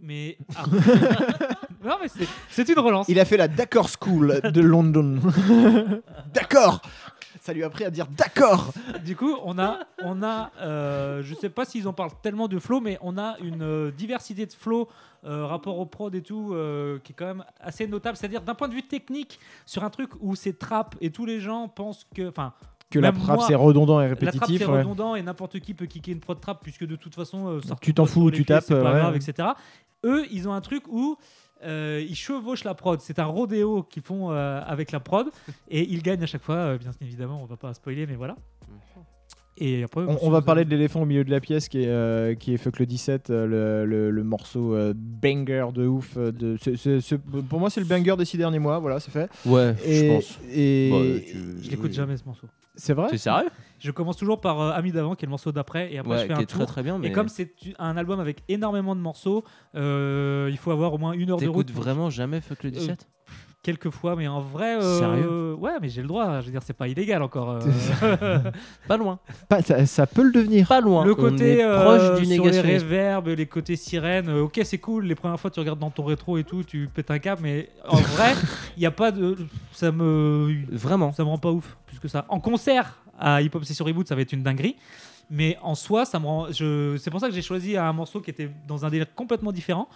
Mais. 0.00 0.38
ah. 0.56 0.64
non, 1.84 1.96
mais 2.00 2.08
c'est- 2.08 2.28
c'est 2.50 2.68
une 2.68 2.78
relance. 2.78 3.06
Il 3.08 3.18
a 3.20 3.24
fait 3.24 3.36
la 3.36 3.48
D'accord 3.48 3.88
School 4.00 4.40
de 4.42 4.60
London. 4.60 5.18
d'accord 6.34 6.80
Ça 7.40 7.52
lui 7.52 7.62
a 7.62 7.66
appris 7.66 7.84
à 7.84 7.90
dire 7.90 8.06
d'accord 8.06 8.72
Du 9.04 9.16
coup, 9.16 9.34
on 9.44 9.58
a, 9.58 9.80
on 10.04 10.22
a 10.22 10.50
euh, 10.60 11.22
je 11.22 11.34
sais 11.34 11.48
pas 11.48 11.64
s'ils 11.64 11.88
en 11.88 11.92
parlent 11.92 12.12
tellement 12.22 12.46
de 12.48 12.58
flow, 12.58 12.80
mais 12.80 12.98
on 13.02 13.18
a 13.18 13.36
une 13.40 13.62
euh, 13.62 13.90
diversité 13.90 14.46
de 14.46 14.52
flow 14.52 14.88
euh, 15.24 15.46
rapport 15.46 15.78
au 15.78 15.86
prod 15.86 16.14
et 16.14 16.22
tout 16.22 16.52
euh, 16.52 16.98
qui 17.02 17.12
est 17.12 17.14
quand 17.14 17.26
même 17.26 17.44
assez 17.60 17.86
notable. 17.86 18.16
C'est-à-dire 18.16 18.42
d'un 18.42 18.54
point 18.54 18.68
de 18.68 18.74
vue 18.74 18.82
technique, 18.82 19.38
sur 19.66 19.82
un 19.84 19.90
truc 19.90 20.10
où 20.20 20.34
c'est 20.36 20.58
trap 20.58 20.94
et 21.00 21.10
tous 21.10 21.26
les 21.26 21.40
gens 21.40 21.68
pensent 21.68 22.06
que, 22.14 22.28
enfin, 22.28 22.52
Que 22.90 22.98
la 22.98 23.12
même 23.12 23.20
trappe 23.20 23.36
moi, 23.38 23.46
c'est 23.48 23.54
redondant 23.54 24.00
et 24.00 24.04
La 24.04 24.10
répétitif. 24.10 24.58
c'est 24.60 24.66
ouais. 24.66 24.78
redondant 24.80 25.14
et 25.14 25.22
n'importe 25.22 25.58
qui 25.60 25.74
peut 25.74 25.86
kicker 25.86 26.12
une 26.12 26.20
prod 26.20 26.40
trap 26.40 26.60
puisque 26.62 26.84
de 26.86 26.96
toute 26.96 27.14
façon, 27.14 27.48
euh, 27.48 27.60
ça 27.66 27.74
Tu 27.80 27.94
t'en 27.94 28.04
fous, 28.06 28.28
sur 28.28 28.30
tu 28.30 28.44
pieds, 28.44 28.44
tapes, 28.46 28.64
c'est 28.66 28.80
pas 28.80 28.98
grave, 28.98 29.16
etc. 29.16 29.48
Eux, 30.04 30.24
ils 30.32 30.48
ont 30.48 30.52
un 30.52 30.60
truc 30.60 30.84
où 30.88 31.16
euh, 31.64 32.04
ils 32.08 32.14
chevauchent 32.16 32.64
la 32.64 32.74
prod. 32.74 33.00
C'est 33.00 33.18
un 33.18 33.24
rodéo 33.26 33.82
qu'ils 33.82 34.02
font 34.02 34.30
euh, 34.32 34.60
avec 34.66 34.92
la 34.92 35.00
prod 35.00 35.26
et 35.70 35.82
ils 35.92 36.02
gagnent 36.02 36.22
à 36.22 36.26
chaque 36.26 36.42
fois. 36.42 36.54
euh, 36.56 36.78
bien 36.78 36.90
évidemment, 37.00 37.40
on 37.42 37.46
va 37.46 37.56
pas 37.56 37.72
spoiler, 37.74 38.06
mais 38.06 38.16
voilà. 38.16 38.36
Et 39.58 39.82
après, 39.82 40.00
On, 40.08 40.18
on 40.22 40.30
va 40.30 40.40
parler 40.40 40.64
de 40.64 40.70
l'éléphant 40.70 41.02
au 41.02 41.04
milieu 41.04 41.24
de 41.24 41.30
la 41.30 41.38
pièce 41.38 41.68
qui 41.68 41.82
est, 41.82 41.86
euh, 41.88 42.34
qui 42.34 42.54
est 42.54 42.56
Fuck 42.56 42.78
le 42.78 42.86
17, 42.86 43.28
euh, 43.28 43.46
le, 43.46 43.84
le- 43.86 44.10
le 44.10 44.24
morceau 44.24 44.74
euh, 44.74 44.94
banger 44.96 45.66
de 45.74 45.86
ouf. 45.86 46.16
De, 46.16 46.56
c'est- 46.60 46.76
c'est- 46.76 47.00
c'est- 47.02 47.18
pour 47.18 47.60
moi, 47.60 47.68
c'est 47.68 47.80
le 47.80 47.86
banger 47.86 48.16
des 48.16 48.24
six 48.24 48.38
derniers 48.38 48.58
mois, 48.58 48.78
voilà, 48.78 48.98
c'est 48.98 49.10
fait. 49.10 49.28
Ouais, 49.44 49.74
Et- 49.84 49.94
je 50.08 50.12
pense. 50.14 50.38
Et 50.50 50.90
Bah, 50.90 51.20
tu- 51.30 51.64
Je 51.64 51.70
l'écoute 51.70 51.92
jamais 51.92 52.16
ce 52.16 52.24
morceau. 52.24 52.46
C'est 52.74 52.94
vrai 52.94 53.08
T'es 53.10 53.18
sérieux 53.18 53.48
Je 53.78 53.90
commence 53.90 54.16
toujours 54.16 54.40
par 54.40 54.60
euh, 54.60 54.70
Ami 54.72 54.92
d'avant, 54.92 55.14
qui 55.14 55.24
est 55.24 55.26
le 55.26 55.30
morceau 55.30 55.52
d'après, 55.52 55.92
et 55.92 55.98
après 55.98 56.10
Ouais, 56.12 56.18
je 56.18 56.22
fais 56.22 56.28
qui 56.28 56.34
un 56.34 56.42
est 56.42 56.46
très, 56.46 56.58
tour. 56.58 56.66
très 56.68 56.82
bien, 56.82 56.98
mais- 56.98 57.08
Et 57.08 57.12
comme 57.12 57.28
c'est 57.28 57.54
un 57.78 57.96
album 57.96 58.20
avec 58.20 58.42
énormément 58.48 58.94
de 58.96 59.00
morceaux, 59.00 59.44
euh, 59.74 60.48
il 60.50 60.56
faut 60.56 60.70
avoir 60.70 60.92
au 60.94 60.98
moins 60.98 61.12
une 61.12 61.30
heure 61.30 61.38
de 61.38 61.48
route. 61.48 61.66
T'écoutes 61.66 61.82
vraiment 61.82 62.10
jamais 62.10 62.40
Fuck 62.40 62.62
le 62.64 62.70
17 62.70 63.08
Quelques 63.62 63.90
fois, 63.90 64.16
mais 64.16 64.26
en 64.26 64.40
vrai. 64.40 64.76
euh, 64.82 64.98
Sérieux? 64.98 65.54
Ouais, 65.54 65.70
mais 65.80 65.88
j'ai 65.88 66.02
le 66.02 66.08
droit. 66.08 66.40
Je 66.40 66.46
veux 66.46 66.50
dire, 66.50 66.62
c'est 66.64 66.72
pas 66.72 66.88
illégal 66.88 67.22
encore. 67.22 67.60
euh. 67.62 68.38
Pas 68.88 68.96
loin. 68.96 69.20
Pas- 69.48 69.62
ça, 69.62 69.86
ça 69.86 70.06
peut 70.08 70.24
le 70.24 70.32
devenir. 70.32 70.66
Pas 70.66 70.80
loin. 70.80 71.04
Le 71.04 71.12
On 71.12 71.14
côté 71.14 71.58
est 71.58 71.62
euh, 71.64 71.80
proche 71.80 72.18
du 72.20 72.26
sur 72.26 72.44
les 72.44 72.60
reverbs, 72.78 73.28
les 73.28 73.46
côtés 73.46 73.76
sirènes, 73.76 74.28
euh, 74.28 74.42
ok 74.42 74.60
c'est 74.64 74.78
cool, 74.78 75.04
les 75.06 75.14
premières 75.14 75.38
fois 75.38 75.48
tu 75.50 75.60
regardes 75.60 75.78
dans 75.78 75.90
ton 75.90 76.02
rétro 76.04 76.38
et 76.38 76.44
tout, 76.44 76.64
tu 76.64 76.88
pètes 76.92 77.12
un 77.12 77.20
câble, 77.20 77.42
mais 77.42 77.68
en 77.88 77.96
vrai, 78.16 78.32
il 78.76 78.80
n'y 78.80 78.86
a 78.86 78.90
pas 78.90 79.12
de... 79.12 79.36
Ça 79.72 79.92
me... 79.92 80.52
Vraiment. 80.72 81.12
Ça 81.12 81.22
me 81.22 81.28
rend 81.28 81.38
pas 81.38 81.52
ouf, 81.52 81.76
plus 81.86 82.00
que 82.00 82.08
ça. 82.08 82.24
En 82.28 82.40
concert, 82.40 82.98
à 83.16 83.42
Hip 83.42 83.50
Hop 83.54 83.64
Session 83.64 83.84
Reboot, 83.84 84.08
ça 84.08 84.16
va 84.16 84.22
être 84.22 84.32
une 84.32 84.42
dinguerie, 84.42 84.74
mais 85.30 85.56
en 85.62 85.76
soi, 85.76 86.04
ça 86.04 86.18
me 86.18 86.26
rend... 86.26 86.50
Je... 86.50 86.96
C'est 86.98 87.12
pour 87.12 87.20
ça 87.20 87.28
que 87.28 87.34
j'ai 87.34 87.42
choisi 87.42 87.76
un 87.76 87.92
morceau 87.92 88.20
qui 88.20 88.30
était 88.30 88.50
dans 88.66 88.84
un 88.84 88.90
délire 88.90 89.14
complètement 89.14 89.52
différent. 89.52 89.88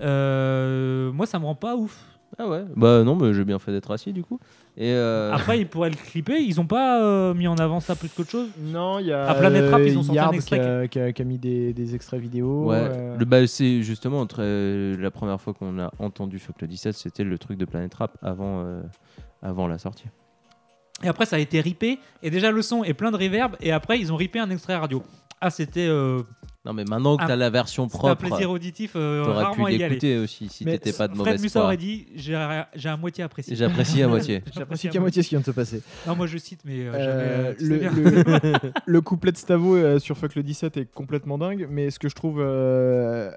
Euh, 0.00 1.10
Moi, 1.12 1.26
ça 1.26 1.38
me 1.40 1.44
rend 1.46 1.56
pas 1.56 1.74
ouf. 1.74 1.98
Ah 2.40 2.46
ouais 2.48 2.64
Bah 2.76 3.02
non, 3.02 3.16
mais 3.16 3.34
j'ai 3.34 3.44
bien 3.44 3.58
fait 3.58 3.72
d'être 3.72 3.90
assis 3.90 4.12
du 4.12 4.22
coup. 4.22 4.38
Et 4.76 4.92
euh, 4.92 5.32
Après, 5.32 5.58
ils 5.58 5.66
pourraient 5.66 5.90
le 5.90 5.96
clipper, 5.96 6.38
ils 6.40 6.60
ont 6.60 6.66
pas 6.66 7.02
euh, 7.02 7.34
mis 7.34 7.48
en 7.48 7.56
avant 7.56 7.80
ça 7.80 7.96
plus 7.96 8.08
qu'autre 8.08 8.30
chose? 8.30 8.48
Non, 8.60 9.00
il 9.00 9.06
y 9.06 9.12
a. 9.12 9.28
À 9.28 9.34
Planète 9.34 9.68
Rap, 9.72 9.80
ils 9.84 9.98
ont 9.98 10.02
sorti 10.04 10.14
Yard 10.16 10.32
un 10.32 10.36
extrait. 10.36 10.58
qui 10.60 10.64
a, 10.64 10.86
qui 10.88 11.00
a- 11.00 11.12
qui 11.12 11.22
a 11.22 11.24
mis 11.24 11.38
des, 11.38 11.72
des 11.72 11.94
extraits 11.96 12.20
vidéo. 12.20 12.66
Ouais, 12.66 12.76
euh, 12.78 13.16
le, 13.16 13.24
bah, 13.24 13.44
c'est 13.48 13.82
justement 13.82 14.20
entre, 14.20 14.36
euh, 14.40 14.96
la 15.00 15.10
première 15.10 15.40
fois 15.40 15.52
qu'on 15.52 15.80
a 15.80 15.90
entendu 15.98 16.38
Fuck 16.38 16.60
le 16.62 16.68
17, 16.68 16.94
c'était 16.94 17.24
le 17.24 17.38
truc 17.38 17.58
de 17.58 17.64
Planet 17.64 17.92
Rap 17.94 18.16
avant, 18.22 18.62
euh, 18.64 18.82
avant 19.42 19.66
la 19.66 19.78
sortie. 19.78 20.04
Et 21.02 21.08
après, 21.08 21.26
ça 21.26 21.36
a 21.36 21.38
été 21.40 21.60
ripé. 21.60 21.98
Et 22.22 22.30
déjà, 22.30 22.50
le 22.52 22.62
son 22.62 22.84
est 22.84 22.94
plein 22.94 23.10
de 23.10 23.16
reverb. 23.16 23.56
Et 23.60 23.72
après, 23.72 23.98
ils 23.98 24.12
ont 24.12 24.16
ripé 24.16 24.38
un 24.38 24.50
extrait 24.50 24.76
radio. 24.76 25.02
Ah, 25.40 25.50
c'était. 25.50 25.86
euh, 25.88 26.22
Non, 26.64 26.72
mais 26.72 26.84
maintenant 26.84 27.16
que 27.16 27.22
un- 27.22 27.26
t'as 27.28 27.36
la 27.36 27.48
version 27.48 27.86
propre, 27.88 28.08
un 28.08 28.16
plaisir 28.16 28.50
auditif 28.50 28.92
euh, 28.96 29.24
t'aurais 29.24 29.52
pu 29.72 29.78
l'écouter 29.78 30.18
aussi 30.18 30.48
si 30.48 30.64
t'étais 30.64 30.92
pas 30.92 31.06
de 31.06 31.12
Fred 31.14 31.16
mauvaise 31.26 31.40
Mussa 31.42 31.60
foi. 31.60 31.64
aurait 31.66 31.76
dit 31.76 32.06
j'ai 32.14 32.36
j'ai 32.74 32.88
à 32.88 32.96
moitié 32.96 33.22
apprécié. 33.24 33.54
J'apprécie 33.56 34.02
à 34.02 34.08
moitié. 34.08 34.42
J'apprécie 34.54 34.88
qu'à 34.90 35.00
moitié 35.00 35.22
ce 35.22 35.28
qui 35.28 35.34
vient 35.36 35.40
de 35.40 35.44
se 35.46 35.50
passer. 35.52 35.80
Non, 36.06 36.16
moi 36.16 36.26
je 36.26 36.36
cite, 36.36 36.60
mais 36.64 36.80
euh, 36.80 36.92
Euh, 36.94 37.54
tu 37.56 37.64
le, 37.68 37.78
bien. 37.78 37.90
le- 37.92 38.72
le 38.86 39.00
couplet 39.00 39.32
de 39.32 39.36
Stavo 39.36 39.76
euh, 39.76 39.98
sur 40.00 40.18
Fuck 40.18 40.34
le 40.34 40.42
17 40.42 40.76
est 40.76 40.92
complètement 40.92 41.38
dingue, 41.38 41.66
mais 41.70 41.90
ce 41.90 41.98
que 41.98 42.08
je 42.08 42.14
trouve 42.16 42.40
euh, 42.40 43.30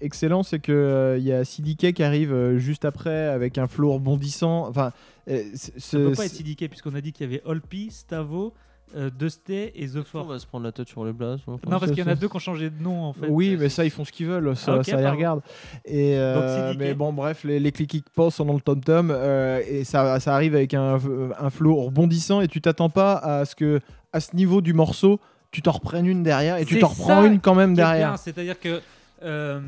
excellent, 0.00 0.42
c'est 0.42 0.60
qu'il 0.60 0.74
y 1.22 1.32
a 1.32 1.44
CDK 1.44 1.92
qui 1.92 2.02
arrive 2.02 2.32
euh, 2.32 2.58
juste 2.58 2.84
après 2.84 3.26
avec 3.26 3.58
un 3.58 3.66
flow 3.66 3.92
rebondissant. 3.94 4.66
Enfin, 4.68 4.92
euh, 5.28 5.42
Ça 5.54 5.72
ce- 5.78 5.96
peut 5.96 6.12
pas 6.12 6.26
être 6.26 6.32
CDK, 6.32 6.68
puisqu'on 6.68 6.94
a 6.94 7.00
dit 7.00 7.12
qu'il 7.12 7.26
y 7.26 7.34
avait 7.34 7.42
Olpi, 7.44 7.90
Stavo, 7.90 8.54
euh, 8.96 9.10
Dusté 9.10 9.72
et 9.82 9.88
The 9.88 9.96
On 9.96 10.04
Fort. 10.04 10.26
va 10.26 10.38
se 10.38 10.46
prendre 10.46 10.64
la 10.64 10.72
tête 10.72 10.88
sur 10.88 11.04
les 11.04 11.12
blases. 11.12 11.40
Non, 11.46 11.58
parce 11.78 11.90
qu'il 11.90 11.98
y 11.98 12.02
en 12.02 12.06
a 12.06 12.14
deux 12.14 12.28
qui 12.28 12.36
ont 12.36 12.40
changé 12.40 12.70
de 12.70 12.82
nom 12.82 13.04
en 13.04 13.12
fait. 13.12 13.26
Oui, 13.28 13.56
mais 13.58 13.68
ça, 13.68 13.84
ils 13.84 13.90
font 13.90 14.04
ce 14.04 14.12
qu'ils 14.12 14.26
veulent, 14.26 14.56
ça, 14.56 14.76
Ah, 14.80 14.82
ça 14.84 14.96
les 14.96 15.08
regarde. 15.08 15.40
Et, 15.84 16.16
euh, 16.16 16.70
Donc, 16.70 16.78
mais 16.78 16.94
bon, 16.94 17.12
bref, 17.12 17.44
les, 17.44 17.58
les 17.60 17.72
clics 17.72 17.90
qui 17.90 18.04
passent 18.14 18.36
sont 18.36 18.44
dans 18.44 18.54
le 18.54 18.60
tom-tom 18.60 19.10
euh, 19.10 19.60
et 19.68 19.84
ça, 19.84 20.20
ça 20.20 20.34
arrive 20.34 20.54
avec 20.54 20.74
un, 20.74 20.98
un 21.38 21.50
flow 21.50 21.74
rebondissant 21.76 22.40
et 22.40 22.48
tu 22.48 22.60
t'attends 22.60 22.90
pas 22.90 23.14
à 23.14 23.44
ce 23.44 23.54
que, 23.56 23.80
à 24.12 24.20
ce 24.20 24.34
niveau 24.36 24.60
du 24.60 24.72
morceau, 24.74 25.18
tu 25.50 25.62
t'en 25.62 25.72
reprennes 25.72 26.06
une 26.06 26.22
derrière 26.22 26.56
et 26.58 26.64
tu 26.64 26.78
t'en 26.78 26.88
reprends 26.88 27.24
une 27.24 27.40
quand 27.40 27.54
même 27.54 27.74
derrière. 27.74 28.18
C'est-à-dire 28.18 28.58
que 28.58 28.80
euh, 29.22 29.60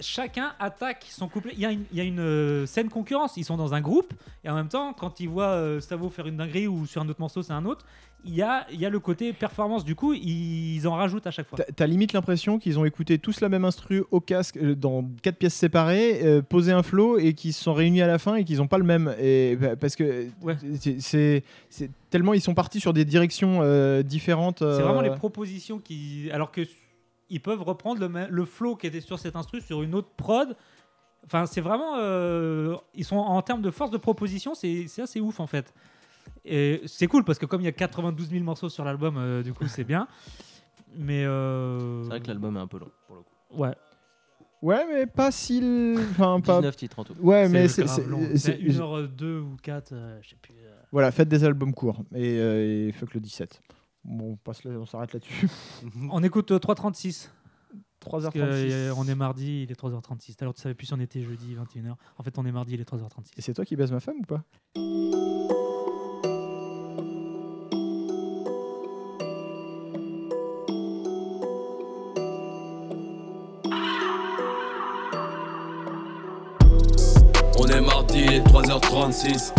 chacun 0.00 0.52
attaque 0.58 1.06
son 1.10 1.28
couplet. 1.28 1.52
Il 1.54 1.60
y 1.60 1.66
a 1.66 1.70
une, 1.70 1.84
il 1.92 1.98
y 1.98 2.00
a 2.00 2.04
une 2.04 2.20
euh, 2.20 2.66
scène 2.66 2.88
concurrence. 2.88 3.36
Ils 3.36 3.44
sont 3.44 3.56
dans 3.56 3.74
un 3.74 3.80
groupe 3.80 4.12
et 4.44 4.50
en 4.50 4.54
même 4.54 4.68
temps, 4.68 4.92
quand 4.92 5.20
ils 5.20 5.28
voient 5.28 5.46
euh, 5.50 5.80
Savo 5.80 6.10
faire 6.10 6.26
une 6.26 6.36
dinguerie 6.36 6.66
ou 6.66 6.86
sur 6.86 7.02
un 7.02 7.08
autre 7.08 7.20
morceau, 7.20 7.42
c'est 7.42 7.52
un 7.52 7.64
autre. 7.64 7.84
Il 8.24 8.34
y 8.34 8.42
a, 8.42 8.66
il 8.72 8.80
y 8.80 8.86
a 8.86 8.90
le 8.90 9.00
côté 9.00 9.32
performance. 9.32 9.84
Du 9.84 9.96
coup, 9.96 10.12
ils 10.14 10.86
en 10.86 10.94
rajoutent 10.94 11.26
à 11.26 11.32
chaque 11.32 11.48
fois. 11.48 11.58
T'as- 11.58 11.86
limite 11.86 12.12
l'impression 12.12 12.58
qu'ils 12.58 12.78
ont 12.78 12.84
écouté 12.84 13.18
tous 13.18 13.40
la 13.40 13.48
même 13.48 13.64
instru 13.64 14.04
au 14.12 14.20
casque 14.20 14.56
euh, 14.58 14.76
dans 14.76 15.04
quatre 15.22 15.36
pièces 15.38 15.54
séparées, 15.54 16.20
euh, 16.24 16.40
posé 16.40 16.70
un 16.70 16.84
flow 16.84 17.18
et 17.18 17.34
qu'ils 17.34 17.52
se 17.52 17.62
sont 17.64 17.74
réunis 17.74 18.00
à 18.00 18.06
la 18.06 18.18
fin 18.18 18.36
et 18.36 18.44
qu'ils 18.44 18.58
n'ont 18.58 18.68
pas 18.68 18.78
le 18.78 18.84
même. 18.84 19.12
Et, 19.18 19.56
bah, 19.56 19.74
parce 19.74 19.96
que 19.96 20.26
c'est- 21.00 21.42
tellement 22.10 22.34
ils 22.34 22.40
sont 22.40 22.54
partis 22.54 22.78
sur 22.78 22.92
des 22.92 23.04
directions 23.04 23.60
euh, 23.62 24.02
différentes. 24.02 24.58
C'est 24.60 24.82
vraiment 24.82 25.00
les 25.00 25.10
propositions 25.10 25.78
qui. 25.78 26.30
Alors 26.32 26.52
que 26.52 26.62
ils 27.28 27.40
peuvent 27.40 27.62
reprendre 27.62 28.06
le, 28.30 28.44
flow 28.44 28.76
qui 28.76 28.86
était 28.86 29.00
sur 29.00 29.18
cet 29.18 29.36
instru 29.36 29.60
sur 29.60 29.82
une 29.82 29.94
autre 29.94 30.10
prod. 30.16 30.54
Enfin, 31.24 31.46
c'est 31.46 31.60
vraiment. 31.60 31.96
ils 32.94 33.04
sont 33.04 33.16
en 33.16 33.42
termes 33.42 33.62
de 33.62 33.70
force 33.70 33.90
de 33.90 33.98
proposition, 33.98 34.54
c'est 34.54 34.86
assez 35.00 35.20
ouf 35.20 35.40
en 35.40 35.46
fait. 35.46 35.74
Et 36.44 36.82
c'est 36.86 37.06
cool 37.06 37.24
parce 37.24 37.38
que 37.38 37.46
comme 37.46 37.60
il 37.60 37.64
y 37.64 37.68
a 37.68 37.72
92 37.72 38.30
000 38.30 38.42
morceaux 38.44 38.68
sur 38.68 38.84
l'album, 38.84 39.16
euh, 39.16 39.42
du 39.42 39.52
coup, 39.52 39.66
c'est 39.68 39.84
bien. 39.84 40.08
Mais. 40.96 41.24
euh, 41.24 42.02
C'est 42.02 42.08
vrai 42.10 42.20
que 42.20 42.28
l'album 42.28 42.56
est 42.56 42.60
un 42.60 42.66
peu 42.66 42.78
long 42.78 42.90
pour 43.06 43.16
le 43.16 43.22
coup. 43.22 43.62
Ouais. 43.62 43.74
Ouais, 44.60 44.86
mais 44.88 45.06
pas 45.06 45.30
si. 45.32 45.58
l- 45.58 45.96
Enfin, 46.12 46.40
pas... 46.40 46.56
19 46.58 46.76
titres 46.76 46.98
en 47.00 47.04
tout. 47.04 47.14
Ouais, 47.20 47.48
mais 47.48 47.66
c'est. 47.68 47.82
grave 47.84 47.96
c'est- 47.96 48.06
long. 48.08 48.20
c'est- 48.32 48.38
C'est 48.38 48.58
1h02 48.58 49.40
ou 49.40 49.56
4, 49.62 49.92
euh, 49.92 50.18
je 50.22 50.30
sais 50.30 50.36
plus. 50.40 50.54
euh. 50.64 50.72
Voilà, 50.92 51.10
faites 51.10 51.28
des 51.28 51.42
albums 51.44 51.74
courts 51.74 52.02
et, 52.14 52.38
euh, 52.38 52.88
et 52.88 52.92
fuck 52.92 53.14
le 53.14 53.20
17. 53.20 53.60
Bon, 54.04 54.32
on, 54.32 54.36
passe 54.36 54.62
là- 54.64 54.72
on 54.72 54.86
s'arrête 54.86 55.12
là-dessus. 55.12 55.48
On 56.12 56.22
écoute 56.22 56.50
euh, 56.52 56.58
3h36. 56.58 57.28
3h36. 58.04 58.10
Parce 58.10 58.34
que, 58.34 58.38
euh, 58.40 58.94
on 58.96 59.06
est 59.06 59.14
mardi, 59.14 59.62
il 59.62 59.70
est 59.70 59.80
3h36. 59.80 60.34
Alors 60.40 60.54
tu 60.54 60.60
savais 60.60 60.74
plus 60.74 60.86
si 60.86 60.92
on 60.92 60.98
était 61.00 61.22
jeudi 61.22 61.54
21h. 61.54 61.94
En 62.18 62.22
fait, 62.24 62.36
on 62.36 62.44
est 62.44 62.50
mardi, 62.52 62.74
il 62.74 62.80
est 62.80 62.88
3h36. 62.88 63.30
Et 63.36 63.40
c'est 63.42 63.54
toi 63.54 63.64
qui 63.64 63.76
baises 63.76 63.92
ma 63.92 64.00
femme 64.00 64.16
ou 64.20 64.24
pas? 64.26 64.42
Mardi, 78.12 78.26
il 78.26 78.34
est 78.34 78.46
3h36. 78.46 79.52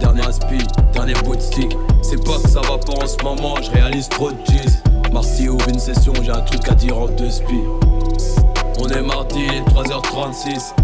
Dernier 0.00 0.26
aspi, 0.26 0.58
dernier 0.92 1.14
bout 1.24 1.34
de 1.34 1.40
stick. 1.40 1.74
C'est 2.02 2.22
pas 2.22 2.36
que 2.42 2.48
ça 2.48 2.60
va 2.60 2.76
pas 2.76 3.02
en 3.02 3.06
ce 3.06 3.16
moment, 3.24 3.54
je 3.62 3.70
réalise 3.70 4.06
trop 4.10 4.30
de 4.30 4.36
cheese. 4.46 4.82
Marty 5.14 5.48
ouvre 5.48 5.66
une 5.66 5.78
session, 5.78 6.12
j'ai 6.22 6.30
un 6.30 6.42
truc 6.42 6.68
à 6.68 6.74
dire 6.74 6.98
en 6.98 7.06
deux 7.06 7.30
spi. 7.30 7.60
On 8.78 8.88
est 8.88 9.00
mardi, 9.00 9.46
il 9.46 9.54
est 9.54 9.60
3h36. 9.62 10.74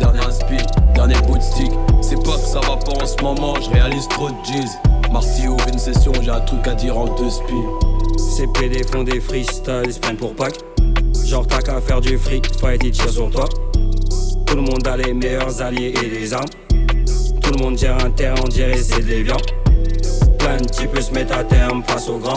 Dernier 0.00 0.26
aspi, 0.26 0.56
dernier 0.94 1.20
bout 1.28 1.38
de 1.38 1.42
stick. 1.42 1.70
C'est 2.00 2.20
pas 2.24 2.34
que 2.34 2.46
ça 2.46 2.58
va 2.60 2.76
pas 2.76 3.00
en 3.00 3.06
ce 3.06 3.22
moment, 3.22 3.54
je 3.60 3.70
réalise 3.70 4.08
trop 4.08 4.30
de 4.30 4.34
cheese. 4.44 4.78
Marty 5.12 5.46
ouvre 5.46 5.68
une 5.68 5.78
session, 5.78 6.12
j'ai 6.20 6.30
un 6.30 6.40
truc 6.40 6.66
à 6.66 6.74
dire 6.74 6.98
en 6.98 7.04
deux 7.04 7.30
spi. 7.30 7.54
Ces 8.18 8.48
PD 8.48 8.82
font 8.82 9.04
des 9.04 9.20
freestyles, 9.20 9.82
ils 9.84 9.92
se 9.92 10.00
prennent 10.00 10.16
pour 10.16 10.34
Pâques. 10.34 10.58
Genre 11.24 11.46
t'as 11.46 11.60
qu'à 11.60 11.80
faire 11.80 12.00
du 12.00 12.18
fric, 12.18 12.50
ils 12.82 12.90
tirent 12.90 13.10
sur 13.10 13.30
toi. 13.30 13.44
Tout 14.52 14.58
le 14.58 14.64
monde 14.64 14.86
a 14.86 14.98
les 14.98 15.14
meilleurs 15.14 15.62
alliés 15.62 15.94
et 16.02 16.10
les 16.10 16.34
armes. 16.34 16.44
Tout 17.40 17.52
le 17.52 17.64
monde 17.64 17.78
gère 17.78 17.96
un 18.04 18.10
terrain, 18.10 18.34
on 18.44 18.48
dirait 18.48 18.76
c'est 18.76 19.00
des. 19.00 19.24
Plein 19.24 20.58
de 20.58 20.66
types 20.66 21.00
se 21.00 21.10
mettent 21.14 21.32
à 21.32 21.42
terme 21.42 21.82
face 21.84 22.06
aux 22.10 22.18
grands. 22.18 22.36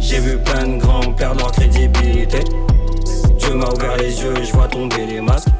J'ai 0.00 0.18
vu 0.18 0.38
plein 0.38 0.66
de 0.66 0.80
grands 0.80 1.12
perdre 1.12 1.38
leur 1.38 1.52
crédibilité. 1.52 2.40
Dieu 3.38 3.54
m'a 3.54 3.68
ouvert 3.68 3.96
les 3.96 4.20
yeux, 4.22 4.34
je 4.42 4.50
vois 4.50 4.66
tomber 4.66 5.06
les 5.06 5.20
masques. 5.20 5.50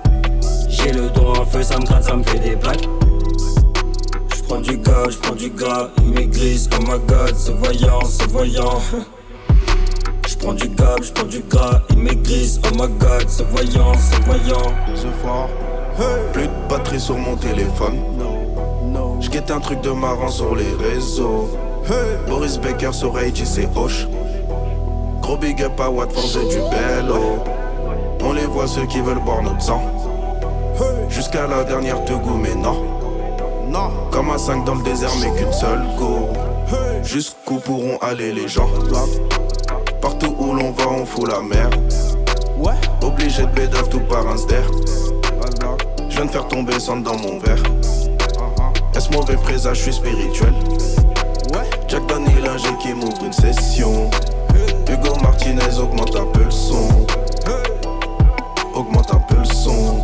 J'ai 0.68 0.90
le 0.90 1.08
dos 1.10 1.34
en 1.38 1.46
feu, 1.46 1.62
ça 1.62 1.78
me 1.78 1.84
gratte, 1.84 2.02
ça 2.02 2.16
me 2.16 2.24
fait 2.24 2.40
des 2.40 2.56
plaques. 2.56 2.88
Je 4.36 4.42
prends 4.42 4.60
du 4.60 4.78
gars, 4.78 5.08
je 5.08 5.18
prends 5.18 5.36
du 5.36 5.50
gras, 5.50 5.90
ils 5.98 6.12
maigrissent, 6.12 6.68
oh 6.76 6.82
my 6.82 6.98
god, 7.06 7.36
ce 7.36 7.52
voyant, 7.52 8.00
ce 8.04 8.24
voyant. 8.28 8.82
Prends 10.42 10.54
du 10.54 10.68
gab, 10.70 11.00
je 11.00 11.12
prends 11.12 11.28
du 11.28 11.38
gras, 11.48 11.82
ils 11.90 11.98
maigrissent, 11.98 12.58
oh 12.64 12.74
my 12.74 12.88
god, 12.98 13.28
ce 13.28 13.44
voyant, 13.44 13.92
ce 13.94 14.20
voyant. 14.22 14.74
Soir, 14.96 15.48
plus 16.32 16.46
de 16.46 16.68
batterie 16.68 17.00
sur 17.00 17.16
mon 17.16 17.36
téléphone. 17.36 17.98
Je 19.20 19.30
guette 19.30 19.50
un 19.50 19.60
truc 19.60 19.80
de 19.80 19.90
marrant 19.90 20.28
sur 20.28 20.54
les 20.54 20.74
réseaux. 20.80 21.48
Boris 22.28 22.58
Becker 22.58 22.92
sur 22.92 23.14
c'est 23.44 23.68
Hoche. 23.76 24.06
Gros 25.20 25.36
big 25.36 25.62
up 25.62 25.80
à 25.80 25.88
Watford 25.88 26.42
et 26.42 26.48
du 26.48 26.58
bello. 26.58 27.38
On 28.24 28.32
les 28.32 28.46
voit 28.46 28.66
ceux 28.66 28.86
qui 28.86 29.00
veulent 29.00 29.22
boire 29.24 29.42
notre 29.42 29.62
sang. 29.62 29.82
Jusqu'à 31.08 31.46
la 31.46 31.64
dernière 31.64 32.04
te 32.04 32.12
goût, 32.12 32.36
mais 32.36 32.54
non. 32.54 32.82
Non. 33.68 33.90
Comme 34.10 34.30
un 34.30 34.38
5 34.38 34.64
dans 34.64 34.74
le 34.74 34.82
désert, 34.82 35.10
mais 35.20 35.30
qu'une 35.38 35.52
seule 35.52 35.82
go. 35.98 36.28
Jusqu'où 37.02 37.56
pourront 37.56 37.98
aller 38.00 38.32
les 38.32 38.48
gens? 38.48 38.68
Partout 40.00 40.34
où 40.38 40.52
l'on 40.54 40.72
va, 40.72 40.88
on 40.88 41.04
fout 41.04 41.28
la 41.28 41.40
merde. 41.40 41.74
Ouais. 42.58 42.72
Obligé 43.02 43.42
de 43.42 43.52
bédave 43.52 43.88
tout 43.88 44.00
par 44.00 44.26
un 44.26 44.36
ster. 44.36 44.62
Je 46.12 46.18
viens 46.18 46.26
de 46.26 46.30
faire 46.30 46.46
tomber 46.46 46.78
sang 46.78 46.98
dans 46.98 47.16
mon 47.16 47.38
verre. 47.38 47.62
Est-ce 48.94 49.10
mauvais 49.12 49.36
présage, 49.36 49.78
je 49.78 49.82
suis 49.84 49.94
spirituel? 49.94 50.52
Ouais. 51.54 51.62
Jack 51.88 52.06
Daniel, 52.06 52.50
G 52.58 52.68
qui 52.82 52.92
m'ouvre 52.92 53.24
une 53.24 53.32
session. 53.32 54.10
Hugo 54.90 55.16
Martinez 55.22 55.78
augmente 55.80 56.14
un 56.14 56.26
peu 56.26 56.44
le 56.44 56.50
son. 56.50 57.06
Augmente 58.74 59.10
un 59.14 59.20
peu 59.20 59.36
le 59.38 59.44
son. 59.46 60.02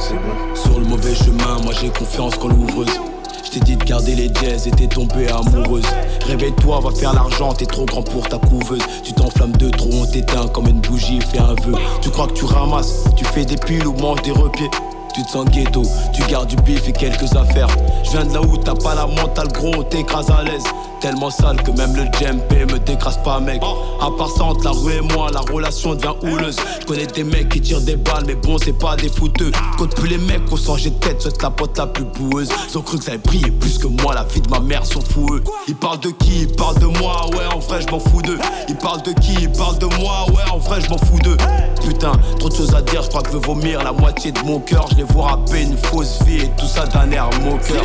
C'est 0.00 0.14
bon. 0.14 0.56
Sur 0.56 0.80
le 0.80 0.84
mauvais 0.84 1.14
chemin, 1.14 1.60
moi 1.62 1.72
j'ai 1.80 1.90
confiance 1.90 2.36
qu'en 2.36 2.48
l'ouvreuse. 2.48 3.00
Je 3.44 3.50
t'ai 3.52 3.60
dit 3.60 3.76
de 3.76 3.84
garder 3.84 4.16
les 4.16 4.32
jazz 4.34 4.66
et 4.66 4.72
t'es 4.72 4.88
tombée 4.88 5.28
amoureuse. 5.28 5.86
Réveille-toi, 6.26 6.80
va 6.80 6.90
faire 6.90 7.12
l'argent, 7.12 7.52
t'es 7.52 7.66
trop 7.66 7.84
grand 7.84 8.02
pour 8.02 8.28
ta 8.28 8.38
couveuse. 8.38 8.82
Tu 9.02 9.12
t'enflammes 9.12 9.56
de 9.56 9.68
trop, 9.70 9.90
on 9.92 10.06
t'éteint 10.06 10.46
comme 10.48 10.68
une 10.68 10.80
bougie, 10.80 11.20
fais 11.20 11.38
un 11.38 11.54
vœu. 11.64 11.74
Tu 12.00 12.10
crois 12.10 12.26
que 12.26 12.34
tu 12.34 12.44
ramasses, 12.44 13.04
tu 13.16 13.24
fais 13.24 13.44
des 13.44 13.56
piles 13.56 13.86
ou 13.86 13.92
manges 13.94 14.22
des 14.22 14.32
repieds. 14.32 14.70
Tu 15.14 15.24
te 15.24 15.30
sens 15.30 15.44
ghetto, 15.46 15.82
tu 16.12 16.22
gardes 16.30 16.48
du 16.48 16.56
bif 16.56 16.88
et 16.88 16.92
quelques 16.92 17.34
affaires. 17.34 17.68
Je 18.04 18.10
viens 18.10 18.24
de 18.24 18.32
là 18.32 18.40
où 18.40 18.56
t'as 18.56 18.74
pas 18.74 18.94
la 18.94 19.06
mentale, 19.06 19.48
gros, 19.48 19.72
on 19.76 19.82
t'écrase 19.82 20.30
à 20.30 20.42
l'aise. 20.44 20.62
Tellement 21.00 21.30
sale 21.30 21.62
que 21.62 21.70
même 21.70 21.96
le 21.96 22.04
JMP 22.04 22.70
me 22.70 22.78
décrase 22.78 23.18
pas, 23.22 23.40
mec. 23.40 23.62
À 24.00 24.10
part 24.10 24.28
ça, 24.28 24.44
entre 24.44 24.64
la 24.64 24.70
rue 24.70 24.92
et 24.92 25.00
moi, 25.00 25.30
la 25.32 25.40
relation 25.40 25.94
devient 25.94 26.12
houleuse. 26.22 26.56
Je 26.80 26.86
connais 26.86 27.06
des 27.06 27.24
mecs 27.24 27.48
qui 27.48 27.60
tirent 27.60 27.80
des 27.80 27.96
balles, 27.96 28.24
mais 28.26 28.34
bon, 28.34 28.58
c'est 28.58 28.78
pas 28.78 28.96
des 28.96 29.08
fouteux. 29.08 29.50
Compte 29.78 29.94
plus 29.96 30.10
les 30.10 30.18
mecs 30.18 30.44
qu'on 30.44 30.56
changé 30.56 30.90
de 30.90 30.96
tête, 30.96 31.22
soit 31.22 31.42
la 31.42 31.50
pote 31.50 31.78
la 31.78 31.86
plus 31.86 32.04
boueuse. 32.04 32.50
Ils 32.68 32.76
ont 32.76 32.82
cru 32.82 32.98
que 32.98 33.04
ça 33.04 33.16
briller 33.16 33.50
plus 33.50 33.78
que 33.78 33.86
moi, 33.86 34.14
la 34.14 34.24
vie 34.24 34.42
de 34.42 34.50
ma 34.50 34.60
mère 34.60 34.84
s'en 34.84 35.00
fout 35.00 35.30
eux. 35.32 35.42
Ils 35.68 35.74
parlent 35.74 36.00
de 36.00 36.10
qui? 36.10 36.42
Ils 36.42 36.52
parlent 36.52 36.78
de 36.78 36.86
moi, 36.86 37.26
ouais, 37.30 37.46
en 37.54 37.58
vrai, 37.60 37.80
je 37.80 37.90
m'en 37.90 37.98
fous 37.98 38.20
d'eux. 38.20 38.38
Ils 38.68 38.76
parlent 38.76 39.02
de 39.02 39.12
qui? 39.12 39.32
Ils 39.40 39.52
parlent 39.52 39.78
de 39.78 39.86
moi, 39.86 40.26
ouais, 40.28 40.52
en 40.52 40.58
vrai, 40.58 40.82
je 40.82 40.90
m'en 40.90 40.98
fous 40.98 41.18
d'eux. 41.24 41.38
Putain, 41.82 42.12
trop 42.38 42.50
de 42.50 42.54
choses 42.54 42.74
à 42.74 42.82
dire, 42.82 43.02
je 43.02 43.08
crois 43.08 43.22
que 43.22 43.28
je 43.28 43.36
veux 43.38 43.42
vomir 43.42 43.82
la 43.82 43.92
moitié 43.92 44.32
de 44.32 44.40
mon 44.40 44.60
cœur. 44.60 44.86
Je 44.90 44.96
les 44.96 45.04
vois 45.04 45.28
rapper 45.28 45.62
une 45.62 45.78
fausse 45.78 46.22
vie 46.24 46.42
et 46.42 46.50
tout 46.58 46.66
ça 46.66 46.86
d'un 46.86 47.10
air 47.10 47.30
moqueur. 47.42 47.84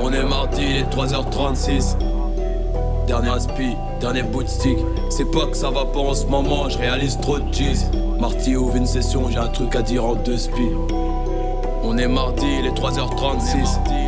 On 0.00 0.12
est 0.12 0.22
mardi, 0.22 0.62
il 0.62 0.76
est 0.76 0.90
3h36. 0.94 1.96
Dernier 3.06 3.30
aspi, 3.30 3.76
dernier 4.00 4.22
bout 4.22 4.44
de 4.44 4.48
stick. 4.48 4.78
C'est 5.10 5.30
pas 5.30 5.46
que 5.46 5.56
ça 5.56 5.70
va 5.70 5.84
pas 5.84 6.00
en 6.00 6.14
ce 6.14 6.26
moment, 6.26 6.68
je 6.68 6.78
réalise 6.78 7.18
trop 7.20 7.38
de 7.38 7.52
cheese. 7.52 7.90
Marty 8.18 8.56
ouvre 8.56 8.76
une 8.76 8.86
session, 8.86 9.28
j'ai 9.28 9.38
un 9.38 9.48
truc 9.48 9.74
à 9.74 9.82
dire 9.82 10.04
en 10.04 10.14
deux 10.14 10.36
spi. 10.36 10.70
On 11.82 11.96
est 11.98 12.08
mardi, 12.08 12.46
il 12.60 12.66
est 12.66 12.70
3h36. 12.70 13.80
Il 13.90 14.07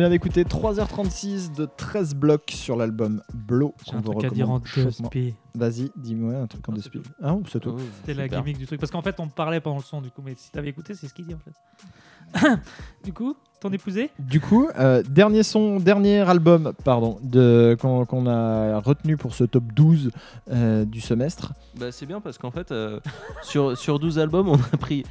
Vient 0.00 0.10
d'écouter 0.10 0.44
3h36 0.44 1.54
de 1.54 1.68
13 1.76 2.14
blocs 2.14 2.50
sur 2.50 2.74
l'album 2.76 3.22
Blow. 3.34 3.74
J'ai 3.86 3.96
un 3.96 4.02
truc 4.02 4.24
à 4.24 4.30
dire 4.30 4.50
en 4.50 4.58
deux 4.58 4.90
spi. 4.90 5.34
Vas-y, 5.54 5.90
dis-moi 5.94 6.34
un 6.36 6.46
truc 6.46 6.66
en 6.68 6.72
deux 6.72 6.80
speed. 6.80 7.02
Ah, 7.22 7.36
c'est 7.50 7.60
tout. 7.60 7.76
C'était 7.98 8.14
la 8.14 8.28
gimmick 8.28 8.56
du 8.56 8.66
truc. 8.66 8.80
Parce 8.80 8.90
qu'en 8.90 9.02
fait, 9.02 9.20
on 9.20 9.28
parlait 9.28 9.60
pendant 9.60 9.76
le 9.76 9.82
son, 9.82 10.00
du 10.00 10.10
coup, 10.10 10.22
mais 10.24 10.34
si 10.36 10.50
t'avais 10.50 10.68
écouté, 10.70 10.94
c'est 10.94 11.06
ce 11.06 11.12
qu'il 11.12 11.26
dit 11.26 11.34
en 11.34 11.38
fait. 11.38 12.56
du 13.04 13.12
coup, 13.12 13.36
ton 13.60 13.70
épousé 13.70 14.10
Du 14.18 14.40
coup, 14.40 14.68
euh, 14.78 15.02
dernier 15.02 15.42
son, 15.42 15.80
dernier 15.80 16.20
album, 16.20 16.72
pardon, 16.82 17.18
de 17.22 17.76
qu'on 17.78 18.06
qu'on 18.06 18.26
a 18.26 18.78
retenu 18.80 19.18
pour 19.18 19.34
ce 19.34 19.44
top 19.44 19.64
12 19.74 20.12
euh, 20.50 20.84
du 20.86 21.00
semestre. 21.00 21.52
Bah, 21.78 21.92
c'est 21.92 22.06
bien 22.06 22.20
parce 22.20 22.38
qu'en 22.38 22.50
fait, 22.50 22.72
euh, 22.72 23.00
sur, 23.42 23.76
sur 23.76 23.98
12 23.98 24.18
albums, 24.18 24.48
on 24.48 24.58
a 24.72 24.76
pris. 24.78 25.04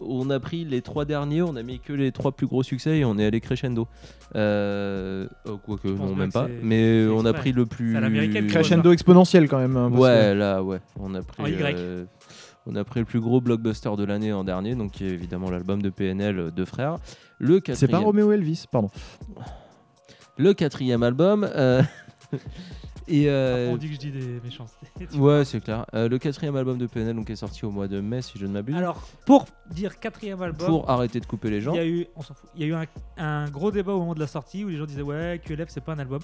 On 0.00 0.30
a 0.30 0.40
pris 0.40 0.64
les 0.64 0.82
trois 0.82 1.04
derniers, 1.04 1.42
on 1.42 1.56
a 1.56 1.62
mis 1.62 1.78
que 1.80 1.92
les 1.92 2.12
trois 2.12 2.32
plus 2.32 2.46
gros 2.46 2.62
succès 2.62 2.98
et 2.98 3.04
on 3.04 3.18
est 3.18 3.24
allé 3.26 3.40
crescendo. 3.40 3.86
Euh, 4.34 5.26
oh, 5.48 5.58
quoique, 5.58 5.88
non, 5.88 6.14
même 6.14 6.32
pas. 6.32 6.48
Mais 6.62 7.06
on 7.06 7.24
a 7.24 7.32
pris 7.32 7.52
le 7.52 7.66
plus. 7.66 7.96
Crescendo 8.48 8.92
exponentiel 8.92 9.48
quand 9.48 9.58
même. 9.58 9.76
hein, 9.76 9.90
Ouais, 9.92 10.30
que- 10.32 10.38
là, 10.38 10.62
ouais. 10.62 10.80
On 10.98 11.14
a 11.14 11.20
En 11.20 11.22
pris. 11.22 11.52
Y. 11.52 11.74
euh, 11.76 12.04
on 12.66 12.76
a 12.76 12.84
pris 12.84 13.00
le 13.00 13.06
plus 13.06 13.20
gros 13.20 13.40
blockbuster 13.40 13.90
de 13.96 14.04
l'année 14.04 14.32
en 14.32 14.44
dernier, 14.44 14.74
donc 14.74 14.92
qui 14.92 15.04
est 15.04 15.10
évidemment 15.10 15.50
l'album 15.50 15.82
de 15.82 15.90
PNL 15.90 16.38
euh, 16.38 16.50
de 16.50 16.64
Frères. 16.64 16.96
Le 17.38 17.54
C'est 17.56 17.60
pas 17.60 17.72
quatrième. 17.72 18.04
Roméo 18.04 18.32
Elvis, 18.32 18.66
pardon. 18.70 18.90
le 20.38 20.54
quatrième 20.54 21.02
album. 21.02 21.44
euh, 21.56 21.82
et 23.08 23.28
euh, 23.28 23.70
On 23.70 23.76
dit 23.76 23.88
que 23.88 23.94
je 23.94 23.98
dis 23.98 24.10
des 24.10 24.40
méchancetés. 24.42 24.86
Tu 25.10 25.18
ouais, 25.18 25.44
c'est 25.44 25.60
clair. 25.60 25.86
Euh, 25.94 26.08
le 26.08 26.18
quatrième 26.18 26.56
album 26.56 26.78
de 26.78 26.86
PNL 26.86 27.16
donc 27.16 27.30
est 27.30 27.36
sorti 27.36 27.64
au 27.64 27.70
mois 27.70 27.88
de 27.88 28.00
mai, 28.00 28.22
si 28.22 28.38
je 28.38 28.46
ne 28.46 28.52
m'abuse. 28.52 28.76
Alors, 28.76 29.06
pour 29.26 29.46
dire 29.70 29.98
quatrième 29.98 30.40
album, 30.42 30.66
pour 30.66 30.90
arrêter 30.90 31.20
de 31.20 31.26
couper 31.26 31.50
les 31.50 31.60
gens. 31.60 31.72
il 31.72 31.76
y 31.76 31.80
a 31.80 31.86
eu, 31.86 32.06
on 32.16 32.22
s'en 32.22 32.34
fout, 32.34 32.48
il 32.54 32.62
y 32.62 32.64
a 32.64 32.66
eu 32.68 32.74
un, 32.74 32.86
un 33.16 33.50
gros 33.50 33.70
débat 33.70 33.92
au 33.92 33.98
moment 33.98 34.14
de 34.14 34.20
la 34.20 34.26
sortie 34.26 34.64
où 34.64 34.68
les 34.68 34.76
gens 34.76 34.86
disaient 34.86 35.02
ouais, 35.02 35.40
QLF 35.44 35.68
c'est 35.68 35.84
pas 35.84 35.92
un 35.92 35.98
album. 35.98 36.20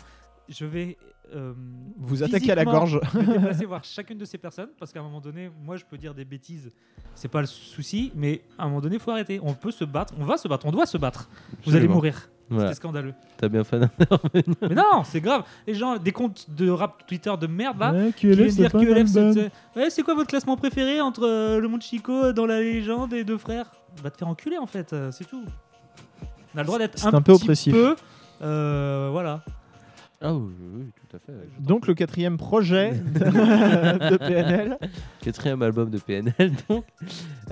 Je 0.48 0.64
vais 0.64 0.96
euh, 1.34 1.52
Vous 1.98 2.22
attaquez 2.22 2.52
à 2.52 2.54
la 2.54 2.64
gorge. 2.64 3.00
me 3.14 3.20
déplacer 3.38 3.66
voir 3.66 3.84
chacune 3.84 4.18
de 4.18 4.24
ces 4.24 4.38
personnes 4.38 4.70
parce 4.78 4.92
qu'à 4.92 5.00
un 5.00 5.02
moment 5.02 5.20
donné, 5.20 5.50
moi 5.62 5.76
je 5.76 5.84
peux 5.84 5.98
dire 5.98 6.14
des 6.14 6.24
bêtises, 6.24 6.70
c'est 7.14 7.28
pas 7.28 7.40
le 7.40 7.46
souci, 7.46 8.12
mais 8.14 8.42
à 8.56 8.64
un 8.64 8.68
moment 8.68 8.80
donné, 8.80 8.96
il 8.96 9.00
faut 9.00 9.10
arrêter. 9.10 9.40
On 9.42 9.54
peut 9.54 9.70
se 9.70 9.84
battre, 9.84 10.14
on 10.18 10.24
va 10.24 10.36
se 10.36 10.48
battre, 10.48 10.66
on 10.66 10.70
doit 10.70 10.86
se 10.86 10.96
battre. 10.96 11.28
Vous 11.64 11.76
allez 11.76 11.88
mourir. 11.88 12.30
Voilà. 12.50 12.68
C'était 12.68 12.76
scandaleux. 12.76 13.14
T'as 13.36 13.48
bien 13.48 13.62
fait 13.64 13.78
d'intervenir. 13.78 14.44
Mais 14.62 14.74
non, 14.74 15.02
c'est 15.04 15.20
grave. 15.20 15.42
Les 15.66 15.74
gens, 15.74 15.96
des 15.98 16.12
comptes 16.12 16.46
de 16.50 16.70
rap 16.70 17.06
Twitter 17.06 17.32
de 17.38 17.46
merde 17.46 17.78
là, 17.78 17.92
Ouais, 17.92 18.12
qui 18.16 18.22
QLF, 18.22 18.36
viennent 18.36 18.50
c'est 18.50 18.56
dire 18.62 18.70
pas 18.72 18.78
un 18.78 18.84
QLF, 18.84 19.06
c'est- 19.08 19.18
album. 19.18 19.34
c'est- 19.74 19.78
Ouais, 19.80 19.90
c'est 19.90 20.02
quoi 20.02 20.14
votre 20.14 20.28
classement 20.28 20.56
préféré 20.56 21.00
entre 21.00 21.26
euh, 21.26 21.60
le 21.60 21.68
monde 21.68 21.82
Chico 21.82 22.32
dans 22.32 22.46
la 22.46 22.60
légende 22.60 23.12
et 23.12 23.24
deux 23.24 23.38
frères? 23.38 23.70
Va 24.02 24.10
te 24.10 24.16
faire 24.18 24.28
enculer 24.28 24.56
en 24.58 24.66
fait, 24.66 24.92
euh, 24.92 25.10
c'est 25.12 25.24
tout. 25.24 25.42
On 26.54 26.58
a 26.58 26.62
le 26.62 26.66
droit 26.66 26.78
d'être 26.78 26.98
C'est 26.98 27.06
un, 27.06 27.14
un 27.14 27.20
peu 27.20 27.32
petit 27.34 27.42
oppressif. 27.42 27.72
peu, 27.74 27.94
euh, 28.42 29.08
voilà. 29.12 29.42
Ah 30.20 30.34
oui, 30.34 30.52
oui, 30.74 30.84
tout 31.08 31.16
à 31.16 31.20
fait. 31.20 31.32
Donc 31.60 31.86
le 31.86 31.94
quatrième 31.94 32.38
projet 32.38 32.90
de, 33.14 34.16
PNL. 34.16 34.76
Quatrième 35.22 35.62
album 35.62 35.90
de 35.90 35.98
PNL, 35.98 36.52
donc, 36.68 36.84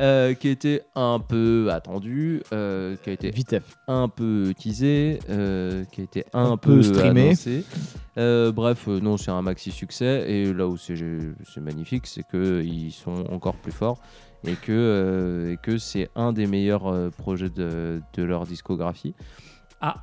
euh, 0.00 0.34
qui 0.34 0.48
a 0.48 0.50
été 0.50 0.80
un 0.96 1.20
peu 1.20 1.68
attendu, 1.70 2.42
euh, 2.52 2.96
qui 3.04 3.10
a 3.10 3.12
été 3.12 3.30
Vitef. 3.30 3.62
un 3.86 4.08
peu 4.08 4.52
teasé, 4.58 5.20
euh, 5.30 5.84
qui 5.92 6.00
a 6.00 6.04
été 6.04 6.24
un, 6.32 6.52
Un 6.52 6.56
peu 6.56 6.76
peu, 6.76 6.82
streamé. 6.82 7.26
annoncé. 7.26 7.64
Euh, 8.18 8.50
bref, 8.50 8.88
non, 8.88 9.16
c'est 9.16 9.30
un 9.30 9.42
maxi 9.42 9.70
succès. 9.70 10.24
Et 10.28 10.52
là 10.52 10.66
où 10.66 10.76
c'est 10.76 10.96
c'est 11.44 11.60
magnifique, 11.60 12.06
c'est 12.08 12.24
qu'ils 12.28 12.92
sont 12.92 13.26
encore 13.30 13.54
plus 13.56 13.72
forts 13.72 14.00
et 14.44 14.54
que, 14.54 14.72
euh, 14.72 15.52
et 15.52 15.56
que 15.56 15.78
c'est 15.78 16.08
un 16.16 16.32
des 16.32 16.46
meilleurs 16.46 16.86
euh, 16.88 17.10
projets 17.10 17.50
de, 17.50 18.00
de 18.14 18.22
leur 18.24 18.44
discographie. 18.46 19.14
Ah, 19.80 19.96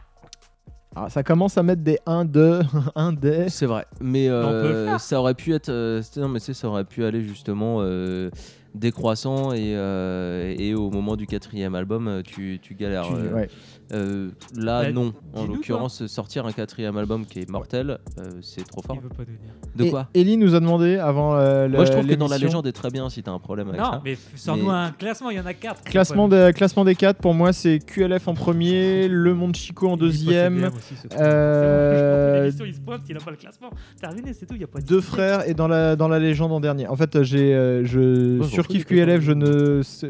Ah, 0.95 1.09
ça 1.09 1.23
commence 1.23 1.57
à 1.57 1.63
mettre 1.63 1.81
des 1.81 1.97
1, 2.05 2.25
2, 2.25 2.61
1 2.95 3.13
des. 3.13 3.49
C'est 3.49 3.65
vrai, 3.65 3.85
mais 3.99 4.29
euh, 4.29 4.97
ça 4.99 5.19
aurait 5.19 5.33
pu 5.33 5.53
être, 5.53 5.69
euh, 5.69 6.01
non 6.17 6.27
mais 6.27 6.39
c'est 6.39 6.53
ça 6.53 6.67
aurait 6.67 6.83
pu 6.83 7.03
aller 7.03 7.23
justement 7.23 7.77
euh, 7.79 8.29
décroissant 8.75 9.53
et, 9.53 9.75
euh, 9.75 10.55
et 10.57 10.73
au 10.73 10.89
moment 10.89 11.15
du 11.15 11.27
quatrième 11.27 11.75
album 11.75 12.07
euh, 12.07 12.21
tu, 12.23 12.59
tu 12.61 12.73
galères. 12.73 13.07
Tu- 13.07 13.13
euh, 13.13 13.33
ouais. 13.33 13.49
euh, 13.91 14.29
là 14.55 14.83
Bah, 14.83 14.91
non, 14.91 15.13
en 15.35 15.45
l'occurrence 15.45 16.05
sortir 16.07 16.45
un 16.45 16.51
quatrième 16.51 16.97
album 16.97 17.25
qui 17.25 17.39
est 17.39 17.49
mortel, 17.49 17.99
euh, 18.19 18.23
c'est 18.41 18.65
trop 18.65 18.81
fort. 18.81 18.95
il 18.97 19.03
veut 19.03 19.09
pas. 19.09 19.23
De 19.75 19.83
Et- 19.85 19.89
quoi 19.89 20.09
Ellie 20.13 20.37
nous 20.37 20.55
a 20.55 20.59
demandé 20.59 20.97
avant 20.97 21.35
euh, 21.35 21.69
Moi 21.69 21.85
je 21.85 21.91
trouve 21.91 22.07
que 22.07 22.15
dans 22.15 22.27
la 22.27 22.37
légende 22.37 22.65
est 22.67 22.71
très 22.71 22.89
bien 22.89 23.09
si 23.09 23.21
t'as 23.23 23.31
un 23.31 23.39
problème 23.39 23.69
avec 23.69 23.79
Non, 23.79 23.91
ça. 23.91 24.01
mais 24.03 24.17
sors-nous 24.35 24.65
Mais- 24.67 24.71
un 24.73 24.91
classement, 24.91 25.29
il 25.29 25.37
y 25.37 25.39
en 25.39 25.45
a 25.45 25.53
4. 25.53 25.83
Classement, 25.83 26.27
de, 26.27 26.51
classement 26.51 26.83
des 26.85 26.95
4, 26.95 27.17
pour 27.19 27.33
moi, 27.33 27.53
c'est 27.53 27.79
QLF 27.79 28.27
en 28.27 28.33
premier, 28.33 29.07
Le 29.07 29.33
Monde 29.35 29.55
Chico 29.55 29.87
en 29.89 29.97
deuxième, 29.97 30.69
il 31.15 32.73
se 32.73 32.79
pointe, 32.81 33.01
il 33.09 33.17
a 33.17 33.19
pas 33.19 33.31
le 33.31 33.37
classement. 33.37 33.69
Terminé, 33.99 34.33
c'est 34.33 34.45
tout, 34.45 34.55
il 34.55 34.61
y 34.61 34.63
a 34.63 34.67
pas 34.67 34.79
de 34.79 34.85
Deux 34.85 35.01
frères 35.01 35.47
et 35.47 35.53
dans 35.53 35.67
la, 35.67 35.95
dans 35.95 36.07
la 36.07 36.19
légende 36.19 36.51
en 36.51 36.59
dernier. 36.59 36.87
En 36.87 36.95
fait, 36.95 37.21
j'ai, 37.23 37.53
euh, 37.53 37.83
je 37.85 38.39
Bon, 38.39 38.47
surkiffe 38.63 38.85
QLF, 38.85 39.21
je 39.21 39.31
ne. 39.31 39.81
Je, 39.83 40.07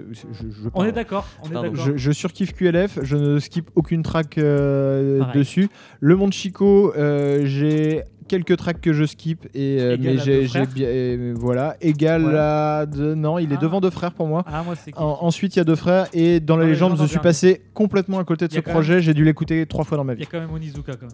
je 0.52 0.70
On 0.74 0.84
est 0.86 0.92
d'accord, 0.92 1.28
on 1.44 1.48
est 1.50 1.54
Pardon. 1.54 1.72
d'accord. 1.72 1.86
Je, 1.86 1.98
je 1.98 2.12
surkiffe 2.12 2.54
QLF, 2.54 3.00
je 3.04 3.18
ne 3.18 3.40
skip 3.40 3.70
aucune 3.76 4.04
track 4.04 4.38
euh, 4.38 5.24
dessus. 5.34 5.70
Le 6.00 6.16
Monde 6.16 6.34
Chico, 6.34 6.94
euh, 6.96 7.42
j'ai 7.46 8.04
quelques 8.30 8.56
tracks 8.56 8.80
que 8.80 8.94
je 8.94 9.04
skip 9.06 9.46
et 9.54 9.78
euh, 9.82 9.98
mais 10.00 10.18
j'ai, 10.18 10.48
bien 10.74 11.34
voilà 11.36 11.76
égal 11.82 12.22
Voilà. 12.22 12.80
à 12.80 12.86
de, 12.86 13.14
non 13.14 13.38
il 13.38 13.52
est 13.52 13.56
Ah. 13.58 13.62
devant 13.62 13.82
deux 13.82 13.90
frères 13.90 14.14
pour 14.14 14.28
moi. 14.28 14.44
Ah, 14.48 14.64
moi 14.64 14.76
c'est 14.76 14.94
ensuite 14.98 15.56
il 15.56 15.60
y 15.60 15.62
a 15.62 15.66
deux 15.66 15.76
frères 15.76 16.08
et 16.14 16.40
dans 16.40 16.56
la 16.56 16.64
Dans 16.64 16.68
la 16.68 16.72
légende 16.72 16.92
légende 16.94 17.08
je 17.08 17.12
suis 17.12 17.20
passé 17.20 17.62
complètement 17.74 18.20
à 18.20 18.24
côté 18.24 18.48
de 18.48 18.54
ce 18.54 18.62
projet 18.62 19.02
j'ai 19.02 19.14
dû 19.14 19.26
l'écouter 19.26 19.66
trois 19.66 19.84
fois 19.84 19.98
dans 19.98 20.06
ma 20.06 20.14
Il 20.14 20.16
y 20.16 20.20
vie. 20.20 20.24
a 20.24 20.32
quand 20.32 20.40
même 20.40 20.52
Onizuka 20.52 20.94
quand 20.94 21.02
même. 21.08 21.12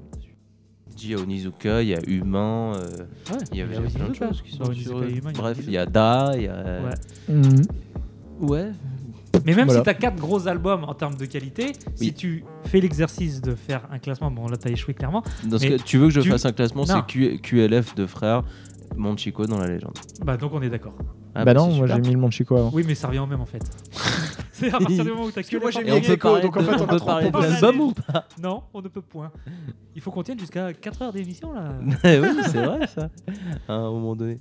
Il 1.02 1.10
y 1.12 1.14
a 1.16 1.18
Onizuka, 1.20 1.82
il 1.82 1.90
y 1.90 1.96
a 1.96 2.00
Humain, 2.08 2.74
euh, 2.76 2.82
Ouais, 3.32 3.38
il 3.52 3.58
y 3.58 3.62
a, 3.62 3.66
il 3.66 3.90
y 3.90 3.94
plein 3.94 4.10
de 4.10 4.14
choses 4.16 4.42
qui 4.42 4.52
sont 4.56 4.74
sur 4.74 5.02
Humain, 5.04 5.32
Bref, 5.34 5.58
il 5.66 5.72
y 5.72 5.78
a 5.78 5.86
Da, 5.86 6.32
il 6.36 6.44
y 6.44 6.48
a. 6.48 6.82
Ouais. 6.82 7.40
Ouais. 8.42 8.72
Mais 9.46 9.54
même 9.56 9.66
Voilà. 9.68 9.80
si 9.80 9.84
tu 9.84 9.90
as 9.90 9.94
4 9.94 10.16
gros 10.18 10.48
albums 10.48 10.84
en 10.84 10.94
termes 10.94 11.16
de 11.16 11.26
qualité, 11.26 11.72
si 11.96 12.14
tu 12.14 12.44
fais 12.66 12.82
l'exercice 12.82 13.42
de 13.42 13.56
faire 13.56 13.88
un 13.92 14.00
classement, 14.00 14.30
bon 14.32 14.48
là 14.48 14.58
tu 14.58 14.68
as 14.68 14.72
échoué 14.72 14.94
clairement. 14.94 15.24
Dans 15.46 15.58
ce 15.58 15.64
Mais 15.66 15.78
cas, 15.78 15.84
tu 15.84 15.98
veux 15.98 16.08
que 16.08 16.14
je 16.14 16.22
tu- 16.22 16.30
fasse 16.30 16.46
un 16.46 16.52
classement, 16.52 16.86
c'est 16.86 17.06
QLF 17.06 17.96
de 17.96 18.06
frères, 18.06 18.44
Monchico 18.98 19.46
dans 19.46 19.58
la 19.60 19.68
légende. 19.68 19.94
Bah 20.26 20.36
donc 20.36 20.52
on 20.54 20.62
est 20.62 20.70
d'accord. 20.70 20.96
Ah, 21.36 21.46
bah 21.46 21.54
bah, 21.54 21.60
non 21.60 21.72
moi 21.74 21.88
j'ai 21.88 22.00
mis 22.00 22.12
le 22.12 22.18
Monde 22.20 22.32
Chico 22.32 22.58
avant. 22.58 22.72
Oui, 22.74 22.84
mais 22.86 22.96
ça 22.96 23.08
revient 23.08 23.20
au 23.20 23.28
même 23.28 23.42
en 23.42 23.46
fait. 23.46 23.62
c'est 24.52 24.74
à 24.74 24.80
partir 24.80 25.04
du 25.04 25.12
moment 25.12 25.26
où 25.26 25.32
tu 25.32 25.40
as 25.40 25.44
que 25.44 25.58
moi, 25.58 25.72
j'ai 25.72 25.92
on 25.92 25.96
mis 25.96 26.02
peut 26.02 26.18
parler 26.18 26.42
donc 26.42 26.58
en 26.58 26.64
fait, 26.64 26.76
on 26.76 26.82
on 26.82 26.84
a 26.84 26.88
peut 26.88 27.00
parler 27.00 27.32
de 27.32 27.38
l'album 27.38 27.82
ou 27.82 27.94
pas 27.94 28.28
Non, 28.42 28.64
on 28.74 28.82
ne 28.82 28.88
peut 28.88 29.02
point. 29.02 29.32
Il 29.96 30.02
faut 30.02 30.12
qu'on 30.12 30.24
tienne 30.24 30.40
jusqu'à 30.40 30.74
4 30.74 31.02
heures 31.02 31.14
d'émission 31.14 31.54
là. 31.54 31.74
Oui, 32.04 32.42
c'est 32.52 32.66
vrai 32.66 32.88
ça. 32.88 33.10
À 33.68 33.74
un 33.74 33.92
moment 33.92 34.16
donné. 34.16 34.40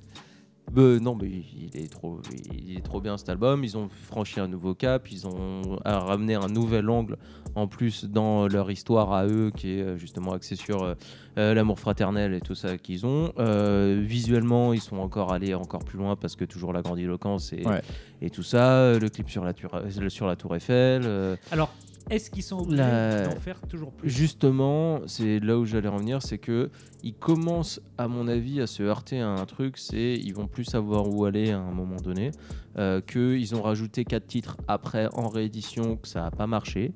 Bah, 0.70 0.82
non, 1.01 1.15
mais 1.15 1.28
il 1.28 1.70
est 1.74 1.90
trop, 1.90 2.20
il 2.52 2.77
est 2.77 2.82
trop 2.82 3.01
bien 3.01 3.16
cet 3.16 3.28
album. 3.31 3.65
Ils 3.65 3.77
ont 3.77 3.89
franchi 3.89 4.39
un 4.40 4.48
nouveau 4.48 4.74
cap. 4.74 5.10
Ils 5.10 5.27
ont 5.27 5.78
ramené 5.85 6.35
un 6.35 6.48
nouvel 6.48 6.89
angle 6.90 7.16
en 7.54 7.66
plus 7.66 8.04
dans 8.04 8.46
leur 8.48 8.70
histoire 8.70 9.12
à 9.12 9.26
eux, 9.26 9.50
qui 9.56 9.78
est 9.78 9.82
euh, 9.82 9.96
justement 9.96 10.32
axé 10.32 10.56
sur 10.56 10.82
euh, 10.82 10.94
euh, 11.38 11.54
l'amour 11.54 11.78
fraternel 11.80 12.34
et 12.34 12.40
tout 12.40 12.54
ça 12.54 12.78
qu'ils 12.78 13.06
ont. 13.06 13.32
Euh, 13.38 14.00
visuellement, 14.02 14.72
ils 14.72 14.80
sont 14.80 14.98
encore 14.98 15.32
allés 15.32 15.54
encore 15.54 15.84
plus 15.84 15.98
loin 15.98 16.16
parce 16.16 16.36
que 16.36 16.44
toujours 16.44 16.72
la 16.72 16.82
grandiloquence 16.82 17.52
et, 17.52 17.66
Ouais. 17.66 17.82
et 18.22 18.30
tout 18.30 18.42
ça. 18.42 18.98
Le 18.98 19.08
clip 19.08 19.28
sur 19.30 19.44
la, 19.44 19.52
tour- 19.54 19.80
sur 20.08 20.26
la 20.26 20.36
Tour 20.36 20.54
Eiffel. 20.56 21.02
euh, 21.04 21.36
Alors, 21.50 21.72
est-ce 22.10 22.30
qu'ils 22.30 22.42
sont 22.42 22.60
obligés 22.60 22.76
La- 22.82 23.26
d'en 23.28 23.36
faire 23.40 23.60
toujours 23.68 23.92
plus? 23.92 24.08
Justement, 24.08 25.00
c'est 25.06 25.40
là 25.40 25.58
où 25.58 25.64
j'allais 25.66 25.88
en 25.88 25.96
venir, 25.98 26.22
c'est 26.22 26.38
que 26.38 26.70
ils 27.02 27.14
commencent, 27.14 27.80
à 27.98 28.08
mon 28.08 28.26
avis, 28.28 28.60
à 28.60 28.66
se 28.66 28.82
heurter 28.82 29.20
à 29.20 29.28
un 29.28 29.44
truc, 29.46 29.76
c'est 29.78 30.14
ils 30.14 30.32
vont 30.34 30.46
plus 30.46 30.64
savoir 30.64 31.06
où 31.08 31.24
aller 31.26 31.50
à 31.52 31.58
un 31.58 31.70
moment 31.70 31.96
donné, 31.96 32.30
euh, 32.78 33.00
que 33.00 33.36
ils 33.36 33.54
ont 33.54 33.62
rajouté 33.62 34.04
quatre 34.04 34.26
titres 34.26 34.56
après 34.68 35.08
en 35.12 35.28
réédition, 35.28 35.96
que 35.96 36.08
ça 36.08 36.22
n'a 36.22 36.30
pas 36.30 36.46
marché. 36.46 36.92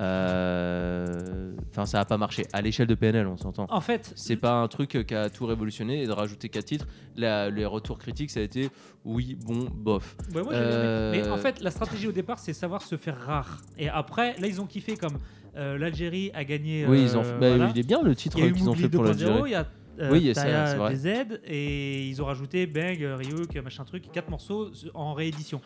Euh, 0.00 1.52
Enfin, 1.70 1.86
ça 1.86 1.98
n'a 1.98 2.04
pas 2.04 2.18
marché 2.18 2.46
à 2.52 2.60
l'échelle 2.62 2.86
de 2.86 2.94
PNL, 2.94 3.26
on 3.26 3.36
s'entend. 3.36 3.66
En 3.68 3.80
fait, 3.80 4.12
C'est 4.14 4.36
pas 4.36 4.52
un 4.52 4.68
truc 4.68 5.04
qui 5.08 5.14
a 5.14 5.28
tout 5.28 5.44
révolutionné 5.44 6.02
et 6.02 6.06
de 6.06 6.12
rajouter 6.12 6.48
quatre 6.48 6.66
titres. 6.66 6.86
La- 7.16 7.50
les 7.50 7.64
retours 7.66 7.98
critiques, 7.98 8.30
ça 8.30 8.38
a 8.38 8.44
été 8.44 8.70
oui, 9.04 9.36
bon, 9.44 9.66
bof. 9.74 10.16
Ouais, 10.34 10.42
moi. 10.42 10.52
Euh, 10.52 11.10
Mais 11.12 11.28
en 11.28 11.36
fait, 11.36 11.60
la 11.60 11.72
stratégie 11.72 12.06
au 12.06 12.12
départ, 12.12 12.38
c'est 12.38 12.52
savoir 12.52 12.82
se 12.82 12.96
faire 12.96 13.18
rare. 13.20 13.58
Et 13.76 13.88
après, 13.88 14.36
là, 14.38 14.46
ils 14.46 14.60
ont 14.60 14.66
kiffé 14.66 14.96
comme 14.96 15.18
euh, 15.56 15.76
l'Algérie 15.78 16.30
a 16.32 16.44
gagné. 16.44 16.86
Oui, 16.86 16.98
euh, 16.98 17.02
ils 17.02 17.16
ont 17.18 17.22
bah, 17.22 17.48
voilà. 17.48 17.70
il 17.74 17.78
est 17.80 17.86
bien 17.86 18.02
le 18.02 18.14
titre 18.14 18.36
qu'ils 18.36 18.68
ont 18.68 18.74
fait 18.74 18.88
pour 18.88 19.02
2.0, 19.04 19.06
l'Algérie. 19.08 19.40
Il 19.46 19.50
y 19.50 19.54
a 19.56 19.66
euh, 20.00 20.12
Oui, 20.12 20.32
c'est 20.34 20.74
vrai. 20.76 20.94
DZ 20.94 21.40
et 21.44 22.06
ils 22.06 22.22
ont 22.22 22.26
rajouté 22.26 22.66
Bang, 22.66 23.02
euh, 23.02 23.16
Ryuk, 23.16 23.54
machin 23.62 23.84
truc, 23.84 24.10
quatre 24.12 24.30
morceaux 24.30 24.70
en 24.94 25.12
réédition. 25.14 25.60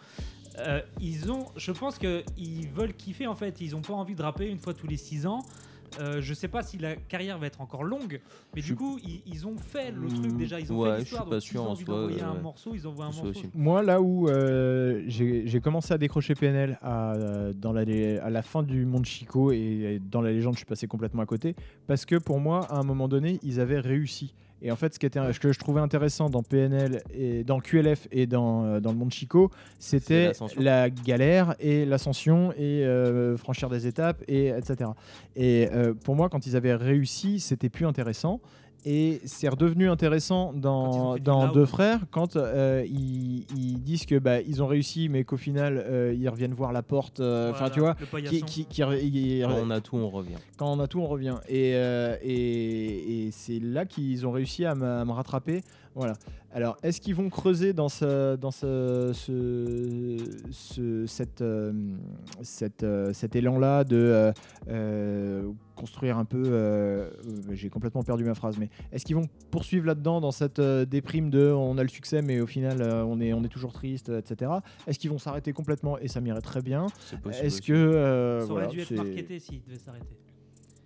Euh, 0.60 0.80
ils 1.00 1.30
ont, 1.30 1.46
je 1.56 1.72
pense 1.72 1.98
qu'ils 1.98 2.68
veulent 2.74 2.94
kiffer 2.94 3.26
en 3.26 3.34
fait. 3.34 3.60
Ils 3.60 3.76
ont 3.76 3.80
pas 3.82 3.94
envie 3.94 4.14
de 4.14 4.22
rapper 4.22 4.48
une 4.48 4.58
fois 4.58 4.74
tous 4.74 4.86
les 4.86 4.96
6 4.96 5.26
ans. 5.26 5.40
Euh, 6.00 6.20
je 6.20 6.34
sais 6.34 6.48
pas 6.48 6.62
si 6.62 6.76
la 6.76 6.96
carrière 6.96 7.38
va 7.38 7.46
être 7.46 7.62
encore 7.62 7.82
longue, 7.82 8.20
mais 8.54 8.60
Je 8.60 8.66
du 8.66 8.76
coup, 8.76 8.98
ils, 9.02 9.22
ils 9.24 9.46
ont 9.46 9.56
fait 9.56 9.90
le 9.90 10.08
truc 10.08 10.32
Mm, 10.32 10.36
déjà. 10.36 10.60
Ils 10.60 10.70
ont 10.70 10.80
ouais, 10.80 10.90
fait 10.90 10.94
je 10.96 11.00
l'histoire. 11.00 11.22
suis 11.22 11.28
pas 11.30 11.34
donc 11.36 11.42
sûr 11.42 11.76
s'ils 11.78 11.90
ont 11.90 12.08
un 12.30 12.36
euh, 12.36 12.42
morceau, 12.42 12.74
ils 12.74 12.86
envoient 12.86 13.06
un 13.06 13.08
morceau. 13.08 13.28
aussi. 13.28 13.46
Moi, 13.54 13.82
là 13.82 13.98
où 14.02 14.28
euh, 14.28 15.02
j'ai 15.06 15.60
commencé 15.62 15.94
à 15.94 15.98
décrocher 15.98 16.34
PNL 16.34 16.78
à, 16.82 17.14
dans 17.56 17.72
la, 17.72 17.82
à 18.22 18.28
la 18.28 18.42
fin 18.42 18.62
du 18.62 18.84
monde 18.84 19.06
Chico 19.06 19.50
et 19.50 19.98
dans 20.10 20.20
la 20.20 20.30
légende, 20.32 20.54
je 20.54 20.58
suis 20.58 20.66
passé 20.66 20.86
complètement 20.86 21.22
à 21.22 21.26
côté 21.26 21.56
parce 21.86 22.04
que 22.04 22.16
pour 22.16 22.38
moi, 22.38 22.66
à 22.66 22.78
un 22.78 22.84
moment 22.84 23.08
donné, 23.08 23.38
ils 23.42 23.58
avaient 23.58 23.80
réussi. 23.80 24.34
Et 24.62 24.72
en 24.72 24.76
fait, 24.76 24.94
ce, 24.94 24.98
qui 24.98 25.06
était, 25.06 25.32
ce 25.32 25.38
que 25.38 25.52
je 25.52 25.58
trouvais 25.58 25.80
intéressant 25.80 26.30
dans 26.30 26.42
PNL 26.42 27.02
et 27.14 27.44
dans 27.44 27.60
QLF 27.60 28.08
et 28.10 28.26
dans, 28.26 28.64
euh, 28.64 28.80
dans 28.80 28.92
le 28.92 28.98
monde 28.98 29.12
Chico, 29.12 29.50
c'était 29.78 30.32
la 30.56 30.90
galère 30.90 31.54
et 31.60 31.84
l'ascension 31.84 32.52
et 32.52 32.84
euh, 32.84 33.36
franchir 33.36 33.68
des 33.68 33.86
étapes 33.86 34.22
et 34.26 34.48
etc. 34.48 34.90
Et 35.36 35.68
euh, 35.72 35.94
pour 35.94 36.16
moi, 36.16 36.28
quand 36.28 36.46
ils 36.46 36.56
avaient 36.56 36.74
réussi, 36.74 37.40
c'était 37.40 37.68
plus 37.68 37.86
intéressant. 37.86 38.40
Et 38.90 39.20
c'est 39.26 39.48
redevenu 39.48 39.90
intéressant 39.90 40.54
dans, 40.54 41.18
dans. 41.18 41.52
Deux 41.52 41.66
Frères 41.66 42.00
quand 42.10 42.36
euh, 42.36 42.82
ils, 42.88 43.44
ils 43.54 43.78
disent 43.82 44.06
que 44.06 44.18
bah, 44.18 44.40
ils 44.40 44.62
ont 44.62 44.66
réussi, 44.66 45.10
mais 45.10 45.24
qu'au 45.24 45.36
final 45.36 45.76
euh, 45.86 46.14
ils 46.18 46.26
reviennent 46.28 46.54
voir 46.54 46.72
la 46.72 46.82
porte. 46.82 47.20
euh, 47.20 47.50
Enfin, 47.50 47.68
Voilà, 47.68 47.74
tu 47.74 47.80
vois, 47.80 47.94
qui, 48.30 48.40
Quand 49.42 49.50
on 49.62 49.70
a 49.70 49.80
tout, 49.82 49.96
on 49.96 50.08
revient. 50.08 50.36
quand 50.56 50.72
on 50.72 50.80
a 50.80 50.86
tout, 50.86 51.00
on 51.00 51.06
revient. 51.06 51.36
Et, 51.48 51.72
euh, 51.74 52.16
et, 52.22 53.26
et 53.26 53.30
c'est 53.30 53.58
là 53.60 53.84
qu'ils 53.84 54.26
ont 54.26 54.30
réussi 54.30 54.64
à 54.64 54.74
me, 54.74 54.86
à 54.86 55.04
me 55.04 55.12
rattraper. 55.12 55.60
Voilà. 55.94 56.14
Alors, 56.54 56.76
est-ce 56.82 57.00
qu'ils 57.02 57.14
vont 57.14 57.28
creuser 57.28 57.72
dans 57.74 57.88
ce, 57.90 58.36
dans 58.36 58.50
ce, 58.52 59.10
ce, 59.12 60.16
ce- 60.50 61.06
cette, 61.06 61.42
euh, 61.42 61.72
cette, 62.42 62.84
euh, 62.84 63.12
cet 63.12 63.36
élan-là 63.36 63.84
de 63.84 63.96
euh, 63.96 64.32
euh, 64.68 65.42
construire 65.78 66.18
un 66.18 66.24
peu 66.24 66.42
euh, 66.46 66.50
euh, 66.50 67.10
J'ai 67.52 67.68
complètement 67.70 68.02
perdu 68.02 68.24
ma 68.24 68.34
phrase, 68.34 68.58
mais 68.58 68.68
est-ce 68.92 69.04
qu'ils 69.04 69.16
vont 69.16 69.28
poursuivre 69.50 69.86
là-dedans 69.86 70.20
dans 70.20 70.30
cette 70.32 70.58
euh, 70.58 70.84
déprime 70.84 71.30
de 71.30 71.50
on 71.50 71.78
a 71.78 71.82
le 71.82 71.88
succès, 71.88 72.20
mais 72.20 72.40
au 72.40 72.46
final 72.46 72.82
euh, 72.82 73.04
on, 73.04 73.20
est, 73.20 73.32
on 73.32 73.42
est 73.44 73.48
toujours 73.48 73.72
triste, 73.72 74.08
etc. 74.10 74.50
Est-ce 74.86 74.98
qu'ils 74.98 75.10
vont 75.10 75.18
s'arrêter 75.18 75.52
complètement? 75.52 75.98
Et 75.98 76.08
ça 76.08 76.20
m'irait 76.20 76.40
très 76.40 76.62
bien. 76.62 76.86
Est-ce 77.40 77.62
que. 77.62 77.72
euh, 77.72 78.40
Ça 78.40 78.44
aurait 78.46 78.52
voilà, 78.66 78.66
dû 78.68 78.80
être 78.80 78.90
marketé 78.92 79.38
s'il 79.38 79.62
devait 79.62 79.78
s'arrêter. 79.78 80.06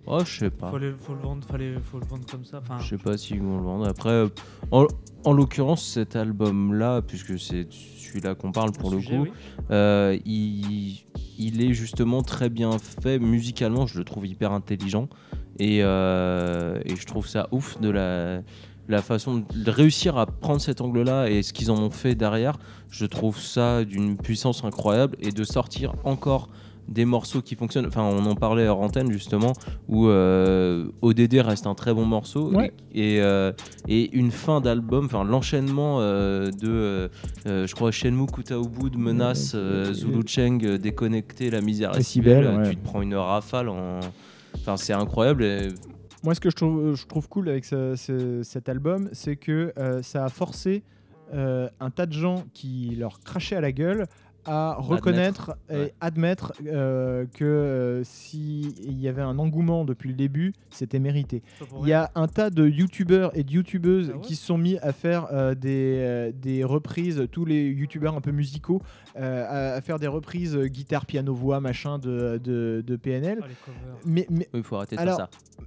Oh, 0.05 0.19
je 0.25 0.39
sais 0.41 0.51
pas. 0.51 0.77
Le, 0.77 0.97
faut 0.97 1.15
le 1.15 1.21
vendre, 1.21 1.47
fallait, 1.47 1.75
faut 1.81 2.01
le 2.01 2.07
vendre 2.07 2.27
comme 2.29 2.45
ça. 2.45 2.59
Enfin, 2.59 2.79
Je 2.81 2.89
sais 2.89 2.99
pas 3.03 3.17
s'ils 3.17 3.41
vont 3.41 3.59
le 3.59 3.63
vendre. 3.63 3.87
Après, 3.89 4.25
en, 4.73 4.87
en 5.25 5.33
l'occurrence, 5.33 5.87
cet 5.87 6.17
album-là, 6.17 7.03
puisque 7.03 7.39
c'est 7.39 7.69
celui-là 8.13 8.35
qu'on 8.35 8.53
parle 8.53 8.73
pour 8.73 8.91
le 8.91 9.01
sujet, 9.01 9.17
coup, 9.17 9.23
oui. 9.25 9.31
euh, 9.71 10.19
il, 10.25 10.99
il 11.39 11.63
est 11.63 11.73
justement 11.73 12.23
très 12.23 12.51
bien 12.51 12.79
fait 12.79 13.19
musicalement. 13.19 13.87
Je 13.87 13.99
le 13.99 14.05
trouve 14.05 14.27
hyper 14.27 14.53
intelligent. 14.53 15.09
Et, 15.59 15.81
euh, 15.83 16.81
et 16.85 16.97
je 16.97 17.07
trouve 17.07 17.27
ça 17.27 17.49
ouf 17.53 17.81
de 17.81 17.91
la, 17.91 18.41
la 18.89 19.03
façon 19.03 19.45
de 19.55 19.71
réussir 19.71 20.17
à 20.19 20.27
prendre 20.27 20.61
cet 20.61 20.81
angle-là 20.81 21.29
et 21.29 21.43
ce 21.43 21.53
qu'ils 21.53 21.71
en 21.71 21.79
ont 21.79 21.91
fait 21.91 22.15
derrière. 22.15 22.59
Je 22.91 23.07
trouve 23.07 23.39
ça 23.39 23.85
d'une 23.85 24.17
puissance 24.17 24.65
incroyable. 24.65 25.17
Et 25.21 25.31
de 25.31 25.45
sortir 25.45 25.95
encore 26.05 26.49
des 26.89 27.05
morceaux 27.05 27.41
qui 27.43 27.55
fonctionnent. 27.55 27.87
Enfin, 27.87 28.03
on 28.03 28.25
en 28.27 28.35
parlait 28.35 28.67
hors 28.69 28.81
antenne 28.81 29.11
justement, 29.13 29.53
où 29.89 30.09
euh, 30.09 30.87
ODD 31.01 31.35
reste 31.41 31.67
un 31.67 31.75
très 31.75 31.95
bon 31.95 32.05
morceau 32.05 32.53
Ouais. 32.53 32.73
et, 32.93 33.15
et, 33.17 33.23
euh, 33.23 33.53
et 33.89 34.11
une 34.17 34.31
fin 34.31 34.61
d'album, 34.61 35.07
enfin 35.07 35.25
l'enchaînement 35.25 35.99
euh, 36.01 36.51
de, 36.51 37.11
je 37.47 37.75
crois, 37.75 37.91
Shenmue 37.91 38.27
Kutaobu, 38.27 38.97
Menace, 38.97 39.57
Zulu 39.93 40.23
Cheng, 40.27 40.59
Déconnecté, 40.79 41.51
La 41.51 41.61
misère 41.61 41.97
est 41.97 42.03
si 42.03 42.21
belle, 42.21 42.47
ouais. 42.47 42.71
tu 42.71 42.77
te 42.77 42.85
prends 42.85 43.03
une 43.03 43.15
rafale 43.15 43.69
en. 43.69 44.01
Enfin, 44.57 44.77
c'est 44.77 44.93
incroyable. 44.93 45.45
et- 45.45 45.69
Moi, 46.25 46.35
ce 46.35 46.41
que 46.41 46.51
je 46.51 46.57
trouve, 46.57 46.95
je 46.95 47.07
trouve 47.07 47.29
cool 47.29 47.49
avec 47.49 47.65
ce- 47.65 47.95
ce- 47.97 48.43
cet 48.43 48.69
album, 48.69 49.09
c'est 49.13 49.37
que 49.37 49.73
ça 50.03 50.25
a 50.25 50.29
forcé 50.29 50.83
un 51.33 51.91
tas 51.91 52.07
de 52.07 52.13
gens 52.13 52.45
qui 52.53 52.95
leur 52.99 53.21
crachaient 53.21 53.57
à 53.57 53.61
la 53.63 53.73
gueule 53.73 54.07
à 54.47 54.77
reconnaître 54.79 55.57
et 55.71 55.75
ouais. 55.75 55.95
admettre 56.01 56.53
euh, 56.67 57.27
que 57.33 57.45
euh, 57.45 58.05
s'il 58.05 59.01
y 59.01 59.09
avait 59.09 59.23
un 59.23 59.39
engouement 59.39 59.85
depuis 59.85 60.09
le 60.09 60.15
début, 60.15 60.53
c'était 60.71 60.99
mérité. 60.99 61.43
Il 61.83 61.89
y 61.89 61.93
a 61.93 62.11
un 62.15 62.27
tas 62.27 62.51
de 62.51 62.67
youtubeurs 62.67 63.37
et 63.37 63.45
de 63.45 63.51
youtubeuses 63.53 64.11
Ah 64.13 64.17
ouais 64.17 64.23
qui 64.23 64.37
se 64.37 64.47
sont 64.47 64.59
mis 64.59 64.79
à 64.79 64.93
faire 64.93 65.27
euh, 65.33 65.55
des, 65.55 65.97
euh, 65.99 66.33
des 66.33 66.65
reprises, 66.65 67.27
tous 67.31 67.45
les 67.45 67.69
youtubeurs 67.69 68.17
un 68.17 68.21
peu 68.21 68.31
musicaux, 68.31 68.83
euh, 69.17 69.45
à, 69.49 69.77
à 69.77 69.81
faire 69.81 69.99
des 69.99 70.07
reprises 70.07 70.57
euh, 70.57 70.67
guitare, 70.67 71.07
piano, 71.07 71.35
voix, 71.35 71.61
machin 71.61 71.99
de, 71.99 72.41
de, 72.43 72.83
de 72.87 72.97
PNL. 72.97 73.41
Ah. 73.43 73.71
Mais, 74.07 74.27
mais 74.31 74.49
Il 74.55 74.63
faut 74.63 74.77
arrêter 74.77 74.97
de 74.97 75.01
Alors, 75.01 75.17
faire 75.17 75.29
ça. 75.59 75.65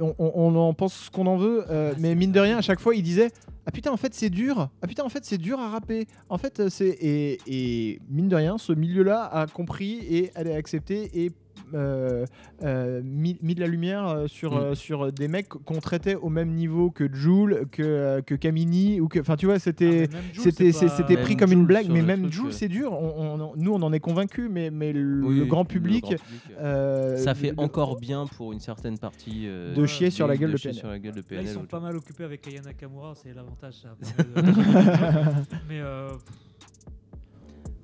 On, 0.00 0.14
on- 0.18 0.32
on 0.34 0.56
en 0.56 0.74
pense 0.74 0.94
ce 0.94 1.10
qu'on 1.10 1.26
en 1.26 1.36
veut, 1.36 1.64
euh, 1.70 1.92
Ah, 1.94 1.98
mais 2.00 2.14
mine 2.14 2.32
de 2.32 2.40
rien, 2.40 2.58
à 2.58 2.62
chaque 2.62 2.80
fois, 2.80 2.94
il 2.94 3.02
disait 3.02 3.30
Ah 3.66 3.70
putain, 3.70 3.90
en 3.92 3.96
fait, 3.96 4.14
c'est 4.14 4.30
dur. 4.30 4.68
Ah 4.82 4.86
putain, 4.86 5.04
en 5.04 5.08
fait, 5.08 5.24
c'est 5.24 5.38
dur 5.38 5.58
à 5.60 5.68
rapper. 5.68 6.06
En 6.28 6.38
fait, 6.38 6.68
c'est. 6.68 6.88
Et, 7.00 7.38
et 7.46 8.00
mine 8.10 8.28
de 8.28 8.36
rien, 8.36 8.58
ce 8.58 8.72
milieu-là 8.72 9.22
a 9.24 9.46
compris 9.46 9.98
et 10.10 10.30
a 10.36 10.40
accepté 10.56 11.10
et. 11.24 11.32
Euh, 11.74 12.24
euh, 12.62 13.00
mis, 13.04 13.36
mis 13.42 13.54
de 13.54 13.60
la 13.60 13.66
lumière 13.66 14.06
euh, 14.08 14.26
sur, 14.26 14.52
Mm. 14.54 14.58
euh, 14.58 14.74
sur 14.74 15.12
des 15.12 15.28
mecs 15.28 15.48
qu'on 15.48 15.80
traitait 15.80 16.14
au 16.14 16.28
même 16.28 16.50
niveau 16.54 16.90
que 16.90 17.12
Joule, 17.12 17.66
que, 17.72 18.20
que 18.20 18.34
Camini, 18.34 19.00
ou 19.00 19.08
que. 19.08 19.18
Enfin, 19.20 19.36
tu 19.36 19.46
vois, 19.46 19.58
c'était. 19.58 20.08
Ah, 20.12 20.16
C'était 20.34 21.14
Même 21.14 21.22
pris 21.24 21.36
comme 21.36 21.52
une 21.52 21.66
blague, 21.66 21.84
sur 21.86 21.94
mais 21.94 22.02
même 22.02 22.30
Joule, 22.30 22.52
c'est 22.52 22.68
dur. 22.68 22.92
On- 22.92 23.40
on- 23.40 23.52
nous, 23.56 23.72
on 23.72 23.82
en 23.82 23.92
est 23.92 24.00
convaincus, 24.00 24.48
mais, 24.50 24.70
mais 24.70 24.92
le, 24.92 25.24
Oui, 25.24 25.38
le 25.38 25.44
grand 25.46 25.62
le 25.62 25.66
public. 25.68 26.02
grand 26.04 26.12
public, 26.16 27.18
ça 27.18 27.34
fait 27.34 27.50
le- 27.52 27.60
encore 27.60 27.98
bien 27.98 28.26
pour 28.26 28.52
une 28.52 28.60
certaine 28.60 28.98
partie 28.98 29.44
euh, 29.46 29.74
De 29.74 29.86
chier 29.86 30.10
sur 30.10 30.26
la 30.26 30.36
gueule 30.36 30.52
de 30.52 30.56
chier 30.56 30.70
PNL. 30.70 30.80
sur 30.80 30.88
la 30.88 30.98
gueule 30.98 31.12
de 31.14 31.18
Là, 31.20 31.26
PNL. 31.28 31.44
ils 31.46 31.48
sont 31.52 31.64
pas 31.64 31.80
mal 31.80 31.96
occupés 31.96 32.24
avec 32.24 32.46
Aya 32.46 32.60
Nakamura, 32.62 33.14
c'est 33.14 33.32
l'avantage. 33.34 33.76
Mais 35.68 35.80
euh, 35.80 36.10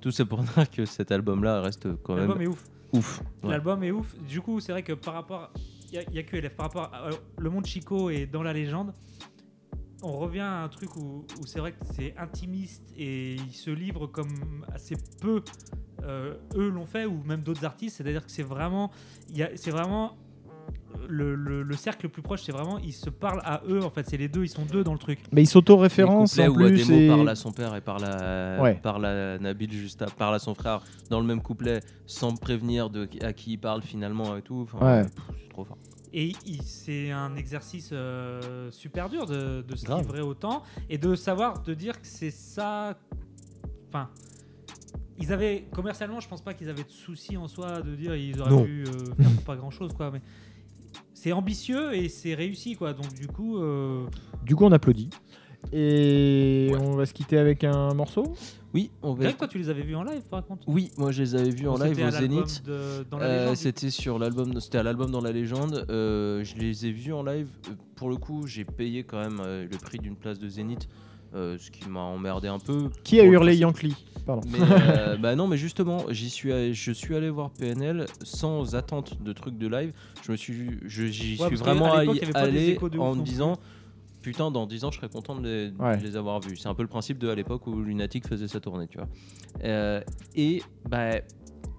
Tout 0.00 0.10
ça 0.10 0.24
pour 0.24 0.40
dire 0.42 0.70
que 0.70 0.84
cet 0.84 1.12
album-là 1.12 1.60
reste 1.60 1.88
quand 2.02 2.14
même 2.16 2.30
ouf. 2.48 2.64
L'album 3.50 3.82
est 3.84 3.90
ouf. 3.90 4.14
Du 4.28 4.40
coup, 4.40 4.60
c'est 4.60 4.72
vrai 4.72 4.82
que 4.82 4.92
par 4.92 5.14
rapport. 5.14 5.52
Il 5.92 5.94
y, 5.94 6.18
a- 6.18 6.20
a 6.20 6.22
que 6.22 6.36
LF. 6.36 6.54
Par 6.54 6.66
rapport 6.66 6.82
à 6.94 7.06
alors, 7.06 7.18
le 7.38 7.50
monde 7.50 7.66
Chico 7.66 8.10
et 8.10 8.24
dans 8.26 8.42
la 8.44 8.52
légende, 8.52 8.94
on 10.02 10.12
revient 10.18 10.38
à 10.40 10.62
un 10.62 10.68
truc 10.68 10.94
où, 10.96 11.26
c'est 11.46 11.58
vrai 11.58 11.72
que 11.72 11.84
c'est 11.94 12.14
intimiste 12.16 12.84
et 12.96 13.34
ils 13.34 13.52
se 13.52 13.70
livrent 13.70 14.06
comme 14.06 14.64
assez 14.72 14.96
peu 15.20 15.42
euh, 16.04 16.34
eux 16.54 16.68
l'ont 16.68 16.86
fait 16.86 17.06
ou 17.06 17.22
même 17.24 17.42
d'autres 17.42 17.64
artistes. 17.64 17.96
C'est-à-dire 17.96 18.24
que 18.24 18.30
c'est 18.30 18.42
vraiment. 18.44 18.90
C'est 19.56 19.70
vraiment. 19.70 20.16
Le, 21.08 21.34
le- 21.34 21.62
le 21.62 21.76
cercle 21.76 22.06
le 22.06 22.08
plus 22.08 22.22
proche, 22.22 22.42
c'est 22.42 22.52
vraiment. 22.52 22.78
Ils 22.78 22.92
se 22.92 23.10
parlent 23.10 23.40
à 23.44 23.62
eux, 23.68 23.82
en 23.82 23.90
fait. 23.90 24.06
C'est 24.08 24.16
les 24.16 24.28
deux, 24.28 24.44
ils 24.44 24.48
sont 24.48 24.64
deux 24.64 24.84
dans 24.84 24.92
le 24.92 24.98
truc. 24.98 25.18
Mais 25.32 25.42
ils 25.42 25.46
s'auto-référencent 25.46 26.38
en 26.38 26.46
couplets 26.46 26.64
où 26.64 26.68
plus. 26.68 26.82
Ademo 26.82 26.98
et- 27.00 27.08
parle 27.08 27.28
à 27.28 27.34
son 27.34 27.52
père 27.52 27.74
et 27.74 27.80
parle 27.80 28.04
à, 28.04 28.60
Ouais. 28.62 28.74
parle 28.82 29.04
à 29.06 29.38
Nabil 29.38 29.72
juste 29.72 30.02
à, 30.02 30.06
parle 30.06 30.34
à 30.34 30.38
son 30.38 30.54
frère 30.54 30.80
dans 31.10 31.20
le 31.20 31.26
même 31.26 31.42
couplet 31.42 31.80
sans 32.06 32.34
prévenir 32.36 32.90
de 32.90 33.08
à 33.22 33.32
qui 33.32 33.52
il 33.52 33.58
parle 33.58 33.82
finalement 33.82 34.36
et 34.36 34.42
tout. 34.42 34.66
Enfin, 34.72 34.84
Ouais. 35.02 35.06
c'est 35.42 35.48
trop 35.48 35.64
fort. 35.64 35.78
Et 36.12 36.32
c'est 36.64 37.10
un 37.12 37.36
exercice 37.36 37.90
euh, 37.92 38.68
super 38.72 39.08
dur 39.08 39.26
de, 39.26 39.62
de 39.62 39.76
se 39.76 39.84
Grave. 39.84 40.00
livrer 40.00 40.20
autant 40.22 40.62
et 40.88 40.98
de 40.98 41.14
savoir, 41.14 41.62
de 41.62 41.72
dire 41.74 42.00
que 42.00 42.06
c'est 42.06 42.32
ça. 42.32 42.98
Enfin, 43.88 44.08
ils 45.18 45.32
avaient 45.32 45.66
commercialement, 45.72 46.18
je 46.20 46.28
pense 46.28 46.40
pas 46.40 46.54
qu'ils 46.54 46.68
avaient 46.68 46.82
de 46.84 46.90
soucis 46.90 47.36
en 47.36 47.46
soi 47.46 47.82
de 47.82 47.94
dire 47.94 48.16
ils 48.16 48.40
auraient 48.40 48.50
Non. 48.50 48.64
pu 48.64 48.84
euh, 48.88 49.14
faire 49.22 49.42
pas 49.46 49.56
grand 49.56 49.70
chose 49.70 49.92
quoi. 49.92 50.10
Mais 50.10 50.20
c'est 51.20 51.32
ambitieux 51.32 51.94
et 51.94 52.08
c'est 52.08 52.34
réussi 52.34 52.76
quoi. 52.76 52.92
Donc 52.92 53.12
du 53.14 53.26
coup, 53.26 53.58
euh, 53.58 54.04
Du 54.44 54.56
coup, 54.56 54.64
on 54.64 54.72
applaudit. 54.72 55.10
Et 55.72 56.72
on 56.80 56.96
va 56.96 57.04
se 57.06 57.12
quitter 57.12 57.36
avec 57.38 57.64
un 57.64 57.92
morceau. 57.94 58.32
Oui, 58.72 58.90
on 59.02 59.12
va. 59.14 59.24
Greg, 59.24 59.36
toi 59.36 59.46
tu 59.48 59.58
les 59.58 59.68
avais 59.68 59.82
vus 59.82 59.94
en 59.96 60.04
live 60.04 60.22
par 60.30 60.44
contre 60.46 60.62
Oui, 60.68 60.90
moi 60.96 61.10
je 61.12 61.22
les 61.22 61.34
avais 61.34 61.50
vus 61.50 61.68
en 61.68 61.74
live 61.76 61.88
c'était 61.94 62.02
au 62.02 62.06
à 62.06 62.10
l'album 62.10 62.46
Zénith. 62.46 62.62
de- 62.64 63.06
dans 63.10 63.18
la 63.18 63.24
Euh, 63.24 63.38
légende, 63.40 63.54
du 63.56 63.60
c'était 63.60 63.90
sur 63.90 64.18
l'album, 64.18 64.60
c'était 64.60 64.78
à 64.78 64.82
l'album 64.82 65.10
dans 65.10 65.20
la 65.20 65.32
légende. 65.32 65.84
Euh, 65.90 66.42
je 66.44 66.54
les 66.56 66.86
ai 66.86 66.92
vus 66.92 67.12
en 67.12 67.22
live. 67.22 67.48
Euh, 67.68 67.72
Pour 67.96 68.08
le 68.08 68.16
coup, 68.16 68.46
j'ai 68.46 68.64
payé 68.64 69.02
quand 69.04 69.18
même 69.20 69.40
euh, 69.40 69.66
le 69.70 69.76
prix 69.76 69.98
d'une 69.98 70.16
place 70.16 70.38
de 70.38 70.48
Zénith, 70.48 70.88
ce 71.32 71.70
qui 71.70 71.88
m'a 71.88 72.00
emmerdé 72.00 72.48
un 72.48 72.58
peu. 72.58 72.90
Qui 73.04 73.20
a 73.20 73.24
hurlé. 73.24 73.56
Yankee 73.56 73.94
Pardon. 74.26 74.46
Mais 74.50 74.58
euh, 74.60 75.16
bah 75.18 75.34
non, 75.34 75.46
mais 75.46 75.56
justement, 75.56 76.04
j'y 76.10 76.28
suis, 76.30 76.52
allé, 76.52 76.74
je 76.74 76.92
suis 76.92 77.16
allé 77.16 77.30
voir 77.30 77.50
PNL 77.50 78.06
sans 78.22 78.74
attente 78.74 79.22
de 79.22 79.32
trucs 79.32 79.56
de 79.58 79.66
live. 79.66 79.92
Je 80.24 80.32
me 80.32 80.36
suis, 80.36 80.78
je- 80.86 81.06
j'y 81.06 81.40
Ouais, 81.40 81.46
suis 81.48 81.56
vraiment 81.56 81.92
allé 81.92 82.26
en 82.98 83.14
me 83.14 83.22
disant. 83.22 83.56
Putain, 84.22 84.50
dans 84.50 84.66
10 84.66 84.84
ans, 84.84 84.90
je 84.90 84.98
serais 84.98 85.08
content 85.08 85.34
de 85.34 85.42
les, 85.48 85.70
de 85.70 85.78
Ouais. 85.82 85.96
les 85.98 86.14
avoir 86.14 86.40
vus. 86.40 86.54
C'est 86.58 86.68
un 86.68 86.74
peu 86.74 86.82
le 86.82 86.88
principe 86.90 87.16
de 87.18 87.30
à 87.30 87.34
l'époque 87.34 87.66
où 87.66 87.80
Lunatic 87.80 88.28
faisait 88.28 88.48
sa 88.48 88.60
tournée, 88.60 88.86
tu 88.86 88.98
vois. 88.98 89.08
Euh, 89.64 90.02
et 90.36 90.62
bah, 90.86 91.12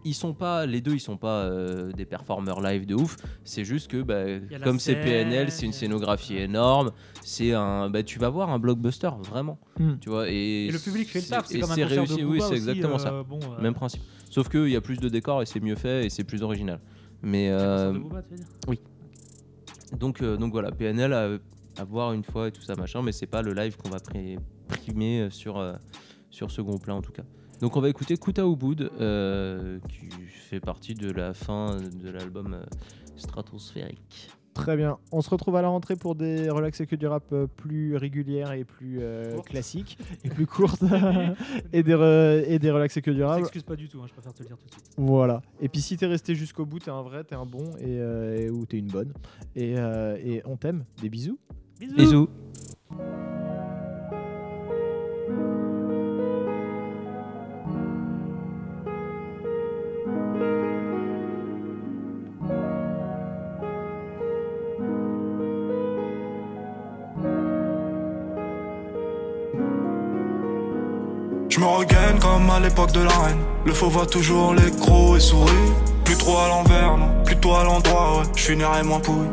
ils 0.04 0.14
sont 0.14 0.34
pas, 0.34 0.66
les 0.66 0.82
deux, 0.82 0.94
ils 0.94 1.00
sont 1.00 1.18
pas 1.18 1.44
euh, 1.44 1.92
des 1.92 2.06
performeurs 2.06 2.62
live 2.62 2.86
de 2.86 2.96
ouf. 2.96 3.18
C'est 3.44 3.64
juste 3.66 3.90
que, 3.90 4.02
bah, 4.02 4.24
comme 4.64 4.80
c'est 4.80 4.96
PNL, 4.96 5.52
c'est 5.52 5.66
une 5.66 5.72
il 5.72 5.74
scénographie 5.74 6.38
énorme. 6.38 6.92
C'est 7.24 7.54
un, 7.54 7.90
bah, 7.90 8.04
tu 8.04 8.20
vas 8.20 8.30
voir 8.30 8.50
un 8.50 8.60
blockbuster, 8.60 9.10
vraiment. 9.30 9.60
Hmm. 9.80 9.94
Tu 10.00 10.10
vois. 10.10 10.30
Et, 10.30 10.68
Et 10.68 10.72
le 10.72 10.80
public 10.80 11.08
fait 11.10 11.22
le 11.22 11.26
taf, 11.28 11.46
c'est 11.48 11.60
comme 11.60 11.72
un 11.72 11.76
de 11.76 11.84
réussi, 11.84 12.24
oui, 12.24 12.40
c'est 12.42 12.56
exactement 12.56 12.96
euh, 12.96 12.98
ça. 13.00 13.24
bon, 13.24 13.40
euh, 13.58 13.62
Même 13.62 13.74
principe. 13.74 14.02
Sauf 14.30 14.50
qu'il 14.50 14.70
y 14.70 14.76
a 14.76 14.82
plus 14.82 14.98
de 14.98 15.10
décors 15.10 15.42
et 15.42 15.46
c'est 15.46 15.60
mieux 15.60 15.76
fait 15.76 16.06
et 16.06 16.10
c'est 16.10 16.24
plus 16.24 16.42
original. 16.44 16.80
Mais 17.22 17.50
un 17.50 17.58
concert 17.58 17.70
euh, 17.70 17.94
de 17.94 17.98
Booba, 18.00 18.22
tu 18.24 18.30
veux 18.32 18.38
dire? 18.38 18.46
oui. 18.68 18.80
Donc, 19.98 20.22
euh, 20.22 20.38
donc 20.38 20.52
voilà, 20.54 20.72
PNL 20.72 21.14
à, 21.14 21.30
à 21.78 21.84
voir 21.84 22.14
une 22.14 22.24
fois 22.24 22.48
et 22.48 22.52
tout 22.52 22.62
ça 22.62 22.76
machin, 22.76 23.02
mais 23.02 23.12
c'est 23.12 23.28
pas 23.28 23.42
le 23.42 23.54
live 23.54 23.76
qu'on 23.78 23.90
va 23.90 23.98
pri- 23.98 24.38
primer 24.68 25.28
sur, 25.30 25.58
euh, 25.60 25.74
sur 26.30 26.50
ce 26.50 26.62
groupe-là 26.62 26.96
en 26.96 27.02
tout 27.02 27.12
cas. 27.12 27.24
Donc 27.62 27.78
on 27.78 27.82
va 27.82 27.90
écouter 27.90 28.18
Kuta 28.18 28.44
Ubud, 28.46 28.90
euh, 29.00 29.80
qui 29.88 30.10
fait 30.28 30.60
partie 30.60 30.94
de 30.96 31.12
la 31.12 31.34
fin 31.34 31.78
de 31.78 32.10
l'album 32.10 32.54
euh, 32.56 32.64
Stratosphérique. 33.18 34.30
Très 34.54 34.76
bien. 34.76 34.98
On 35.14 35.22
se 35.22 35.30
retrouve 35.30 35.56
à 35.56 35.62
la 35.62 35.70
rentrée 35.70 35.96
pour 35.96 36.14
des 36.16 36.50
relax 36.50 36.82
et 36.82 36.86
que 36.86 36.98
du 36.98 37.08
rap 37.08 37.24
euh, 37.32 37.48
plus 37.48 37.96
régulières 37.96 38.52
et 38.52 38.66
plus 38.66 38.98
euh, 39.00 39.40
classiques 39.42 39.98
et 40.26 40.30
plus 40.30 40.46
courtes 40.46 40.84
et 41.72 41.84
des 41.84 41.94
re- 41.94 42.44
et 42.46 42.60
des 42.60 42.70
relax 42.70 42.98
et 42.98 43.02
que 43.02 43.12
du 43.12 43.24
rap. 43.24 43.38
s'excuse 43.40 43.64
pas 43.64 43.78
du 43.78 43.88
tout, 43.88 44.00
hein, 44.02 44.06
je 44.08 44.14
préfère 44.14 44.34
te 44.34 44.44
le 44.44 44.48
dire 44.48 44.58
tout 44.58 44.66
de 44.66 44.72
suite. 44.72 44.84
Voilà. 44.98 45.42
Et 45.62 45.70
puis 45.70 45.80
si 45.80 45.96
t'es 45.96 46.06
resté 46.08 46.36
jusqu'au 46.36 46.66
bout, 46.66 46.80
t'es 46.80 46.92
un 46.92 47.02
vrai, 47.02 47.24
t'es 47.24 47.36
un 47.36 47.46
bon 47.46 47.64
et, 47.80 47.98
euh, 48.00 48.38
et- 48.38 48.50
ou 48.50 48.66
t'es 48.66 48.78
une 48.80 48.88
bonne. 48.88 49.14
Et, 49.56 49.76
euh, 49.78 50.18
et 50.22 50.42
on 50.46 50.58
t'aime. 50.58 50.84
Des 51.02 51.10
bisous. 51.10 51.40
Bisous. 51.80 52.28
Me 71.62 71.68
regaine 71.68 72.18
comme 72.20 72.50
à 72.50 72.60
l'époque 72.60 72.92
de 72.92 73.02
la 73.02 73.12
reine. 73.12 73.38
Le 73.66 73.74
faux 73.74 73.90
voit 73.90 74.08
toujours 74.08 74.56
les 74.56 74.72
crocs 74.72 75.18
et 75.18 75.20
sourit. 75.20 75.72
Plus 76.04 76.18
trop 76.18 76.38
à 76.40 76.48
l'envers, 76.48 76.98
non, 76.98 77.24
plutôt 77.24 77.54
à 77.54 77.64
l'endroit, 77.64 78.18
ouais. 78.18 78.24
Je 78.36 78.42
finirai 78.42 78.82
moins 78.84 79.00
pourri. 79.00 79.28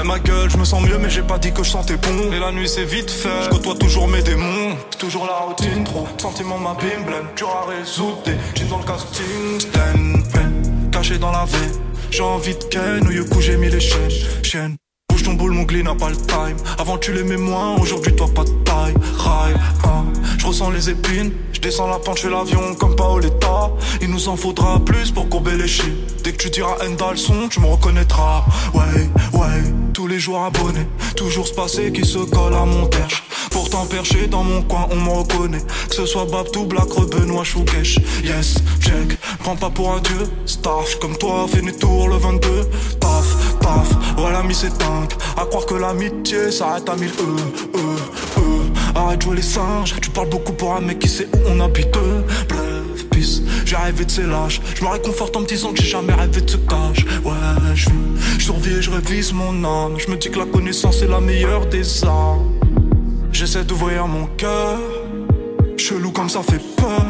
Eh 0.00 0.06
ma 0.06 0.18
gueule, 0.18 0.50
je 0.50 0.56
me 0.56 0.64
sens 0.64 0.82
mieux, 0.82 0.98
mais 0.98 1.10
j'ai 1.10 1.22
pas 1.22 1.38
dit 1.38 1.52
que 1.52 1.62
je 1.62 1.70
sentais 1.70 1.96
bon. 1.98 2.32
Et 2.32 2.38
la 2.38 2.50
nuit 2.52 2.68
c'est 2.68 2.84
vite 2.84 3.10
fait, 3.10 3.44
je 3.44 3.50
côtoie 3.50 3.74
toujours 3.74 4.08
mes 4.08 4.22
démons. 4.22 4.76
Toujours 4.98 5.26
la 5.26 5.36
routine, 5.46 5.84
trop. 5.84 6.08
Sentiment 6.16 6.58
ma 6.58 6.72
blême, 6.74 7.04
dur 7.36 7.50
à 7.50 7.70
résoudre. 7.70 8.22
Des 8.24 8.36
jeans 8.54 8.68
dans 8.68 8.78
le 8.78 8.84
casting, 8.84 9.60
stand, 9.60 10.90
caché 10.90 11.18
dans 11.18 11.32
la 11.32 11.44
veine. 11.44 11.72
J'ai 12.10 12.22
envie 12.22 12.54
de 12.54 12.64
ken, 12.64 13.06
au 13.06 13.10
Yoku 13.10 13.40
j'ai 13.40 13.56
mis 13.56 13.68
les 13.68 13.80
chaînes. 13.80 14.76
Ton 15.24 15.32
boule, 15.32 15.52
mon 15.52 15.64
n'a 15.64 15.94
pas 15.94 16.10
le 16.10 16.16
time. 16.16 16.56
Avant 16.78 16.98
tu 16.98 17.10
l'aimais 17.12 17.38
moins, 17.38 17.76
aujourd'hui 17.76 18.14
toi 18.14 18.28
pas 18.34 18.44
de 18.44 18.50
taille. 18.62 18.92
Rail, 19.16 19.54
hein. 19.84 20.04
je 20.38 20.46
ressens 20.46 20.70
les 20.70 20.90
épines. 20.90 21.32
Je 21.52 21.60
descends 21.60 21.88
la 21.88 21.98
pente, 21.98 22.18
je 22.18 22.28
l'avion 22.28 22.74
comme 22.74 22.94
Paoletta. 22.94 23.70
Il 24.02 24.10
nous 24.10 24.28
en 24.28 24.36
faudra 24.36 24.78
plus 24.84 25.12
pour 25.12 25.30
courber 25.30 25.56
les 25.56 25.66
chiens. 25.66 25.94
Dès 26.22 26.32
que 26.32 26.36
tu 26.36 26.50
diras 26.50 26.76
Enda 26.86 27.12
le 27.12 27.16
son, 27.16 27.48
tu 27.48 27.60
me 27.60 27.66
reconnaîtras. 27.66 28.44
Ouais, 28.74 29.08
ouais, 29.32 29.62
tous 29.94 30.06
les 30.06 30.18
jours 30.18 30.44
abonnés. 30.44 30.86
Toujours 31.16 31.48
ce 31.48 31.54
passé 31.54 31.90
qui 31.90 32.04
se 32.04 32.18
colle 32.18 32.54
à 32.54 32.66
mon 32.66 32.84
perche. 32.86 33.22
Pourtant 33.54 33.86
perché 33.86 34.26
dans 34.26 34.42
mon 34.42 34.62
coin, 34.62 34.88
on 34.90 34.96
me 34.96 35.10
reconnaît. 35.10 35.62
Que 35.88 35.94
ce 35.94 36.06
soit 36.06 36.24
Babtou, 36.24 36.64
Black, 36.64 36.88
Benoît, 37.12 37.44
Choukesh. 37.44 38.00
Yes, 38.24 38.56
check, 38.80 39.16
prends 39.44 39.54
pas 39.54 39.70
pour 39.70 39.92
un 39.92 40.00
dieu. 40.00 40.26
Starch 40.44 40.98
comme 40.98 41.16
toi, 41.16 41.46
fais 41.48 41.62
des 41.62 41.72
tours 41.72 42.08
le 42.08 42.16
22. 42.16 42.48
Taf, 42.98 43.58
taf, 43.60 43.88
voilà 44.16 44.42
mis 44.42 44.56
c'est 44.56 44.76
dingue. 44.76 45.12
À 45.36 45.44
croire 45.44 45.66
que 45.66 45.76
l'amitié 45.76 46.50
s'arrête 46.50 46.88
à 46.88 46.96
1000 46.96 47.08
E, 47.08 47.78
E, 47.78 48.40
E. 48.40 48.96
Arrête 48.96 49.20
de 49.20 49.22
jouer 49.22 49.36
les 49.36 49.42
singes, 49.42 49.94
tu 50.02 50.10
parles 50.10 50.30
beaucoup 50.30 50.52
pour 50.52 50.74
un 50.74 50.80
mec 50.80 50.98
qui 50.98 51.08
sait 51.08 51.28
où 51.32 51.38
on 51.48 51.60
habite. 51.60 51.92
Bluff, 52.48 53.08
peace, 53.12 53.40
j'ai 53.64 53.76
rêvé 53.76 54.04
de 54.04 54.10
ces 54.10 54.24
lâches. 54.24 54.60
Je 54.74 54.82
me 54.82 54.88
réconforte 54.88 55.36
en 55.36 55.40
me 55.42 55.46
disant 55.46 55.72
que 55.72 55.80
j'ai 55.80 55.90
jamais 55.90 56.12
rêvé 56.12 56.40
de 56.40 56.50
ce 56.50 56.56
cache. 56.56 57.04
Ouais, 57.24 57.32
je 57.76 57.88
survis 58.42 58.78
et 58.78 58.82
je 58.82 58.90
révise 58.90 59.32
mon 59.32 59.64
âme. 59.64 59.94
Je 59.96 60.10
me 60.10 60.16
dis 60.16 60.28
que 60.28 60.40
la 60.40 60.46
connaissance 60.46 61.02
est 61.02 61.08
la 61.08 61.20
meilleure 61.20 61.66
des 61.66 62.02
armes. 62.02 62.63
J'essaie 63.44 63.64
d'ouvrir 63.64 64.06
mon 64.06 64.24
cœur. 64.38 64.78
Chelou 65.76 66.12
comme 66.12 66.30
ça 66.30 66.40
fait 66.42 66.62
peur. 66.76 67.04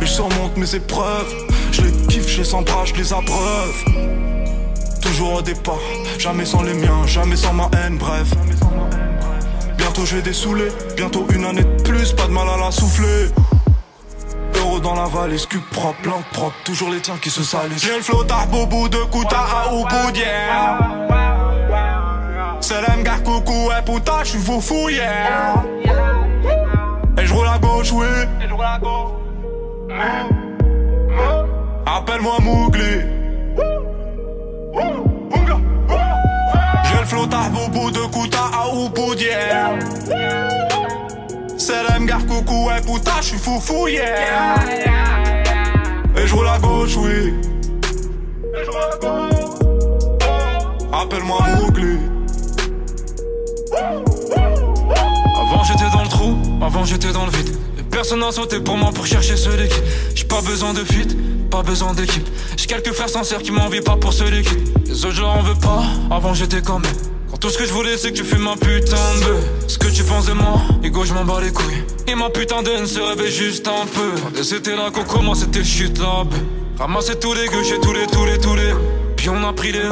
Et 0.00 0.06
je 0.06 0.12
surmonte 0.12 0.56
mes 0.56 0.76
épreuves. 0.76 1.34
Je 1.72 1.82
les 1.82 1.90
kiffe, 2.06 2.28
je 2.28 2.42
les 2.42 2.54
embrasse, 2.54 2.90
je 2.90 2.94
les 2.94 3.12
abreuve. 3.12 3.84
Toujours 5.02 5.34
au 5.34 5.42
départ, 5.42 5.80
jamais 6.20 6.44
sans 6.44 6.62
les 6.62 6.74
miens, 6.74 7.04
jamais 7.04 7.34
sans 7.34 7.52
ma 7.52 7.68
haine, 7.76 7.98
bref. 7.98 8.28
Bientôt 9.76 10.06
je 10.06 10.14
vais 10.14 10.22
dessouler, 10.22 10.68
bientôt 10.96 11.26
une 11.34 11.46
année 11.46 11.64
de 11.64 11.82
plus, 11.82 12.12
pas 12.12 12.28
de 12.28 12.32
mal 12.32 12.48
à 12.48 12.56
la 12.56 12.70
souffler. 12.70 13.26
Euro 14.54 14.78
dans 14.78 14.94
la 14.94 15.06
valise, 15.06 15.46
cul 15.46 15.58
propre, 15.72 15.98
langue 16.04 16.30
propre, 16.32 16.54
toujours 16.62 16.90
les 16.90 17.00
tiens 17.00 17.18
qui 17.20 17.30
se 17.30 17.42
salissent. 17.42 17.82
J'ai 17.82 17.96
le 17.96 18.02
flot 18.02 18.24
bout 18.70 18.88
de 18.88 18.98
Kuta 19.10 19.36
à 19.36 19.74
Ubud, 19.74 20.16
yeah. 20.16 21.08
Salam 22.60 23.02
gars 23.38 23.44
coucou, 23.44 23.68
ouais 23.68 23.82
putain, 23.84 24.24
j'suis 24.24 24.38
foufou, 24.38 24.88
yeah. 24.88 25.64
Et 27.20 27.26
je 27.26 27.34
roule 27.34 27.46
à 27.46 27.58
gauche, 27.58 27.92
oui. 27.92 28.06
Et 28.42 28.48
je 28.48 28.54
roule 28.54 28.64
à 28.64 28.78
gauche. 28.78 29.12
Appelle-moi 31.86 32.36
Mougli. 32.42 33.00
J'ai 36.84 36.98
le 37.00 37.06
flot 37.06 37.26
bout 37.72 37.90
de 37.90 38.06
Kuta 38.12 38.38
à 38.38 38.68
yeah. 39.20 39.78
Salam 41.56 42.06
gars 42.06 42.18
coucou, 42.28 42.68
ouais 42.68 42.80
putain, 42.80 43.20
j'suis 43.20 43.38
foufou, 43.38 43.88
yeah. 43.88 44.54
Et 46.16 46.26
je 46.26 46.34
roule 46.34 46.48
à 46.48 46.58
gauche, 46.58 46.96
oui. 46.96 47.34
Et 48.54 48.64
je 48.64 48.70
roule 48.70 48.80
à 48.92 48.96
gauche. 49.00 49.34
Appelle-moi 50.92 51.38
Mougli. 51.56 51.98
Avant 53.76 55.64
j'étais 55.64 55.90
dans 55.92 56.02
le 56.02 56.08
trou, 56.08 56.36
avant 56.62 56.84
j'étais 56.84 57.12
dans 57.12 57.26
le 57.26 57.32
vide. 57.32 57.56
Personne 57.90 58.20
n'a 58.20 58.32
sauté 58.32 58.60
pour 58.60 58.76
moi 58.76 58.90
pour 58.94 59.06
chercher 59.06 59.36
ce 59.36 59.50
liquide. 59.50 59.82
J'ai 60.14 60.24
pas 60.24 60.40
besoin 60.40 60.72
de 60.72 60.84
fuite, 60.84 61.16
pas 61.50 61.62
besoin 61.62 61.92
d'équipe. 61.92 62.26
J'ai 62.56 62.66
quelques 62.66 62.92
frères 62.92 63.08
sincères 63.08 63.42
qui 63.42 63.50
m'envient 63.50 63.82
pas 63.82 63.96
pour 63.96 64.12
ce 64.12 64.24
liquide. 64.24 64.58
Les 64.86 65.04
autres 65.04 65.14
je 65.14 65.20
leur 65.20 65.30
en 65.30 65.42
pas, 65.60 65.82
avant 66.10 66.34
j'étais 66.34 66.62
comme. 66.62 66.82
Quand 67.30 67.36
tout 67.36 67.50
ce 67.50 67.58
que 67.58 67.66
je 67.66 67.72
voulais 67.72 67.98
c'est 67.98 68.12
que 68.12 68.16
tu 68.16 68.24
fumes 68.24 68.46
un 68.46 68.56
putain 68.56 68.96
de 69.20 69.24
bœuf. 69.24 69.44
Ce 69.66 69.78
que 69.78 69.88
tu 69.88 70.02
penses 70.04 70.26
de 70.26 70.32
moi, 70.32 70.60
Hugo 70.82 71.04
je 71.04 71.12
m'en 71.12 71.24
bats 71.24 71.40
les 71.42 71.52
couilles. 71.52 71.84
Et 72.06 72.14
ma 72.14 72.30
putain 72.30 72.62
de 72.62 72.70
haine 72.70 72.86
se 72.86 73.00
réveille 73.00 73.32
juste 73.32 73.68
un 73.68 73.86
peu. 73.86 74.42
C'était 74.42 74.76
là 74.76 74.90
qu'on 74.90 75.04
commençait 75.04 75.46
tes 75.46 75.64
chutes 75.64 75.98
là. 75.98 76.24
beuh. 76.24 76.36
Ramasser 76.78 77.16
tous 77.16 77.34
les 77.34 77.46
gueux 77.48 77.64
chez 77.64 77.80
tous 77.80 77.92
les, 77.92 78.06
tous 78.06 78.24
les, 78.24 78.38
tous 78.38 78.54
les. 78.54 78.72
Puis 79.16 79.28
on 79.28 79.46
a 79.46 79.52
pris 79.52 79.72
les 79.72 79.88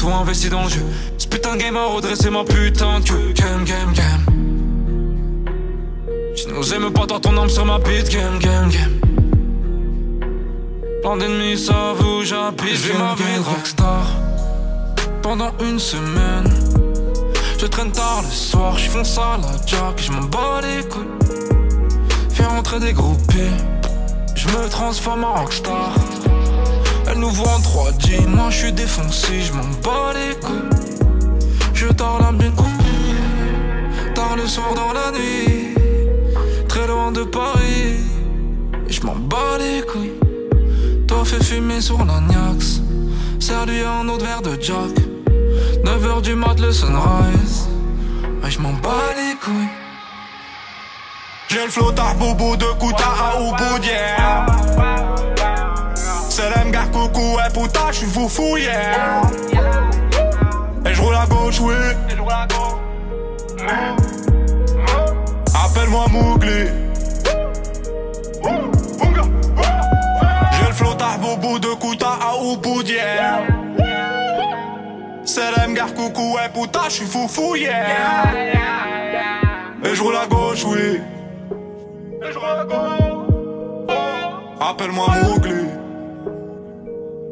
tout 0.00 0.08
investi 0.08 0.48
dans 0.48 0.62
le 0.62 0.68
jeu. 0.68 0.82
Ce 1.18 1.26
putain 1.26 1.56
de 1.56 1.60
game 1.60 1.76
a 1.76 1.84
redressé 1.84 2.30
ma 2.30 2.42
putain 2.42 3.00
de 3.00 3.04
queue. 3.04 3.32
Game, 3.34 3.64
game, 3.64 3.92
game. 3.92 4.24
Je 6.34 6.48
nous 6.48 6.72
aime 6.72 6.90
pas, 6.90 7.06
toi 7.06 7.20
ton 7.20 7.36
âme 7.36 7.50
sur 7.50 7.66
ma 7.66 7.78
bite, 7.78 8.08
game, 8.10 8.38
game, 8.38 8.70
game. 8.70 9.00
Plein 11.02 11.16
d'ennemis 11.18 11.58
savent 11.58 12.00
où 12.00 12.24
j'habite, 12.24 12.76
je 12.76 12.92
vis 12.92 12.98
ma 12.98 13.14
vie 13.14 13.38
de 13.38 13.44
rockstar. 13.44 14.06
Pendant 15.22 15.52
une 15.60 15.78
semaine, 15.78 16.48
je 17.58 17.66
traîne 17.66 17.92
tard 17.92 18.22
le 18.22 18.30
soir, 18.30 18.78
je 18.78 18.88
fonce 18.88 19.18
à 19.18 19.36
la 19.36 19.66
jack, 19.66 20.00
je 20.00 20.12
m'en 20.12 20.22
bats 20.22 20.60
les 20.62 20.82
couilles. 20.88 21.04
Fais 22.30 22.44
rentrer 22.44 22.80
des 22.80 22.94
groupies, 22.94 23.54
je 24.34 24.48
me 24.48 24.66
transforme 24.70 25.24
en 25.24 25.34
rockstar. 25.34 25.92
Voit 27.32 27.54
en 27.54 27.60
3D, 27.60 28.26
moi 28.26 28.50
je 28.50 28.56
suis 28.56 28.72
défoncé, 28.72 29.40
je 29.40 29.52
m'en 29.52 29.62
bats 29.84 30.12
les 30.14 30.34
couilles. 30.34 30.98
Je 31.72 31.86
dors 31.86 32.20
la 32.20 32.32
bien 32.32 32.50
tard 34.14 34.34
le 34.36 34.46
soir 34.48 34.74
dans 34.74 34.92
la 34.92 35.12
nuit, 35.16 35.74
très 36.68 36.88
loin 36.88 37.12
de 37.12 37.22
Paris. 37.22 38.00
Je 38.88 39.00
m'en 39.02 39.14
bats 39.14 39.58
les 39.60 39.82
couilles. 39.82 40.18
Toi 41.06 41.24
fais 41.24 41.42
fumer 41.42 41.80
sur 41.80 41.98
l'agnax, 41.98 42.80
serre-lui 43.38 43.80
un 43.80 44.08
autre 44.08 44.24
verre 44.24 44.42
de 44.42 44.60
Jack. 44.60 44.96
9h 45.84 46.22
du 46.22 46.34
mat 46.34 46.58
le 46.58 46.72
sunrise, 46.72 47.68
mais 48.42 48.50
je 48.50 48.58
m'en 48.58 48.72
bats 48.72 49.14
les 49.16 49.36
couilles. 49.36 49.76
J'ai 51.48 51.64
le 51.64 51.70
flot 51.70 51.92
boubou 52.18 52.56
de 52.56 52.66
Kuta 52.80 53.04
à 53.04 53.40
Ubud. 53.40 54.89
Salam 56.40 56.70
gars 56.70 56.88
coucou, 56.90 57.36
ouais 57.36 57.50
putain, 57.52 57.92
j'suis 57.92 58.06
foufou, 58.06 58.56
yeah. 58.56 59.20
Et 60.86 60.94
je 60.94 61.02
roule 61.02 61.14
à 61.14 61.26
gauche, 61.26 61.60
oui. 61.60 61.74
Appelle-moi 65.54 66.06
Mougli. 66.10 66.68
J'ai 70.52 70.66
le 70.66 70.72
flot 70.72 70.96
boubou 71.20 71.58
de 71.58 71.74
Kuta 71.74 72.08
à 72.08 72.32
yeah. 72.86 73.40
Salam 75.26 75.74
gars 75.74 75.92
coucou, 75.94 76.36
ouais 76.36 76.48
putain, 76.54 76.88
j'suis 76.88 77.04
foufou, 77.04 77.56
yeah. 77.56 78.32
Et 79.84 79.94
je 79.94 80.02
roule 80.02 80.16
à 80.16 80.26
gauche, 80.26 80.64
oui. 80.64 81.02
Et 82.22 82.28
à 82.28 82.64
gauche. 82.64 83.10
Appelle-moi 84.58 85.06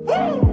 Woo! 0.09 0.48